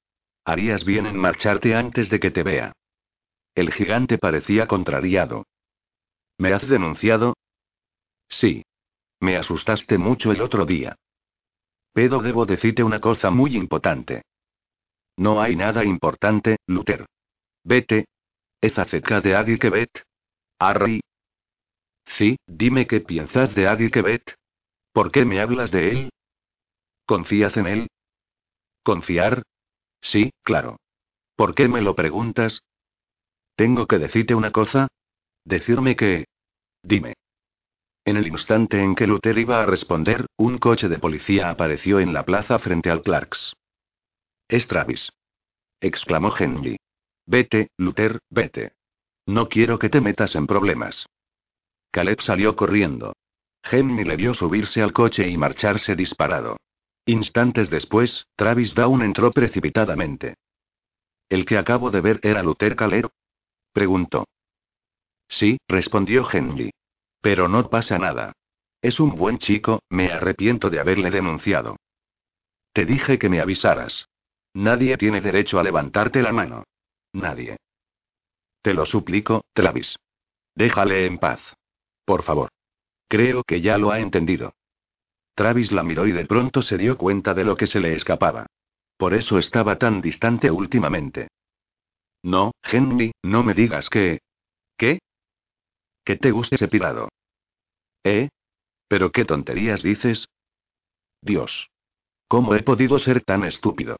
Harías 0.44 0.84
bien 0.84 1.06
en 1.06 1.16
marcharte 1.16 1.76
antes 1.76 2.10
de 2.10 2.18
que 2.18 2.32
te 2.32 2.42
vea. 2.42 2.72
El 3.54 3.72
gigante 3.72 4.18
parecía 4.18 4.66
contrariado. 4.66 5.46
¿Me 6.36 6.52
has 6.52 6.68
denunciado? 6.68 7.36
Sí. 8.28 8.64
Me 9.20 9.36
asustaste 9.36 9.98
mucho 9.98 10.32
el 10.32 10.42
otro 10.42 10.66
día. 10.66 10.96
Pero 11.92 12.18
debo 12.18 12.44
decirte 12.44 12.82
una 12.82 12.98
cosa 12.98 13.30
muy 13.30 13.54
importante. 13.56 14.22
No 15.16 15.40
hay 15.40 15.54
nada 15.54 15.84
importante, 15.84 16.56
Luther. 16.66 17.06
Vete. 17.62 18.06
¿Es 18.60 18.76
acerca 18.76 19.20
de 19.20 19.36
Adi 19.36 19.60
Quebet? 19.60 20.02
Harry. 20.58 21.02
Sí, 22.04 22.34
dime 22.48 22.88
qué 22.88 23.00
piensas 23.00 23.54
de 23.54 23.68
Adi. 23.68 23.92
¿Por 24.92 25.10
qué 25.10 25.24
me 25.24 25.40
hablas 25.40 25.70
de 25.70 25.90
él? 25.90 26.10
¿Confías 27.06 27.56
en 27.56 27.66
él? 27.66 27.88
¿Confiar? 28.82 29.42
Sí, 30.00 30.32
claro. 30.42 30.76
¿Por 31.36 31.54
qué 31.54 31.68
me 31.68 31.80
lo 31.80 31.94
preguntas? 31.94 32.62
¿Tengo 33.56 33.86
que 33.86 33.98
decirte 33.98 34.34
una 34.34 34.50
cosa? 34.50 34.88
Decirme 35.44 35.96
que... 35.96 36.24
Dime. 36.82 37.14
En 38.04 38.16
el 38.16 38.26
instante 38.26 38.82
en 38.82 38.94
que 38.94 39.06
Luther 39.06 39.38
iba 39.38 39.62
a 39.62 39.66
responder, 39.66 40.26
un 40.36 40.58
coche 40.58 40.88
de 40.88 40.98
policía 40.98 41.50
apareció 41.50 42.00
en 42.00 42.12
la 42.12 42.24
plaza 42.24 42.58
frente 42.58 42.90
al 42.90 43.02
Clarks. 43.02 43.54
Es 44.48 44.66
Travis. 44.66 45.10
exclamó 45.80 46.34
Henry. 46.36 46.76
Vete, 47.26 47.70
Luther, 47.78 48.18
vete. 48.28 48.72
No 49.26 49.48
quiero 49.48 49.78
que 49.78 49.88
te 49.88 50.00
metas 50.00 50.34
en 50.34 50.46
problemas. 50.46 51.06
Caleb 51.92 52.20
salió 52.20 52.56
corriendo. 52.56 53.14
Henry 53.62 54.04
le 54.04 54.16
vio 54.16 54.34
subirse 54.34 54.82
al 54.82 54.92
coche 54.92 55.28
y 55.28 55.36
marcharse 55.36 55.94
disparado. 55.94 56.56
Instantes 57.06 57.70
después, 57.70 58.26
Travis 58.36 58.74
Down 58.74 59.02
entró 59.02 59.30
precipitadamente. 59.32 60.34
¿El 61.28 61.44
que 61.44 61.56
acabo 61.56 61.90
de 61.90 62.00
ver 62.00 62.20
era 62.22 62.42
Luther 62.42 62.76
Caleb? 62.76 63.08
Preguntó. 63.72 64.26
Sí, 65.28 65.58
respondió 65.66 66.28
Henry. 66.30 66.70
Pero 67.20 67.48
no 67.48 67.68
pasa 67.70 67.98
nada. 67.98 68.32
Es 68.82 69.00
un 69.00 69.14
buen 69.14 69.38
chico, 69.38 69.82
me 69.88 70.12
arrepiento 70.12 70.68
de 70.68 70.80
haberle 70.80 71.10
denunciado. 71.10 71.76
Te 72.72 72.84
dije 72.84 73.18
que 73.18 73.28
me 73.28 73.40
avisaras. 73.40 74.08
Nadie 74.54 74.96
tiene 74.98 75.20
derecho 75.20 75.58
a 75.58 75.62
levantarte 75.62 76.20
la 76.20 76.32
mano. 76.32 76.64
Nadie. 77.12 77.56
Te 78.60 78.74
lo 78.74 78.84
suplico, 78.84 79.44
Travis. 79.52 79.96
Déjale 80.54 81.06
en 81.06 81.18
paz. 81.18 81.40
Por 82.04 82.22
favor. 82.22 82.50
Creo 83.12 83.44
que 83.44 83.60
ya 83.60 83.76
lo 83.76 83.90
ha 83.90 84.00
entendido. 84.00 84.54
Travis 85.34 85.70
la 85.70 85.82
miró 85.82 86.06
y 86.06 86.12
de 86.12 86.24
pronto 86.24 86.62
se 86.62 86.78
dio 86.78 86.96
cuenta 86.96 87.34
de 87.34 87.44
lo 87.44 87.58
que 87.58 87.66
se 87.66 87.78
le 87.78 87.92
escapaba. 87.92 88.46
Por 88.96 89.12
eso 89.12 89.36
estaba 89.36 89.76
tan 89.76 90.00
distante 90.00 90.50
últimamente. 90.50 91.28
No, 92.22 92.52
Henry, 92.62 93.12
no 93.22 93.42
me 93.42 93.52
digas 93.52 93.90
que... 93.90 94.20
¿Qué? 94.78 95.00
Que 96.02 96.16
te 96.16 96.30
guste 96.30 96.54
ese 96.54 96.68
pirado. 96.68 97.10
¿Eh? 98.02 98.30
¿Pero 98.88 99.12
qué 99.12 99.26
tonterías 99.26 99.82
dices? 99.82 100.26
Dios. 101.20 101.68
¿Cómo 102.28 102.54
he 102.54 102.62
podido 102.62 102.98
ser 102.98 103.22
tan 103.22 103.44
estúpido? 103.44 103.98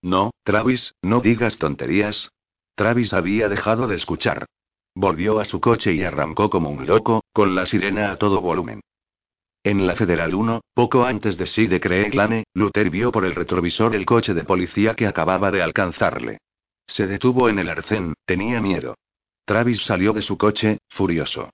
No, 0.00 0.30
Travis, 0.44 0.94
no 1.02 1.18
digas 1.22 1.58
tonterías. 1.58 2.30
Travis 2.76 3.14
había 3.14 3.48
dejado 3.48 3.88
de 3.88 3.96
escuchar. 3.96 4.46
Volvió 4.94 5.40
a 5.40 5.44
su 5.44 5.60
coche 5.60 5.92
y 5.94 6.02
arrancó 6.02 6.50
como 6.50 6.70
un 6.70 6.86
loco, 6.86 7.24
con 7.32 7.54
la 7.54 7.66
sirena 7.66 8.12
a 8.12 8.16
todo 8.16 8.40
volumen. 8.40 8.80
En 9.64 9.86
la 9.86 9.94
Federal 9.94 10.34
1, 10.34 10.60
poco 10.74 11.04
antes 11.04 11.38
de 11.38 11.46
sí 11.46 11.66
de 11.66 12.10
Lane, 12.12 12.44
Luther 12.52 12.90
vio 12.90 13.12
por 13.12 13.24
el 13.24 13.34
retrovisor 13.34 13.94
el 13.94 14.04
coche 14.04 14.34
de 14.34 14.44
policía 14.44 14.94
que 14.94 15.06
acababa 15.06 15.50
de 15.50 15.62
alcanzarle. 15.62 16.38
Se 16.86 17.06
detuvo 17.06 17.48
en 17.48 17.58
el 17.58 17.68
arcén, 17.68 18.14
tenía 18.26 18.60
miedo. 18.60 18.96
Travis 19.44 19.82
salió 19.82 20.12
de 20.12 20.22
su 20.22 20.36
coche, 20.36 20.78
furioso. 20.88 21.50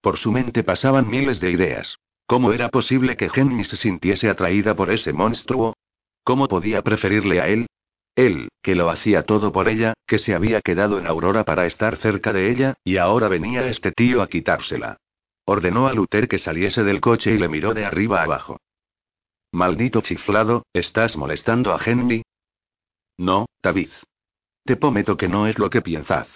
Por 0.00 0.18
su 0.18 0.32
mente 0.32 0.62
pasaban 0.64 1.08
miles 1.08 1.40
de 1.40 1.50
ideas. 1.50 1.96
¿Cómo 2.26 2.52
era 2.52 2.68
posible 2.68 3.16
que 3.16 3.30
Henry 3.32 3.64
se 3.64 3.76
sintiese 3.76 4.28
atraída 4.28 4.74
por 4.74 4.90
ese 4.90 5.12
monstruo? 5.12 5.74
¿Cómo 6.24 6.48
podía 6.48 6.82
preferirle 6.82 7.40
a 7.40 7.48
él? 7.48 7.66
Él, 8.16 8.48
que 8.62 8.74
lo 8.74 8.90
hacía 8.90 9.24
todo 9.24 9.50
por 9.50 9.68
ella, 9.68 9.94
que 10.06 10.18
se 10.18 10.34
había 10.34 10.60
quedado 10.60 10.98
en 10.98 11.06
Aurora 11.06 11.44
para 11.44 11.66
estar 11.66 11.96
cerca 11.96 12.32
de 12.32 12.50
ella, 12.50 12.74
y 12.84 12.98
ahora 12.98 13.28
venía 13.28 13.66
este 13.68 13.90
tío 13.90 14.22
a 14.22 14.28
quitársela. 14.28 14.98
Ordenó 15.46 15.88
a 15.88 15.92
Luther 15.92 16.28
que 16.28 16.38
saliese 16.38 16.84
del 16.84 17.00
coche 17.00 17.32
y 17.32 17.38
le 17.38 17.48
miró 17.48 17.74
de 17.74 17.84
arriba 17.84 18.22
abajo. 18.22 18.58
Maldito 19.52 20.00
chiflado, 20.00 20.64
¿estás 20.72 21.16
molestando 21.16 21.74
a 21.74 21.80
Henry? 21.84 22.24
No, 23.18 23.46
David. 23.62 23.90
Te 24.64 24.76
prometo 24.76 25.16
que 25.16 25.28
no 25.28 25.46
es 25.46 25.58
lo 25.58 25.70
que 25.70 25.82
piensas. 25.82 26.28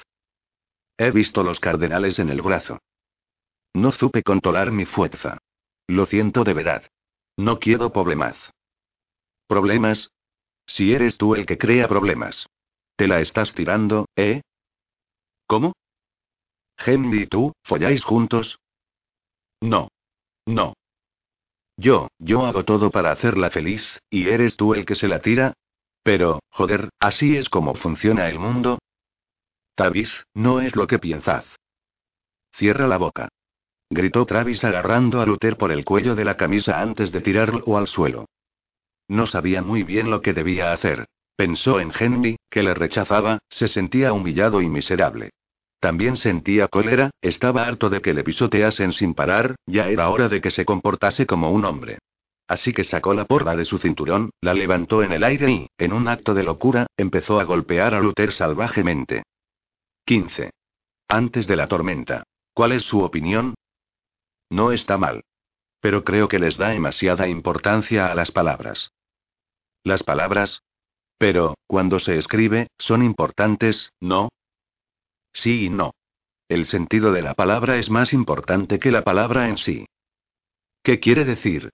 He 0.99 1.11
visto 1.11 1.43
los 1.43 1.61
cardenales 1.61 2.19
en 2.19 2.29
el 2.29 2.43
brazo. 2.43 2.79
No 3.75 3.93
supe 3.93 4.23
controlar 4.23 4.73
mi 4.73 4.85
fuerza. 4.85 5.39
Lo 5.87 6.07
siento 6.07 6.45
de 6.45 6.55
verdad. 6.55 6.91
No 7.37 7.59
quiero 7.59 7.93
problemas. 7.93 8.37
¿Problemas? 9.47 10.11
Si 10.69 10.93
eres 10.93 11.17
tú 11.17 11.35
el 11.35 11.47
que 11.47 11.59
crea 11.59 11.89
problemas. 11.89 12.47
¿Te 12.97 13.09
la 13.09 13.21
estás 13.21 13.55
tirando, 13.55 14.07
eh? 14.15 14.43
¿Cómo? 15.47 15.73
Henry 16.77 17.23
y 17.23 17.27
tú, 17.27 17.53
¿folláis 17.65 18.05
juntos? 18.05 18.59
No. 19.61 19.89
No. 20.47 20.75
Yo, 21.77 22.09
yo 22.19 22.45
hago 22.45 22.65
todo 22.65 22.91
para 22.91 23.13
hacerla 23.13 23.51
feliz, 23.51 24.01
¿y 24.11 24.29
eres 24.29 24.57
tú 24.57 24.75
el 24.75 24.85
que 24.85 24.95
se 24.95 25.09
la 25.09 25.21
tira? 25.21 25.55
Pero, 26.03 26.41
joder, 26.51 26.91
¿así 27.01 27.37
es 27.37 27.49
como 27.49 27.75
funciona 27.75 28.29
el 28.29 28.39
mundo? 28.39 28.79
Travis, 29.75 30.25
no 30.35 30.61
es 30.61 30.77
lo 30.77 30.87
que 30.87 30.99
piensas. 30.99 31.47
Cierra 32.53 32.87
la 32.87 32.99
boca. 32.99 33.29
Gritó 33.91 34.27
Travis 34.27 34.65
agarrando 34.65 35.21
a 35.21 35.27
Luther 35.27 35.57
por 35.57 35.73
el 35.73 35.85
cuello 35.85 36.15
de 36.15 36.25
la 36.25 36.37
camisa 36.37 36.81
antes 36.81 37.11
de 37.13 37.21
tirarlo 37.21 37.77
al 37.79 37.87
suelo. 37.87 38.27
No 39.09 39.27
sabía 39.27 39.63
muy 39.63 39.83
bien 39.83 40.11
lo 40.11 40.21
que 40.21 40.35
debía 40.35 40.73
hacer. 40.73 41.07
Pensó 41.35 41.81
en 41.81 41.93
Henry, 41.99 42.37
que 42.51 42.63
le 42.63 42.75
rechazaba, 42.75 43.39
se 43.49 43.69
sentía 43.69 44.13
humillado 44.13 44.61
y 44.61 44.69
miserable. 44.69 45.31
También 45.81 46.17
sentía 46.17 46.69
cólera, 46.69 47.11
estaba 47.23 47.65
harto 47.65 47.89
de 47.89 48.01
que 48.01 48.13
le 48.13 48.25
pisoteasen 48.25 48.93
sin 48.93 49.15
parar, 49.15 49.55
ya 49.65 49.89
era 49.89 50.09
hora 50.11 50.29
de 50.29 50.41
que 50.41 50.51
se 50.51 50.65
comportase 50.65 51.27
como 51.27 51.51
un 51.51 51.65
hombre. 51.65 51.99
Así 52.49 52.73
que 52.73 52.83
sacó 52.83 53.15
la 53.15 53.27
porra 53.27 53.55
de 53.55 53.65
su 53.65 53.79
cinturón, 53.79 54.31
la 54.41 54.55
levantó 54.55 55.03
en 55.03 55.13
el 55.13 55.23
aire 55.23 55.51
y, 55.51 55.69
en 55.79 55.93
un 55.93 56.09
acto 56.09 56.35
de 56.35 56.43
locura, 56.43 56.87
empezó 56.97 57.39
a 57.39 57.45
golpear 57.45 57.95
a 57.95 58.01
Luther 58.01 58.33
salvajemente. 58.33 59.23
15. 60.07 60.51
Antes 61.09 61.47
de 61.47 61.57
la 61.57 61.69
tormenta. 61.69 62.25
¿Cuál 62.55 62.73
es 62.73 62.83
su 62.83 63.01
opinión? 63.01 63.55
No 64.51 64.73
está 64.73 64.99
mal. 64.99 65.23
Pero 65.81 66.03
creo 66.03 66.27
que 66.29 66.39
les 66.39 66.57
da 66.57 66.71
demasiada 66.71 67.29
importancia 67.29 68.11
a 68.11 68.15
las 68.15 68.33
palabras. 68.33 68.91
¿Las 69.85 70.03
palabras? 70.03 70.63
Pero, 71.19 71.55
cuando 71.67 71.99
se 71.99 72.17
escribe, 72.17 72.69
son 72.79 73.03
importantes, 73.03 73.93
¿no? 74.01 74.31
Sí 75.33 75.67
y 75.67 75.71
no. 75.71 75.93
El 76.49 76.67
sentido 76.67 77.13
de 77.13 77.23
la 77.23 77.35
palabra 77.35 77.77
es 77.77 77.91
más 77.91 78.13
importante 78.13 78.79
que 78.79 78.91
la 78.91 79.03
palabra 79.03 79.49
en 79.49 79.59
sí. 79.59 79.87
¿Qué 80.83 81.01
quiere 81.01 81.25
decir? 81.25 81.71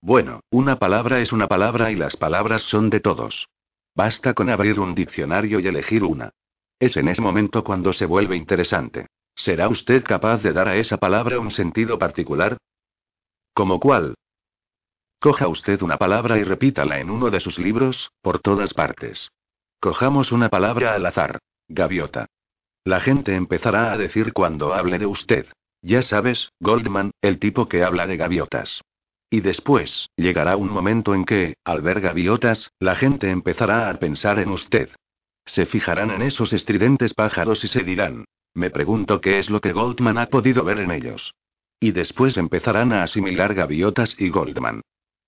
Bueno, 0.00 0.40
una 0.50 0.78
palabra 0.78 1.20
es 1.20 1.32
una 1.32 1.48
palabra 1.48 1.90
y 1.90 1.96
las 1.96 2.16
palabras 2.16 2.62
son 2.62 2.90
de 2.90 3.00
todos. 3.00 3.48
Basta 3.94 4.34
con 4.34 4.50
abrir 4.50 4.80
un 4.80 4.94
diccionario 4.94 5.60
y 5.60 5.66
elegir 5.66 6.04
una. 6.04 6.30
Es 6.78 6.96
en 6.96 7.08
ese 7.08 7.22
momento 7.22 7.64
cuando 7.64 7.92
se 7.92 8.06
vuelve 8.06 8.36
interesante. 8.36 9.06
¿Será 9.36 9.68
usted 9.68 10.04
capaz 10.04 10.42
de 10.42 10.52
dar 10.52 10.68
a 10.68 10.76
esa 10.76 10.96
palabra 10.96 11.38
un 11.38 11.50
sentido 11.50 11.98
particular? 11.98 12.56
¿Como 13.52 13.80
cuál? 13.80 14.14
Coja 15.24 15.48
usted 15.48 15.80
una 15.80 15.96
palabra 15.96 16.36
y 16.36 16.44
repítala 16.44 17.00
en 17.00 17.08
uno 17.08 17.30
de 17.30 17.40
sus 17.40 17.58
libros, 17.58 18.10
por 18.20 18.40
todas 18.40 18.74
partes. 18.74 19.30
Cojamos 19.80 20.32
una 20.32 20.50
palabra 20.50 20.92
al 20.92 21.06
azar. 21.06 21.38
Gaviota. 21.66 22.26
La 22.84 23.00
gente 23.00 23.34
empezará 23.34 23.90
a 23.90 23.96
decir 23.96 24.34
cuando 24.34 24.74
hable 24.74 24.98
de 24.98 25.06
usted. 25.06 25.46
Ya 25.80 26.02
sabes, 26.02 26.50
Goldman, 26.60 27.12
el 27.22 27.38
tipo 27.38 27.70
que 27.70 27.84
habla 27.84 28.06
de 28.06 28.18
gaviotas. 28.18 28.82
Y 29.30 29.40
después, 29.40 30.10
llegará 30.14 30.58
un 30.58 30.68
momento 30.68 31.14
en 31.14 31.24
que, 31.24 31.54
al 31.64 31.80
ver 31.80 32.02
gaviotas, 32.02 32.70
la 32.78 32.94
gente 32.94 33.30
empezará 33.30 33.88
a 33.88 33.98
pensar 33.98 34.38
en 34.40 34.50
usted. 34.50 34.90
Se 35.46 35.64
fijarán 35.64 36.10
en 36.10 36.20
esos 36.20 36.52
estridentes 36.52 37.14
pájaros 37.14 37.64
y 37.64 37.68
se 37.68 37.82
dirán, 37.82 38.26
me 38.52 38.68
pregunto 38.68 39.22
qué 39.22 39.38
es 39.38 39.48
lo 39.48 39.62
que 39.62 39.72
Goldman 39.72 40.18
ha 40.18 40.26
podido 40.26 40.64
ver 40.64 40.80
en 40.80 40.90
ellos. 40.90 41.32
Y 41.80 41.92
después 41.92 42.36
empezarán 42.36 42.92
a 42.92 43.04
asimilar 43.04 43.54
gaviotas 43.54 44.20
y 44.20 44.28
Goldman. 44.28 44.82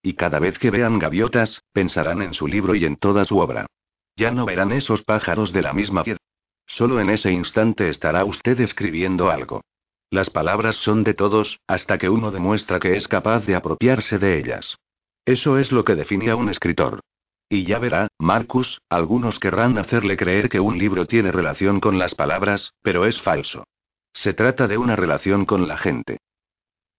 Y 0.07 0.15
cada 0.15 0.39
vez 0.39 0.57
que 0.61 0.71
vean 0.71 1.01
gaviotas, 1.01 1.65
pensarán 1.73 2.23
en 2.23 2.33
su 2.33 2.47
libro 2.47 2.77
y 2.77 2.85
en 2.85 2.95
toda 2.95 3.25
su 3.25 3.41
obra. 3.41 3.67
Ya 4.15 4.31
no 4.31 4.47
verán 4.47 4.71
esos 4.71 5.03
pájaros 5.03 5.53
de 5.53 5.63
la 5.63 5.73
misma 5.73 6.05
piedra. 6.05 6.23
Solo 6.65 7.01
en 7.01 7.11
ese 7.11 7.33
instante 7.33 7.89
estará 7.89 8.25
usted 8.25 8.61
escribiendo 8.61 9.33
algo. 9.33 9.63
Las 10.09 10.31
palabras 10.31 10.77
son 10.77 11.03
de 11.03 11.15
todos, 11.15 11.59
hasta 11.67 11.99
que 11.99 12.09
uno 12.09 12.31
demuestra 12.31 12.79
que 12.79 12.95
es 12.95 13.09
capaz 13.09 13.47
de 13.47 13.57
apropiarse 13.57 14.21
de 14.21 14.39
ellas. 14.39 14.77
Eso 15.25 15.59
es 15.59 15.73
lo 15.73 15.85
que 15.85 15.97
define 15.97 16.31
a 16.31 16.37
un 16.37 16.51
escritor. 16.51 17.01
Y 17.49 17.65
ya 17.65 17.81
verá, 17.81 18.07
Marcus, 18.17 18.81
algunos 18.89 19.41
querrán 19.41 19.77
hacerle 19.77 20.17
creer 20.17 20.49
que 20.49 20.61
un 20.61 20.79
libro 20.79 21.07
tiene 21.07 21.33
relación 21.33 21.81
con 21.81 21.99
las 21.99 22.15
palabras, 22.15 22.75
pero 22.81 23.07
es 23.07 23.21
falso. 23.21 23.65
Se 24.13 24.35
trata 24.35 24.69
de 24.69 24.79
una 24.79 24.95
relación 24.95 25.47
con 25.47 25.67
la 25.67 25.77
gente. 25.77 26.19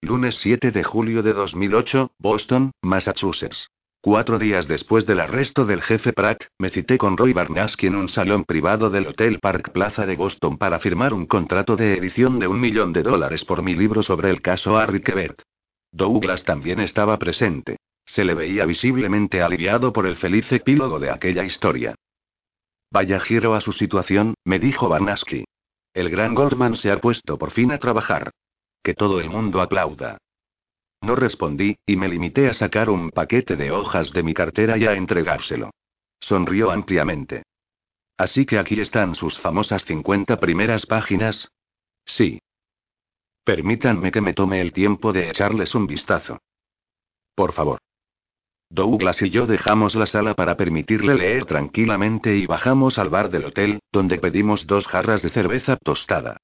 Lunes 0.02 0.36
7 0.36 0.70
de 0.70 0.84
julio 0.84 1.24
de 1.24 1.34
2008, 1.34 2.12
Boston, 2.20 2.72
Massachusetts. 2.84 3.72
Cuatro 4.00 4.38
días 4.38 4.68
después 4.68 5.08
del 5.08 5.20
arresto 5.20 5.66
del 5.66 5.82
jefe 5.82 6.14
Pratt, 6.14 6.44
me 6.60 6.70
cité 6.70 7.00
con 7.00 7.18
Roy 7.18 7.34
Barnaski 7.34 7.88
en 7.88 7.96
un 7.96 8.08
salón 8.08 8.44
privado 8.44 8.92
del 8.92 9.08
Hotel 9.08 9.40
Park 9.40 9.72
Plaza 9.72 10.06
de 10.06 10.16
Boston 10.16 10.60
para 10.60 10.78
firmar 10.78 11.16
un 11.16 11.26
contrato 11.26 11.76
de 11.76 11.98
edición 11.98 12.38
de 12.38 12.48
un 12.48 12.60
millón 12.60 12.94
de 12.94 13.02
dólares 13.02 13.44
por 13.44 13.64
mi 13.64 13.74
libro 13.74 14.04
sobre 14.04 14.30
el 14.30 14.44
caso 14.44 14.78
Harry 14.78 15.02
Quebert. 15.02 15.42
Douglas 15.92 16.44
también 16.44 16.80
estaba 16.80 17.18
presente. 17.18 17.78
Se 18.06 18.24
le 18.24 18.36
veía 18.36 18.68
visiblemente 18.68 19.42
aliviado 19.42 19.94
por 19.94 20.06
el 20.06 20.18
feliz 20.18 20.52
epílogo 20.52 21.00
de 21.00 21.10
aquella 21.10 21.44
historia. 21.44 21.96
Vaya 22.92 23.20
giro 23.20 23.56
a 23.56 23.62
su 23.62 23.72
situación, 23.72 24.36
me 24.46 24.60
dijo 24.60 24.90
Barnaski. 24.90 25.46
El 25.96 26.12
gran 26.12 26.36
Goldman 26.36 26.76
se 26.76 26.92
ha 26.92 27.02
puesto 27.02 27.40
por 27.40 27.50
fin 27.50 27.72
a 27.72 27.80
trabajar. 27.80 28.30
Que 28.88 28.94
todo 28.94 29.20
el 29.20 29.30
mundo 29.30 29.60
aplauda. 29.60 30.18
No 31.02 31.18
respondí, 31.18 31.76
y 31.86 31.98
me 31.98 32.08
limité 32.08 32.48
a 32.48 32.54
sacar 32.54 32.90
un 32.90 33.12
paquete 33.12 33.58
de 33.58 33.70
hojas 33.70 34.14
de 34.14 34.24
mi 34.24 34.34
cartera 34.34 34.78
y 34.78 34.86
a 34.86 34.94
entregárselo. 34.94 35.72
Sonrió 36.22 36.72
ampliamente. 36.72 37.44
Así 38.16 38.46
que 38.46 38.58
aquí 38.58 38.80
están 38.80 39.14
sus 39.14 39.38
famosas 39.40 39.84
50 39.84 40.40
primeras 40.40 40.86
páginas. 40.86 41.52
Sí. 42.06 42.40
Permítanme 43.44 44.10
que 44.10 44.22
me 44.22 44.34
tome 44.34 44.62
el 44.62 44.72
tiempo 44.72 45.12
de 45.12 45.32
echarles 45.32 45.76
un 45.76 45.86
vistazo. 45.86 46.40
Por 47.36 47.52
favor. 47.52 47.80
Douglas 48.70 49.22
y 49.22 49.32
yo 49.32 49.48
dejamos 49.48 49.96
la 49.96 50.06
sala 50.06 50.34
para 50.34 50.56
permitirle 50.56 51.16
leer 51.16 51.44
tranquilamente 51.44 52.38
y 52.38 52.46
bajamos 52.46 52.98
al 53.00 53.10
bar 53.10 53.32
del 53.32 53.48
hotel, 53.48 53.82
donde 53.92 54.18
pedimos 54.18 54.66
dos 54.66 54.88
jarras 54.88 55.22
de 55.24 55.30
cerveza 55.30 55.76
tostada. 55.76 56.38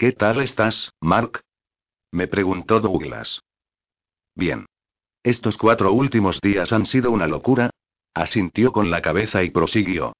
¿Qué 0.00 0.12
tal 0.12 0.40
estás, 0.40 0.94
Mark? 1.02 1.42
Me 2.10 2.26
preguntó 2.26 2.80
Douglas. 2.80 3.42
Bien. 4.34 4.64
Estos 5.22 5.58
cuatro 5.58 5.92
últimos 5.92 6.40
días 6.40 6.72
han 6.72 6.86
sido 6.86 7.10
una 7.10 7.26
locura. 7.26 7.68
Asintió 8.14 8.72
con 8.72 8.90
la 8.90 9.02
cabeza 9.02 9.42
y 9.42 9.50
prosiguió. 9.50 10.14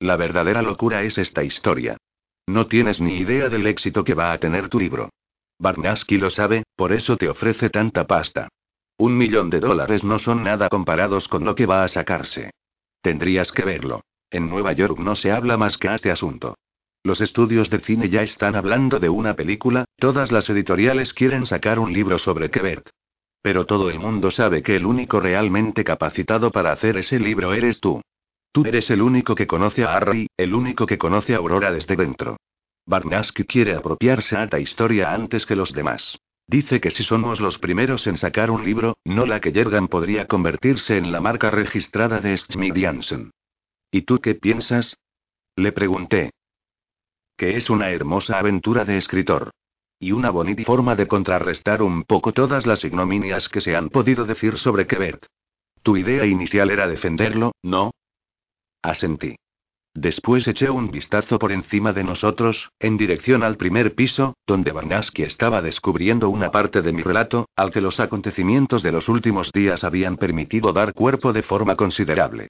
La 0.00 0.16
verdadera 0.16 0.62
locura 0.62 1.02
es 1.02 1.18
esta 1.18 1.44
historia. 1.44 1.98
No 2.46 2.68
tienes 2.68 3.02
ni 3.02 3.18
idea 3.18 3.50
del 3.50 3.66
éxito 3.66 4.02
que 4.02 4.14
va 4.14 4.32
a 4.32 4.38
tener 4.38 4.70
tu 4.70 4.80
libro. 4.80 5.10
Barnaski 5.58 6.16
lo 6.16 6.30
sabe, 6.30 6.62
por 6.74 6.94
eso 6.94 7.18
te 7.18 7.28
ofrece 7.28 7.68
tanta 7.68 8.06
pasta. 8.06 8.48
Un 8.96 9.18
millón 9.18 9.50
de 9.50 9.60
dólares 9.60 10.04
no 10.04 10.18
son 10.20 10.42
nada 10.42 10.70
comparados 10.70 11.28
con 11.28 11.44
lo 11.44 11.54
que 11.54 11.66
va 11.66 11.84
a 11.84 11.88
sacarse. 11.88 12.52
Tendrías 13.02 13.52
que 13.52 13.62
verlo. 13.62 14.04
En 14.30 14.48
Nueva 14.48 14.72
York 14.72 14.98
no 14.98 15.16
se 15.16 15.32
habla 15.32 15.58
más 15.58 15.76
que 15.76 15.90
a 15.90 15.96
este 15.96 16.10
asunto. 16.10 16.54
Los 17.04 17.20
estudios 17.20 17.68
de 17.68 17.80
cine 17.80 18.08
ya 18.08 18.22
están 18.22 18.54
hablando 18.54 19.00
de 19.00 19.08
una 19.08 19.34
película, 19.34 19.86
todas 19.98 20.30
las 20.30 20.48
editoriales 20.48 21.12
quieren 21.12 21.46
sacar 21.46 21.80
un 21.80 21.92
libro 21.92 22.16
sobre 22.16 22.50
Quebert. 22.50 22.88
Pero 23.42 23.66
todo 23.66 23.90
el 23.90 23.98
mundo 23.98 24.30
sabe 24.30 24.62
que 24.62 24.76
el 24.76 24.86
único 24.86 25.18
realmente 25.18 25.82
capacitado 25.82 26.52
para 26.52 26.70
hacer 26.70 26.96
ese 26.96 27.18
libro 27.18 27.54
eres 27.54 27.80
tú. 27.80 28.00
Tú 28.52 28.64
eres 28.64 28.88
el 28.90 29.02
único 29.02 29.34
que 29.34 29.48
conoce 29.48 29.82
a 29.82 29.96
Harry, 29.96 30.28
el 30.36 30.54
único 30.54 30.86
que 30.86 30.98
conoce 30.98 31.34
a 31.34 31.38
Aurora 31.38 31.72
desde 31.72 31.96
dentro. 31.96 32.36
Barnaski 32.86 33.44
quiere 33.44 33.74
apropiarse 33.74 34.36
a 34.36 34.44
esta 34.44 34.60
historia 34.60 35.12
antes 35.12 35.44
que 35.44 35.56
los 35.56 35.72
demás. 35.72 36.18
Dice 36.46 36.80
que 36.80 36.90
si 36.90 37.02
somos 37.02 37.40
los 37.40 37.58
primeros 37.58 38.06
en 38.06 38.16
sacar 38.16 38.50
un 38.50 38.64
libro, 38.64 38.96
no 39.04 39.26
la 39.26 39.40
que 39.40 39.52
Jergan 39.52 39.88
podría 39.88 40.26
convertirse 40.26 40.98
en 40.98 41.10
la 41.10 41.20
marca 41.20 41.50
registrada 41.50 42.20
de 42.20 42.36
Schmidt 42.36 42.78
Janssen. 42.78 43.30
¿Y 43.90 44.02
tú 44.02 44.20
qué 44.20 44.34
piensas? 44.34 44.96
Le 45.56 45.72
pregunté. 45.72 46.30
Que 47.36 47.56
es 47.56 47.70
una 47.70 47.90
hermosa 47.90 48.38
aventura 48.38 48.84
de 48.84 48.98
escritor 48.98 49.50
y 50.02 50.10
una 50.10 50.30
bonita 50.30 50.64
forma 50.64 50.96
de 50.96 51.06
contrarrestar 51.06 51.80
un 51.80 52.02
poco 52.02 52.32
todas 52.32 52.66
las 52.66 52.84
ignominias 52.84 53.48
que 53.48 53.60
se 53.60 53.76
han 53.76 53.88
podido 53.88 54.24
decir 54.24 54.58
sobre 54.58 54.88
Quebert. 54.88 55.26
Tu 55.84 55.96
idea 55.96 56.26
inicial 56.26 56.72
era 56.72 56.88
defenderlo, 56.88 57.52
¿no? 57.62 57.92
Asentí. 58.82 59.36
Después 59.94 60.48
eché 60.48 60.70
un 60.70 60.90
vistazo 60.90 61.38
por 61.38 61.52
encima 61.52 61.92
de 61.92 62.02
nosotros, 62.02 62.70
en 62.80 62.96
dirección 62.96 63.44
al 63.44 63.56
primer 63.56 63.94
piso, 63.94 64.34
donde 64.44 64.72
Barnaski 64.72 65.22
estaba 65.22 65.62
descubriendo 65.62 66.30
una 66.30 66.50
parte 66.50 66.82
de 66.82 66.92
mi 66.92 67.02
relato, 67.02 67.46
al 67.54 67.70
que 67.70 67.80
los 67.80 68.00
acontecimientos 68.00 68.82
de 68.82 68.90
los 68.90 69.08
últimos 69.08 69.52
días 69.52 69.84
habían 69.84 70.16
permitido 70.16 70.72
dar 70.72 70.94
cuerpo 70.94 71.32
de 71.32 71.42
forma 71.44 71.76
considerable. 71.76 72.48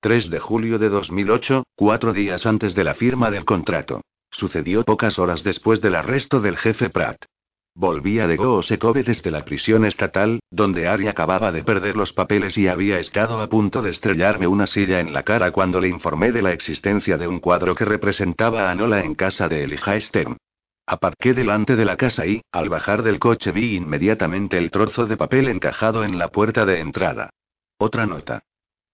3 0.00 0.30
de 0.30 0.38
julio 0.38 0.78
de 0.78 0.90
2008, 0.90 1.64
cuatro 1.74 2.12
días 2.12 2.46
antes 2.46 2.76
de 2.76 2.84
la 2.84 2.94
firma 2.94 3.32
del 3.32 3.44
contrato. 3.44 4.00
Sucedió 4.30 4.84
pocas 4.84 5.18
horas 5.18 5.42
después 5.42 5.80
del 5.80 5.96
arresto 5.96 6.38
del 6.38 6.56
jefe 6.56 6.88
Pratt. 6.88 7.24
Volvía 7.74 8.28
de 8.28 8.36
Goosekove 8.36 9.02
desde 9.02 9.32
la 9.32 9.44
prisión 9.44 9.84
estatal, 9.84 10.38
donde 10.52 10.86
Ari 10.86 11.08
acababa 11.08 11.50
de 11.50 11.64
perder 11.64 11.96
los 11.96 12.12
papeles 12.12 12.56
y 12.56 12.68
había 12.68 13.00
estado 13.00 13.40
a 13.40 13.48
punto 13.48 13.82
de 13.82 13.90
estrellarme 13.90 14.46
una 14.46 14.68
silla 14.68 15.00
en 15.00 15.12
la 15.12 15.24
cara 15.24 15.50
cuando 15.50 15.80
le 15.80 15.88
informé 15.88 16.30
de 16.30 16.42
la 16.42 16.52
existencia 16.52 17.18
de 17.18 17.26
un 17.26 17.40
cuadro 17.40 17.74
que 17.74 17.84
representaba 17.84 18.70
a 18.70 18.76
Nola 18.76 19.00
en 19.00 19.16
casa 19.16 19.48
de 19.48 19.64
Elijah 19.64 19.98
Stern. 19.98 20.36
Aparqué 20.86 21.34
delante 21.34 21.74
de 21.74 21.84
la 21.84 21.96
casa 21.96 22.24
y, 22.24 22.40
al 22.52 22.68
bajar 22.68 23.02
del 23.02 23.18
coche, 23.18 23.50
vi 23.50 23.74
inmediatamente 23.74 24.58
el 24.58 24.70
trozo 24.70 25.06
de 25.06 25.16
papel 25.16 25.48
encajado 25.48 26.04
en 26.04 26.18
la 26.18 26.28
puerta 26.28 26.64
de 26.64 26.78
entrada. 26.78 27.30
Otra 27.78 28.06
nota. 28.06 28.44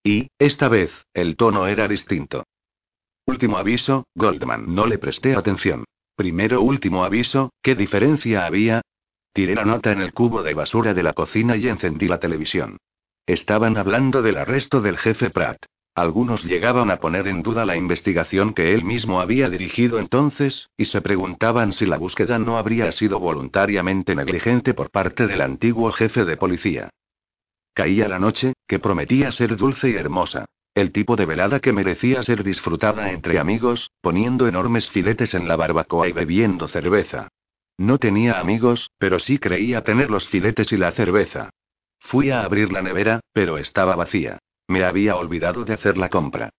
Y, 0.05 0.29
esta 0.39 0.69
vez, 0.69 0.93
el 1.15 1.35
tono 1.35 1.67
era 1.67 1.89
distinto. 1.89 2.45
Último 3.27 3.57
aviso, 3.57 4.05
Goldman. 4.15 4.75
No 4.75 4.87
le 4.87 4.99
presté 4.99 5.35
atención. 5.35 5.85
Primero 6.15 6.61
último 6.61 7.05
aviso, 7.05 7.51
¿qué 7.63 7.75
diferencia 7.75 8.45
había? 8.45 8.83
Tiré 9.33 9.55
la 9.55 9.65
nota 9.65 9.93
en 9.93 10.03
el 10.03 10.13
cubo 10.13 10.43
de 10.43 10.53
basura 10.53 10.93
de 10.93 11.03
la 11.03 11.15
cocina 11.15 11.57
y 11.57 11.69
encendí 11.69 12.07
la 12.07 12.21
televisión. 12.21 12.77
Estaban 13.27 13.79
hablando 13.79 14.21
del 14.21 14.37
arresto 14.37 14.83
del 14.83 14.99
jefe 14.99 15.31
Pratt. 15.31 15.65
Algunos 15.95 16.45
llegaban 16.45 16.91
a 16.91 16.99
poner 16.99 17.27
en 17.27 17.43
duda 17.43 17.65
la 17.65 17.77
investigación 17.77 18.53
que 18.53 18.75
él 18.75 18.85
mismo 18.85 19.21
había 19.21 19.49
dirigido 19.49 19.99
entonces, 19.99 20.69
y 20.77 20.85
se 20.85 21.01
preguntaban 21.01 21.73
si 21.73 21.87
la 21.87 21.97
búsqueda 21.97 22.39
no 22.39 22.59
habría 22.59 22.93
sido 22.93 23.21
voluntariamente 23.21 24.15
negligente 24.15 24.75
por 24.75 24.91
parte 24.91 25.27
del 25.27 25.41
antiguo 25.41 25.91
jefe 25.93 26.25
de 26.25 26.37
policía. 26.37 26.91
Caía 27.75 28.07
la 28.09 28.21
noche, 28.21 28.53
que 28.69 28.79
prometía 28.79 29.33
ser 29.33 29.57
dulce 29.57 29.91
y 29.91 29.95
hermosa. 29.95 30.45
El 30.75 30.93
tipo 30.93 31.17
de 31.17 31.27
velada 31.27 31.61
que 31.61 31.73
merecía 31.73 32.23
ser 32.23 32.45
disfrutada 32.45 33.11
entre 33.11 33.39
amigos, 33.39 33.91
poniendo 34.01 34.47
enormes 34.47 34.89
filetes 34.91 35.35
en 35.35 35.47
la 35.49 35.57
barbacoa 35.57 36.09
y 36.09 36.13
bebiendo 36.13 36.69
cerveza. 36.69 37.29
No 37.77 37.99
tenía 37.99 38.39
amigos, 38.39 38.91
pero 38.99 39.19
sí 39.19 39.39
creía 39.39 39.83
tener 39.83 40.09
los 40.09 40.29
filetes 40.29 40.73
y 40.73 40.77
la 40.77 40.93
cerveza. 40.93 41.51
Fui 41.99 42.31
a 42.31 42.43
abrir 42.43 42.73
la 42.73 42.83
nevera, 42.83 43.21
pero 43.33 43.59
estaba 43.59 43.97
vacía. 43.97 44.39
Me 44.69 44.85
había 44.85 45.17
olvidado 45.17 45.65
de 45.65 45.75
hacer 45.75 45.97
la 45.97 46.09
compra. 46.09 46.51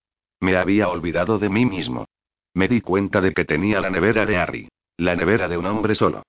Me 0.42 0.58
había 0.58 0.90
olvidado 0.90 1.40
de 1.40 1.50
mí 1.50 1.66
mismo. 1.66 2.06
Me 2.54 2.68
di 2.68 2.82
cuenta 2.82 3.22
de 3.22 3.34
que 3.34 3.46
tenía 3.46 3.80
la 3.80 3.90
nevera 3.90 4.26
de 4.26 4.38
Harry. 4.38 4.70
La 4.98 5.16
nevera 5.16 5.48
de 5.48 5.58
un 5.58 5.66
hombre 5.66 5.96
solo. 5.96 6.24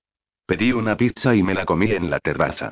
Pedí 0.45 0.71
una 0.71 0.95
pizza 0.95 1.35
y 1.35 1.43
me 1.43 1.53
la 1.53 1.65
comí 1.65 1.91
en 1.91 2.09
la 2.09 2.19
terraza. 2.19 2.71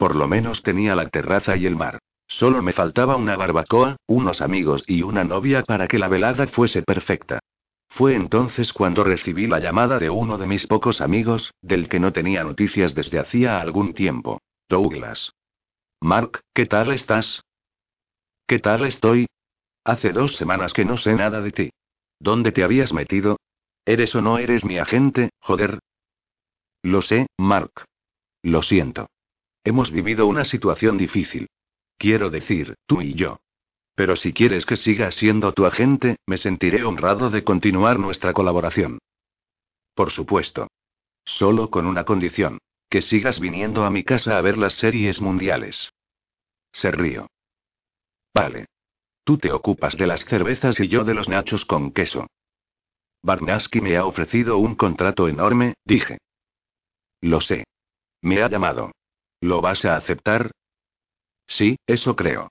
Por 0.00 0.16
lo 0.16 0.26
menos 0.26 0.62
tenía 0.62 0.96
la 0.96 1.10
terraza 1.10 1.58
y 1.58 1.66
el 1.66 1.76
mar. 1.76 1.98
Solo 2.26 2.62
me 2.62 2.72
faltaba 2.72 3.16
una 3.16 3.36
barbacoa, 3.36 3.96
unos 4.06 4.40
amigos 4.40 4.82
y 4.86 5.02
una 5.02 5.24
novia 5.24 5.62
para 5.62 5.88
que 5.88 5.98
la 5.98 6.08
velada 6.08 6.46
fuese 6.46 6.82
perfecta. 6.82 7.40
Fue 7.86 8.14
entonces 8.14 8.72
cuando 8.72 9.04
recibí 9.04 9.46
la 9.46 9.58
llamada 9.58 9.98
de 9.98 10.08
uno 10.08 10.38
de 10.38 10.46
mis 10.46 10.66
pocos 10.66 11.02
amigos, 11.02 11.52
del 11.60 11.90
que 11.90 12.00
no 12.00 12.14
tenía 12.14 12.42
noticias 12.42 12.94
desde 12.94 13.18
hacía 13.18 13.60
algún 13.60 13.92
tiempo. 13.92 14.40
Douglas. 14.70 15.34
Mark, 16.00 16.40
¿qué 16.54 16.64
tal 16.64 16.92
estás? 16.92 17.42
¿Qué 18.46 18.58
tal 18.58 18.86
estoy? 18.86 19.26
Hace 19.84 20.12
dos 20.12 20.34
semanas 20.36 20.72
que 20.72 20.86
no 20.86 20.96
sé 20.96 21.14
nada 21.14 21.42
de 21.42 21.52
ti. 21.52 21.70
¿Dónde 22.18 22.52
te 22.52 22.64
habías 22.64 22.94
metido? 22.94 23.36
¿Eres 23.84 24.14
o 24.14 24.22
no 24.22 24.38
eres 24.38 24.64
mi 24.64 24.78
agente, 24.78 25.28
joder? 25.40 25.78
Lo 26.82 27.02
sé, 27.02 27.26
Mark. 27.36 27.84
Lo 28.42 28.62
siento. 28.62 29.06
Hemos 29.64 29.90
vivido 29.90 30.26
una 30.26 30.44
situación 30.44 30.96
difícil. 30.96 31.48
Quiero 31.98 32.30
decir, 32.30 32.74
tú 32.86 33.02
y 33.02 33.14
yo. 33.14 33.40
Pero 33.94 34.16
si 34.16 34.32
quieres 34.32 34.64
que 34.64 34.76
siga 34.76 35.10
siendo 35.10 35.52
tu 35.52 35.66
agente, 35.66 36.16
me 36.26 36.38
sentiré 36.38 36.84
honrado 36.84 37.28
de 37.28 37.44
continuar 37.44 37.98
nuestra 37.98 38.32
colaboración. 38.32 38.98
Por 39.94 40.10
supuesto. 40.10 40.68
Solo 41.24 41.70
con 41.70 41.86
una 41.86 42.04
condición. 42.04 42.58
Que 42.88 43.02
sigas 43.02 43.38
viniendo 43.38 43.84
a 43.84 43.90
mi 43.90 44.02
casa 44.02 44.38
a 44.38 44.40
ver 44.40 44.56
las 44.56 44.74
series 44.74 45.20
mundiales. 45.20 45.92
Se 46.72 46.90
río. 46.90 47.28
Vale. 48.34 48.66
Tú 49.24 49.38
te 49.38 49.52
ocupas 49.52 49.96
de 49.96 50.06
las 50.06 50.24
cervezas 50.24 50.80
y 50.80 50.88
yo 50.88 51.04
de 51.04 51.14
los 51.14 51.28
nachos 51.28 51.64
con 51.64 51.92
queso. 51.92 52.26
Barnaski 53.22 53.80
me 53.80 53.96
ha 53.96 54.06
ofrecido 54.06 54.56
un 54.56 54.74
contrato 54.74 55.28
enorme, 55.28 55.74
dije. 55.84 56.18
Lo 57.20 57.40
sé. 57.40 57.64
Me 58.22 58.42
ha 58.42 58.48
llamado. 58.48 58.92
¿Lo 59.40 59.60
vas 59.60 59.84
a 59.84 59.96
aceptar? 59.96 60.50
Sí, 61.46 61.76
eso 61.86 62.14
creo. 62.14 62.50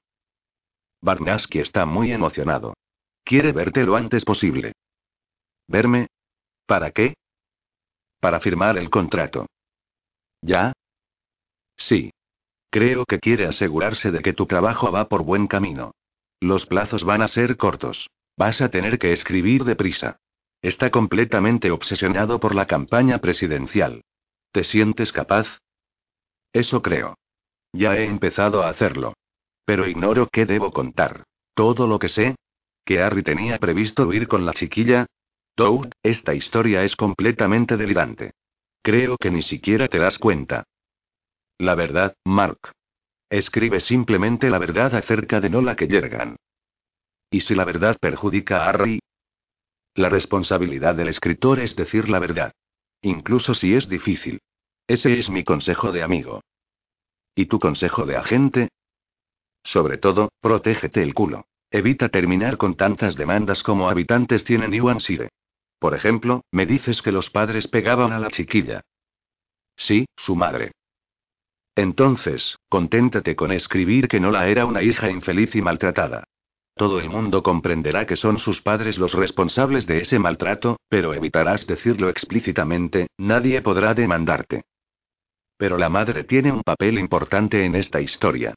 Barnaski 1.02 1.60
está 1.60 1.86
muy 1.86 2.12
emocionado. 2.12 2.74
Quiere 3.24 3.52
verte 3.52 3.84
lo 3.84 3.96
antes 3.96 4.26
posible. 4.26 4.74
¿Verme? 5.68 6.08
¿Para 6.66 6.92
qué? 6.92 7.14
Para 8.20 8.40
firmar 8.40 8.78
el 8.78 8.90
contrato. 8.90 9.46
¿Ya? 10.42 10.74
Sí. 11.78 12.12
Creo 12.72 13.06
que 13.06 13.20
quiere 13.20 13.46
asegurarse 13.46 14.12
de 14.12 14.22
que 14.22 14.34
tu 14.34 14.46
trabajo 14.46 14.92
va 14.92 15.08
por 15.08 15.24
buen 15.24 15.48
camino. 15.48 15.92
Los 16.40 16.66
plazos 16.66 17.04
van 17.04 17.22
a 17.22 17.28
ser 17.28 17.58
cortos. 17.58 18.10
Vas 18.38 18.62
a 18.62 18.70
tener 18.70 19.00
que 19.00 19.12
escribir 19.12 19.64
deprisa. 19.64 20.18
Está 20.62 20.92
completamente 20.92 21.72
obsesionado 21.72 22.40
por 22.40 22.54
la 22.54 22.68
campaña 22.68 23.20
presidencial. 23.20 24.04
¿Te 24.52 24.64
sientes 24.64 25.12
capaz? 25.12 25.48
Eso 26.54 26.82
creo. 26.82 27.18
Ya 27.74 27.96
he 27.96 28.06
empezado 28.06 28.64
a 28.64 28.70
hacerlo. 28.70 29.14
Pero 29.66 29.88
ignoro 29.88 30.28
qué 30.32 30.46
debo 30.46 30.72
contar. 30.72 31.24
Todo 31.54 31.88
lo 31.88 32.00
que 32.00 32.10
sé. 32.10 32.36
Que 32.84 33.02
Harry 33.02 33.22
tenía 33.22 33.60
previsto 33.60 34.08
huir 34.08 34.28
con 34.28 34.46
la 34.46 34.54
chiquilla. 34.54 35.06
Toad, 35.56 35.92
esta 36.02 36.34
historia 36.34 36.84
es 36.84 36.96
completamente 36.96 37.78
delirante. 37.78 38.32
Creo 38.82 39.18
que 39.18 39.30
ni 39.30 39.44
siquiera 39.44 39.88
te 39.88 40.00
das 40.00 40.18
cuenta. 40.18 40.64
La 41.58 41.76
verdad, 41.76 42.16
Mark. 42.26 42.72
Escribe 43.30 43.80
simplemente 43.80 44.50
la 44.50 44.58
verdad 44.58 44.96
acerca 44.96 45.40
de 45.40 45.50
Nola 45.50 45.76
que 45.76 45.88
llegan. 45.88 46.38
¿Y 47.30 47.42
si 47.42 47.54
la 47.54 47.66
verdad 47.66 47.98
perjudica 48.00 48.64
a 48.64 48.70
Harry? 48.70 49.00
La 49.94 50.10
responsabilidad 50.10 50.96
del 50.96 51.10
escritor 51.10 51.60
es 51.60 51.76
decir 51.76 52.10
la 52.10 52.20
verdad. 52.20 52.54
Incluso 53.02 53.54
si 53.54 53.76
es 53.76 53.88
difícil. 53.88 54.40
Ese 54.90 55.20
es 55.20 55.30
mi 55.30 55.44
consejo 55.44 55.92
de 55.92 56.02
amigo. 56.02 56.42
¿Y 57.36 57.46
tu 57.46 57.60
consejo 57.60 58.08
de 58.08 58.18
agente? 58.18 58.70
Sobre 59.64 60.00
todo, 60.00 60.30
protégete 60.42 61.04
el 61.04 61.14
culo. 61.14 61.46
Evita 61.70 62.10
terminar 62.10 62.58
con 62.58 62.74
tantas 62.74 63.16
demandas 63.16 63.62
como 63.62 63.88
habitantes 63.88 64.44
tienen 64.44 64.74
Sire. 65.00 65.30
Por 65.78 65.94
ejemplo, 65.94 66.42
me 66.50 66.66
dices 66.66 67.04
que 67.04 67.12
los 67.12 67.30
padres 67.30 67.68
pegaban 67.68 68.12
a 68.14 68.20
la 68.20 68.32
chiquilla. 68.32 68.82
Sí, 69.76 70.08
su 70.18 70.36
madre. 70.36 70.72
Entonces, 71.76 72.58
conténtate 72.68 73.36
con 73.36 73.52
escribir 73.52 74.08
que 74.08 74.20
no 74.20 74.32
la 74.32 74.48
era 74.48 74.66
una 74.66 74.82
hija 74.82 75.12
infeliz 75.12 75.56
y 75.56 75.62
maltratada. 75.62 76.24
Todo 76.74 77.00
el 77.00 77.12
mundo 77.12 77.44
comprenderá 77.44 78.08
que 78.08 78.16
son 78.16 78.40
sus 78.40 78.64
padres 78.64 78.98
los 78.98 79.14
responsables 79.14 79.86
de 79.86 80.02
ese 80.02 80.18
maltrato, 80.18 80.80
pero 80.90 81.14
evitarás 81.14 81.68
decirlo 81.68 82.10
explícitamente, 82.10 83.10
nadie 83.20 83.62
podrá 83.62 83.94
demandarte. 83.94 84.64
Pero 85.60 85.78
la 85.78 85.90
madre 85.90 86.24
tiene 86.24 86.54
un 86.54 86.64
papel 86.64 86.98
importante 86.98 87.66
en 87.66 87.76
esta 87.76 88.00
historia. 88.00 88.56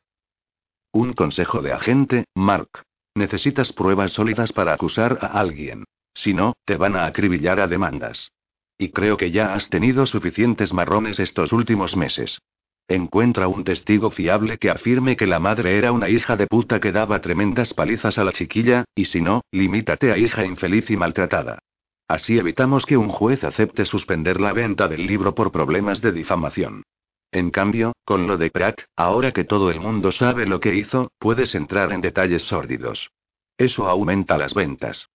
Un 0.92 1.14
consejo 1.14 1.60
de 1.60 1.72
agente, 1.72 2.26
Mark. 2.32 2.68
Necesitas 3.16 3.72
pruebas 3.72 4.12
sólidas 4.12 4.52
para 4.52 4.72
acusar 4.72 5.18
a 5.20 5.26
alguien. 5.40 5.82
Si 6.14 6.32
no, 6.32 6.52
te 6.64 6.76
van 6.76 6.94
a 6.94 7.06
acribillar 7.06 7.58
a 7.58 7.66
demandas. 7.66 8.30
Y 8.78 8.90
creo 8.90 9.16
que 9.16 9.32
ya 9.32 9.52
has 9.52 9.68
tenido 9.68 10.06
suficientes 10.06 10.72
marrones 10.72 11.18
estos 11.18 11.52
últimos 11.52 11.96
meses. 11.96 12.38
Encuentra 12.86 13.48
un 13.48 13.64
testigo 13.64 14.12
fiable 14.12 14.58
que 14.58 14.70
afirme 14.70 15.16
que 15.16 15.26
la 15.26 15.40
madre 15.40 15.78
era 15.78 15.90
una 15.90 16.08
hija 16.08 16.36
de 16.36 16.46
puta 16.46 16.78
que 16.78 16.92
daba 16.92 17.20
tremendas 17.20 17.74
palizas 17.74 18.16
a 18.16 18.24
la 18.24 18.32
chiquilla, 18.32 18.84
y 18.94 19.06
si 19.06 19.20
no, 19.20 19.40
limítate 19.50 20.12
a 20.12 20.18
hija 20.18 20.46
infeliz 20.46 20.88
y 20.88 20.96
maltratada. 20.96 21.58
Así 22.06 22.38
evitamos 22.38 22.86
que 22.86 22.96
un 22.96 23.08
juez 23.08 23.42
acepte 23.42 23.86
suspender 23.86 24.40
la 24.40 24.52
venta 24.52 24.86
del 24.86 25.04
libro 25.04 25.34
por 25.34 25.50
problemas 25.50 26.00
de 26.00 26.12
difamación. 26.12 26.84
En 27.32 27.50
cambio, 27.50 27.94
con 28.04 28.26
lo 28.26 28.36
de 28.36 28.50
Pratt, 28.50 28.82
ahora 28.94 29.32
que 29.32 29.44
todo 29.44 29.70
el 29.70 29.80
mundo 29.80 30.12
sabe 30.12 30.44
lo 30.44 30.60
que 30.60 30.74
hizo, 30.74 31.10
puedes 31.18 31.54
entrar 31.54 31.90
en 31.92 32.02
detalles 32.02 32.42
sórdidos. 32.42 33.10
Eso 33.56 33.88
aumenta 33.88 34.36
las 34.36 34.52
ventas. 34.52 35.08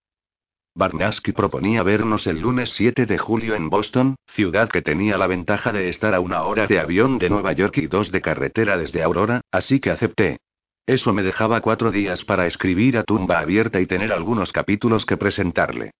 Barnaski 0.74 1.32
proponía 1.32 1.84
vernos 1.84 2.26
el 2.26 2.40
lunes 2.40 2.70
7 2.70 3.06
de 3.06 3.18
julio 3.18 3.54
en 3.54 3.70
Boston, 3.70 4.16
ciudad 4.26 4.68
que 4.68 4.82
tenía 4.82 5.16
la 5.16 5.28
ventaja 5.28 5.72
de 5.72 5.88
estar 5.88 6.12
a 6.14 6.20
una 6.20 6.42
hora 6.42 6.66
de 6.66 6.80
avión 6.80 7.18
de 7.18 7.30
Nueva 7.30 7.52
York 7.52 7.78
y 7.78 7.86
dos 7.86 8.10
de 8.10 8.20
carretera 8.20 8.76
desde 8.76 9.02
Aurora, 9.02 9.40
así 9.52 9.78
que 9.78 9.90
acepté. 9.90 10.38
Eso 10.86 11.12
me 11.12 11.22
dejaba 11.22 11.60
cuatro 11.60 11.92
días 11.92 12.24
para 12.24 12.46
escribir 12.46 12.98
a 12.98 13.04
tumba 13.04 13.38
abierta 13.38 13.80
y 13.80 13.86
tener 13.86 14.12
algunos 14.12 14.52
capítulos 14.52 15.06
que 15.06 15.16
presentarle. 15.16 15.92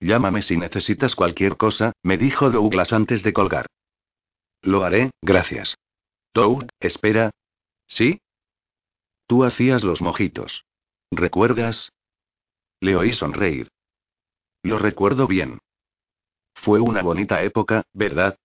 Llámame 0.00 0.42
si 0.42 0.56
necesitas 0.56 1.14
cualquier 1.14 1.56
cosa, 1.56 1.92
me 2.02 2.18
dijo 2.18 2.50
Douglas 2.50 2.92
antes 2.92 3.22
de 3.22 3.32
colgar. 3.32 3.66
Lo 4.62 4.84
haré, 4.84 5.10
gracias. 5.20 5.76
Toad, 6.32 6.68
espera. 6.80 7.30
¿Sí? 7.86 8.20
Tú 9.26 9.44
hacías 9.44 9.82
los 9.82 10.00
mojitos. 10.00 10.64
¿Recuerdas? 11.10 11.92
Le 12.80 12.96
oí 12.96 13.12
sonreír. 13.12 13.68
Lo 14.62 14.78
recuerdo 14.78 15.26
bien. 15.26 15.58
Fue 16.54 16.80
una 16.80 17.02
bonita 17.02 17.42
época, 17.42 17.84
¿verdad? 17.92 18.38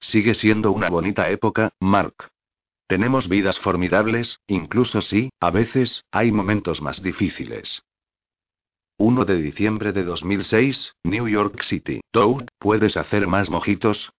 Sigue 0.00 0.34
siendo 0.34 0.72
una 0.72 0.90
bonita 0.90 1.30
época, 1.30 1.72
Mark. 1.78 2.30
Tenemos 2.88 3.28
vidas 3.28 3.58
formidables, 3.60 4.40
incluso 4.48 5.00
si, 5.00 5.30
a 5.40 5.50
veces, 5.50 6.04
hay 6.10 6.32
momentos 6.32 6.82
más 6.82 7.02
difíciles. 7.02 7.82
1 8.98 9.24
de 9.24 9.36
diciembre 9.36 9.92
de 9.92 10.02
2006, 10.02 10.94
New 11.04 11.28
York 11.28 11.62
City. 11.62 12.00
Toad, 12.10 12.48
¿puedes 12.58 12.96
hacer 12.96 13.28
más 13.28 13.48
mojitos? 13.48 14.12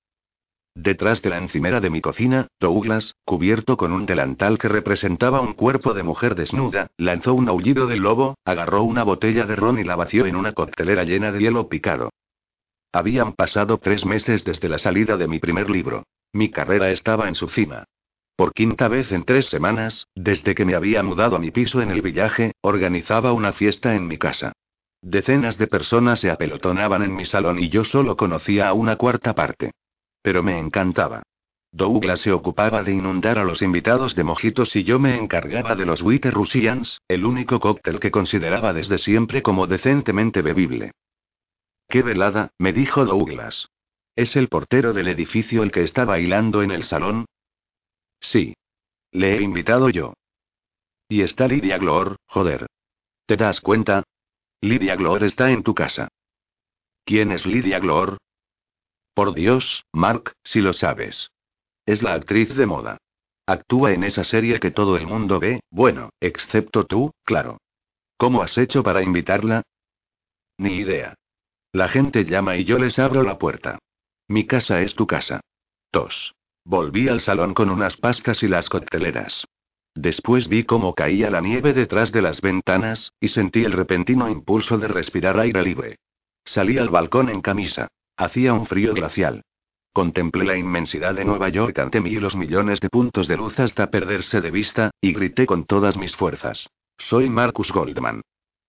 Detrás 0.75 1.21
de 1.21 1.29
la 1.29 1.37
encimera 1.37 1.79
de 1.79 1.91
mi 1.91 2.01
cocina, 2.01 2.47
Douglas, 2.59 3.15
cubierto 3.25 3.77
con 3.77 3.91
un 3.91 4.07
delantal 4.07 4.57
que 4.57 4.67
representaba 4.67 5.39
un 5.39 5.53
cuerpo 5.53 5.93
de 5.93 6.01
mujer 6.01 6.33
desnuda, 6.33 6.89
lanzó 6.97 7.35
un 7.35 7.47
aullido 7.47 7.85
de 7.85 7.97
lobo, 7.97 8.35
agarró 8.43 8.83
una 8.83 9.03
botella 9.03 9.45
de 9.45 9.55
ron 9.55 9.77
y 9.77 9.83
la 9.83 9.95
vació 9.95 10.25
en 10.25 10.35
una 10.35 10.53
coctelera 10.53 11.03
llena 11.03 11.31
de 11.31 11.39
hielo 11.39 11.69
picado. 11.69 12.09
Habían 12.91 13.33
pasado 13.33 13.77
tres 13.77 14.05
meses 14.05 14.43
desde 14.43 14.67
la 14.67 14.79
salida 14.79 15.15
de 15.15 15.27
mi 15.27 15.39
primer 15.39 15.69
libro. 15.69 16.05
Mi 16.31 16.49
carrera 16.49 16.89
estaba 16.89 17.27
en 17.27 17.35
su 17.35 17.49
cima. 17.49 17.85
Por 18.35 18.53
quinta 18.53 18.87
vez 18.87 19.11
en 19.11 19.25
tres 19.25 19.45
semanas, 19.45 20.07
desde 20.15 20.55
que 20.55 20.65
me 20.65 20.73
había 20.73 21.03
mudado 21.03 21.35
a 21.35 21.39
mi 21.39 21.51
piso 21.51 21.83
en 21.83 21.91
el 21.91 22.01
villaje, 22.01 22.53
organizaba 22.61 23.31
una 23.31 23.53
fiesta 23.53 23.93
en 23.93 24.07
mi 24.07 24.17
casa. 24.17 24.53
Decenas 25.03 25.59
de 25.59 25.67
personas 25.67 26.19
se 26.19 26.31
apelotonaban 26.31 27.03
en 27.03 27.15
mi 27.15 27.25
salón 27.25 27.59
y 27.59 27.69
yo 27.69 27.83
solo 27.83 28.17
conocía 28.17 28.69
a 28.69 28.73
una 28.73 28.95
cuarta 28.95 29.35
parte. 29.35 29.71
Pero 30.23 30.41
me 30.41 30.57
encantaba. 30.57 31.21
Douglas 31.71 32.21
se 32.21 32.31
ocupaba 32.31 32.83
de 32.83 32.93
inundar 32.93 33.37
a 33.37 33.43
los 33.43 33.61
invitados 33.61 34.15
de 34.15 34.23
mojitos 34.23 34.75
y 34.75 34.83
yo 34.83 34.99
me 34.99 35.17
encargaba 35.17 35.75
de 35.75 35.85
los 35.85 36.01
Witter 36.01 36.33
Russians, 36.33 36.99
el 37.07 37.25
único 37.25 37.59
cóctel 37.59 37.99
que 37.99 38.09
consideraba 38.09 38.73
desde 38.73 38.97
siempre 38.97 39.43
como 39.43 39.67
decentemente 39.67 40.41
bebible. 40.41 40.91
¡Qué 41.87 42.01
velada! 42.01 42.51
me 42.57 42.73
dijo 42.73 43.05
Douglas. 43.05 43.69
¿Es 44.15 44.35
el 44.35 44.47
portero 44.47 44.93
del 44.93 45.07
edificio 45.07 45.63
el 45.63 45.71
que 45.71 45.81
está 45.81 46.05
bailando 46.05 46.61
en 46.61 46.71
el 46.71 46.83
salón? 46.83 47.25
Sí. 48.19 48.55
Le 49.11 49.35
he 49.35 49.41
invitado 49.41 49.89
yo. 49.89 50.13
Y 51.09 51.21
está 51.21 51.47
Lidia 51.47 51.77
Glor, 51.77 52.17
joder. 52.27 52.67
¿Te 53.25 53.35
das 53.35 53.61
cuenta? 53.61 54.03
Lidia 54.61 54.95
Glor 54.95 55.23
está 55.23 55.51
en 55.51 55.63
tu 55.63 55.75
casa. 55.75 56.07
¿Quién 57.03 57.31
es 57.31 57.45
Lidia 57.45 57.79
Glor? 57.79 58.17
Por 59.13 59.33
Dios, 59.33 59.85
Mark, 59.93 60.33
si 60.43 60.61
lo 60.61 60.73
sabes. 60.73 61.31
Es 61.85 62.01
la 62.01 62.13
actriz 62.13 62.55
de 62.55 62.65
moda. 62.65 62.97
Actúa 63.45 63.91
en 63.91 64.03
esa 64.03 64.23
serie 64.23 64.59
que 64.59 64.71
todo 64.71 64.95
el 64.97 65.05
mundo 65.05 65.39
ve, 65.39 65.59
bueno, 65.69 66.09
excepto 66.21 66.85
tú, 66.85 67.11
claro. 67.23 67.57
¿Cómo 68.17 68.41
has 68.41 68.57
hecho 68.57 68.83
para 68.83 69.03
invitarla? 69.03 69.63
Ni 70.57 70.77
idea. 70.77 71.15
La 71.73 71.89
gente 71.89 72.23
llama 72.25 72.55
y 72.55 72.63
yo 72.63 72.77
les 72.79 72.99
abro 72.99 73.23
la 73.23 73.37
puerta. 73.37 73.79
Mi 74.27 74.47
casa 74.47 74.81
es 74.81 74.95
tu 74.95 75.07
casa. 75.07 75.41
Tos. 75.91 76.33
Volví 76.63 77.09
al 77.09 77.19
salón 77.19 77.53
con 77.53 77.69
unas 77.69 77.97
pastas 77.97 78.41
y 78.43 78.47
las 78.47 78.69
cocteleras. 78.69 79.45
Después 79.95 80.47
vi 80.47 80.63
cómo 80.63 80.95
caía 80.95 81.29
la 81.29 81.41
nieve 81.41 81.73
detrás 81.73 82.11
de 82.11 82.21
las 82.21 82.41
ventanas, 82.41 83.13
y 83.19 83.27
sentí 83.27 83.63
el 83.63 83.73
repentino 83.73 84.29
impulso 84.29 84.77
de 84.77 84.87
respirar 84.87 85.39
aire 85.39 85.61
libre. 85.61 85.97
Salí 86.45 86.77
al 86.77 86.89
balcón 86.89 87.29
en 87.29 87.41
camisa. 87.41 87.89
Hacía 88.17 88.53
un 88.53 88.65
frío 88.65 88.93
glacial. 88.93 89.43
Contemplé 89.91 90.45
la 90.45 90.57
inmensidad 90.57 91.13
de 91.15 91.25
Nueva 91.25 91.49
York 91.49 91.77
ante 91.79 92.01
mí 92.01 92.11
y 92.11 92.19
los 92.19 92.35
millones 92.35 92.79
de 92.79 92.89
puntos 92.89 93.27
de 93.27 93.37
luz 93.37 93.59
hasta 93.59 93.89
perderse 93.89 94.41
de 94.41 94.51
vista, 94.51 94.91
y 94.99 95.13
grité 95.13 95.45
con 95.45 95.65
todas 95.65 95.97
mis 95.97 96.15
fuerzas. 96.15 96.67
Soy 96.97 97.29
Marcus 97.29 97.71
Goldman. 97.71 98.21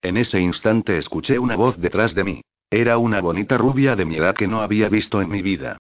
En 0.03 0.19
ese 0.19 0.39
instante 0.41 0.99
escuché 0.99 1.39
una 1.39 1.57
voz 1.57 1.79
detrás 1.79 2.15
de 2.15 2.25
mí. 2.25 2.43
Era 2.71 2.99
una 2.99 3.21
bonita 3.21 3.57
rubia 3.57 3.97
de 3.97 4.05
mi 4.05 4.17
edad 4.17 4.35
que 4.35 4.49
no 4.49 4.61
había 4.61 4.89
visto 4.89 5.23
en 5.23 5.31
mi 5.31 5.41
vida. 5.41 5.79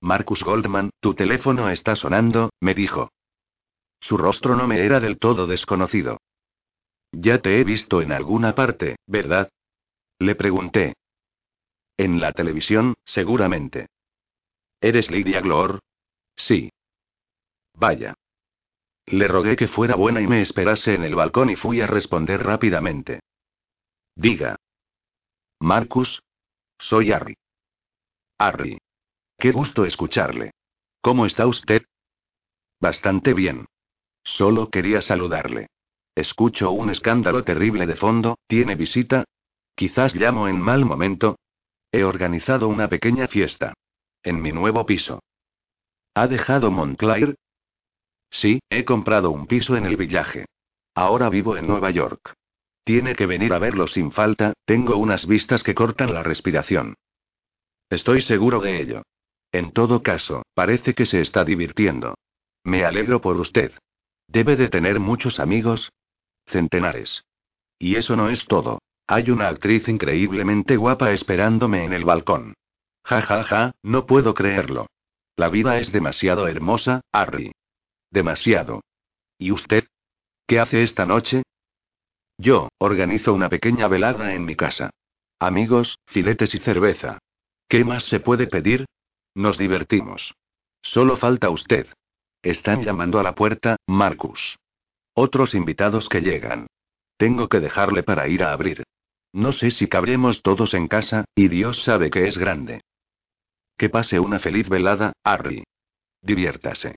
Marcus 0.00 0.42
Goldman, 0.42 0.90
tu 1.00 1.14
teléfono 1.14 1.70
está 1.70 1.94
sonando, 1.94 2.50
me 2.60 2.74
dijo. 2.74 3.10
Su 4.00 4.16
rostro 4.16 4.56
no 4.56 4.66
me 4.66 4.84
era 4.84 4.98
del 4.98 5.18
todo 5.18 5.46
desconocido. 5.46 6.18
Ya 7.12 7.38
te 7.38 7.60
he 7.60 7.64
visto 7.64 8.02
en 8.02 8.10
alguna 8.10 8.54
parte, 8.54 8.96
¿verdad? 9.06 9.48
Le 10.18 10.34
pregunté. 10.34 10.94
En 12.02 12.18
la 12.18 12.32
televisión, 12.32 12.94
seguramente. 13.04 13.86
¿Eres 14.80 15.08
Lydia 15.08 15.40
Glor? 15.40 15.78
Sí. 16.34 16.68
Vaya. 17.74 18.14
Le 19.06 19.28
rogué 19.28 19.54
que 19.54 19.68
fuera 19.68 19.94
buena 19.94 20.20
y 20.20 20.26
me 20.26 20.40
esperase 20.40 20.94
en 20.94 21.04
el 21.04 21.14
balcón 21.14 21.50
y 21.50 21.54
fui 21.54 21.80
a 21.80 21.86
responder 21.86 22.42
rápidamente. 22.42 23.20
Diga. 24.16 24.56
Marcus. 25.60 26.20
Soy 26.76 27.12
Harry. 27.12 27.36
Harry. 28.36 28.78
Qué 29.38 29.52
gusto 29.52 29.84
escucharle. 29.84 30.50
¿Cómo 31.02 31.24
está 31.24 31.46
usted? 31.46 31.84
Bastante 32.80 33.32
bien. 33.32 33.66
Solo 34.24 34.70
quería 34.70 35.02
saludarle. 35.02 35.68
Escucho 36.16 36.72
un 36.72 36.90
escándalo 36.90 37.44
terrible 37.44 37.86
de 37.86 37.94
fondo, 37.94 38.40
¿tiene 38.48 38.74
visita? 38.74 39.22
Quizás 39.76 40.16
llamo 40.16 40.48
en 40.48 40.60
mal 40.60 40.84
momento. 40.84 41.36
He 41.92 42.04
organizado 42.04 42.68
una 42.68 42.88
pequeña 42.88 43.28
fiesta. 43.28 43.74
En 44.22 44.40
mi 44.40 44.50
nuevo 44.50 44.86
piso. 44.86 45.22
¿Ha 46.14 46.26
dejado 46.26 46.70
Montclair? 46.70 47.36
Sí, 48.30 48.60
he 48.70 48.84
comprado 48.84 49.30
un 49.30 49.46
piso 49.46 49.76
en 49.76 49.84
el 49.84 49.96
villaje. 49.96 50.46
Ahora 50.94 51.28
vivo 51.28 51.56
en 51.56 51.66
Nueva 51.66 51.90
York. 51.90 52.34
Tiene 52.84 53.14
que 53.14 53.26
venir 53.26 53.52
a 53.52 53.58
verlo 53.58 53.86
sin 53.86 54.10
falta, 54.10 54.54
tengo 54.64 54.96
unas 54.96 55.26
vistas 55.26 55.62
que 55.62 55.74
cortan 55.74 56.12
la 56.14 56.22
respiración. 56.22 56.94
Estoy 57.90 58.22
seguro 58.22 58.60
de 58.60 58.80
ello. 58.80 59.02
En 59.52 59.72
todo 59.72 60.02
caso, 60.02 60.42
parece 60.54 60.94
que 60.94 61.04
se 61.06 61.20
está 61.20 61.44
divirtiendo. 61.44 62.14
Me 62.64 62.84
alegro 62.84 63.20
por 63.20 63.36
usted. 63.38 63.72
Debe 64.26 64.56
de 64.56 64.68
tener 64.68 64.98
muchos 64.98 65.38
amigos. 65.38 65.92
Centenares. 66.46 67.24
Y 67.78 67.96
eso 67.96 68.16
no 68.16 68.30
es 68.30 68.46
todo. 68.46 68.80
Hay 69.06 69.30
una 69.30 69.48
actriz 69.48 69.88
increíblemente 69.88 70.76
guapa 70.76 71.12
esperándome 71.12 71.84
en 71.84 71.92
el 71.92 72.04
balcón. 72.04 72.54
Ja 73.04 73.20
ja 73.20 73.42
ja, 73.42 73.72
no 73.82 74.06
puedo 74.06 74.34
creerlo. 74.34 74.86
La 75.36 75.48
vida 75.48 75.78
es 75.78 75.92
demasiado 75.92 76.46
hermosa, 76.46 77.00
Harry. 77.12 77.52
Demasiado. 78.10 78.82
¿Y 79.38 79.50
usted? 79.50 79.88
¿Qué 80.46 80.60
hace 80.60 80.82
esta 80.82 81.06
noche? 81.06 81.42
Yo, 82.38 82.68
organizo 82.78 83.32
una 83.32 83.48
pequeña 83.48 83.88
velada 83.88 84.34
en 84.34 84.44
mi 84.44 84.56
casa. 84.56 84.90
Amigos, 85.38 85.98
filetes 86.06 86.54
y 86.54 86.58
cerveza. 86.58 87.18
¿Qué 87.68 87.84
más 87.84 88.04
se 88.04 88.20
puede 88.20 88.46
pedir? 88.46 88.86
Nos 89.34 89.58
divertimos. 89.58 90.34
Solo 90.82 91.16
falta 91.16 91.50
usted. 91.50 91.86
Están 92.42 92.82
llamando 92.82 93.18
a 93.18 93.22
la 93.22 93.34
puerta, 93.34 93.76
Marcus. 93.86 94.58
Otros 95.14 95.54
invitados 95.54 96.08
que 96.08 96.20
llegan. 96.20 96.66
Tengo 97.22 97.48
que 97.48 97.60
dejarle 97.60 98.02
para 98.02 98.26
ir 98.26 98.42
a 98.42 98.52
abrir. 98.52 98.82
No 99.32 99.52
sé 99.52 99.70
si 99.70 99.86
cabremos 99.86 100.42
todos 100.42 100.74
en 100.74 100.88
casa, 100.88 101.24
y 101.36 101.46
Dios 101.46 101.84
sabe 101.84 102.10
que 102.10 102.26
es 102.26 102.36
grande. 102.36 102.80
Que 103.78 103.88
pase 103.88 104.18
una 104.18 104.40
feliz 104.40 104.68
velada, 104.68 105.12
Harry. 105.22 105.62
Diviértase. 106.20 106.96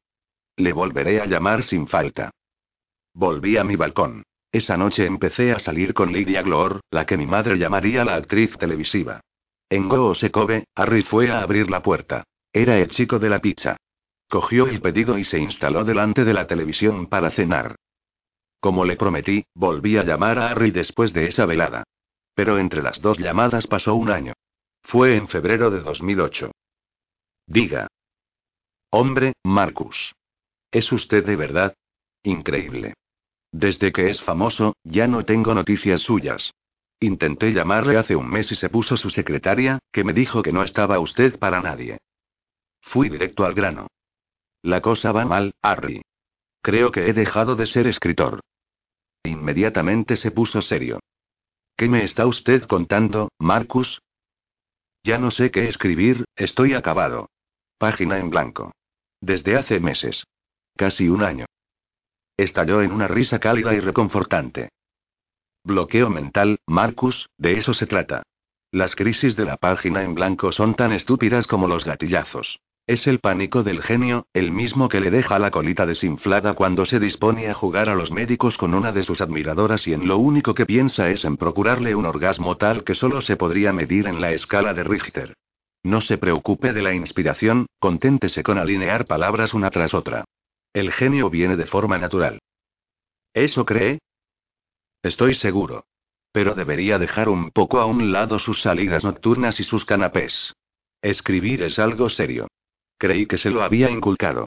Le 0.58 0.74
volveré 0.74 1.22
a 1.22 1.28
llamar 1.28 1.62
sin 1.62 1.86
falta. 1.86 2.32
Volví 3.14 3.58
a 3.58 3.64
mi 3.64 3.76
balcón. 3.76 4.24
Esa 4.52 4.78
noche 4.78 5.06
empecé 5.06 5.52
a 5.52 5.60
salir 5.60 5.94
con 5.94 6.12
Lydia 6.12 6.42
Glor, 6.42 6.82
la 6.90 7.06
que 7.06 7.18
mi 7.18 7.28
madre 7.28 7.60
llamaría 7.60 8.04
la 8.04 8.16
actriz 8.16 8.58
televisiva. 8.58 9.22
En 9.70 9.88
Goosekobe, 9.88 10.64
Harry 10.74 11.04
fue 11.04 11.30
a 11.30 11.42
abrir 11.42 11.70
la 11.70 11.84
puerta. 11.84 12.24
Era 12.52 12.80
el 12.80 12.90
chico 12.90 13.20
de 13.20 13.30
la 13.30 13.42
pizza. 13.42 13.78
Cogió 14.28 14.66
el 14.66 14.82
pedido 14.82 15.20
y 15.20 15.24
se 15.24 15.38
instaló 15.38 15.84
delante 15.84 16.24
de 16.24 16.34
la 16.34 16.48
televisión 16.48 17.06
para 17.06 17.30
cenar. 17.30 17.76
Como 18.66 18.84
le 18.84 18.96
prometí, 18.96 19.46
volví 19.54 19.96
a 19.96 20.04
llamar 20.04 20.40
a 20.40 20.50
Harry 20.50 20.72
después 20.72 21.14
de 21.14 21.28
esa 21.28 21.46
velada. 21.46 21.84
Pero 22.34 22.58
entre 22.58 22.82
las 22.82 23.00
dos 23.00 23.20
llamadas 23.20 23.68
pasó 23.68 23.94
un 23.94 24.10
año. 24.10 24.34
Fue 24.82 25.16
en 25.16 25.28
febrero 25.28 25.70
de 25.70 25.82
2008. 25.82 26.50
Diga. 27.46 27.86
Hombre, 28.90 29.34
Marcus. 29.44 30.16
¿Es 30.72 30.92
usted 30.92 31.24
de 31.24 31.36
verdad? 31.36 31.76
Increíble. 32.24 32.96
Desde 33.52 33.92
que 33.92 34.10
es 34.10 34.20
famoso, 34.24 34.76
ya 34.84 35.06
no 35.06 35.24
tengo 35.26 35.54
noticias 35.54 36.02
suyas. 36.02 36.52
Intenté 37.00 37.54
llamarle 37.54 38.00
hace 38.00 38.16
un 38.16 38.28
mes 38.28 38.52
y 38.52 38.56
se 38.56 38.70
puso 38.70 38.98
su 38.98 39.12
secretaria, 39.12 39.78
que 39.92 40.04
me 40.04 40.14
dijo 40.14 40.42
que 40.42 40.52
no 40.52 40.64
estaba 40.64 40.98
usted 40.98 41.38
para 41.38 41.62
nadie. 41.62 42.00
Fui 42.82 43.10
directo 43.10 43.46
al 43.46 43.54
grano. 43.54 43.90
La 44.64 44.82
cosa 44.82 45.12
va 45.12 45.24
mal, 45.24 45.54
Harry. 45.62 46.02
Creo 46.64 46.92
que 46.92 47.08
he 47.08 47.14
dejado 47.14 47.56
de 47.56 47.68
ser 47.68 47.86
escritor. 47.86 48.42
Inmediatamente 49.28 50.18
se 50.18 50.32
puso 50.32 50.62
serio. 50.62 51.00
¿Qué 51.78 51.90
me 51.90 52.04
está 52.04 52.26
usted 52.26 52.64
contando, 52.64 53.30
Marcus? 53.40 54.02
Ya 55.04 55.18
no 55.18 55.32
sé 55.32 55.52
qué 55.52 55.68
escribir, 55.68 56.26
estoy 56.36 56.74
acabado. 56.74 57.30
Página 57.78 58.18
en 58.18 58.30
blanco. 58.30 58.72
Desde 59.22 59.56
hace 59.56 59.80
meses. 59.80 60.24
Casi 60.76 61.10
un 61.10 61.24
año. 61.24 61.46
Estalló 62.38 62.82
en 62.82 62.92
una 62.92 63.08
risa 63.08 63.40
cálida 63.40 63.74
y 63.74 63.80
reconfortante. 63.80 64.70
Bloqueo 65.64 66.10
mental, 66.10 66.60
Marcus, 66.68 67.30
de 67.38 67.54
eso 67.54 67.74
se 67.74 67.88
trata. 67.88 68.24
Las 68.72 68.96
crisis 68.96 69.36
de 69.36 69.46
la 69.46 69.58
página 69.58 70.04
en 70.04 70.16
blanco 70.16 70.52
son 70.52 70.76
tan 70.76 70.92
estúpidas 70.92 71.48
como 71.48 71.68
los 71.68 71.86
gatillazos. 71.86 72.60
Es 72.88 73.08
el 73.08 73.20
pánico 73.20 73.64
del 73.64 73.82
genio, 73.82 74.28
el 74.34 74.52
mismo 74.52 74.90
que 74.90 75.00
le 75.00 75.10
deja 75.10 75.40
la 75.40 75.50
colita 75.50 75.88
desinflada 75.88 76.54
cuando 76.54 76.86
se 76.86 77.00
dispone 77.00 77.48
a 77.50 77.56
jugar 77.56 77.90
a 77.90 77.96
los 77.96 78.12
médicos 78.12 78.58
con 78.58 78.76
una 78.76 78.92
de 78.92 79.02
sus 79.02 79.22
admiradoras 79.22 79.88
y 79.88 79.94
en 79.94 80.08
lo 80.08 80.20
único 80.20 80.54
que 80.54 80.68
piensa 80.68 81.10
es 81.10 81.26
en 81.26 81.38
procurarle 81.38 81.96
un 81.96 82.06
orgasmo 82.06 82.58
tal 82.58 82.84
que 82.84 82.94
solo 82.94 83.22
se 83.22 83.38
podría 83.38 83.74
medir 83.74 84.06
en 84.06 84.22
la 84.22 84.34
escala 84.34 84.76
de 84.76 84.84
Richter. 84.84 85.34
No 85.82 86.00
se 86.00 86.20
preocupe 86.20 86.74
de 86.74 86.84
la 86.84 86.94
inspiración, 86.94 87.66
conténtese 87.80 88.44
con 88.44 88.60
alinear 88.60 89.08
palabras 89.08 89.56
una 89.56 89.72
tras 89.72 89.96
otra. 89.96 90.24
El 90.72 90.92
genio 90.92 91.32
viene 91.32 91.56
de 91.56 91.66
forma 91.66 91.98
natural. 91.98 92.40
¿Eso 93.34 93.66
cree? 93.66 93.98
Estoy 95.02 95.34
seguro. 95.34 95.86
Pero 96.32 96.54
debería 96.54 97.00
dejar 97.00 97.30
un 97.30 97.50
poco 97.50 97.80
a 97.80 97.86
un 97.86 98.12
lado 98.12 98.38
sus 98.38 98.62
salidas 98.62 99.04
nocturnas 99.04 99.60
y 99.60 99.64
sus 99.64 99.86
canapés. 99.86 100.54
Escribir 101.02 101.64
es 101.64 101.80
algo 101.80 102.10
serio. 102.10 102.48
Creí 102.98 103.26
que 103.26 103.38
se 103.38 103.50
lo 103.50 103.64
había 103.64 103.90
inculcado. 103.90 104.46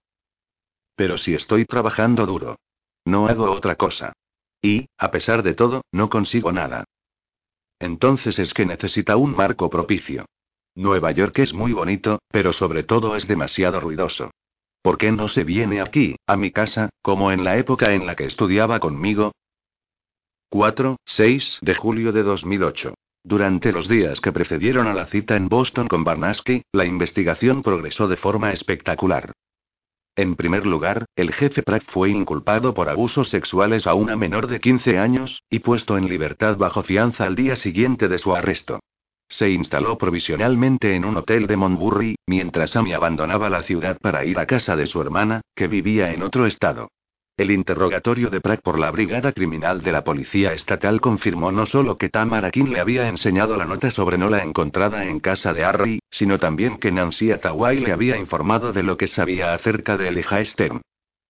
Pero 0.95 1.19
si 1.19 1.35
estoy 1.35 1.65
trabajando 1.65 2.27
duro. 2.27 2.57
No 3.05 3.27
hago 3.27 3.51
otra 3.51 3.77
cosa. 3.77 4.13
Y, 4.61 4.89
a 4.99 5.11
pesar 5.11 5.43
de 5.43 5.55
todo, 5.55 5.83
no 5.93 6.09
consigo 6.09 6.53
nada. 6.53 6.85
Entonces 7.79 8.39
es 8.39 8.53
que 8.53 8.67
necesita 8.67 9.17
un 9.17 9.37
marco 9.37 9.71
propicio. 9.71 10.27
Nueva 10.75 11.13
York 11.13 11.39
es 11.39 11.53
muy 11.53 11.73
bonito, 11.73 12.21
pero 12.29 12.53
sobre 12.53 12.83
todo 12.83 13.17
es 13.17 13.27
demasiado 13.27 13.81
ruidoso. 13.81 14.31
¿Por 14.83 14.99
qué 14.99 15.13
no 15.13 15.29
se 15.29 15.45
viene 15.45 15.81
aquí, 15.81 16.17
a 16.27 16.37
mi 16.37 16.51
casa, 16.51 16.91
como 17.03 17.33
en 17.33 17.45
la 17.45 17.57
época 17.57 17.93
en 17.93 18.07
la 18.07 18.17
que 18.17 18.25
estudiaba 18.25 18.81
conmigo? 18.81 19.33
4, 20.51 20.97
6 21.05 21.59
de 21.61 21.75
julio 21.75 22.13
de 22.13 22.23
2008. 22.23 22.95
Durante 23.25 23.73
los 23.73 23.89
días 23.89 24.21
que 24.21 24.33
precedieron 24.33 24.87
a 24.87 24.95
la 24.95 25.07
cita 25.07 25.37
en 25.37 25.49
Boston 25.49 25.89
con 25.89 26.05
Barnaski, 26.05 26.63
la 26.73 26.85
investigación 26.85 27.63
progresó 27.63 28.09
de 28.09 28.17
forma 28.17 28.53
espectacular. 28.53 29.33
En 30.17 30.35
primer 30.35 30.67
lugar, 30.67 31.05
el 31.15 31.33
jefe 31.33 31.63
Pratt 31.63 31.85
fue 31.87 32.11
inculpado 32.11 32.75
por 32.75 32.89
abusos 32.89 33.29
sexuales 33.29 33.87
a 33.87 33.95
una 33.95 34.17
menor 34.17 34.49
de 34.49 34.59
15 34.59 34.99
años, 34.99 35.43
y 35.49 35.61
puesto 35.61 35.97
en 35.97 36.09
libertad 36.09 36.57
bajo 36.57 36.83
fianza 36.83 37.25
al 37.25 37.37
día 37.37 37.55
siguiente 37.55 38.09
de 38.09 38.19
su 38.19 38.35
arresto. 38.35 38.81
Se 39.29 39.51
instaló 39.51 39.99
provisionalmente 39.99 40.97
en 40.97 41.05
un 41.05 41.19
hotel 41.19 41.47
de 41.47 41.57
Montburry, 41.57 42.17
mientras 42.27 42.75
Amy 42.75 42.95
abandonaba 42.95 43.51
la 43.51 43.63
ciudad 43.63 43.99
para 44.01 44.25
ir 44.25 44.39
a 44.39 44.47
casa 44.47 44.75
de 44.75 44.87
su 44.87 45.01
hermana, 45.01 45.43
que 45.55 45.69
vivía 45.69 46.13
en 46.13 46.23
otro 46.23 46.47
estado. 46.47 46.89
El 47.39 47.53
interrogatorio 47.53 48.31
de 48.31 48.41
Pratt 48.41 48.63
por 48.63 48.81
la 48.81 48.91
Brigada 48.91 49.31
Criminal 49.31 49.81
de 49.81 49.93
la 49.93 50.03
Policía 50.03 50.53
Estatal 50.53 51.01
confirmó 51.01 51.53
no 51.53 51.67
solo 51.67 51.97
que 51.97 52.09
Tamara 52.09 52.51
King 52.51 52.73
le 52.73 52.81
había 52.81 53.07
enseñado 53.07 53.57
la 53.57 53.65
nota 53.65 53.93
sobre 53.93 54.19
Nola 54.19 54.43
encontrada 54.43 55.05
en 55.05 55.21
casa 55.21 55.53
de 55.53 55.63
Harry, 55.63 56.01
sino 56.11 56.41
también 56.41 56.79
que 56.79 56.91
Nancy 56.91 57.31
Atawai 57.31 57.79
le 57.79 57.93
había 57.93 58.17
informado 58.17 58.73
de 58.73 58.83
lo 58.83 58.97
que 58.97 59.07
sabía 59.07 59.55
acerca 59.55 59.97
de 59.97 60.09
Elijah 60.09 60.45
Stern. 60.45 60.81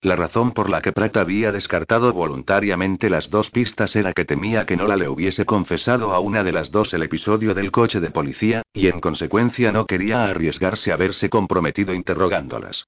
La 0.01 0.17
razón 0.17 0.53
por 0.53 0.71
la 0.71 0.81
que 0.81 0.93
Pratt 0.93 1.19
había 1.19 1.53
descartado 1.53 2.11
voluntariamente 2.15 3.11
las 3.11 3.29
dos 3.29 3.51
pistas 3.51 3.95
era 3.95 4.15
que 4.15 4.25
temía 4.25 4.65
que 4.65 4.79
Nola 4.79 4.97
le 4.97 5.11
hubiese 5.11 5.45
confesado 5.45 6.15
a 6.15 6.21
una 6.21 6.43
de 6.43 6.53
las 6.53 6.71
dos 6.71 6.95
el 6.95 7.03
episodio 7.03 7.53
del 7.53 7.71
coche 7.71 8.01
de 8.01 8.09
policía, 8.09 8.63
y 8.73 8.87
en 8.87 9.01
consecuencia 9.01 9.73
no 9.73 9.85
quería 9.85 10.25
arriesgarse 10.25 10.91
a 10.91 10.97
verse 10.97 11.29
comprometido 11.29 11.93
interrogándolas. 11.93 12.87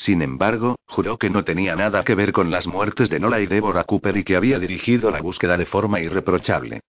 Sin 0.00 0.22
embargo, 0.22 0.76
juró 0.86 1.18
que 1.18 1.28
no 1.28 1.44
tenía 1.44 1.76
nada 1.76 2.04
que 2.04 2.14
ver 2.14 2.32
con 2.32 2.50
las 2.50 2.66
muertes 2.66 3.10
de 3.10 3.20
Nola 3.20 3.38
y 3.38 3.46
Deborah 3.46 3.84
Cooper 3.84 4.16
y 4.16 4.24
que 4.24 4.34
había 4.34 4.58
dirigido 4.58 5.10
la 5.10 5.20
búsqueda 5.20 5.58
de 5.58 5.66
forma 5.66 6.00
irreprochable. 6.00 6.80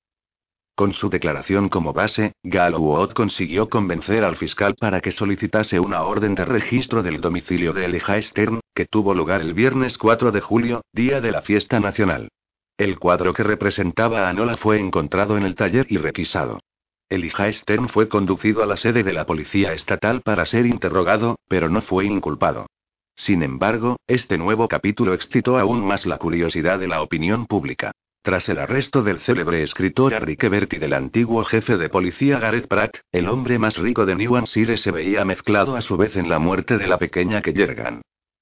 Con 0.75 0.93
su 0.93 1.09
declaración 1.09 1.67
como 1.67 1.91
base, 1.91 2.31
Galloway 2.41 3.09
consiguió 3.13 3.67
convencer 3.67 4.23
al 4.23 4.37
fiscal 4.37 4.75
para 4.79 5.01
que 5.01 5.11
solicitase 5.11 5.77
una 5.77 6.03
orden 6.03 6.35
de 6.35 6.45
registro 6.45 7.03
del 7.03 7.19
domicilio 7.19 7.73
de 7.73 7.83
Elijah 7.83 8.21
Stern, 8.21 8.61
que 8.73 8.85
tuvo 8.85 9.13
lugar 9.13 9.41
el 9.41 9.53
viernes 9.53 9.97
4 9.97 10.31
de 10.31 10.39
julio, 10.39 10.81
día 10.93 11.19
de 11.19 11.33
la 11.33 11.41
fiesta 11.41 11.81
nacional. 11.81 12.29
El 12.77 12.97
cuadro 12.97 13.33
que 13.33 13.43
representaba 13.43 14.29
a 14.29 14.31
Nola 14.31 14.55
fue 14.55 14.79
encontrado 14.79 15.35
en 15.35 15.43
el 15.43 15.55
taller 15.55 15.85
y 15.89 15.97
requisado. 15.97 16.61
Elijah 17.09 17.51
Stern 17.51 17.89
fue 17.89 18.07
conducido 18.07 18.63
a 18.63 18.65
la 18.65 18.77
sede 18.77 19.03
de 19.03 19.11
la 19.11 19.25
policía 19.25 19.73
estatal 19.73 20.21
para 20.21 20.45
ser 20.45 20.65
interrogado, 20.65 21.35
pero 21.49 21.67
no 21.67 21.81
fue 21.81 22.05
inculpado. 22.05 22.67
Sin 23.15 23.43
embargo, 23.43 23.97
este 24.07 24.37
nuevo 24.37 24.67
capítulo 24.67 25.13
excitó 25.13 25.57
aún 25.57 25.85
más 25.85 26.05
la 26.05 26.17
curiosidad 26.17 26.79
de 26.79 26.87
la 26.87 27.01
opinión 27.01 27.45
pública. 27.45 27.91
Tras 28.23 28.47
el 28.49 28.59
arresto 28.59 29.01
del 29.01 29.19
célebre 29.19 29.63
escritor 29.63 30.13
Harry 30.13 30.37
Quebert 30.37 30.71
y 30.73 30.77
del 30.77 30.93
antiguo 30.93 31.43
jefe 31.43 31.77
de 31.77 31.89
policía 31.89 32.37
Gareth 32.39 32.67
Pratt, 32.67 32.97
el 33.11 33.27
hombre 33.27 33.57
más 33.57 33.77
rico 33.77 34.05
de 34.05 34.15
New 34.15 34.35
Hampshire 34.35 34.77
se 34.77 34.91
veía 34.91 35.25
mezclado 35.25 35.75
a 35.75 35.81
su 35.81 35.97
vez 35.97 36.15
en 36.15 36.29
la 36.29 36.37
muerte 36.37 36.77
de 36.77 36.87
la 36.87 36.99
pequeña 36.99 37.41
que 37.41 37.53
Yergan. 37.53 38.01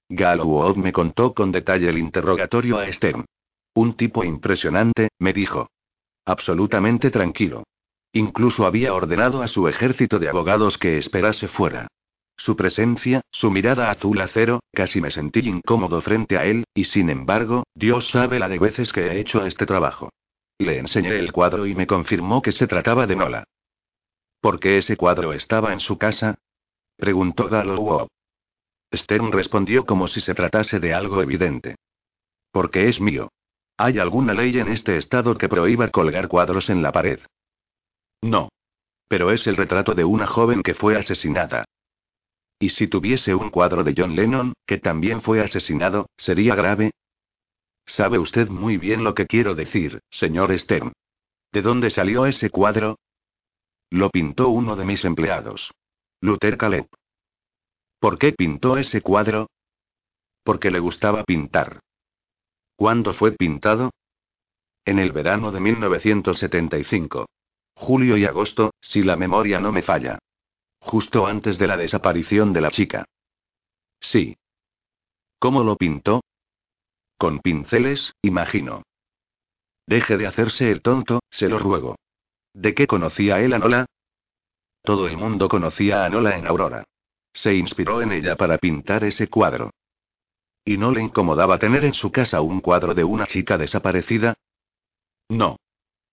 Galloway 0.09 0.75
me 0.75 0.91
contó 0.91 1.33
con 1.33 1.51
detalle 1.51 1.88
el 1.88 1.98
interrogatorio 1.98 2.77
a 2.77 2.91
Stern. 2.91 3.25
Un 3.73 3.93
tipo 3.93 4.25
impresionante, 4.25 5.09
me 5.19 5.31
dijo. 5.31 5.69
Absolutamente 6.25 7.09
tranquilo. 7.09 7.64
Incluso 8.11 8.65
había 8.65 8.93
ordenado 8.93 9.41
a 9.41 9.48
su 9.48 9.67
ejército 9.67 10.19
de 10.19 10.27
abogados 10.27 10.77
que 10.77 10.98
esperase 10.98 11.48
fuera. 11.48 11.88
Su 12.40 12.56
presencia, 12.56 13.19
su 13.32 13.51
mirada 13.51 13.92
azul 13.92 14.22
acero, 14.22 14.61
casi 14.74 15.01
me 15.01 15.11
sentí 15.11 15.42
incómodo 15.42 16.00
frente 16.00 16.38
a 16.38 16.45
él, 16.45 16.64
y 16.74 16.85
sin 16.85 17.09
embargo, 17.09 17.66
Dios 17.76 18.08
sabe 18.09 18.40
la 18.40 18.48
de 18.48 18.58
veces 18.58 18.93
que 18.93 19.08
he 19.08 19.19
hecho 19.19 19.45
este 19.45 19.66
trabajo. 19.66 20.09
Le 20.58 20.80
enseñé 20.80 21.19
el 21.19 21.34
cuadro 21.34 21.66
y 21.66 21.76
me 21.76 21.85
confirmó 21.85 22.42
que 22.42 22.53
se 22.53 22.66
trataba 22.66 23.06
de 23.08 23.18
Nola. 23.18 23.43
¿Por 24.40 24.58
qué 24.58 24.77
ese 24.77 24.95
cuadro 24.95 25.34
estaba 25.34 25.74
en 25.74 25.82
su 25.82 25.98
casa? 25.98 26.38
preguntó 26.95 27.50
Galloway. 27.50 28.08
Stern 28.93 29.34
respondió 29.34 29.85
como 29.85 30.08
si 30.08 30.22
se 30.22 30.34
tratase 30.34 30.80
de 30.80 30.93
algo 30.93 31.22
evidente. 31.22 31.76
Porque 32.53 32.88
es 32.88 33.01
mío. 33.01 33.34
¿Hay 33.76 34.00
alguna 34.00 34.34
ley 34.34 34.58
en 34.58 34.69
este 34.69 34.95
estado 34.98 35.38
que 35.38 35.50
prohíba 35.50 35.90
colgar 35.90 36.30
cuadros 36.30 36.69
en 36.69 36.82
la 36.84 36.93
pared? 36.93 37.19
No. 38.22 38.48
Pero 39.09 39.30
es 39.32 39.45
el 39.45 39.58
retrato 39.58 39.93
de 39.93 40.06
una 40.06 40.26
joven 40.26 40.64
que 40.64 40.74
fue 40.74 40.98
asesinada. 40.98 41.66
¿Y 42.59 42.69
si 42.69 42.88
tuviese 42.88 43.33
un 43.33 43.49
cuadro 43.49 43.85
de 43.85 43.93
John 43.97 44.15
Lennon, 44.15 44.53
que 44.65 44.77
también 44.77 45.21
fue 45.21 45.39
asesinado, 45.39 46.09
sería 46.17 46.55
grave? 46.55 46.91
Sabe 47.85 48.19
usted 48.19 48.49
muy 48.49 48.77
bien 48.77 49.03
lo 49.03 49.13
que 49.13 49.25
quiero 49.25 49.55
decir, 49.55 50.01
señor 50.09 50.57
Stern. 50.59 50.91
¿De 51.53 51.61
dónde 51.61 51.89
salió 51.89 52.25
ese 52.25 52.49
cuadro? 52.49 52.99
Lo 53.89 54.09
pintó 54.09 54.49
uno 54.49 54.75
de 54.75 54.85
mis 54.85 55.05
empleados. 55.05 55.71
Luther 56.21 56.57
Caleb. 56.57 56.88
¿Por 57.99 58.19
qué 58.19 58.33
pintó 58.33 58.77
ese 58.77 59.01
cuadro? 59.01 59.47
Porque 60.43 60.69
le 60.69 60.79
gustaba 60.79 61.23
pintar. 61.23 61.79
¿Cuándo 62.75 63.13
fue 63.13 63.31
pintado? 63.31 63.91
En 64.85 64.99
el 64.99 65.11
verano 65.11 65.51
de 65.51 65.59
1975. 65.59 67.27
Julio 67.73 68.17
y 68.17 68.25
agosto, 68.25 68.71
si 68.81 69.01
la 69.01 69.15
memoria 69.15 69.59
no 69.59 69.71
me 69.71 69.81
falla. 69.81 70.19
Justo 70.80 71.27
antes 71.27 71.58
de 71.58 71.67
la 71.67 71.77
desaparición 71.77 72.53
de 72.53 72.61
la 72.61 72.72
chica. 72.72 73.06
Sí. 73.99 74.38
¿Cómo 75.40 75.64
lo 75.64 75.75
pintó? 75.75 76.22
Con 77.17 77.40
pinceles, 77.40 78.14
imagino. 78.22 78.83
Deje 79.85 80.17
de 80.17 80.27
hacerse 80.27 80.72
el 80.72 80.82
tonto, 80.82 81.22
se 81.30 81.49
lo 81.49 81.59
ruego. 81.59 81.95
¿De 82.53 82.74
qué 82.74 82.88
conocía 82.88 83.41
él 83.41 83.53
a 83.53 83.59
Nola? 83.59 83.85
Todo 84.83 85.08
el 85.08 85.17
mundo 85.17 85.49
conocía 85.49 86.06
a 86.06 86.09
Nola 86.09 86.38
en 86.38 86.48
Aurora. 86.48 86.83
Se 87.33 87.53
inspiró 87.53 88.01
en 88.01 88.11
ella 88.11 88.35
para 88.35 88.58
pintar 88.58 89.03
ese 89.03 89.27
cuadro. 89.27 89.72
¿Y 90.66 90.77
no 90.77 90.91
le 90.91 91.01
incomodaba 91.01 91.58
tener 91.58 91.85
en 91.85 91.93
su 91.93 92.11
casa 92.11 92.41
un 92.41 92.61
cuadro 92.61 92.93
de 92.93 93.03
una 93.03 93.25
chica 93.25 93.58
desaparecida? 93.58 94.35
No. 95.30 95.58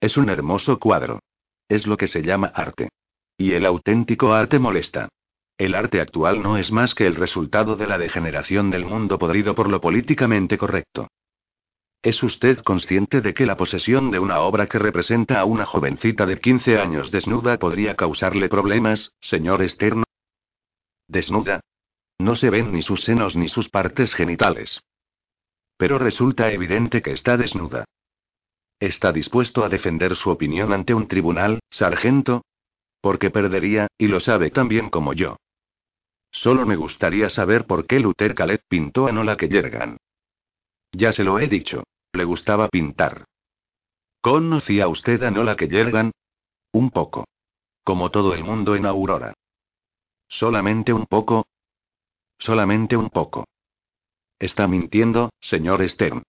Es 0.00 0.16
un 0.16 0.28
hermoso 0.28 0.78
cuadro. 0.78 1.20
Es 1.68 1.86
lo 1.86 1.96
que 1.96 2.06
se 2.06 2.22
llama 2.22 2.48
arte. 2.54 2.90
Y 3.38 3.52
el 3.52 3.66
auténtico 3.66 4.32
arte 4.32 4.58
molesta. 4.58 5.08
El 5.58 5.74
arte 5.74 6.00
actual 6.00 6.42
no 6.42 6.56
es 6.56 6.70
más 6.70 6.94
que 6.94 7.06
el 7.06 7.16
resultado 7.16 7.76
de 7.76 7.86
la 7.86 7.98
degeneración 7.98 8.70
del 8.70 8.84
mundo 8.84 9.18
podrido 9.18 9.54
por 9.54 9.70
lo 9.70 9.80
políticamente 9.80 10.58
correcto. 10.58 11.08
¿Es 12.02 12.22
usted 12.22 12.58
consciente 12.58 13.20
de 13.20 13.34
que 13.34 13.46
la 13.46 13.56
posesión 13.56 14.10
de 14.10 14.18
una 14.18 14.40
obra 14.40 14.66
que 14.66 14.78
representa 14.78 15.40
a 15.40 15.44
una 15.44 15.66
jovencita 15.66 16.24
de 16.24 16.38
15 16.38 16.78
años 16.78 17.10
desnuda 17.10 17.58
podría 17.58 17.96
causarle 17.96 18.48
problemas, 18.48 19.12
señor 19.20 19.66
Stern? 19.68 20.04
¿Desnuda? 21.08 21.60
No 22.18 22.34
se 22.34 22.50
ven 22.50 22.72
ni 22.72 22.82
sus 22.82 23.02
senos 23.02 23.36
ni 23.36 23.48
sus 23.48 23.68
partes 23.68 24.14
genitales. 24.14 24.80
Pero 25.76 25.98
resulta 25.98 26.50
evidente 26.50 27.02
que 27.02 27.12
está 27.12 27.36
desnuda. 27.36 27.84
¿Está 28.78 29.12
dispuesto 29.12 29.64
a 29.64 29.68
defender 29.68 30.16
su 30.16 30.30
opinión 30.30 30.72
ante 30.72 30.94
un 30.94 31.08
tribunal, 31.08 31.60
sargento? 31.70 32.42
Porque 33.06 33.30
perdería, 33.30 33.86
y 33.98 34.08
lo 34.08 34.18
sabe 34.18 34.50
tan 34.50 34.66
bien 34.66 34.90
como 34.90 35.12
yo. 35.12 35.36
Solo 36.32 36.66
me 36.66 36.74
gustaría 36.74 37.30
saber 37.30 37.64
por 37.64 37.86
qué 37.86 38.00
Luther 38.00 38.34
Caleb 38.34 38.62
pintó 38.68 39.06
a 39.06 39.12
Nola 39.12 39.36
que. 39.36 39.48
Ya 40.90 41.12
se 41.12 41.22
lo 41.22 41.38
he 41.38 41.46
dicho. 41.46 41.84
Le 42.12 42.24
gustaba 42.24 42.68
pintar. 42.68 43.24
¿Conocía 44.20 44.88
usted 44.88 45.22
a 45.22 45.30
Nola 45.30 45.54
que? 45.54 45.68
Un 46.72 46.90
poco. 46.90 47.28
Como 47.84 48.10
todo 48.10 48.34
el 48.34 48.42
mundo 48.42 48.74
en 48.74 48.86
Aurora. 48.86 49.34
¿Solamente 50.26 50.92
un 50.92 51.06
poco? 51.06 51.46
Solamente 52.40 52.96
un 52.96 53.10
poco. 53.10 53.46
Está 54.40 54.66
mintiendo, 54.66 55.30
señor 55.38 55.88
Stern. 55.88 56.24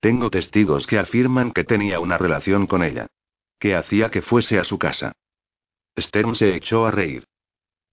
Tengo 0.00 0.30
testigos 0.30 0.86
que 0.86 0.98
afirman 0.98 1.52
que 1.52 1.64
tenía 1.64 2.00
una 2.00 2.16
relación 2.16 2.66
con 2.66 2.82
ella. 2.82 3.08
Que 3.58 3.74
hacía 3.76 4.10
que 4.10 4.22
fuese 4.22 4.58
a 4.58 4.64
su 4.64 4.78
casa. 4.78 5.12
Stern 5.98 6.34
se 6.34 6.54
echó 6.54 6.86
a 6.86 6.90
reír. 6.90 7.24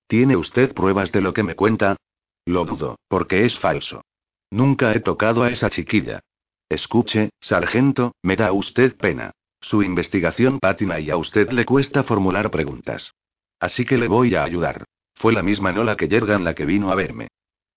¿Tiene 0.08 0.36
usted 0.36 0.74
pruebas 0.74 1.12
de 1.12 1.22
lo 1.22 1.34
que 1.34 1.44
me 1.44 1.56
cuenta? 1.56 1.98
Lo 2.46 2.66
dudo, 2.66 2.98
porque 3.08 3.46
es 3.46 3.58
falso. 3.60 4.04
Nunca 4.50 4.94
he 4.94 5.00
tocado 5.00 5.44
a 5.44 5.50
esa 5.50 5.70
chiquilla. 5.70 6.22
Escuche, 6.70 7.30
sargento, 7.40 8.14
me 8.22 8.36
da 8.36 8.52
usted 8.52 8.96
pena. 8.98 9.32
Su 9.62 9.84
investigación 9.84 10.60
patina 10.60 11.00
y 11.00 11.12
a 11.12 11.18
usted 11.18 11.52
le 11.52 11.66
cuesta 11.66 12.04
formular 12.04 12.50
preguntas. 12.50 13.14
Así 13.60 13.86
que 13.86 13.98
le 13.98 14.08
voy 14.08 14.36
a 14.36 14.44
ayudar. 14.44 14.86
Fue 15.16 15.34
la 15.34 15.44
misma 15.44 15.72
Nola 15.72 15.96
que 15.96 16.08
Yergan 16.08 16.44
la 16.44 16.56
que 16.56 16.66
vino 16.66 16.92
a 16.92 16.96
verme. 16.96 17.28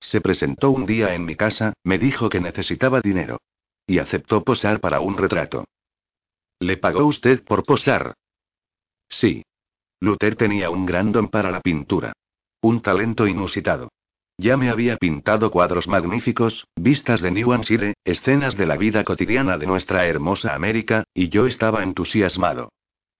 Se 0.00 0.20
presentó 0.20 0.70
un 0.70 0.86
día 0.86 1.14
en 1.14 1.24
mi 1.24 1.36
casa, 1.36 1.74
me 1.84 1.98
dijo 1.98 2.28
que 2.28 2.40
necesitaba 2.40 3.00
dinero. 3.00 3.38
Y 3.86 3.98
aceptó 3.98 4.42
posar 4.42 4.80
para 4.80 5.00
un 5.00 5.16
retrato. 5.16 5.66
¿Le 6.58 6.78
pagó 6.78 7.04
usted 7.04 7.44
por 7.44 7.64
posar? 7.64 8.14
Sí. 9.08 9.44
Luther 10.00 10.36
tenía 10.36 10.70
un 10.70 10.86
gran 10.86 11.12
don 11.12 11.28
para 11.28 11.50
la 11.50 11.60
pintura. 11.60 12.12
Un 12.60 12.80
talento 12.80 13.26
inusitado. 13.26 13.88
Ya 14.36 14.56
me 14.56 14.68
había 14.68 14.96
pintado 14.96 15.50
cuadros 15.50 15.86
magníficos, 15.86 16.66
vistas 16.76 17.20
de 17.20 17.30
New 17.30 17.52
Hampshire, 17.52 17.94
escenas 18.04 18.56
de 18.56 18.66
la 18.66 18.76
vida 18.76 19.04
cotidiana 19.04 19.58
de 19.58 19.66
nuestra 19.66 20.06
hermosa 20.06 20.54
América, 20.54 21.04
y 21.14 21.28
yo 21.28 21.46
estaba 21.46 21.82
entusiasmado. 21.82 22.70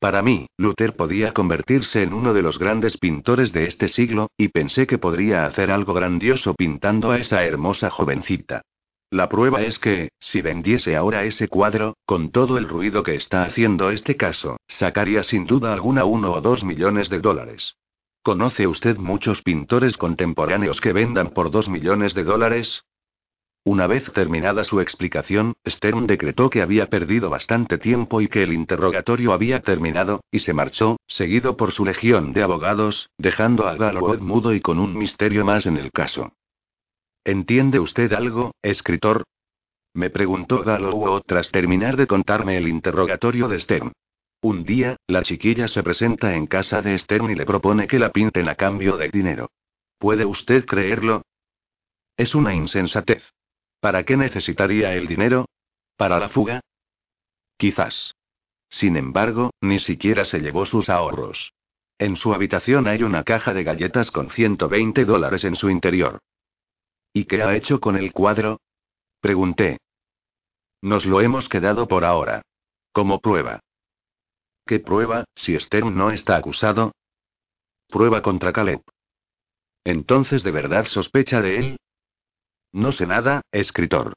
Para 0.01 0.23
mí, 0.23 0.49
Luther 0.59 0.97
podía 0.97 1.33
convertirse 1.33 2.03
en 2.03 2.13
uno 2.13 2.35
de 2.35 2.43
los 2.43 2.59
grandes 2.59 2.99
pintores 2.99 3.53
de 3.53 3.67
este 3.67 3.89
siglo, 3.89 4.29
y 4.37 4.49
pensé 4.49 4.87
que 4.87 4.99
podría 4.99 5.47
hacer 5.47 5.71
algo 5.71 5.95
grandioso 5.95 6.55
pintando 6.55 7.11
a 7.11 7.19
esa 7.19 7.45
hermosa 7.45 7.91
jovencita. 7.91 8.63
La 9.11 9.29
prueba 9.29 9.63
es 9.63 9.79
que, 9.79 10.11
si 10.19 10.41
vendiese 10.43 10.97
ahora 10.97 11.25
ese 11.25 11.49
cuadro, 11.49 11.97
con 12.05 12.31
todo 12.31 12.59
el 12.59 12.69
ruido 12.69 13.03
que 13.03 13.15
está 13.15 13.45
haciendo 13.45 13.91
este 13.91 14.17
caso, 14.17 14.57
sacaría 14.67 15.23
sin 15.23 15.47
duda 15.47 15.73
alguna 15.73 16.05
uno 16.05 16.33
o 16.33 16.41
dos 16.41 16.65
millones 16.65 17.09
de 17.11 17.21
dólares. 17.21 17.77
¿Conoce 18.23 18.67
usted 18.67 18.97
muchos 18.97 19.43
pintores 19.43 19.97
contemporáneos 19.97 20.81
que 20.81 20.93
vendan 20.93 21.31
por 21.31 21.51
dos 21.51 21.69
millones 21.69 22.15
de 22.15 22.25
dólares? 22.25 22.85
Una 23.67 23.87
vez 23.87 24.11
terminada 24.13 24.65
su 24.65 24.81
explicación, 24.81 25.55
Stern 25.67 26.07
decretó 26.07 26.51
que 26.51 26.61
había 26.61 26.91
perdido 26.91 27.31
bastante 27.31 27.79
tiempo 27.79 28.21
y 28.21 28.29
que 28.29 28.43
el 28.43 28.53
interrogatorio 28.53 29.33
había 29.33 29.61
terminado, 29.61 30.21
y 30.31 30.41
se 30.41 30.53
marchó, 30.53 30.99
seguido 31.07 31.57
por 31.57 31.73
su 31.73 31.85
legión 31.85 32.35
de 32.35 32.43
abogados, 32.43 33.09
dejando 33.17 33.67
a 33.67 33.75
Galloway 33.77 34.19
mudo 34.21 34.53
y 34.53 34.61
con 34.61 34.79
un 34.79 34.99
misterio 34.99 35.45
más 35.47 35.65
en 35.65 35.79
el 35.79 35.93
caso. 35.93 36.33
¿Entiende 37.27 37.81
usted 37.81 38.13
algo, 38.13 38.53
escritor? 38.61 39.25
Me 39.95 40.11
preguntó 40.11 40.63
Galloway 40.63 41.23
tras 41.27 41.51
terminar 41.51 41.97
de 41.97 42.07
contarme 42.07 42.59
el 42.59 42.69
interrogatorio 42.69 43.49
de 43.49 43.61
Stern. 43.61 43.93
Un 44.43 44.65
día, 44.65 44.97
la 45.07 45.23
chiquilla 45.23 45.67
se 45.69 45.83
presenta 45.83 46.35
en 46.35 46.47
casa 46.47 46.83
de 46.83 46.99
Stern 46.99 47.31
y 47.31 47.35
le 47.35 47.47
propone 47.47 47.87
que 47.87 47.99
la 47.99 48.11
pinten 48.11 48.51
a 48.51 48.57
cambio 48.57 48.99
de 48.99 49.09
dinero. 49.09 49.51
¿Puede 49.99 50.27
usted 50.27 50.67
creerlo? 50.67 51.23
Es 52.19 52.35
una 52.35 52.55
insensatez. 52.55 53.23
¿Para 53.81 54.05
qué 54.05 54.19
necesitaría 54.19 54.93
el 54.93 55.07
dinero? 55.07 55.47
¿Para 55.97 56.19
la 56.19 56.29
fuga? 56.29 56.61
Quizás. 57.57 58.15
Sin 58.69 58.99
embargo, 58.99 59.51
ni 59.63 59.79
siquiera 59.79 60.27
se 60.27 60.41
llevó 60.41 60.67
sus 60.67 60.91
ahorros. 60.91 61.55
En 61.99 62.17
su 62.17 62.35
habitación 62.35 62.87
hay 62.87 63.03
una 63.03 63.25
caja 63.25 63.55
de 63.55 63.65
galletas 63.65 64.11
con 64.11 64.29
120 64.29 65.07
dólares 65.07 65.45
en 65.45 65.57
su 65.57 65.71
interior. 65.71 66.19
¿Y 67.17 67.27
qué 67.27 67.43
ha 67.43 67.55
hecho 67.55 67.81
con 67.81 67.97
el 67.97 68.13
cuadro? 68.13 68.61
Pregunté. 69.21 69.79
Nos 70.83 71.07
lo 71.07 71.21
hemos 71.21 71.49
quedado 71.49 71.87
por 71.87 72.05
ahora. 72.05 72.43
Como 72.93 73.21
prueba. 73.21 73.61
¿Qué 74.67 74.81
prueba, 74.81 75.25
si 75.37 75.59
Stern 75.59 75.95
no 75.95 76.11
está 76.11 76.37
acusado? 76.37 76.93
Prueba 77.89 78.21
contra 78.21 78.53
Caleb. 78.53 78.83
Entonces, 79.85 80.43
¿de 80.43 80.51
verdad 80.51 80.87
sospecha 80.87 81.41
de 81.41 81.59
él? 81.59 81.77
No 82.73 82.91
sé 82.91 83.07
nada, 83.07 83.43
escritor. 83.53 84.15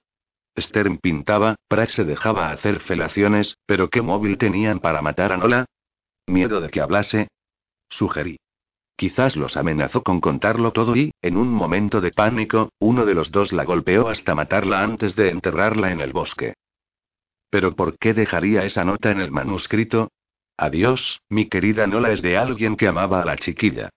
Stern 0.57 0.97
pintaba, 0.97 1.55
Pratt 1.67 1.89
se 1.89 2.03
dejaba 2.03 2.49
hacer 2.49 2.79
felaciones, 2.79 3.57
pero 3.67 3.89
¿qué 3.89 4.01
móvil 4.01 4.39
tenían 4.39 4.79
para 4.79 5.03
matar 5.03 5.33
a 5.33 5.37
Nola? 5.37 5.65
¿Miedo 6.25 6.61
de 6.61 6.69
que 6.69 6.81
hablase? 6.81 7.27
Sugerí. 7.89 8.37
Quizás 8.97 9.35
los 9.35 9.55
amenazó 9.57 10.01
con 10.01 10.19
contarlo 10.19 10.71
todo 10.71 10.95
y, 10.95 11.11
en 11.21 11.37
un 11.37 11.49
momento 11.49 12.01
de 12.01 12.11
pánico, 12.11 12.71
uno 12.79 13.05
de 13.05 13.13
los 13.13 13.31
dos 13.31 13.53
la 13.53 13.63
golpeó 13.63 14.07
hasta 14.07 14.33
matarla 14.33 14.81
antes 14.81 15.15
de 15.15 15.29
enterrarla 15.29 15.91
en 15.91 16.01
el 16.01 16.13
bosque. 16.13 16.55
¿Pero 17.51 17.75
por 17.75 17.99
qué 17.99 18.15
dejaría 18.15 18.65
esa 18.65 18.83
nota 18.83 19.11
en 19.11 19.21
el 19.21 19.31
manuscrito? 19.31 20.09
Adiós, 20.57 21.21
mi 21.29 21.47
querida 21.47 21.85
Nola 21.85 22.11
es 22.11 22.23
de 22.23 22.37
alguien 22.37 22.75
que 22.75 22.87
amaba 22.87 23.21
a 23.21 23.25
la 23.25 23.37
chiquilla. 23.37 23.89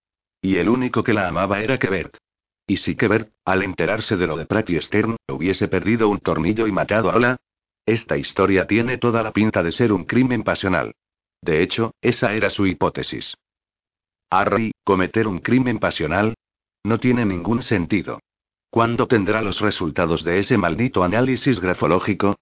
Y 0.42 0.56
el 0.56 0.68
único 0.68 1.02
que 1.02 1.14
la 1.14 1.28
amaba 1.28 1.60
era 1.60 1.78
Kebert. 1.78 2.18
Y 2.66 2.76
si 2.76 2.94
Kebert, 2.94 3.32
al 3.46 3.62
enterarse 3.62 4.18
de 4.18 4.26
lo 4.26 4.36
de 4.36 4.44
Pratt 4.44 4.68
y 4.68 4.80
Stern, 4.82 5.16
hubiese 5.28 5.66
perdido 5.68 6.10
un 6.10 6.20
tornillo 6.20 6.66
y 6.66 6.72
matado 6.72 7.10
a 7.10 7.16
Ola. 7.16 7.36
Esta 7.86 8.18
historia 8.18 8.66
tiene 8.66 8.98
toda 8.98 9.22
la 9.22 9.32
pinta 9.32 9.62
de 9.62 9.72
ser 9.72 9.94
un 9.94 10.04
crimen 10.04 10.42
pasional. 10.42 10.92
De 11.42 11.62
hecho, 11.62 11.94
esa 12.02 12.34
era 12.34 12.50
su 12.50 12.66
hipótesis. 12.66 13.34
Harry, 14.31 14.70
cometer 14.84 15.26
un 15.26 15.41
crimen 15.41 15.81
pasional. 15.81 16.34
No 16.84 16.99
tiene 16.99 17.26
ningún 17.26 17.62
sentido. 17.62 18.20
¿Cuándo 18.70 19.09
tendrá 19.09 19.42
los 19.42 19.60
resultados 19.60 20.23
de 20.23 20.39
ese 20.39 20.57
maldito 20.57 21.02
análisis 21.02 21.59
grafológico? 21.60 22.36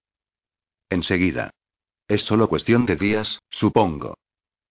Enseguida. 0.89 1.49
Es 2.07 2.21
solo 2.21 2.47
cuestión 2.47 2.85
de 2.85 2.95
días, 2.95 3.39
supongo. 3.49 4.15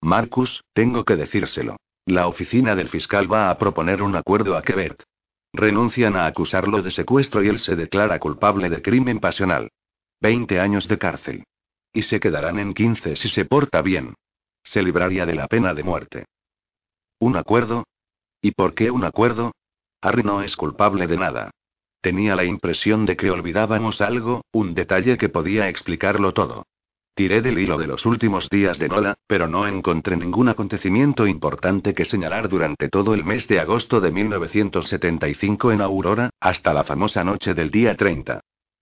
Marcus, 0.01 0.63
tengo 0.73 1.05
que 1.05 1.17
decírselo. 1.17 1.77
La 2.07 2.29
oficina 2.29 2.77
del 2.77 2.89
fiscal 2.89 3.31
va 3.31 3.51
a 3.51 3.59
proponer 3.59 4.01
un 4.01 4.15
acuerdo 4.15 4.57
a 4.57 4.63
Quebert. 4.63 5.03
Renuncian 5.53 6.15
a 6.15 6.27
acusarlo 6.27 6.83
de 6.83 6.93
secuestro 6.93 7.43
y 7.43 7.49
él 7.49 7.59
se 7.59 7.75
declara 7.75 8.21
culpable 8.21 8.71
de 8.71 8.81
crimen 8.81 9.19
pasional. 9.19 9.71
Veinte 10.21 10.61
años 10.61 10.87
de 10.87 10.99
cárcel. 10.99 11.45
Y 11.93 12.03
se 12.03 12.21
quedarán 12.21 12.61
en 12.61 12.75
quince 12.75 13.17
si 13.17 13.29
se 13.29 13.45
porta 13.45 13.83
bien. 13.83 14.15
Se 14.63 14.83
libraría 14.83 15.27
de 15.27 15.35
la 15.35 15.49
pena 15.49 15.75
de 15.75 15.83
muerte. 15.83 16.25
¿Un 17.21 17.37
acuerdo? 17.37 17.85
¿Y 18.41 18.53
por 18.53 18.75
qué 18.75 18.91
un 18.91 19.05
acuerdo? 19.05 19.53
Harry 20.01 20.23
no 20.23 20.43
es 20.43 20.57
culpable 20.57 21.09
de 21.09 21.17
nada. 21.17 21.51
Tenía 22.01 22.37
la 22.37 22.45
impresión 22.45 23.07
de 23.07 23.17
que 23.17 23.31
olvidábamos 23.31 24.01
algo, 24.01 24.43
un 24.53 24.75
detalle 24.75 25.17
que 25.17 25.29
podía 25.29 25.69
explicarlo 25.69 26.33
todo. 26.33 26.65
Tiré 27.15 27.43
del 27.43 27.59
hilo 27.59 27.77
de 27.77 27.89
los 27.89 28.07
últimos 28.07 28.49
días 28.49 28.79
de 28.79 28.89
Nola, 28.89 29.17
pero 29.27 29.49
no 29.49 29.67
encontré 29.67 30.17
ningún 30.17 30.49
acontecimiento 30.49 31.27
importante 31.27 31.93
que 31.93 32.05
señalar 32.05 32.49
durante 32.49 32.89
todo 32.89 33.15
el 33.15 33.25
mes 33.25 33.49
de 33.49 33.59
agosto 33.59 34.01
de 34.01 34.13
1975 34.13 35.73
en 35.73 35.81
Aurora, 35.81 36.31
hasta 36.39 36.73
la 36.73 36.85
famosa 36.85 37.25
noche 37.25 37.55
del 37.55 37.73
día 37.73 37.97
30. 37.97 38.41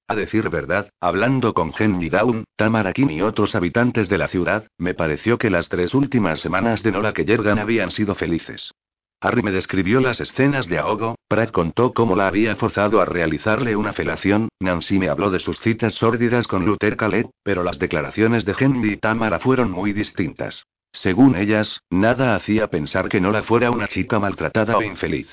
A 0.09 0.15
decir 0.15 0.49
verdad, 0.51 0.89
hablando 1.01 1.53
con 1.53 1.73
Henry 1.77 2.11
Down, 2.11 2.45
Tamara 2.55 2.93
Kim 2.93 3.11
y 3.11 3.23
otros 3.23 3.57
habitantes 3.57 4.09
de 4.09 4.19
la 4.19 4.29
ciudad, 4.29 4.69
me 4.79 4.95
pareció 4.95 5.37
que 5.37 5.51
las 5.51 5.69
tres 5.69 5.95
últimas 5.95 6.39
semanas 6.39 6.85
de 6.85 6.93
Nola 6.93 7.13
que 7.13 7.25
Yergan 7.25 7.59
habían 7.59 7.91
sido 7.91 8.15
felices. 8.15 8.73
Harry 9.21 9.43
me 9.43 9.51
describió 9.51 10.01
las 10.01 10.21
escenas 10.21 10.69
de 10.69 10.79
ahogo, 10.79 11.17
Pratt 11.27 11.51
contó 11.51 11.93
cómo 11.93 12.15
la 12.15 12.29
había 12.29 12.55
forzado 12.55 13.01
a 13.01 13.05
realizarle 13.05 13.75
una 13.75 13.95
felación, 13.95 14.49
Nancy 14.61 14.99
me 15.01 15.09
habló 15.09 15.31
de 15.31 15.41
sus 15.41 15.59
citas 15.59 15.95
sórdidas 15.95 16.47
con 16.47 16.65
Luther 16.65 16.97
Caleb, 16.97 17.31
pero 17.43 17.65
las 17.65 17.81
declaraciones 17.81 18.45
de 18.45 18.55
Henry 18.57 18.93
y 18.93 18.97
Tamara 18.99 19.41
fueron 19.41 19.73
muy 19.73 19.93
distintas. 19.93 20.67
Según 20.93 21.35
ellas, 21.35 21.81
nada 21.91 22.37
hacía 22.37 22.69
pensar 22.69 23.09
que 23.09 23.21
Nola 23.21 23.43
fuera 23.43 23.71
una 23.71 23.89
chica 23.89 24.21
maltratada 24.21 24.77
o 24.77 24.83
infeliz. 24.83 25.29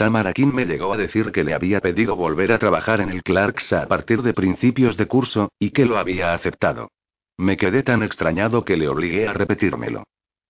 Tamara 0.00 0.32
Kim 0.32 0.50
me 0.54 0.64
llegó 0.64 0.94
a 0.94 0.96
decir 0.96 1.30
que 1.30 1.44
le 1.44 1.52
había 1.52 1.82
pedido 1.82 2.16
volver 2.16 2.52
a 2.52 2.58
trabajar 2.58 3.02
en 3.02 3.10
el 3.10 3.22
Clarks 3.22 3.74
a 3.74 3.86
partir 3.86 4.22
de 4.22 4.32
principios 4.32 4.96
de 4.96 5.04
curso, 5.04 5.52
y 5.58 5.72
que 5.72 5.84
lo 5.84 5.98
había 5.98 6.32
aceptado. 6.32 6.88
Me 7.36 7.58
quedé 7.58 7.82
tan 7.82 8.02
extrañado 8.02 8.64
que 8.64 8.78
le 8.78 8.88
obligué 8.88 9.28
a 9.28 9.34
repetírmelo. 9.34 10.04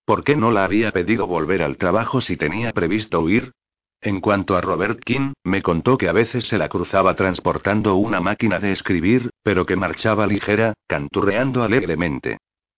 ¿Por 0.05 0.23
qué 0.23 0.37
no 0.37 0.51
la 0.51 0.63
había 0.63 0.93
pedido 0.93 1.27
volver 1.27 1.63
al 1.63 1.75
trabajo 1.75 2.21
si 2.21 2.37
tenía 2.37 2.71
previsto 2.71 3.19
huir? 3.19 3.51
En 3.99 4.21
cuanto 4.21 4.55
a 4.55 4.61
Robert 4.61 5.01
King, 5.03 5.33
me 5.43 5.61
contó 5.61 5.97
que 5.97 6.07
a 6.07 6.13
veces 6.13 6.45
se 6.45 6.57
la 6.57 6.69
cruzaba 6.69 7.17
transportando 7.17 7.95
una 7.95 8.21
máquina 8.21 8.57
de 8.57 8.71
escribir, 8.71 9.31
pero 9.43 9.65
que 9.65 9.75
marchaba 9.75 10.27
ligera, 10.27 10.75
canturreando 10.87 11.61
alegremente. 11.61 12.37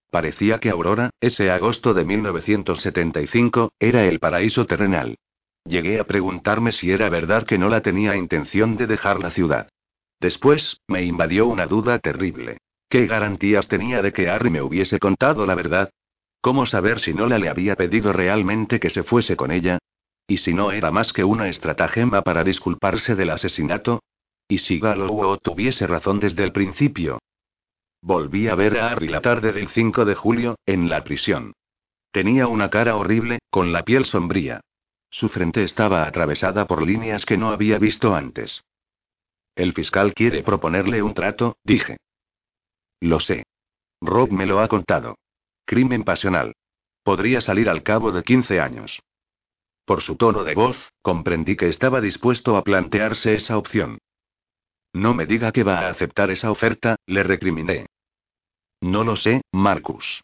Parecía 0.10 0.60
que 0.60 0.72
Aurora, 0.72 1.11
ese 1.22 1.52
agosto 1.52 1.93
de 1.93 2.03
1975, 2.03 3.74
era 3.80 4.06
el 4.06 4.19
paraíso 4.19 4.66
terrenal. 4.66 5.18
Llegué 5.66 6.00
a 6.00 6.03
preguntarme 6.03 6.72
si 6.72 6.92
era 6.92 7.09
verdad 7.09 7.45
que 7.45 7.58
no 7.58 7.69
la 7.69 7.82
tenía 7.82 8.16
intención 8.16 8.75
de 8.75 8.88
dejar 8.88 9.19
la 9.19 9.32
ciudad. 9.32 9.69
Después, 10.19 10.82
me 10.88 11.03
invadió 11.03 11.48
una 11.48 11.67
duda 11.67 12.00
terrible. 12.00 12.58
¿Qué 12.90 13.08
garantías 13.08 13.67
tenía 13.67 14.01
de 14.01 14.14
que 14.14 14.30
Harry 14.30 14.50
me 14.50 14.61
hubiese 14.61 15.00
contado 15.00 15.45
la 15.45 15.56
verdad? 15.56 15.90
¿Cómo 16.42 16.66
saber 16.66 17.00
si 17.00 17.14
Nola 17.14 17.40
le 17.40 17.50
había 17.50 17.75
pedido 17.75 18.11
realmente 18.11 18.80
que 18.80 18.90
se 18.90 19.03
fuese 19.03 19.35
con 19.35 19.51
ella? 19.51 19.80
¿Y 20.27 20.38
si 20.38 20.53
no 20.53 20.72
era 20.72 20.92
más 20.92 21.14
que 21.14 21.24
una 21.24 21.48
estratagema 21.48 22.22
para 22.22 22.43
disculparse 22.43 23.16
del 23.16 23.30
asesinato? 23.30 24.03
¿Y 24.48 24.59
si 24.59 24.80
Galloway 24.80 25.40
tuviese 25.42 25.88
razón 25.88 26.19
desde 26.19 26.43
el 26.43 26.51
principio? 26.51 27.19
Volví 28.01 28.50
a 28.50 28.56
ver 28.56 28.77
a 28.77 28.92
Harry 28.92 29.08
la 29.08 29.22
tarde 29.22 29.53
del 29.53 29.69
5 29.69 30.03
de 30.03 30.16
julio, 30.16 30.56
en 30.66 30.90
la 30.90 31.03
prisión. 31.03 31.53
Tenía 32.11 32.48
una 32.48 32.69
cara 32.69 32.98
horrible, 32.98 33.40
con 33.50 33.72
la 33.72 33.83
piel 33.83 34.06
sombría. 34.06 34.61
Su 35.14 35.30
frente 35.30 35.61
estaba 35.64 36.08
atravesada 36.08 36.66
por 36.66 36.82
líneas 36.82 37.24
que 37.24 37.38
no 37.38 37.51
había 37.51 37.77
visto 37.77 38.16
antes. 38.16 38.64
El 39.53 39.74
fiscal 39.74 40.16
quiere 40.16 40.42
proponerle 40.42 41.03
un 41.03 41.14
trato, 41.14 41.58
dije. 41.64 41.98
Lo 43.00 43.19
sé. 43.19 43.43
Rob 44.01 44.32
me 44.32 44.48
lo 44.48 44.59
ha 44.59 44.67
contado. 44.67 45.19
Crimen 45.66 46.03
pasional. 46.03 46.56
Podría 47.03 47.42
salir 47.42 47.69
al 47.69 47.83
cabo 47.83 48.11
de 48.11 48.24
15 48.24 48.59
años. 48.59 49.03
Por 49.85 50.01
su 50.01 50.16
tono 50.16 50.43
de 50.43 50.56
voz, 50.56 50.92
comprendí 51.03 51.56
que 51.58 51.67
estaba 51.67 52.01
dispuesto 52.01 52.58
a 52.58 52.64
plantearse 52.64 53.35
esa 53.35 53.59
opción. 53.59 54.00
No 54.93 55.14
me 55.14 55.27
diga 55.27 55.51
que 55.51 55.61
va 55.61 55.82
a 55.82 55.90
aceptar 55.90 56.32
esa 56.32 56.50
oferta, 56.50 56.95
le 57.06 57.22
recriminé. 57.22 57.85
No 58.82 59.03
lo 59.03 59.16
sé, 59.16 59.43
Marcus. 59.51 60.24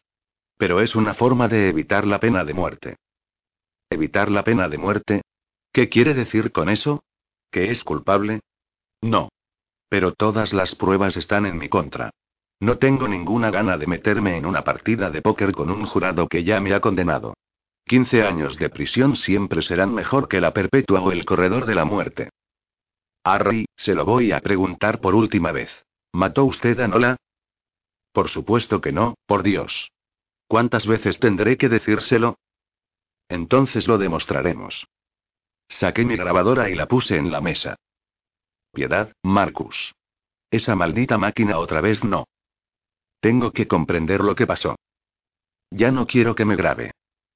Pero 0.57 0.81
es 0.81 0.95
una 0.95 1.13
forma 1.13 1.47
de 1.47 1.69
evitar 1.69 2.07
la 2.07 2.19
pena 2.19 2.43
de 2.43 2.53
muerte. 2.55 2.95
¿Evitar 3.89 4.29
la 4.29 4.43
pena 4.43 4.69
de 4.69 4.77
muerte? 4.77 5.21
¿Qué 5.73 5.89
quiere 5.89 6.13
decir 6.13 6.51
con 6.51 6.69
eso? 6.69 7.03
¿Que 7.51 7.71
es 7.71 7.83
culpable? 7.83 8.41
No. 9.01 9.29
Pero 9.89 10.13
todas 10.13 10.53
las 10.53 10.75
pruebas 10.75 11.17
están 11.17 11.47
en 11.47 11.57
mi 11.57 11.69
contra. 11.69 12.11
No 12.59 12.77
tengo 12.77 13.07
ninguna 13.07 13.49
gana 13.49 13.77
de 13.77 13.87
meterme 13.87 14.37
en 14.37 14.45
una 14.45 14.63
partida 14.63 15.09
de 15.09 15.21
póker 15.21 15.53
con 15.53 15.71
un 15.71 15.85
jurado 15.85 16.27
que 16.27 16.43
ya 16.43 16.59
me 16.59 16.73
ha 16.73 16.81
condenado. 16.81 17.33
15 17.85 18.21
años 18.23 18.57
de 18.57 18.69
prisión 18.69 19.15
siempre 19.15 19.63
serán 19.63 19.95
mejor 19.95 20.27
que 20.27 20.41
la 20.41 20.53
perpetua 20.53 21.01
o 21.01 21.11
el 21.11 21.25
corredor 21.25 21.65
de 21.65 21.73
la 21.73 21.85
muerte. 21.85 22.29
Harry, 23.23 23.65
se 23.75 23.95
lo 23.95 24.05
voy 24.05 24.31
a 24.31 24.39
preguntar 24.39 24.99
por 25.01 25.15
última 25.15 25.51
vez. 25.51 25.71
¿Mató 26.13 26.45
usted 26.45 26.79
a 26.79 26.87
Nola? 26.87 27.17
Por 28.11 28.29
supuesto 28.29 28.81
que 28.81 28.91
no, 28.91 29.15
por 29.25 29.41
Dios. 29.41 29.91
¿Cuántas 30.47 30.85
veces 30.85 31.19
tendré 31.19 31.57
que 31.57 31.69
decírselo? 31.69 32.35
Entonces 33.29 33.87
lo 33.87 33.97
demostraremos. 33.97 34.87
Saqué 35.69 36.03
mi 36.03 36.17
grabadora 36.17 36.69
y 36.69 36.75
la 36.75 36.87
puse 36.87 37.15
en 37.15 37.31
la 37.31 37.41
mesa. 37.41 37.75
Piedad, 38.73 39.13
Marcus. 39.23 39.93
Esa 40.51 40.75
maldita 40.75 41.17
máquina 41.17 41.59
otra 41.59 41.79
vez 41.79 42.03
no. 42.03 42.25
Tengo 43.21 43.51
que 43.51 43.67
comprender 43.67 44.21
lo 44.21 44.35
que 44.35 44.47
pasó. 44.47 44.75
Ya 45.69 45.91
no 45.91 46.07
quiero 46.07 46.33
que 46.33 46.45
me 46.45 46.55
grabe. 46.55 46.91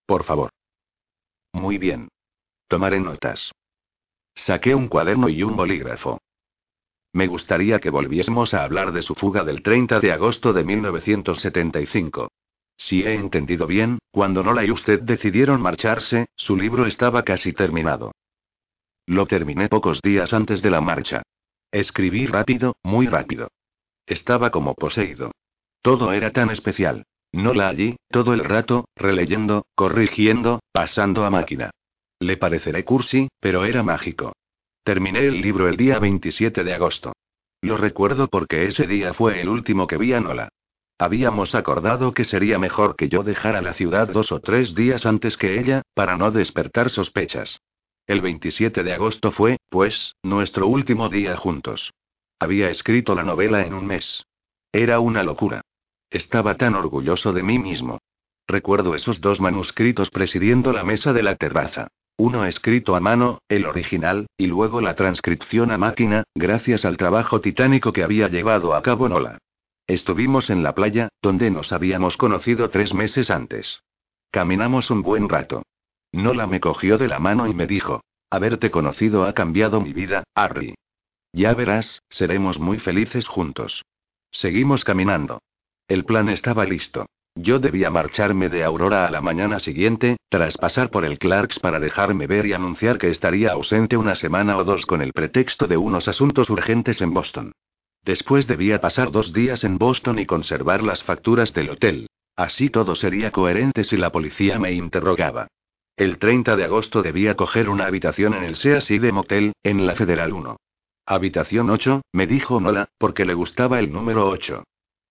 Por 0.08 0.24
favor. 0.24 0.52
Muy 1.54 1.78
bien. 1.78 2.10
Tomaré 2.68 3.00
notas. 3.00 3.52
Saqué 4.34 4.74
un 4.74 4.88
cuaderno 4.88 5.30
y 5.30 5.44
un 5.44 5.56
bolígrafo. 5.56 6.20
Me 7.14 7.28
gustaría 7.28 7.80
que 7.80 7.92
volviésemos 7.92 8.56
a 8.56 8.64
hablar 8.64 8.92
de 8.92 9.04
su 9.04 9.14
fuga 9.14 9.44
del 9.44 9.62
30 9.62 10.00
de 10.00 10.12
agosto 10.12 10.52
de 10.52 10.64
1975. 10.64 12.30
Si 12.78 13.04
he 13.04 13.14
entendido 13.14 13.68
bien, 13.68 14.00
cuando 14.12 14.44
Nola 14.44 14.66
y 14.66 14.72
usted 14.72 15.02
decidieron 15.02 15.62
marcharse, 15.62 16.28
su 16.36 16.58
libro 16.58 16.86
estaba 16.86 17.24
casi 17.24 17.54
terminado. 17.54 18.12
Lo 19.06 19.26
terminé 19.26 19.70
pocos 19.70 20.02
días 20.02 20.34
antes 20.34 20.62
de 20.62 20.70
la 20.70 20.82
marcha. 20.82 21.24
Escribí 21.72 22.26
rápido, 22.26 22.76
muy 22.84 23.08
rápido. 23.08 23.50
Estaba 24.06 24.50
como 24.52 24.76
poseído. 24.76 25.32
Todo 25.82 26.14
era 26.14 26.32
tan 26.32 26.50
especial. 26.50 27.06
Nola 27.32 27.68
allí, 27.68 27.98
todo 28.10 28.34
el 28.34 28.44
rato, 28.44 28.86
releyendo, 28.96 29.66
corrigiendo, 29.76 30.60
pasando 30.72 31.26
a 31.26 31.30
máquina. 31.30 31.72
Le 32.20 32.38
pareceré 32.38 32.86
cursi, 32.86 33.28
pero 33.40 33.66
era 33.66 33.84
mágico. 33.84 34.34
Terminé 34.84 35.26
el 35.26 35.42
libro 35.42 35.68
el 35.68 35.76
día 35.76 36.00
27 36.00 36.64
de 36.64 36.74
agosto. 36.74 37.14
Lo 37.62 37.78
recuerdo 37.78 38.28
porque 38.28 38.66
ese 38.68 38.86
día 38.86 39.14
fue 39.14 39.42
el 39.42 39.50
último 39.50 39.88
que 39.88 39.98
vi 39.98 40.14
a 40.14 40.20
Nola. 40.20 40.50
Habíamos 41.00 41.56
acordado 41.56 42.14
que 42.14 42.24
sería 42.24 42.60
mejor 42.60 42.96
que 42.96 43.10
yo 43.10 43.24
dejara 43.24 43.62
la 43.62 43.74
ciudad 43.74 44.08
dos 44.08 44.32
o 44.32 44.40
tres 44.40 44.76
días 44.76 45.06
antes 45.06 45.38
que 45.38 45.60
ella, 45.60 45.82
para 45.94 46.18
no 46.18 46.32
despertar 46.32 46.90
sospechas. 46.90 47.60
El 48.06 48.22
27 48.22 48.84
de 48.84 48.94
agosto 48.94 49.32
fue, 49.32 49.58
pues, 49.70 50.16
nuestro 50.24 50.68
último 50.68 51.10
día 51.10 51.36
juntos. 51.36 51.92
Había 52.40 52.70
escrito 52.70 53.16
la 53.16 53.24
novela 53.24 53.66
en 53.66 53.74
un 53.74 53.86
mes. 53.86 54.24
Era 54.72 55.00
una 55.00 55.24
locura. 55.24 55.62
Estaba 56.10 56.56
tan 56.56 56.76
orgulloso 56.76 57.32
de 57.32 57.44
mí 57.44 57.60
mismo. 57.60 58.00
Recuerdo 58.48 58.94
esos 58.94 59.22
dos 59.22 59.40
manuscritos 59.40 60.10
presidiendo 60.10 60.74
la 60.74 60.84
mesa 60.84 61.14
de 61.14 61.24
la 61.24 61.36
terraza. 61.36 61.88
Uno 62.18 62.46
escrito 62.46 62.96
a 62.96 63.00
mano, 63.00 63.40
el 63.48 63.66
original, 63.66 64.28
y 64.38 64.48
luego 64.48 64.82
la 64.82 64.96
transcripción 64.96 65.72
a 65.72 65.78
máquina, 65.78 66.26
gracias 66.36 66.86
al 66.86 66.98
trabajo 66.98 67.42
titánico 67.42 67.94
que 67.94 68.04
había 68.04 68.28
llevado 68.28 68.76
a 68.76 68.84
cabo 68.84 69.10
Nola. 69.10 69.40
Estuvimos 69.88 70.50
en 70.50 70.64
la 70.64 70.74
playa, 70.74 71.10
donde 71.22 71.52
nos 71.52 71.74
habíamos 71.74 72.16
conocido 72.16 72.70
tres 72.70 72.94
meses 72.94 73.30
antes. 73.30 73.82
Caminamos 74.32 74.90
un 74.90 75.02
buen 75.02 75.28
rato. 75.28 75.64
Nola 76.14 76.48
me 76.48 76.60
cogió 76.60 76.98
de 76.98 77.08
la 77.08 77.20
mano 77.20 77.48
y 77.48 77.54
me 77.54 77.68
dijo, 77.68 78.02
haberte 78.30 78.72
conocido 78.72 79.26
ha 79.26 79.34
cambiado 79.34 79.82
mi 79.82 79.94
vida, 79.94 80.24
Harry. 80.36 80.76
Ya 81.34 81.54
verás, 81.54 82.02
seremos 82.10 82.60
muy 82.60 82.80
felices 82.80 83.28
juntos. 83.28 83.84
Seguimos 84.32 84.86
caminando. 84.86 85.40
El 85.88 86.06
plan 86.06 86.30
estaba 86.30 86.66
listo. 86.66 87.08
Yo 87.36 87.60
debía 87.60 87.90
marcharme 87.90 88.48
de 88.48 88.64
Aurora 88.64 89.08
a 89.08 89.12
la 89.12 89.20
mañana 89.20 89.60
siguiente, 89.60 90.18
tras 90.30 90.56
pasar 90.58 90.92
por 90.92 91.04
el 91.04 91.18
Clarks 91.18 91.60
para 91.60 91.80
dejarme 91.80 92.28
ver 92.28 92.46
y 92.46 92.54
anunciar 92.54 93.00
que 93.00 93.10
estaría 93.10 93.52
ausente 93.52 93.98
una 93.98 94.16
semana 94.16 94.58
o 94.58 94.64
dos 94.64 94.86
con 94.86 95.02
el 95.02 95.14
pretexto 95.14 95.68
de 95.68 95.78
unos 95.78 96.08
asuntos 96.08 96.50
urgentes 96.50 97.02
en 97.02 97.14
Boston. 97.14 97.52
Después 98.04 98.48
debía 98.48 98.82
pasar 98.82 99.12
dos 99.12 99.32
días 99.32 99.64
en 99.64 99.78
Boston 99.78 100.20
y 100.20 100.26
conservar 100.26 100.84
las 100.84 101.04
facturas 101.04 101.54
del 101.54 101.70
hotel. 101.70 102.08
Así 102.36 102.70
todo 102.70 102.96
sería 102.96 103.32
coherente 103.32 103.84
si 103.84 103.96
la 103.96 104.12
policía 104.12 104.60
me 104.60 104.74
interrogaba. 104.74 105.48
El 105.96 106.18
30 106.18 106.56
de 106.56 106.64
agosto 106.64 107.04
debía 107.04 107.36
coger 107.36 107.70
una 107.70 107.86
habitación 107.86 108.34
en 108.34 108.44
el 108.44 108.56
de 108.56 109.12
Motel, 109.12 109.54
en 109.64 109.86
la 109.86 109.96
Federal 109.96 110.34
1. 110.34 110.58
Habitación 111.06 111.70
8, 111.70 112.02
me 112.12 112.28
dijo 112.28 112.60
Nola, 112.60 112.90
porque 112.98 113.26
le 113.26 113.36
gustaba 113.36 113.80
el 113.80 113.92
número 113.92 114.28
8. 114.28 114.64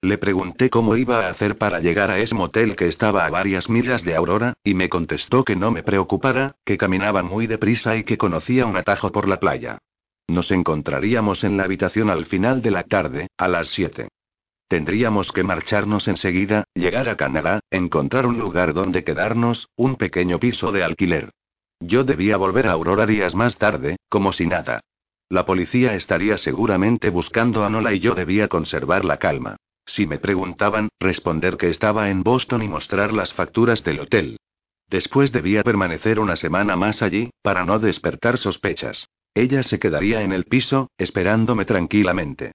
Le 0.03 0.19
pregunté 0.19 0.69
cómo 0.69 0.97
iba 0.97 1.25
a 1.25 1.31
hacer 1.31 1.59
para 1.59 1.79
llegar 1.79 2.11
a 2.11 2.19
ese 2.19 2.35
motel 2.35 2.75
que 2.75 2.89
estaba 2.89 3.25
a 3.25 3.31
varias 3.31 3.71
millas 3.71 4.03
de 4.03 4.17
Aurora, 4.17 4.55
y 4.65 4.75
me 4.75 4.89
contestó 4.89 5.45
que 5.45 5.55
no 5.55 5.71
me 5.71 5.85
preocupara, 5.85 6.57
que 6.65 6.77
caminaba 6.77 7.23
muy 7.23 7.47
deprisa 7.47 7.97
y 7.97 8.03
que 8.03 8.19
conocía 8.19 8.67
un 8.67 8.77
atajo 8.77 9.12
por 9.12 9.29
la 9.29 9.39
playa. 9.39 9.79
Nos 10.33 10.51
encontraríamos 10.51 11.44
en 11.44 11.59
la 11.59 11.65
habitación 11.65 12.09
al 12.09 12.25
final 12.25 12.62
de 12.62 12.70
la 12.70 12.85
tarde, 12.85 13.28
a 13.36 13.49
las 13.49 13.69
7. 13.69 14.09
Tendríamos 14.67 15.31
que 15.31 15.43
marcharnos 15.43 16.09
enseguida, 16.09 16.65
llegar 16.73 17.11
a 17.11 17.19
Canadá, 17.19 17.61
encontrar 17.70 18.25
un 18.27 18.39
lugar 18.39 18.73
donde 18.73 19.05
quedarnos, 19.05 19.69
un 19.77 19.97
pequeño 19.97 20.39
piso 20.39 20.73
de 20.73 20.85
alquiler. 20.85 21.33
Yo 21.81 22.05
debía 22.05 22.39
volver 22.39 22.67
a 22.67 22.73
Aurora 22.73 23.05
días 23.05 23.35
más 23.35 23.59
tarde, 23.59 23.97
como 24.09 24.33
si 24.33 24.47
nada. 24.47 24.81
La 25.28 25.44
policía 25.44 25.94
estaría 25.97 26.39
seguramente 26.39 27.11
buscando 27.11 27.62
a 27.62 27.69
Nola 27.69 27.93
y 27.93 28.01
yo 28.01 28.15
debía 28.15 28.49
conservar 28.49 29.05
la 29.05 29.19
calma. 29.19 29.57
Si 29.85 30.07
me 30.07 30.17
preguntaban, 30.17 30.89
responder 30.99 31.59
que 31.59 31.69
estaba 31.69 32.09
en 32.09 32.23
Boston 32.23 32.62
y 32.62 32.69
mostrar 32.69 33.12
las 33.12 33.35
facturas 33.35 33.85
del 33.85 34.01
hotel. 34.01 34.39
Después 34.89 35.31
debía 35.31 35.62
permanecer 35.62 36.19
una 36.19 36.36
semana 36.36 36.75
más 36.75 37.02
allí, 37.02 37.28
para 37.43 37.67
no 37.67 37.78
despertar 37.78 38.39
sospechas. 38.39 39.07
Ella 39.35 39.62
se 39.62 39.78
quedaría 39.78 40.23
en 40.23 40.33
el 40.33 40.44
piso, 40.44 40.91
esperándome 40.99 41.65
tranquilamente. 41.65 42.52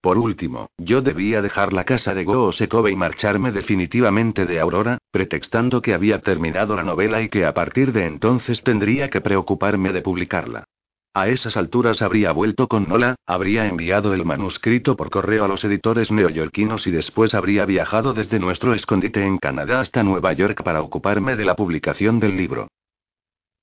Por 0.00 0.16
último, 0.16 0.70
yo 0.78 1.02
debía 1.02 1.42
dejar 1.42 1.72
la 1.72 1.84
casa 1.84 2.14
de 2.14 2.24
Go 2.24 2.52
Sekove 2.52 2.90
y 2.90 2.96
marcharme 2.96 3.52
definitivamente 3.52 4.46
de 4.46 4.58
Aurora, 4.58 4.98
pretextando 5.10 5.82
que 5.82 5.92
había 5.92 6.20
terminado 6.20 6.74
la 6.74 6.84
novela 6.84 7.20
y 7.20 7.28
que 7.28 7.44
a 7.44 7.52
partir 7.52 7.92
de 7.92 8.06
entonces 8.06 8.62
tendría 8.62 9.10
que 9.10 9.20
preocuparme 9.20 9.92
de 9.92 10.00
publicarla. 10.00 10.64
A 11.12 11.28
esas 11.28 11.56
alturas 11.56 12.02
habría 12.02 12.30
vuelto 12.30 12.68
con 12.68 12.88
Nola, 12.88 13.16
habría 13.26 13.66
enviado 13.66 14.14
el 14.14 14.24
manuscrito 14.24 14.96
por 14.96 15.10
correo 15.10 15.44
a 15.44 15.48
los 15.48 15.64
editores 15.64 16.12
neoyorquinos 16.12 16.86
y 16.86 16.92
después 16.92 17.34
habría 17.34 17.66
viajado 17.66 18.14
desde 18.14 18.38
nuestro 18.38 18.74
escondite 18.74 19.26
en 19.26 19.36
Canadá 19.36 19.80
hasta 19.80 20.04
Nueva 20.04 20.32
York 20.32 20.62
para 20.62 20.80
ocuparme 20.80 21.34
de 21.34 21.44
la 21.44 21.56
publicación 21.56 22.20
del 22.20 22.36
libro. 22.36 22.68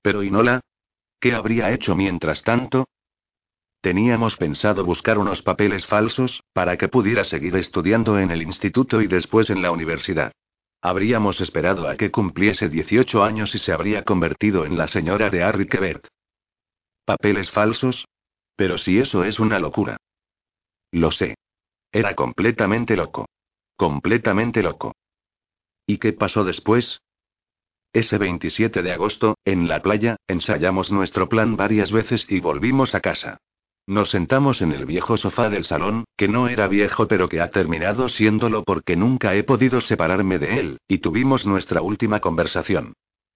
Pero 0.02 0.22
¿y 0.22 0.30
Nola? 0.30 0.60
¿Qué 1.20 1.34
habría 1.34 1.72
hecho 1.72 1.96
mientras 1.96 2.42
tanto? 2.42 2.86
Teníamos 3.80 4.36
pensado 4.36 4.84
buscar 4.84 5.18
unos 5.18 5.42
papeles 5.42 5.86
falsos, 5.86 6.42
para 6.52 6.76
que 6.76 6.88
pudiera 6.88 7.24
seguir 7.24 7.56
estudiando 7.56 8.18
en 8.18 8.30
el 8.30 8.42
instituto 8.42 9.00
y 9.00 9.06
después 9.06 9.50
en 9.50 9.62
la 9.62 9.70
universidad. 9.70 10.32
Habríamos 10.80 11.40
esperado 11.40 11.88
a 11.88 11.96
que 11.96 12.10
cumpliese 12.10 12.68
18 12.68 13.22
años 13.22 13.54
y 13.54 13.58
se 13.58 13.72
habría 13.72 14.04
convertido 14.04 14.64
en 14.64 14.76
la 14.76 14.86
señora 14.88 15.30
de 15.30 15.42
Harry 15.42 15.66
Quebert. 15.66 16.06
¿Papeles 17.04 17.50
falsos? 17.50 18.06
Pero 18.54 18.78
si 18.78 18.98
eso 18.98 19.24
es 19.24 19.38
una 19.38 19.58
locura. 19.58 19.96
Lo 20.92 21.10
sé. 21.10 21.36
Era 21.92 22.14
completamente 22.14 22.96
loco. 22.96 23.26
Completamente 23.76 24.62
loco. 24.62 24.92
¿Y 25.86 25.98
qué 25.98 26.12
pasó 26.12 26.44
después? 26.44 27.00
Ese 27.92 28.18
27 28.18 28.82
de 28.82 28.92
agosto, 28.92 29.38
en 29.44 29.66
la 29.66 29.80
playa, 29.80 30.16
ensayamos 30.28 30.92
nuestro 30.92 31.28
plan 31.28 31.56
varias 31.56 31.90
veces 31.90 32.26
y 32.28 32.40
volvimos 32.40 32.94
a 32.94 33.00
casa. 33.00 33.38
Nos 33.86 34.10
sentamos 34.10 34.60
en 34.60 34.72
el 34.72 34.84
viejo 34.84 35.16
sofá 35.16 35.48
del 35.48 35.64
salón, 35.64 36.04
que 36.16 36.28
no 36.28 36.48
era 36.48 36.68
viejo 36.68 37.08
pero 37.08 37.30
que 37.30 37.40
ha 37.40 37.48
terminado 37.48 38.10
siéndolo 38.10 38.62
porque 38.62 38.96
nunca 38.96 39.34
he 39.34 39.44
podido 39.44 39.80
separarme 39.80 40.38
de 40.38 40.60
él, 40.60 40.78
y 40.86 40.98
tuvimos 40.98 41.46
nuestra 41.46 41.80
última 41.80 42.20
conversación. 42.20 42.92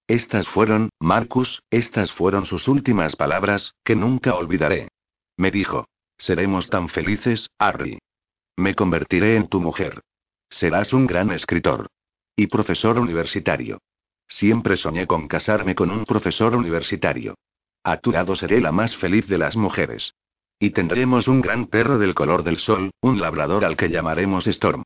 Estas 0.07 0.47
fueron, 0.47 0.89
Marcus, 0.99 1.63
estas 1.71 2.11
fueron 2.11 2.45
sus 2.45 2.67
últimas 2.67 3.15
palabras, 3.15 3.73
que 3.83 3.95
nunca 3.95 4.35
olvidaré. 4.35 4.89
Me 5.37 5.49
dijo. 5.49 5.87
Seremos 6.17 6.69
tan 6.69 6.89
felices, 6.89 7.49
Harry. 7.57 7.97
Me 8.55 8.75
convertiré 8.75 9.35
en 9.35 9.47
tu 9.47 9.59
mujer. 9.59 10.01
Serás 10.49 10.93
un 10.93 11.07
gran 11.07 11.31
escritor. 11.31 11.87
Y 12.35 12.47
profesor 12.47 12.99
universitario. 12.99 13.79
Siempre 14.37 14.77
soñé 14.77 15.05
con 15.05 15.27
casarme 15.27 15.75
con 15.75 15.91
un 15.91 16.05
profesor 16.05 16.55
universitario. 16.55 17.35
A 17.83 17.97
tu 17.97 18.11
lado 18.11 18.35
seré 18.35 18.61
la 18.61 18.71
más 18.71 18.97
feliz 18.97 19.27
de 19.27 19.37
las 19.37 19.55
mujeres. 19.55 20.15
Y 20.59 20.71
tendremos 20.71 21.27
un 21.27 21.39
gran 21.39 21.67
perro 21.67 21.99
del 21.99 22.15
color 22.15 22.43
del 22.43 22.57
sol, 22.57 22.89
un 23.01 23.21
labrador 23.21 23.63
al 23.63 23.77
que 23.77 23.89
llamaremos 23.89 24.47
Storm. 24.47 24.81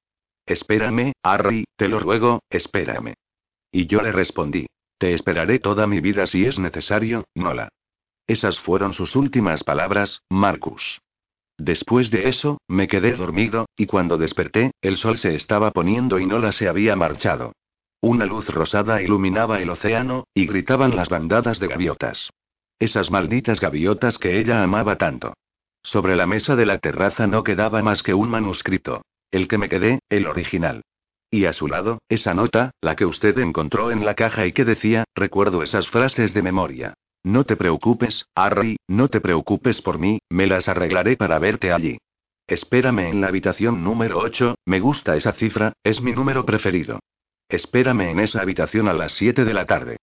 Espérame, 0.45 1.13
Harry, 1.23 1.63
te 1.77 1.87
lo 1.87 2.01
ruego, 2.01 2.41
espérame. 2.49 3.13
Y 3.71 3.87
yo 3.87 4.01
le 4.01 4.11
respondí. 4.11 4.65
Te 4.97 5.13
esperaré 5.13 5.59
toda 5.59 5.87
mi 5.87 6.01
vida 6.01 6.27
si 6.27 6.45
es 6.45 6.59
necesario, 6.59 7.23
Nola. 7.33 7.69
Esas 8.27 8.59
fueron 8.59 8.93
sus 8.93 9.15
últimas 9.15 9.63
palabras, 9.63 10.23
Marcus. 10.29 10.99
Después 11.57 12.11
de 12.11 12.27
eso, 12.27 12.57
me 12.67 12.89
quedé 12.89 13.13
dormido, 13.13 13.67
y 13.77 13.85
cuando 13.85 14.17
desperté, 14.17 14.71
el 14.81 14.97
sol 14.97 15.17
se 15.17 15.35
estaba 15.35 15.71
poniendo 15.71 16.19
y 16.19 16.25
Nola 16.25 16.51
se 16.51 16.67
había 16.67 16.97
marchado. 16.97 17.53
Una 18.01 18.25
luz 18.25 18.47
rosada 18.49 19.01
iluminaba 19.01 19.59
el 19.59 19.69
océano, 19.69 20.25
y 20.33 20.45
gritaban 20.45 20.95
las 20.95 21.09
bandadas 21.09 21.59
de 21.59 21.67
gaviotas. 21.67 22.29
Esas 22.79 23.09
malditas 23.09 23.59
gaviotas 23.59 24.19
que 24.19 24.39
ella 24.39 24.61
amaba 24.61 24.97
tanto. 24.97 25.33
Sobre 25.81 26.15
la 26.15 26.27
mesa 26.27 26.55
de 26.55 26.65
la 26.65 26.77
terraza 26.77 27.25
no 27.25 27.43
quedaba 27.43 27.81
más 27.81 28.03
que 28.03 28.13
un 28.13 28.29
manuscrito. 28.29 29.01
El 29.31 29.47
que 29.47 29.57
me 29.57 29.67
quedé, 29.67 29.99
el 30.09 30.27
original. 30.27 30.83
Y 31.31 31.45
a 31.45 31.53
su 31.53 31.67
lado, 31.67 31.99
esa 32.07 32.33
nota, 32.33 32.71
la 32.81 32.95
que 32.95 33.05
usted 33.05 33.37
encontró 33.39 33.91
en 33.91 34.05
la 34.05 34.13
caja 34.13 34.45
y 34.45 34.53
que 34.53 34.63
decía, 34.63 35.03
recuerdo 35.15 35.63
esas 35.63 35.89
frases 35.89 36.33
de 36.33 36.41
memoria. 36.41 36.93
No 37.23 37.43
te 37.43 37.57
preocupes, 37.57 38.27
Harry, 38.35 38.77
no 38.87 39.09
te 39.09 39.19
preocupes 39.19 39.81
por 39.81 39.99
mí, 39.99 40.19
me 40.29 40.47
las 40.47 40.69
arreglaré 40.69 41.17
para 41.17 41.39
verte 41.39 41.73
allí. 41.73 41.97
Espérame 42.47 43.09
en 43.09 43.19
la 43.19 43.27
habitación 43.27 43.83
número 43.83 44.19
8, 44.19 44.55
me 44.65 44.79
gusta 44.79 45.17
esa 45.17 45.33
cifra, 45.33 45.73
es 45.83 46.01
mi 46.01 46.13
número 46.13 46.45
preferido. 46.45 46.99
Espérame 47.49 48.09
en 48.11 48.19
esa 48.19 48.41
habitación 48.41 48.87
a 48.87 48.93
las 48.93 49.13
7 49.13 49.45
de 49.45 49.53
la 49.53 49.65
tarde. 49.65 49.97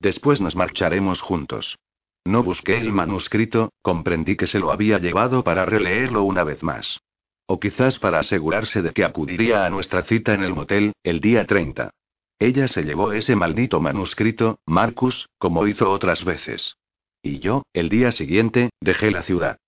Después 0.00 0.40
nos 0.40 0.56
marcharemos 0.56 1.20
juntos. 1.20 1.78
No 2.24 2.42
busqué 2.42 2.76
el 2.76 2.92
manuscrito, 2.92 3.72
comprendí 3.82 4.36
que 4.36 4.46
se 4.46 4.58
lo 4.58 4.70
había 4.70 4.98
llevado 4.98 5.42
para 5.42 5.64
releerlo 5.64 6.22
una 6.22 6.44
vez 6.44 6.62
más. 6.62 7.00
O 7.46 7.58
quizás 7.58 7.98
para 7.98 8.18
asegurarse 8.18 8.82
de 8.82 8.92
que 8.92 9.04
acudiría 9.04 9.64
a 9.64 9.70
nuestra 9.70 10.02
cita 10.02 10.34
en 10.34 10.42
el 10.42 10.54
motel, 10.54 10.92
el 11.02 11.20
día 11.20 11.46
30. 11.46 11.90
Ella 12.38 12.68
se 12.68 12.82
llevó 12.82 13.12
ese 13.12 13.36
maldito 13.36 13.80
manuscrito, 13.80 14.60
Marcus, 14.66 15.28
como 15.38 15.66
hizo 15.66 15.90
otras 15.90 16.24
veces. 16.24 16.76
Y 17.22 17.38
yo, 17.38 17.62
el 17.72 17.88
día 17.88 18.12
siguiente, 18.12 18.70
dejé 18.80 19.10
la 19.10 19.22
ciudad. 19.22 19.58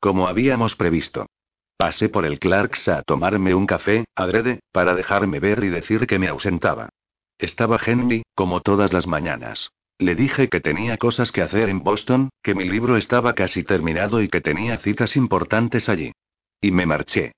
Como 0.00 0.28
habíamos 0.28 0.76
previsto. 0.76 1.26
Pasé 1.76 2.08
por 2.08 2.24
el 2.24 2.38
Clarks 2.38 2.88
a 2.88 3.02
tomarme 3.02 3.54
un 3.54 3.66
café, 3.66 4.04
adrede, 4.14 4.60
para 4.72 4.94
dejarme 4.94 5.40
ver 5.40 5.64
y 5.64 5.68
decir 5.68 6.06
que 6.06 6.18
me 6.18 6.28
ausentaba. 6.28 6.90
Estaba 7.38 7.80
Henry, 7.84 8.22
como 8.34 8.60
todas 8.60 8.92
las 8.92 9.06
mañanas. 9.06 9.70
Le 9.98 10.14
dije 10.14 10.48
que 10.48 10.60
tenía 10.60 10.96
cosas 10.96 11.32
que 11.32 11.42
hacer 11.42 11.68
en 11.68 11.82
Boston, 11.82 12.30
que 12.42 12.54
mi 12.54 12.68
libro 12.68 12.96
estaba 12.96 13.34
casi 13.34 13.62
terminado 13.62 14.20
y 14.20 14.28
que 14.28 14.40
tenía 14.40 14.78
citas 14.78 15.16
importantes 15.16 15.88
allí. 15.88 16.12
Y 16.60 16.70
me 16.70 16.86
marché. 16.86 17.32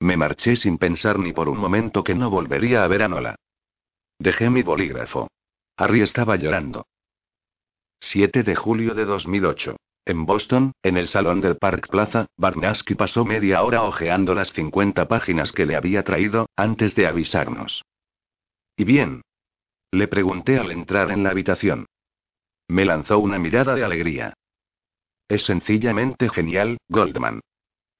Me 0.00 0.16
marché 0.16 0.56
sin 0.56 0.78
pensar 0.78 1.18
ni 1.18 1.32
por 1.32 1.48
un 1.48 1.58
momento 1.58 2.02
que 2.02 2.14
no 2.14 2.28
volvería 2.28 2.84
a 2.84 2.88
ver 2.88 3.02
a 3.02 3.08
Nola. 3.08 3.36
Dejé 4.18 4.50
mi 4.50 4.62
bolígrafo. 4.62 5.28
Harry 5.76 6.02
estaba 6.02 6.36
llorando. 6.36 6.86
7 8.00 8.42
de 8.42 8.54
julio 8.54 8.94
de 8.94 9.04
2008. 9.04 9.76
En 10.04 10.26
Boston, 10.26 10.72
en 10.82 10.96
el 10.96 11.06
salón 11.06 11.40
del 11.40 11.56
Park 11.56 11.88
Plaza, 11.88 12.26
Barnaski 12.36 12.96
pasó 12.96 13.24
media 13.24 13.62
hora 13.62 13.84
hojeando 13.84 14.34
las 14.34 14.52
50 14.52 15.06
páginas 15.06 15.52
que 15.52 15.64
le 15.64 15.76
había 15.76 16.02
traído, 16.02 16.48
antes 16.56 16.96
de 16.96 17.06
avisarnos. 17.06 17.84
¿Y 18.76 18.84
bien? 18.84 19.22
Le 19.92 20.08
pregunté 20.08 20.58
al 20.58 20.72
entrar 20.72 21.12
en 21.12 21.22
la 21.22 21.30
habitación. 21.30 21.86
Me 22.66 22.84
lanzó 22.84 23.20
una 23.20 23.38
mirada 23.38 23.74
de 23.76 23.84
alegría. 23.84 24.34
Es 25.28 25.44
sencillamente 25.44 26.28
genial, 26.28 26.78
Goldman. 26.88 27.40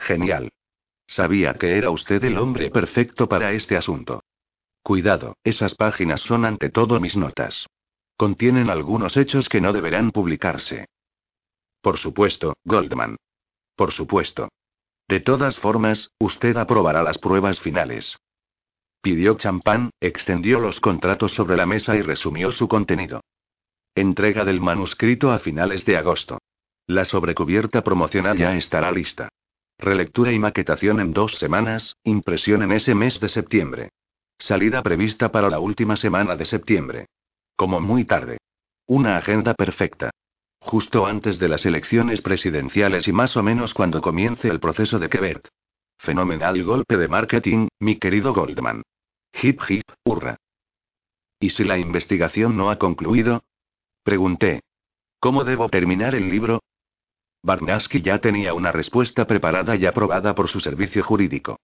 Genial. 0.01 0.51
Sabía 1.07 1.55
que 1.55 1.77
era 1.77 1.91
usted 1.91 2.25
el 2.25 2.37
hombre 2.37 2.71
perfecto 2.71 3.29
para 3.29 3.53
este 3.53 3.77
asunto. 3.77 4.25
Cuidado, 4.83 5.37
esas 5.45 5.77
páginas 5.77 6.21
son 6.23 6.45
ante 6.45 6.69
todo 6.69 6.99
mis 6.99 7.17
notas. 7.17 7.69
Contienen 8.17 8.71
algunos 8.71 9.17
hechos 9.17 9.49
que 9.49 9.61
no 9.61 9.73
deberán 9.73 10.11
publicarse. 10.11 10.87
Por 11.83 11.99
supuesto, 11.99 12.55
Goldman. 12.65 13.17
Por 13.77 13.91
supuesto. 13.91 14.49
De 15.09 15.21
todas 15.21 15.57
formas, 15.57 16.13
usted 16.19 16.57
aprobará 16.57 17.03
las 17.03 17.19
pruebas 17.19 17.61
finales. 17.61 18.17
Pidió 19.03 19.37
champán, 19.37 19.91
extendió 20.01 20.61
los 20.61 20.81
contratos 20.81 21.33
sobre 21.35 21.57
la 21.57 21.67
mesa 21.67 21.97
y 21.97 22.03
resumió 22.03 22.53
su 22.53 22.69
contenido. 22.69 23.21
Entrega 23.97 24.45
del 24.45 24.61
manuscrito 24.61 25.33
a 25.33 25.41
finales 25.41 25.85
de 25.85 25.97
agosto. 25.97 26.39
La 26.87 27.05
sobrecubierta 27.05 27.83
promocional 27.83 28.39
ya 28.39 28.57
estará 28.57 28.93
lista. 28.93 29.29
Relectura 29.77 30.31
y 30.33 30.39
maquetación 30.39 31.01
en 31.01 31.13
dos 31.13 31.33
semanas, 31.35 31.97
impresión 32.05 32.63
en 32.63 32.71
ese 32.71 32.95
mes 32.95 33.19
de 33.19 33.29
septiembre. 33.29 33.91
Salida 34.39 34.83
prevista 34.83 35.33
para 35.33 35.51
la 35.51 35.59
última 35.59 35.97
semana 35.97 36.37
de 36.37 36.45
septiembre. 36.45 37.07
Como 37.57 37.81
muy 37.81 38.05
tarde. 38.05 38.39
Una 38.87 39.17
agenda 39.17 39.55
perfecta. 39.55 40.11
Justo 40.65 41.07
antes 41.07 41.41
de 41.41 41.49
las 41.49 41.67
elecciones 41.67 42.23
presidenciales 42.23 43.09
y 43.09 43.13
más 43.13 43.37
o 43.37 43.43
menos 43.43 43.75
cuando 43.75 44.01
comience 44.01 44.49
el 44.49 44.61
proceso 44.61 45.01
de 45.01 45.09
Quebec. 45.09 45.49
Fenomenal 45.99 46.63
golpe 46.63 46.97
de 46.97 47.09
marketing, 47.09 47.67
mi 47.81 47.97
querido 47.97 48.33
Goldman. 48.33 48.83
Hip 49.43 49.61
hip, 49.69 49.83
hurra. 50.05 50.37
¿Y 51.41 51.51
si 51.51 51.65
la 51.65 51.79
investigación 51.79 52.57
no 52.57 52.71
ha 52.71 52.79
concluido? 52.79 53.43
Pregunté. 54.05 54.61
¿Cómo 55.19 55.43
debo 55.43 55.69
terminar 55.69 56.15
el 56.15 56.31
libro? 56.31 56.63
Barnaski 57.43 58.01
ya 58.01 58.21
tenía 58.21 58.55
una 58.55 58.71
respuesta 58.71 59.27
preparada 59.27 59.75
y 59.75 59.85
aprobada 59.85 60.35
por 60.37 60.49
su 60.49 60.61
servicio 60.61 61.03
jurídico. 61.03 61.59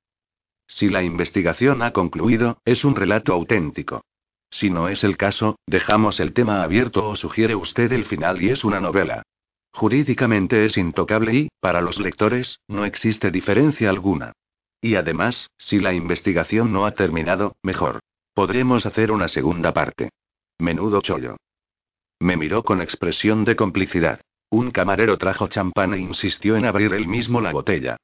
Si 0.67 0.89
la 0.89 1.05
investigación 1.05 1.83
ha 1.83 1.93
concluido, 1.93 2.60
es 2.65 2.85
un 2.85 2.97
relato 2.97 3.33
auténtico. 3.33 4.02
Si 4.51 4.70
no 4.70 4.89
es 4.89 5.05
el 5.05 5.17
caso, 5.17 5.57
dejamos 5.67 6.20
el 6.20 6.33
tema 6.33 6.62
abierto 6.62 7.07
o 7.07 7.17
sugiere 7.17 7.55
usted 7.55 7.93
el 7.93 8.05
final 8.07 8.43
y 8.43 8.51
es 8.51 8.65
una 8.65 8.81
novela. 8.81 9.23
Jurídicamente 9.73 10.65
es 10.65 10.77
intocable 10.77 11.35
y, 11.35 11.49
para 11.60 11.81
los 11.81 12.01
lectores, 12.01 12.60
no 12.67 12.85
existe 12.85 13.31
diferencia 13.31 13.91
alguna. 13.91 14.33
Y 14.81 14.94
además, 14.94 15.49
si 15.59 15.78
la 15.81 15.93
investigación 15.93 16.73
no 16.73 16.86
ha 16.86 16.93
terminado, 16.93 17.57
mejor. 17.62 18.01
Podremos 18.35 18.86
hacer 18.86 19.12
una 19.12 19.28
segunda 19.28 19.73
parte. 19.73 20.10
Menudo 20.59 21.01
chollo. 21.01 21.36
Me 22.20 22.36
miró 22.36 22.62
con 22.62 22.81
expresión 22.81 23.44
de 23.44 23.57
complicidad. 23.57 24.20
Un 24.51 24.70
camarero 24.70 25.18
trajo 25.18 25.49
champán 25.49 25.94
e 25.94 25.99
insistió 25.99 26.57
en 26.57 26.65
abrir 26.65 26.94
él 26.94 27.07
mismo 27.07 27.41
la 27.41 27.52
botella. 27.52 27.97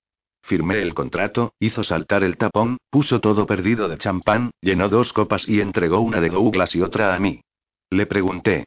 Firmé 0.44 0.82
el 0.82 0.92
contrato, 0.92 1.54
hizo 1.58 1.82
saltar 1.84 2.22
el 2.22 2.36
tapón, 2.36 2.76
puso 2.90 3.18
todo 3.18 3.46
perdido 3.46 3.88
de 3.88 3.96
champán, 3.96 4.50
llenó 4.60 4.90
dos 4.90 5.14
copas 5.14 5.48
y 5.48 5.62
entregó 5.62 6.00
una 6.00 6.20
de 6.20 6.28
Douglas 6.28 6.76
y 6.76 6.82
otra 6.82 7.14
a 7.14 7.18
mí. 7.18 7.40
Le 7.88 8.04
pregunté. 8.04 8.66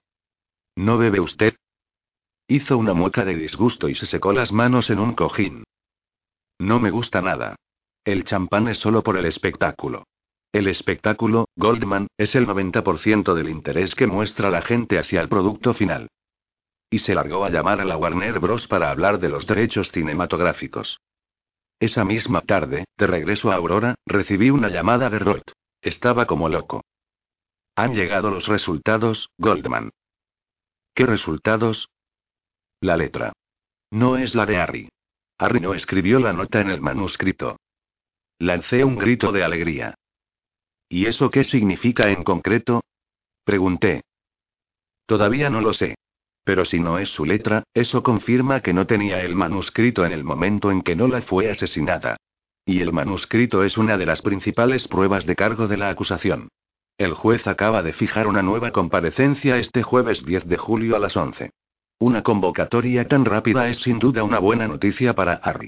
¿No 0.75 0.97
bebe 0.97 1.19
usted? 1.19 1.55
Hizo 2.47 2.79
una 2.79 2.95
mueca 2.95 3.25
de 3.25 3.35
disgusto 3.35 3.89
y 3.89 3.93
se 3.93 4.07
secó 4.07 4.33
las 4.33 4.51
manos 4.51 4.89
en 4.89 4.97
un 4.97 5.13
cojín. 5.13 5.65
No 6.57 6.79
me 6.79 6.89
gusta 6.89 7.21
nada. 7.21 7.55
El 8.03 8.23
champán 8.23 8.67
es 8.69 8.79
solo 8.79 9.03
por 9.03 9.15
el 9.15 9.25
espectáculo. 9.25 10.07
El 10.51 10.67
espectáculo, 10.67 11.45
Goldman, 11.55 12.07
es 12.17 12.33
el 12.33 12.47
90% 12.47 13.35
del 13.35 13.49
interés 13.49 13.93
que 13.93 14.07
muestra 14.07 14.49
la 14.49 14.63
gente 14.63 14.97
hacia 14.97 15.21
el 15.21 15.29
producto 15.29 15.75
final. 15.75 16.07
Y 16.89 16.99
se 16.99 17.13
largó 17.13 17.45
a 17.45 17.51
llamar 17.51 17.81
a 17.81 17.85
la 17.85 17.97
Warner 17.97 18.39
Bros. 18.39 18.65
para 18.67 18.89
hablar 18.89 19.19
de 19.19 19.29
los 19.29 19.45
derechos 19.45 19.91
cinematográficos. 19.91 20.99
Esa 21.79 22.03
misma 22.03 22.41
tarde, 22.41 22.85
de 22.97 23.07
regreso 23.07 23.51
a 23.51 23.55
Aurora, 23.55 23.95
recibí 24.05 24.49
una 24.49 24.69
llamada 24.69 25.09
de 25.09 25.19
Roth. 25.19 25.51
Estaba 25.81 26.25
como 26.25 26.49
loco. 26.49 26.81
Han 27.75 27.93
llegado 27.93 28.31
los 28.31 28.47
resultados, 28.47 29.29
Goldman. 29.37 29.91
¿Qué 30.95 31.05
resultados? 31.05 31.89
La 32.81 32.97
letra. 32.97 33.33
No 33.91 34.17
es 34.17 34.33
la 34.33 34.47
de 34.47 34.57
Harry. 34.57 34.89
Harry 35.37 35.59
no 35.59 35.75
escribió 35.75 36.19
la 36.19 36.33
nota 36.33 36.61
en 36.61 36.71
el 36.71 36.81
manuscrito. 36.81 37.57
Lancé 38.39 38.83
un 38.83 38.97
grito 38.97 39.31
de 39.31 39.43
alegría. 39.43 39.93
¿Y 40.89 41.05
eso 41.05 41.29
qué 41.29 41.43
significa 41.43 42.09
en 42.09 42.23
concreto? 42.23 42.83
Pregunté. 43.43 44.01
Todavía 45.05 45.51
no 45.51 45.61
lo 45.61 45.73
sé. 45.73 45.95
Pero 46.47 46.63
si 46.63 46.79
no 46.79 46.97
es 46.97 47.09
su 47.09 47.25
letra, 47.25 47.63
eso 47.73 48.03
confirma 48.03 48.61
que 48.61 48.71
no 48.71 48.87
tenía 48.87 49.19
el 49.19 49.35
manuscrito 49.35 50.05
en 50.05 50.13
el 50.13 50.23
momento 50.23 50.71
en 50.71 50.81
que 50.81 50.95
Nola 50.95 51.21
fue 51.21 51.51
asesinada. 51.51 52.15
Y 52.65 52.79
el 52.79 52.93
manuscrito 52.93 53.65
es 53.65 53.77
una 53.77 53.97
de 53.97 54.05
las 54.05 54.21
principales 54.21 54.87
pruebas 54.87 55.25
de 55.25 55.35
cargo 55.35 55.67
de 55.67 55.75
la 55.75 55.89
acusación. 55.89 56.47
El 56.97 57.15
juez 57.15 57.47
acaba 57.47 57.83
de 57.83 57.91
fijar 57.91 58.27
una 58.27 58.43
nueva 58.43 58.71
comparecencia 58.71 59.57
este 59.57 59.83
jueves 59.83 60.23
10 60.25 60.45
de 60.47 60.55
julio 60.55 60.95
a 60.95 60.99
las 60.99 61.17
11. 61.17 61.49
Una 61.99 62.23
convocatoria 62.23 63.05
tan 63.09 63.25
rápida 63.25 63.67
es 63.67 63.79
sin 63.79 63.99
duda 63.99 64.23
una 64.23 64.39
buena 64.39 64.69
noticia 64.69 65.13
para 65.15 65.33
Harry. 65.33 65.67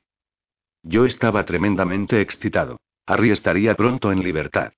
Yo 0.82 1.06
estaba 1.06 1.44
tremendamente 1.44 2.22
excitado. 2.22 2.78
Harry 3.06 3.32
estaría 3.32 3.76
pronto 3.76 4.14
en 4.14 4.24
libertad. 4.24 4.72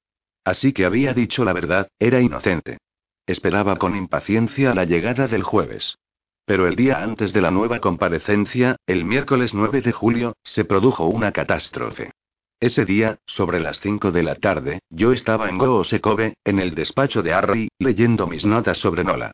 Así 0.43 0.73
que 0.73 0.85
había 0.85 1.13
dicho 1.13 1.45
la 1.45 1.53
verdad, 1.53 1.89
era 1.99 2.21
inocente. 2.21 2.79
Esperaba 3.25 3.77
con 3.77 3.95
impaciencia 3.95 4.73
la 4.73 4.85
llegada 4.85 5.27
del 5.27 5.43
jueves. 5.43 5.97
Pero 6.45 6.67
el 6.67 6.75
día 6.75 7.03
antes 7.03 7.33
de 7.33 7.41
la 7.41 7.51
nueva 7.51 7.79
comparecencia, 7.79 8.75
el 8.87 9.05
miércoles 9.05 9.53
9 9.53 9.81
de 9.81 9.91
julio, 9.91 10.35
se 10.43 10.65
produjo 10.65 11.05
una 11.05 11.31
catástrofe. 11.31 12.11
Ese 12.59 12.85
día, 12.85 13.19
sobre 13.25 13.59
las 13.59 13.79
5 13.79 14.11
de 14.11 14.23
la 14.23 14.35
tarde, 14.35 14.79
yo 14.89 15.13
estaba 15.13 15.49
en 15.49 15.57
Goosekobe, 15.57 16.35
en 16.43 16.59
el 16.59 16.75
despacho 16.75 17.23
de 17.23 17.33
Harry, 17.33 17.69
leyendo 17.79 18.27
mis 18.27 18.45
notas 18.45 18.77
sobre 18.77 19.03
Nola. 19.03 19.31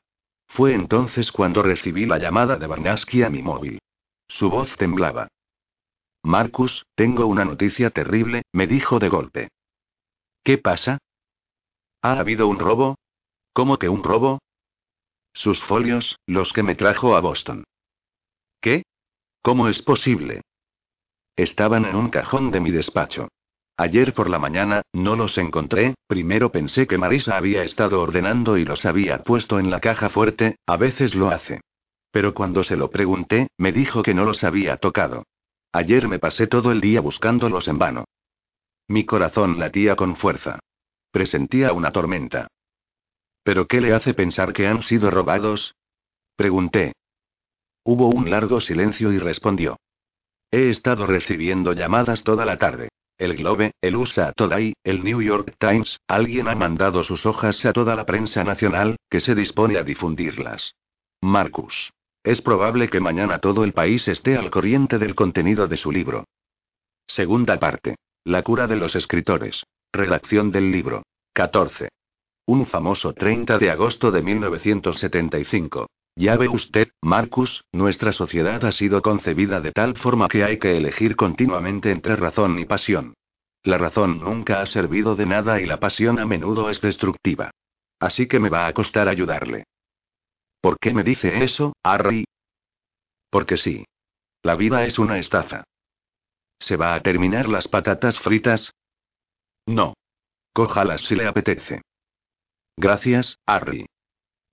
Fue 0.47 0.73
entonces 0.73 1.31
cuando 1.31 1.61
recibí 1.61 2.05
la 2.05 2.19
llamada 2.19 2.55
de 2.55 2.67
Barnaski 2.67 3.23
a 3.23 3.29
mi 3.29 3.41
móvil. 3.41 3.79
Su 4.29 4.49
voz 4.49 4.75
temblaba. 4.77 5.27
Marcus, 6.23 6.85
tengo 6.95 7.25
una 7.25 7.45
noticia 7.45 7.89
terrible, 7.89 8.43
me 8.51 8.67
dijo 8.67 8.99
de 8.99 9.09
golpe. 9.09 9.49
¿Qué 10.43 10.57
pasa? 10.57 10.97
¿Ha 12.01 12.19
habido 12.19 12.47
un 12.47 12.59
robo? 12.59 12.95
¿Cómo 13.57 13.79
que 13.79 13.89
un 13.89 14.03
robo? 14.03 14.37
Sus 15.33 15.59
folios, 15.63 16.19
los 16.27 16.53
que 16.53 16.61
me 16.61 16.75
trajo 16.75 17.15
a 17.15 17.21
Boston. 17.21 17.63
¿Qué? 18.61 18.83
¿Cómo 19.41 19.67
es 19.67 19.81
posible? 19.81 20.43
Estaban 21.35 21.85
en 21.85 21.95
un 21.95 22.11
cajón 22.11 22.51
de 22.51 22.59
mi 22.59 22.69
despacho. 22.69 23.29
Ayer 23.75 24.13
por 24.13 24.29
la 24.29 24.37
mañana, 24.37 24.83
no 24.93 25.15
los 25.15 25.39
encontré, 25.39 25.95
primero 26.05 26.51
pensé 26.51 26.85
que 26.85 26.99
Marisa 26.99 27.35
había 27.35 27.63
estado 27.63 27.99
ordenando 27.99 28.59
y 28.59 28.63
los 28.63 28.85
había 28.85 29.23
puesto 29.23 29.57
en 29.57 29.71
la 29.71 29.79
caja 29.79 30.09
fuerte, 30.09 30.57
a 30.67 30.77
veces 30.77 31.15
lo 31.15 31.31
hace. 31.31 31.61
Pero 32.11 32.35
cuando 32.35 32.61
se 32.61 32.75
lo 32.75 32.91
pregunté, 32.91 33.47
me 33.57 33.71
dijo 33.71 34.03
que 34.03 34.13
no 34.13 34.23
los 34.23 34.43
había 34.43 34.77
tocado. 34.77 35.23
Ayer 35.71 36.07
me 36.07 36.19
pasé 36.19 36.45
todo 36.45 36.71
el 36.71 36.79
día 36.79 37.01
buscándolos 37.01 37.67
en 37.67 37.79
vano. 37.79 38.05
Mi 38.87 39.03
corazón 39.07 39.57
latía 39.57 39.95
con 39.95 40.15
fuerza. 40.15 40.59
Presentía 41.09 41.73
una 41.73 41.91
tormenta. 41.91 42.49
¿Pero 43.47 43.65
qué 43.65 43.79
le 43.79 43.93
hace 43.93 44.13
pensar 44.13 44.51
que 44.51 44.67
han 44.67 44.83
sido 44.83 45.09
robados? 45.09 45.73
Pregunté. 46.35 46.91
Hubo 47.85 48.09
un 48.09 48.29
largo 48.29 48.59
silencio 48.59 49.13
y 49.13 49.19
respondió. 49.19 49.77
He 50.51 50.69
estado 50.69 51.07
recibiendo 51.07 51.71
llamadas 51.71 52.25
toda 52.25 52.45
la 52.45 52.57
tarde. 52.57 52.89
El 53.17 53.37
Globe, 53.37 53.71
el 53.79 53.95
USA 53.95 54.33
Today, 54.33 54.73
el 54.83 55.01
New 55.01 55.21
York 55.21 55.55
Times, 55.59 55.97
alguien 56.09 56.49
ha 56.49 56.55
mandado 56.55 57.05
sus 57.05 57.25
hojas 57.25 57.65
a 57.65 57.71
toda 57.71 57.95
la 57.95 58.05
prensa 58.05 58.43
nacional, 58.43 58.97
que 59.09 59.21
se 59.21 59.33
dispone 59.33 59.77
a 59.77 59.83
difundirlas. 59.83 60.75
Marcus. 61.21 61.93
Es 62.25 62.41
probable 62.41 62.89
que 62.89 62.99
mañana 62.99 63.39
todo 63.39 63.63
el 63.63 63.71
país 63.71 64.09
esté 64.09 64.35
al 64.35 64.51
corriente 64.51 64.99
del 64.99 65.15
contenido 65.15 65.69
de 65.69 65.77
su 65.77 65.89
libro. 65.89 66.25
Segunda 67.07 67.57
parte. 67.57 67.95
La 68.25 68.43
cura 68.43 68.67
de 68.67 68.75
los 68.75 68.93
escritores. 68.97 69.63
Redacción 69.93 70.51
del 70.51 70.69
libro. 70.69 71.03
14. 71.31 71.87
Un 72.49 72.65
famoso 72.65 73.13
30 73.13 73.57
de 73.57 73.69
agosto 73.69 74.09
de 74.09 74.21
1975. 74.21 75.87
Ya 76.15 76.37
ve 76.37 76.47
usted, 76.47 76.87
Marcus, 77.01 77.65
nuestra 77.73 78.13
sociedad 78.13 78.63
ha 78.63 78.71
sido 78.71 79.01
concebida 79.01 79.59
de 79.59 79.73
tal 79.73 79.97
forma 79.97 80.29
que 80.29 80.45
hay 80.45 80.57
que 80.57 80.77
elegir 80.77 81.17
continuamente 81.17 81.91
entre 81.91 82.15
razón 82.15 82.57
y 82.57 82.63
pasión. 82.63 83.15
La 83.63 83.77
razón 83.77 84.21
nunca 84.21 84.61
ha 84.61 84.65
servido 84.65 85.17
de 85.17 85.25
nada 85.25 85.59
y 85.59 85.65
la 85.65 85.81
pasión 85.81 86.19
a 86.19 86.25
menudo 86.25 86.69
es 86.69 86.79
destructiva. 86.79 87.51
Así 87.99 88.27
que 88.27 88.39
me 88.39 88.47
va 88.47 88.65
a 88.65 88.73
costar 88.73 89.09
ayudarle. 89.09 89.65
¿Por 90.61 90.79
qué 90.79 90.93
me 90.93 91.03
dice 91.03 91.43
eso, 91.43 91.73
Harry? 91.83 92.23
Porque 93.29 93.57
sí. 93.57 93.83
La 94.41 94.55
vida 94.55 94.85
es 94.85 94.97
una 94.97 95.17
estafa. 95.17 95.65
¿Se 96.59 96.77
va 96.77 96.95
a 96.95 97.01
terminar 97.01 97.49
las 97.49 97.67
patatas 97.67 98.17
fritas? 98.19 98.71
No. 99.65 99.95
Cójalas 100.53 101.01
si 101.01 101.15
le 101.15 101.27
apetece. 101.27 101.81
Gracias, 102.77 103.39
Harry. 103.47 103.87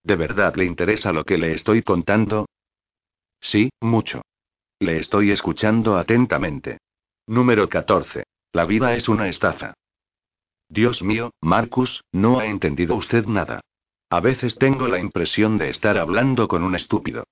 ¿De 0.02 0.16
verdad 0.16 0.56
le 0.56 0.64
interesa 0.64 1.12
lo 1.12 1.24
que 1.24 1.36
le 1.36 1.52
estoy 1.52 1.82
contando? 1.82 2.46
Sí, 3.40 3.70
mucho. 3.80 4.22
Le 4.78 4.98
estoy 4.98 5.30
escuchando 5.30 5.98
atentamente. 5.98 6.78
Número 7.26 7.68
14. 7.68 8.24
La 8.52 8.64
vida 8.64 8.94
es 8.94 9.08
una 9.08 9.28
estafa. 9.28 9.74
Dios 10.70 11.02
mío, 11.02 11.32
Marcus, 11.42 12.02
no 12.12 12.38
ha 12.38 12.46
entendido 12.46 12.96
usted 12.96 13.26
nada. 13.26 13.60
A 14.08 14.20
veces 14.20 14.56
tengo 14.56 14.88
la 14.88 14.98
impresión 14.98 15.58
de 15.58 15.68
estar 15.68 15.98
hablando 15.98 16.48
con 16.48 16.62
un 16.62 16.74
estúpido. 16.74 17.24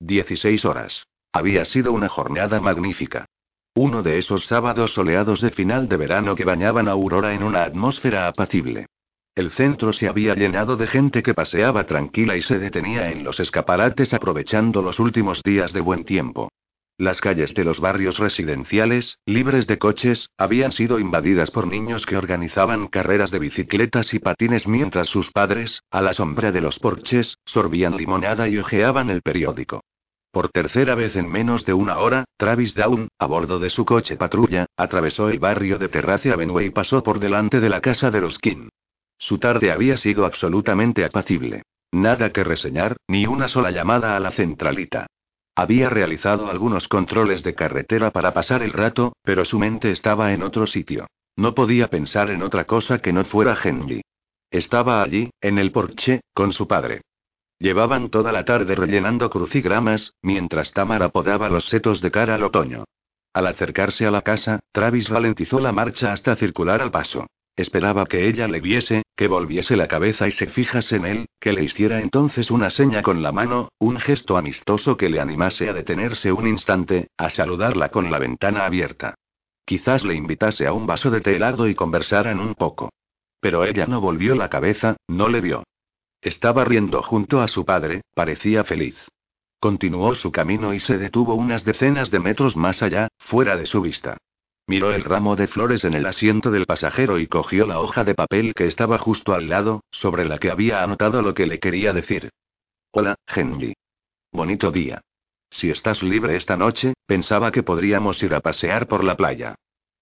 16 0.00 0.64
horas. 0.64 1.06
Había 1.32 1.66
sido 1.66 1.92
una 1.92 2.08
jornada 2.08 2.60
magnífica. 2.60 3.26
Uno 3.74 4.02
de 4.02 4.18
esos 4.18 4.46
sábados 4.46 4.94
soleados 4.94 5.42
de 5.42 5.50
final 5.50 5.88
de 5.88 5.98
verano 5.98 6.34
que 6.34 6.44
bañaban 6.44 6.88
a 6.88 6.92
Aurora 6.92 7.34
en 7.34 7.42
una 7.42 7.64
atmósfera 7.64 8.28
apacible. 8.28 8.86
El 9.36 9.50
centro 9.50 9.92
se 9.92 10.08
había 10.08 10.34
llenado 10.34 10.78
de 10.78 10.86
gente 10.86 11.22
que 11.22 11.34
paseaba 11.34 11.84
tranquila 11.84 12.38
y 12.38 12.42
se 12.42 12.58
detenía 12.58 13.10
en 13.10 13.22
los 13.22 13.38
escaparates 13.38 14.14
aprovechando 14.14 14.80
los 14.80 14.98
últimos 14.98 15.42
días 15.42 15.74
de 15.74 15.82
buen 15.82 16.06
tiempo. 16.06 16.50
Las 16.96 17.20
calles 17.20 17.52
de 17.52 17.62
los 17.62 17.78
barrios 17.78 18.18
residenciales, 18.18 19.18
libres 19.26 19.66
de 19.66 19.76
coches, 19.76 20.30
habían 20.38 20.72
sido 20.72 20.98
invadidas 20.98 21.50
por 21.50 21.66
niños 21.66 22.06
que 22.06 22.16
organizaban 22.16 22.88
carreras 22.88 23.30
de 23.30 23.38
bicicletas 23.38 24.14
y 24.14 24.20
patines 24.20 24.66
mientras 24.66 25.08
sus 25.08 25.30
padres, 25.30 25.82
a 25.90 26.00
la 26.00 26.14
sombra 26.14 26.50
de 26.50 26.62
los 26.62 26.78
porches, 26.78 27.36
sorbían 27.44 27.98
limonada 27.98 28.48
y 28.48 28.56
hojeaban 28.56 29.10
el 29.10 29.20
periódico. 29.20 29.82
Por 30.32 30.48
tercera 30.48 30.94
vez 30.94 31.14
en 31.14 31.30
menos 31.30 31.66
de 31.66 31.74
una 31.74 31.98
hora, 31.98 32.24
Travis 32.38 32.74
Down, 32.74 33.08
a 33.18 33.26
bordo 33.26 33.58
de 33.58 33.68
su 33.68 33.84
coche 33.84 34.16
patrulla, 34.16 34.64
atravesó 34.78 35.28
el 35.28 35.38
barrio 35.38 35.76
de 35.76 35.90
Terrace 35.90 36.32
Avenue 36.32 36.64
y 36.64 36.70
pasó 36.70 37.02
por 37.02 37.20
delante 37.20 37.60
de 37.60 37.68
la 37.68 37.82
casa 37.82 38.10
de 38.10 38.22
los 38.22 38.38
King. 38.38 38.70
Su 39.18 39.38
tarde 39.38 39.70
había 39.70 39.96
sido 39.96 40.26
absolutamente 40.26 41.04
apacible. 41.04 41.62
Nada 41.92 42.30
que 42.30 42.44
reseñar, 42.44 42.96
ni 43.08 43.26
una 43.26 43.48
sola 43.48 43.70
llamada 43.70 44.16
a 44.16 44.20
la 44.20 44.30
centralita. 44.30 45.06
Había 45.54 45.88
realizado 45.88 46.50
algunos 46.50 46.86
controles 46.86 47.42
de 47.42 47.54
carretera 47.54 48.10
para 48.10 48.34
pasar 48.34 48.62
el 48.62 48.72
rato, 48.72 49.14
pero 49.22 49.44
su 49.44 49.58
mente 49.58 49.90
estaba 49.90 50.32
en 50.32 50.42
otro 50.42 50.66
sitio. 50.66 51.06
No 51.36 51.54
podía 51.54 51.88
pensar 51.88 52.30
en 52.30 52.42
otra 52.42 52.64
cosa 52.64 52.98
que 52.98 53.12
no 53.12 53.24
fuera 53.24 53.56
Henry. 53.62 54.02
Estaba 54.50 55.02
allí, 55.02 55.30
en 55.40 55.58
el 55.58 55.72
porche, 55.72 56.20
con 56.34 56.52
su 56.52 56.68
padre. 56.68 57.02
Llevaban 57.58 58.10
toda 58.10 58.32
la 58.32 58.44
tarde 58.44 58.74
rellenando 58.74 59.30
crucigramas, 59.30 60.12
mientras 60.20 60.72
Tamara 60.72 61.08
podaba 61.08 61.48
los 61.48 61.68
setos 61.68 62.02
de 62.02 62.10
cara 62.10 62.34
al 62.34 62.42
otoño. 62.42 62.84
Al 63.32 63.46
acercarse 63.46 64.06
a 64.06 64.10
la 64.10 64.22
casa, 64.22 64.60
Travis 64.72 65.08
ralentizó 65.08 65.58
la 65.60 65.72
marcha 65.72 66.12
hasta 66.12 66.36
circular 66.36 66.82
al 66.82 66.90
paso. 66.90 67.26
Esperaba 67.56 68.04
que 68.04 68.28
ella 68.28 68.48
le 68.48 68.60
viese, 68.60 69.02
que 69.16 69.28
volviese 69.28 69.76
la 69.76 69.88
cabeza 69.88 70.28
y 70.28 70.30
se 70.30 70.46
fijase 70.46 70.96
en 70.96 71.06
él, 71.06 71.26
que 71.40 71.54
le 71.54 71.64
hiciera 71.64 72.00
entonces 72.00 72.50
una 72.50 72.68
seña 72.68 73.02
con 73.02 73.22
la 73.22 73.32
mano, 73.32 73.70
un 73.78 73.98
gesto 73.98 74.36
amistoso 74.36 74.98
que 74.98 75.08
le 75.08 75.20
animase 75.20 75.70
a 75.70 75.72
detenerse 75.72 76.32
un 76.32 76.46
instante, 76.46 77.08
a 77.16 77.30
saludarla 77.30 77.88
con 77.88 78.10
la 78.10 78.18
ventana 78.18 78.66
abierta. 78.66 79.14
Quizás 79.64 80.04
le 80.04 80.14
invitase 80.14 80.66
a 80.66 80.74
un 80.74 80.86
vaso 80.86 81.10
de 81.10 81.22
té 81.22 81.34
helado 81.34 81.66
y 81.66 81.74
conversaran 81.74 82.40
un 82.40 82.54
poco. 82.54 82.90
Pero 83.40 83.64
ella 83.64 83.86
no 83.86 84.02
volvió 84.02 84.34
la 84.34 84.50
cabeza, 84.50 84.96
no 85.08 85.28
le 85.28 85.40
vio. 85.40 85.64
Estaba 86.20 86.64
riendo 86.64 87.02
junto 87.02 87.40
a 87.40 87.48
su 87.48 87.64
padre, 87.64 88.02
parecía 88.14 88.64
feliz. 88.64 88.96
Continuó 89.58 90.14
su 90.14 90.30
camino 90.30 90.74
y 90.74 90.78
se 90.78 90.98
detuvo 90.98 91.34
unas 91.34 91.64
decenas 91.64 92.10
de 92.10 92.20
metros 92.20 92.54
más 92.54 92.82
allá, 92.82 93.08
fuera 93.18 93.56
de 93.56 93.64
su 93.64 93.80
vista. 93.80 94.18
Miró 94.68 94.92
el 94.92 95.04
ramo 95.04 95.36
de 95.36 95.46
flores 95.46 95.84
en 95.84 95.94
el 95.94 96.06
asiento 96.06 96.50
del 96.50 96.66
pasajero 96.66 97.20
y 97.20 97.28
cogió 97.28 97.66
la 97.66 97.78
hoja 97.78 98.02
de 98.02 98.16
papel 98.16 98.52
que 98.52 98.66
estaba 98.66 98.98
justo 98.98 99.32
al 99.32 99.48
lado, 99.48 99.84
sobre 99.92 100.24
la 100.24 100.38
que 100.38 100.50
había 100.50 100.82
anotado 100.82 101.22
lo 101.22 101.34
que 101.34 101.46
le 101.46 101.60
quería 101.60 101.92
decir. 101.92 102.30
Hola, 102.90 103.14
Henry. 103.26 103.74
Bonito 104.32 104.72
día. 104.72 105.02
Si 105.50 105.70
estás 105.70 106.02
libre 106.02 106.34
esta 106.34 106.56
noche, 106.56 106.94
pensaba 107.06 107.52
que 107.52 107.62
podríamos 107.62 108.20
ir 108.22 108.34
a 108.34 108.40
pasear 108.40 108.88
por 108.88 109.04
la 109.04 109.16
playa. 109.16 109.54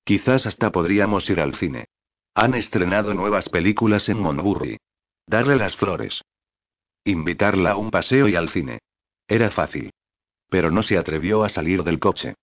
Quizás 0.03 0.47
hasta 0.47 0.73
podríamos 0.73 1.29
ir 1.29 1.41
al 1.41 1.55
cine. 1.55 1.87
Han 2.35 2.55
estrenado 2.55 3.13
nuevas 3.13 3.51
películas 3.51 4.09
en 4.09 4.19
Monburry. 4.19 4.79
Darle 5.27 5.57
las 5.57 5.77
flores. 5.77 6.23
Invitarla 7.05 7.73
a 7.73 7.77
un 7.77 7.91
paseo 7.91 8.29
y 8.29 8.37
al 8.37 8.49
cine. 8.49 8.79
Era 9.29 9.51
fácil. 9.51 9.91
Pero 10.49 10.71
no 10.71 10.83
se 10.83 10.97
atrevió 10.97 11.45
a 11.45 11.51
salir 11.51 11.85
del 11.85 11.99
coche. 11.99 12.35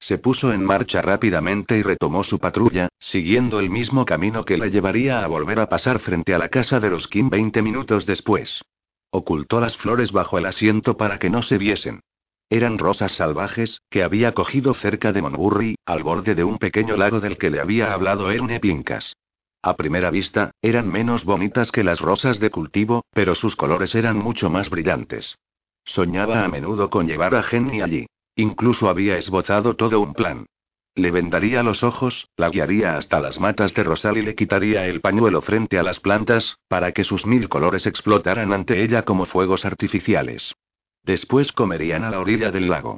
Se 0.00 0.16
puso 0.16 0.50
en 0.52 0.64
marcha 0.64 1.02
rápidamente 1.02 1.76
y 1.76 1.82
retomó 1.82 2.24
su 2.24 2.38
patrulla, 2.38 2.88
siguiendo 2.98 3.60
el 3.60 3.68
mismo 3.68 4.06
camino 4.06 4.44
que 4.44 4.56
la 4.56 4.66
llevaría 4.66 5.22
a 5.22 5.26
volver 5.26 5.60
a 5.60 5.68
pasar 5.68 5.98
frente 5.98 6.34
a 6.34 6.38
la 6.38 6.48
casa 6.48 6.80
de 6.80 6.88
los 6.88 7.06
Kim 7.06 7.28
20 7.28 7.60
minutos 7.60 8.06
después. 8.06 8.62
Ocultó 9.10 9.60
las 9.60 9.76
flores 9.76 10.10
bajo 10.10 10.38
el 10.38 10.46
asiento 10.46 10.96
para 10.96 11.18
que 11.18 11.28
no 11.28 11.42
se 11.42 11.58
viesen. 11.58 12.00
Eran 12.48 12.78
rosas 12.78 13.12
salvajes, 13.12 13.82
que 13.90 14.02
había 14.02 14.32
cogido 14.32 14.72
cerca 14.72 15.12
de 15.12 15.20
Monburry, 15.20 15.76
al 15.84 16.02
borde 16.02 16.34
de 16.34 16.44
un 16.44 16.58
pequeño 16.58 16.96
lago 16.96 17.20
del 17.20 17.36
que 17.36 17.50
le 17.50 17.60
había 17.60 17.92
hablado 17.92 18.30
Erne 18.30 18.58
Pincas. 18.58 19.14
A 19.62 19.76
primera 19.76 20.10
vista, 20.10 20.52
eran 20.62 20.90
menos 20.90 21.26
bonitas 21.26 21.70
que 21.70 21.84
las 21.84 22.00
rosas 22.00 22.40
de 22.40 22.50
cultivo, 22.50 23.04
pero 23.12 23.34
sus 23.34 23.54
colores 23.54 23.94
eran 23.94 24.16
mucho 24.16 24.48
más 24.48 24.70
brillantes. 24.70 25.36
Soñaba 25.84 26.42
a 26.42 26.48
menudo 26.48 26.88
con 26.88 27.06
llevar 27.06 27.34
a 27.34 27.42
Jenny 27.42 27.82
allí. 27.82 28.06
Incluso 28.40 28.88
había 28.88 29.18
esbozado 29.18 29.76
todo 29.76 30.00
un 30.00 30.14
plan. 30.14 30.46
Le 30.94 31.10
vendaría 31.10 31.62
los 31.62 31.84
ojos, 31.84 32.26
la 32.38 32.48
guiaría 32.48 32.96
hasta 32.96 33.20
las 33.20 33.38
matas 33.38 33.74
de 33.74 33.84
rosal 33.84 34.16
y 34.16 34.22
le 34.22 34.34
quitaría 34.34 34.86
el 34.86 35.02
pañuelo 35.02 35.42
frente 35.42 35.78
a 35.78 35.82
las 35.82 36.00
plantas, 36.00 36.56
para 36.66 36.92
que 36.92 37.04
sus 37.04 37.26
mil 37.26 37.50
colores 37.50 37.86
explotaran 37.86 38.54
ante 38.54 38.82
ella 38.82 39.02
como 39.02 39.26
fuegos 39.26 39.66
artificiales. 39.66 40.54
Después 41.02 41.52
comerían 41.52 42.02
a 42.02 42.10
la 42.10 42.18
orilla 42.18 42.50
del 42.50 42.70
lago. 42.70 42.96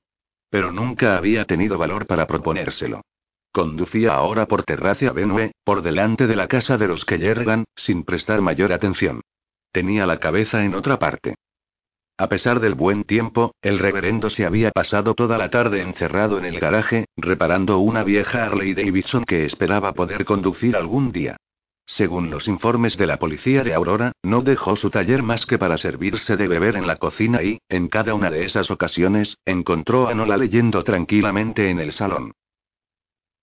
Pero 0.49 0.71
nunca 0.71 1.17
había 1.17 1.45
tenido 1.45 1.77
valor 1.77 2.07
para 2.07 2.29
proponérselo. 2.29 3.01
Conducía 3.51 4.15
ahora 4.15 4.47
por 4.47 4.63
Terrace 4.63 5.09
Avenue, 5.09 5.51
por 5.65 5.83
delante 5.83 6.29
de 6.29 6.37
la 6.37 6.47
casa 6.47 6.79
de 6.79 6.87
los 6.87 7.05
que 7.05 7.19
yergan, 7.19 7.65
sin 7.75 8.05
prestar 8.05 8.43
mayor 8.43 8.73
atención. 8.73 9.23
Tenía 9.73 10.07
la 10.07 10.21
cabeza 10.21 10.65
en 10.65 10.77
otra 10.77 11.01
parte. 11.01 11.35
A 12.19 12.29
pesar 12.29 12.61
del 12.61 12.75
buen 12.75 13.05
tiempo, 13.05 13.55
el 13.63 13.79
reverendo 13.79 14.31
se 14.31 14.45
había 14.45 14.71
pasado 14.71 15.15
toda 15.15 15.39
la 15.39 15.51
tarde 15.51 15.81
encerrado 15.81 16.39
en 16.39 16.45
el 16.45 16.61
garaje, 16.61 17.07
reparando 17.17 17.79
una 17.79 18.05
vieja 18.05 18.45
Harley 18.45 18.75
Davidson 18.75 19.25
que 19.25 19.45
esperaba 19.45 19.93
poder 19.95 20.25
conducir 20.25 20.77
algún 20.77 21.11
día. 21.11 21.37
Según 21.87 22.31
los 22.31 22.47
informes 22.49 22.97
de 22.97 23.07
la 23.07 23.19
policía 23.19 23.65
de 23.65 23.75
Aurora, 23.75 24.13
no 24.23 24.43
dejó 24.43 24.77
su 24.77 24.89
taller 24.91 25.23
más 25.23 25.47
que 25.47 25.59
para 25.59 25.79
servirse 25.79 26.37
de 26.37 26.49
beber 26.49 26.77
en 26.77 26.87
la 26.87 26.97
cocina 26.97 27.43
y, 27.43 27.59
en 27.69 27.89
cada 27.89 28.15
una 28.15 28.31
de 28.31 28.45
esas 28.45 28.71
ocasiones, 28.71 29.37
encontró 29.45 30.09
a 30.09 30.15
Nola 30.15 30.37
leyendo 30.37 30.85
tranquilamente 30.85 31.71
en 31.71 31.81
el 31.81 31.93
salón. 31.93 32.33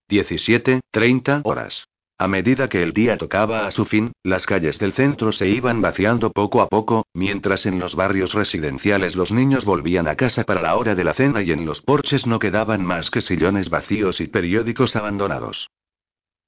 17, 0.07 0.79
30 0.91 1.41
horas. 1.43 1.88
A 2.21 2.27
medida 2.27 2.67
que 2.67 2.83
el 2.83 2.91
día 2.91 3.17
tocaba 3.17 3.65
a 3.65 3.71
su 3.71 3.85
fin, 3.85 4.11
las 4.23 4.45
calles 4.45 4.77
del 4.77 4.91
centro 4.91 5.31
se 5.31 5.47
iban 5.47 5.81
vaciando 5.81 6.33
poco 6.33 6.61
a 6.61 6.67
poco, 6.67 7.05
mientras 7.13 7.65
en 7.65 7.79
los 7.79 7.95
barrios 7.95 8.33
residenciales 8.33 9.15
los 9.15 9.31
niños 9.31 9.63
volvían 9.63 10.05
a 10.09 10.17
casa 10.17 10.43
para 10.43 10.61
la 10.61 10.75
hora 10.75 10.95
de 10.95 11.05
la 11.05 11.13
cena 11.13 11.41
y 11.41 11.53
en 11.53 11.65
los 11.65 11.81
porches 11.81 12.27
no 12.27 12.37
quedaban 12.37 12.83
más 12.83 13.09
que 13.09 13.21
sillones 13.21 13.69
vacíos 13.69 14.19
y 14.19 14.27
periódicos 14.27 14.97
abandonados. 14.97 15.69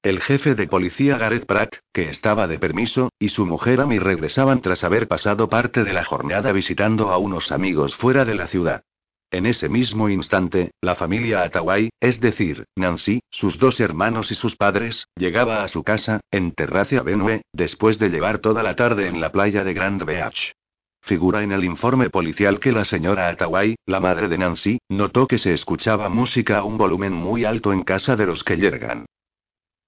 El 0.02 0.20
jefe 0.20 0.54
de 0.54 0.66
policía 0.66 1.16
Gareth 1.16 1.46
Pratt, 1.46 1.76
que 1.90 2.10
estaba 2.10 2.46
de 2.48 2.58
permiso, 2.58 3.08
y 3.18 3.30
su 3.30 3.46
mujer 3.46 3.80
Amy 3.80 3.98
regresaban 3.98 4.60
tras 4.60 4.84
haber 4.84 5.08
pasado 5.08 5.48
parte 5.48 5.84
de 5.84 5.94
la 5.94 6.04
jornada 6.04 6.52
visitando 6.52 7.10
a 7.10 7.16
unos 7.16 7.50
amigos 7.50 7.94
fuera 7.94 8.26
de 8.26 8.34
la 8.34 8.46
ciudad. 8.48 8.82
En 9.32 9.46
ese 9.46 9.70
mismo 9.70 10.10
instante, 10.10 10.72
la 10.82 10.94
familia 10.94 11.42
Atawai, 11.42 11.88
es 12.00 12.20
decir, 12.20 12.66
Nancy, 12.76 13.22
sus 13.30 13.58
dos 13.58 13.80
hermanos 13.80 14.30
y 14.30 14.34
sus 14.34 14.56
padres, 14.56 15.08
llegaba 15.16 15.64
a 15.64 15.68
su 15.68 15.82
casa, 15.82 16.20
en 16.30 16.52
Terrace 16.52 16.98
Avenue, 16.98 17.40
después 17.50 17.98
de 17.98 18.10
llevar 18.10 18.40
toda 18.40 18.62
la 18.62 18.76
tarde 18.76 19.08
en 19.08 19.22
la 19.22 19.32
playa 19.32 19.64
de 19.64 19.72
Grand 19.72 20.04
Beach. 20.04 20.52
Figura 21.00 21.42
en 21.42 21.52
el 21.52 21.64
informe 21.64 22.10
policial 22.10 22.60
que 22.60 22.72
la 22.72 22.84
señora 22.84 23.28
Atawai, 23.28 23.76
la 23.86 24.00
madre 24.00 24.28
de 24.28 24.36
Nancy, 24.36 24.78
notó 24.90 25.26
que 25.26 25.38
se 25.38 25.54
escuchaba 25.54 26.10
música 26.10 26.58
a 26.58 26.64
un 26.64 26.76
volumen 26.76 27.14
muy 27.14 27.46
alto 27.46 27.72
en 27.72 27.84
casa 27.84 28.16
de 28.16 28.26
los 28.26 28.44
que 28.44 28.56
llegan. 28.56 29.06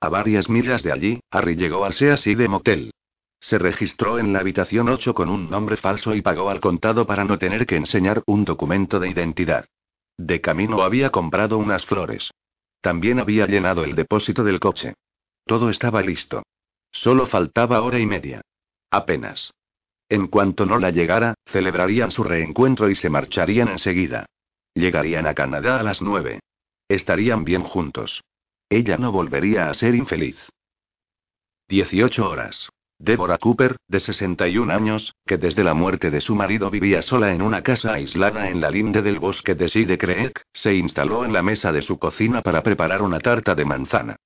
A 0.00 0.08
varias 0.08 0.48
millas 0.48 0.82
de 0.82 0.90
allí, 0.90 1.20
Harry 1.30 1.54
llegó 1.56 1.84
al 1.84 1.92
Sea 1.92 2.16
de 2.16 2.48
Motel. 2.48 2.92
Se 3.46 3.58
registró 3.58 4.18
en 4.18 4.32
la 4.32 4.38
habitación 4.38 4.88
8 4.88 5.12
con 5.12 5.28
un 5.28 5.50
nombre 5.50 5.76
falso 5.76 6.14
y 6.14 6.22
pagó 6.22 6.48
al 6.48 6.60
contado 6.60 7.06
para 7.06 7.24
no 7.24 7.38
tener 7.38 7.66
que 7.66 7.76
enseñar 7.76 8.22
un 8.24 8.46
documento 8.46 8.98
de 8.98 9.10
identidad. 9.10 9.66
De 10.16 10.40
camino 10.40 10.80
había 10.80 11.10
comprado 11.10 11.58
unas 11.58 11.84
flores. 11.84 12.30
También 12.80 13.20
había 13.20 13.46
llenado 13.46 13.84
el 13.84 13.94
depósito 13.94 14.44
del 14.44 14.60
coche. 14.60 14.94
Todo 15.44 15.68
estaba 15.68 16.00
listo. 16.00 16.42
Solo 16.90 17.26
faltaba 17.26 17.82
hora 17.82 17.98
y 17.98 18.06
media. 18.06 18.40
Apenas. 18.90 19.52
En 20.08 20.28
cuanto 20.28 20.64
no 20.64 20.78
la 20.78 20.90
llegara, 20.90 21.34
celebrarían 21.44 22.12
su 22.12 22.24
reencuentro 22.24 22.88
y 22.88 22.94
se 22.94 23.10
marcharían 23.10 23.68
enseguida. 23.68 24.24
Llegarían 24.72 25.26
a 25.26 25.34
Canadá 25.34 25.78
a 25.78 25.82
las 25.82 26.00
nueve. 26.00 26.40
Estarían 26.88 27.44
bien 27.44 27.62
juntos. 27.62 28.22
Ella 28.70 28.96
no 28.96 29.12
volvería 29.12 29.68
a 29.68 29.74
ser 29.74 29.94
infeliz. 29.94 30.38
18 31.68 32.26
horas. 32.26 32.70
Deborah 33.04 33.36
Cooper, 33.36 33.76
de 33.86 34.00
61 34.00 34.72
años, 34.72 35.14
que 35.26 35.36
desde 35.36 35.62
la 35.62 35.74
muerte 35.74 36.10
de 36.10 36.22
su 36.22 36.34
marido 36.34 36.70
vivía 36.70 37.02
sola 37.02 37.34
en 37.34 37.42
una 37.42 37.62
casa 37.62 37.92
aislada 37.92 38.48
en 38.48 38.62
la 38.62 38.70
linde 38.70 39.02
del 39.02 39.18
bosque 39.18 39.54
de 39.54 39.68
Side 39.68 39.98
Creek, 39.98 40.40
se 40.54 40.74
instaló 40.74 41.26
en 41.26 41.34
la 41.34 41.42
mesa 41.42 41.70
de 41.70 41.82
su 41.82 41.98
cocina 41.98 42.40
para 42.40 42.62
preparar 42.62 43.02
una 43.02 43.18
tarta 43.18 43.54
de 43.54 43.66
manzana. 43.66 44.16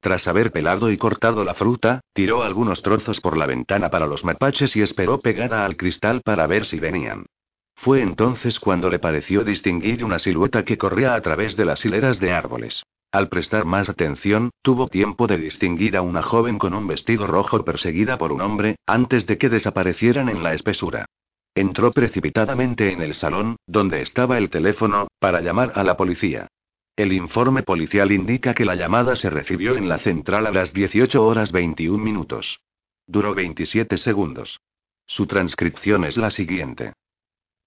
Tras 0.00 0.28
haber 0.28 0.52
pelado 0.52 0.92
y 0.92 0.96
cortado 0.96 1.42
la 1.42 1.54
fruta, 1.54 2.00
tiró 2.12 2.44
algunos 2.44 2.80
trozos 2.80 3.20
por 3.20 3.36
la 3.36 3.46
ventana 3.46 3.90
para 3.90 4.06
los 4.06 4.24
mapaches 4.24 4.76
y 4.76 4.82
esperó 4.82 5.18
pegada 5.18 5.64
al 5.64 5.76
cristal 5.76 6.20
para 6.24 6.46
ver 6.46 6.64
si 6.64 6.78
venían. 6.78 7.26
Fue 7.74 8.02
entonces 8.02 8.60
cuando 8.60 8.88
le 8.88 9.00
pareció 9.00 9.42
distinguir 9.42 10.04
una 10.04 10.20
silueta 10.20 10.64
que 10.64 10.78
corría 10.78 11.14
a 11.14 11.20
través 11.22 11.56
de 11.56 11.64
las 11.64 11.84
hileras 11.84 12.20
de 12.20 12.30
árboles. 12.30 12.84
Al 13.10 13.30
prestar 13.30 13.64
más 13.64 13.88
atención, 13.88 14.50
tuvo 14.60 14.86
tiempo 14.88 15.26
de 15.26 15.38
distinguir 15.38 15.96
a 15.96 16.02
una 16.02 16.22
joven 16.22 16.58
con 16.58 16.74
un 16.74 16.86
vestido 16.86 17.26
rojo 17.26 17.64
perseguida 17.64 18.18
por 18.18 18.32
un 18.32 18.42
hombre, 18.42 18.76
antes 18.86 19.26
de 19.26 19.38
que 19.38 19.48
desaparecieran 19.48 20.28
en 20.28 20.42
la 20.42 20.52
espesura. 20.52 21.06
Entró 21.54 21.90
precipitadamente 21.90 22.92
en 22.92 23.00
el 23.00 23.14
salón, 23.14 23.56
donde 23.66 24.02
estaba 24.02 24.36
el 24.36 24.50
teléfono, 24.50 25.08
para 25.18 25.40
llamar 25.40 25.72
a 25.74 25.82
la 25.84 25.96
policía. 25.96 26.48
El 26.96 27.12
informe 27.12 27.62
policial 27.62 28.12
indica 28.12 28.54
que 28.54 28.66
la 28.66 28.74
llamada 28.74 29.16
se 29.16 29.30
recibió 29.30 29.76
en 29.76 29.88
la 29.88 29.98
central 29.98 30.46
a 30.46 30.50
las 30.50 30.74
18 30.74 31.24
horas 31.24 31.50
21 31.50 32.02
minutos. 32.02 32.60
Duró 33.06 33.34
27 33.34 33.96
segundos. 33.96 34.60
Su 35.06 35.26
transcripción 35.26 36.04
es 36.04 36.18
la 36.18 36.30
siguiente. 36.30 36.92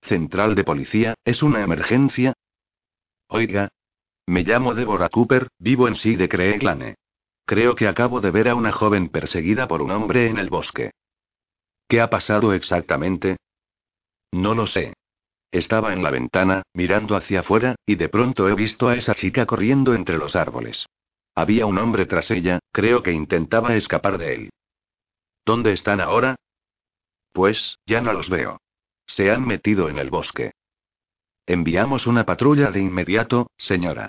Central 0.04 0.54
de 0.54 0.64
policía, 0.64 1.16
¿es 1.26 1.42
una 1.42 1.62
emergencia? 1.62 2.34
Oiga, 3.28 3.70
me 4.32 4.44
llamo 4.44 4.74
Deborah 4.74 5.10
Cooper, 5.10 5.50
vivo 5.60 5.90
en 5.90 6.18
de 6.18 6.30
Creeglane. 6.30 6.96
Creo 7.46 7.76
que 7.76 7.90
acabo 7.90 8.22
de 8.22 8.32
ver 8.32 8.48
a 8.48 8.56
una 8.56 8.72
joven 8.72 9.10
perseguida 9.10 9.68
por 9.68 9.82
un 9.82 9.92
hombre 9.92 10.30
en 10.30 10.38
el 10.38 10.50
bosque. 10.50 10.92
¿Qué 11.90 12.00
ha 12.00 12.10
pasado 12.10 12.54
exactamente? 12.54 13.36
No 14.32 14.56
lo 14.56 14.68
sé. 14.68 14.94
Estaba 15.52 15.92
en 15.92 16.02
la 16.02 16.12
ventana, 16.12 16.64
mirando 16.74 17.18
hacia 17.18 17.42
afuera, 17.42 17.76
y 17.86 17.96
de 17.96 18.08
pronto 18.08 18.48
he 18.48 18.56
visto 18.56 18.88
a 18.88 18.96
esa 18.96 19.16
chica 19.16 19.46
corriendo 19.46 19.94
entre 19.96 20.18
los 20.18 20.38
árboles. 20.38 20.86
Había 21.36 21.66
un 21.66 21.78
hombre 21.78 22.06
tras 22.06 22.32
ella, 22.32 22.60
creo 22.72 23.04
que 23.04 23.12
intentaba 23.12 23.76
escapar 23.76 24.18
de 24.18 24.34
él. 24.34 24.50
¿Dónde 25.44 25.74
están 25.74 26.00
ahora? 26.00 26.38
Pues, 27.34 27.80
ya 27.86 28.00
no 28.00 28.14
los 28.14 28.30
veo. 28.30 28.62
Se 29.06 29.30
han 29.30 29.46
metido 29.46 29.90
en 29.90 29.98
el 29.98 30.10
bosque. 30.10 30.54
Enviamos 31.46 32.08
una 32.08 32.26
patrulla 32.26 32.72
de 32.72 32.80
inmediato, 32.80 33.52
señora. 33.58 34.08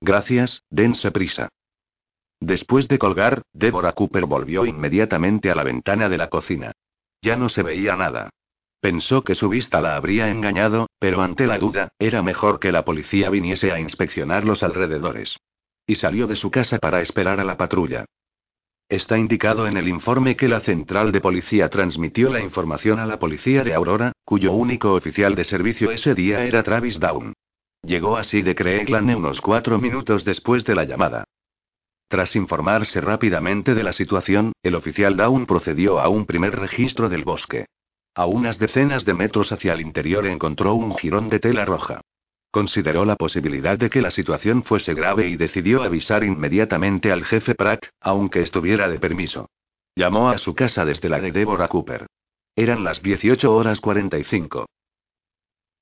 Gracias, 0.00 0.62
dense 0.70 1.10
prisa. 1.10 1.48
Después 2.40 2.88
de 2.88 2.98
colgar, 2.98 3.42
Deborah 3.52 3.92
Cooper 3.92 4.24
volvió 4.24 4.64
inmediatamente 4.64 5.50
a 5.50 5.54
la 5.54 5.62
ventana 5.62 6.08
de 6.08 6.16
la 6.16 6.30
cocina. 6.30 6.72
Ya 7.22 7.36
no 7.36 7.50
se 7.50 7.62
veía 7.62 7.96
nada. 7.96 8.30
Pensó 8.80 9.22
que 9.22 9.34
su 9.34 9.50
vista 9.50 9.82
la 9.82 9.96
habría 9.96 10.30
engañado, 10.30 10.88
pero 10.98 11.20
ante 11.20 11.46
la 11.46 11.58
duda, 11.58 11.92
era 11.98 12.22
mejor 12.22 12.58
que 12.58 12.72
la 12.72 12.82
policía 12.82 13.28
viniese 13.28 13.72
a 13.72 13.78
inspeccionar 13.78 14.44
los 14.44 14.62
alrededores. 14.62 15.36
Y 15.86 15.96
salió 15.96 16.26
de 16.26 16.36
su 16.36 16.50
casa 16.50 16.78
para 16.78 17.02
esperar 17.02 17.40
a 17.40 17.44
la 17.44 17.58
patrulla. 17.58 18.06
Está 18.88 19.18
indicado 19.18 19.66
en 19.66 19.76
el 19.76 19.86
informe 19.86 20.34
que 20.34 20.48
la 20.48 20.60
central 20.60 21.12
de 21.12 21.20
policía 21.20 21.68
transmitió 21.68 22.30
la 22.30 22.40
información 22.40 22.98
a 23.00 23.06
la 23.06 23.18
policía 23.18 23.62
de 23.64 23.74
Aurora, 23.74 24.12
cuyo 24.24 24.52
único 24.52 24.94
oficial 24.94 25.34
de 25.34 25.44
servicio 25.44 25.90
ese 25.90 26.14
día 26.14 26.44
era 26.44 26.62
Travis 26.62 26.98
Down. 26.98 27.34
Llegó 27.82 28.16
así 28.16 28.42
de 28.42 28.54
Creekland 28.54 29.14
unos 29.14 29.40
cuatro 29.40 29.78
minutos 29.78 30.24
después 30.24 30.64
de 30.64 30.74
la 30.74 30.84
llamada. 30.84 31.24
Tras 32.08 32.36
informarse 32.36 33.00
rápidamente 33.00 33.74
de 33.74 33.84
la 33.84 33.92
situación, 33.92 34.52
el 34.62 34.74
oficial 34.74 35.16
Down 35.16 35.46
procedió 35.46 36.00
a 36.00 36.08
un 36.08 36.26
primer 36.26 36.58
registro 36.58 37.08
del 37.08 37.24
bosque. 37.24 37.66
A 38.14 38.26
unas 38.26 38.58
decenas 38.58 39.04
de 39.04 39.14
metros 39.14 39.52
hacia 39.52 39.72
el 39.72 39.80
interior 39.80 40.26
encontró 40.26 40.74
un 40.74 40.94
jirón 40.96 41.28
de 41.28 41.38
tela 41.38 41.64
roja. 41.64 42.00
Consideró 42.50 43.04
la 43.04 43.14
posibilidad 43.14 43.78
de 43.78 43.88
que 43.90 44.02
la 44.02 44.10
situación 44.10 44.64
fuese 44.64 44.92
grave 44.92 45.28
y 45.28 45.36
decidió 45.36 45.84
avisar 45.84 46.24
inmediatamente 46.24 47.12
al 47.12 47.24
jefe 47.24 47.54
Pratt, 47.54 47.86
aunque 48.00 48.40
estuviera 48.40 48.88
de 48.88 48.98
permiso. 48.98 49.48
Llamó 49.94 50.30
a 50.30 50.38
su 50.38 50.54
casa 50.54 50.84
desde 50.84 51.08
la 51.08 51.20
de 51.20 51.30
Deborah 51.30 51.68
Cooper. 51.68 52.06
Eran 52.56 52.82
las 52.82 53.02
18 53.02 53.54
horas 53.54 53.80
45. 53.80 54.66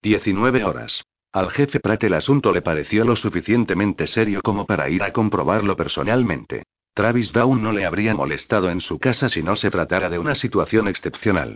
19 0.03 0.65
horas. 0.65 1.03
Al 1.39 1.53
jefe 1.53 1.79
Pratt 1.79 2.03
el 2.03 2.15
asunto 2.15 2.53
le 2.53 2.63
pareció 2.63 3.05
lo 3.05 3.15
suficientemente 3.15 4.09
serio 4.09 4.41
como 4.43 4.67
para 4.67 4.89
ir 4.89 5.05
a 5.05 5.13
comprobarlo 5.13 5.77
personalmente. 5.77 6.65
Travis 6.93 7.33
Down 7.33 7.63
no 7.63 7.71
le 7.71 7.87
habría 7.87 8.13
molestado 8.13 8.71
en 8.71 8.81
su 8.81 8.99
casa 8.99 9.29
si 9.29 9.41
no 9.41 9.55
se 9.55 9.71
tratara 9.71 10.11
de 10.11 10.19
una 10.19 10.35
situación 10.35 10.89
excepcional. 10.89 11.55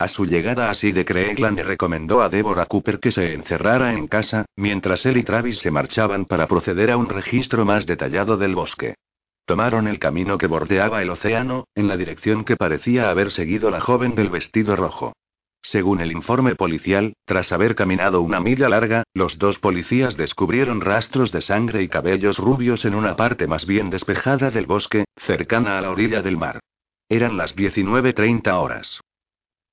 A 0.00 0.08
su 0.08 0.26
llegada 0.26 0.68
así 0.68 0.90
de 0.90 1.04
Creekland 1.04 1.58
le 1.58 1.62
recomendó 1.62 2.22
a 2.22 2.28
Deborah 2.28 2.66
Cooper 2.66 2.98
que 2.98 3.12
se 3.12 3.34
encerrara 3.34 3.92
en 3.92 4.08
casa, 4.08 4.46
mientras 4.56 5.06
él 5.06 5.18
y 5.18 5.22
Travis 5.22 5.58
se 5.58 5.70
marchaban 5.70 6.24
para 6.24 6.48
proceder 6.48 6.90
a 6.90 6.96
un 6.96 7.08
registro 7.08 7.64
más 7.64 7.86
detallado 7.86 8.36
del 8.36 8.56
bosque. 8.56 8.96
Tomaron 9.44 9.86
el 9.86 10.00
camino 10.00 10.38
que 10.38 10.48
bordeaba 10.48 11.02
el 11.02 11.10
océano, 11.10 11.68
en 11.76 11.86
la 11.86 11.96
dirección 11.96 12.44
que 12.44 12.56
parecía 12.56 13.10
haber 13.10 13.30
seguido 13.30 13.70
la 13.70 13.78
joven 13.78 14.16
del 14.16 14.28
vestido 14.28 14.74
rojo. 14.74 15.12
Según 15.62 16.00
el 16.00 16.12
informe 16.12 16.54
policial, 16.54 17.14
tras 17.24 17.52
haber 17.52 17.74
caminado 17.74 18.22
una 18.22 18.40
milla 18.40 18.68
larga, 18.68 19.04
los 19.12 19.38
dos 19.38 19.58
policías 19.58 20.16
descubrieron 20.16 20.80
rastros 20.80 21.32
de 21.32 21.42
sangre 21.42 21.82
y 21.82 21.88
cabellos 21.88 22.38
rubios 22.38 22.84
en 22.84 22.94
una 22.94 23.16
parte 23.16 23.46
más 23.46 23.66
bien 23.66 23.90
despejada 23.90 24.50
del 24.50 24.66
bosque, 24.66 25.04
cercana 25.16 25.78
a 25.78 25.80
la 25.80 25.90
orilla 25.90 26.22
del 26.22 26.36
mar. 26.36 26.60
Eran 27.08 27.36
las 27.36 27.56
19.30 27.56 28.52
horas. 28.52 29.00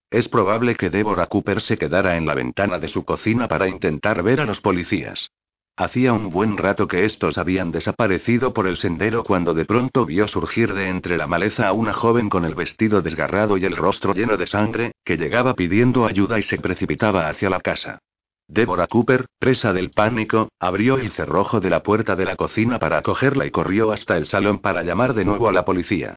Es 0.09 0.29
probable 0.29 0.75
que 0.75 0.89
Deborah 0.89 1.27
Cooper 1.27 1.61
se 1.61 1.77
quedara 1.77 2.17
en 2.17 2.25
la 2.25 2.35
ventana 2.35 2.79
de 2.79 2.87
su 2.87 3.03
cocina 3.03 3.47
para 3.47 3.67
intentar 3.67 4.23
ver 4.23 4.41
a 4.41 4.45
los 4.45 4.61
policías. 4.61 5.31
Hacía 5.77 6.13
un 6.13 6.29
buen 6.29 6.55
rato 6.55 6.87
que 6.87 7.03
estos 7.03 7.37
habían 7.37 7.71
desaparecido 7.71 8.53
por 8.53 8.65
el 8.65 8.77
sendero 8.77 9.25
cuando 9.25 9.53
de 9.53 9.65
pronto 9.65 10.05
vio 10.05 10.25
surgir 10.25 10.73
de 10.73 10.87
entre 10.87 11.17
la 11.17 11.27
maleza 11.27 11.67
a 11.67 11.73
una 11.73 11.91
joven 11.91 12.29
con 12.29 12.45
el 12.45 12.55
vestido 12.55 13.01
desgarrado 13.01 13.57
y 13.57 13.65
el 13.65 13.75
rostro 13.75 14.13
lleno 14.13 14.37
de 14.37 14.47
sangre, 14.47 14.93
que 15.03 15.17
llegaba 15.17 15.53
pidiendo 15.53 16.05
ayuda 16.05 16.39
y 16.39 16.43
se 16.43 16.59
precipitaba 16.59 17.27
hacia 17.27 17.49
la 17.49 17.59
casa. 17.59 17.99
Deborah 18.47 18.87
Cooper, 18.87 19.25
presa 19.37 19.73
del 19.73 19.91
pánico, 19.91 20.47
abrió 20.59 20.97
el 20.97 21.11
cerrojo 21.11 21.59
de 21.59 21.69
la 21.69 21.83
puerta 21.83 22.15
de 22.15 22.23
la 22.23 22.37
cocina 22.37 22.79
para 22.79 22.99
acogerla 22.99 23.45
y 23.45 23.51
corrió 23.51 23.91
hasta 23.91 24.15
el 24.15 24.27
salón 24.27 24.59
para 24.59 24.81
llamar 24.81 25.13
de 25.13 25.25
nuevo 25.25 25.49
a 25.49 25.51
la 25.51 25.65
policía. 25.65 26.15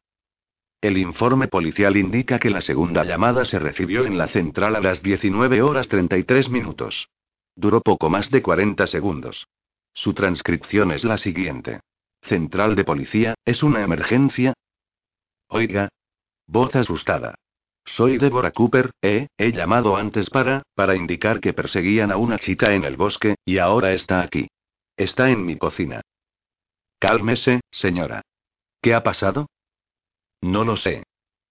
El 0.81 0.97
informe 0.99 1.49
policial 1.49 1.97
indica 1.97 2.39
que 2.39 2.51
la 2.51 2.61
segunda 2.61 3.03
llamada 3.03 3.45
se 3.45 3.59
recibió 3.59 4.07
en 4.07 4.19
la 4.19 4.29
central 4.29 4.77
a 4.77 4.81
las 4.81 5.03
19 5.03 5.63
horas 5.63 5.89
33 5.89 6.49
minutos. 6.49 7.09
Duró 7.59 7.81
poco 7.81 8.09
más 8.09 8.31
de 8.31 8.41
40 8.41 8.87
segundos. 8.87 9.49
Su 9.93 10.15
transcripción 10.15 10.93
es 10.93 11.03
la 11.03 11.19
siguiente. 11.19 11.81
Central 12.23 12.77
de 12.77 12.85
policía, 12.85 13.35
¿es 13.45 13.65
una 13.65 13.83
emergencia? 13.83 14.55
Oiga. 15.49 15.89
Voz 16.47 16.77
asustada. 16.77 17.35
Soy 17.85 18.17
Deborah 18.19 18.53
Cooper, 18.53 18.93
eh, 19.03 19.27
he 19.37 19.51
llamado 19.51 19.97
antes 19.97 20.31
para, 20.31 20.63
para 20.77 20.95
indicar 20.95 21.41
que 21.41 21.53
perseguían 21.53 22.13
a 22.13 22.17
una 22.17 22.39
chica 22.39 22.75
en 22.75 22.85
el 22.85 22.97
bosque, 22.97 23.35
y 23.45 23.59
ahora 23.59 23.93
está 23.93 24.21
aquí. 24.21 24.47
Está 24.97 25.29
en 25.31 25.45
mi 25.45 25.59
cocina. 25.59 26.01
Cálmese, 27.01 27.61
señora. 27.73 28.23
¿Qué 28.81 28.95
ha 28.95 29.03
pasado? 29.03 29.49
No 30.43 30.63
lo 30.63 30.77
sé. 30.77 31.03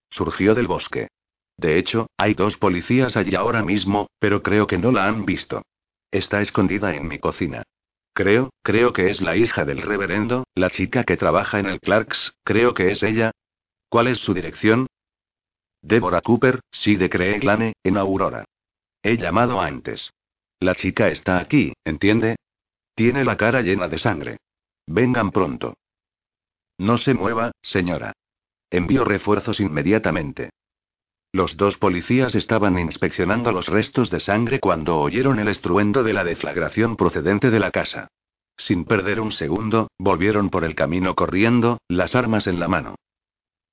Surgió 0.10 0.56
del 0.56 0.68
bosque. 0.68 1.10
De 1.58 1.78
hecho, 1.78 2.08
hay 2.16 2.34
dos 2.34 2.56
policías 2.58 3.18
allí 3.18 3.36
ahora 3.36 3.62
mismo, 3.62 4.08
pero 4.20 4.42
creo 4.42 4.68
que 4.68 4.78
no 4.78 4.94
la 4.94 5.06
han 5.06 5.26
visto. 5.26 5.64
Está 6.12 6.42
escondida 6.42 6.96
en 6.96 7.08
mi 7.08 7.20
cocina. 7.20 7.64
Creo, 8.14 8.50
creo 8.64 8.94
que 8.94 9.10
es 9.10 9.22
la 9.22 9.36
hija 9.36 9.66
del 9.66 9.82
reverendo, 9.82 10.46
la 10.56 10.70
chica 10.70 11.04
que 11.04 11.18
trabaja 11.18 11.60
en 11.60 11.68
el 11.68 11.80
Clarks, 11.80 12.34
creo 12.44 12.74
que 12.74 12.92
es 12.92 13.04
ella. 13.04 13.32
¿Cuál 13.90 14.08
es 14.08 14.18
su 14.18 14.34
dirección? 14.34 14.88
Deborah 15.82 16.22
Cooper, 16.22 16.62
sí 16.72 16.96
de 16.96 17.10
Creeglane, 17.10 17.74
en 17.84 17.98
Aurora. 17.98 18.46
He 19.04 19.18
llamado 19.18 19.62
antes. 19.62 20.12
La 20.60 20.74
chica 20.74 21.10
está 21.10 21.40
aquí, 21.40 21.74
¿entiende? 21.86 22.38
Tiene 22.96 23.24
la 23.24 23.38
cara 23.38 23.62
llena 23.62 23.88
de 23.88 24.00
sangre. 24.00 24.38
Vengan 24.88 25.32
pronto. 25.32 25.76
No 26.80 26.98
se 26.98 27.14
mueva, 27.14 27.52
señora. 27.62 28.14
Envío 28.70 29.06
refuerzos 29.06 29.60
inmediatamente. 29.60 30.50
Los 31.34 31.58
dos 31.58 31.78
policías 31.78 32.36
estaban 32.36 32.80
inspeccionando 32.80 33.52
los 33.52 33.68
restos 33.68 34.10
de 34.10 34.20
sangre 34.20 34.60
cuando 34.60 35.00
oyeron 35.00 35.40
el 35.40 35.48
estruendo 35.48 36.04
de 36.04 36.14
la 36.14 36.24
deflagración 36.24 36.96
procedente 36.96 37.50
de 37.50 37.60
la 37.60 37.72
casa. 37.72 38.08
Sin 38.58 38.86
perder 38.86 39.20
un 39.20 39.32
segundo, 39.32 39.90
volvieron 40.00 40.50
por 40.50 40.64
el 40.64 40.74
camino 40.74 41.16
corriendo, 41.16 41.78
las 41.88 42.16
armas 42.16 42.48
en 42.48 42.60
la 42.60 42.68
mano. 42.68 42.96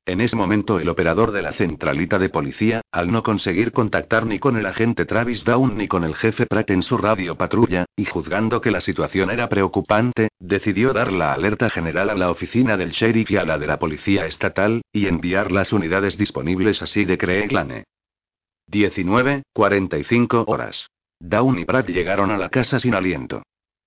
En 0.07 0.20
ese 0.20 0.36
momento 0.36 0.78
el 0.78 0.91
operador 0.91 1.33
de 1.33 1.41
la 1.41 1.52
centralita 1.52 2.18
de 2.18 2.28
policía, 2.28 2.83
al 2.92 3.10
no 3.10 3.23
conseguir 3.23 3.73
contactar 3.73 4.26
ni 4.26 4.39
con 4.39 4.58
el 4.58 4.66
agente 4.66 5.07
Travis 5.07 5.44
Down 5.44 5.78
ni 5.78 5.89
con 5.89 6.05
el 6.05 6.15
jefe 6.15 6.44
Pratt 6.44 6.70
en 6.70 6.83
su 6.83 6.99
radio 6.99 7.36
patrulla, 7.36 7.86
y 7.97 8.05
juzgando 8.05 8.60
que 8.60 8.70
la 8.70 8.83
situación 8.83 9.31
era 9.31 9.49
preocupante, 9.49 10.28
decidió 10.39 10.92
dar 10.92 11.10
la 11.10 11.33
alerta 11.33 11.70
general 11.70 12.10
a 12.10 12.15
la 12.15 12.31
oficina 12.31 12.76
del 12.76 12.91
sheriff 12.91 13.31
y 13.31 13.39
a 13.39 13.47
la 13.47 13.58
de 13.58 13.66
la 13.66 13.78
policía 13.78 14.26
estatal, 14.26 14.83
y 14.92 15.07
enviar 15.07 15.50
las 15.50 15.73
unidades 15.73 16.18
disponibles 16.18 16.83
así 16.83 17.07
de 17.07 17.16
Creeglane. 17.16 17.84
19:45 18.70 20.44
horas. 20.47 20.86
Down 21.18 21.58
y 21.58 21.65
Pratt 21.65 21.89
llegaron 21.89 22.31
a 22.31 22.36
la 22.36 22.50
casa 22.50 22.78
sin 22.78 22.94
aliento. 22.94 23.42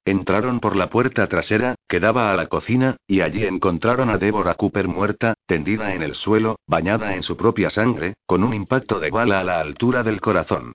Entraron 0.08 0.62
por 0.62 0.78
la 0.78 0.90
puerta 0.90 1.28
trasera, 1.28 1.76
que 1.86 2.00
daba 2.00 2.32
a 2.32 2.36
la 2.38 2.48
cocina, 2.48 2.96
y 3.08 3.20
allí 3.20 3.44
encontraron 3.44 4.10
a 4.10 4.18
Deborah 4.18 4.56
Cooper 4.56 4.88
muerta, 4.88 5.34
tendida 5.46 5.94
en 5.94 6.02
el 6.02 6.16
suelo, 6.16 6.62
bañada 6.66 7.14
en 7.14 7.24
su 7.24 7.36
propia 7.36 7.70
sangre, 7.70 8.14
con 8.26 8.42
un 8.42 8.54
impacto 8.54 9.02
de 9.02 9.10
bala 9.10 9.42
a 9.42 9.44
la 9.44 9.60
altura 9.60 10.04
del 10.04 10.22
corazón. 10.22 10.72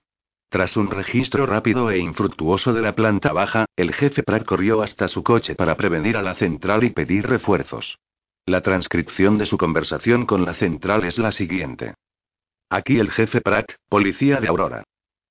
Tras 0.49 0.77
un 0.77 0.91
registro 0.91 1.47
rápido 1.47 1.89
e 1.89 1.97
infructuoso 1.97 2.73
de 2.73 2.83
la 2.83 2.93
planta 2.93 3.33
baja, 3.33 3.65
el 3.75 3.91
jefe 3.95 4.21
Pratt 4.21 4.45
corrió 4.45 4.83
hasta 4.83 5.07
su 5.07 5.23
coche 5.23 5.55
para 5.55 5.77
prevenir 5.77 6.15
a 6.15 6.21
la 6.21 6.35
central 6.35 6.83
y 6.83 6.91
pedir 6.91 7.25
refuerzos. 7.25 7.97
La 8.45 8.61
transcripción 8.61 9.39
de 9.39 9.47
su 9.47 9.57
conversación 9.57 10.27
con 10.27 10.45
la 10.45 10.53
central 10.53 11.05
es 11.05 11.17
la 11.17 11.31
siguiente. 11.31 11.95
Aquí 12.69 12.99
el 12.99 13.09
jefe 13.09 13.41
Pratt, 13.41 13.71
policía 13.89 14.39
de 14.39 14.47
Aurora. 14.49 14.83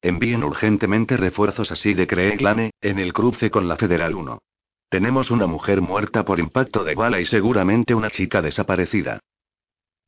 Envíen 0.03 0.43
urgentemente 0.43 1.17
refuerzos 1.17 1.71
así 1.71 1.95
de 1.95 2.09
Creeglane, 2.09 2.73
en 2.81 2.99
el 2.99 3.13
cruce 3.13 3.53
con 3.53 3.69
la 3.69 3.77
Federal 3.77 4.17
1. 4.17 4.41
Tenemos 4.89 5.31
una 5.31 5.47
mujer 5.47 5.81
muerta 5.81 6.25
por 6.25 6.41
impacto 6.41 6.83
de 6.83 6.97
bala 6.97 7.21
y 7.21 7.27
seguramente 7.27 7.95
una 7.95 8.11
chica 8.11 8.43
desaparecida. 8.43 9.21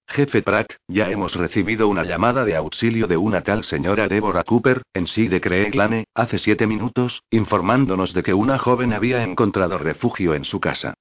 Jefe 0.09 0.43
Pratt, 0.43 0.73
ya 0.89 1.11
hemos 1.11 1.37
recibido 1.37 1.87
una 1.89 2.03
llamada 2.03 2.45
de 2.45 2.57
auxilio 2.57 3.07
de 3.07 3.17
una 3.17 3.43
tal 3.43 3.63
señora 3.63 4.09
Deborah 4.09 4.43
Cooper, 4.43 4.83
en 4.93 5.07
sí 5.07 5.29
de 5.29 5.41
Creeglane, 5.41 6.07
hace 6.13 6.39
siete 6.39 6.67
minutos, 6.67 7.23
informándonos 7.31 8.13
de 8.13 8.25
que 8.25 8.35
una 8.35 8.59
joven 8.59 8.93
había 8.93 9.23
encontrado 9.23 9.79
refugio 9.79 10.35
en 10.35 10.45
su 10.45 10.59
casa. 10.61 10.95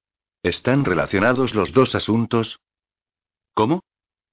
¿Están 0.44 0.84
relacionados 0.84 1.54
los 1.54 1.72
dos 1.72 1.96
asuntos? 1.96 2.60
¿Cómo? 3.54 3.82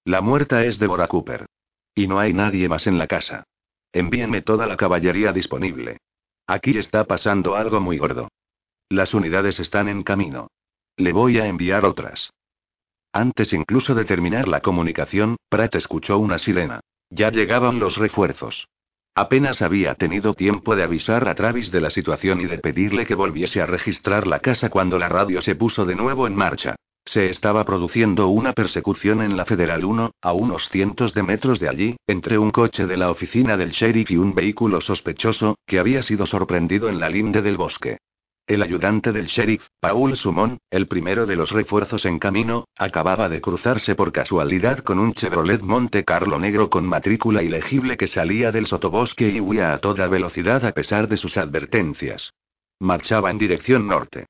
La 0.05 0.21
muerta 0.21 0.63
es 0.65 0.77
Deborah 0.77 1.07
Cooper. 1.07 1.47
Y 1.95 2.07
no 2.07 2.19
hay 2.19 2.33
nadie 2.33 2.69
más 2.69 2.85
en 2.85 2.97
la 2.97 3.07
casa. 3.07 3.43
Envíenme 3.93 4.41
toda 4.41 4.67
la 4.67 4.77
caballería 4.77 5.31
disponible. 5.33 5.97
Aquí 6.47 6.77
está 6.77 7.05
pasando 7.05 7.55
algo 7.55 7.79
muy 7.79 7.97
gordo. 7.97 8.29
Las 8.89 9.13
unidades 9.13 9.59
están 9.59 9.87
en 9.87 10.03
camino. 10.03 10.47
Le 10.97 11.13
voy 11.13 11.39
a 11.39 11.47
enviar 11.47 11.85
otras. 11.85 12.31
Antes 13.13 13.53
incluso 13.53 13.93
de 13.95 14.05
terminar 14.05 14.47
la 14.47 14.61
comunicación, 14.61 15.35
Pratt 15.49 15.75
escuchó 15.75 16.17
una 16.17 16.37
sirena. 16.37 16.79
Ya 17.09 17.29
llegaban 17.29 17.79
los 17.79 17.97
refuerzos. 17.97 18.67
Apenas 19.13 19.61
había 19.61 19.95
tenido 19.95 20.33
tiempo 20.33 20.75
de 20.75 20.83
avisar 20.83 21.27
a 21.27 21.35
Travis 21.35 21.71
de 21.71 21.81
la 21.81 21.89
situación 21.89 22.39
y 22.39 22.45
de 22.45 22.59
pedirle 22.59 23.05
que 23.05 23.15
volviese 23.15 23.61
a 23.61 23.65
registrar 23.65 24.25
la 24.25 24.39
casa 24.39 24.69
cuando 24.69 24.97
la 24.97 25.09
radio 25.09 25.41
se 25.41 25.55
puso 25.55 25.85
de 25.85 25.95
nuevo 25.95 26.27
en 26.27 26.35
marcha. 26.35 26.75
Se 27.05 27.29
estaba 27.29 27.65
produciendo 27.65 28.27
una 28.27 28.53
persecución 28.53 29.21
en 29.21 29.35
la 29.35 29.45
Federal 29.45 29.83
1, 29.83 30.11
a 30.21 30.33
unos 30.33 30.69
cientos 30.69 31.13
de 31.13 31.23
metros 31.23 31.59
de 31.59 31.67
allí, 31.67 31.97
entre 32.07 32.37
un 32.37 32.51
coche 32.51 32.85
de 32.85 32.95
la 32.95 33.09
oficina 33.09 33.57
del 33.57 33.71
sheriff 33.71 34.11
y 34.11 34.17
un 34.17 34.33
vehículo 34.33 34.81
sospechoso, 34.81 35.57
que 35.65 35.79
había 35.79 36.03
sido 36.03 36.25
sorprendido 36.25 36.89
en 36.89 36.99
la 36.99 37.09
linde 37.09 37.41
del 37.41 37.57
bosque. 37.57 37.97
El 38.47 38.63
ayudante 38.63 39.11
del 39.11 39.27
sheriff, 39.27 39.65
Paul 39.79 40.15
Sumon, 40.15 40.57
el 40.69 40.87
primero 40.87 41.25
de 41.25 41.35
los 41.35 41.51
refuerzos 41.51 42.05
en 42.05 42.19
camino, 42.19 42.65
acababa 42.77 43.29
de 43.29 43.39
cruzarse 43.39 43.95
por 43.95 44.11
casualidad 44.11 44.79
con 44.79 44.99
un 44.99 45.13
Chevrolet 45.13 45.61
Monte 45.61 46.03
Carlo 46.03 46.37
negro 46.39 46.69
con 46.69 46.85
matrícula 46.85 47.43
ilegible 47.43 47.97
que 47.97 48.07
salía 48.07 48.51
del 48.51 48.67
sotobosque 48.67 49.29
y 49.29 49.39
huía 49.39 49.73
a 49.73 49.77
toda 49.79 50.07
velocidad 50.07 50.65
a 50.65 50.71
pesar 50.71 51.07
de 51.07 51.17
sus 51.17 51.37
advertencias. 51.37 52.33
Marchaba 52.79 53.31
en 53.31 53.37
dirección 53.37 53.87
norte. 53.87 54.25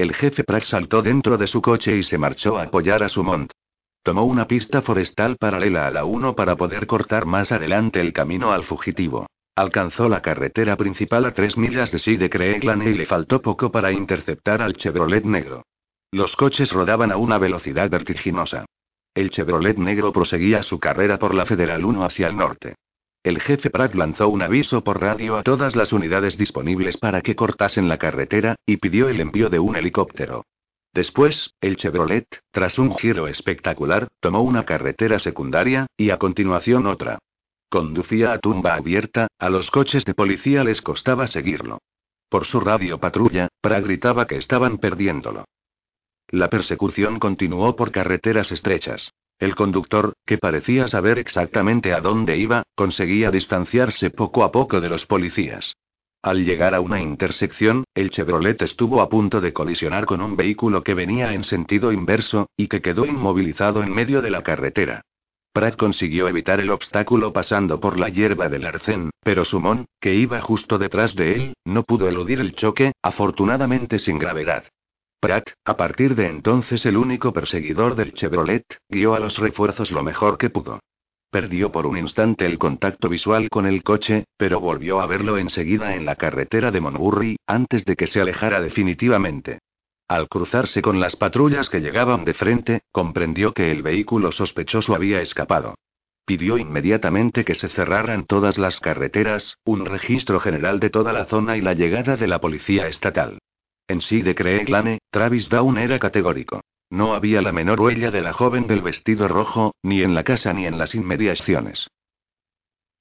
El 0.00 0.14
jefe 0.14 0.44
Pratt 0.44 0.62
saltó 0.62 1.02
dentro 1.02 1.36
de 1.36 1.46
su 1.46 1.60
coche 1.60 1.94
y 1.94 2.02
se 2.02 2.16
marchó 2.16 2.56
a 2.56 2.62
apoyar 2.62 3.02
a 3.02 3.10
su 3.10 3.22
mont. 3.22 3.52
Tomó 4.02 4.24
una 4.24 4.46
pista 4.46 4.80
forestal 4.80 5.36
paralela 5.36 5.86
a 5.86 5.90
la 5.90 6.06
1 6.06 6.34
para 6.34 6.56
poder 6.56 6.86
cortar 6.86 7.26
más 7.26 7.52
adelante 7.52 8.00
el 8.00 8.14
camino 8.14 8.50
al 8.50 8.64
fugitivo. 8.64 9.26
Alcanzó 9.54 10.08
la 10.08 10.22
carretera 10.22 10.78
principal 10.78 11.26
a 11.26 11.34
tres 11.34 11.58
millas 11.58 11.92
de 11.92 11.98
sí 11.98 12.16
de 12.16 12.30
Creeglane 12.30 12.88
y 12.88 12.94
le 12.94 13.04
faltó 13.04 13.42
poco 13.42 13.70
para 13.70 13.92
interceptar 13.92 14.62
al 14.62 14.72
Chevrolet 14.72 15.26
negro. 15.26 15.66
Los 16.12 16.34
coches 16.34 16.72
rodaban 16.72 17.12
a 17.12 17.18
una 17.18 17.36
velocidad 17.36 17.90
vertiginosa. 17.90 18.64
El 19.14 19.28
Chevrolet 19.28 19.76
negro 19.76 20.14
proseguía 20.14 20.62
su 20.62 20.80
carrera 20.80 21.18
por 21.18 21.34
la 21.34 21.44
Federal 21.44 21.84
1 21.84 22.06
hacia 22.06 22.28
el 22.28 22.38
norte. 22.38 22.76
El 23.22 23.38
jefe 23.40 23.68
Pratt 23.68 23.94
lanzó 23.94 24.28
un 24.28 24.40
aviso 24.40 24.82
por 24.82 25.00
radio 25.00 25.36
a 25.36 25.42
todas 25.42 25.76
las 25.76 25.92
unidades 25.92 26.38
disponibles 26.38 26.96
para 26.96 27.20
que 27.20 27.36
cortasen 27.36 27.86
la 27.86 27.98
carretera, 27.98 28.56
y 28.64 28.78
pidió 28.78 29.10
el 29.10 29.20
envío 29.20 29.50
de 29.50 29.58
un 29.58 29.76
helicóptero. 29.76 30.46
Después, 30.94 31.54
el 31.60 31.76
Chevrolet, 31.76 32.26
tras 32.50 32.78
un 32.78 32.96
giro 32.96 33.28
espectacular, 33.28 34.08
tomó 34.20 34.40
una 34.42 34.64
carretera 34.64 35.18
secundaria, 35.18 35.86
y 35.98 36.10
a 36.10 36.18
continuación 36.18 36.86
otra. 36.86 37.18
Conducía 37.68 38.32
a 38.32 38.38
tumba 38.38 38.74
abierta, 38.74 39.28
a 39.38 39.50
los 39.50 39.70
coches 39.70 40.04
de 40.06 40.14
policía 40.14 40.64
les 40.64 40.80
costaba 40.80 41.26
seguirlo. 41.26 41.78
Por 42.30 42.46
su 42.46 42.58
radio 42.58 42.98
patrulla, 42.98 43.48
Pratt 43.60 43.84
gritaba 43.84 44.26
que 44.26 44.36
estaban 44.36 44.78
perdiéndolo. 44.78 45.44
La 46.28 46.48
persecución 46.48 47.18
continuó 47.18 47.76
por 47.76 47.92
carreteras 47.92 48.50
estrechas. 48.50 49.12
El 49.40 49.54
conductor, 49.54 50.12
que 50.26 50.36
parecía 50.36 50.86
saber 50.86 51.18
exactamente 51.18 51.94
a 51.94 52.00
dónde 52.00 52.36
iba, 52.36 52.62
conseguía 52.74 53.30
distanciarse 53.30 54.10
poco 54.10 54.44
a 54.44 54.52
poco 54.52 54.82
de 54.82 54.90
los 54.90 55.06
policías. 55.06 55.76
Al 56.22 56.44
llegar 56.44 56.74
a 56.74 56.80
una 56.82 57.00
intersección, 57.00 57.84
el 57.94 58.10
Chevrolet 58.10 58.60
estuvo 58.60 59.00
a 59.00 59.08
punto 59.08 59.40
de 59.40 59.54
colisionar 59.54 60.04
con 60.04 60.20
un 60.20 60.36
vehículo 60.36 60.82
que 60.82 60.92
venía 60.92 61.32
en 61.32 61.44
sentido 61.44 61.90
inverso, 61.90 62.50
y 62.54 62.68
que 62.68 62.82
quedó 62.82 63.06
inmovilizado 63.06 63.82
en 63.82 63.94
medio 63.94 64.20
de 64.20 64.30
la 64.30 64.42
carretera. 64.42 65.00
Pratt 65.54 65.76
consiguió 65.76 66.28
evitar 66.28 66.60
el 66.60 66.70
obstáculo 66.70 67.32
pasando 67.32 67.80
por 67.80 67.98
la 67.98 68.10
hierba 68.10 68.50
del 68.50 68.66
arcén, 68.66 69.08
pero 69.24 69.46
Sumon, 69.46 69.86
que 69.98 70.14
iba 70.14 70.42
justo 70.42 70.76
detrás 70.76 71.16
de 71.16 71.34
él, 71.34 71.54
no 71.64 71.84
pudo 71.84 72.08
eludir 72.08 72.40
el 72.40 72.54
choque, 72.54 72.92
afortunadamente 73.02 73.98
sin 73.98 74.18
gravedad. 74.18 74.64
Pratt, 75.20 75.50
a 75.66 75.76
partir 75.76 76.14
de 76.14 76.28
entonces 76.28 76.86
el 76.86 76.96
único 76.96 77.34
perseguidor 77.34 77.94
del 77.94 78.14
Chevrolet, 78.14 78.64
guió 78.88 79.14
a 79.14 79.20
los 79.20 79.36
refuerzos 79.36 79.92
lo 79.92 80.02
mejor 80.02 80.38
que 80.38 80.48
pudo. 80.48 80.80
Perdió 81.30 81.70
por 81.70 81.86
un 81.86 81.98
instante 81.98 82.46
el 82.46 82.58
contacto 82.58 83.10
visual 83.10 83.50
con 83.50 83.66
el 83.66 83.82
coche, 83.82 84.24
pero 84.38 84.60
volvió 84.60 84.98
a 85.00 85.06
verlo 85.06 85.36
enseguida 85.36 85.94
en 85.94 86.06
la 86.06 86.16
carretera 86.16 86.70
de 86.70 86.80
Monburry, 86.80 87.36
antes 87.46 87.84
de 87.84 87.96
que 87.96 88.06
se 88.06 88.22
alejara 88.22 88.62
definitivamente. 88.62 89.58
Al 90.08 90.26
cruzarse 90.26 90.80
con 90.80 91.00
las 91.00 91.16
patrullas 91.16 91.68
que 91.68 91.80
llegaban 91.80 92.24
de 92.24 92.32
frente, 92.32 92.80
comprendió 92.90 93.52
que 93.52 93.70
el 93.70 93.82
vehículo 93.82 94.32
sospechoso 94.32 94.94
había 94.94 95.20
escapado. 95.20 95.74
Pidió 96.24 96.56
inmediatamente 96.56 97.44
que 97.44 97.54
se 97.54 97.68
cerraran 97.68 98.24
todas 98.24 98.56
las 98.56 98.80
carreteras, 98.80 99.58
un 99.64 99.84
registro 99.84 100.40
general 100.40 100.80
de 100.80 100.88
toda 100.88 101.12
la 101.12 101.26
zona 101.26 101.58
y 101.58 101.60
la 101.60 101.74
llegada 101.74 102.16
de 102.16 102.26
la 102.26 102.40
policía 102.40 102.88
estatal. 102.88 103.38
En 103.90 104.02
sí 104.02 104.22
de 104.22 104.36
Creeglane, 104.36 105.00
Travis 105.10 105.48
Down 105.48 105.76
era 105.76 105.98
categórico. 105.98 106.60
No 106.90 107.12
había 107.12 107.42
la 107.42 107.50
menor 107.50 107.80
huella 107.80 108.12
de 108.12 108.20
la 108.20 108.32
joven 108.32 108.68
del 108.68 108.82
vestido 108.82 109.26
rojo, 109.26 109.74
ni 109.82 110.02
en 110.02 110.14
la 110.14 110.22
casa 110.22 110.52
ni 110.52 110.64
en 110.64 110.78
las 110.78 110.94
inmediaciones. 110.94 111.88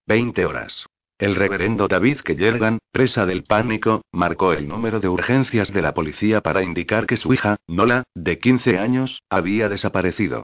Veinte 0.07 0.47
horas. 0.47 0.87
El 1.19 1.35
reverendo 1.35 1.87
David 1.87 2.21
Kellergan, 2.21 2.79
presa 2.91 3.27
del 3.27 3.43
pánico, 3.43 4.01
marcó 4.11 4.51
el 4.51 4.67
número 4.67 4.99
de 4.99 5.09
urgencias 5.09 5.71
de 5.71 5.83
la 5.83 5.93
policía 5.93 6.41
para 6.41 6.63
indicar 6.63 7.05
que 7.05 7.17
su 7.17 7.35
hija, 7.35 7.57
Nola, 7.67 8.05
de 8.15 8.39
15 8.39 8.79
años, 8.79 9.21
había 9.29 9.69
desaparecido. 9.69 10.41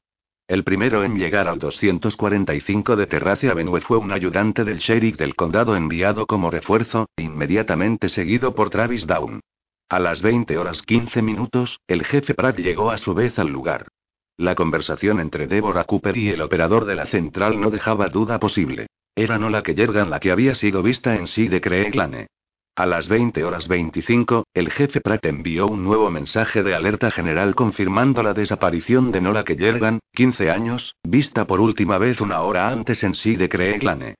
El 0.47 0.63
primero 0.63 1.03
en 1.03 1.15
llegar 1.15 1.47
al 1.47 1.57
245 1.57 2.95
de 2.95 3.07
Terrace 3.07 3.49
Avenue 3.49 3.81
fue 3.81 3.97
un 3.97 4.11
ayudante 4.11 4.63
del 4.63 4.77
sheriff 4.77 5.17
del 5.17 5.33
condado 5.33 5.75
enviado 5.75 6.27
como 6.27 6.51
refuerzo, 6.51 7.09
inmediatamente 7.17 8.09
seguido 8.09 8.53
por 8.53 8.69
Travis 8.69 9.07
Down. 9.07 9.41
A 9.87 9.99
las 9.99 10.23
20 10.23 10.57
horas 10.57 10.81
15 10.81 11.21
minutos, 11.21 11.79
el 11.87 12.03
jefe 12.03 12.33
Pratt 12.33 12.57
llegó 12.57 12.89
a 12.89 12.97
su 12.97 13.13
vez 13.13 13.37
al 13.37 13.49
lugar. 13.49 13.87
La 14.35 14.55
conversación 14.55 15.19
entre 15.19 15.45
Deborah 15.45 15.83
Cooper 15.83 16.17
y 16.17 16.29
el 16.29 16.41
operador 16.41 16.85
de 16.85 16.95
la 16.95 17.05
central 17.05 17.61
no 17.61 17.69
dejaba 17.69 18.09
duda 18.09 18.39
posible. 18.39 18.87
Era 19.15 19.37
no 19.37 19.51
la 19.51 19.61
que 19.61 19.75
Yergan 19.75 20.09
la 20.09 20.19
que 20.19 20.31
había 20.31 20.55
sido 20.55 20.81
vista 20.81 21.15
en 21.15 21.27
sí 21.27 21.47
de 21.49 21.61
Creeglane. 21.61 22.27
A 22.75 22.87
las 22.87 23.07
20 23.07 23.43
horas 23.43 23.67
25, 23.67 24.45
el 24.55 24.71
jefe 24.71 25.01
Pratt 25.01 25.23
envió 25.25 25.67
un 25.67 25.83
nuevo 25.83 26.09
mensaje 26.09 26.63
de 26.63 26.73
alerta 26.73 27.11
general 27.11 27.53
confirmando 27.53 28.23
la 28.23 28.33
desaparición 28.33 29.11
de 29.11 29.21
Nola 29.21 29.45
Yergan, 29.45 29.99
15 30.13 30.49
años, 30.49 30.95
vista 31.03 31.45
por 31.45 31.61
última 31.61 31.99
vez 31.99 32.21
una 32.21 32.41
hora 32.41 32.69
antes 32.69 33.03
en 33.03 33.13
sí 33.13 33.35
de 33.35 33.49
Creeglane. 33.49 34.15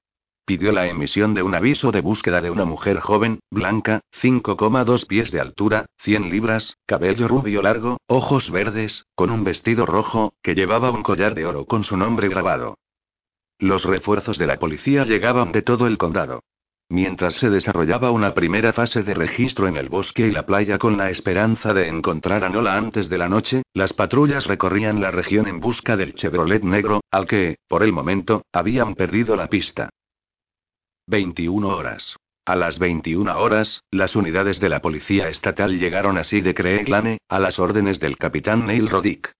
Pidió 0.46 0.72
la 0.72 0.86
emisión 0.86 1.34
de 1.34 1.42
un 1.42 1.56
aviso 1.56 1.92
de 1.92 2.02
búsqueda 2.02 2.40
de 2.40 2.52
una 2.52 2.66
mujer 2.66 3.00
joven, 3.00 3.40
blanca, 3.50 4.02
5,2 4.22 5.08
pies 5.08 5.32
de 5.32 5.40
altura, 5.40 5.88
100 6.02 6.30
libras, 6.30 6.78
cabello 6.86 7.28
rubio 7.28 7.64
largo, 7.64 7.98
ojos 8.06 8.52
verdes, 8.52 9.08
con 9.16 9.32
un 9.32 9.44
vestido 9.44 9.88
rojo, 9.88 10.36
que 10.44 10.54
llevaba 10.54 10.92
un 10.92 11.02
collar 11.02 11.34
de 11.34 11.48
oro 11.48 11.66
con 11.66 11.84
su 11.84 11.98
nombre 11.98 12.30
grabado. 12.30 12.78
Los 13.58 13.86
refuerzos 13.86 14.38
de 14.38 14.46
la 14.46 14.60
policía 14.60 15.04
llegaban 15.04 15.52
de 15.52 15.64
todo 15.64 15.88
el 15.88 15.98
condado. 15.98 16.44
Mientras 16.90 17.34
se 17.38 17.50
desarrollaba 17.50 18.12
una 18.12 18.36
primera 18.36 18.72
fase 18.72 19.02
de 19.02 19.16
registro 19.16 19.68
en 19.68 19.78
el 19.78 19.90
bosque 19.90 20.28
y 20.28 20.32
la 20.32 20.46
playa 20.46 20.78
con 20.78 20.96
la 20.96 21.10
esperanza 21.10 21.74
de 21.74 21.88
encontrar 21.88 22.44
a 22.44 22.50
Nola 22.50 22.78
antes 22.78 23.10
de 23.10 23.18
la 23.18 23.28
noche, 23.28 23.64
las 23.74 23.94
patrullas 23.94 24.46
recorrían 24.46 25.02
la 25.02 25.10
región 25.10 25.48
en 25.48 25.60
busca 25.60 25.98
del 25.98 26.14
Chevrolet 26.14 26.62
negro, 26.62 27.02
al 27.10 27.26
que, 27.26 27.56
por 27.68 27.82
el 27.82 27.92
momento, 27.92 28.44
habían 28.54 28.94
perdido 28.94 29.36
la 29.36 29.48
pista. 29.48 29.90
21 31.08 31.68
horas. 31.68 32.16
A 32.46 32.56
las 32.56 32.80
21 32.80 33.40
horas, 33.40 33.84
las 33.92 34.16
unidades 34.16 34.60
de 34.60 34.70
la 34.70 34.82
policía 34.82 35.30
estatal 35.30 35.78
llegaron 35.78 36.18
así 36.18 36.42
de 36.42 36.56
Creeglane, 36.56 37.20
a 37.30 37.40
las 37.40 37.60
órdenes 37.60 38.00
del 38.00 38.18
capitán 38.18 38.66
Neil 38.66 38.90
Rodick. 38.90 39.32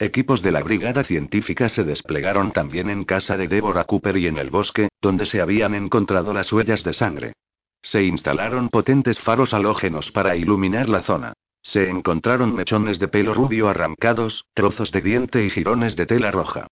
Equipos 0.00 0.42
de 0.42 0.50
la 0.50 0.64
brigada 0.64 1.04
científica 1.04 1.68
se 1.68 1.84
desplegaron 1.84 2.50
también 2.50 2.90
en 2.90 3.04
casa 3.04 3.36
de 3.36 3.46
Deborah 3.46 3.84
Cooper 3.84 4.16
y 4.16 4.26
en 4.26 4.36
el 4.36 4.50
bosque, 4.50 4.88
donde 5.00 5.26
se 5.26 5.40
habían 5.40 5.76
encontrado 5.76 6.32
las 6.32 6.52
huellas 6.52 6.82
de 6.82 6.92
sangre. 6.92 7.34
Se 7.82 8.02
instalaron 8.02 8.68
potentes 8.68 9.20
faros 9.20 9.54
halógenos 9.54 10.10
para 10.10 10.34
iluminar 10.34 10.88
la 10.88 11.02
zona. 11.02 11.34
Se 11.62 11.88
encontraron 11.88 12.52
mechones 12.52 12.98
de 12.98 13.06
pelo 13.06 13.32
rubio 13.32 13.68
arrancados, 13.68 14.44
trozos 14.54 14.90
de 14.90 15.02
diente 15.02 15.44
y 15.44 15.50
jirones 15.50 15.94
de 15.94 16.06
tela 16.06 16.32
roja. 16.32 16.66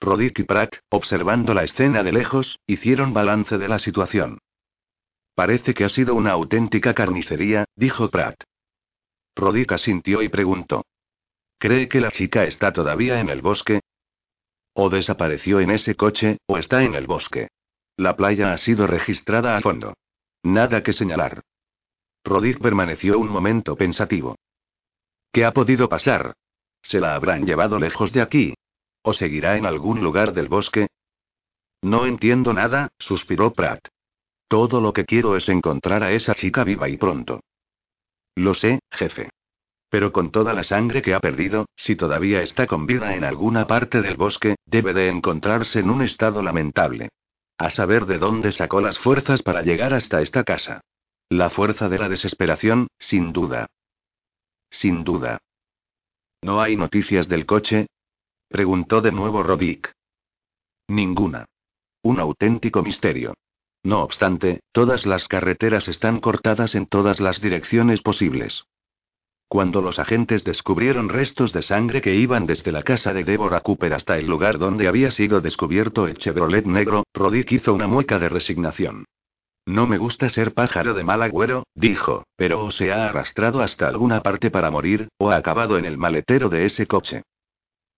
Rodick 0.00 0.38
y 0.40 0.44
Pratt, 0.44 0.76
observando 0.90 1.54
la 1.54 1.64
escena 1.64 2.02
de 2.02 2.12
lejos, 2.12 2.58
hicieron 2.66 3.14
balance 3.14 3.58
de 3.58 3.68
la 3.68 3.78
situación. 3.78 4.38
Parece 5.34 5.74
que 5.74 5.84
ha 5.84 5.88
sido 5.88 6.14
una 6.14 6.32
auténtica 6.32 6.94
carnicería, 6.94 7.66
dijo 7.74 8.08
Pratt. 8.10 8.42
Rodick 9.34 9.72
asintió 9.72 10.22
y 10.22 10.28
preguntó. 10.28 10.84
¿Cree 11.58 11.88
que 11.88 12.00
la 12.00 12.10
chica 12.10 12.44
está 12.44 12.72
todavía 12.72 13.20
en 13.20 13.28
el 13.28 13.42
bosque? 13.42 13.80
O 14.74 14.90
desapareció 14.90 15.60
en 15.60 15.70
ese 15.70 15.94
coche, 15.94 16.38
o 16.46 16.58
está 16.58 16.82
en 16.82 16.94
el 16.94 17.06
bosque. 17.06 17.48
La 17.96 18.16
playa 18.16 18.52
ha 18.52 18.58
sido 18.58 18.86
registrada 18.86 19.56
a 19.56 19.60
fondo. 19.60 19.94
Nada 20.42 20.82
que 20.82 20.92
señalar. 20.92 21.42
Rodick 22.24 22.60
permaneció 22.60 23.18
un 23.18 23.28
momento 23.28 23.76
pensativo. 23.76 24.36
¿Qué 25.32 25.44
ha 25.44 25.52
podido 25.52 25.88
pasar? 25.88 26.34
¿Se 26.82 27.00
la 27.00 27.14
habrán 27.14 27.46
llevado 27.46 27.78
lejos 27.78 28.12
de 28.12 28.20
aquí? 28.22 28.54
¿O 29.08 29.12
seguirá 29.12 29.56
en 29.56 29.66
algún 29.66 30.02
lugar 30.02 30.32
del 30.32 30.48
bosque? 30.48 30.88
No 31.80 32.06
entiendo 32.06 32.52
nada, 32.52 32.88
suspiró 32.98 33.52
Pratt. 33.52 33.86
Todo 34.48 34.80
lo 34.80 34.92
que 34.92 35.04
quiero 35.04 35.36
es 35.36 35.48
encontrar 35.48 36.02
a 36.02 36.10
esa 36.10 36.34
chica 36.34 36.64
viva 36.64 36.88
y 36.88 36.96
pronto. 36.96 37.38
Lo 38.34 38.52
sé, 38.52 38.80
jefe. 38.90 39.30
Pero 39.90 40.10
con 40.10 40.32
toda 40.32 40.52
la 40.54 40.64
sangre 40.64 41.02
que 41.02 41.14
ha 41.14 41.20
perdido, 41.20 41.66
si 41.76 41.94
todavía 41.94 42.42
está 42.42 42.66
con 42.66 42.84
vida 42.84 43.14
en 43.14 43.22
alguna 43.22 43.68
parte 43.68 44.02
del 44.02 44.16
bosque, 44.16 44.56
debe 44.66 44.92
de 44.92 45.08
encontrarse 45.08 45.78
en 45.78 45.90
un 45.90 46.02
estado 46.02 46.42
lamentable. 46.42 47.10
A 47.58 47.70
saber 47.70 48.06
de 48.06 48.18
dónde 48.18 48.50
sacó 48.50 48.80
las 48.80 48.98
fuerzas 48.98 49.40
para 49.42 49.62
llegar 49.62 49.94
hasta 49.94 50.20
esta 50.20 50.42
casa. 50.42 50.80
La 51.28 51.48
fuerza 51.48 51.88
de 51.88 52.00
la 52.00 52.08
desesperación, 52.08 52.88
sin 52.98 53.32
duda. 53.32 53.68
Sin 54.68 55.04
duda. 55.04 55.38
¿No 56.42 56.60
hay 56.60 56.74
noticias 56.74 57.28
del 57.28 57.46
coche? 57.46 57.86
Preguntó 58.48 59.00
de 59.00 59.12
nuevo 59.12 59.42
Rodick. 59.42 59.92
Ninguna. 60.88 61.46
Un 62.02 62.20
auténtico 62.20 62.82
misterio. 62.82 63.34
No 63.82 64.02
obstante, 64.02 64.60
todas 64.72 65.04
las 65.04 65.26
carreteras 65.26 65.88
están 65.88 66.20
cortadas 66.20 66.74
en 66.74 66.86
todas 66.86 67.20
las 67.20 67.40
direcciones 67.40 68.02
posibles. 68.02 68.64
Cuando 69.48 69.80
los 69.80 69.98
agentes 69.98 70.44
descubrieron 70.44 71.08
restos 71.08 71.52
de 71.52 71.62
sangre 71.62 72.00
que 72.00 72.14
iban 72.14 72.46
desde 72.46 72.72
la 72.72 72.82
casa 72.82 73.12
de 73.12 73.24
Deborah 73.24 73.60
Cooper 73.60 73.94
hasta 73.94 74.18
el 74.18 74.26
lugar 74.26 74.58
donde 74.58 74.88
había 74.88 75.10
sido 75.10 75.40
descubierto 75.40 76.06
el 76.06 76.18
Chevrolet 76.18 76.66
negro, 76.66 77.04
Rodick 77.14 77.52
hizo 77.52 77.74
una 77.74 77.86
mueca 77.86 78.18
de 78.18 78.28
resignación. 78.28 79.04
No 79.64 79.86
me 79.86 79.98
gusta 79.98 80.28
ser 80.28 80.54
pájaro 80.54 80.94
de 80.94 81.02
mal 81.02 81.22
agüero, 81.22 81.64
dijo, 81.74 82.24
pero 82.36 82.64
o 82.64 82.70
se 82.70 82.92
ha 82.92 83.08
arrastrado 83.08 83.60
hasta 83.60 83.88
alguna 83.88 84.22
parte 84.22 84.50
para 84.50 84.70
morir, 84.70 85.08
o 85.18 85.30
ha 85.30 85.36
acabado 85.36 85.78
en 85.78 85.84
el 85.84 85.98
maletero 85.98 86.48
de 86.48 86.66
ese 86.66 86.86
coche. 86.86 87.22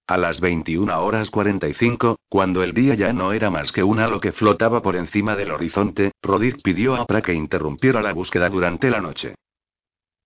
A 0.09 0.17
las 0.17 0.41
21 0.41 1.05
horas 1.05 1.31
45, 1.31 2.19
cuando 2.31 2.63
el 2.63 2.73
día 2.73 2.95
ya 2.95 3.13
no 3.13 3.35
era 3.35 3.51
más 3.51 3.73
que 3.73 3.83
un 3.83 4.01
halo 4.01 4.21
que 4.21 4.33
flotaba 4.33 4.81
por 4.81 4.97
encima 4.97 5.37
del 5.37 5.51
horizonte, 5.51 6.13
Rodick 6.23 6.63
pidió 6.63 6.95
a 6.95 7.05
Pra 7.05 7.21
que 7.21 7.35
interrumpiera 7.35 8.01
la 8.01 8.15
búsqueda 8.15 8.49
durante 8.49 8.89
la 8.89 9.03
noche. 9.03 9.35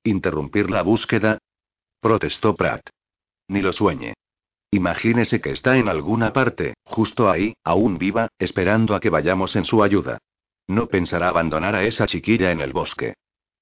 ¿Interrumpir 0.05 0.71
la 0.71 0.83
búsqueda? 0.83 1.39
Protestó 2.01 2.55
Pratt. 2.55 2.91
Ni 3.49 3.61
lo 3.61 3.73
sueñe. 3.73 4.15
Imagínese 4.71 5.41
que 5.41 5.51
está 5.51 5.77
en 5.77 5.89
alguna 5.89 6.33
parte, 6.33 6.75
justo 6.85 7.29
ahí, 7.29 7.55
aún 7.65 7.99
viva, 7.99 8.29
esperando 8.39 8.95
a 8.95 9.01
que 9.01 9.11
vayamos 9.11 9.57
en 9.57 9.65
su 9.65 9.83
ayuda. 9.83 10.19
No 10.69 10.87
pensará 10.87 11.29
abandonar 11.29 11.75
a 11.75 11.83
esa 11.83 12.07
chiquilla 12.07 12.53
en 12.53 12.61
el 12.61 12.73
bosque. 12.73 13.15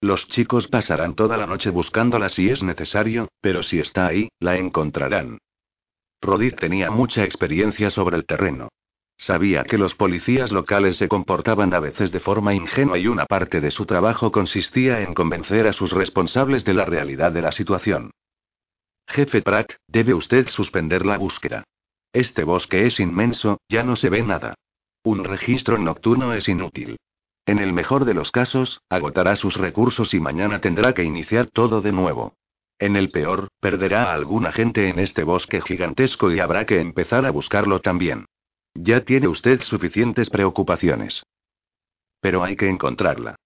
Los 0.02 0.28
chicos 0.28 0.68
pasarán 0.68 1.15
toda 1.15 1.39
la 1.39 1.47
noche 1.47 1.70
buscándola 1.70 2.28
si 2.28 2.50
es 2.50 2.62
necesario, 2.62 3.28
pero 3.40 3.62
si 3.62 3.78
está 3.78 4.07
ahí, 4.07 4.28
la 4.39 4.58
encontrarán. 4.58 5.39
Rodith 6.23 6.57
tenía 6.57 6.90
mucha 6.90 7.24
experiencia 7.24 7.90
sobre 7.90 8.16
el 8.16 8.26
terreno. 8.26 8.68
Sabía 9.16 9.65
que 9.65 9.78
los 9.78 9.94
policías 9.94 10.50
locales 10.50 10.97
se 10.97 11.08
comportaban 11.08 11.74
a 11.74 11.81
veces 11.81 12.10
de 12.10 12.20
forma 12.20 12.55
ingenua 12.55 12.99
y 12.99 13.07
una 13.07 13.26
parte 13.26 13.60
de 13.60 13.70
su 13.70 13.84
trabajo 13.84 14.32
consistía 14.32 15.02
en 15.02 15.12
convencer 15.12 15.66
a 15.66 15.73
sus 15.73 15.92
responsables 15.92 16.65
de 16.65 16.74
la 16.74 16.86
realidad 16.86 17.32
de 17.32 17.42
la 17.42 17.52
situación. 17.52 18.12
Jefe 19.07 19.42
Pratt, 19.42 19.73
debe 19.89 20.15
usted 20.15 20.49
suspender 20.49 21.05
la 21.05 21.18
búsqueda. 21.18 21.65
Este 22.12 22.44
bosque 22.44 22.86
es 22.86 22.99
inmenso, 22.99 23.60
ya 23.68 23.82
no 23.82 23.97
se 23.97 24.08
ve 24.08 24.23
nada. 24.23 24.55
Un 25.02 25.24
registro 25.24 25.78
nocturno 25.78 26.32
es 26.32 26.49
inútil. 26.49 26.97
En 27.47 27.58
el 27.58 27.73
mejor 27.73 28.05
de 28.05 28.15
los 28.15 28.31
casos, 28.31 28.81
agotará 28.89 29.36
sus 29.36 29.57
recursos 29.57 30.15
y 30.15 30.20
mañana 30.20 30.60
tendrá 30.60 30.92
que 30.92 31.05
iniciar 31.05 31.49
todo 31.49 31.81
de 31.81 31.92
nuevo. 31.92 32.34
En 32.81 32.97
el 32.97 33.10
peor, 33.10 33.49
perderá 33.60 34.05
a 34.05 34.15
alguna 34.15 34.52
gente 34.52 34.89
en 34.89 34.99
este 34.99 35.23
bosque 35.23 35.60
gigantesco 35.60 36.33
y 36.33 36.41
habrá 36.41 36.65
que 36.65 36.81
empezar 36.81 37.26
a 37.26 37.31
buscarlo 37.31 37.81
también. 37.81 38.25
Ya 38.75 39.05
tiene 39.05 39.28
usted 39.28 39.60
suficientes 39.60 40.31
preocupaciones. 40.31 41.23
Pero 42.20 42.42
hay 42.42 42.57
que 42.57 42.70
encontrarla. 42.70 43.36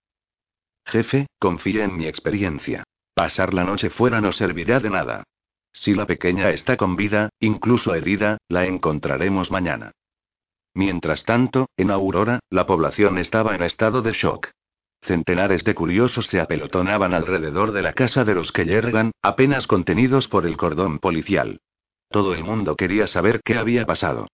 Jefe, 0.86 1.26
confíe 1.40 1.82
en 1.82 1.96
mi 1.96 2.06
experiencia. 2.06 2.84
Pasar 3.12 3.54
la 3.54 3.64
noche 3.64 3.90
fuera 3.90 4.20
no 4.20 4.30
servirá 4.30 4.78
de 4.78 4.90
nada. 4.90 5.24
Si 5.72 5.94
la 5.94 6.06
pequeña 6.06 6.50
está 6.50 6.76
con 6.76 6.94
vida, 6.94 7.30
incluso 7.40 7.92
herida, 7.94 8.38
la 8.48 8.66
encontraremos 8.66 9.50
mañana. 9.50 9.90
Mientras 10.74 11.24
tanto, 11.24 11.66
en 11.76 11.90
Aurora, 11.90 12.38
la 12.50 12.66
población 12.66 13.18
estaba 13.18 13.56
en 13.56 13.64
estado 13.64 14.00
de 14.00 14.12
shock. 14.12 14.50
Centenares 15.05 15.65
de 15.65 15.74
curiosos 15.74 16.28
se 16.28 16.41
apelotonaban 16.41 17.12
alrededor 17.12 17.73
de 17.73 17.83
la 17.83 17.92
casa 17.92 18.24
de 18.24 18.34
los 18.34 18.52
que 18.52 18.65
yergan, 18.65 19.10
apenas 19.20 19.66
contenidos 19.66 20.28
por 20.28 20.47
el 20.47 20.57
cordón 20.57 20.99
policial. 20.99 21.60
Todo 22.10 22.33
el 22.33 22.42
mundo 22.42 22.74
quería 22.74 23.07
saber 23.07 23.42
qué 23.44 23.58
había 23.58 23.84
pasado. 23.84 24.28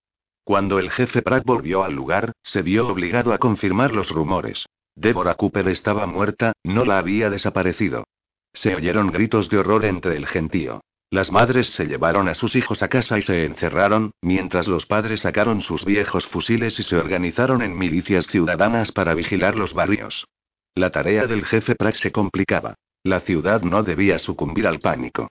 Cuando 0.44 0.78
el 0.78 0.92
jefe 0.92 1.22
Pratt 1.22 1.44
volvió 1.44 1.82
al 1.82 1.94
lugar, 1.94 2.32
se 2.44 2.62
vio 2.62 2.86
obligado 2.86 3.32
a 3.32 3.38
confirmar 3.38 3.92
los 3.92 4.10
rumores. 4.10 4.66
Deborah 4.94 5.34
Cooper 5.34 5.66
estaba 5.68 6.06
muerta, 6.06 6.52
no 6.62 6.84
la 6.84 6.98
había 6.98 7.30
desaparecido. 7.30 8.04
Se 8.52 8.76
oyeron 8.76 9.10
gritos 9.10 9.48
de 9.48 9.58
horror 9.58 9.84
entre 9.84 10.16
el 10.16 10.28
gentío. 10.28 10.82
Las 11.10 11.32
madres 11.32 11.70
se 11.70 11.86
llevaron 11.86 12.28
a 12.28 12.34
sus 12.34 12.54
hijos 12.54 12.84
a 12.84 12.88
casa 12.88 13.18
y 13.18 13.22
se 13.22 13.44
encerraron, 13.44 14.12
mientras 14.22 14.68
los 14.68 14.86
padres 14.86 15.22
sacaron 15.22 15.62
sus 15.62 15.84
viejos 15.84 16.28
fusiles 16.28 16.78
y 16.78 16.84
se 16.84 16.96
organizaron 16.96 17.60
en 17.60 17.76
milicias 17.76 18.28
ciudadanas 18.28 18.92
para 18.92 19.14
vigilar 19.14 19.56
los 19.56 19.74
barrios. 19.74 20.28
La 20.74 20.90
tarea 20.90 21.26
del 21.26 21.44
jefe 21.44 21.74
Pratt 21.74 21.96
se 21.96 22.12
complicaba. 22.12 22.74
La 23.02 23.20
ciudad 23.20 23.62
no 23.62 23.82
debía 23.82 24.18
sucumbir 24.18 24.66
al 24.66 24.78
pánico. 24.78 25.28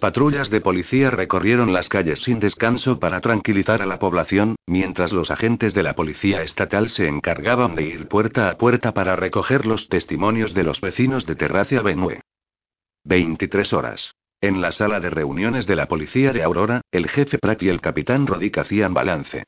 Patrullas 0.00 0.48
de 0.48 0.60
policía 0.60 1.10
recorrieron 1.10 1.72
las 1.72 1.88
calles 1.88 2.20
sin 2.20 2.38
descanso 2.38 3.00
para 3.00 3.20
tranquilizar 3.20 3.82
a 3.82 3.86
la 3.86 3.98
población, 3.98 4.54
mientras 4.66 5.12
los 5.12 5.32
agentes 5.32 5.74
de 5.74 5.82
la 5.82 5.94
policía 5.94 6.42
estatal 6.42 6.88
se 6.88 7.08
encargaban 7.08 7.74
de 7.74 7.82
ir 7.82 8.06
puerta 8.06 8.48
a 8.48 8.56
puerta 8.56 8.94
para 8.94 9.16
recoger 9.16 9.66
los 9.66 9.88
testimonios 9.88 10.54
de 10.54 10.62
los 10.62 10.80
vecinos 10.80 11.26
de 11.26 11.34
Terracia 11.34 11.82
Benue. 11.82 12.20
23 13.04 13.72
horas. 13.72 14.14
En 14.40 14.60
la 14.60 14.70
sala 14.70 15.00
de 15.00 15.10
reuniones 15.10 15.66
de 15.66 15.74
la 15.74 15.88
policía 15.88 16.32
de 16.32 16.44
Aurora, 16.44 16.82
el 16.92 17.08
jefe 17.08 17.38
Pratt 17.38 17.60
y 17.64 17.68
el 17.68 17.80
capitán 17.80 18.28
Rodick 18.28 18.58
hacían 18.58 18.94
balance. 18.94 19.44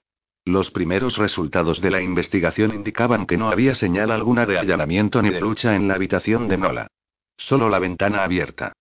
Los 0.51 0.73
primeros 0.73 1.17
resultados 1.17 1.81
de 1.81 1.93
la 1.93 2.03
investigación 2.03 2.75
indicaban 2.75 3.25
que 3.25 3.37
no 3.37 3.51
había 3.51 3.73
señal 3.77 4.11
alguna 4.11 4.47
de 4.47 4.59
allanamiento 4.59 5.23
ni 5.23 5.31
de 5.31 5.41
lucha 5.41 5.77
en 5.77 5.87
la 5.87 5.95
habitación 5.95 6.49
de 6.49 6.59
Nola. 6.59 6.89
Solo 7.37 7.69
la 7.69 7.79
ventana 7.79 8.25
abierta. 8.25 8.73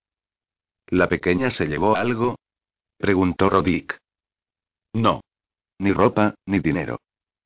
¿La 0.88 1.08
pequeña 1.08 1.52
se 1.52 1.68
llevó 1.68 1.96
algo? 1.96 2.40
preguntó 2.98 3.52
Rodick. 3.52 4.00
No. 4.94 5.22
Ni 5.78 5.94
ropa, 5.94 6.34
ni 6.48 6.60
dinero. 6.60 7.02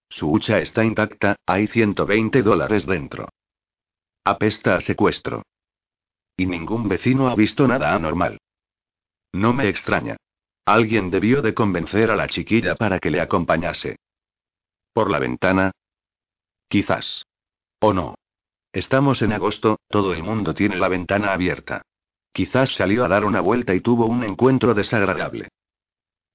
Su 0.08 0.32
hucha 0.32 0.60
está 0.60 0.86
intacta, 0.86 1.36
hay 1.46 1.68
120 1.68 2.44
dólares 2.44 2.86
dentro. 2.86 3.28
Apesta 4.24 4.78
a 4.78 4.80
secuestro. 4.80 5.44
Y 6.38 6.46
ningún 6.46 6.88
vecino 6.88 7.28
ha 7.28 7.36
visto 7.36 7.68
nada 7.68 7.94
anormal. 7.94 8.38
No 9.34 9.52
me 9.52 9.68
extraña. 9.68 10.16
Alguien 10.64 11.12
debió 11.12 11.42
de 11.42 11.54
convencer 11.54 12.10
a 12.10 12.16
la 12.16 12.28
chiquilla 12.28 12.76
para 12.76 13.00
que 13.00 13.12
le 13.12 13.20
acompañase. 13.20 13.98
¿Por 14.94 15.10
la 15.10 15.20
ventana? 15.20 15.72
Quizás. 16.70 17.26
¿O 17.80 17.94
no? 17.94 18.16
Estamos 18.72 19.22
en 19.22 19.34
agosto, 19.34 19.80
todo 19.90 20.14
el 20.14 20.24
mundo 20.24 20.54
tiene 20.54 20.78
la 20.78 20.88
ventana 20.88 21.34
abierta. 21.34 21.82
Quizás 22.32 22.76
salió 22.76 23.04
a 23.04 23.08
dar 23.08 23.26
una 23.26 23.42
vuelta 23.42 23.74
y 23.74 23.82
tuvo 23.82 24.06
un 24.06 24.24
encuentro 24.24 24.74
desagradable. 24.74 25.50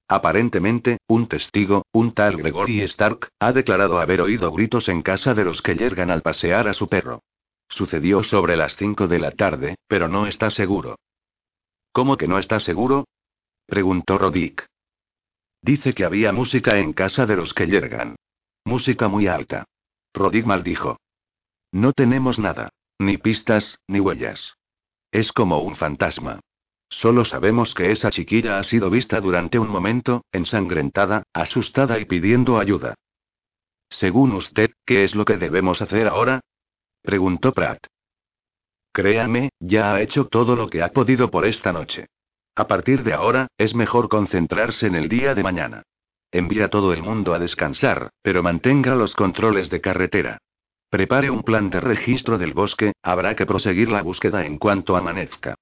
Aparentemente, 0.08 0.98
un 1.06 1.28
testigo, 1.28 1.84
un 1.92 2.14
tal 2.14 2.36
Gregory 2.36 2.80
Stark, 2.82 3.28
ha 3.38 3.52
declarado 3.52 4.00
haber 4.00 4.22
oído 4.22 4.50
gritos 4.52 4.88
en 4.88 5.02
casa 5.02 5.34
de 5.34 5.44
los 5.44 5.60
que 5.62 5.74
llegan 5.74 6.10
al 6.10 6.22
pasear 6.22 6.66
a 6.66 6.74
su 6.74 6.88
perro. 6.88 7.22
Sucedió 7.68 8.22
sobre 8.22 8.56
las 8.56 8.76
5 8.76 9.06
de 9.06 9.18
la 9.18 9.32
tarde, 9.32 9.76
pero 9.86 10.08
no 10.08 10.26
está 10.26 10.50
seguro. 10.50 10.96
¿Cómo 11.92 12.16
que 12.16 12.26
no 12.26 12.38
está 12.38 12.58
seguro? 12.58 13.06
preguntó 13.66 14.18
Rodick. 14.18 14.66
Dice 15.60 15.92
que 15.92 16.04
había 16.04 16.32
música 16.32 16.78
en 16.78 16.92
casa 16.92 17.26
de 17.26 17.36
los 17.36 17.52
que 17.52 17.66
llegan. 17.66 18.16
Música 18.68 19.08
muy 19.08 19.26
alta. 19.28 19.64
Rodick 20.12 20.44
maldijo. 20.44 20.98
No 21.72 21.94
tenemos 21.94 22.38
nada. 22.38 22.68
Ni 22.98 23.16
pistas, 23.16 23.78
ni 23.88 23.98
huellas. 23.98 24.58
Es 25.10 25.32
como 25.32 25.60
un 25.60 25.74
fantasma. 25.74 26.40
Solo 26.90 27.24
sabemos 27.24 27.74
que 27.74 27.92
esa 27.92 28.10
chiquilla 28.10 28.58
ha 28.58 28.64
sido 28.64 28.90
vista 28.90 29.22
durante 29.22 29.58
un 29.58 29.70
momento, 29.70 30.26
ensangrentada, 30.32 31.22
asustada 31.32 31.98
y 31.98 32.04
pidiendo 32.04 32.58
ayuda. 32.58 32.94
Según 33.88 34.32
usted, 34.32 34.68
¿qué 34.84 35.02
es 35.02 35.14
lo 35.14 35.24
que 35.24 35.38
debemos 35.38 35.80
hacer 35.80 36.06
ahora? 36.06 36.42
preguntó 37.00 37.52
Pratt. 37.54 37.86
Créame, 38.92 39.48
ya 39.60 39.94
ha 39.94 40.02
hecho 40.02 40.26
todo 40.26 40.56
lo 40.56 40.68
que 40.68 40.82
ha 40.82 40.92
podido 40.92 41.30
por 41.30 41.46
esta 41.46 41.72
noche. 41.72 42.08
A 42.54 42.66
partir 42.66 43.02
de 43.02 43.14
ahora, 43.14 43.48
es 43.56 43.74
mejor 43.74 44.10
concentrarse 44.10 44.88
en 44.88 44.94
el 44.94 45.08
día 45.08 45.34
de 45.34 45.42
mañana. 45.42 45.84
Envía 46.30 46.66
a 46.66 46.68
todo 46.68 46.92
el 46.92 47.02
mundo 47.02 47.32
a 47.32 47.38
descansar, 47.38 48.10
pero 48.22 48.42
mantenga 48.42 48.94
los 48.94 49.14
controles 49.14 49.70
de 49.70 49.80
carretera. 49.80 50.38
Prepare 50.90 51.30
un 51.30 51.42
plan 51.42 51.70
de 51.70 51.80
registro 51.80 52.38
del 52.38 52.52
bosque, 52.52 52.92
habrá 53.02 53.34
que 53.34 53.46
proseguir 53.46 53.90
la 53.90 54.02
búsqueda 54.02 54.44
en 54.44 54.58
cuanto 54.58 54.96
amanezca. 54.96 55.54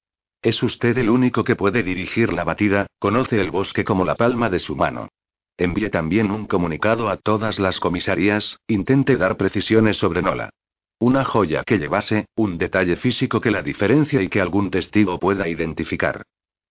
Es 0.43 0.63
usted 0.63 0.97
el 0.99 1.11
único 1.11 1.45
que 1.45 1.57
puede 1.57 1.83
dirigir 1.83 2.33
la 2.33 2.45
batida, 2.45 2.87
conoce 2.99 3.41
el 3.41 3.51
bosque 3.51 3.85
como 3.85 4.05
la 4.05 4.15
palma 4.15 4.51
de 4.51 4.59
su 4.59 4.77
mano. 4.77 5.09
Envíe 5.57 5.89
también 5.91 6.31
un 6.31 6.47
comunicado 6.47 7.09
a 7.09 7.17
todas 7.17 7.59
las 7.59 7.81
comisarías, 7.81 8.59
intente 8.67 9.17
dar 9.17 9.37
precisiones 9.37 9.97
sobre 9.97 10.23
Nola. 10.23 10.51
Una 10.99 11.25
joya 11.25 11.63
que 11.65 11.79
llevase, 11.79 12.27
un 12.37 12.59
detalle 12.59 12.97
físico 12.97 13.41
que 13.41 13.51
la 13.51 13.63
diferencia 13.63 14.23
y 14.23 14.29
que 14.29 14.41
algún 14.41 14.71
testigo 14.71 15.19
pueda 15.19 15.49
identificar. 15.49 16.23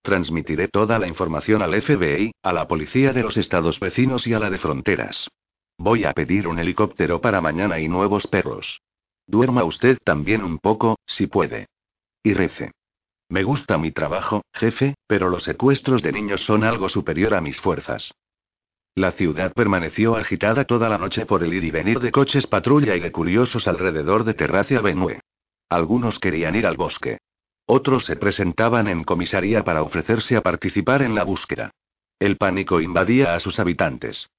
Transmitiré 0.06 0.67
toda 0.67 1.00
la 1.00 1.08
información 1.08 1.64
al 1.64 1.82
FBI, 1.82 2.32
a 2.43 2.53
la 2.53 2.67
policía 2.67 3.11
de 3.11 3.24
los 3.24 3.38
estados 3.38 3.80
vecinos 3.80 4.27
y 4.27 4.35
a 4.35 4.40
la 4.40 4.51
de 4.51 4.59
fronteras. 4.59 5.32
Voy 5.80 6.06
a 6.06 6.14
pedir 6.14 6.48
un 6.48 6.59
helicóptero 6.59 7.22
para 7.22 7.42
mañana 7.42 7.80
y 7.80 7.88
nuevos 7.88 8.27
perros. 8.27 8.82
Duerma 9.25 9.64
usted 9.64 9.98
también 10.03 10.43
un 10.43 10.59
poco, 10.59 11.00
si 11.08 11.25
puede. 11.25 11.69
Y 12.22 12.35
rece. 12.35 12.72
Me 13.30 13.42
gusta 13.42 13.80
mi 13.80 13.92
trabajo, 13.92 14.43
jefe, 14.53 14.93
pero 15.08 15.30
los 15.30 15.42
secuestros 15.42 16.03
de 16.03 16.11
niños 16.11 16.42
son 16.42 16.64
algo 16.64 16.88
superior 16.88 17.34
a 17.34 17.42
mis 17.42 17.59
fuerzas. 17.59 18.14
La 18.93 19.11
ciudad 19.11 19.53
permaneció 19.53 20.16
agitada 20.16 20.66
toda 20.66 20.88
la 20.88 21.00
noche 21.00 21.25
por 21.25 21.43
el 21.43 21.51
ir 21.51 21.64
y 21.64 21.72
venir 21.72 22.00
de 22.00 22.11
coches 22.11 22.45
patrulla 22.45 22.95
y 22.95 23.00
de 23.00 23.11
curiosos 23.11 23.67
alrededor 23.67 24.24
de 24.24 24.35
Terracia 24.35 24.82
Benue. 24.82 25.19
Algunos 25.67 26.19
querían 26.19 26.53
ir 26.53 26.67
al 26.67 26.77
bosque. 26.77 27.17
Otros 27.67 28.05
se 28.05 28.15
presentaban 28.15 28.87
en 28.87 29.03
comisaría 29.03 29.63
para 29.63 29.81
ofrecerse 29.81 30.35
a 30.35 30.41
participar 30.41 31.01
en 31.01 31.15
la 31.15 31.23
búsqueda. 31.23 31.71
El 32.19 32.37
pánico 32.37 32.79
invadía 32.79 33.33
a 33.33 33.39
sus 33.39 33.59
habitantes. 33.59 34.29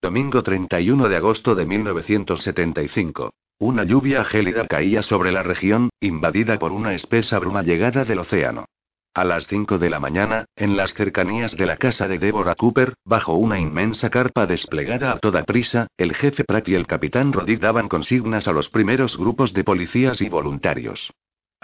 Domingo 0.00 0.42
31 0.42 1.08
de 1.08 1.16
agosto 1.16 1.54
de 1.56 1.66
1975. 1.66 3.32
Una 3.58 3.84
lluvia 3.84 4.24
gélida 4.24 4.66
caía 4.68 5.02
sobre 5.02 5.32
la 5.32 5.42
región, 5.42 5.90
invadida 6.00 6.58
por 6.58 6.70
una 6.72 6.94
espesa 6.94 7.38
bruma 7.40 7.62
llegada 7.62 8.04
del 8.04 8.20
océano. 8.20 8.66
A 9.14 9.24
las 9.24 9.46
5 9.48 9.78
de 9.78 9.90
la 9.90 10.00
mañana, 10.00 10.46
en 10.56 10.76
las 10.76 10.94
cercanías 10.94 11.56
de 11.56 11.66
la 11.66 11.76
casa 11.76 12.08
de 12.08 12.18
Deborah 12.18 12.54
Cooper, 12.54 12.94
bajo 13.04 13.34
una 13.34 13.58
inmensa 13.58 14.10
carpa 14.10 14.46
desplegada 14.46 15.12
a 15.12 15.18
toda 15.18 15.44
prisa, 15.44 15.88
el 15.96 16.14
jefe 16.14 16.44
Pratt 16.44 16.68
y 16.68 16.74
el 16.76 16.86
capitán 16.86 17.32
Roddy 17.32 17.56
daban 17.56 17.88
consignas 17.88 18.48
a 18.48 18.52
los 18.52 18.70
primeros 18.70 19.18
grupos 19.18 19.52
de 19.52 19.64
policías 19.64 20.20
y 20.22 20.28
voluntarios. 20.28 21.12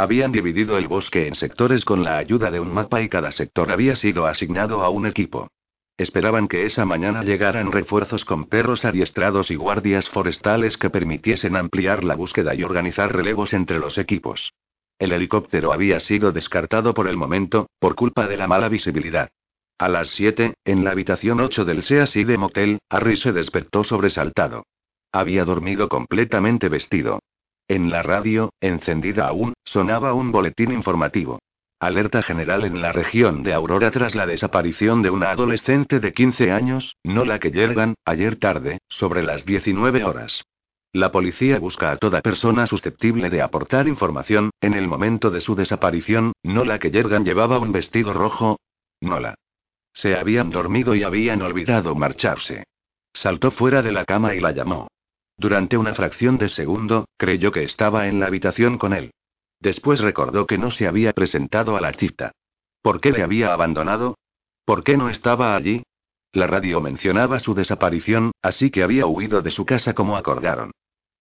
Habían 0.01 0.31
dividido 0.31 0.79
el 0.79 0.87
bosque 0.87 1.27
en 1.27 1.35
sectores 1.35 1.85
con 1.85 2.05
la 2.05 2.19
ayuda 2.19 2.53
de 2.53 2.61
un 2.61 2.73
mapa 2.73 3.03
y 3.03 3.09
cada 3.09 3.33
sector 3.33 3.73
había 3.73 3.97
sido 3.97 4.29
asignado 4.29 4.85
a 4.85 4.91
un 4.91 5.07
equipo. 5.07 5.49
Esperaban 5.97 6.47
que 6.47 6.67
esa 6.67 6.85
mañana 6.85 7.25
llegaran 7.25 7.73
refuerzos 7.73 8.25
con 8.25 8.45
perros 8.45 8.85
adiestrados 8.85 9.51
y 9.51 9.57
guardias 9.57 10.09
forestales 10.09 10.77
que 10.77 10.89
permitiesen 10.89 11.57
ampliar 11.57 12.05
la 12.05 12.15
búsqueda 12.15 12.55
y 12.55 12.63
organizar 12.63 13.13
relevos 13.13 13.53
entre 13.53 13.81
los 13.81 13.99
equipos. 13.99 14.53
El 15.01 15.11
helicóptero 15.11 15.73
había 15.73 15.99
sido 15.99 16.31
descartado 16.31 16.95
por 16.95 17.09
el 17.09 17.17
momento, 17.17 17.67
por 17.81 17.97
culpa 17.97 18.29
de 18.29 18.37
la 18.37 18.47
mala 18.47 18.69
visibilidad. 18.69 19.31
A 19.81 19.89
las 19.89 20.11
7, 20.11 20.55
en 20.65 20.85
la 20.85 20.93
habitación 20.93 21.41
8 21.41 21.65
del 21.65 21.83
de 21.83 22.39
Motel, 22.39 22.79
Harry 22.89 23.17
se 23.17 23.33
despertó 23.33 23.83
sobresaltado. 23.83 24.63
Había 25.11 25.45
dormido 25.45 25.89
completamente 25.89 26.69
vestido. 26.69 27.19
En 27.69 27.91
la 27.91 28.03
radio, 28.03 28.51
encendida 28.63 29.29
aún, 29.29 29.53
sonaba 29.63 30.15
un 30.15 30.33
boletín 30.33 30.73
informativo. 30.73 31.39
Alerta 31.79 32.23
general 32.23 32.65
en 32.65 32.81
la 32.81 32.93
región 32.93 33.43
de 33.43 33.53
Aurora 33.53 33.91
tras 33.91 34.15
la 34.15 34.27
desaparición 34.27 35.03
de 35.03 35.11
una 35.11 35.31
adolescente 35.31 36.01
de 36.01 36.15
15 36.15 36.51
años, 36.51 36.97
no 37.05 37.27
la 37.27 37.39
que 37.39 37.51
llegan, 37.51 37.95
ayer 38.07 38.37
tarde, 38.37 38.79
sobre 38.89 39.23
las 39.23 39.45
19 39.45 40.03
horas. 40.03 40.43
La 40.95 41.13
policía 41.13 41.59
busca 41.59 41.91
a 41.91 41.99
toda 41.99 42.23
persona 42.23 42.67
susceptible 42.67 43.29
de 43.29 43.43
aportar 43.43 43.87
información, 43.87 44.51
en 44.63 44.73
el 44.73 44.89
momento 44.89 45.31
de 45.31 45.43
su 45.43 45.55
desaparición, 45.55 46.33
no 46.43 46.65
la 46.65 46.79
que 46.79 46.91
Yergan 46.91 47.25
llevaba 47.25 47.59
un 47.59 47.73
vestido 47.73 48.15
rojo. 48.15 48.59
Nola. 49.03 49.35
Se 49.93 50.17
habían 50.17 50.49
dormido 50.49 50.95
y 50.95 51.03
habían 51.03 51.43
olvidado 51.43 51.95
marcharse. 51.95 52.65
Saltó 53.13 53.51
fuera 53.51 53.83
de 53.83 53.93
la 53.93 54.07
cama 54.07 54.35
y 54.35 54.41
la 54.41 54.53
llamó. 54.53 54.89
Durante 55.39 55.79
una 55.79 55.95
fracción 55.95 56.37
de 56.37 56.49
segundo, 56.49 57.07
creyó 57.17 57.53
que 57.53 57.63
estaba 57.63 58.09
en 58.09 58.19
la 58.19 58.27
habitación 58.27 58.77
con 58.77 58.93
él. 58.93 59.13
Después 59.61 60.01
recordó 60.01 60.47
que 60.47 60.59
no 60.59 60.73
se 60.73 60.89
había 60.89 61.13
presentado 61.13 61.77
a 61.77 61.81
la 61.81 61.93
cita. 61.93 62.33
¿Por 62.83 63.01
qué 63.01 63.13
le 63.13 63.23
había 63.23 63.53
abandonado? 63.53 64.19
¿Por 64.65 64.83
qué 64.83 64.97
no 64.97 65.09
estaba 65.09 65.55
allí? 65.55 65.85
La 66.33 66.49
radio 66.49 66.81
mencionaba 66.81 67.39
su 67.39 67.55
desaparición, 67.55 68.33
así 68.43 68.71
que 68.71 68.83
había 68.83 69.07
huido 69.07 69.41
de 69.41 69.53
su 69.53 69.65
casa 69.65 69.95
como 69.95 70.17
acordaron. 70.17 70.73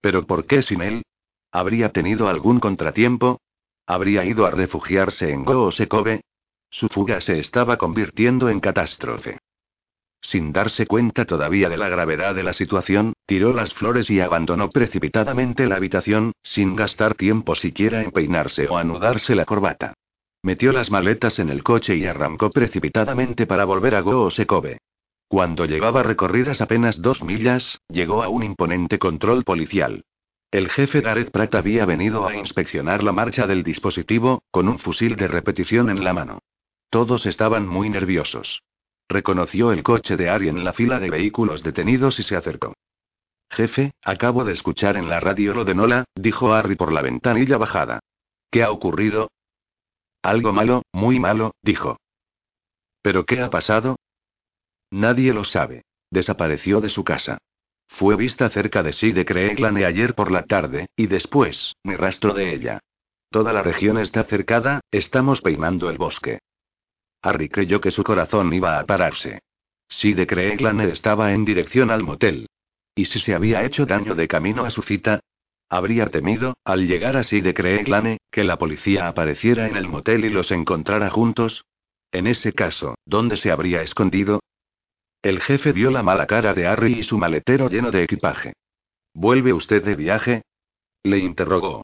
¿Pero 0.02 0.26
por 0.26 0.46
qué 0.46 0.64
sin 0.64 0.82
él? 0.82 1.04
¿Habría 1.52 1.92
tenido 1.92 2.28
algún 2.28 2.60
contratiempo? 2.60 3.40
¿Habría 3.86 4.26
ido 4.26 4.46
a 4.46 4.52
refugiarse 4.52 5.32
en 5.32 5.46
Goosekobe? 5.46 6.22
Su 6.70 6.90
fuga 6.90 7.22
se 7.22 7.40
estaba 7.40 7.78
convirtiendo 7.78 8.50
en 8.50 8.60
catástrofe. 8.60 9.38
Sin 10.22 10.52
darse 10.52 10.88
cuenta 10.88 11.26
todavía 11.26 11.70
de 11.70 11.78
la 11.78 11.90
gravedad 11.90 12.36
de 12.36 12.44
la 12.44 12.54
situación, 12.54 13.14
tiró 13.26 13.54
las 13.54 13.74
flores 13.74 14.10
y 14.10 14.20
abandonó 14.20 14.70
precipitadamente 14.70 15.68
la 15.68 15.76
habitación, 15.76 16.34
sin 16.44 16.76
gastar 16.76 17.16
tiempo 17.16 17.56
siquiera 17.56 18.04
en 18.04 18.12
peinarse 18.12 18.68
o 18.68 18.78
anudarse 18.78 19.36
la 19.36 19.46
corbata. 19.46 19.94
Metió 20.44 20.72
las 20.72 20.92
maletas 20.92 21.40
en 21.40 21.50
el 21.50 21.64
coche 21.64 21.96
y 21.96 22.06
arrancó 22.06 22.50
precipitadamente 22.50 23.46
para 23.46 23.66
volver 23.66 23.96
a 23.96 24.02
Goosekobe. 24.02 24.80
Cuando 25.28 25.66
llevaba 25.66 26.04
recorridas 26.04 26.62
apenas 26.62 27.02
dos 27.02 27.22
millas, 27.24 27.80
llegó 27.90 28.24
a 28.24 28.30
un 28.30 28.44
imponente 28.44 28.98
control 28.98 29.44
policial. 29.44 30.04
El 30.52 30.70
jefe 30.70 31.02
Gareth 31.02 31.32
Pratt 31.32 31.56
había 31.56 31.86
venido 31.86 32.26
a 32.26 32.36
inspeccionar 32.36 33.04
la 33.04 33.12
marcha 33.12 33.46
del 33.48 33.64
dispositivo, 33.64 34.42
con 34.52 34.70
un 34.70 34.80
fusil 34.80 35.18
de 35.18 35.28
repetición 35.28 35.90
en 35.90 36.06
la 36.06 36.14
mano. 36.14 36.40
Todos 36.90 37.26
estaban 37.26 37.68
muy 37.68 37.90
nerviosos. 37.90 38.64
Reconoció 39.10 39.72
el 39.72 39.84
coche 39.84 40.18
de 40.18 40.30
Ari 40.30 40.50
en 40.50 40.64
la 40.64 40.74
fila 40.74 41.00
de 41.00 41.10
vehículos 41.10 41.64
detenidos 41.64 42.20
y 42.20 42.24
se 42.24 42.36
acercó. 42.36 42.74
Jefe, 43.50 43.94
acabo 44.04 44.44
de 44.44 44.54
escuchar 44.54 44.98
en 44.98 45.10
la 45.10 45.20
radio 45.20 45.54
lo 45.54 45.64
de 45.64 45.74
Nola, 45.74 46.06
dijo 46.16 46.54
Harry 46.54 46.76
por 46.76 46.92
la 46.92 47.02
ventanilla 47.02 47.58
bajada. 47.58 48.00
¿Qué 48.52 48.64
ha 48.64 48.72
ocurrido? 48.72 49.30
Algo 50.22 50.52
malo, 50.52 50.84
muy 50.92 51.20
malo, 51.20 51.56
dijo. 51.62 51.98
¿Pero 53.02 53.26
qué 53.26 53.42
ha 53.42 53.50
pasado? 53.50 53.96
Nadie 54.92 55.34
lo 55.34 55.44
sabe. 55.44 55.84
Desapareció 56.10 56.82
de 56.82 56.90
su 56.90 57.04
casa. 57.04 57.38
Fue 57.88 58.16
vista 58.16 58.50
cerca 58.50 58.84
de 58.84 58.94
sí 58.94 59.12
de 59.12 59.26
Creeglane 59.26 59.86
ayer 59.86 60.14
por 60.14 60.32
la 60.32 60.44
tarde, 60.44 60.88
y 60.96 61.08
después, 61.08 61.76
ni 61.84 61.96
rastro 61.96 62.34
de 62.34 62.54
ella. 62.54 62.80
Toda 63.30 63.54
la 63.54 63.62
región 63.62 63.98
está 63.98 64.24
cercada, 64.24 64.82
estamos 64.92 65.42
peinando 65.42 65.90
el 65.90 65.98
bosque. 65.98 66.40
Harry 67.22 67.50
creyó 67.50 67.82
que 67.82 67.92
su 67.92 68.04
corazón 68.04 68.54
iba 68.54 68.80
a 68.80 68.86
pararse. 68.86 69.40
Sí 69.90 70.14
de 70.14 70.28
Creeglane 70.28 70.90
estaba 70.90 71.34
en 71.34 71.46
dirección 71.46 71.92
al 71.92 72.04
motel. 72.04 72.48
¿Y 72.96 73.06
si 73.06 73.20
se 73.20 73.34
había 73.34 73.64
hecho 73.64 73.86
daño 73.86 74.16
de 74.16 74.28
camino 74.28 74.66
a 74.66 74.70
su 74.70 74.82
cita? 74.82 75.20
Habría 75.70 76.08
temido, 76.08 76.56
al 76.64 76.88
llegar 76.88 77.18
así 77.18 77.42
de 77.42 77.54
Creeglane, 77.54 78.18
que 78.32 78.44
la 78.44 78.58
policía 78.58 79.08
apareciera 79.08 79.68
en 79.68 79.76
el 79.76 79.88
motel 79.88 80.26
y 80.26 80.30
los 80.30 80.52
encontrara 80.52 81.10
juntos. 81.10 81.66
En 82.12 82.28
ese 82.28 82.54
caso, 82.54 82.96
¿dónde 83.06 83.38
se 83.38 83.52
habría 83.52 83.82
escondido? 83.82 84.40
El 85.22 85.42
jefe 85.42 85.74
vio 85.74 85.92
la 85.92 86.04
mala 86.04 86.26
cara 86.26 86.54
de 86.54 86.68
Harry 86.68 87.00
y 87.00 87.04
su 87.04 87.18
maletero 87.18 87.70
lleno 87.70 87.92
de 87.92 88.04
equipaje. 88.04 88.54
¿Vuelve 89.14 89.52
usted 89.52 89.84
de 89.84 89.96
viaje? 89.96 90.44
Le 91.04 91.18
interrogó. 91.20 91.84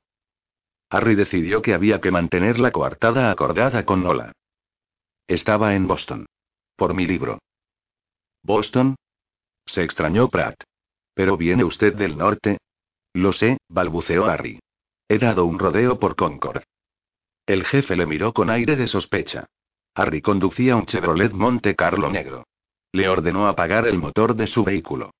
Harry 0.89 1.15
decidió 1.15 1.61
que 1.61 1.73
había 1.73 1.99
que 1.99 2.11
mantener 2.11 2.59
la 2.59 2.71
coartada 2.71 3.31
acordada 3.31 3.85
con 3.85 4.03
Nola. 4.03 4.31
Estaba 5.27 5.73
en 5.75 5.87
Boston. 5.87 6.25
Por 6.75 6.93
mi 6.93 7.05
libro. 7.05 7.39
¿Boston? 8.43 8.95
Se 9.65 9.83
extrañó 9.83 10.27
Pratt. 10.27 10.63
¿Pero 11.13 11.37
viene 11.37 11.63
usted 11.63 11.93
del 11.93 12.17
norte? 12.17 12.57
Lo 13.13 13.31
sé, 13.31 13.57
balbuceó 13.69 14.25
Harry. 14.25 14.59
He 15.07 15.19
dado 15.19 15.45
un 15.45 15.59
rodeo 15.59 15.97
por 15.99 16.15
Concord. 16.15 16.63
El 17.45 17.65
jefe 17.65 17.95
le 17.95 18.05
miró 18.05 18.33
con 18.33 18.49
aire 18.49 18.75
de 18.75 18.87
sospecha. 18.87 19.45
Harry 19.95 20.21
conducía 20.21 20.75
un 20.75 20.85
Chevrolet 20.85 21.31
Monte 21.31 21.75
Carlo 21.75 22.09
negro. 22.09 22.45
Le 22.91 23.07
ordenó 23.07 23.47
apagar 23.47 23.87
el 23.87 23.99
motor 23.99 24.35
de 24.35 24.47
su 24.47 24.63
vehículo. 24.63 25.11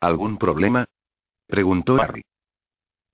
¿Algún 0.00 0.38
problema? 0.38 0.86
preguntó 1.46 2.00
Harry. 2.00 2.22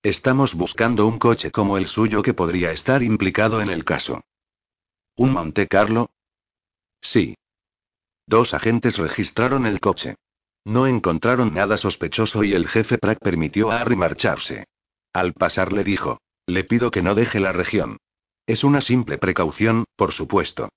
Estamos 0.03 0.55
buscando 0.55 1.07
un 1.07 1.19
coche 1.19 1.51
como 1.51 1.79
el 1.79 1.87
suyo 1.87 2.21
que 2.23 2.35
podría 2.35 2.73
estar 2.73 3.03
implicado 3.03 3.63
en 3.63 3.71
el 3.71 3.85
caso. 3.85 4.23
¿Un 5.17 5.33
Monte 5.33 5.69
Carlo? 5.69 6.11
Sí. 7.01 7.37
Dos 8.27 8.53
agentes 8.53 8.99
registraron 8.99 9.65
el 9.65 9.79
coche. 9.79 10.17
No 10.65 10.89
encontraron 10.89 11.55
nada 11.55 11.77
sospechoso 11.77 12.43
y 12.43 12.53
el 12.53 12.67
jefe 12.67 12.99
Pratt 12.99 13.19
permitió 13.21 13.71
a 13.71 13.81
Harry 13.81 13.95
marcharse. 13.95 14.65
Al 15.13 15.33
pasar 15.35 15.73
le 15.73 15.85
dijo, 15.85 16.21
le 16.47 16.65
pido 16.65 16.91
que 16.91 17.03
no 17.03 17.15
deje 17.15 17.39
la 17.39 17.53
región. 17.53 17.99
Es 18.47 18.65
una 18.65 18.81
simple 18.81 19.19
precaución, 19.19 19.85
por 19.95 20.13
supuesto. 20.13 20.71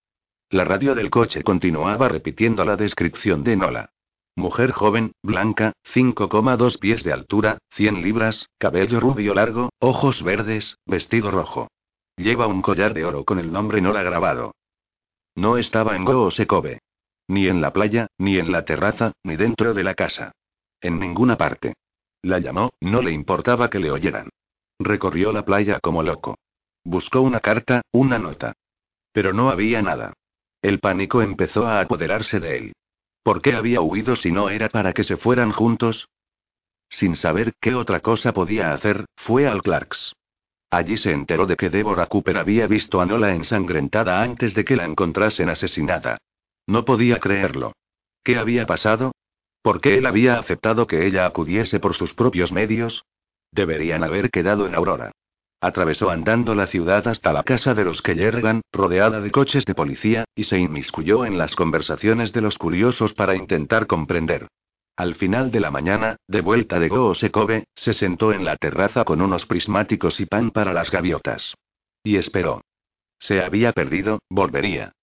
La 0.49 0.64
radio 0.66 0.93
del 0.93 1.09
coche 1.09 1.43
continuaba 1.43 2.07
repitiendo 2.07 2.64
la 2.64 2.75
descripción 2.75 3.43
de 3.43 3.56
Nola. 3.56 3.90
Mujer 4.35 4.72
joven, 4.72 5.14
blanca, 5.24 5.74
5,2 5.93 6.77
pies 6.77 7.03
de 7.03 7.11
altura, 7.11 7.57
100 7.72 8.03
libras, 8.03 8.48
cabello 8.59 8.99
rubio 8.99 9.33
largo, 9.33 9.72
ojos 9.80 10.22
verdes, 10.22 10.77
vestido 10.85 11.32
rojo. 11.32 11.69
Lleva 12.17 12.47
un 12.47 12.63
collar 12.63 12.95
de 12.95 13.05
oro 13.05 13.23
con 13.23 13.37
el 13.37 13.51
nombre 13.51 13.79
Nola 13.79 14.01
grabado. 14.01 14.55
No 15.35 15.57
estaba 15.57 15.95
en 15.95 16.03
Goosekobe. 16.03 16.79
Ni 17.27 17.47
en 17.47 17.61
la 17.61 17.71
playa, 17.71 18.07
ni 18.17 18.39
en 18.39 18.51
la 18.51 18.65
terraza, 18.65 19.13
ni 19.23 19.35
dentro 19.35 19.75
de 19.75 19.83
la 19.83 19.93
casa. 19.93 20.31
En 20.81 20.99
ninguna 20.99 21.37
parte. 21.37 21.75
La 22.23 22.39
llamó, 22.39 22.71
no 22.81 23.01
le 23.03 23.11
importaba 23.11 23.69
que 23.69 23.79
le 23.79 23.91
oyeran. 23.91 24.29
Recorrió 24.79 25.31
la 25.31 25.45
playa 25.45 25.79
como 25.79 26.01
loco. 26.01 26.37
Buscó 26.83 27.21
una 27.21 27.39
carta, 27.39 27.81
una 27.91 28.17
nota. 28.17 28.53
Pero 29.11 29.33
no 29.33 29.49
había 29.49 29.81
nada. 29.83 30.13
El 30.61 30.79
pánico 30.79 31.21
empezó 31.21 31.67
a 31.67 31.81
apoderarse 31.81 32.39
de 32.39 32.57
él. 32.57 32.73
¿Por 33.21 33.41
qué 33.41 33.53
había 33.53 33.81
huido 33.81 34.15
si 34.15 34.31
no 34.31 34.49
era 34.49 34.69
para 34.69 34.93
que 34.93 35.03
se 35.03 35.17
fueran 35.17 35.51
juntos? 35.51 36.07
Sin 36.89 37.15
saber 37.15 37.53
qué 37.59 37.75
otra 37.75 37.99
cosa 37.99 38.33
podía 38.33 38.73
hacer, 38.73 39.05
fue 39.17 39.47
al 39.47 39.61
Clarks. 39.61 40.13
Allí 40.69 40.97
se 40.97 41.11
enteró 41.11 41.45
de 41.45 41.55
que 41.55 41.69
Deborah 41.69 42.07
Cooper 42.07 42.37
había 42.37 42.67
visto 42.67 42.99
a 42.99 43.05
Nola 43.05 43.33
ensangrentada 43.33 44.21
antes 44.21 44.53
de 44.53 44.65
que 44.65 44.75
la 44.75 44.85
encontrasen 44.85 45.49
asesinada. 45.49 46.17
No 46.67 46.83
podía 46.83 47.19
creerlo. 47.19 47.73
¿Qué 48.23 48.37
había 48.37 48.65
pasado? 48.65 49.13
¿Por 49.61 49.79
qué 49.79 49.97
él 49.97 50.05
había 50.05 50.37
aceptado 50.37 50.85
que 50.85 51.05
ella 51.05 51.25
acudiese 51.25 51.79
por 51.79 51.93
sus 51.93 52.13
propios 52.13 52.51
medios? 52.51 53.03
Deberían 53.51 54.03
haber 54.03 54.29
quedado 54.29 54.67
en 54.67 54.75
Aurora. 54.75 55.11
Atravesó 55.61 56.09
andando 56.09 56.53
la 56.53 56.67
ciudad 56.67 57.07
hasta 57.07 57.33
la 57.33 57.43
casa 57.43 57.73
de 57.73 57.85
los 57.85 58.01
Kellergan, 58.01 58.61
rodeada 58.71 59.21
de 59.21 59.31
coches 59.31 59.65
de 59.65 59.73
policía, 59.73 60.25
y 60.35 60.43
se 60.43 60.59
inmiscuyó 60.59 61.25
en 61.25 61.37
las 61.37 61.55
conversaciones 61.55 62.33
de 62.33 62.41
los 62.41 62.57
curiosos 62.57 63.13
para 63.13 63.35
intentar 63.35 63.87
comprender. 63.87 64.47
Al 64.98 65.14
final 65.14 65.51
de 65.51 65.59
la 65.59 65.69
mañana, 65.69 66.17
de 66.27 66.42
vuelta 66.42 66.80
de 66.80 66.90
Goosekobe, 66.90 67.66
se 67.76 67.93
sentó 67.93 68.34
en 68.34 68.43
la 68.43 68.58
terraza 68.58 69.06
con 69.06 69.22
unos 69.22 69.45
prismáticos 69.45 70.19
y 70.19 70.26
pan 70.26 70.50
para 70.50 70.74
las 70.74 70.90
gaviotas. 70.90 71.53
Y 72.03 72.17
esperó. 72.17 72.61
Se 73.19 73.42
había 73.42 73.74
perdido, 73.74 74.19
volvería. 74.27 74.93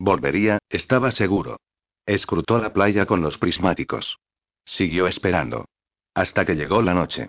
Volvería, 0.00 0.58
estaba 0.68 1.12
seguro. 1.12 1.60
Escrutó 2.06 2.58
la 2.58 2.72
playa 2.72 3.06
con 3.06 3.22
los 3.22 3.38
prismáticos. 3.38 4.18
Siguió 4.64 5.06
esperando. 5.06 5.66
Hasta 6.12 6.44
que 6.44 6.56
llegó 6.56 6.82
la 6.82 6.94
noche. 6.94 7.28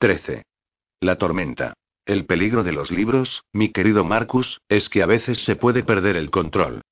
13. 0.00 0.42
La 1.00 1.16
tormenta. 1.16 1.72
El 2.04 2.26
peligro 2.26 2.62
de 2.62 2.72
los 2.72 2.90
libros, 2.90 3.42
mi 3.54 3.70
querido 3.72 4.04
Marcus, 4.04 4.60
es 4.68 4.90
que 4.90 5.02
a 5.02 5.06
veces 5.06 5.42
se 5.44 5.56
puede 5.56 5.82
perder 5.82 6.16
el 6.16 6.30
control. 6.30 6.82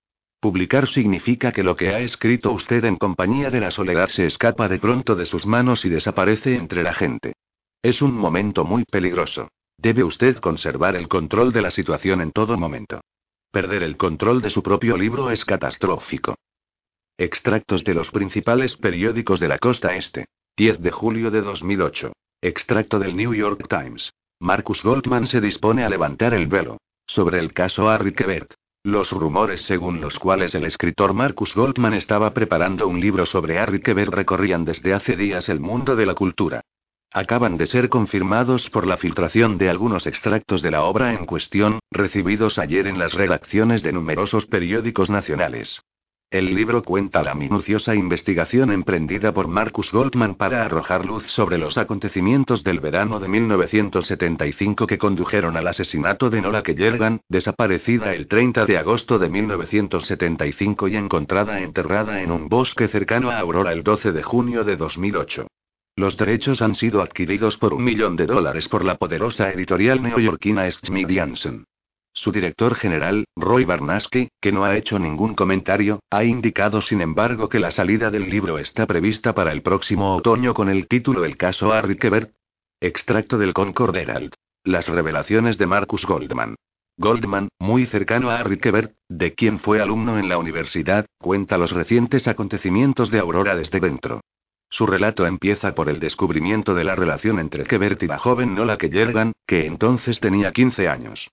Publicar 0.41 0.89
significa 0.89 1.53
que 1.53 1.63
lo 1.63 1.77
que 1.77 1.91
ha 1.91 2.01
escrito 2.01 2.51
usted 2.51 2.87
en 2.87 2.97
compañía 2.97 3.51
de 3.51 3.61
la 3.61 3.71
soledad 3.71 4.09
se 4.09 4.25
escapa 4.25 4.69
de 4.69 4.79
pronto 4.79 5.15
de 5.15 5.27
sus 5.27 5.45
manos 5.45 5.85
y 5.85 5.91
desaparece 5.91 6.57
entre 6.57 6.83
la 6.83 6.95
gente. 6.95 7.35
Es 7.83 8.01
un 8.01 8.15
momento 8.15 8.65
muy 8.65 8.85
peligroso. 8.85 9.49
Debe 9.77 10.03
usted 10.03 10.39
conservar 10.39 10.97
el 10.97 11.09
control 11.09 11.53
de 11.53 11.61
la 11.61 11.71
situación 11.71 12.23
en 12.23 12.33
todo 12.33 12.57
momento. 12.57 13.03
Perder 13.51 13.83
el 13.83 13.99
control 13.99 14.41
de 14.41 14.49
su 14.49 14.63
propio 14.63 14.97
libro 14.97 15.31
es 15.31 15.45
catastrófico. 15.45 16.37
Extractos 17.19 17.85
de 17.85 17.93
los 17.93 18.11
principales 18.11 18.77
periódicos 18.77 19.41
de 19.41 19.49
la 19.49 19.59
costa 19.59 19.95
este. 19.95 20.27
10 20.57 20.81
de 20.81 20.91
julio 20.91 21.31
de 21.31 21.43
2008. 21.43 22.13
Extracto 22.41 22.99
del 22.99 23.15
New 23.15 23.35
York 23.35 23.67
Times. 23.69 24.11
Marcus 24.39 24.83
Goldman 24.83 25.27
se 25.27 25.43
dispone 25.43 25.85
a 25.85 25.91
levantar 25.91 26.33
el 26.33 26.47
velo. 26.47 26.79
Sobre 27.07 27.39
el 27.41 27.53
caso 27.53 27.91
Harry 27.91 28.15
Quebert. 28.15 28.55
Los 28.83 29.13
rumores 29.13 29.61
según 29.61 30.01
los 30.01 30.19
cuales 30.19 30.55
el 30.55 30.65
escritor 30.65 31.13
Marcus 31.13 31.55
Goldman 31.55 31.93
estaba 31.93 32.33
preparando 32.33 32.89
un 32.89 32.99
libro 32.99 33.27
sobre 33.27 33.59
Harry 33.59 33.83
Quebert 33.83 34.11
recorrían 34.11 34.65
desde 34.65 34.95
hace 34.95 35.17
días 35.17 35.51
el 35.51 35.61
mundo 35.61 35.97
de 35.97 36.07
la 36.07 36.15
cultura. 36.15 36.63
Acaban 37.13 37.59
de 37.59 37.67
ser 37.67 37.91
confirmados 37.91 38.71
por 38.71 38.87
la 38.87 38.97
filtración 38.97 39.59
de 39.59 39.69
algunos 39.69 40.07
extractos 40.07 40.63
de 40.63 40.71
la 40.71 40.85
obra 40.85 41.13
en 41.13 41.27
cuestión, 41.27 41.81
recibidos 41.91 42.59
ayer 42.59 42.87
en 42.87 42.99
las 42.99 43.13
redacciones 43.13 43.83
de 43.83 43.93
numerosos 43.93 44.47
periódicos 44.47 45.11
nacionales. 45.11 45.83
El 46.33 46.55
libro 46.55 46.85
cuenta 46.85 47.25
la 47.25 47.35
minuciosa 47.35 47.97
investigación 47.97 48.71
emprendida 48.71 49.33
por 49.33 49.49
Marcus 49.49 49.91
Goldman 49.91 50.37
para 50.37 50.65
arrojar 50.65 51.05
luz 51.05 51.25
sobre 51.27 51.59
los 51.59 51.77
acontecimientos 51.77 52.63
del 52.63 52.79
verano 52.79 53.19
de 53.19 53.27
1975 53.27 54.87
que 54.87 54.97
condujeron 54.97 55.57
al 55.57 55.67
asesinato 55.67 56.31
de 56.31 56.41
Nola 56.41 56.63
Kellergan, 56.63 57.21
desaparecida 57.29 58.15
el 58.15 58.29
30 58.29 58.65
de 58.65 58.79
agosto 58.79 59.19
de 59.19 59.29
1975 59.29 60.87
y 60.87 60.95
encontrada 60.95 61.63
enterrada 61.63 62.23
en 62.23 62.31
un 62.31 62.49
bosque 62.49 62.87
cercano 62.87 63.31
a 63.31 63.41
Aurora 63.41 63.73
el 63.73 63.83
12 63.83 64.13
de 64.13 64.23
junio 64.23 64.63
de 64.63 64.77
2008. 64.77 65.49
Los 65.97 66.17
derechos 66.17 66.63
han 66.63 66.77
sido 66.77 67.03
adquiridos 67.03 67.57
por 67.57 67.75
un 67.75 67.83
millón 67.83 68.15
de 68.15 68.27
dólares 68.27 68.69
por 68.69 68.85
la 68.85 68.95
poderosa 68.99 69.51
editorial 69.51 70.01
neoyorquina 70.01 70.71
Smith 70.71 71.11
Janssen. 71.11 71.65
Su 72.21 72.33
director 72.33 72.75
general, 72.75 73.25
Roy 73.35 73.65
Barnaski, 73.65 74.29
que 74.43 74.53
no 74.53 74.67
ha 74.67 74.77
hecho 74.77 74.99
ningún 74.99 75.35
comentario, 75.35 76.01
ha 76.11 76.23
indicado 76.23 76.83
sin 76.83 77.01
embargo 77.01 77.49
que 77.49 77.59
la 77.59 77.71
salida 77.71 78.11
del 78.11 78.29
libro 78.29 78.59
está 78.59 78.87
prevista 78.87 79.35
para 79.35 79.53
el 79.53 79.63
próximo 79.63 80.15
otoño 80.15 80.53
con 80.53 80.69
el 80.69 80.87
título 80.87 81.25
El 81.25 81.39
caso 81.39 81.73
Harry 81.73 81.97
Quebert. 81.97 82.35
Extracto 82.79 83.39
del 83.39 83.55
Concord 83.55 83.97
Herald. 83.97 84.35
Las 84.65 84.87
revelaciones 84.87 85.57
de 85.57 85.67
Marcus 85.67 86.05
Goldman. 86.05 86.57
Goldman, 86.99 87.49
muy 87.59 87.87
cercano 87.87 88.29
a 88.29 88.37
Harry 88.37 88.59
Quebert, 88.59 88.93
de 89.09 89.33
quien 89.33 89.59
fue 89.59 89.81
alumno 89.81 90.19
en 90.19 90.29
la 90.29 90.37
universidad, 90.37 91.07
cuenta 91.19 91.57
los 91.57 91.73
recientes 91.73 92.29
acontecimientos 92.29 93.11
de 93.11 93.19
Aurora 93.19 93.57
desde 93.57 93.81
dentro. 93.81 94.21
Su 94.69 94.85
relato 94.85 95.25
empieza 95.25 95.75
por 95.75 95.89
el 95.89 95.99
descubrimiento 95.99 96.75
de 96.75 96.85
la 96.85 96.97
relación 96.97 97.39
entre 97.39 97.65
Quebert 97.65 98.03
y 98.03 98.09
la 98.09 98.19
joven 98.19 98.55
Nola 98.55 98.77
Kellergan, 98.77 99.33
que 99.47 99.65
entonces 99.65 100.21
tenía 100.21 100.53
15 100.53 100.87
años. 100.87 101.31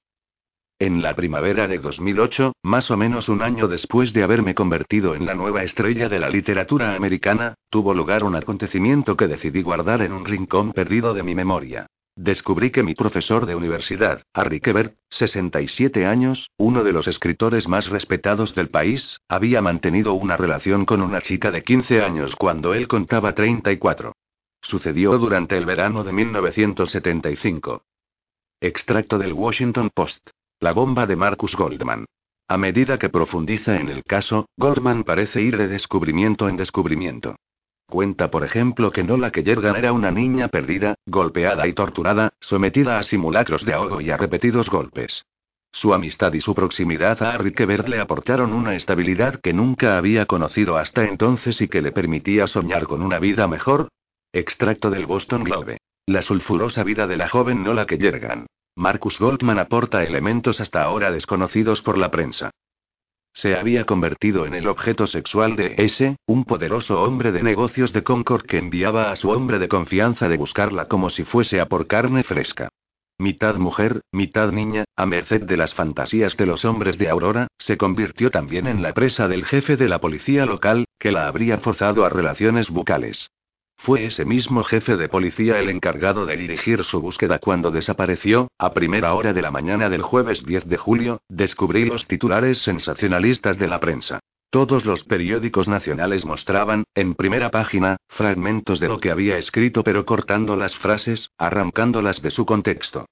En 0.80 1.02
la 1.02 1.16
primavera 1.16 1.68
de 1.68 1.80
2008, 1.80 2.54
más 2.62 2.92
o 2.92 2.98
menos 2.98 3.30
un 3.30 3.42
año 3.42 3.68
después 3.68 4.14
de 4.14 4.22
haberme 4.22 4.54
convertido 4.54 5.16
en 5.16 5.26
la 5.26 5.34
nueva 5.34 5.64
estrella 5.64 6.08
de 6.08 6.20
la 6.20 6.30
literatura 6.30 6.94
americana, 6.94 7.56
tuvo 7.72 7.96
lugar 7.96 8.24
un 8.24 8.36
acontecimiento 8.36 9.18
que 9.18 9.28
decidí 9.28 9.64
guardar 9.64 10.04
en 10.04 10.14
un 10.14 10.24
rincón 10.24 10.74
perdido 10.74 11.16
de 11.16 11.24
mi 11.24 11.34
memoria. 11.34 11.88
Descubrí 12.16 12.70
que 12.70 12.84
mi 12.84 12.94
profesor 12.94 13.48
de 13.48 13.56
universidad, 13.56 14.22
Harry 14.36 14.60
Quebert, 14.60 14.96
67 15.10 16.06
años, 16.06 16.52
uno 16.58 16.84
de 16.84 16.94
los 16.94 17.08
escritores 17.08 17.68
más 17.68 17.90
respetados 17.90 18.54
del 18.54 18.70
país, 18.70 19.20
había 19.28 19.64
mantenido 19.64 20.14
una 20.14 20.38
relación 20.38 20.86
con 20.86 21.02
una 21.02 21.22
chica 21.22 21.50
de 21.50 21.64
15 21.64 22.04
años 22.04 22.36
cuando 22.36 22.76
él 22.76 22.88
contaba 22.88 23.34
34. 23.34 24.14
Sucedió 24.62 25.18
durante 25.18 25.58
el 25.58 25.66
verano 25.66 26.04
de 26.04 26.14
1975. 26.14 27.82
Extracto 28.62 29.18
del 29.18 29.34
Washington 29.34 29.90
Post. 29.92 30.30
La 30.60 30.74
bomba 30.74 31.06
de 31.06 31.16
Marcus 31.16 31.56
Goldman. 31.56 32.06
A 32.48 32.58
medida 32.58 32.98
que 32.98 33.10
profundiza 33.10 33.76
en 33.76 33.90
el 33.90 34.04
caso, 34.04 34.48
Goldman 34.58 35.04
parece 35.04 35.40
ir 35.40 35.56
de 35.56 35.68
descubrimiento 35.68 36.50
en 36.50 36.58
descubrimiento. 36.58 37.36
Cuenta, 37.86 38.32
por 38.32 38.44
ejemplo, 38.44 38.92
que 38.92 39.04
Nola 39.04 39.30
Kellergan 39.30 39.76
era 39.76 39.94
una 39.94 40.10
niña 40.10 40.48
perdida, 40.48 40.96
golpeada 41.06 41.68
y 41.68 41.74
torturada, 41.74 42.34
sometida 42.40 42.98
a 42.98 43.04
simulacros 43.04 43.66
de 43.66 43.74
ahogo 43.74 44.02
y 44.02 44.10
a 44.10 44.18
repetidos 44.18 44.72
golpes. 44.72 45.24
Su 45.72 45.94
amistad 45.94 46.34
y 46.34 46.42
su 46.42 46.56
proximidad 46.56 47.22
a 47.22 47.34
Harry 47.34 47.54
Quebert 47.54 47.88
le 47.88 48.00
aportaron 48.00 48.52
una 48.52 48.74
estabilidad 48.74 49.40
que 49.40 49.54
nunca 49.54 49.96
había 49.96 50.26
conocido 50.26 50.78
hasta 50.78 51.04
entonces 51.04 51.62
y 51.62 51.68
que 51.68 51.84
le 51.84 51.92
permitía 51.92 52.48
soñar 52.48 52.88
con 52.88 53.04
una 53.04 53.20
vida 53.20 53.48
mejor. 53.48 53.90
Extracto 54.34 54.90
del 54.90 55.06
Boston 55.06 55.44
Globe. 55.44 55.78
La 56.08 56.24
sulfurosa 56.24 56.84
vida 56.84 57.06
de 57.06 57.18
la 57.18 57.30
joven 57.30 57.64
Nola 57.64 57.86
Kellergan. 57.86 58.48
Marcus 58.78 59.20
Goldman 59.20 59.58
aporta 59.58 60.04
elementos 60.04 60.62
hasta 60.62 60.84
ahora 60.84 61.10
desconocidos 61.12 61.82
por 61.82 61.98
la 61.98 62.12
prensa. 62.12 62.52
Se 63.34 63.56
había 63.56 63.86
convertido 63.86 64.46
en 64.46 64.54
el 64.54 64.68
objeto 64.68 65.08
sexual 65.08 65.56
de 65.56 65.74
S, 65.80 66.16
un 66.28 66.46
poderoso 66.46 67.02
hombre 67.02 67.32
de 67.32 67.42
negocios 67.42 67.92
de 67.92 68.04
Concord 68.04 68.46
que 68.46 68.60
enviaba 68.60 69.10
a 69.10 69.16
su 69.16 69.32
hombre 69.32 69.58
de 69.58 69.68
confianza 69.68 70.30
de 70.30 70.38
buscarla 70.38 70.88
como 70.88 71.10
si 71.10 71.24
fuese 71.24 71.60
a 71.60 71.66
por 71.66 71.88
carne 71.88 72.24
fresca. 72.24 72.70
Mitad 73.18 73.56
mujer, 73.56 74.02
mitad 74.12 74.52
niña, 74.52 74.86
a 74.96 75.08
merced 75.08 75.42
de 75.42 75.58
las 75.58 75.74
fantasías 75.74 76.38
de 76.38 76.46
los 76.46 76.64
hombres 76.64 77.00
de 77.00 77.10
Aurora, 77.10 77.48
se 77.58 77.78
convirtió 77.78 78.30
también 78.30 78.68
en 78.68 78.84
la 78.84 78.94
presa 78.94 79.28
del 79.28 79.44
jefe 79.44 79.76
de 79.76 79.90
la 79.90 80.00
policía 80.00 80.46
local, 80.46 80.86
que 81.00 81.12
la 81.12 81.28
habría 81.28 81.58
forzado 81.58 82.06
a 82.06 82.10
relaciones 82.10 82.70
bucales. 82.70 83.32
Fue 83.78 84.06
ese 84.06 84.26
mismo 84.26 84.64
jefe 84.64 84.98
de 84.98 85.08
policía 85.08 85.60
el 85.60 85.70
encargado 85.70 86.26
de 86.26 86.36
dirigir 86.36 86.84
su 86.84 87.00
búsqueda 87.00 87.40
cuando 87.40 87.72
desapareció, 87.72 88.50
a 88.58 88.74
primera 88.74 89.14
hora 89.14 89.34
de 89.34 89.42
la 89.42 89.52
mañana 89.52 89.90
del 89.90 90.02
jueves 90.02 90.46
10 90.46 90.68
de 90.68 90.78
julio, 90.78 91.22
descubrí 91.30 91.86
los 91.86 92.08
titulares 92.08 92.58
sensacionalistas 92.60 93.58
de 93.58 93.68
la 93.68 93.80
prensa. 93.80 94.20
Todos 94.50 94.86
los 94.86 95.04
periódicos 95.04 95.68
nacionales 95.68 96.26
mostraban, 96.26 96.86
en 96.96 97.14
primera 97.14 97.52
página, 97.52 97.98
fragmentos 98.08 98.80
de 98.80 98.88
lo 98.88 99.00
que 99.00 99.12
había 99.12 99.38
escrito 99.38 99.84
pero 99.84 100.06
cortando 100.06 100.56
las 100.56 100.76
frases, 100.76 101.32
arrancándolas 101.38 102.22
de 102.22 102.32
su 102.32 102.46
contexto. 102.46 103.06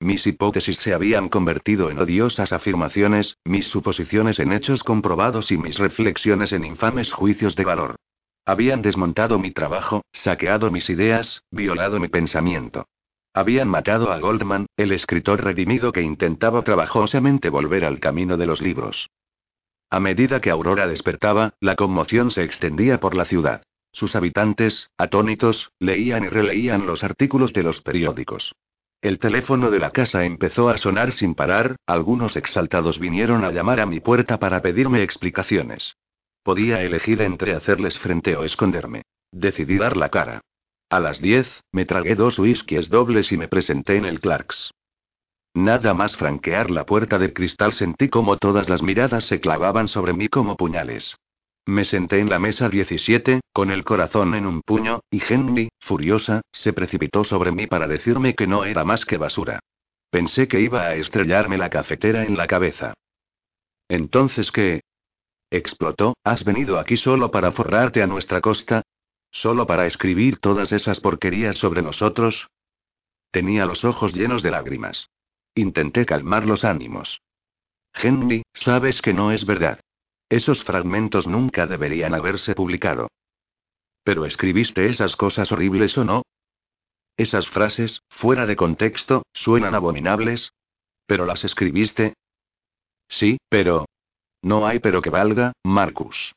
Mis 0.00 0.26
hipótesis 0.26 0.78
se 0.78 0.94
habían 0.94 1.28
convertido 1.28 1.90
en 1.90 1.98
odiosas 1.98 2.52
afirmaciones, 2.52 3.36
mis 3.44 3.68
suposiciones 3.68 4.38
en 4.38 4.52
hechos 4.52 4.82
comprobados 4.82 5.50
y 5.50 5.58
mis 5.58 5.78
reflexiones 5.78 6.52
en 6.52 6.64
infames 6.64 7.12
juicios 7.12 7.56
de 7.56 7.64
valor. 7.64 7.96
Habían 8.44 8.82
desmontado 8.82 9.38
mi 9.38 9.52
trabajo, 9.52 10.02
saqueado 10.12 10.70
mis 10.70 10.90
ideas, 10.90 11.42
violado 11.50 12.00
mi 12.00 12.08
pensamiento. 12.08 12.86
Habían 13.34 13.68
matado 13.68 14.12
a 14.12 14.18
Goldman, 14.18 14.66
el 14.76 14.92
escritor 14.92 15.42
redimido 15.42 15.92
que 15.92 16.02
intentaba 16.02 16.62
trabajosamente 16.62 17.48
volver 17.48 17.84
al 17.84 18.00
camino 18.00 18.36
de 18.36 18.46
los 18.46 18.60
libros. 18.60 19.08
A 19.90 20.00
medida 20.00 20.40
que 20.40 20.50
Aurora 20.50 20.86
despertaba, 20.86 21.54
la 21.60 21.76
conmoción 21.76 22.30
se 22.30 22.42
extendía 22.42 22.98
por 22.98 23.14
la 23.14 23.24
ciudad. 23.24 23.62
Sus 23.92 24.16
habitantes, 24.16 24.90
atónitos, 24.98 25.70
leían 25.78 26.24
y 26.24 26.28
releían 26.28 26.86
los 26.86 27.04
artículos 27.04 27.52
de 27.52 27.62
los 27.62 27.80
periódicos. 27.80 28.54
El 29.02 29.18
teléfono 29.18 29.70
de 29.70 29.78
la 29.78 29.90
casa 29.90 30.24
empezó 30.24 30.68
a 30.68 30.78
sonar 30.78 31.12
sin 31.12 31.34
parar, 31.34 31.76
algunos 31.86 32.36
exaltados 32.36 32.98
vinieron 32.98 33.44
a 33.44 33.50
llamar 33.50 33.80
a 33.80 33.86
mi 33.86 34.00
puerta 34.00 34.38
para 34.38 34.62
pedirme 34.62 35.02
explicaciones. 35.02 35.96
Podía 36.42 36.82
elegir 36.82 37.22
entre 37.22 37.54
hacerles 37.54 37.98
frente 37.98 38.36
o 38.36 38.44
esconderme. 38.44 39.02
Decidí 39.30 39.78
dar 39.78 39.96
la 39.96 40.08
cara. 40.08 40.40
A 40.90 41.00
las 41.00 41.22
10, 41.22 41.64
me 41.72 41.86
tragué 41.86 42.14
dos 42.14 42.38
whiskies 42.38 42.90
dobles 42.90 43.32
y 43.32 43.36
me 43.36 43.48
presenté 43.48 43.96
en 43.96 44.04
el 44.04 44.20
Clarks. 44.20 44.70
Nada 45.54 45.94
más 45.94 46.16
franquear 46.16 46.70
la 46.70 46.84
puerta 46.86 47.18
de 47.18 47.32
cristal 47.32 47.72
sentí 47.72 48.08
como 48.08 48.36
todas 48.38 48.68
las 48.68 48.82
miradas 48.82 49.24
se 49.24 49.40
clavaban 49.40 49.88
sobre 49.88 50.12
mí 50.14 50.28
como 50.28 50.56
puñales. 50.56 51.16
Me 51.64 51.84
senté 51.84 52.18
en 52.18 52.28
la 52.28 52.38
mesa 52.38 52.68
17, 52.68 53.40
con 53.52 53.70
el 53.70 53.84
corazón 53.84 54.34
en 54.34 54.46
un 54.46 54.62
puño, 54.62 55.00
y 55.10 55.22
Henry, 55.26 55.68
furiosa, 55.78 56.40
se 56.50 56.72
precipitó 56.72 57.22
sobre 57.22 57.52
mí 57.52 57.66
para 57.66 57.86
decirme 57.86 58.34
que 58.34 58.46
no 58.46 58.64
era 58.64 58.84
más 58.84 59.04
que 59.04 59.16
basura. 59.16 59.60
Pensé 60.10 60.48
que 60.48 60.60
iba 60.60 60.82
a 60.82 60.94
estrellarme 60.96 61.58
la 61.58 61.70
cafetera 61.70 62.24
en 62.24 62.36
la 62.36 62.46
cabeza. 62.46 62.94
Entonces, 63.88 64.50
¿qué? 64.50 64.82
Explotó, 65.52 66.14
¿has 66.24 66.44
venido 66.44 66.78
aquí 66.78 66.96
solo 66.96 67.30
para 67.30 67.52
forrarte 67.52 68.02
a 68.02 68.06
nuestra 68.06 68.40
costa? 68.40 68.84
¿Solo 69.30 69.66
para 69.66 69.84
escribir 69.84 70.38
todas 70.38 70.72
esas 70.72 70.98
porquerías 71.00 71.56
sobre 71.56 71.82
nosotros? 71.82 72.48
Tenía 73.30 73.66
los 73.66 73.84
ojos 73.84 74.14
llenos 74.14 74.42
de 74.42 74.50
lágrimas. 74.50 75.10
Intenté 75.54 76.06
calmar 76.06 76.46
los 76.46 76.64
ánimos. 76.64 77.20
Henry, 77.92 78.44
sabes 78.54 79.02
que 79.02 79.12
no 79.12 79.30
es 79.30 79.44
verdad. 79.44 79.78
Esos 80.30 80.64
fragmentos 80.64 81.26
nunca 81.26 81.66
deberían 81.66 82.14
haberse 82.14 82.54
publicado. 82.54 83.08
Pero 84.04 84.24
escribiste 84.24 84.86
esas 84.88 85.16
cosas 85.16 85.52
horribles 85.52 85.98
o 85.98 86.04
no? 86.04 86.22
Esas 87.18 87.46
frases, 87.46 88.00
fuera 88.08 88.46
de 88.46 88.56
contexto, 88.56 89.22
suenan 89.34 89.74
abominables. 89.74 90.54
¿Pero 91.04 91.26
las 91.26 91.44
escribiste? 91.44 92.14
Sí, 93.06 93.36
pero, 93.50 93.84
no 94.42 94.66
hay 94.66 94.80
pero 94.80 95.00
que 95.00 95.10
valga, 95.10 95.52
Marcus. 95.64 96.34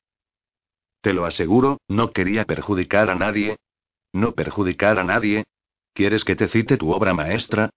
Te 1.01 1.13
lo 1.13 1.25
aseguro, 1.25 1.79
no 1.87 2.11
quería 2.11 2.45
perjudicar 2.45 3.09
a 3.09 3.15
nadie. 3.15 3.57
No 4.13 4.31
perjudicar 4.31 4.97
a 4.97 5.03
nadie. 5.03 5.43
¿Quieres 5.93 6.23
que 6.23 6.35
te 6.35 6.47
cite 6.47 6.77
tu 6.77 6.91
obra 6.91 7.13
maestra? 7.13 7.69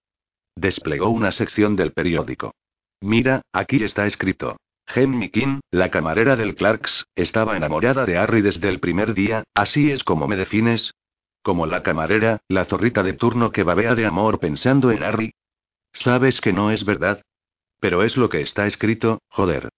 Desplegó 0.55 1.09
una 1.09 1.31
sección 1.31 1.75
del 1.75 1.93
periódico. 1.93 2.53
Mira, 3.01 3.41
aquí 3.53 3.83
está 3.83 4.05
escrito. 4.05 4.57
Henry 4.87 5.29
King, 5.29 5.59
la 5.71 5.91
camarera 5.91 6.35
del 6.35 6.55
Clarks, 6.55 7.05
estaba 7.15 7.55
enamorada 7.55 8.05
de 8.05 8.17
Harry 8.17 8.41
desde 8.41 8.67
el 8.67 8.79
primer 8.79 9.13
día, 9.13 9.43
así 9.53 9.91
es 9.91 10.03
como 10.03 10.27
me 10.27 10.35
defines. 10.35 10.93
Como 11.43 11.67
la 11.67 11.83
camarera, 11.83 12.39
la 12.47 12.65
zorrita 12.65 13.03
de 13.03 13.13
turno 13.13 13.51
que 13.51 13.63
babea 13.63 13.95
de 13.95 14.05
amor 14.05 14.39
pensando 14.39 14.91
en 14.91 15.03
Harry. 15.03 15.33
Sabes 15.93 16.41
que 16.41 16.51
no 16.51 16.71
es 16.71 16.83
verdad. 16.83 17.21
Pero 17.79 18.03
es 18.03 18.17
lo 18.17 18.29
que 18.29 18.41
está 18.41 18.65
escrito, 18.65 19.19
joder. 19.29 19.69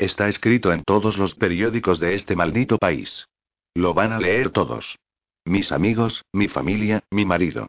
Está 0.00 0.28
escrito 0.28 0.72
en 0.72 0.82
todos 0.82 1.18
los 1.18 1.34
periódicos 1.34 2.00
de 2.00 2.14
este 2.14 2.34
maldito 2.34 2.78
país. 2.78 3.28
Lo 3.74 3.92
van 3.92 4.12
a 4.12 4.18
leer 4.18 4.48
todos. 4.48 4.98
Mis 5.44 5.72
amigos, 5.72 6.24
mi 6.32 6.48
familia, 6.48 7.04
mi 7.10 7.26
marido. 7.26 7.66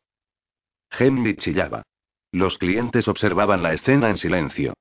Henry 0.97 1.35
chillaba. 1.35 1.83
Los 2.31 2.57
clientes 2.57 3.09
observaban 3.09 3.61
la 3.61 3.73
escena 3.73 4.09
en 4.09 4.15
silencio. 4.15 4.75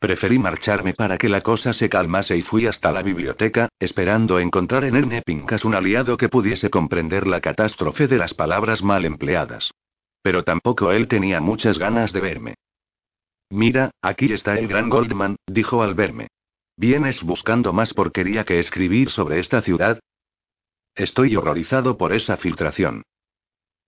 Preferí 0.00 0.40
marcharme 0.40 0.94
para 0.94 1.16
que 1.16 1.28
la 1.28 1.42
cosa 1.42 1.72
se 1.72 1.88
calmase 1.88 2.36
y 2.38 2.42
fui 2.42 2.66
hasta 2.66 2.90
la 2.90 3.02
biblioteca, 3.02 3.68
esperando 3.78 4.40
encontrar 4.40 4.82
en 4.82 4.96
Erne 4.96 5.22
Pincas 5.22 5.64
un 5.64 5.76
aliado 5.76 6.16
que 6.16 6.28
pudiese 6.28 6.70
comprender 6.70 7.28
la 7.28 7.40
catástrofe 7.40 8.08
de 8.08 8.16
las 8.16 8.34
palabras 8.34 8.82
mal 8.82 9.04
empleadas. 9.04 9.70
Pero 10.22 10.42
tampoco 10.42 10.90
él 10.90 11.06
tenía 11.06 11.40
muchas 11.40 11.78
ganas 11.78 12.12
de 12.12 12.20
verme. 12.20 12.54
Mira, 13.48 13.92
aquí 14.02 14.32
está 14.32 14.58
el 14.58 14.66
gran 14.66 14.88
Goldman, 14.90 15.36
dijo 15.46 15.84
al 15.84 15.94
verme. 15.94 16.26
¿Vienes 16.78 17.22
buscando 17.22 17.72
más 17.72 17.94
porquería 17.94 18.44
que 18.44 18.58
escribir 18.58 19.10
sobre 19.10 19.38
esta 19.38 19.62
ciudad? 19.62 19.98
Estoy 20.94 21.34
horrorizado 21.34 21.96
por 21.96 22.12
esa 22.12 22.36
filtración. 22.36 23.02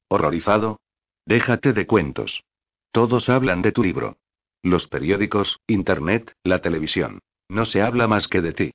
¿Horrorizado? 0.08 0.80
Déjate 1.26 1.74
de 1.74 1.86
cuentos. 1.86 2.44
Todos 2.90 3.28
hablan 3.28 3.60
de 3.60 3.72
tu 3.72 3.82
libro. 3.82 4.16
Los 4.62 4.88
periódicos, 4.88 5.60
Internet, 5.66 6.32
la 6.42 6.62
televisión. 6.62 7.20
No 7.48 7.66
se 7.66 7.82
habla 7.82 8.08
más 8.08 8.26
que 8.26 8.40
de 8.40 8.52
ti. 8.54 8.70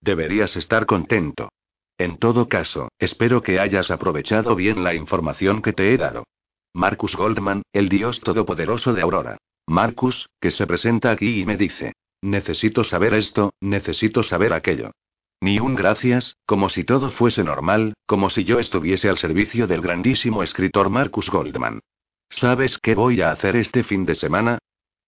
Deberías 0.00 0.56
estar 0.56 0.86
contento. 0.86 1.50
En 1.98 2.16
todo 2.16 2.48
caso, 2.48 2.88
espero 2.98 3.42
que 3.42 3.60
hayas 3.60 3.90
aprovechado 3.90 4.54
bien 4.56 4.82
la 4.82 4.94
información 4.94 5.60
que 5.60 5.74
te 5.74 5.92
he 5.92 5.98
dado. 5.98 6.24
Marcus 6.72 7.16
Goldman, 7.16 7.62
el 7.72 7.90
dios 7.90 8.20
todopoderoso 8.20 8.94
de 8.94 9.02
Aurora. 9.02 9.36
Marcus, 9.66 10.30
que 10.40 10.50
se 10.50 10.66
presenta 10.66 11.10
aquí 11.10 11.40
y 11.40 11.44
me 11.44 11.58
dice, 11.58 11.92
necesito 12.22 12.84
saber 12.84 13.14
esto, 13.14 13.52
necesito 13.60 14.22
saber 14.22 14.52
aquello. 14.52 14.92
Ni 15.40 15.60
un 15.60 15.76
gracias, 15.76 16.36
como 16.46 16.68
si 16.68 16.84
todo 16.84 17.10
fuese 17.10 17.44
normal, 17.44 17.94
como 18.06 18.28
si 18.28 18.44
yo 18.44 18.58
estuviese 18.58 19.08
al 19.08 19.18
servicio 19.18 19.66
del 19.66 19.80
grandísimo 19.80 20.42
escritor 20.42 20.90
Marcus 20.90 21.30
Goldman. 21.30 21.80
¿Sabes 22.28 22.78
qué 22.78 22.94
voy 22.94 23.20
a 23.20 23.30
hacer 23.30 23.56
este 23.56 23.84
fin 23.84 24.04
de 24.04 24.14
semana? 24.14 24.58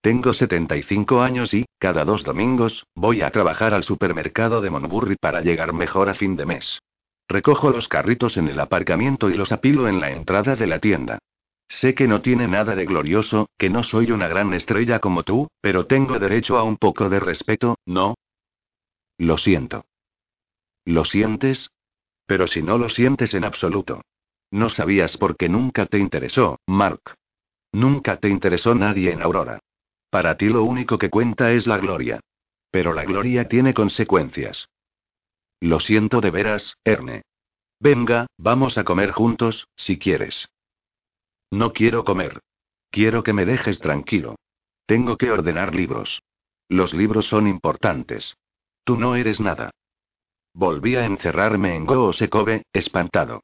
Tengo 0.01 0.33
75 0.33 1.21
años 1.21 1.53
y, 1.53 1.67
cada 1.79 2.05
dos 2.05 2.25
domingos, 2.25 2.87
voy 2.95 3.23
a 3.23 3.31
trabajar 3.31 3.75
al 3.75 3.85
supermercado 3.85 4.61
de 4.61 4.71
Monburri 4.71 5.17
para 5.17 5.43
llegar 5.43 5.73
mejor 5.75 6.09
a 6.09 6.15
fin 6.15 6.37
de 6.37 6.47
mes. 6.47 6.79
Recojo 7.29 7.71
los 7.71 7.87
carritos 7.87 8.37
en 8.37 8.49
el 8.49 8.59
aparcamiento 8.59 9.31
y 9.31 9.35
los 9.35 9.53
apilo 9.53 9.89
en 9.89 10.01
la 10.01 10.11
entrada 10.11 10.57
de 10.57 10.67
la 10.67 10.79
tienda. 10.79 11.19
Sé 11.71 11.95
que 11.95 12.09
no 12.09 12.21
tiene 12.21 12.49
nada 12.49 12.75
de 12.75 12.85
glorioso, 12.85 13.49
que 13.57 13.71
no 13.71 13.85
soy 13.85 14.11
una 14.11 14.27
gran 14.27 14.53
estrella 14.53 14.99
como 14.99 15.23
tú, 15.23 15.49
pero 15.61 15.87
tengo 15.87 16.19
derecho 16.19 16.59
a 16.59 16.65
un 16.65 16.77
poco 16.77 17.09
de 17.09 17.21
respeto, 17.21 17.79
¿no? 17.87 18.17
Lo 19.17 19.39
siento. 19.39 19.85
¿Lo 20.85 21.05
sientes? 21.05 21.71
Pero 22.27 22.49
si 22.49 22.61
no 22.61 22.77
lo 22.77 22.89
sientes 22.89 23.35
en 23.35 23.45
absoluto. 23.45 24.03
No 24.51 24.69
sabías 24.69 25.17
por 25.17 25.37
qué 25.37 25.49
nunca 25.49 25.87
te 25.87 25.99
interesó, 25.99 26.59
Mark. 26.67 27.15
Nunca 27.71 28.17
te 28.17 28.29
interesó 28.29 28.75
nadie 28.75 29.13
en 29.13 29.23
Aurora. 29.23 29.61
Para 30.11 30.37
ti 30.37 30.49
lo 30.49 30.65
único 30.65 30.99
que 30.99 31.09
cuenta 31.09 31.53
es 31.53 31.69
la 31.69 31.79
gloria. 31.79 32.19
Pero 32.73 32.93
la 32.95 33.05
gloria 33.05 33.47
tiene 33.47 33.75
consecuencias. 33.75 34.69
Lo 35.61 35.79
siento 35.79 36.21
de 36.21 36.31
veras, 36.33 36.75
Erne. 36.83 37.23
Venga, 37.79 38.27
vamos 38.39 38.77
a 38.77 38.83
comer 38.83 39.13
juntos, 39.13 39.69
si 39.77 39.99
quieres. 39.99 40.49
No 41.51 41.73
quiero 41.73 42.05
comer. 42.05 42.41
Quiero 42.91 43.23
que 43.23 43.33
me 43.33 43.45
dejes 43.45 43.79
tranquilo. 43.79 44.37
Tengo 44.87 45.17
que 45.17 45.31
ordenar 45.31 45.75
libros. 45.75 46.23
Los 46.69 46.95
libros 46.95 47.27
son 47.29 47.47
importantes. 47.47 48.37
Tú 48.85 48.97
no 48.97 49.17
eres 49.17 49.41
nada. 49.41 49.71
Volví 50.55 50.97
a 50.97 51.05
encerrarme 51.05 51.77
en 51.77 51.87
Goosekobe, 51.87 52.65
espantado. 52.73 53.43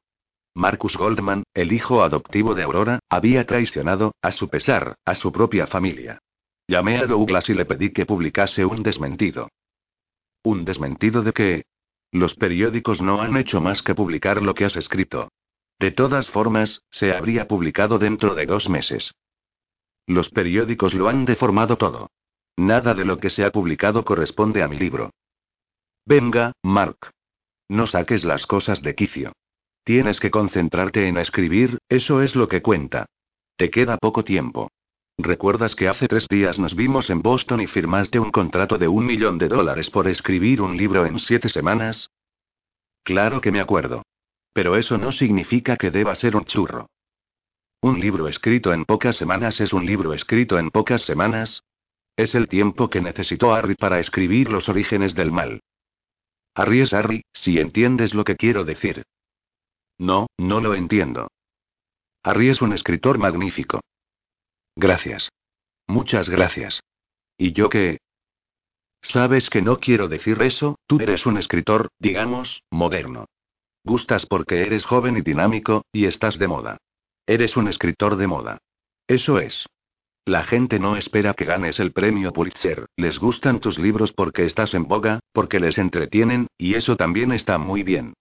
Marcus 0.54 0.96
Goldman, 0.96 1.44
el 1.54 1.72
hijo 1.72 2.02
adoptivo 2.02 2.54
de 2.54 2.62
Aurora, 2.62 3.00
había 3.08 3.46
traicionado, 3.46 4.14
a 4.22 4.32
su 4.32 4.48
pesar, 4.48 4.96
a 5.04 5.14
su 5.14 5.30
propia 5.30 5.66
familia. 5.66 6.18
Llamé 6.66 6.98
a 6.98 7.06
Douglas 7.06 7.48
y 7.48 7.54
le 7.54 7.64
pedí 7.64 7.92
que 7.92 8.06
publicase 8.06 8.64
un 8.64 8.82
desmentido. 8.82 9.48
¿Un 10.42 10.64
desmentido 10.64 11.22
de 11.22 11.32
qué? 11.32 11.64
Los 12.10 12.34
periódicos 12.34 13.02
no 13.02 13.20
han 13.20 13.36
hecho 13.36 13.60
más 13.60 13.82
que 13.82 13.94
publicar 13.94 14.42
lo 14.42 14.54
que 14.54 14.64
has 14.64 14.76
escrito. 14.76 15.28
De 15.78 15.90
todas 15.90 16.28
formas, 16.28 16.82
se 16.90 17.12
habría 17.12 17.48
publicado 17.48 17.98
dentro 17.98 18.34
de 18.34 18.46
dos 18.46 18.68
meses. 18.68 19.14
Los 20.06 20.30
periódicos 20.30 20.94
lo 20.94 21.08
han 21.08 21.24
deformado 21.24 21.76
todo. 21.76 22.10
Nada 22.56 22.94
de 22.94 23.04
lo 23.04 23.18
que 23.18 23.28
se 23.28 23.44
ha 23.44 23.50
publicado 23.50 24.04
corresponde 24.04 24.62
a 24.62 24.68
mi 24.68 24.78
libro. 24.78 25.10
Venga, 26.06 26.52
Mark. 26.62 27.10
No 27.68 27.86
saques 27.86 28.24
las 28.24 28.46
cosas 28.46 28.80
de 28.80 28.94
quicio. 28.94 29.32
Tienes 29.84 30.20
que 30.20 30.30
concentrarte 30.30 31.08
en 31.08 31.18
escribir, 31.18 31.78
eso 31.88 32.22
es 32.22 32.34
lo 32.34 32.48
que 32.48 32.62
cuenta. 32.62 33.06
Te 33.56 33.70
queda 33.70 33.98
poco 33.98 34.24
tiempo. 34.24 34.70
¿Recuerdas 35.18 35.74
que 35.74 35.88
hace 35.88 36.08
tres 36.08 36.28
días 36.28 36.58
nos 36.58 36.74
vimos 36.74 37.10
en 37.10 37.22
Boston 37.22 37.60
y 37.60 37.66
firmaste 37.66 38.18
un 38.18 38.30
contrato 38.30 38.78
de 38.78 38.88
un 38.88 39.04
millón 39.04 39.38
de 39.38 39.48
dólares 39.48 39.90
por 39.90 40.08
escribir 40.08 40.62
un 40.62 40.76
libro 40.76 41.06
en 41.06 41.18
siete 41.18 41.48
semanas? 41.48 42.10
Claro 43.02 43.40
que 43.40 43.50
me 43.50 43.60
acuerdo. 43.60 44.02
Pero 44.56 44.74
eso 44.74 44.96
no 44.96 45.12
significa 45.12 45.76
que 45.76 45.90
deba 45.90 46.14
ser 46.14 46.34
un 46.34 46.46
churro. 46.46 46.88
¿Un 47.82 48.00
libro 48.00 48.26
escrito 48.26 48.72
en 48.72 48.86
pocas 48.86 49.14
semanas 49.16 49.60
es 49.60 49.74
un 49.74 49.84
libro 49.84 50.14
escrito 50.14 50.58
en 50.58 50.70
pocas 50.70 51.02
semanas? 51.02 51.62
Es 52.16 52.34
el 52.34 52.48
tiempo 52.48 52.88
que 52.88 53.02
necesitó 53.02 53.52
Harry 53.52 53.74
para 53.74 54.00
escribir 54.00 54.50
los 54.50 54.70
orígenes 54.70 55.14
del 55.14 55.30
mal. 55.30 55.60
Harry 56.54 56.80
es 56.80 56.94
Harry, 56.94 57.22
si 57.34 57.58
entiendes 57.58 58.14
lo 58.14 58.24
que 58.24 58.36
quiero 58.36 58.64
decir. 58.64 59.02
No, 59.98 60.26
no 60.38 60.60
lo 60.60 60.74
entiendo. 60.74 61.28
Harry 62.22 62.48
es 62.48 62.62
un 62.62 62.72
escritor 62.72 63.18
magnífico. 63.18 63.82
Gracias. 64.74 65.28
Muchas 65.86 66.30
gracias. 66.30 66.80
¿Y 67.36 67.52
yo 67.52 67.68
qué? 67.68 67.98
Sabes 69.02 69.50
que 69.50 69.60
no 69.60 69.80
quiero 69.80 70.08
decir 70.08 70.40
eso, 70.40 70.76
tú 70.86 70.98
eres 70.98 71.26
un 71.26 71.36
escritor, 71.36 71.88
digamos, 71.98 72.62
moderno. 72.70 73.26
Gustas 73.86 74.26
porque 74.26 74.62
eres 74.62 74.84
joven 74.84 75.16
y 75.16 75.20
dinámico, 75.20 75.84
y 75.92 76.06
estás 76.06 76.40
de 76.40 76.48
moda. 76.48 76.78
Eres 77.24 77.56
un 77.56 77.68
escritor 77.68 78.16
de 78.16 78.26
moda. 78.26 78.58
Eso 79.06 79.38
es. 79.38 79.64
La 80.24 80.42
gente 80.42 80.80
no 80.80 80.96
espera 80.96 81.34
que 81.34 81.44
ganes 81.44 81.78
el 81.78 81.92
premio 81.92 82.32
Pulitzer, 82.32 82.86
les 82.96 83.20
gustan 83.20 83.60
tus 83.60 83.78
libros 83.78 84.12
porque 84.12 84.44
estás 84.44 84.74
en 84.74 84.88
boga, 84.88 85.20
porque 85.32 85.60
les 85.60 85.78
entretienen, 85.78 86.48
y 86.58 86.74
eso 86.74 86.96
también 86.96 87.30
está 87.30 87.58
muy 87.58 87.84
bien. 87.84 88.14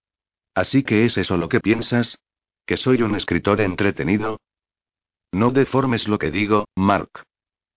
Así 0.54 0.84
que 0.84 1.04
es 1.04 1.18
eso 1.18 1.36
lo 1.36 1.48
que 1.48 1.58
piensas? 1.58 2.16
¿Que 2.64 2.76
soy 2.76 3.02
un 3.02 3.16
escritor 3.16 3.60
entretenido? 3.60 4.38
No 5.32 5.50
deformes 5.50 6.06
lo 6.06 6.20
que 6.20 6.30
digo, 6.30 6.66
Mark. 6.76 7.24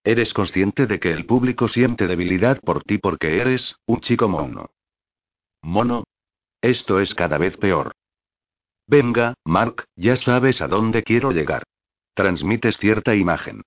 Eres 0.04 0.36
consciente 0.36 0.86
de 0.86 1.00
que 1.00 1.12
el 1.12 1.26
público 1.26 1.68
siente 1.68 2.06
debilidad 2.06 2.62
por 2.62 2.84
ti 2.84 3.00
porque 3.00 3.40
eres, 3.40 3.78
un 3.88 4.00
chico 4.00 4.30
mono. 4.30 4.70
¿Mono? 5.64 6.04
Esto 6.62 7.00
es 7.00 7.16
cada 7.16 7.38
vez 7.38 7.58
peor. 7.58 7.94
Venga, 8.88 9.36
Mark, 9.46 9.86
ya 9.96 10.16
sabes 10.16 10.62
a 10.62 10.68
dónde 10.68 11.04
quiero 11.04 11.32
llegar. 11.32 11.64
Transmites 12.14 12.78
cierta 12.78 13.16
imagen. 13.16 13.62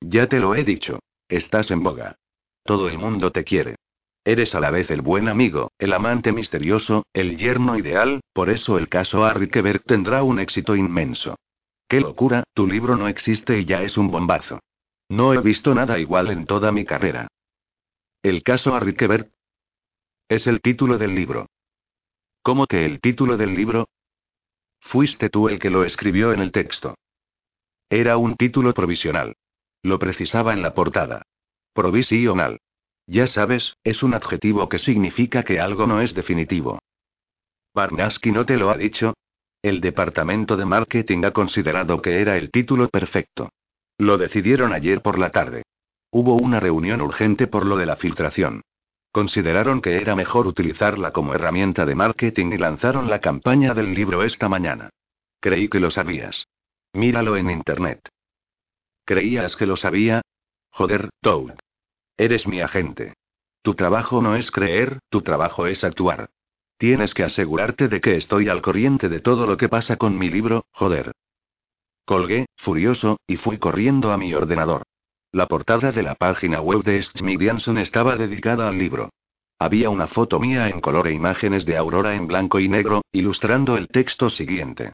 Ya 0.00 0.28
te 0.28 0.38
lo 0.38 0.54
he 0.54 0.64
dicho. 0.64 1.00
Estás 1.28 1.70
en 1.70 1.82
boga. 1.82 2.16
Todo 2.64 2.88
el 2.88 2.96
mundo 2.98 3.32
te 3.32 3.44
quiere. 3.44 3.76
Eres 4.24 4.54
a 4.54 4.60
la 4.60 4.70
vez 4.70 4.90
el 4.90 5.00
buen 5.00 5.28
amigo, 5.28 5.72
el 5.78 5.92
amante 5.92 6.32
misterioso, 6.32 7.04
el 7.12 7.36
yerno 7.36 7.78
ideal, 7.78 8.20
por 8.32 8.50
eso 8.50 8.78
el 8.78 8.88
caso 8.88 9.24
Harry 9.24 9.48
tendrá 9.48 10.22
un 10.22 10.38
éxito 10.38 10.76
inmenso. 10.76 11.36
¡Qué 11.88 12.00
locura! 12.00 12.44
Tu 12.54 12.66
libro 12.66 12.96
no 12.96 13.08
existe 13.08 13.58
y 13.58 13.64
ya 13.64 13.82
es 13.82 13.96
un 13.96 14.10
bombazo. 14.10 14.60
No 15.08 15.32
he 15.32 15.40
visto 15.40 15.74
nada 15.74 15.98
igual 15.98 16.30
en 16.30 16.44
toda 16.44 16.70
mi 16.72 16.84
carrera. 16.84 17.28
El 18.22 18.42
caso 18.42 18.74
Harry 18.74 18.94
es 20.28 20.46
el 20.46 20.60
título 20.60 20.98
del 20.98 21.14
libro. 21.14 21.46
¿Cómo 22.48 22.66
que 22.66 22.86
el 22.86 23.02
título 23.02 23.36
del 23.36 23.54
libro? 23.54 23.90
Fuiste 24.80 25.28
tú 25.28 25.50
el 25.50 25.58
que 25.58 25.68
lo 25.68 25.84
escribió 25.84 26.32
en 26.32 26.40
el 26.40 26.50
texto. 26.50 26.94
Era 27.90 28.16
un 28.16 28.36
título 28.36 28.72
provisional. 28.72 29.36
Lo 29.82 29.98
precisaba 29.98 30.54
en 30.54 30.62
la 30.62 30.72
portada. 30.72 31.20
Provisional. 31.74 32.58
Ya 33.06 33.26
sabes, 33.26 33.76
es 33.84 34.02
un 34.02 34.14
adjetivo 34.14 34.66
que 34.70 34.78
significa 34.78 35.42
que 35.42 35.60
algo 35.60 35.86
no 35.86 36.00
es 36.00 36.14
definitivo. 36.14 36.78
¿Barnaski 37.74 38.32
no 38.32 38.46
te 38.46 38.56
lo 38.56 38.70
ha 38.70 38.78
dicho? 38.78 39.12
El 39.60 39.82
departamento 39.82 40.56
de 40.56 40.64
marketing 40.64 41.24
ha 41.26 41.32
considerado 41.32 42.00
que 42.00 42.22
era 42.22 42.38
el 42.38 42.50
título 42.50 42.88
perfecto. 42.88 43.50
Lo 43.98 44.16
decidieron 44.16 44.72
ayer 44.72 45.02
por 45.02 45.18
la 45.18 45.28
tarde. 45.28 45.64
Hubo 46.10 46.36
una 46.36 46.60
reunión 46.60 47.02
urgente 47.02 47.46
por 47.46 47.66
lo 47.66 47.76
de 47.76 47.84
la 47.84 47.96
filtración. 47.96 48.62
Consideraron 49.12 49.80
que 49.80 49.96
era 49.96 50.14
mejor 50.14 50.46
utilizarla 50.46 51.12
como 51.12 51.34
herramienta 51.34 51.86
de 51.86 51.94
marketing 51.94 52.52
y 52.52 52.58
lanzaron 52.58 53.08
la 53.08 53.20
campaña 53.20 53.74
del 53.74 53.94
libro 53.94 54.22
esta 54.22 54.48
mañana. 54.48 54.90
Creí 55.40 55.68
que 55.68 55.80
lo 55.80 55.90
sabías. 55.90 56.46
Míralo 56.92 57.36
en 57.36 57.50
internet. 57.50 58.08
¿Creías 59.04 59.56
que 59.56 59.66
lo 59.66 59.76
sabía? 59.76 60.22
Joder, 60.70 61.08
Toad. 61.20 61.58
Eres 62.16 62.46
mi 62.46 62.60
agente. 62.60 63.14
Tu 63.62 63.74
trabajo 63.74 64.20
no 64.20 64.36
es 64.36 64.50
creer, 64.50 64.98
tu 65.08 65.22
trabajo 65.22 65.66
es 65.66 65.84
actuar. 65.84 66.30
Tienes 66.78 67.14
que 67.14 67.24
asegurarte 67.24 67.88
de 67.88 68.00
que 68.00 68.16
estoy 68.16 68.48
al 68.48 68.62
corriente 68.62 69.08
de 69.08 69.20
todo 69.20 69.46
lo 69.46 69.56
que 69.56 69.68
pasa 69.68 69.96
con 69.96 70.18
mi 70.18 70.28
libro, 70.28 70.66
joder. 70.72 71.12
Colgué, 72.04 72.46
furioso, 72.56 73.18
y 73.26 73.36
fui 73.36 73.58
corriendo 73.58 74.12
a 74.12 74.16
mi 74.16 74.32
ordenador. 74.32 74.84
La 75.32 75.46
portada 75.46 75.92
de 75.92 76.02
la 76.02 76.14
página 76.14 76.62
web 76.62 76.82
de 76.84 77.02
Smithsonian 77.02 77.76
estaba 77.78 78.16
dedicada 78.16 78.66
al 78.66 78.78
libro. 78.78 79.10
Había 79.58 79.90
una 79.90 80.06
foto 80.06 80.40
mía 80.40 80.70
en 80.70 80.80
color 80.80 81.06
e 81.06 81.12
imágenes 81.12 81.66
de 81.66 81.76
Aurora 81.76 82.14
en 82.14 82.26
blanco 82.26 82.60
y 82.60 82.68
negro, 82.68 83.02
ilustrando 83.12 83.76
el 83.76 83.88
texto 83.88 84.30
siguiente. 84.30 84.92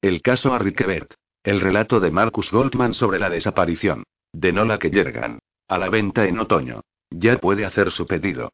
El 0.00 0.22
caso 0.22 0.54
Harry 0.54 0.74
El 1.42 1.60
relato 1.60 1.98
de 1.98 2.12
Marcus 2.12 2.52
Goldman 2.52 2.94
sobre 2.94 3.18
la 3.18 3.28
desaparición. 3.28 4.04
De 4.32 4.52
Nola 4.52 4.78
Kellergan. 4.78 5.40
A 5.66 5.78
la 5.78 5.88
venta 5.88 6.24
en 6.26 6.38
otoño. 6.38 6.82
Ya 7.10 7.38
puede 7.38 7.64
hacer 7.64 7.90
su 7.90 8.06
pedido. 8.06 8.52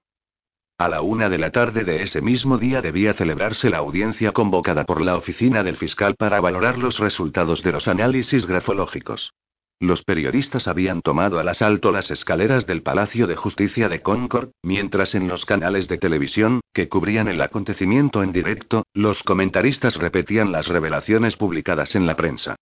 A 0.78 0.88
la 0.88 1.02
una 1.02 1.28
de 1.28 1.36
la 1.36 1.50
tarde 1.50 1.84
de 1.84 2.02
ese 2.02 2.22
mismo 2.22 2.56
día 2.56 2.80
debía 2.80 3.12
celebrarse 3.12 3.68
la 3.68 3.78
audiencia 3.78 4.32
convocada 4.32 4.84
por 4.84 5.02
la 5.02 5.16
oficina 5.16 5.62
del 5.62 5.76
fiscal 5.76 6.14
para 6.16 6.40
valorar 6.40 6.78
los 6.78 6.98
resultados 6.98 7.62
de 7.62 7.72
los 7.72 7.88
análisis 7.88 8.46
grafológicos. 8.46 9.34
Los 9.80 10.04
periodistas 10.04 10.68
habían 10.68 11.00
tomado 11.00 11.38
al 11.38 11.48
asalto 11.48 11.90
las 11.90 12.10
escaleras 12.10 12.66
del 12.66 12.82
Palacio 12.82 13.26
de 13.26 13.34
Justicia 13.34 13.88
de 13.88 14.02
Concord, 14.02 14.50
mientras 14.62 15.14
en 15.14 15.26
los 15.26 15.46
canales 15.46 15.88
de 15.88 15.96
televisión, 15.96 16.60
que 16.74 16.90
cubrían 16.90 17.28
el 17.28 17.40
acontecimiento 17.40 18.22
en 18.22 18.30
directo, 18.30 18.84
los 18.92 19.22
comentaristas 19.22 19.96
repetían 19.96 20.52
las 20.52 20.68
revelaciones 20.68 21.36
publicadas 21.36 21.96
en 21.96 22.06
la 22.06 22.14
prensa. 22.14 22.56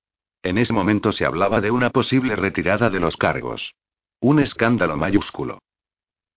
En 0.45 0.59
ese 0.59 0.73
momento 0.73 1.11
se 1.11 1.25
hablaba 1.25 1.61
de 1.61 1.73
una 1.73 1.91
posible 1.91 2.37
retirada 2.37 2.89
de 2.89 3.01
los 3.01 3.17
cargos. 3.17 3.75
Un 4.21 4.39
escándalo 4.39 4.97
mayúsculo. 4.97 5.59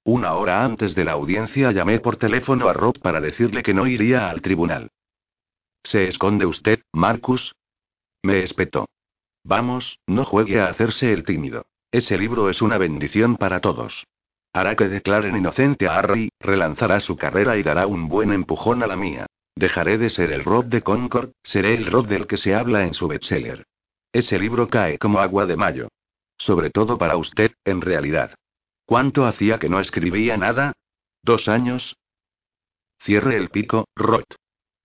Una 0.04 0.34
hora 0.34 0.66
antes 0.66 0.96
de 0.96 1.06
la 1.06 1.12
audiencia 1.12 1.72
llamé 1.72 2.00
por 2.00 2.18
teléfono 2.18 2.68
a 2.68 2.74
Rob 2.74 3.00
para 3.00 3.22
decirle 3.22 3.62
que 3.62 3.76
no 3.76 3.86
iría 3.86 4.32
al 4.32 4.42
tribunal. 4.42 4.90
¿Se 5.84 6.08
esconde 6.08 6.48
usted, 6.48 6.82
Marcus? 6.92 7.54
Me 8.24 8.42
espetó. 8.42 8.88
Vamos, 9.44 10.00
no 10.08 10.26
juegue 10.26 10.60
a 10.60 10.68
hacerse 10.68 11.14
el 11.14 11.24
tímido. 11.24 11.66
Ese 11.92 12.18
libro 12.18 12.50
es 12.50 12.62
una 12.62 12.78
bendición 12.78 13.36
para 13.38 13.60
todos. 13.60 14.06
Hará 14.54 14.76
que 14.76 14.90
declaren 14.90 15.36
inocente 15.36 15.88
a 15.88 15.98
Harry, 15.98 16.30
relanzará 16.40 17.00
su 17.00 17.18
carrera 17.18 17.58
y 17.58 17.64
dará 17.64 17.88
un 17.88 18.08
buen 18.08 18.32
empujón 18.34 18.84
a 18.84 18.88
la 18.88 18.96
mía. 18.96 19.26
Dejaré 19.56 19.98
de 19.98 20.10
ser 20.10 20.32
el 20.32 20.44
Rob 20.44 20.66
de 20.66 20.82
Concord, 20.82 21.32
seré 21.44 21.76
el 21.76 21.86
Rob 21.86 22.08
del 22.08 22.28
que 22.28 22.38
se 22.38 22.56
habla 22.56 22.84
en 22.84 22.94
su 22.94 23.08
bestseller. 23.08 23.66
Ese 24.14 24.40
libro 24.40 24.68
cae 24.70 24.98
como 24.98 25.20
agua 25.20 25.46
de 25.46 25.56
mayo. 25.56 25.88
Sobre 26.38 26.70
todo 26.70 26.98
para 26.98 27.18
usted, 27.18 27.54
en 27.66 27.82
realidad. 27.82 28.36
¿Cuánto 28.86 29.26
hacía 29.26 29.60
que 29.60 29.70
no 29.70 29.80
escribía 29.80 30.38
nada? 30.38 30.74
¿Dos 31.24 31.48
años? 31.48 31.96
Cierre 33.00 33.38
el 33.38 33.50
pico, 33.50 33.88
Roth. 33.96 34.36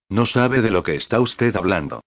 No 0.09 0.27
sabe 0.27 0.63
de 0.63 0.71
lo 0.71 0.83
que 0.83 0.95
está 0.95 1.21
usted 1.21 1.57
hablando. 1.57 2.03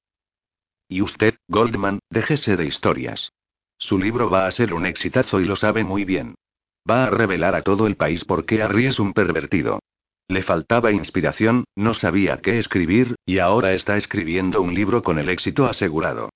Y 0.90 1.02
usted, 1.04 1.36
Goldman, 1.48 2.00
déjese 2.10 2.58
de 2.58 2.66
historias. 2.66 3.32
Su 3.78 4.00
libro 4.00 4.30
va 4.30 4.48
a 4.48 4.52
ser 4.52 4.74
un 4.74 4.88
exitazo 4.88 5.40
y 5.40 5.46
lo 5.46 5.56
sabe 5.56 5.84
muy 5.84 6.04
bien. 6.04 6.36
Va 6.90 7.06
a 7.06 7.10
revelar 7.12 7.56
a 7.56 7.62
todo 7.62 7.86
el 7.86 7.96
país 7.96 8.26
por 8.26 8.46
qué 8.46 8.64
Harry 8.64 8.88
es 8.88 9.00
un 9.00 9.14
pervertido. 9.14 9.80
Le 10.28 10.42
faltaba 10.42 10.92
inspiración, 10.92 11.66
no 11.76 11.94
sabía 11.94 12.38
qué 12.38 12.58
escribir, 12.58 13.16
y 13.26 13.38
ahora 13.38 13.74
está 13.74 13.98
escribiendo 13.98 14.62
un 14.62 14.74
libro 14.74 15.04
con 15.04 15.20
el 15.20 15.30
éxito 15.30 15.68
asegurado. 15.68 16.30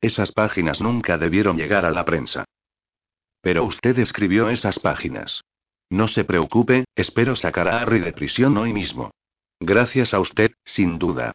Esas 0.00 0.30
páginas 0.30 0.80
nunca 0.80 1.18
debieron 1.18 1.56
llegar 1.56 1.84
a 1.84 1.90
la 1.90 2.04
prensa. 2.04 2.44
Pero 3.40 3.64
usted 3.64 3.98
escribió 3.98 4.48
esas 4.48 4.78
páginas. 4.78 5.42
No 5.90 6.06
se 6.06 6.24
preocupe, 6.24 6.84
espero 6.94 7.36
sacar 7.36 7.68
a 7.68 7.80
Harry 7.80 8.00
de 8.00 8.12
prisión 8.12 8.56
hoy 8.56 8.72
mismo. 8.72 9.10
Gracias 9.60 10.14
a 10.14 10.20
usted, 10.20 10.52
sin 10.64 10.98
duda. 10.98 11.32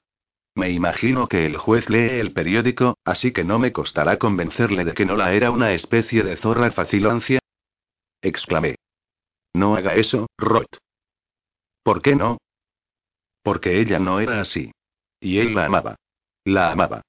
Me 0.56 0.70
imagino 0.70 1.28
que 1.28 1.46
el 1.46 1.58
juez 1.58 1.90
lee 1.90 2.20
el 2.20 2.34
periódico, 2.34 2.98
así 3.06 3.32
que 3.32 3.44
no 3.44 3.58
me 3.58 3.72
costará 3.72 4.18
convencerle 4.18 4.84
de 4.84 4.94
que 4.94 5.06
no 5.06 5.16
la 5.16 5.34
era 5.34 5.50
una 5.52 5.74
especie 5.74 6.24
de 6.24 6.36
zorra 6.36 6.72
facilancia. 6.72 7.40
Exclamé. 8.22 8.76
No 9.54 9.76
haga 9.76 9.96
eso, 9.96 10.28
Roth. 10.38 10.78
¿Por 11.84 12.02
qué 12.02 12.16
no? 12.16 12.38
Porque 13.44 13.80
ella 13.80 14.00
no 14.00 14.20
era 14.20 14.42
así. 14.42 14.72
Y 15.20 15.40
él 15.40 15.56
la 15.56 15.66
amaba. 15.66 15.96
La 16.46 16.72
amaba. 16.72 17.02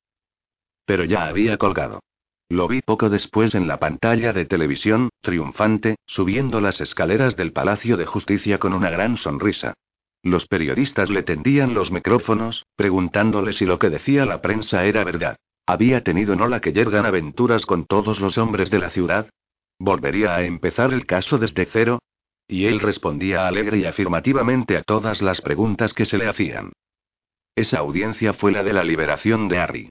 Pero 0.84 1.04
ya 1.04 1.26
había 1.26 1.58
colgado. 1.58 2.00
Lo 2.48 2.68
vi 2.68 2.82
poco 2.82 3.08
después 3.08 3.54
en 3.54 3.66
la 3.66 3.78
pantalla 3.78 4.32
de 4.32 4.44
televisión, 4.44 5.08
triunfante, 5.20 5.96
subiendo 6.06 6.60
las 6.60 6.80
escaleras 6.80 7.36
del 7.36 7.52
Palacio 7.52 7.96
de 7.96 8.06
Justicia 8.06 8.58
con 8.58 8.74
una 8.74 8.90
gran 8.90 9.16
sonrisa. 9.16 9.74
Los 10.22 10.46
periodistas 10.46 11.10
le 11.10 11.24
tendían 11.24 11.74
los 11.74 11.90
micrófonos, 11.90 12.64
preguntándole 12.76 13.52
si 13.52 13.66
lo 13.66 13.78
que 13.78 13.90
decía 13.90 14.24
la 14.24 14.40
prensa 14.40 14.84
era 14.84 15.02
verdad. 15.02 15.36
¿Había 15.66 16.04
tenido 16.04 16.36
Nola 16.36 16.60
que 16.60 16.72
yergan 16.72 17.06
aventuras 17.06 17.66
con 17.66 17.86
todos 17.86 18.20
los 18.20 18.38
hombres 18.38 18.70
de 18.70 18.78
la 18.78 18.90
ciudad? 18.90 19.30
¿Volvería 19.78 20.36
a 20.36 20.42
empezar 20.42 20.92
el 20.92 21.06
caso 21.06 21.38
desde 21.38 21.66
cero? 21.66 22.00
Y 22.46 22.66
él 22.66 22.80
respondía 22.80 23.48
alegre 23.48 23.78
y 23.78 23.84
afirmativamente 23.84 24.76
a 24.76 24.82
todas 24.82 25.22
las 25.22 25.40
preguntas 25.40 25.92
que 25.92 26.04
se 26.04 26.18
le 26.18 26.28
hacían. 26.28 26.72
Esa 27.56 27.78
audiencia 27.78 28.32
fue 28.32 28.52
la 28.52 28.62
de 28.62 28.72
la 28.72 28.84
liberación 28.84 29.48
de 29.48 29.58
Harry. 29.58 29.88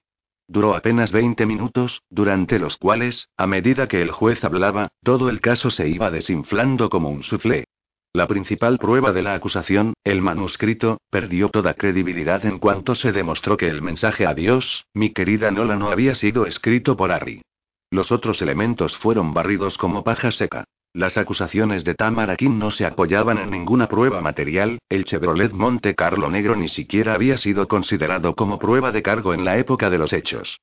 Duró 0.48 0.76
apenas 0.76 1.12
20 1.12 1.46
minutos, 1.46 2.02
durante 2.10 2.60
los 2.60 2.78
cuales, 2.78 3.28
a 3.38 3.48
medida 3.48 3.88
que 3.88 4.02
el 4.02 4.12
juez 4.12 4.44
hablaba, 4.44 4.90
todo 5.04 5.30
el 5.30 5.40
caso 5.42 5.72
se 5.72 5.88
iba 5.88 6.10
desinflando 6.12 6.90
como 6.90 7.10
un 7.10 7.24
soufflé. 7.24 7.66
La 8.14 8.28
principal 8.28 8.78
prueba 8.78 9.14
de 9.14 9.22
la 9.22 9.36
acusación, 9.36 9.94
el 10.04 10.22
manuscrito, 10.22 10.98
perdió 11.10 11.48
toda 11.48 11.76
credibilidad 11.76 12.46
en 12.46 12.60
cuanto 12.60 12.94
se 12.94 13.14
demostró 13.14 13.56
que 13.56 13.70
el 13.70 13.82
mensaje 13.82 14.28
a 14.28 14.34
Dios, 14.34 14.86
mi 14.94 15.12
querida 15.12 15.50
Nola, 15.50 15.78
no 15.78 15.90
había 15.90 16.14
sido 16.14 16.46
escrito 16.46 16.98
por 16.98 17.14
Harry. 17.14 17.42
Los 17.90 18.12
otros 18.12 18.42
elementos 18.42 18.98
fueron 18.98 19.34
barridos 19.34 19.78
como 19.78 20.04
paja 20.04 20.32
seca. 20.32 20.66
Las 20.94 21.18
acusaciones 21.18 21.86
de 21.86 21.96
Tamara 21.96 22.36
King 22.36 22.60
no 22.60 22.70
se 22.70 22.86
apoyaban 22.86 23.38
en 23.38 23.50
ninguna 23.50 23.88
prueba 23.88 24.20
material, 24.20 24.80
el 24.90 25.06
Chevrolet 25.06 25.54
Monte 25.54 25.96
Carlo 25.96 26.30
negro 26.30 26.58
ni 26.58 26.68
siquiera 26.68 27.14
había 27.14 27.38
sido 27.38 27.70
considerado 27.70 28.36
como 28.36 28.60
prueba 28.60 28.92
de 28.92 29.02
cargo 29.02 29.34
en 29.34 29.46
la 29.46 29.58
época 29.58 29.90
de 29.90 29.98
los 29.98 30.12
hechos. 30.12 30.60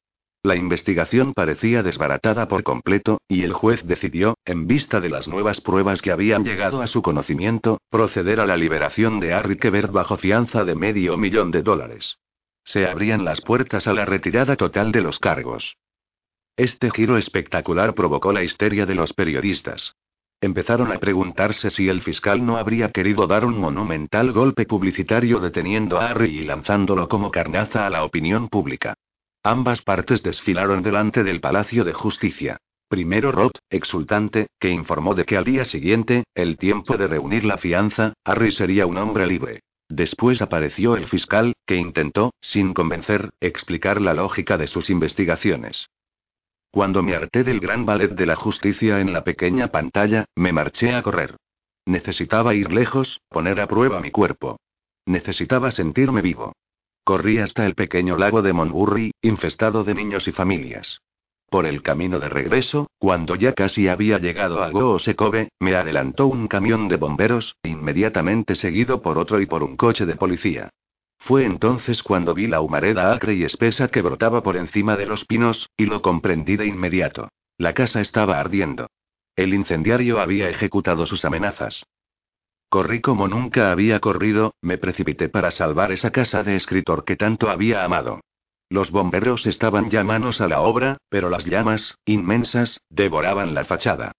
La 0.48 0.56
investigación 0.56 1.34
parecía 1.34 1.82
desbaratada 1.82 2.48
por 2.48 2.62
completo, 2.62 3.20
y 3.28 3.42
el 3.42 3.52
juez 3.52 3.84
decidió, 3.84 4.38
en 4.46 4.66
vista 4.66 4.98
de 4.98 5.10
las 5.10 5.28
nuevas 5.28 5.60
pruebas 5.60 6.00
que 6.00 6.10
habían 6.10 6.42
llegado 6.42 6.80
a 6.80 6.86
su 6.86 7.02
conocimiento, 7.02 7.82
proceder 7.90 8.40
a 8.40 8.46
la 8.46 8.56
liberación 8.56 9.20
de 9.20 9.34
Harry 9.34 9.58
Quebert 9.58 9.92
bajo 9.92 10.16
fianza 10.16 10.64
de 10.64 10.74
medio 10.74 11.18
millón 11.18 11.50
de 11.50 11.60
dólares. 11.60 12.16
Se 12.64 12.86
abrían 12.86 13.26
las 13.26 13.42
puertas 13.42 13.86
a 13.88 13.92
la 13.92 14.06
retirada 14.06 14.56
total 14.56 14.90
de 14.90 15.02
los 15.02 15.18
cargos. 15.18 15.76
Este 16.56 16.90
giro 16.90 17.18
espectacular 17.18 17.94
provocó 17.94 18.32
la 18.32 18.42
histeria 18.42 18.86
de 18.86 18.94
los 18.94 19.12
periodistas. 19.12 19.96
Empezaron 20.40 20.92
a 20.92 20.98
preguntarse 20.98 21.68
si 21.68 21.90
el 21.90 22.00
fiscal 22.00 22.46
no 22.46 22.56
habría 22.56 22.90
querido 22.90 23.26
dar 23.26 23.44
un 23.44 23.58
monumental 23.58 24.32
golpe 24.32 24.64
publicitario 24.64 25.40
deteniendo 25.40 26.00
a 26.00 26.08
Harry 26.08 26.38
y 26.38 26.44
lanzándolo 26.46 27.06
como 27.06 27.30
carnaza 27.30 27.86
a 27.86 27.90
la 27.90 28.02
opinión 28.02 28.48
pública. 28.48 28.94
Ambas 29.42 29.82
partes 29.82 30.22
desfilaron 30.22 30.82
delante 30.82 31.22
del 31.22 31.40
Palacio 31.40 31.84
de 31.84 31.92
Justicia. 31.92 32.58
Primero 32.88 33.32
Roth, 33.32 33.58
exultante, 33.70 34.48
que 34.58 34.70
informó 34.70 35.14
de 35.14 35.24
que 35.24 35.36
al 35.36 35.44
día 35.44 35.64
siguiente, 35.64 36.24
el 36.34 36.56
tiempo 36.56 36.96
de 36.96 37.06
reunir 37.06 37.44
la 37.44 37.58
fianza, 37.58 38.14
Harry 38.24 38.50
sería 38.50 38.86
un 38.86 38.96
hombre 38.96 39.26
libre. 39.26 39.60
Después 39.88 40.42
apareció 40.42 40.96
el 40.96 41.06
fiscal, 41.06 41.54
que 41.66 41.76
intentó, 41.76 42.32
sin 42.40 42.74
convencer, 42.74 43.30
explicar 43.40 44.00
la 44.00 44.14
lógica 44.14 44.56
de 44.58 44.66
sus 44.66 44.90
investigaciones. 44.90 45.88
Cuando 46.70 47.02
me 47.02 47.14
harté 47.14 47.44
del 47.44 47.60
gran 47.60 47.86
ballet 47.86 48.10
de 48.10 48.26
la 48.26 48.36
justicia 48.36 49.00
en 49.00 49.12
la 49.12 49.24
pequeña 49.24 49.68
pantalla, 49.68 50.26
me 50.34 50.52
marché 50.52 50.94
a 50.94 51.02
correr. 51.02 51.36
Necesitaba 51.86 52.54
ir 52.54 52.70
lejos, 52.70 53.20
poner 53.30 53.60
a 53.60 53.66
prueba 53.66 54.00
mi 54.00 54.10
cuerpo. 54.10 54.58
Necesitaba 55.06 55.70
sentirme 55.70 56.20
vivo. 56.20 56.52
Corrí 57.08 57.38
hasta 57.38 57.64
el 57.64 57.74
pequeño 57.74 58.18
lago 58.18 58.42
de 58.42 58.52
Monburry, 58.52 59.12
infestado 59.22 59.82
de 59.82 59.94
niños 59.94 60.28
y 60.28 60.32
familias. 60.32 61.00
Por 61.48 61.64
el 61.64 61.80
camino 61.80 62.18
de 62.18 62.28
regreso, 62.28 62.90
cuando 62.98 63.34
ya 63.34 63.54
casi 63.54 63.88
había 63.88 64.18
llegado 64.18 64.62
a 64.62 64.68
Goosekobe, 64.68 65.48
me 65.58 65.74
adelantó 65.74 66.26
un 66.26 66.48
camión 66.48 66.86
de 66.86 66.96
bomberos, 66.96 67.56
inmediatamente 67.62 68.56
seguido 68.56 69.00
por 69.00 69.16
otro 69.16 69.40
y 69.40 69.46
por 69.46 69.62
un 69.62 69.78
coche 69.78 70.04
de 70.04 70.16
policía. 70.16 70.68
Fue 71.16 71.46
entonces 71.46 72.02
cuando 72.02 72.34
vi 72.34 72.46
la 72.46 72.60
humareda 72.60 73.10
acre 73.14 73.32
y 73.32 73.42
espesa 73.42 73.88
que 73.88 74.02
brotaba 74.02 74.42
por 74.42 74.58
encima 74.58 74.98
de 74.98 75.06
los 75.06 75.24
pinos, 75.24 75.70
y 75.78 75.86
lo 75.86 76.02
comprendí 76.02 76.58
de 76.58 76.66
inmediato. 76.66 77.30
La 77.56 77.72
casa 77.72 78.02
estaba 78.02 78.38
ardiendo. 78.38 78.86
El 79.34 79.54
incendiario 79.54 80.20
había 80.20 80.50
ejecutado 80.50 81.06
sus 81.06 81.24
amenazas. 81.24 81.86
Corrí 82.68 83.00
como 83.00 83.28
nunca 83.28 83.70
había 83.70 83.98
corrido, 84.00 84.54
me 84.60 84.76
precipité 84.76 85.28
para 85.28 85.50
salvar 85.50 85.90
esa 85.90 86.10
casa 86.10 86.44
de 86.44 86.56
escritor 86.56 87.04
que 87.04 87.16
tanto 87.16 87.48
había 87.48 87.82
amado. 87.82 88.20
Los 88.68 88.90
bomberos 88.90 89.46
estaban 89.46 89.88
ya 89.88 90.04
manos 90.04 90.42
a 90.42 90.48
la 90.48 90.60
obra, 90.60 90.98
pero 91.08 91.30
las 91.30 91.46
llamas, 91.46 91.96
inmensas, 92.04 92.80
devoraban 92.90 93.54
la 93.54 93.64
fachada. 93.64 94.12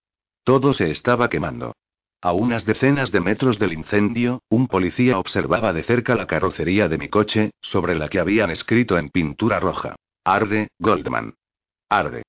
Todo 0.44 0.74
se 0.74 0.90
estaba 0.90 1.30
quemando. 1.30 1.74
A 2.22 2.34
unas 2.34 2.66
decenas 2.66 3.12
de 3.12 3.20
metros 3.20 3.60
del 3.60 3.74
incendio, 3.74 4.42
un 4.50 4.68
policía 4.68 5.20
observaba 5.20 5.72
de 5.72 5.84
cerca 5.84 6.16
la 6.16 6.26
carrocería 6.26 6.90
de 6.90 6.98
mi 6.98 7.08
coche, 7.08 7.52
sobre 7.62 7.96
la 7.96 8.10
que 8.10 8.20
habían 8.20 8.50
escrito 8.50 8.98
en 8.98 9.10
pintura 9.10 9.60
roja. 9.60 9.96
Arde, 10.26 10.70
Goldman. 10.80 11.36
Arde. 11.88 12.24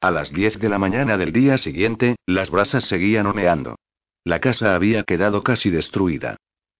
A 0.00 0.10
las 0.10 0.32
10 0.32 0.60
de 0.60 0.68
la 0.68 0.78
mañana 0.78 1.16
del 1.16 1.32
día 1.32 1.58
siguiente, 1.58 2.16
las 2.26 2.50
brasas 2.50 2.84
seguían 2.84 3.26
humeando. 3.26 3.76
La 4.24 4.40
casa 4.40 4.74
había 4.74 5.02
quedado 5.02 5.42
casi 5.42 5.70
destruida. 5.70 6.36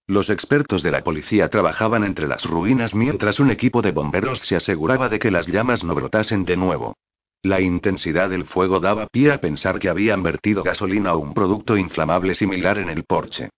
Los 0.07 0.29
expertos 0.29 0.83
de 0.83 0.91
la 0.91 1.03
policía 1.03 1.49
trabajaban 1.49 2.03
entre 2.03 2.27
las 2.27 2.43
ruinas 2.45 2.93
mientras 2.93 3.39
un 3.39 3.51
equipo 3.51 3.81
de 3.81 3.91
bomberos 3.91 4.39
se 4.39 4.55
aseguraba 4.55 5.09
de 5.09 5.19
que 5.19 5.31
las 5.31 5.47
llamas 5.47 5.83
no 5.83 5.95
brotasen 5.95 6.45
de 6.45 6.57
nuevo. 6.57 6.95
La 7.41 7.59
intensidad 7.59 8.29
del 8.29 8.45
fuego 8.45 8.79
daba 8.79 9.07
pie 9.07 9.31
a 9.31 9.41
pensar 9.41 9.79
que 9.79 9.89
habían 9.89 10.23
vertido 10.23 10.63
gasolina 10.63 11.13
o 11.13 11.19
un 11.19 11.33
producto 11.33 11.75
inflamable 11.75 12.35
similar 12.35 12.77
en 12.77 12.89
el 12.89 13.03
porche. 13.03 13.49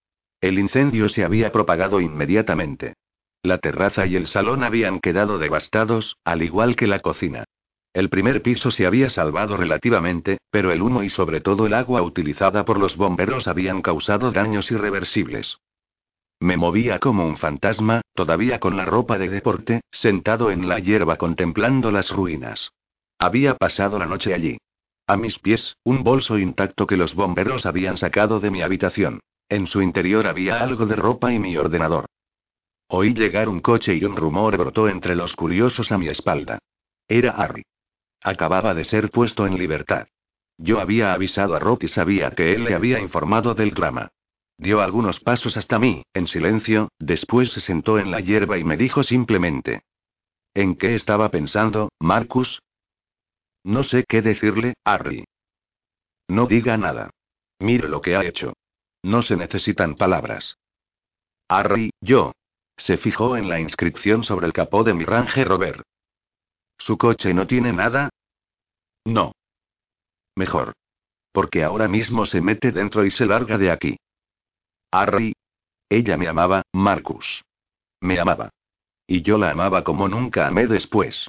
El 0.41 0.57
incendio 0.57 1.09
se 1.09 1.23
había 1.23 1.51
propagado 1.51 2.01
inmediatamente. 2.01 2.95
La 3.43 3.59
terraza 3.59 4.07
y 4.07 4.15
el 4.15 4.25
salón 4.25 4.63
habían 4.63 4.99
quedado 4.99 5.37
devastados, 5.37 6.17
al 6.23 6.41
igual 6.41 6.75
que 6.75 6.87
la 6.87 6.99
cocina. 6.99 7.45
El 7.95 8.09
primer 8.09 8.41
piso 8.41 8.71
se 8.71 8.85
había 8.85 9.09
salvado 9.09 9.55
relativamente, 9.55 10.39
pero 10.51 10.73
el 10.73 10.81
humo 10.81 11.01
y 11.01 11.09
sobre 11.09 11.39
todo 11.39 11.65
el 11.65 11.73
agua 11.73 12.01
utilizada 12.01 12.65
por 12.65 12.77
los 12.77 12.97
bomberos 12.97 13.47
habían 13.47 13.81
causado 13.81 14.33
daños 14.33 14.69
irreversibles. 14.69 15.59
Me 16.41 16.57
movía 16.57 16.99
como 16.99 17.25
un 17.25 17.37
fantasma, 17.37 18.01
todavía 18.13 18.59
con 18.59 18.75
la 18.75 18.83
ropa 18.83 19.17
de 19.17 19.29
deporte, 19.29 19.79
sentado 19.91 20.51
en 20.51 20.67
la 20.67 20.79
hierba 20.79 21.15
contemplando 21.15 21.89
las 21.89 22.11
ruinas. 22.11 22.73
Había 23.17 23.55
pasado 23.55 23.97
la 23.97 24.07
noche 24.07 24.33
allí. 24.33 24.57
A 25.07 25.15
mis 25.15 25.39
pies, 25.39 25.77
un 25.85 26.03
bolso 26.03 26.37
intacto 26.37 26.87
que 26.87 26.97
los 26.97 27.15
bomberos 27.15 27.65
habían 27.65 27.95
sacado 27.95 28.41
de 28.41 28.51
mi 28.51 28.61
habitación. 28.61 29.21
En 29.47 29.67
su 29.67 29.81
interior 29.81 30.27
había 30.27 30.59
algo 30.59 30.85
de 30.85 30.97
ropa 30.97 31.31
y 31.31 31.39
mi 31.39 31.55
ordenador. 31.55 32.07
Oí 32.89 33.13
llegar 33.13 33.47
un 33.47 33.61
coche 33.61 33.95
y 33.95 34.03
un 34.03 34.17
rumor 34.17 34.57
brotó 34.57 34.89
entre 34.89 35.15
los 35.15 35.33
curiosos 35.37 35.93
a 35.93 35.97
mi 35.97 36.09
espalda. 36.09 36.59
Era 37.07 37.31
Harry. 37.31 37.63
Acababa 38.25 38.73
de 38.73 38.85
ser 38.85 39.11
puesto 39.11 39.45
en 39.45 39.55
libertad. 39.55 40.07
Yo 40.57 40.79
había 40.79 41.13
avisado 41.13 41.53
a 41.53 41.59
Roth 41.59 41.83
y 41.83 41.87
sabía 41.87 42.31
que 42.31 42.55
él 42.55 42.63
le 42.63 42.73
había 42.73 42.99
informado 42.99 43.53
del 43.53 43.69
drama. 43.75 44.09
Dio 44.57 44.81
algunos 44.81 45.19
pasos 45.19 45.57
hasta 45.57 45.77
mí, 45.77 46.01
en 46.11 46.25
silencio, 46.25 46.89
después 46.97 47.51
se 47.51 47.61
sentó 47.61 47.99
en 47.99 48.09
la 48.09 48.21
hierba 48.21 48.57
y 48.57 48.63
me 48.63 48.77
dijo 48.77 49.03
simplemente. 49.03 49.83
¿En 50.55 50.75
qué 50.75 50.95
estaba 50.95 51.29
pensando, 51.29 51.89
Marcus? 51.99 52.63
No 53.63 53.83
sé 53.83 54.05
qué 54.09 54.23
decirle, 54.23 54.73
Harry. 54.83 55.25
No 56.27 56.47
diga 56.47 56.77
nada. 56.77 57.11
Mire 57.59 57.87
lo 57.87 58.01
que 58.01 58.15
ha 58.15 58.25
hecho. 58.25 58.53
No 59.03 59.21
se 59.21 59.35
necesitan 59.35 59.93
palabras. 59.93 60.57
Harry, 61.47 61.91
yo. 62.01 62.31
Se 62.75 62.97
fijó 62.97 63.37
en 63.37 63.49
la 63.49 63.59
inscripción 63.59 64.23
sobre 64.23 64.47
el 64.47 64.53
capó 64.53 64.83
de 64.83 64.95
mi 64.95 65.05
Range 65.05 65.45
Rover. 65.45 65.83
¿Su 66.77 66.97
coche 66.97 67.33
no 67.33 67.47
tiene 67.47 67.73
nada? 67.73 68.09
No. 69.05 69.33
Mejor. 70.35 70.73
Porque 71.31 71.63
ahora 71.63 71.87
mismo 71.87 72.25
se 72.25 72.41
mete 72.41 72.71
dentro 72.71 73.05
y 73.05 73.11
se 73.11 73.25
larga 73.25 73.57
de 73.57 73.71
aquí. 73.71 73.97
Harry. 74.91 75.33
Ella 75.89 76.17
me 76.17 76.27
amaba, 76.27 76.63
Marcus. 76.73 77.43
Me 78.01 78.19
amaba. 78.19 78.49
Y 79.07 79.21
yo 79.21 79.37
la 79.37 79.51
amaba 79.51 79.83
como 79.83 80.07
nunca 80.07 80.47
amé 80.47 80.67
después. 80.67 81.27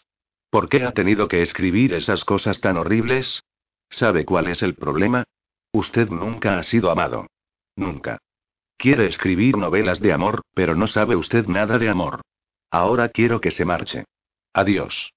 ¿Por 0.50 0.68
qué 0.68 0.84
ha 0.84 0.92
tenido 0.92 1.28
que 1.28 1.42
escribir 1.42 1.92
esas 1.92 2.24
cosas 2.24 2.60
tan 2.60 2.76
horribles? 2.76 3.42
¿Sabe 3.90 4.24
cuál 4.24 4.48
es 4.48 4.62
el 4.62 4.74
problema? 4.74 5.24
Usted 5.72 6.08
nunca 6.08 6.58
ha 6.58 6.62
sido 6.62 6.90
amado. 6.90 7.26
Nunca. 7.76 8.18
Quiere 8.78 9.06
escribir 9.06 9.56
novelas 9.56 10.00
de 10.00 10.12
amor, 10.12 10.42
pero 10.54 10.74
no 10.74 10.86
sabe 10.86 11.16
usted 11.16 11.46
nada 11.46 11.78
de 11.78 11.88
amor. 11.88 12.22
Ahora 12.70 13.08
quiero 13.08 13.40
que 13.40 13.50
se 13.50 13.64
marche. 13.64 14.04
Adiós. 14.52 15.12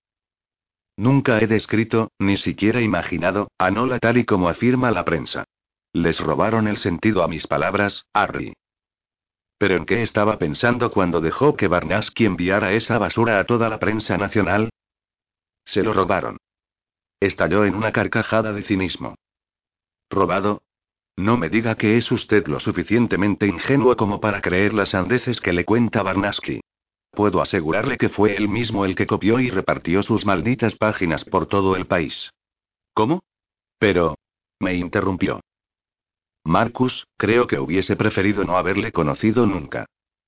Nunca 0.99 1.39
he 1.39 1.47
descrito, 1.47 2.11
ni 2.19 2.35
siquiera 2.35 2.81
imaginado, 2.81 3.53
a 3.57 3.71
Nola 3.71 3.99
tal 3.99 4.17
y 4.17 4.25
como 4.25 4.49
afirma 4.49 4.91
la 4.91 5.05
prensa. 5.05 5.45
Les 5.93 6.19
robaron 6.19 6.67
el 6.67 6.75
sentido 6.75 7.23
a 7.23 7.29
mis 7.29 7.47
palabras, 7.47 8.05
Harry. 8.11 8.51
¿Pero 9.57 9.77
en 9.77 9.85
qué 9.85 10.01
estaba 10.01 10.37
pensando 10.37 10.91
cuando 10.91 11.21
dejó 11.21 11.55
que 11.55 11.69
Barnaski 11.69 12.25
enviara 12.25 12.73
esa 12.73 12.97
basura 12.97 13.39
a 13.39 13.45
toda 13.45 13.69
la 13.69 13.79
prensa 13.79 14.17
nacional? 14.17 14.71
Se 15.63 15.83
lo 15.83 15.93
robaron. 15.93 16.35
Estalló 17.21 17.63
en 17.63 17.75
una 17.75 17.93
carcajada 17.93 18.51
de 18.51 18.63
cinismo. 18.63 19.15
¿Robado? 20.09 20.63
No 21.15 21.37
me 21.37 21.47
diga 21.47 21.75
que 21.75 21.95
es 21.95 22.11
usted 22.11 22.45
lo 22.47 22.59
suficientemente 22.59 23.47
ingenuo 23.47 23.95
como 23.95 24.19
para 24.19 24.41
creer 24.41 24.73
las 24.73 24.89
sandeces 24.89 25.39
que 25.39 25.53
le 25.53 25.63
cuenta 25.63 26.03
Barnaski. 26.03 26.59
Puedo 27.11 27.41
asegurarle 27.41 27.97
que 27.97 28.09
fue 28.09 28.35
él 28.35 28.47
mismo 28.47 28.85
el 28.85 28.95
que 28.95 29.07
copió 29.07 29.39
y 29.39 29.49
repartió 29.49 30.03
sus 30.03 30.25
malditas 30.25 30.75
páginas 30.75 31.25
por 31.25 31.47
todo 31.47 31.75
el 31.75 31.85
país. 31.85 32.31
¿Cómo? 32.93 33.23
Pero... 33.77 34.17
me 34.59 34.75
interrumpió. 34.75 35.41
Marcus, 36.43 37.05
creo 37.17 37.47
que 37.47 37.59
hubiese 37.59 37.95
preferido 37.95 38.43
no 38.43 38.57
haberle 38.57 38.91
conocido 38.91 39.45
nunca. 39.45 39.85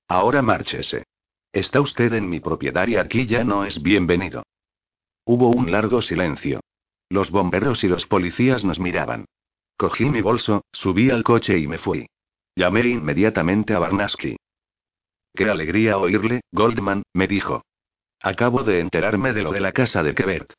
Ahora 0.08 0.42
márchese. 0.42 1.04
Está 1.52 1.80
usted 1.80 2.12
en 2.14 2.28
mi 2.28 2.40
propiedad 2.40 2.86
y 2.88 2.96
aquí 2.96 3.26
ya 3.26 3.44
no 3.44 3.64
es 3.64 3.82
bienvenido. 3.82 4.42
Hubo 5.24 5.50
un 5.50 5.70
largo 5.70 6.02
silencio. 6.02 6.60
Los 7.08 7.30
bomberos 7.30 7.84
y 7.84 7.88
los 7.88 8.06
policías 8.06 8.64
nos 8.64 8.78
miraban. 8.78 9.26
Cogí 9.76 10.06
mi 10.06 10.20
bolso, 10.20 10.64
subí 10.72 11.10
al 11.10 11.22
coche 11.24 11.58
y 11.58 11.66
me 11.66 11.78
fui. 11.78 12.06
Llamé 12.56 12.88
inmediatamente 12.88 13.74
a 13.74 13.78
Barnaski. 13.78 14.36
Qué 15.34 15.48
alegría 15.48 15.96
oírle, 15.98 16.42
Goldman, 16.52 17.02
me 17.14 17.26
dijo. 17.26 17.64
Acabo 18.20 18.62
de 18.62 18.80
enterarme 18.80 19.32
de 19.32 19.42
lo 19.42 19.52
de 19.52 19.60
la 19.60 19.72
casa 19.72 20.02
de 20.02 20.14
Quebert. 20.14 20.52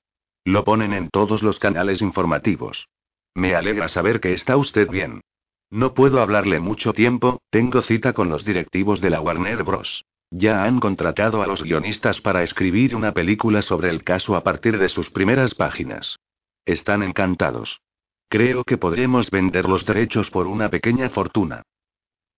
Lo 0.45 0.63
ponen 0.63 0.93
en 0.93 1.09
todos 1.09 1.43
los 1.43 1.59
canales 1.59 2.01
informativos. 2.01 2.87
Me 3.35 3.55
alegra 3.55 3.87
saber 3.87 4.19
que 4.19 4.33
está 4.33 4.57
usted 4.57 4.89
bien. 4.89 5.21
No 5.69 5.93
puedo 5.93 6.21
hablarle 6.21 6.59
mucho 6.59 6.93
tiempo, 6.93 7.41
tengo 7.49 7.81
cita 7.81 8.13
con 8.13 8.29
los 8.29 8.45
directivos 8.45 9.01
de 9.01 9.09
la 9.09 9.21
Warner 9.21 9.63
Bros. 9.63 10.05
Ya 10.29 10.63
han 10.63 10.79
contratado 10.79 11.41
a 11.41 11.47
los 11.47 11.63
guionistas 11.63 12.19
para 12.19 12.43
escribir 12.43 12.95
una 12.95 13.13
película 13.13 13.61
sobre 13.61 13.89
el 13.89 14.03
caso 14.03 14.35
a 14.35 14.43
partir 14.43 14.77
de 14.77 14.89
sus 14.89 15.09
primeras 15.09 15.55
páginas. 15.55 16.17
Están 16.65 17.03
encantados. 17.03 17.81
Creo 18.29 18.63
que 18.63 18.77
podremos 18.77 19.29
vender 19.29 19.69
los 19.69 19.85
derechos 19.85 20.31
por 20.31 20.47
una 20.47 20.69
pequeña 20.69 21.09
fortuna. 21.09 21.61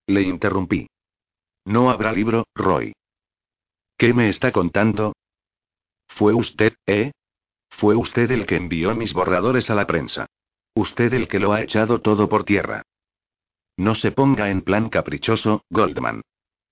Le 0.07 0.21
interrumpí. 0.23 0.87
No 1.65 1.89
habrá 1.89 2.13
libro, 2.13 2.45
Roy. 2.53 2.93
¿Qué 3.97 4.13
me 4.13 4.29
está 4.29 4.51
contando? 4.51 5.13
Fue 6.07 6.33
usted, 6.33 6.75
¿eh? 6.85 7.11
Fue 7.69 7.95
usted 7.95 8.31
el 8.31 8.45
que 8.45 8.55
envió 8.55 8.95
mis 8.95 9.13
borradores 9.13 9.69
a 9.69 9.75
la 9.75 9.87
prensa. 9.87 10.27
Usted 10.75 11.13
el 11.13 11.27
que 11.27 11.39
lo 11.39 11.53
ha 11.53 11.61
echado 11.61 12.01
todo 12.01 12.29
por 12.29 12.43
tierra. 12.43 12.83
No 13.77 13.95
se 13.95 14.11
ponga 14.11 14.49
en 14.49 14.61
plan 14.61 14.89
caprichoso, 14.89 15.63
Goldman. 15.69 16.21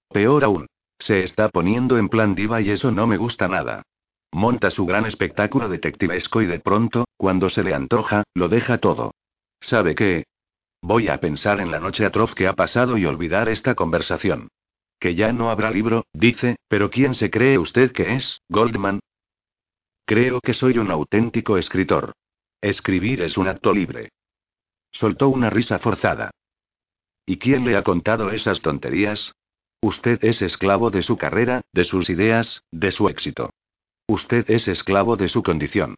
Peor 0.10 0.44
aún. 0.44 0.68
Se 1.00 1.24
está 1.24 1.50
poniendo 1.50 1.98
en 1.98 2.08
plan 2.08 2.36
diva 2.36 2.62
y 2.62 2.70
eso 2.70 2.92
no 2.92 3.08
me 3.08 3.18
gusta 3.18 3.48
nada. 3.48 3.84
Monta 4.32 4.72
su 4.72 4.86
gran 4.86 5.06
espectáculo 5.06 5.68
detectivesco 5.70 6.42
y 6.42 6.46
de 6.46 6.60
pronto, 6.60 7.06
cuando 7.18 7.50
se 7.50 7.64
le 7.64 7.74
antoja, 7.74 8.24
lo 8.34 8.48
deja 8.48 8.78
todo. 8.78 9.12
¿Sabe 9.60 9.96
qué? 9.96 10.26
Voy 10.82 11.08
a 11.08 11.20
pensar 11.20 11.60
en 11.60 11.72
la 11.72 11.80
noche 11.80 12.06
atroz 12.06 12.36
que 12.36 12.48
ha 12.48 12.54
pasado 12.54 12.98
y 12.98 13.06
olvidar 13.06 13.50
esta 13.50 13.76
conversación. 13.76 14.50
Que 15.04 15.16
ya 15.16 15.34
no 15.34 15.50
habrá 15.50 15.70
libro, 15.70 16.06
dice, 16.14 16.56
pero 16.70 16.90
¿quién 16.90 17.14
se 17.14 17.30
cree 17.30 17.58
usted 17.58 17.92
que 17.92 18.16
es, 18.16 18.40
Goldman? 18.48 19.02
Creo 20.06 20.40
que 20.40 20.54
soy 20.54 20.78
un 20.78 20.92
auténtico 20.92 21.58
escritor. 21.58 22.14
Escribir 22.62 23.22
es 23.22 23.38
un 23.38 23.50
acto 23.50 23.74
libre. 23.74 24.14
Soltó 24.94 25.28
una 25.28 25.50
risa 25.50 25.78
forzada. 25.78 26.32
¿Y 27.26 27.38
quién 27.38 27.66
le 27.66 27.76
ha 27.76 27.84
contado 27.84 28.32
esas 28.32 28.62
tonterías? 28.62 29.34
Usted 29.82 30.24
es 30.24 30.42
esclavo 30.42 30.90
de 30.90 31.04
su 31.04 31.18
carrera, 31.18 31.64
de 31.74 31.84
sus 31.84 32.10
ideas, 32.10 32.64
de 32.72 32.92
su 32.92 33.10
éxito. 33.10 33.50
Usted 34.08 34.50
es 34.50 34.70
esclavo 34.70 35.18
de 35.18 35.28
su 35.28 35.44
condición. 35.44 35.96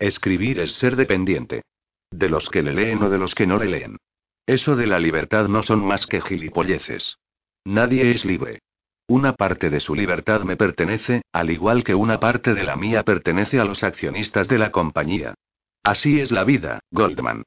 Escribir 0.00 0.58
es 0.58 0.72
ser 0.72 0.96
dependiente. 0.96 1.62
De 2.10 2.28
los 2.28 2.48
que 2.48 2.64
le 2.64 2.72
leen 2.72 3.04
o 3.04 3.08
de 3.08 3.18
los 3.18 3.36
que 3.36 3.46
no 3.46 3.56
le 3.56 3.66
leen. 3.66 3.98
Eso 4.46 4.74
de 4.74 4.88
la 4.88 4.98
libertad 4.98 5.46
no 5.46 5.62
son 5.62 5.86
más 5.86 6.08
que 6.08 6.20
gilipolleces. 6.20 7.18
Nadie 7.64 8.10
es 8.10 8.24
libre. 8.24 8.60
Una 9.06 9.32
parte 9.32 9.70
de 9.70 9.80
su 9.80 9.94
libertad 9.94 10.42
me 10.42 10.56
pertenece, 10.56 11.22
al 11.32 11.50
igual 11.50 11.82
que 11.82 11.94
una 11.94 12.20
parte 12.20 12.54
de 12.54 12.64
la 12.64 12.76
mía 12.76 13.04
pertenece 13.04 13.58
a 13.58 13.64
los 13.64 13.82
accionistas 13.82 14.48
de 14.48 14.58
la 14.58 14.70
compañía. 14.70 15.34
Así 15.82 16.20
es 16.20 16.30
la 16.30 16.44
vida, 16.44 16.80
Goldman. 16.90 17.44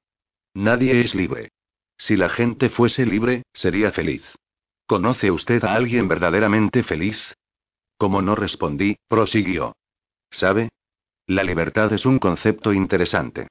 Nadie 0.54 1.02
es 1.02 1.14
libre. 1.14 1.50
Si 1.98 2.16
la 2.16 2.30
gente 2.30 2.70
fuese 2.70 3.06
libre, 3.06 3.44
sería 3.54 3.92
feliz. 3.92 4.24
¿Conoce 4.88 5.30
usted 5.30 5.64
a 5.64 5.76
alguien 5.76 6.08
verdaderamente 6.08 6.84
feliz? 6.84 7.36
Como 7.98 8.24
no 8.24 8.36
respondí, 8.36 8.98
prosiguió. 9.08 9.76
¿Sabe? 10.32 10.70
La 11.28 11.44
libertad 11.44 11.94
es 11.94 12.06
un 12.06 12.18
concepto 12.18 12.74
interesante. 12.74 13.48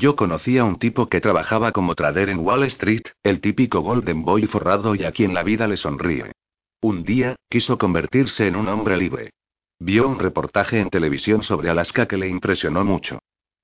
Yo 0.00 0.16
conocí 0.16 0.56
a 0.56 0.64
un 0.64 0.78
tipo 0.78 1.10
que 1.10 1.20
trabajaba 1.20 1.72
como 1.72 1.94
trader 1.94 2.30
en 2.30 2.38
Wall 2.38 2.64
Street, 2.64 3.02
el 3.22 3.42
típico 3.42 3.80
Golden 3.80 4.24
Boy 4.24 4.46
forrado 4.46 4.94
y 4.94 5.04
a 5.04 5.12
quien 5.12 5.34
la 5.34 5.42
vida 5.42 5.68
le 5.68 5.76
sonríe. 5.76 6.32
Un 6.80 7.04
día, 7.04 7.36
quiso 7.50 7.76
convertirse 7.76 8.46
en 8.46 8.56
un 8.56 8.68
hombre 8.68 8.96
libre. 8.96 9.34
Vio 9.78 10.08
un 10.08 10.18
reportaje 10.18 10.80
en 10.80 10.88
televisión 10.88 11.42
sobre 11.42 11.68
Alaska 11.68 12.08
que 12.08 12.16
le 12.16 12.28
impresionó 12.28 12.82
mucho. 12.82 13.18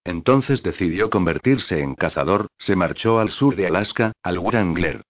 Entonces 0.05 0.63
decidió 0.63 1.09
convertirse 1.09 1.81
en 1.81 1.95
cazador, 1.95 2.49
se 2.59 2.77
marchó 2.77 3.19
al 3.19 3.31
sur 3.31 3.57
de 3.57 3.69
Alaska, 3.69 4.13
al 4.23 4.39
Wrangler. 4.39 5.05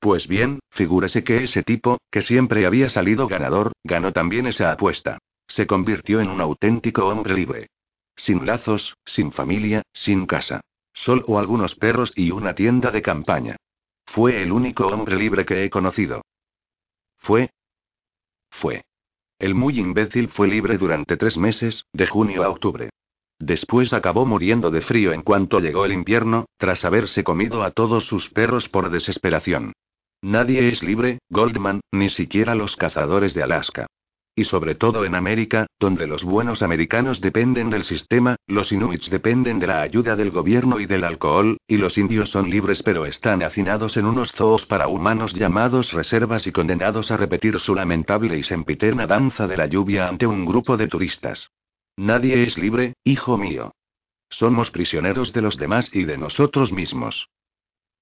Pues 0.00 0.26
bien, 0.26 0.58
figúrese 0.70 1.22
que 1.22 1.44
ese 1.44 1.62
tipo, 1.62 1.98
que 2.10 2.20
siempre 2.20 2.66
había 2.66 2.88
salido 2.88 3.28
ganador, 3.28 3.74
ganó 3.84 4.12
también 4.12 4.48
esa 4.48 4.72
apuesta. 4.72 5.18
Se 5.46 5.68
convirtió 5.68 6.20
en 6.20 6.30
un 6.30 6.40
auténtico 6.40 7.06
hombre 7.06 7.34
libre. 7.34 7.68
Sin 8.16 8.46
lazos, 8.46 8.96
sin 9.04 9.32
familia, 9.32 9.82
sin 9.92 10.26
casa. 10.26 10.60
Solo 10.92 11.38
algunos 11.38 11.74
perros 11.74 12.12
y 12.16 12.30
una 12.30 12.54
tienda 12.54 12.90
de 12.90 13.02
campaña. 13.02 13.56
Fue 14.06 14.42
el 14.42 14.52
único 14.52 14.86
hombre 14.86 15.16
libre 15.16 15.44
que 15.44 15.64
he 15.64 15.70
conocido. 15.70 16.22
Fue. 17.18 17.50
Fue. 18.50 18.84
El 19.38 19.54
muy 19.54 19.80
imbécil 19.80 20.28
fue 20.28 20.46
libre 20.46 20.78
durante 20.78 21.16
tres 21.16 21.36
meses, 21.36 21.84
de 21.92 22.06
junio 22.06 22.44
a 22.44 22.48
octubre. 22.48 22.90
Después 23.38 23.92
acabó 23.92 24.24
muriendo 24.24 24.70
de 24.70 24.80
frío 24.80 25.12
en 25.12 25.22
cuanto 25.22 25.58
llegó 25.58 25.84
el 25.84 25.92
invierno, 25.92 26.46
tras 26.56 26.84
haberse 26.84 27.24
comido 27.24 27.62
a 27.64 27.72
todos 27.72 28.04
sus 28.04 28.30
perros 28.30 28.68
por 28.68 28.90
desesperación. 28.90 29.72
Nadie 30.22 30.68
es 30.68 30.82
libre, 30.82 31.18
Goldman, 31.28 31.80
ni 31.92 32.08
siquiera 32.08 32.54
los 32.54 32.76
cazadores 32.76 33.34
de 33.34 33.42
Alaska. 33.42 33.86
Y 34.36 34.44
sobre 34.44 34.74
todo 34.74 35.04
en 35.04 35.14
América, 35.14 35.68
donde 35.78 36.08
los 36.08 36.24
buenos 36.24 36.62
americanos 36.62 37.20
dependen 37.20 37.70
del 37.70 37.84
sistema, 37.84 38.34
los 38.48 38.72
inuits 38.72 39.08
dependen 39.08 39.60
de 39.60 39.68
la 39.68 39.80
ayuda 39.80 40.16
del 40.16 40.30
gobierno 40.32 40.80
y 40.80 40.86
del 40.86 41.04
alcohol, 41.04 41.58
y 41.68 41.76
los 41.76 41.98
indios 41.98 42.30
son 42.30 42.50
libres 42.50 42.82
pero 42.82 43.06
están 43.06 43.44
hacinados 43.44 43.96
en 43.96 44.06
unos 44.06 44.32
zoos 44.32 44.66
para 44.66 44.88
humanos 44.88 45.34
llamados 45.34 45.92
reservas 45.92 46.48
y 46.48 46.52
condenados 46.52 47.12
a 47.12 47.16
repetir 47.16 47.60
su 47.60 47.76
lamentable 47.76 48.36
y 48.36 48.42
sempiterna 48.42 49.06
danza 49.06 49.46
de 49.46 49.56
la 49.56 49.66
lluvia 49.66 50.08
ante 50.08 50.26
un 50.26 50.44
grupo 50.44 50.76
de 50.76 50.88
turistas. 50.88 51.52
Nadie 51.96 52.42
es 52.42 52.58
libre, 52.58 52.94
hijo 53.04 53.38
mío. 53.38 53.72
Somos 54.28 54.72
prisioneros 54.72 55.32
de 55.32 55.42
los 55.42 55.56
demás 55.56 55.90
y 55.94 56.04
de 56.04 56.18
nosotros 56.18 56.72
mismos. 56.72 57.28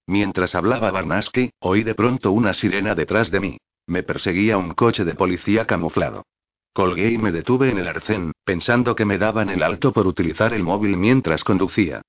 Mientras 0.07 0.55
hablaba 0.55 0.91
Barnaski, 0.91 1.51
oí 1.61 1.83
de 1.83 1.95
pronto 1.95 2.33
una 2.33 2.55
sirena 2.55 2.95
detrás 2.95 3.31
de 3.31 3.41
mí. 3.41 3.59
Me 3.87 4.03
perseguía 4.03 4.59
un 4.59 4.75
coche 4.75 5.05
de 5.05 5.15
policía 5.15 5.67
camuflado. 5.67 6.25
Colgué 6.73 7.11
y 7.11 7.19
me 7.19 7.33
detuve 7.33 7.71
en 7.71 7.79
el 7.79 7.89
arcén, 7.89 8.33
pensando 8.45 8.95
que 8.95 9.05
me 9.05 9.19
daban 9.19 9.51
el 9.51 9.63
alto 9.63 9.93
por 9.93 10.07
utilizar 10.07 10.55
el 10.55 10.63
móvil 10.63 10.97
mientras 10.97 11.45
conducía. 11.45 12.03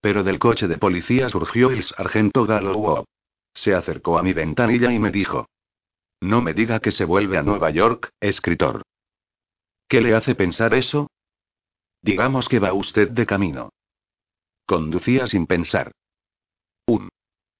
Pero 0.00 0.24
del 0.24 0.38
coche 0.38 0.68
de 0.68 0.78
policía 0.78 1.28
surgió 1.30 1.70
el 1.70 1.82
sargento 1.82 2.46
Gallow. 2.46 3.04
Se 3.54 3.74
acercó 3.74 4.18
a 4.18 4.22
mi 4.22 4.32
ventanilla 4.32 4.92
y 4.92 4.98
me 4.98 5.10
dijo: 5.10 5.46
No 6.20 6.42
me 6.42 6.52
diga 6.52 6.80
que 6.80 6.90
se 6.90 7.04
vuelve 7.04 7.38
a 7.38 7.42
Nueva 7.42 7.70
York, 7.70 8.10
escritor. 8.20 8.82
¿Qué 9.88 10.00
le 10.00 10.14
hace 10.14 10.34
pensar 10.34 10.74
eso? 10.74 11.10
Digamos 12.02 12.48
que 12.48 12.58
va 12.58 12.72
usted 12.72 13.10
de 13.10 13.26
camino. 13.26 13.70
Conducía 14.66 15.26
sin 15.26 15.46
pensar. 15.46 15.92
Un 16.86 17.08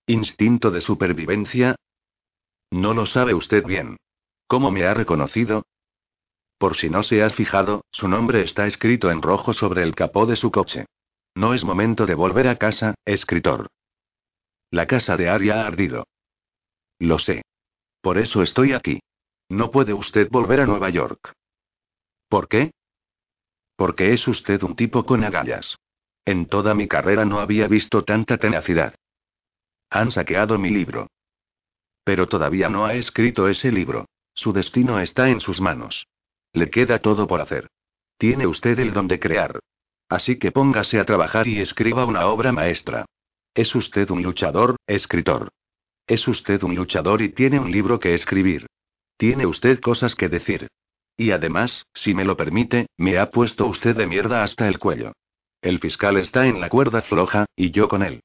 instinto 0.06 0.70
de 0.70 0.80
supervivencia, 0.80 1.76
no 2.70 2.94
lo 2.94 3.06
sabe 3.06 3.34
usted 3.34 3.64
bien. 3.64 3.96
¿Cómo 4.46 4.70
me 4.70 4.84
ha 4.86 4.94
reconocido? 4.94 5.64
Por 6.58 6.76
si 6.76 6.90
no 6.90 7.02
se 7.02 7.22
ha 7.22 7.30
fijado, 7.30 7.84
su 7.90 8.08
nombre 8.08 8.42
está 8.42 8.66
escrito 8.66 9.10
en 9.10 9.22
rojo 9.22 9.52
sobre 9.52 9.82
el 9.82 9.94
capó 9.94 10.26
de 10.26 10.36
su 10.36 10.50
coche. 10.50 10.86
No 11.34 11.54
es 11.54 11.64
momento 11.64 12.06
de 12.06 12.14
volver 12.14 12.48
a 12.48 12.56
casa, 12.56 12.94
escritor. 13.04 13.68
La 14.70 14.86
casa 14.86 15.16
de 15.16 15.28
Ari 15.28 15.50
ha 15.50 15.66
ardido. 15.66 16.06
Lo 16.98 17.18
sé. 17.18 17.42
Por 18.00 18.18
eso 18.18 18.42
estoy 18.42 18.72
aquí. 18.72 19.00
No 19.48 19.70
puede 19.70 19.92
usted 19.92 20.28
volver 20.30 20.60
a 20.60 20.66
Nueva 20.66 20.90
York. 20.90 21.32
¿Por 22.28 22.48
qué? 22.48 22.72
Porque 23.76 24.12
es 24.12 24.28
usted 24.28 24.62
un 24.62 24.76
tipo 24.76 25.04
con 25.04 25.24
agallas. 25.24 25.76
En 26.24 26.46
toda 26.46 26.74
mi 26.74 26.86
carrera 26.86 27.24
no 27.24 27.40
había 27.40 27.66
visto 27.66 28.04
tanta 28.04 28.36
tenacidad. 28.36 28.94
Han 29.88 30.12
saqueado 30.12 30.58
mi 30.58 30.70
libro. 30.70 31.08
Pero 32.04 32.26
todavía 32.26 32.68
no 32.68 32.86
ha 32.86 32.94
escrito 32.94 33.48
ese 33.48 33.70
libro. 33.70 34.06
Su 34.34 34.52
destino 34.52 35.00
está 35.00 35.28
en 35.28 35.40
sus 35.40 35.60
manos. 35.60 36.06
Le 36.52 36.70
queda 36.70 36.98
todo 36.98 37.26
por 37.26 37.40
hacer. 37.40 37.68
Tiene 38.18 38.46
usted 38.46 38.78
el 38.78 38.92
don 38.92 39.08
de 39.08 39.20
crear. 39.20 39.60
Así 40.08 40.38
que 40.38 40.50
póngase 40.50 40.98
a 40.98 41.04
trabajar 41.04 41.46
y 41.46 41.60
escriba 41.60 42.04
una 42.04 42.26
obra 42.26 42.52
maestra. 42.52 43.06
Es 43.54 43.74
usted 43.74 44.10
un 44.10 44.22
luchador, 44.22 44.76
escritor. 44.86 45.50
Es 46.06 46.26
usted 46.26 46.62
un 46.62 46.74
luchador 46.74 47.22
y 47.22 47.30
tiene 47.30 47.60
un 47.60 47.70
libro 47.70 48.00
que 48.00 48.14
escribir. 48.14 48.66
Tiene 49.16 49.46
usted 49.46 49.80
cosas 49.80 50.14
que 50.14 50.28
decir. 50.28 50.68
Y 51.16 51.30
además, 51.32 51.84
si 51.92 52.14
me 52.14 52.24
lo 52.24 52.36
permite, 52.36 52.86
me 52.96 53.18
ha 53.18 53.30
puesto 53.30 53.66
usted 53.66 53.94
de 53.94 54.06
mierda 54.06 54.42
hasta 54.42 54.66
el 54.66 54.78
cuello. 54.78 55.12
El 55.62 55.78
fiscal 55.78 56.16
está 56.16 56.46
en 56.46 56.60
la 56.60 56.70
cuerda 56.70 57.02
floja, 57.02 57.46
y 57.54 57.70
yo 57.70 57.88
con 57.88 58.02
él. 58.02 58.22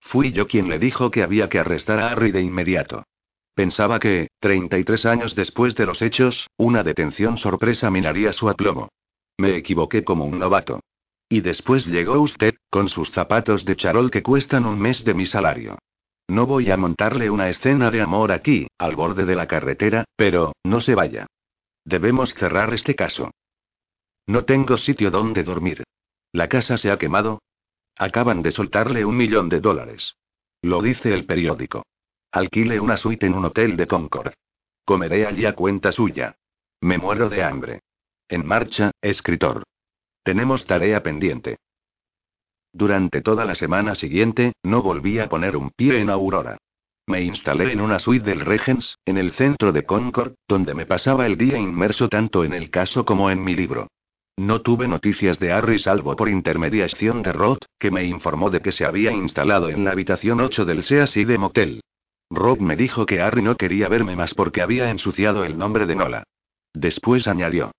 Fui 0.00 0.32
yo 0.32 0.48
quien 0.48 0.68
le 0.68 0.80
dijo 0.80 1.10
que 1.10 1.22
había 1.22 1.48
que 1.48 1.60
arrestar 1.60 2.00
a 2.00 2.10
Harry 2.10 2.32
de 2.32 2.42
inmediato. 2.42 3.04
Pensaba 3.54 4.00
que, 4.00 4.28
33 4.40 5.06
años 5.06 5.34
después 5.34 5.74
de 5.74 5.86
los 5.86 6.00
hechos, 6.00 6.48
una 6.56 6.82
detención 6.82 7.36
sorpresa 7.36 7.90
minaría 7.90 8.32
su 8.32 8.48
aplomo. 8.48 8.88
Me 9.38 9.56
equivoqué 9.56 10.04
como 10.04 10.24
un 10.24 10.38
novato. 10.38 10.80
Y 11.28 11.40
después 11.40 11.86
llegó 11.86 12.20
usted, 12.20 12.54
con 12.70 12.88
sus 12.88 13.10
zapatos 13.10 13.64
de 13.64 13.76
charol 13.76 14.10
que 14.10 14.22
cuestan 14.22 14.66
un 14.66 14.78
mes 14.78 15.04
de 15.04 15.14
mi 15.14 15.26
salario. 15.26 15.78
No 16.28 16.46
voy 16.46 16.70
a 16.70 16.76
montarle 16.76 17.30
una 17.30 17.48
escena 17.48 17.90
de 17.90 18.00
amor 18.00 18.32
aquí, 18.32 18.68
al 18.78 18.96
borde 18.96 19.24
de 19.24 19.34
la 19.34 19.46
carretera, 19.46 20.04
pero, 20.16 20.52
no 20.64 20.80
se 20.80 20.94
vaya. 20.94 21.26
Debemos 21.84 22.34
cerrar 22.34 22.72
este 22.72 22.94
caso. 22.94 23.30
No 24.26 24.44
tengo 24.44 24.78
sitio 24.78 25.10
donde 25.10 25.42
dormir. 25.42 25.82
La 26.32 26.48
casa 26.48 26.78
se 26.78 26.90
ha 26.90 26.98
quemado. 26.98 27.42
Acaban 27.96 28.40
de 28.42 28.50
soltarle 28.50 29.04
un 29.04 29.16
millón 29.16 29.48
de 29.48 29.60
dólares. 29.60 30.14
Lo 30.62 30.80
dice 30.80 31.12
el 31.12 31.26
periódico. 31.26 31.82
Alquile 32.34 32.80
una 32.80 32.96
suite 32.96 33.26
en 33.26 33.34
un 33.34 33.44
hotel 33.44 33.76
de 33.76 33.86
Concord. 33.86 34.32
Comeré 34.86 35.26
allí 35.26 35.44
a 35.44 35.54
cuenta 35.54 35.92
suya. 35.92 36.34
Me 36.80 36.96
muero 36.96 37.28
de 37.28 37.44
hambre. 37.44 37.80
En 38.26 38.46
marcha, 38.46 38.90
escritor. 39.02 39.64
Tenemos 40.24 40.66
tarea 40.66 41.02
pendiente. 41.02 41.58
Durante 42.72 43.20
toda 43.20 43.44
la 43.44 43.54
semana 43.54 43.94
siguiente, 43.94 44.54
no 44.62 44.82
volví 44.82 45.18
a 45.18 45.28
poner 45.28 45.58
un 45.58 45.72
pie 45.76 46.00
en 46.00 46.08
Aurora. 46.08 46.56
Me 47.06 47.20
instalé 47.20 47.70
en 47.70 47.82
una 47.82 47.98
suite 47.98 48.24
del 48.24 48.40
Regens, 48.40 48.96
en 49.04 49.18
el 49.18 49.32
centro 49.32 49.70
de 49.70 49.84
Concord, 49.84 50.32
donde 50.48 50.72
me 50.72 50.86
pasaba 50.86 51.26
el 51.26 51.36
día 51.36 51.58
inmerso 51.58 52.08
tanto 52.08 52.44
en 52.44 52.54
el 52.54 52.70
caso 52.70 53.04
como 53.04 53.30
en 53.30 53.44
mi 53.44 53.54
libro. 53.54 53.88
No 54.38 54.62
tuve 54.62 54.88
noticias 54.88 55.38
de 55.38 55.52
Harry 55.52 55.78
salvo 55.78 56.16
por 56.16 56.30
intermediación 56.30 57.20
de 57.20 57.32
Roth, 57.34 57.66
que 57.78 57.90
me 57.90 58.04
informó 58.04 58.48
de 58.48 58.62
que 58.62 58.72
se 58.72 58.86
había 58.86 59.12
instalado 59.12 59.68
en 59.68 59.84
la 59.84 59.90
habitación 59.90 60.40
8 60.40 60.64
del 60.64 60.82
Seaside 60.82 61.32
de 61.32 61.38
Motel. 61.38 61.82
Rob 62.34 62.60
me 62.60 62.76
dijo 62.76 63.04
que 63.04 63.20
Harry 63.20 63.42
no 63.42 63.58
quería 63.58 63.88
verme 63.88 64.16
más 64.16 64.32
porque 64.32 64.62
había 64.62 64.90
ensuciado 64.90 65.44
el 65.44 65.58
nombre 65.58 65.84
de 65.84 65.96
Nola. 65.96 66.24
Después 66.72 67.28
añadió. 67.28 67.72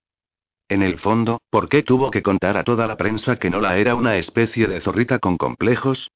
En 0.68 0.82
el 0.82 0.98
fondo, 0.98 1.40
¿por 1.50 1.68
qué 1.68 1.82
tuvo 1.82 2.12
que 2.12 2.22
contar 2.22 2.56
a 2.56 2.62
toda 2.62 2.86
la 2.86 2.96
prensa 2.96 3.36
que 3.36 3.50
Nola 3.50 3.76
era 3.78 3.96
una 3.96 4.16
especie 4.16 4.68
de 4.68 4.80
zorrita 4.80 5.18
con 5.18 5.36
complejos? 5.38 6.12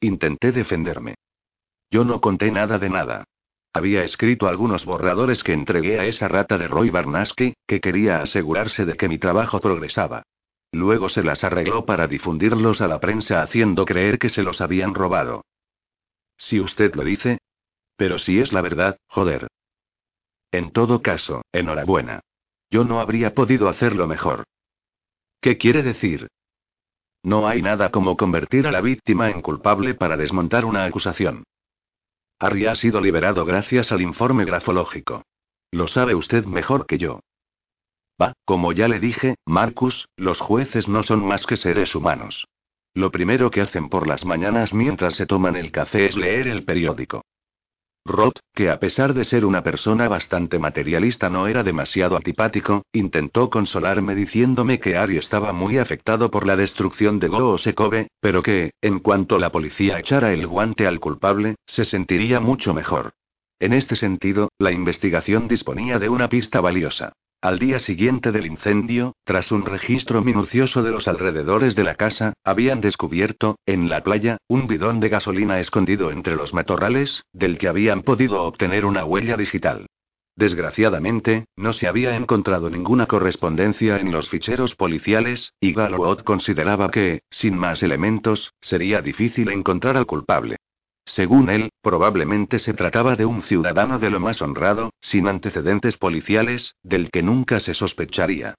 Intenté 0.00 0.52
defenderme. 0.52 1.14
Yo 1.90 2.04
no 2.04 2.20
conté 2.20 2.50
nada 2.50 2.78
de 2.78 2.90
nada. 2.90 3.24
Había 3.72 4.04
escrito 4.04 4.46
algunos 4.46 4.84
borradores 4.84 5.42
que 5.42 5.54
entregué 5.54 5.98
a 5.98 6.04
esa 6.04 6.28
rata 6.28 6.58
de 6.58 6.68
Roy 6.68 6.90
Barnaski, 6.90 7.54
que 7.66 7.80
quería 7.80 8.20
asegurarse 8.20 8.84
de 8.84 8.94
que 8.94 9.08
mi 9.08 9.18
trabajo 9.18 9.60
progresaba. 9.60 10.22
Luego 10.70 11.08
se 11.08 11.22
las 11.22 11.44
arregló 11.44 11.86
para 11.86 12.08
difundirlos 12.08 12.82
a 12.82 12.88
la 12.88 13.00
prensa 13.00 13.40
haciendo 13.40 13.86
creer 13.86 14.18
que 14.18 14.28
se 14.28 14.42
los 14.42 14.60
habían 14.60 14.94
robado. 14.94 15.44
Si 16.36 16.60
usted 16.60 16.94
lo 16.94 17.04
dice, 17.04 17.38
pero 17.96 18.18
si 18.18 18.40
es 18.40 18.52
la 18.52 18.60
verdad, 18.60 18.98
joder. 19.06 19.48
En 20.52 20.70
todo 20.70 21.02
caso, 21.02 21.42
enhorabuena. 21.52 22.20
Yo 22.70 22.84
no 22.84 23.00
habría 23.00 23.34
podido 23.34 23.68
hacerlo 23.68 24.06
mejor. 24.06 24.44
¿Qué 25.40 25.58
quiere 25.58 25.82
decir? 25.82 26.28
No 27.22 27.48
hay 27.48 27.62
nada 27.62 27.90
como 27.90 28.16
convertir 28.16 28.66
a 28.66 28.70
la 28.70 28.80
víctima 28.80 29.30
en 29.30 29.40
culpable 29.42 29.94
para 29.94 30.16
desmontar 30.16 30.64
una 30.64 30.84
acusación. 30.84 31.44
Harry 32.38 32.66
ha 32.66 32.74
sido 32.74 33.00
liberado 33.00 33.44
gracias 33.44 33.92
al 33.92 34.02
informe 34.02 34.44
grafológico. 34.44 35.22
Lo 35.70 35.88
sabe 35.88 36.14
usted 36.14 36.44
mejor 36.44 36.86
que 36.86 36.98
yo. 36.98 37.20
Va, 38.20 38.34
como 38.44 38.72
ya 38.72 38.88
le 38.88 39.00
dije, 39.00 39.36
Marcus, 39.46 40.08
los 40.16 40.40
jueces 40.40 40.86
no 40.88 41.02
son 41.02 41.24
más 41.26 41.46
que 41.46 41.56
seres 41.56 41.94
humanos. 41.94 42.46
Lo 42.92 43.10
primero 43.10 43.50
que 43.50 43.60
hacen 43.60 43.88
por 43.88 44.06
las 44.06 44.24
mañanas 44.24 44.72
mientras 44.72 45.14
se 45.14 45.26
toman 45.26 45.56
el 45.56 45.72
café 45.72 46.06
es 46.06 46.16
leer 46.16 46.46
el 46.46 46.64
periódico. 46.64 47.24
Roth, 48.06 48.38
que 48.54 48.68
a 48.68 48.78
pesar 48.78 49.14
de 49.14 49.24
ser 49.24 49.46
una 49.46 49.62
persona 49.62 50.08
bastante 50.08 50.58
materialista 50.58 51.30
no 51.30 51.46
era 51.46 51.62
demasiado 51.62 52.16
antipático, 52.16 52.82
intentó 52.92 53.48
consolarme 53.48 54.14
diciéndome 54.14 54.78
que 54.78 54.96
Ari 54.96 55.16
estaba 55.16 55.54
muy 55.54 55.78
afectado 55.78 56.30
por 56.30 56.46
la 56.46 56.54
destrucción 56.54 57.18
de 57.18 57.28
Goosekove, 57.28 58.08
pero 58.20 58.42
que, 58.42 58.72
en 58.82 58.98
cuanto 58.98 59.38
la 59.38 59.50
policía 59.50 59.98
echara 59.98 60.34
el 60.34 60.46
guante 60.46 60.86
al 60.86 61.00
culpable, 61.00 61.56
se 61.66 61.86
sentiría 61.86 62.40
mucho 62.40 62.74
mejor. 62.74 63.14
En 63.58 63.72
este 63.72 63.96
sentido, 63.96 64.50
la 64.58 64.70
investigación 64.70 65.48
disponía 65.48 65.98
de 65.98 66.10
una 66.10 66.28
pista 66.28 66.60
valiosa. 66.60 67.14
Al 67.44 67.58
día 67.58 67.78
siguiente 67.78 68.32
del 68.32 68.46
incendio, 68.46 69.16
tras 69.22 69.52
un 69.52 69.66
registro 69.66 70.24
minucioso 70.24 70.82
de 70.82 70.90
los 70.90 71.06
alrededores 71.08 71.76
de 71.76 71.84
la 71.84 71.94
casa, 71.94 72.32
habían 72.42 72.80
descubierto, 72.80 73.58
en 73.66 73.90
la 73.90 74.02
playa, 74.02 74.38
un 74.48 74.66
bidón 74.66 74.98
de 74.98 75.10
gasolina 75.10 75.60
escondido 75.60 76.10
entre 76.10 76.36
los 76.36 76.54
matorrales, 76.54 77.22
del 77.34 77.58
que 77.58 77.68
habían 77.68 78.00
podido 78.00 78.44
obtener 78.44 78.86
una 78.86 79.04
huella 79.04 79.36
digital. 79.36 79.84
Desgraciadamente, 80.36 81.44
no 81.54 81.74
se 81.74 81.86
había 81.86 82.16
encontrado 82.16 82.70
ninguna 82.70 83.04
correspondencia 83.04 83.98
en 83.98 84.10
los 84.10 84.30
ficheros 84.30 84.74
policiales, 84.74 85.52
y 85.60 85.74
Galloway 85.74 86.24
consideraba 86.24 86.90
que, 86.90 87.20
sin 87.28 87.58
más 87.58 87.82
elementos, 87.82 88.54
sería 88.62 89.02
difícil 89.02 89.50
encontrar 89.50 89.98
al 89.98 90.06
culpable. 90.06 90.56
Según 91.06 91.50
él, 91.50 91.70
probablemente 91.82 92.58
se 92.58 92.74
trataba 92.74 93.14
de 93.16 93.26
un 93.26 93.42
ciudadano 93.42 93.98
de 93.98 94.10
lo 94.10 94.20
más 94.20 94.40
honrado, 94.40 94.90
sin 95.00 95.28
antecedentes 95.28 95.98
policiales, 95.98 96.74
del 96.82 97.10
que 97.10 97.22
nunca 97.22 97.60
se 97.60 97.74
sospecharía. 97.74 98.54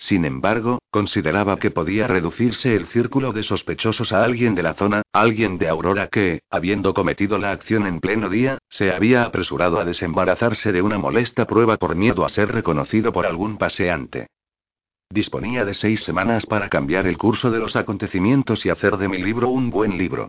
Sin 0.00 0.24
embargo, 0.24 0.78
consideraba 0.90 1.58
que 1.58 1.72
podía 1.72 2.06
reducirse 2.06 2.76
el 2.76 2.86
círculo 2.86 3.32
de 3.32 3.42
sospechosos 3.42 4.12
a 4.12 4.22
alguien 4.22 4.54
de 4.54 4.62
la 4.62 4.74
zona, 4.74 5.02
alguien 5.12 5.58
de 5.58 5.68
Aurora 5.68 6.06
que, 6.06 6.42
habiendo 6.50 6.94
cometido 6.94 7.36
la 7.36 7.50
acción 7.50 7.84
en 7.84 7.98
pleno 7.98 8.28
día, 8.28 8.58
se 8.68 8.92
había 8.92 9.24
apresurado 9.24 9.80
a 9.80 9.84
desembarazarse 9.84 10.70
de 10.70 10.82
una 10.82 10.98
molesta 10.98 11.46
prueba 11.46 11.78
por 11.78 11.96
miedo 11.96 12.24
a 12.24 12.28
ser 12.28 12.52
reconocido 12.52 13.12
por 13.12 13.26
algún 13.26 13.58
paseante. 13.58 14.28
Disponía 15.10 15.64
de 15.64 15.74
seis 15.74 16.02
semanas 16.04 16.46
para 16.46 16.68
cambiar 16.68 17.08
el 17.08 17.18
curso 17.18 17.50
de 17.50 17.58
los 17.58 17.74
acontecimientos 17.74 18.64
y 18.66 18.70
hacer 18.70 18.98
de 18.98 19.08
mi 19.08 19.18
libro 19.18 19.48
un 19.48 19.70
buen 19.70 19.98
libro. 19.98 20.28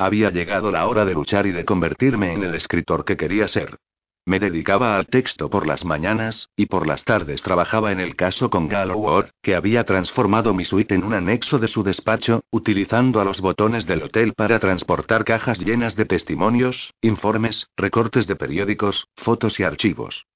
Había 0.00 0.30
llegado 0.30 0.70
la 0.70 0.86
hora 0.86 1.04
de 1.04 1.12
luchar 1.12 1.48
y 1.48 1.50
de 1.50 1.64
convertirme 1.64 2.32
en 2.32 2.44
el 2.44 2.54
escritor 2.54 3.04
que 3.04 3.16
quería 3.16 3.48
ser. 3.48 3.78
Me 4.24 4.38
dedicaba 4.38 4.96
al 4.96 5.06
texto 5.06 5.50
por 5.50 5.66
las 5.66 5.84
mañanas, 5.84 6.50
y 6.54 6.66
por 6.66 6.86
las 6.86 7.02
tardes 7.02 7.42
trabajaba 7.42 7.90
en 7.90 7.98
el 7.98 8.14
caso 8.14 8.48
con 8.48 8.68
Galloway, 8.68 9.24
que 9.42 9.56
había 9.56 9.82
transformado 9.84 10.54
mi 10.54 10.64
suite 10.64 10.94
en 10.94 11.02
un 11.02 11.14
anexo 11.14 11.58
de 11.58 11.66
su 11.66 11.82
despacho, 11.82 12.44
utilizando 12.52 13.20
a 13.20 13.24
los 13.24 13.40
botones 13.40 13.86
del 13.86 14.04
hotel 14.04 14.34
para 14.34 14.60
transportar 14.60 15.24
cajas 15.24 15.58
llenas 15.58 15.96
de 15.96 16.04
testimonios, 16.04 16.94
informes, 17.00 17.66
recortes 17.76 18.28
de 18.28 18.36
periódicos, 18.36 19.08
fotos 19.16 19.58
y 19.58 19.64
archivos. 19.64 20.26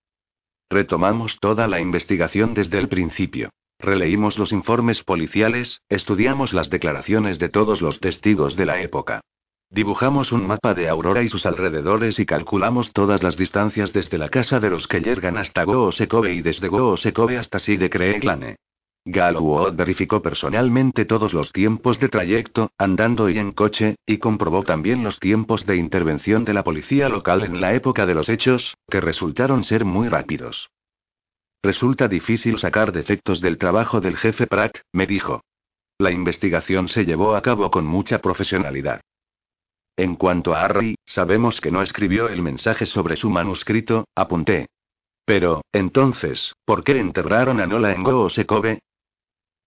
Retomamos 0.71 1.39
toda 1.39 1.69
la 1.69 1.81
investigación 1.81 2.55
desde 2.55 2.79
el 2.79 2.89
principio. 2.89 3.51
Releímos 3.79 4.39
los 4.39 4.51
informes 4.53 5.05
policiales, 5.05 5.83
estudiamos 5.89 6.53
las 6.53 6.69
declaraciones 6.69 7.39
de 7.39 7.49
todos 7.49 7.81
los 7.81 8.01
testigos 8.01 8.57
de 8.57 8.67
la 8.67 8.81
época. 8.81 9.21
Dibujamos 9.73 10.33
un 10.33 10.47
mapa 10.47 10.75
de 10.75 10.87
Aurora 10.91 11.23
y 11.23 11.29
sus 11.29 11.47
alrededores 11.47 12.19
y 12.19 12.27
calculamos 12.27 12.93
todas 12.93 13.23
las 13.23 13.39
distancias 13.39 13.91
desde 13.95 14.19
la 14.19 14.29
casa 14.29 14.61
de 14.61 14.69
los 14.69 14.87
que 14.87 15.01
llegan 15.01 15.39
hasta 15.39 15.65
Goosekobe 15.65 16.35
y 16.35 16.43
desde 16.43 16.69
Goosekobe 16.69 17.39
hasta 17.39 17.59
Sidecreeglane. 17.59 18.57
Galloway 19.07 19.75
verificó 19.75 20.21
personalmente 20.21 21.07
todos 21.07 21.33
los 21.33 21.53
tiempos 21.53 21.99
de 22.01 22.11
trayecto, 22.11 22.71
andando 22.77 23.31
y 23.31 23.39
en 23.39 23.53
coche, 23.53 23.97
y 24.05 24.19
comprobó 24.19 24.63
también 24.63 25.03
los 25.03 25.19
tiempos 25.19 25.65
de 25.65 25.79
intervención 25.79 26.45
de 26.45 26.53
la 26.53 26.65
policía 26.65 27.09
local 27.09 27.43
en 27.43 27.63
la 27.63 27.73
época 27.73 28.05
de 28.05 28.15
los 28.15 28.29
hechos, 28.29 28.77
que 28.91 29.01
resultaron 29.01 29.65
ser 29.65 29.87
muy 29.87 30.11
rápidos. 30.11 30.69
Resulta 31.63 32.09
difícil 32.09 32.59
sacar 32.59 32.93
defectos 32.93 33.41
del 33.41 33.57
trabajo 33.57 34.03
del 34.03 34.19
jefe 34.19 34.47
Pratt, 34.47 34.81
me 34.93 35.07
dijo. 35.07 35.41
La 35.97 36.11
investigación 36.11 36.91
se 36.91 37.07
llevó 37.07 37.37
a 37.37 37.41
cabo 37.41 37.71
con 37.71 37.87
mucha 37.87 38.19
profesionalidad. 38.19 39.01
En 39.97 40.17
cuanto 40.17 40.55
a 40.55 40.65
Harry, 40.65 40.97
sabemos 41.05 41.61
que 41.61 41.71
no 41.71 41.83
escribió 41.83 42.29
el 42.29 42.43
mensaje 42.43 42.87
sobre 42.87 43.17
su 43.17 43.31
manuscrito, 43.31 44.07
apunté. 44.15 44.69
Pero, 45.25 45.63
entonces, 45.73 46.55
¿por 46.65 46.83
qué 46.83 46.99
enterraron 46.99 47.61
a 47.61 47.67
Nola 47.67 47.93
en 47.93 48.03
Goosekobe? 48.03 48.81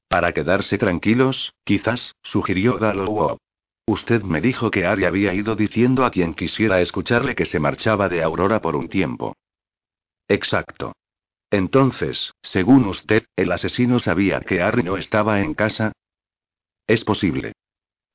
Para 0.08 0.34
quedarse 0.34 0.78
tranquilos, 0.78 1.54
quizás, 1.64 2.14
sugirió 2.22 2.78
Galloway. 2.78 3.38
Usted 3.88 4.24
me 4.24 4.42
dijo 4.42 4.72
que 4.72 4.86
Harry 4.86 5.06
había 5.06 5.34
ido 5.34 5.56
diciendo 5.56 6.06
a 6.06 6.12
quien 6.12 6.34
quisiera 6.34 6.82
escucharle 6.82 7.36
que 7.36 7.46
se 7.46 7.60
marchaba 7.60 8.10
de 8.10 8.24
Aurora 8.24 8.60
por 8.62 8.76
un 8.76 8.90
tiempo. 8.90 9.36
Exacto. 10.28 10.94
Entonces, 11.52 12.34
según 12.42 12.86
usted, 12.88 13.26
el 13.36 13.52
asesino 13.52 14.00
sabía 14.00 14.40
que 14.42 14.62
Harry 14.62 14.84
no 14.84 14.98
estaba 14.98 15.40
en 15.42 15.54
casa. 15.54 15.92
Es 16.88 17.04
posible. 17.04 17.54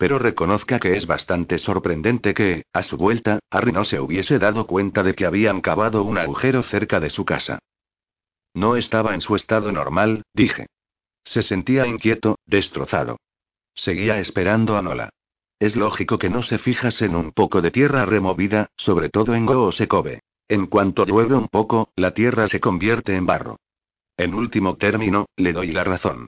Pero 0.00 0.18
reconozca 0.18 0.80
que 0.80 0.96
es 0.96 1.06
bastante 1.06 1.58
sorprendente 1.58 2.32
que, 2.32 2.64
a 2.72 2.82
su 2.82 2.96
vuelta, 2.96 3.40
Harry 3.50 3.70
no 3.70 3.84
se 3.84 4.00
hubiese 4.00 4.38
dado 4.38 4.66
cuenta 4.66 5.02
de 5.02 5.14
que 5.14 5.26
habían 5.26 5.60
cavado 5.60 6.04
un 6.04 6.16
agujero 6.16 6.62
cerca 6.62 7.00
de 7.00 7.10
su 7.10 7.26
casa. 7.26 7.58
No 8.54 8.76
estaba 8.76 9.12
en 9.12 9.20
su 9.20 9.36
estado 9.36 9.70
normal, 9.72 10.22
dije. 10.32 10.68
Se 11.22 11.42
sentía 11.42 11.86
inquieto, 11.86 12.38
destrozado. 12.46 13.18
Seguía 13.74 14.18
esperando 14.20 14.78
a 14.78 14.80
Nola. 14.80 15.10
Es 15.58 15.76
lógico 15.76 16.18
que 16.18 16.30
no 16.30 16.40
se 16.40 16.56
fijase 16.56 17.04
en 17.04 17.14
un 17.14 17.32
poco 17.32 17.60
de 17.60 17.70
tierra 17.70 18.06
removida, 18.06 18.70
sobre 18.78 19.10
todo 19.10 19.34
en 19.34 19.44
Goosekobe. 19.44 20.22
En 20.48 20.66
cuanto 20.68 21.04
llueve 21.04 21.34
un 21.34 21.48
poco, 21.48 21.90
la 21.94 22.14
tierra 22.14 22.48
se 22.48 22.58
convierte 22.58 23.16
en 23.16 23.26
barro. 23.26 23.58
En 24.16 24.32
último 24.32 24.76
término, 24.76 25.26
le 25.36 25.52
doy 25.52 25.72
la 25.72 25.84
razón. 25.84 26.26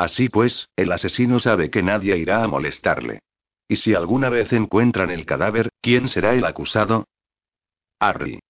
Así 0.00 0.30
pues, 0.30 0.70
el 0.76 0.92
asesino 0.92 1.40
sabe 1.40 1.70
que 1.70 1.82
nadie 1.82 2.16
irá 2.16 2.42
a 2.42 2.48
molestarle. 2.48 3.18
¿Y 3.68 3.76
si 3.76 3.92
alguna 3.92 4.30
vez 4.30 4.50
encuentran 4.54 5.10
el 5.10 5.26
cadáver, 5.26 5.68
quién 5.82 6.08
será 6.08 6.32
el 6.32 6.46
acusado? 6.46 7.04
Harry. 7.98 8.40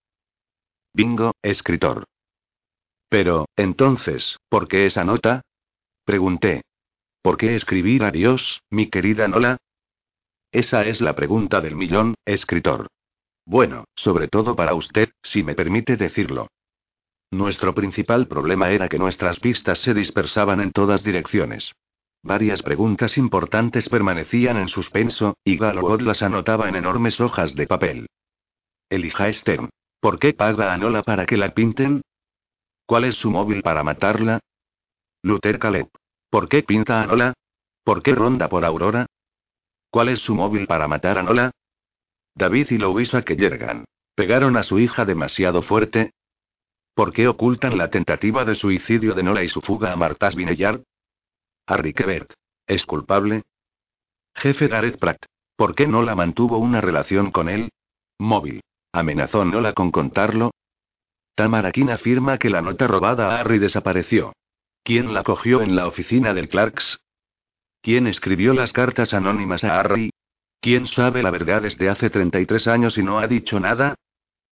Bingo, 0.93 1.33
escritor. 1.43 2.05
Pero, 3.09 3.49
entonces, 3.57 4.37
¿por 4.49 4.69
qué 4.69 4.87
esa 4.87 5.03
nota? 5.03 5.43
Pregunté. 6.05 6.63
¿Por 7.21 7.37
qué 7.37 7.57
escribir 7.57 8.05
adiós, 8.05 8.61
mi 8.71 8.89
querida 8.89 9.27
Nola? 9.27 9.57
Esa 10.53 10.85
es 10.85 11.01
la 11.01 11.17
pregunta 11.17 11.61
del 11.61 11.75
millón, 11.75 12.15
escritor. 12.25 12.87
Bueno, 13.45 13.87
sobre 13.97 14.29
todo 14.29 14.55
para 14.55 14.75
usted, 14.75 15.11
si 15.21 15.43
me 15.43 15.57
permite 15.57 15.97
decirlo. 15.97 16.47
Nuestro 17.33 17.75
principal 17.75 18.27
problema 18.27 18.71
era 18.71 18.89
que 18.89 18.99
nuestras 18.99 19.39
pistas 19.39 19.79
se 19.79 19.95
dispersaban 19.95 20.61
en 20.61 20.73
todas 20.73 21.05
direcciones. 21.05 21.73
Varias 22.23 22.63
preguntas 22.63 23.17
importantes 23.17 23.89
permanecían 23.89 24.57
en 24.57 24.69
suspenso, 24.69 25.37
y 25.45 25.57
Galloway 25.57 26.01
las 26.01 26.23
anotaba 26.23 26.69
en 26.69 26.75
enormes 26.75 27.21
hojas 27.21 27.55
de 27.55 27.67
papel. 27.67 28.07
Elija 28.91 29.33
Stern. 29.33 29.71
¿Por 30.01 30.19
qué 30.19 30.33
paga 30.33 30.73
a 30.73 30.77
Nola 30.77 31.03
para 31.03 31.25
que 31.25 31.37
la 31.37 31.55
pinten? 31.55 32.03
¿Cuál 32.85 33.05
es 33.05 33.15
su 33.15 33.31
móvil 33.31 33.63
para 33.63 33.85
matarla? 33.85 34.41
Luther 35.23 35.59
Caleb. 35.59 35.89
¿Por 36.31 36.49
qué 36.49 36.63
pinta 36.65 37.03
a 37.03 37.07
Nola? 37.07 37.35
¿Por 37.85 38.03
qué 38.03 38.15
ronda 38.15 38.49
por 38.49 38.65
Aurora? 38.65 39.07
¿Cuál 39.91 40.09
es 40.09 40.19
su 40.19 40.35
móvil 40.35 40.67
para 40.67 40.89
matar 40.89 41.19
a 41.19 41.23
Nola? 41.23 41.53
David 42.35 42.71
y 42.71 42.79
Louisa 42.79 43.23
que 43.23 43.37
llegan. 43.37 43.85
¿Pegaron 44.15 44.57
a 44.57 44.63
su 44.63 44.79
hija 44.79 45.05
demasiado 45.05 45.63
fuerte? 45.63 46.13
¿Por 47.01 47.15
qué 47.15 47.29
ocultan 47.29 47.79
la 47.79 47.89
tentativa 47.89 48.45
de 48.45 48.55
suicidio 48.55 49.15
de 49.15 49.23
Nola 49.23 49.43
y 49.43 49.49
su 49.49 49.63
fuga 49.63 49.91
a 49.91 49.97
Martas 49.97 50.35
Vineyard? 50.35 50.83
Harry 51.67 51.95
Quebert. 51.95 52.35
¿Es 52.67 52.85
culpable? 52.85 53.45
Jefe 54.35 54.69
Gareth 54.69 54.99
Pratt. 54.99 55.25
¿Por 55.57 55.75
qué 55.75 55.87
Nola 55.87 56.15
mantuvo 56.15 56.59
una 56.59 56.83
relación 56.83 57.31
con 57.31 57.49
él? 57.49 57.71
Móvil. 58.19 58.61
¿Amenazó 58.93 59.47
Nola 59.47 59.73
con 59.73 59.91
contarlo? 59.91 60.51
Tamara 61.35 61.73
afirma 61.91 62.37
que 62.37 62.51
la 62.51 62.61
nota 62.61 62.87
robada 62.87 63.31
a 63.31 63.41
Harry 63.41 63.59
desapareció. 63.59 64.35
¿Quién 64.85 65.15
la 65.15 65.23
cogió 65.23 65.63
en 65.63 65.77
la 65.77 65.87
oficina 65.87 66.35
del 66.35 66.51
Clarks? 66.51 67.01
¿Quién 67.81 68.09
escribió 68.09 68.53
las 68.53 68.75
cartas 68.75 69.15
anónimas 69.15 69.65
a 69.65 69.81
Harry? 69.81 70.11
¿Quién 70.61 70.87
sabe 70.87 71.23
la 71.23 71.31
verdad 71.31 71.63
desde 71.63 71.89
hace 71.89 72.11
33 72.11 72.67
años 72.67 72.99
y 72.99 73.03
no 73.03 73.21
ha 73.21 73.27
dicho 73.27 73.59
nada? 73.59 73.95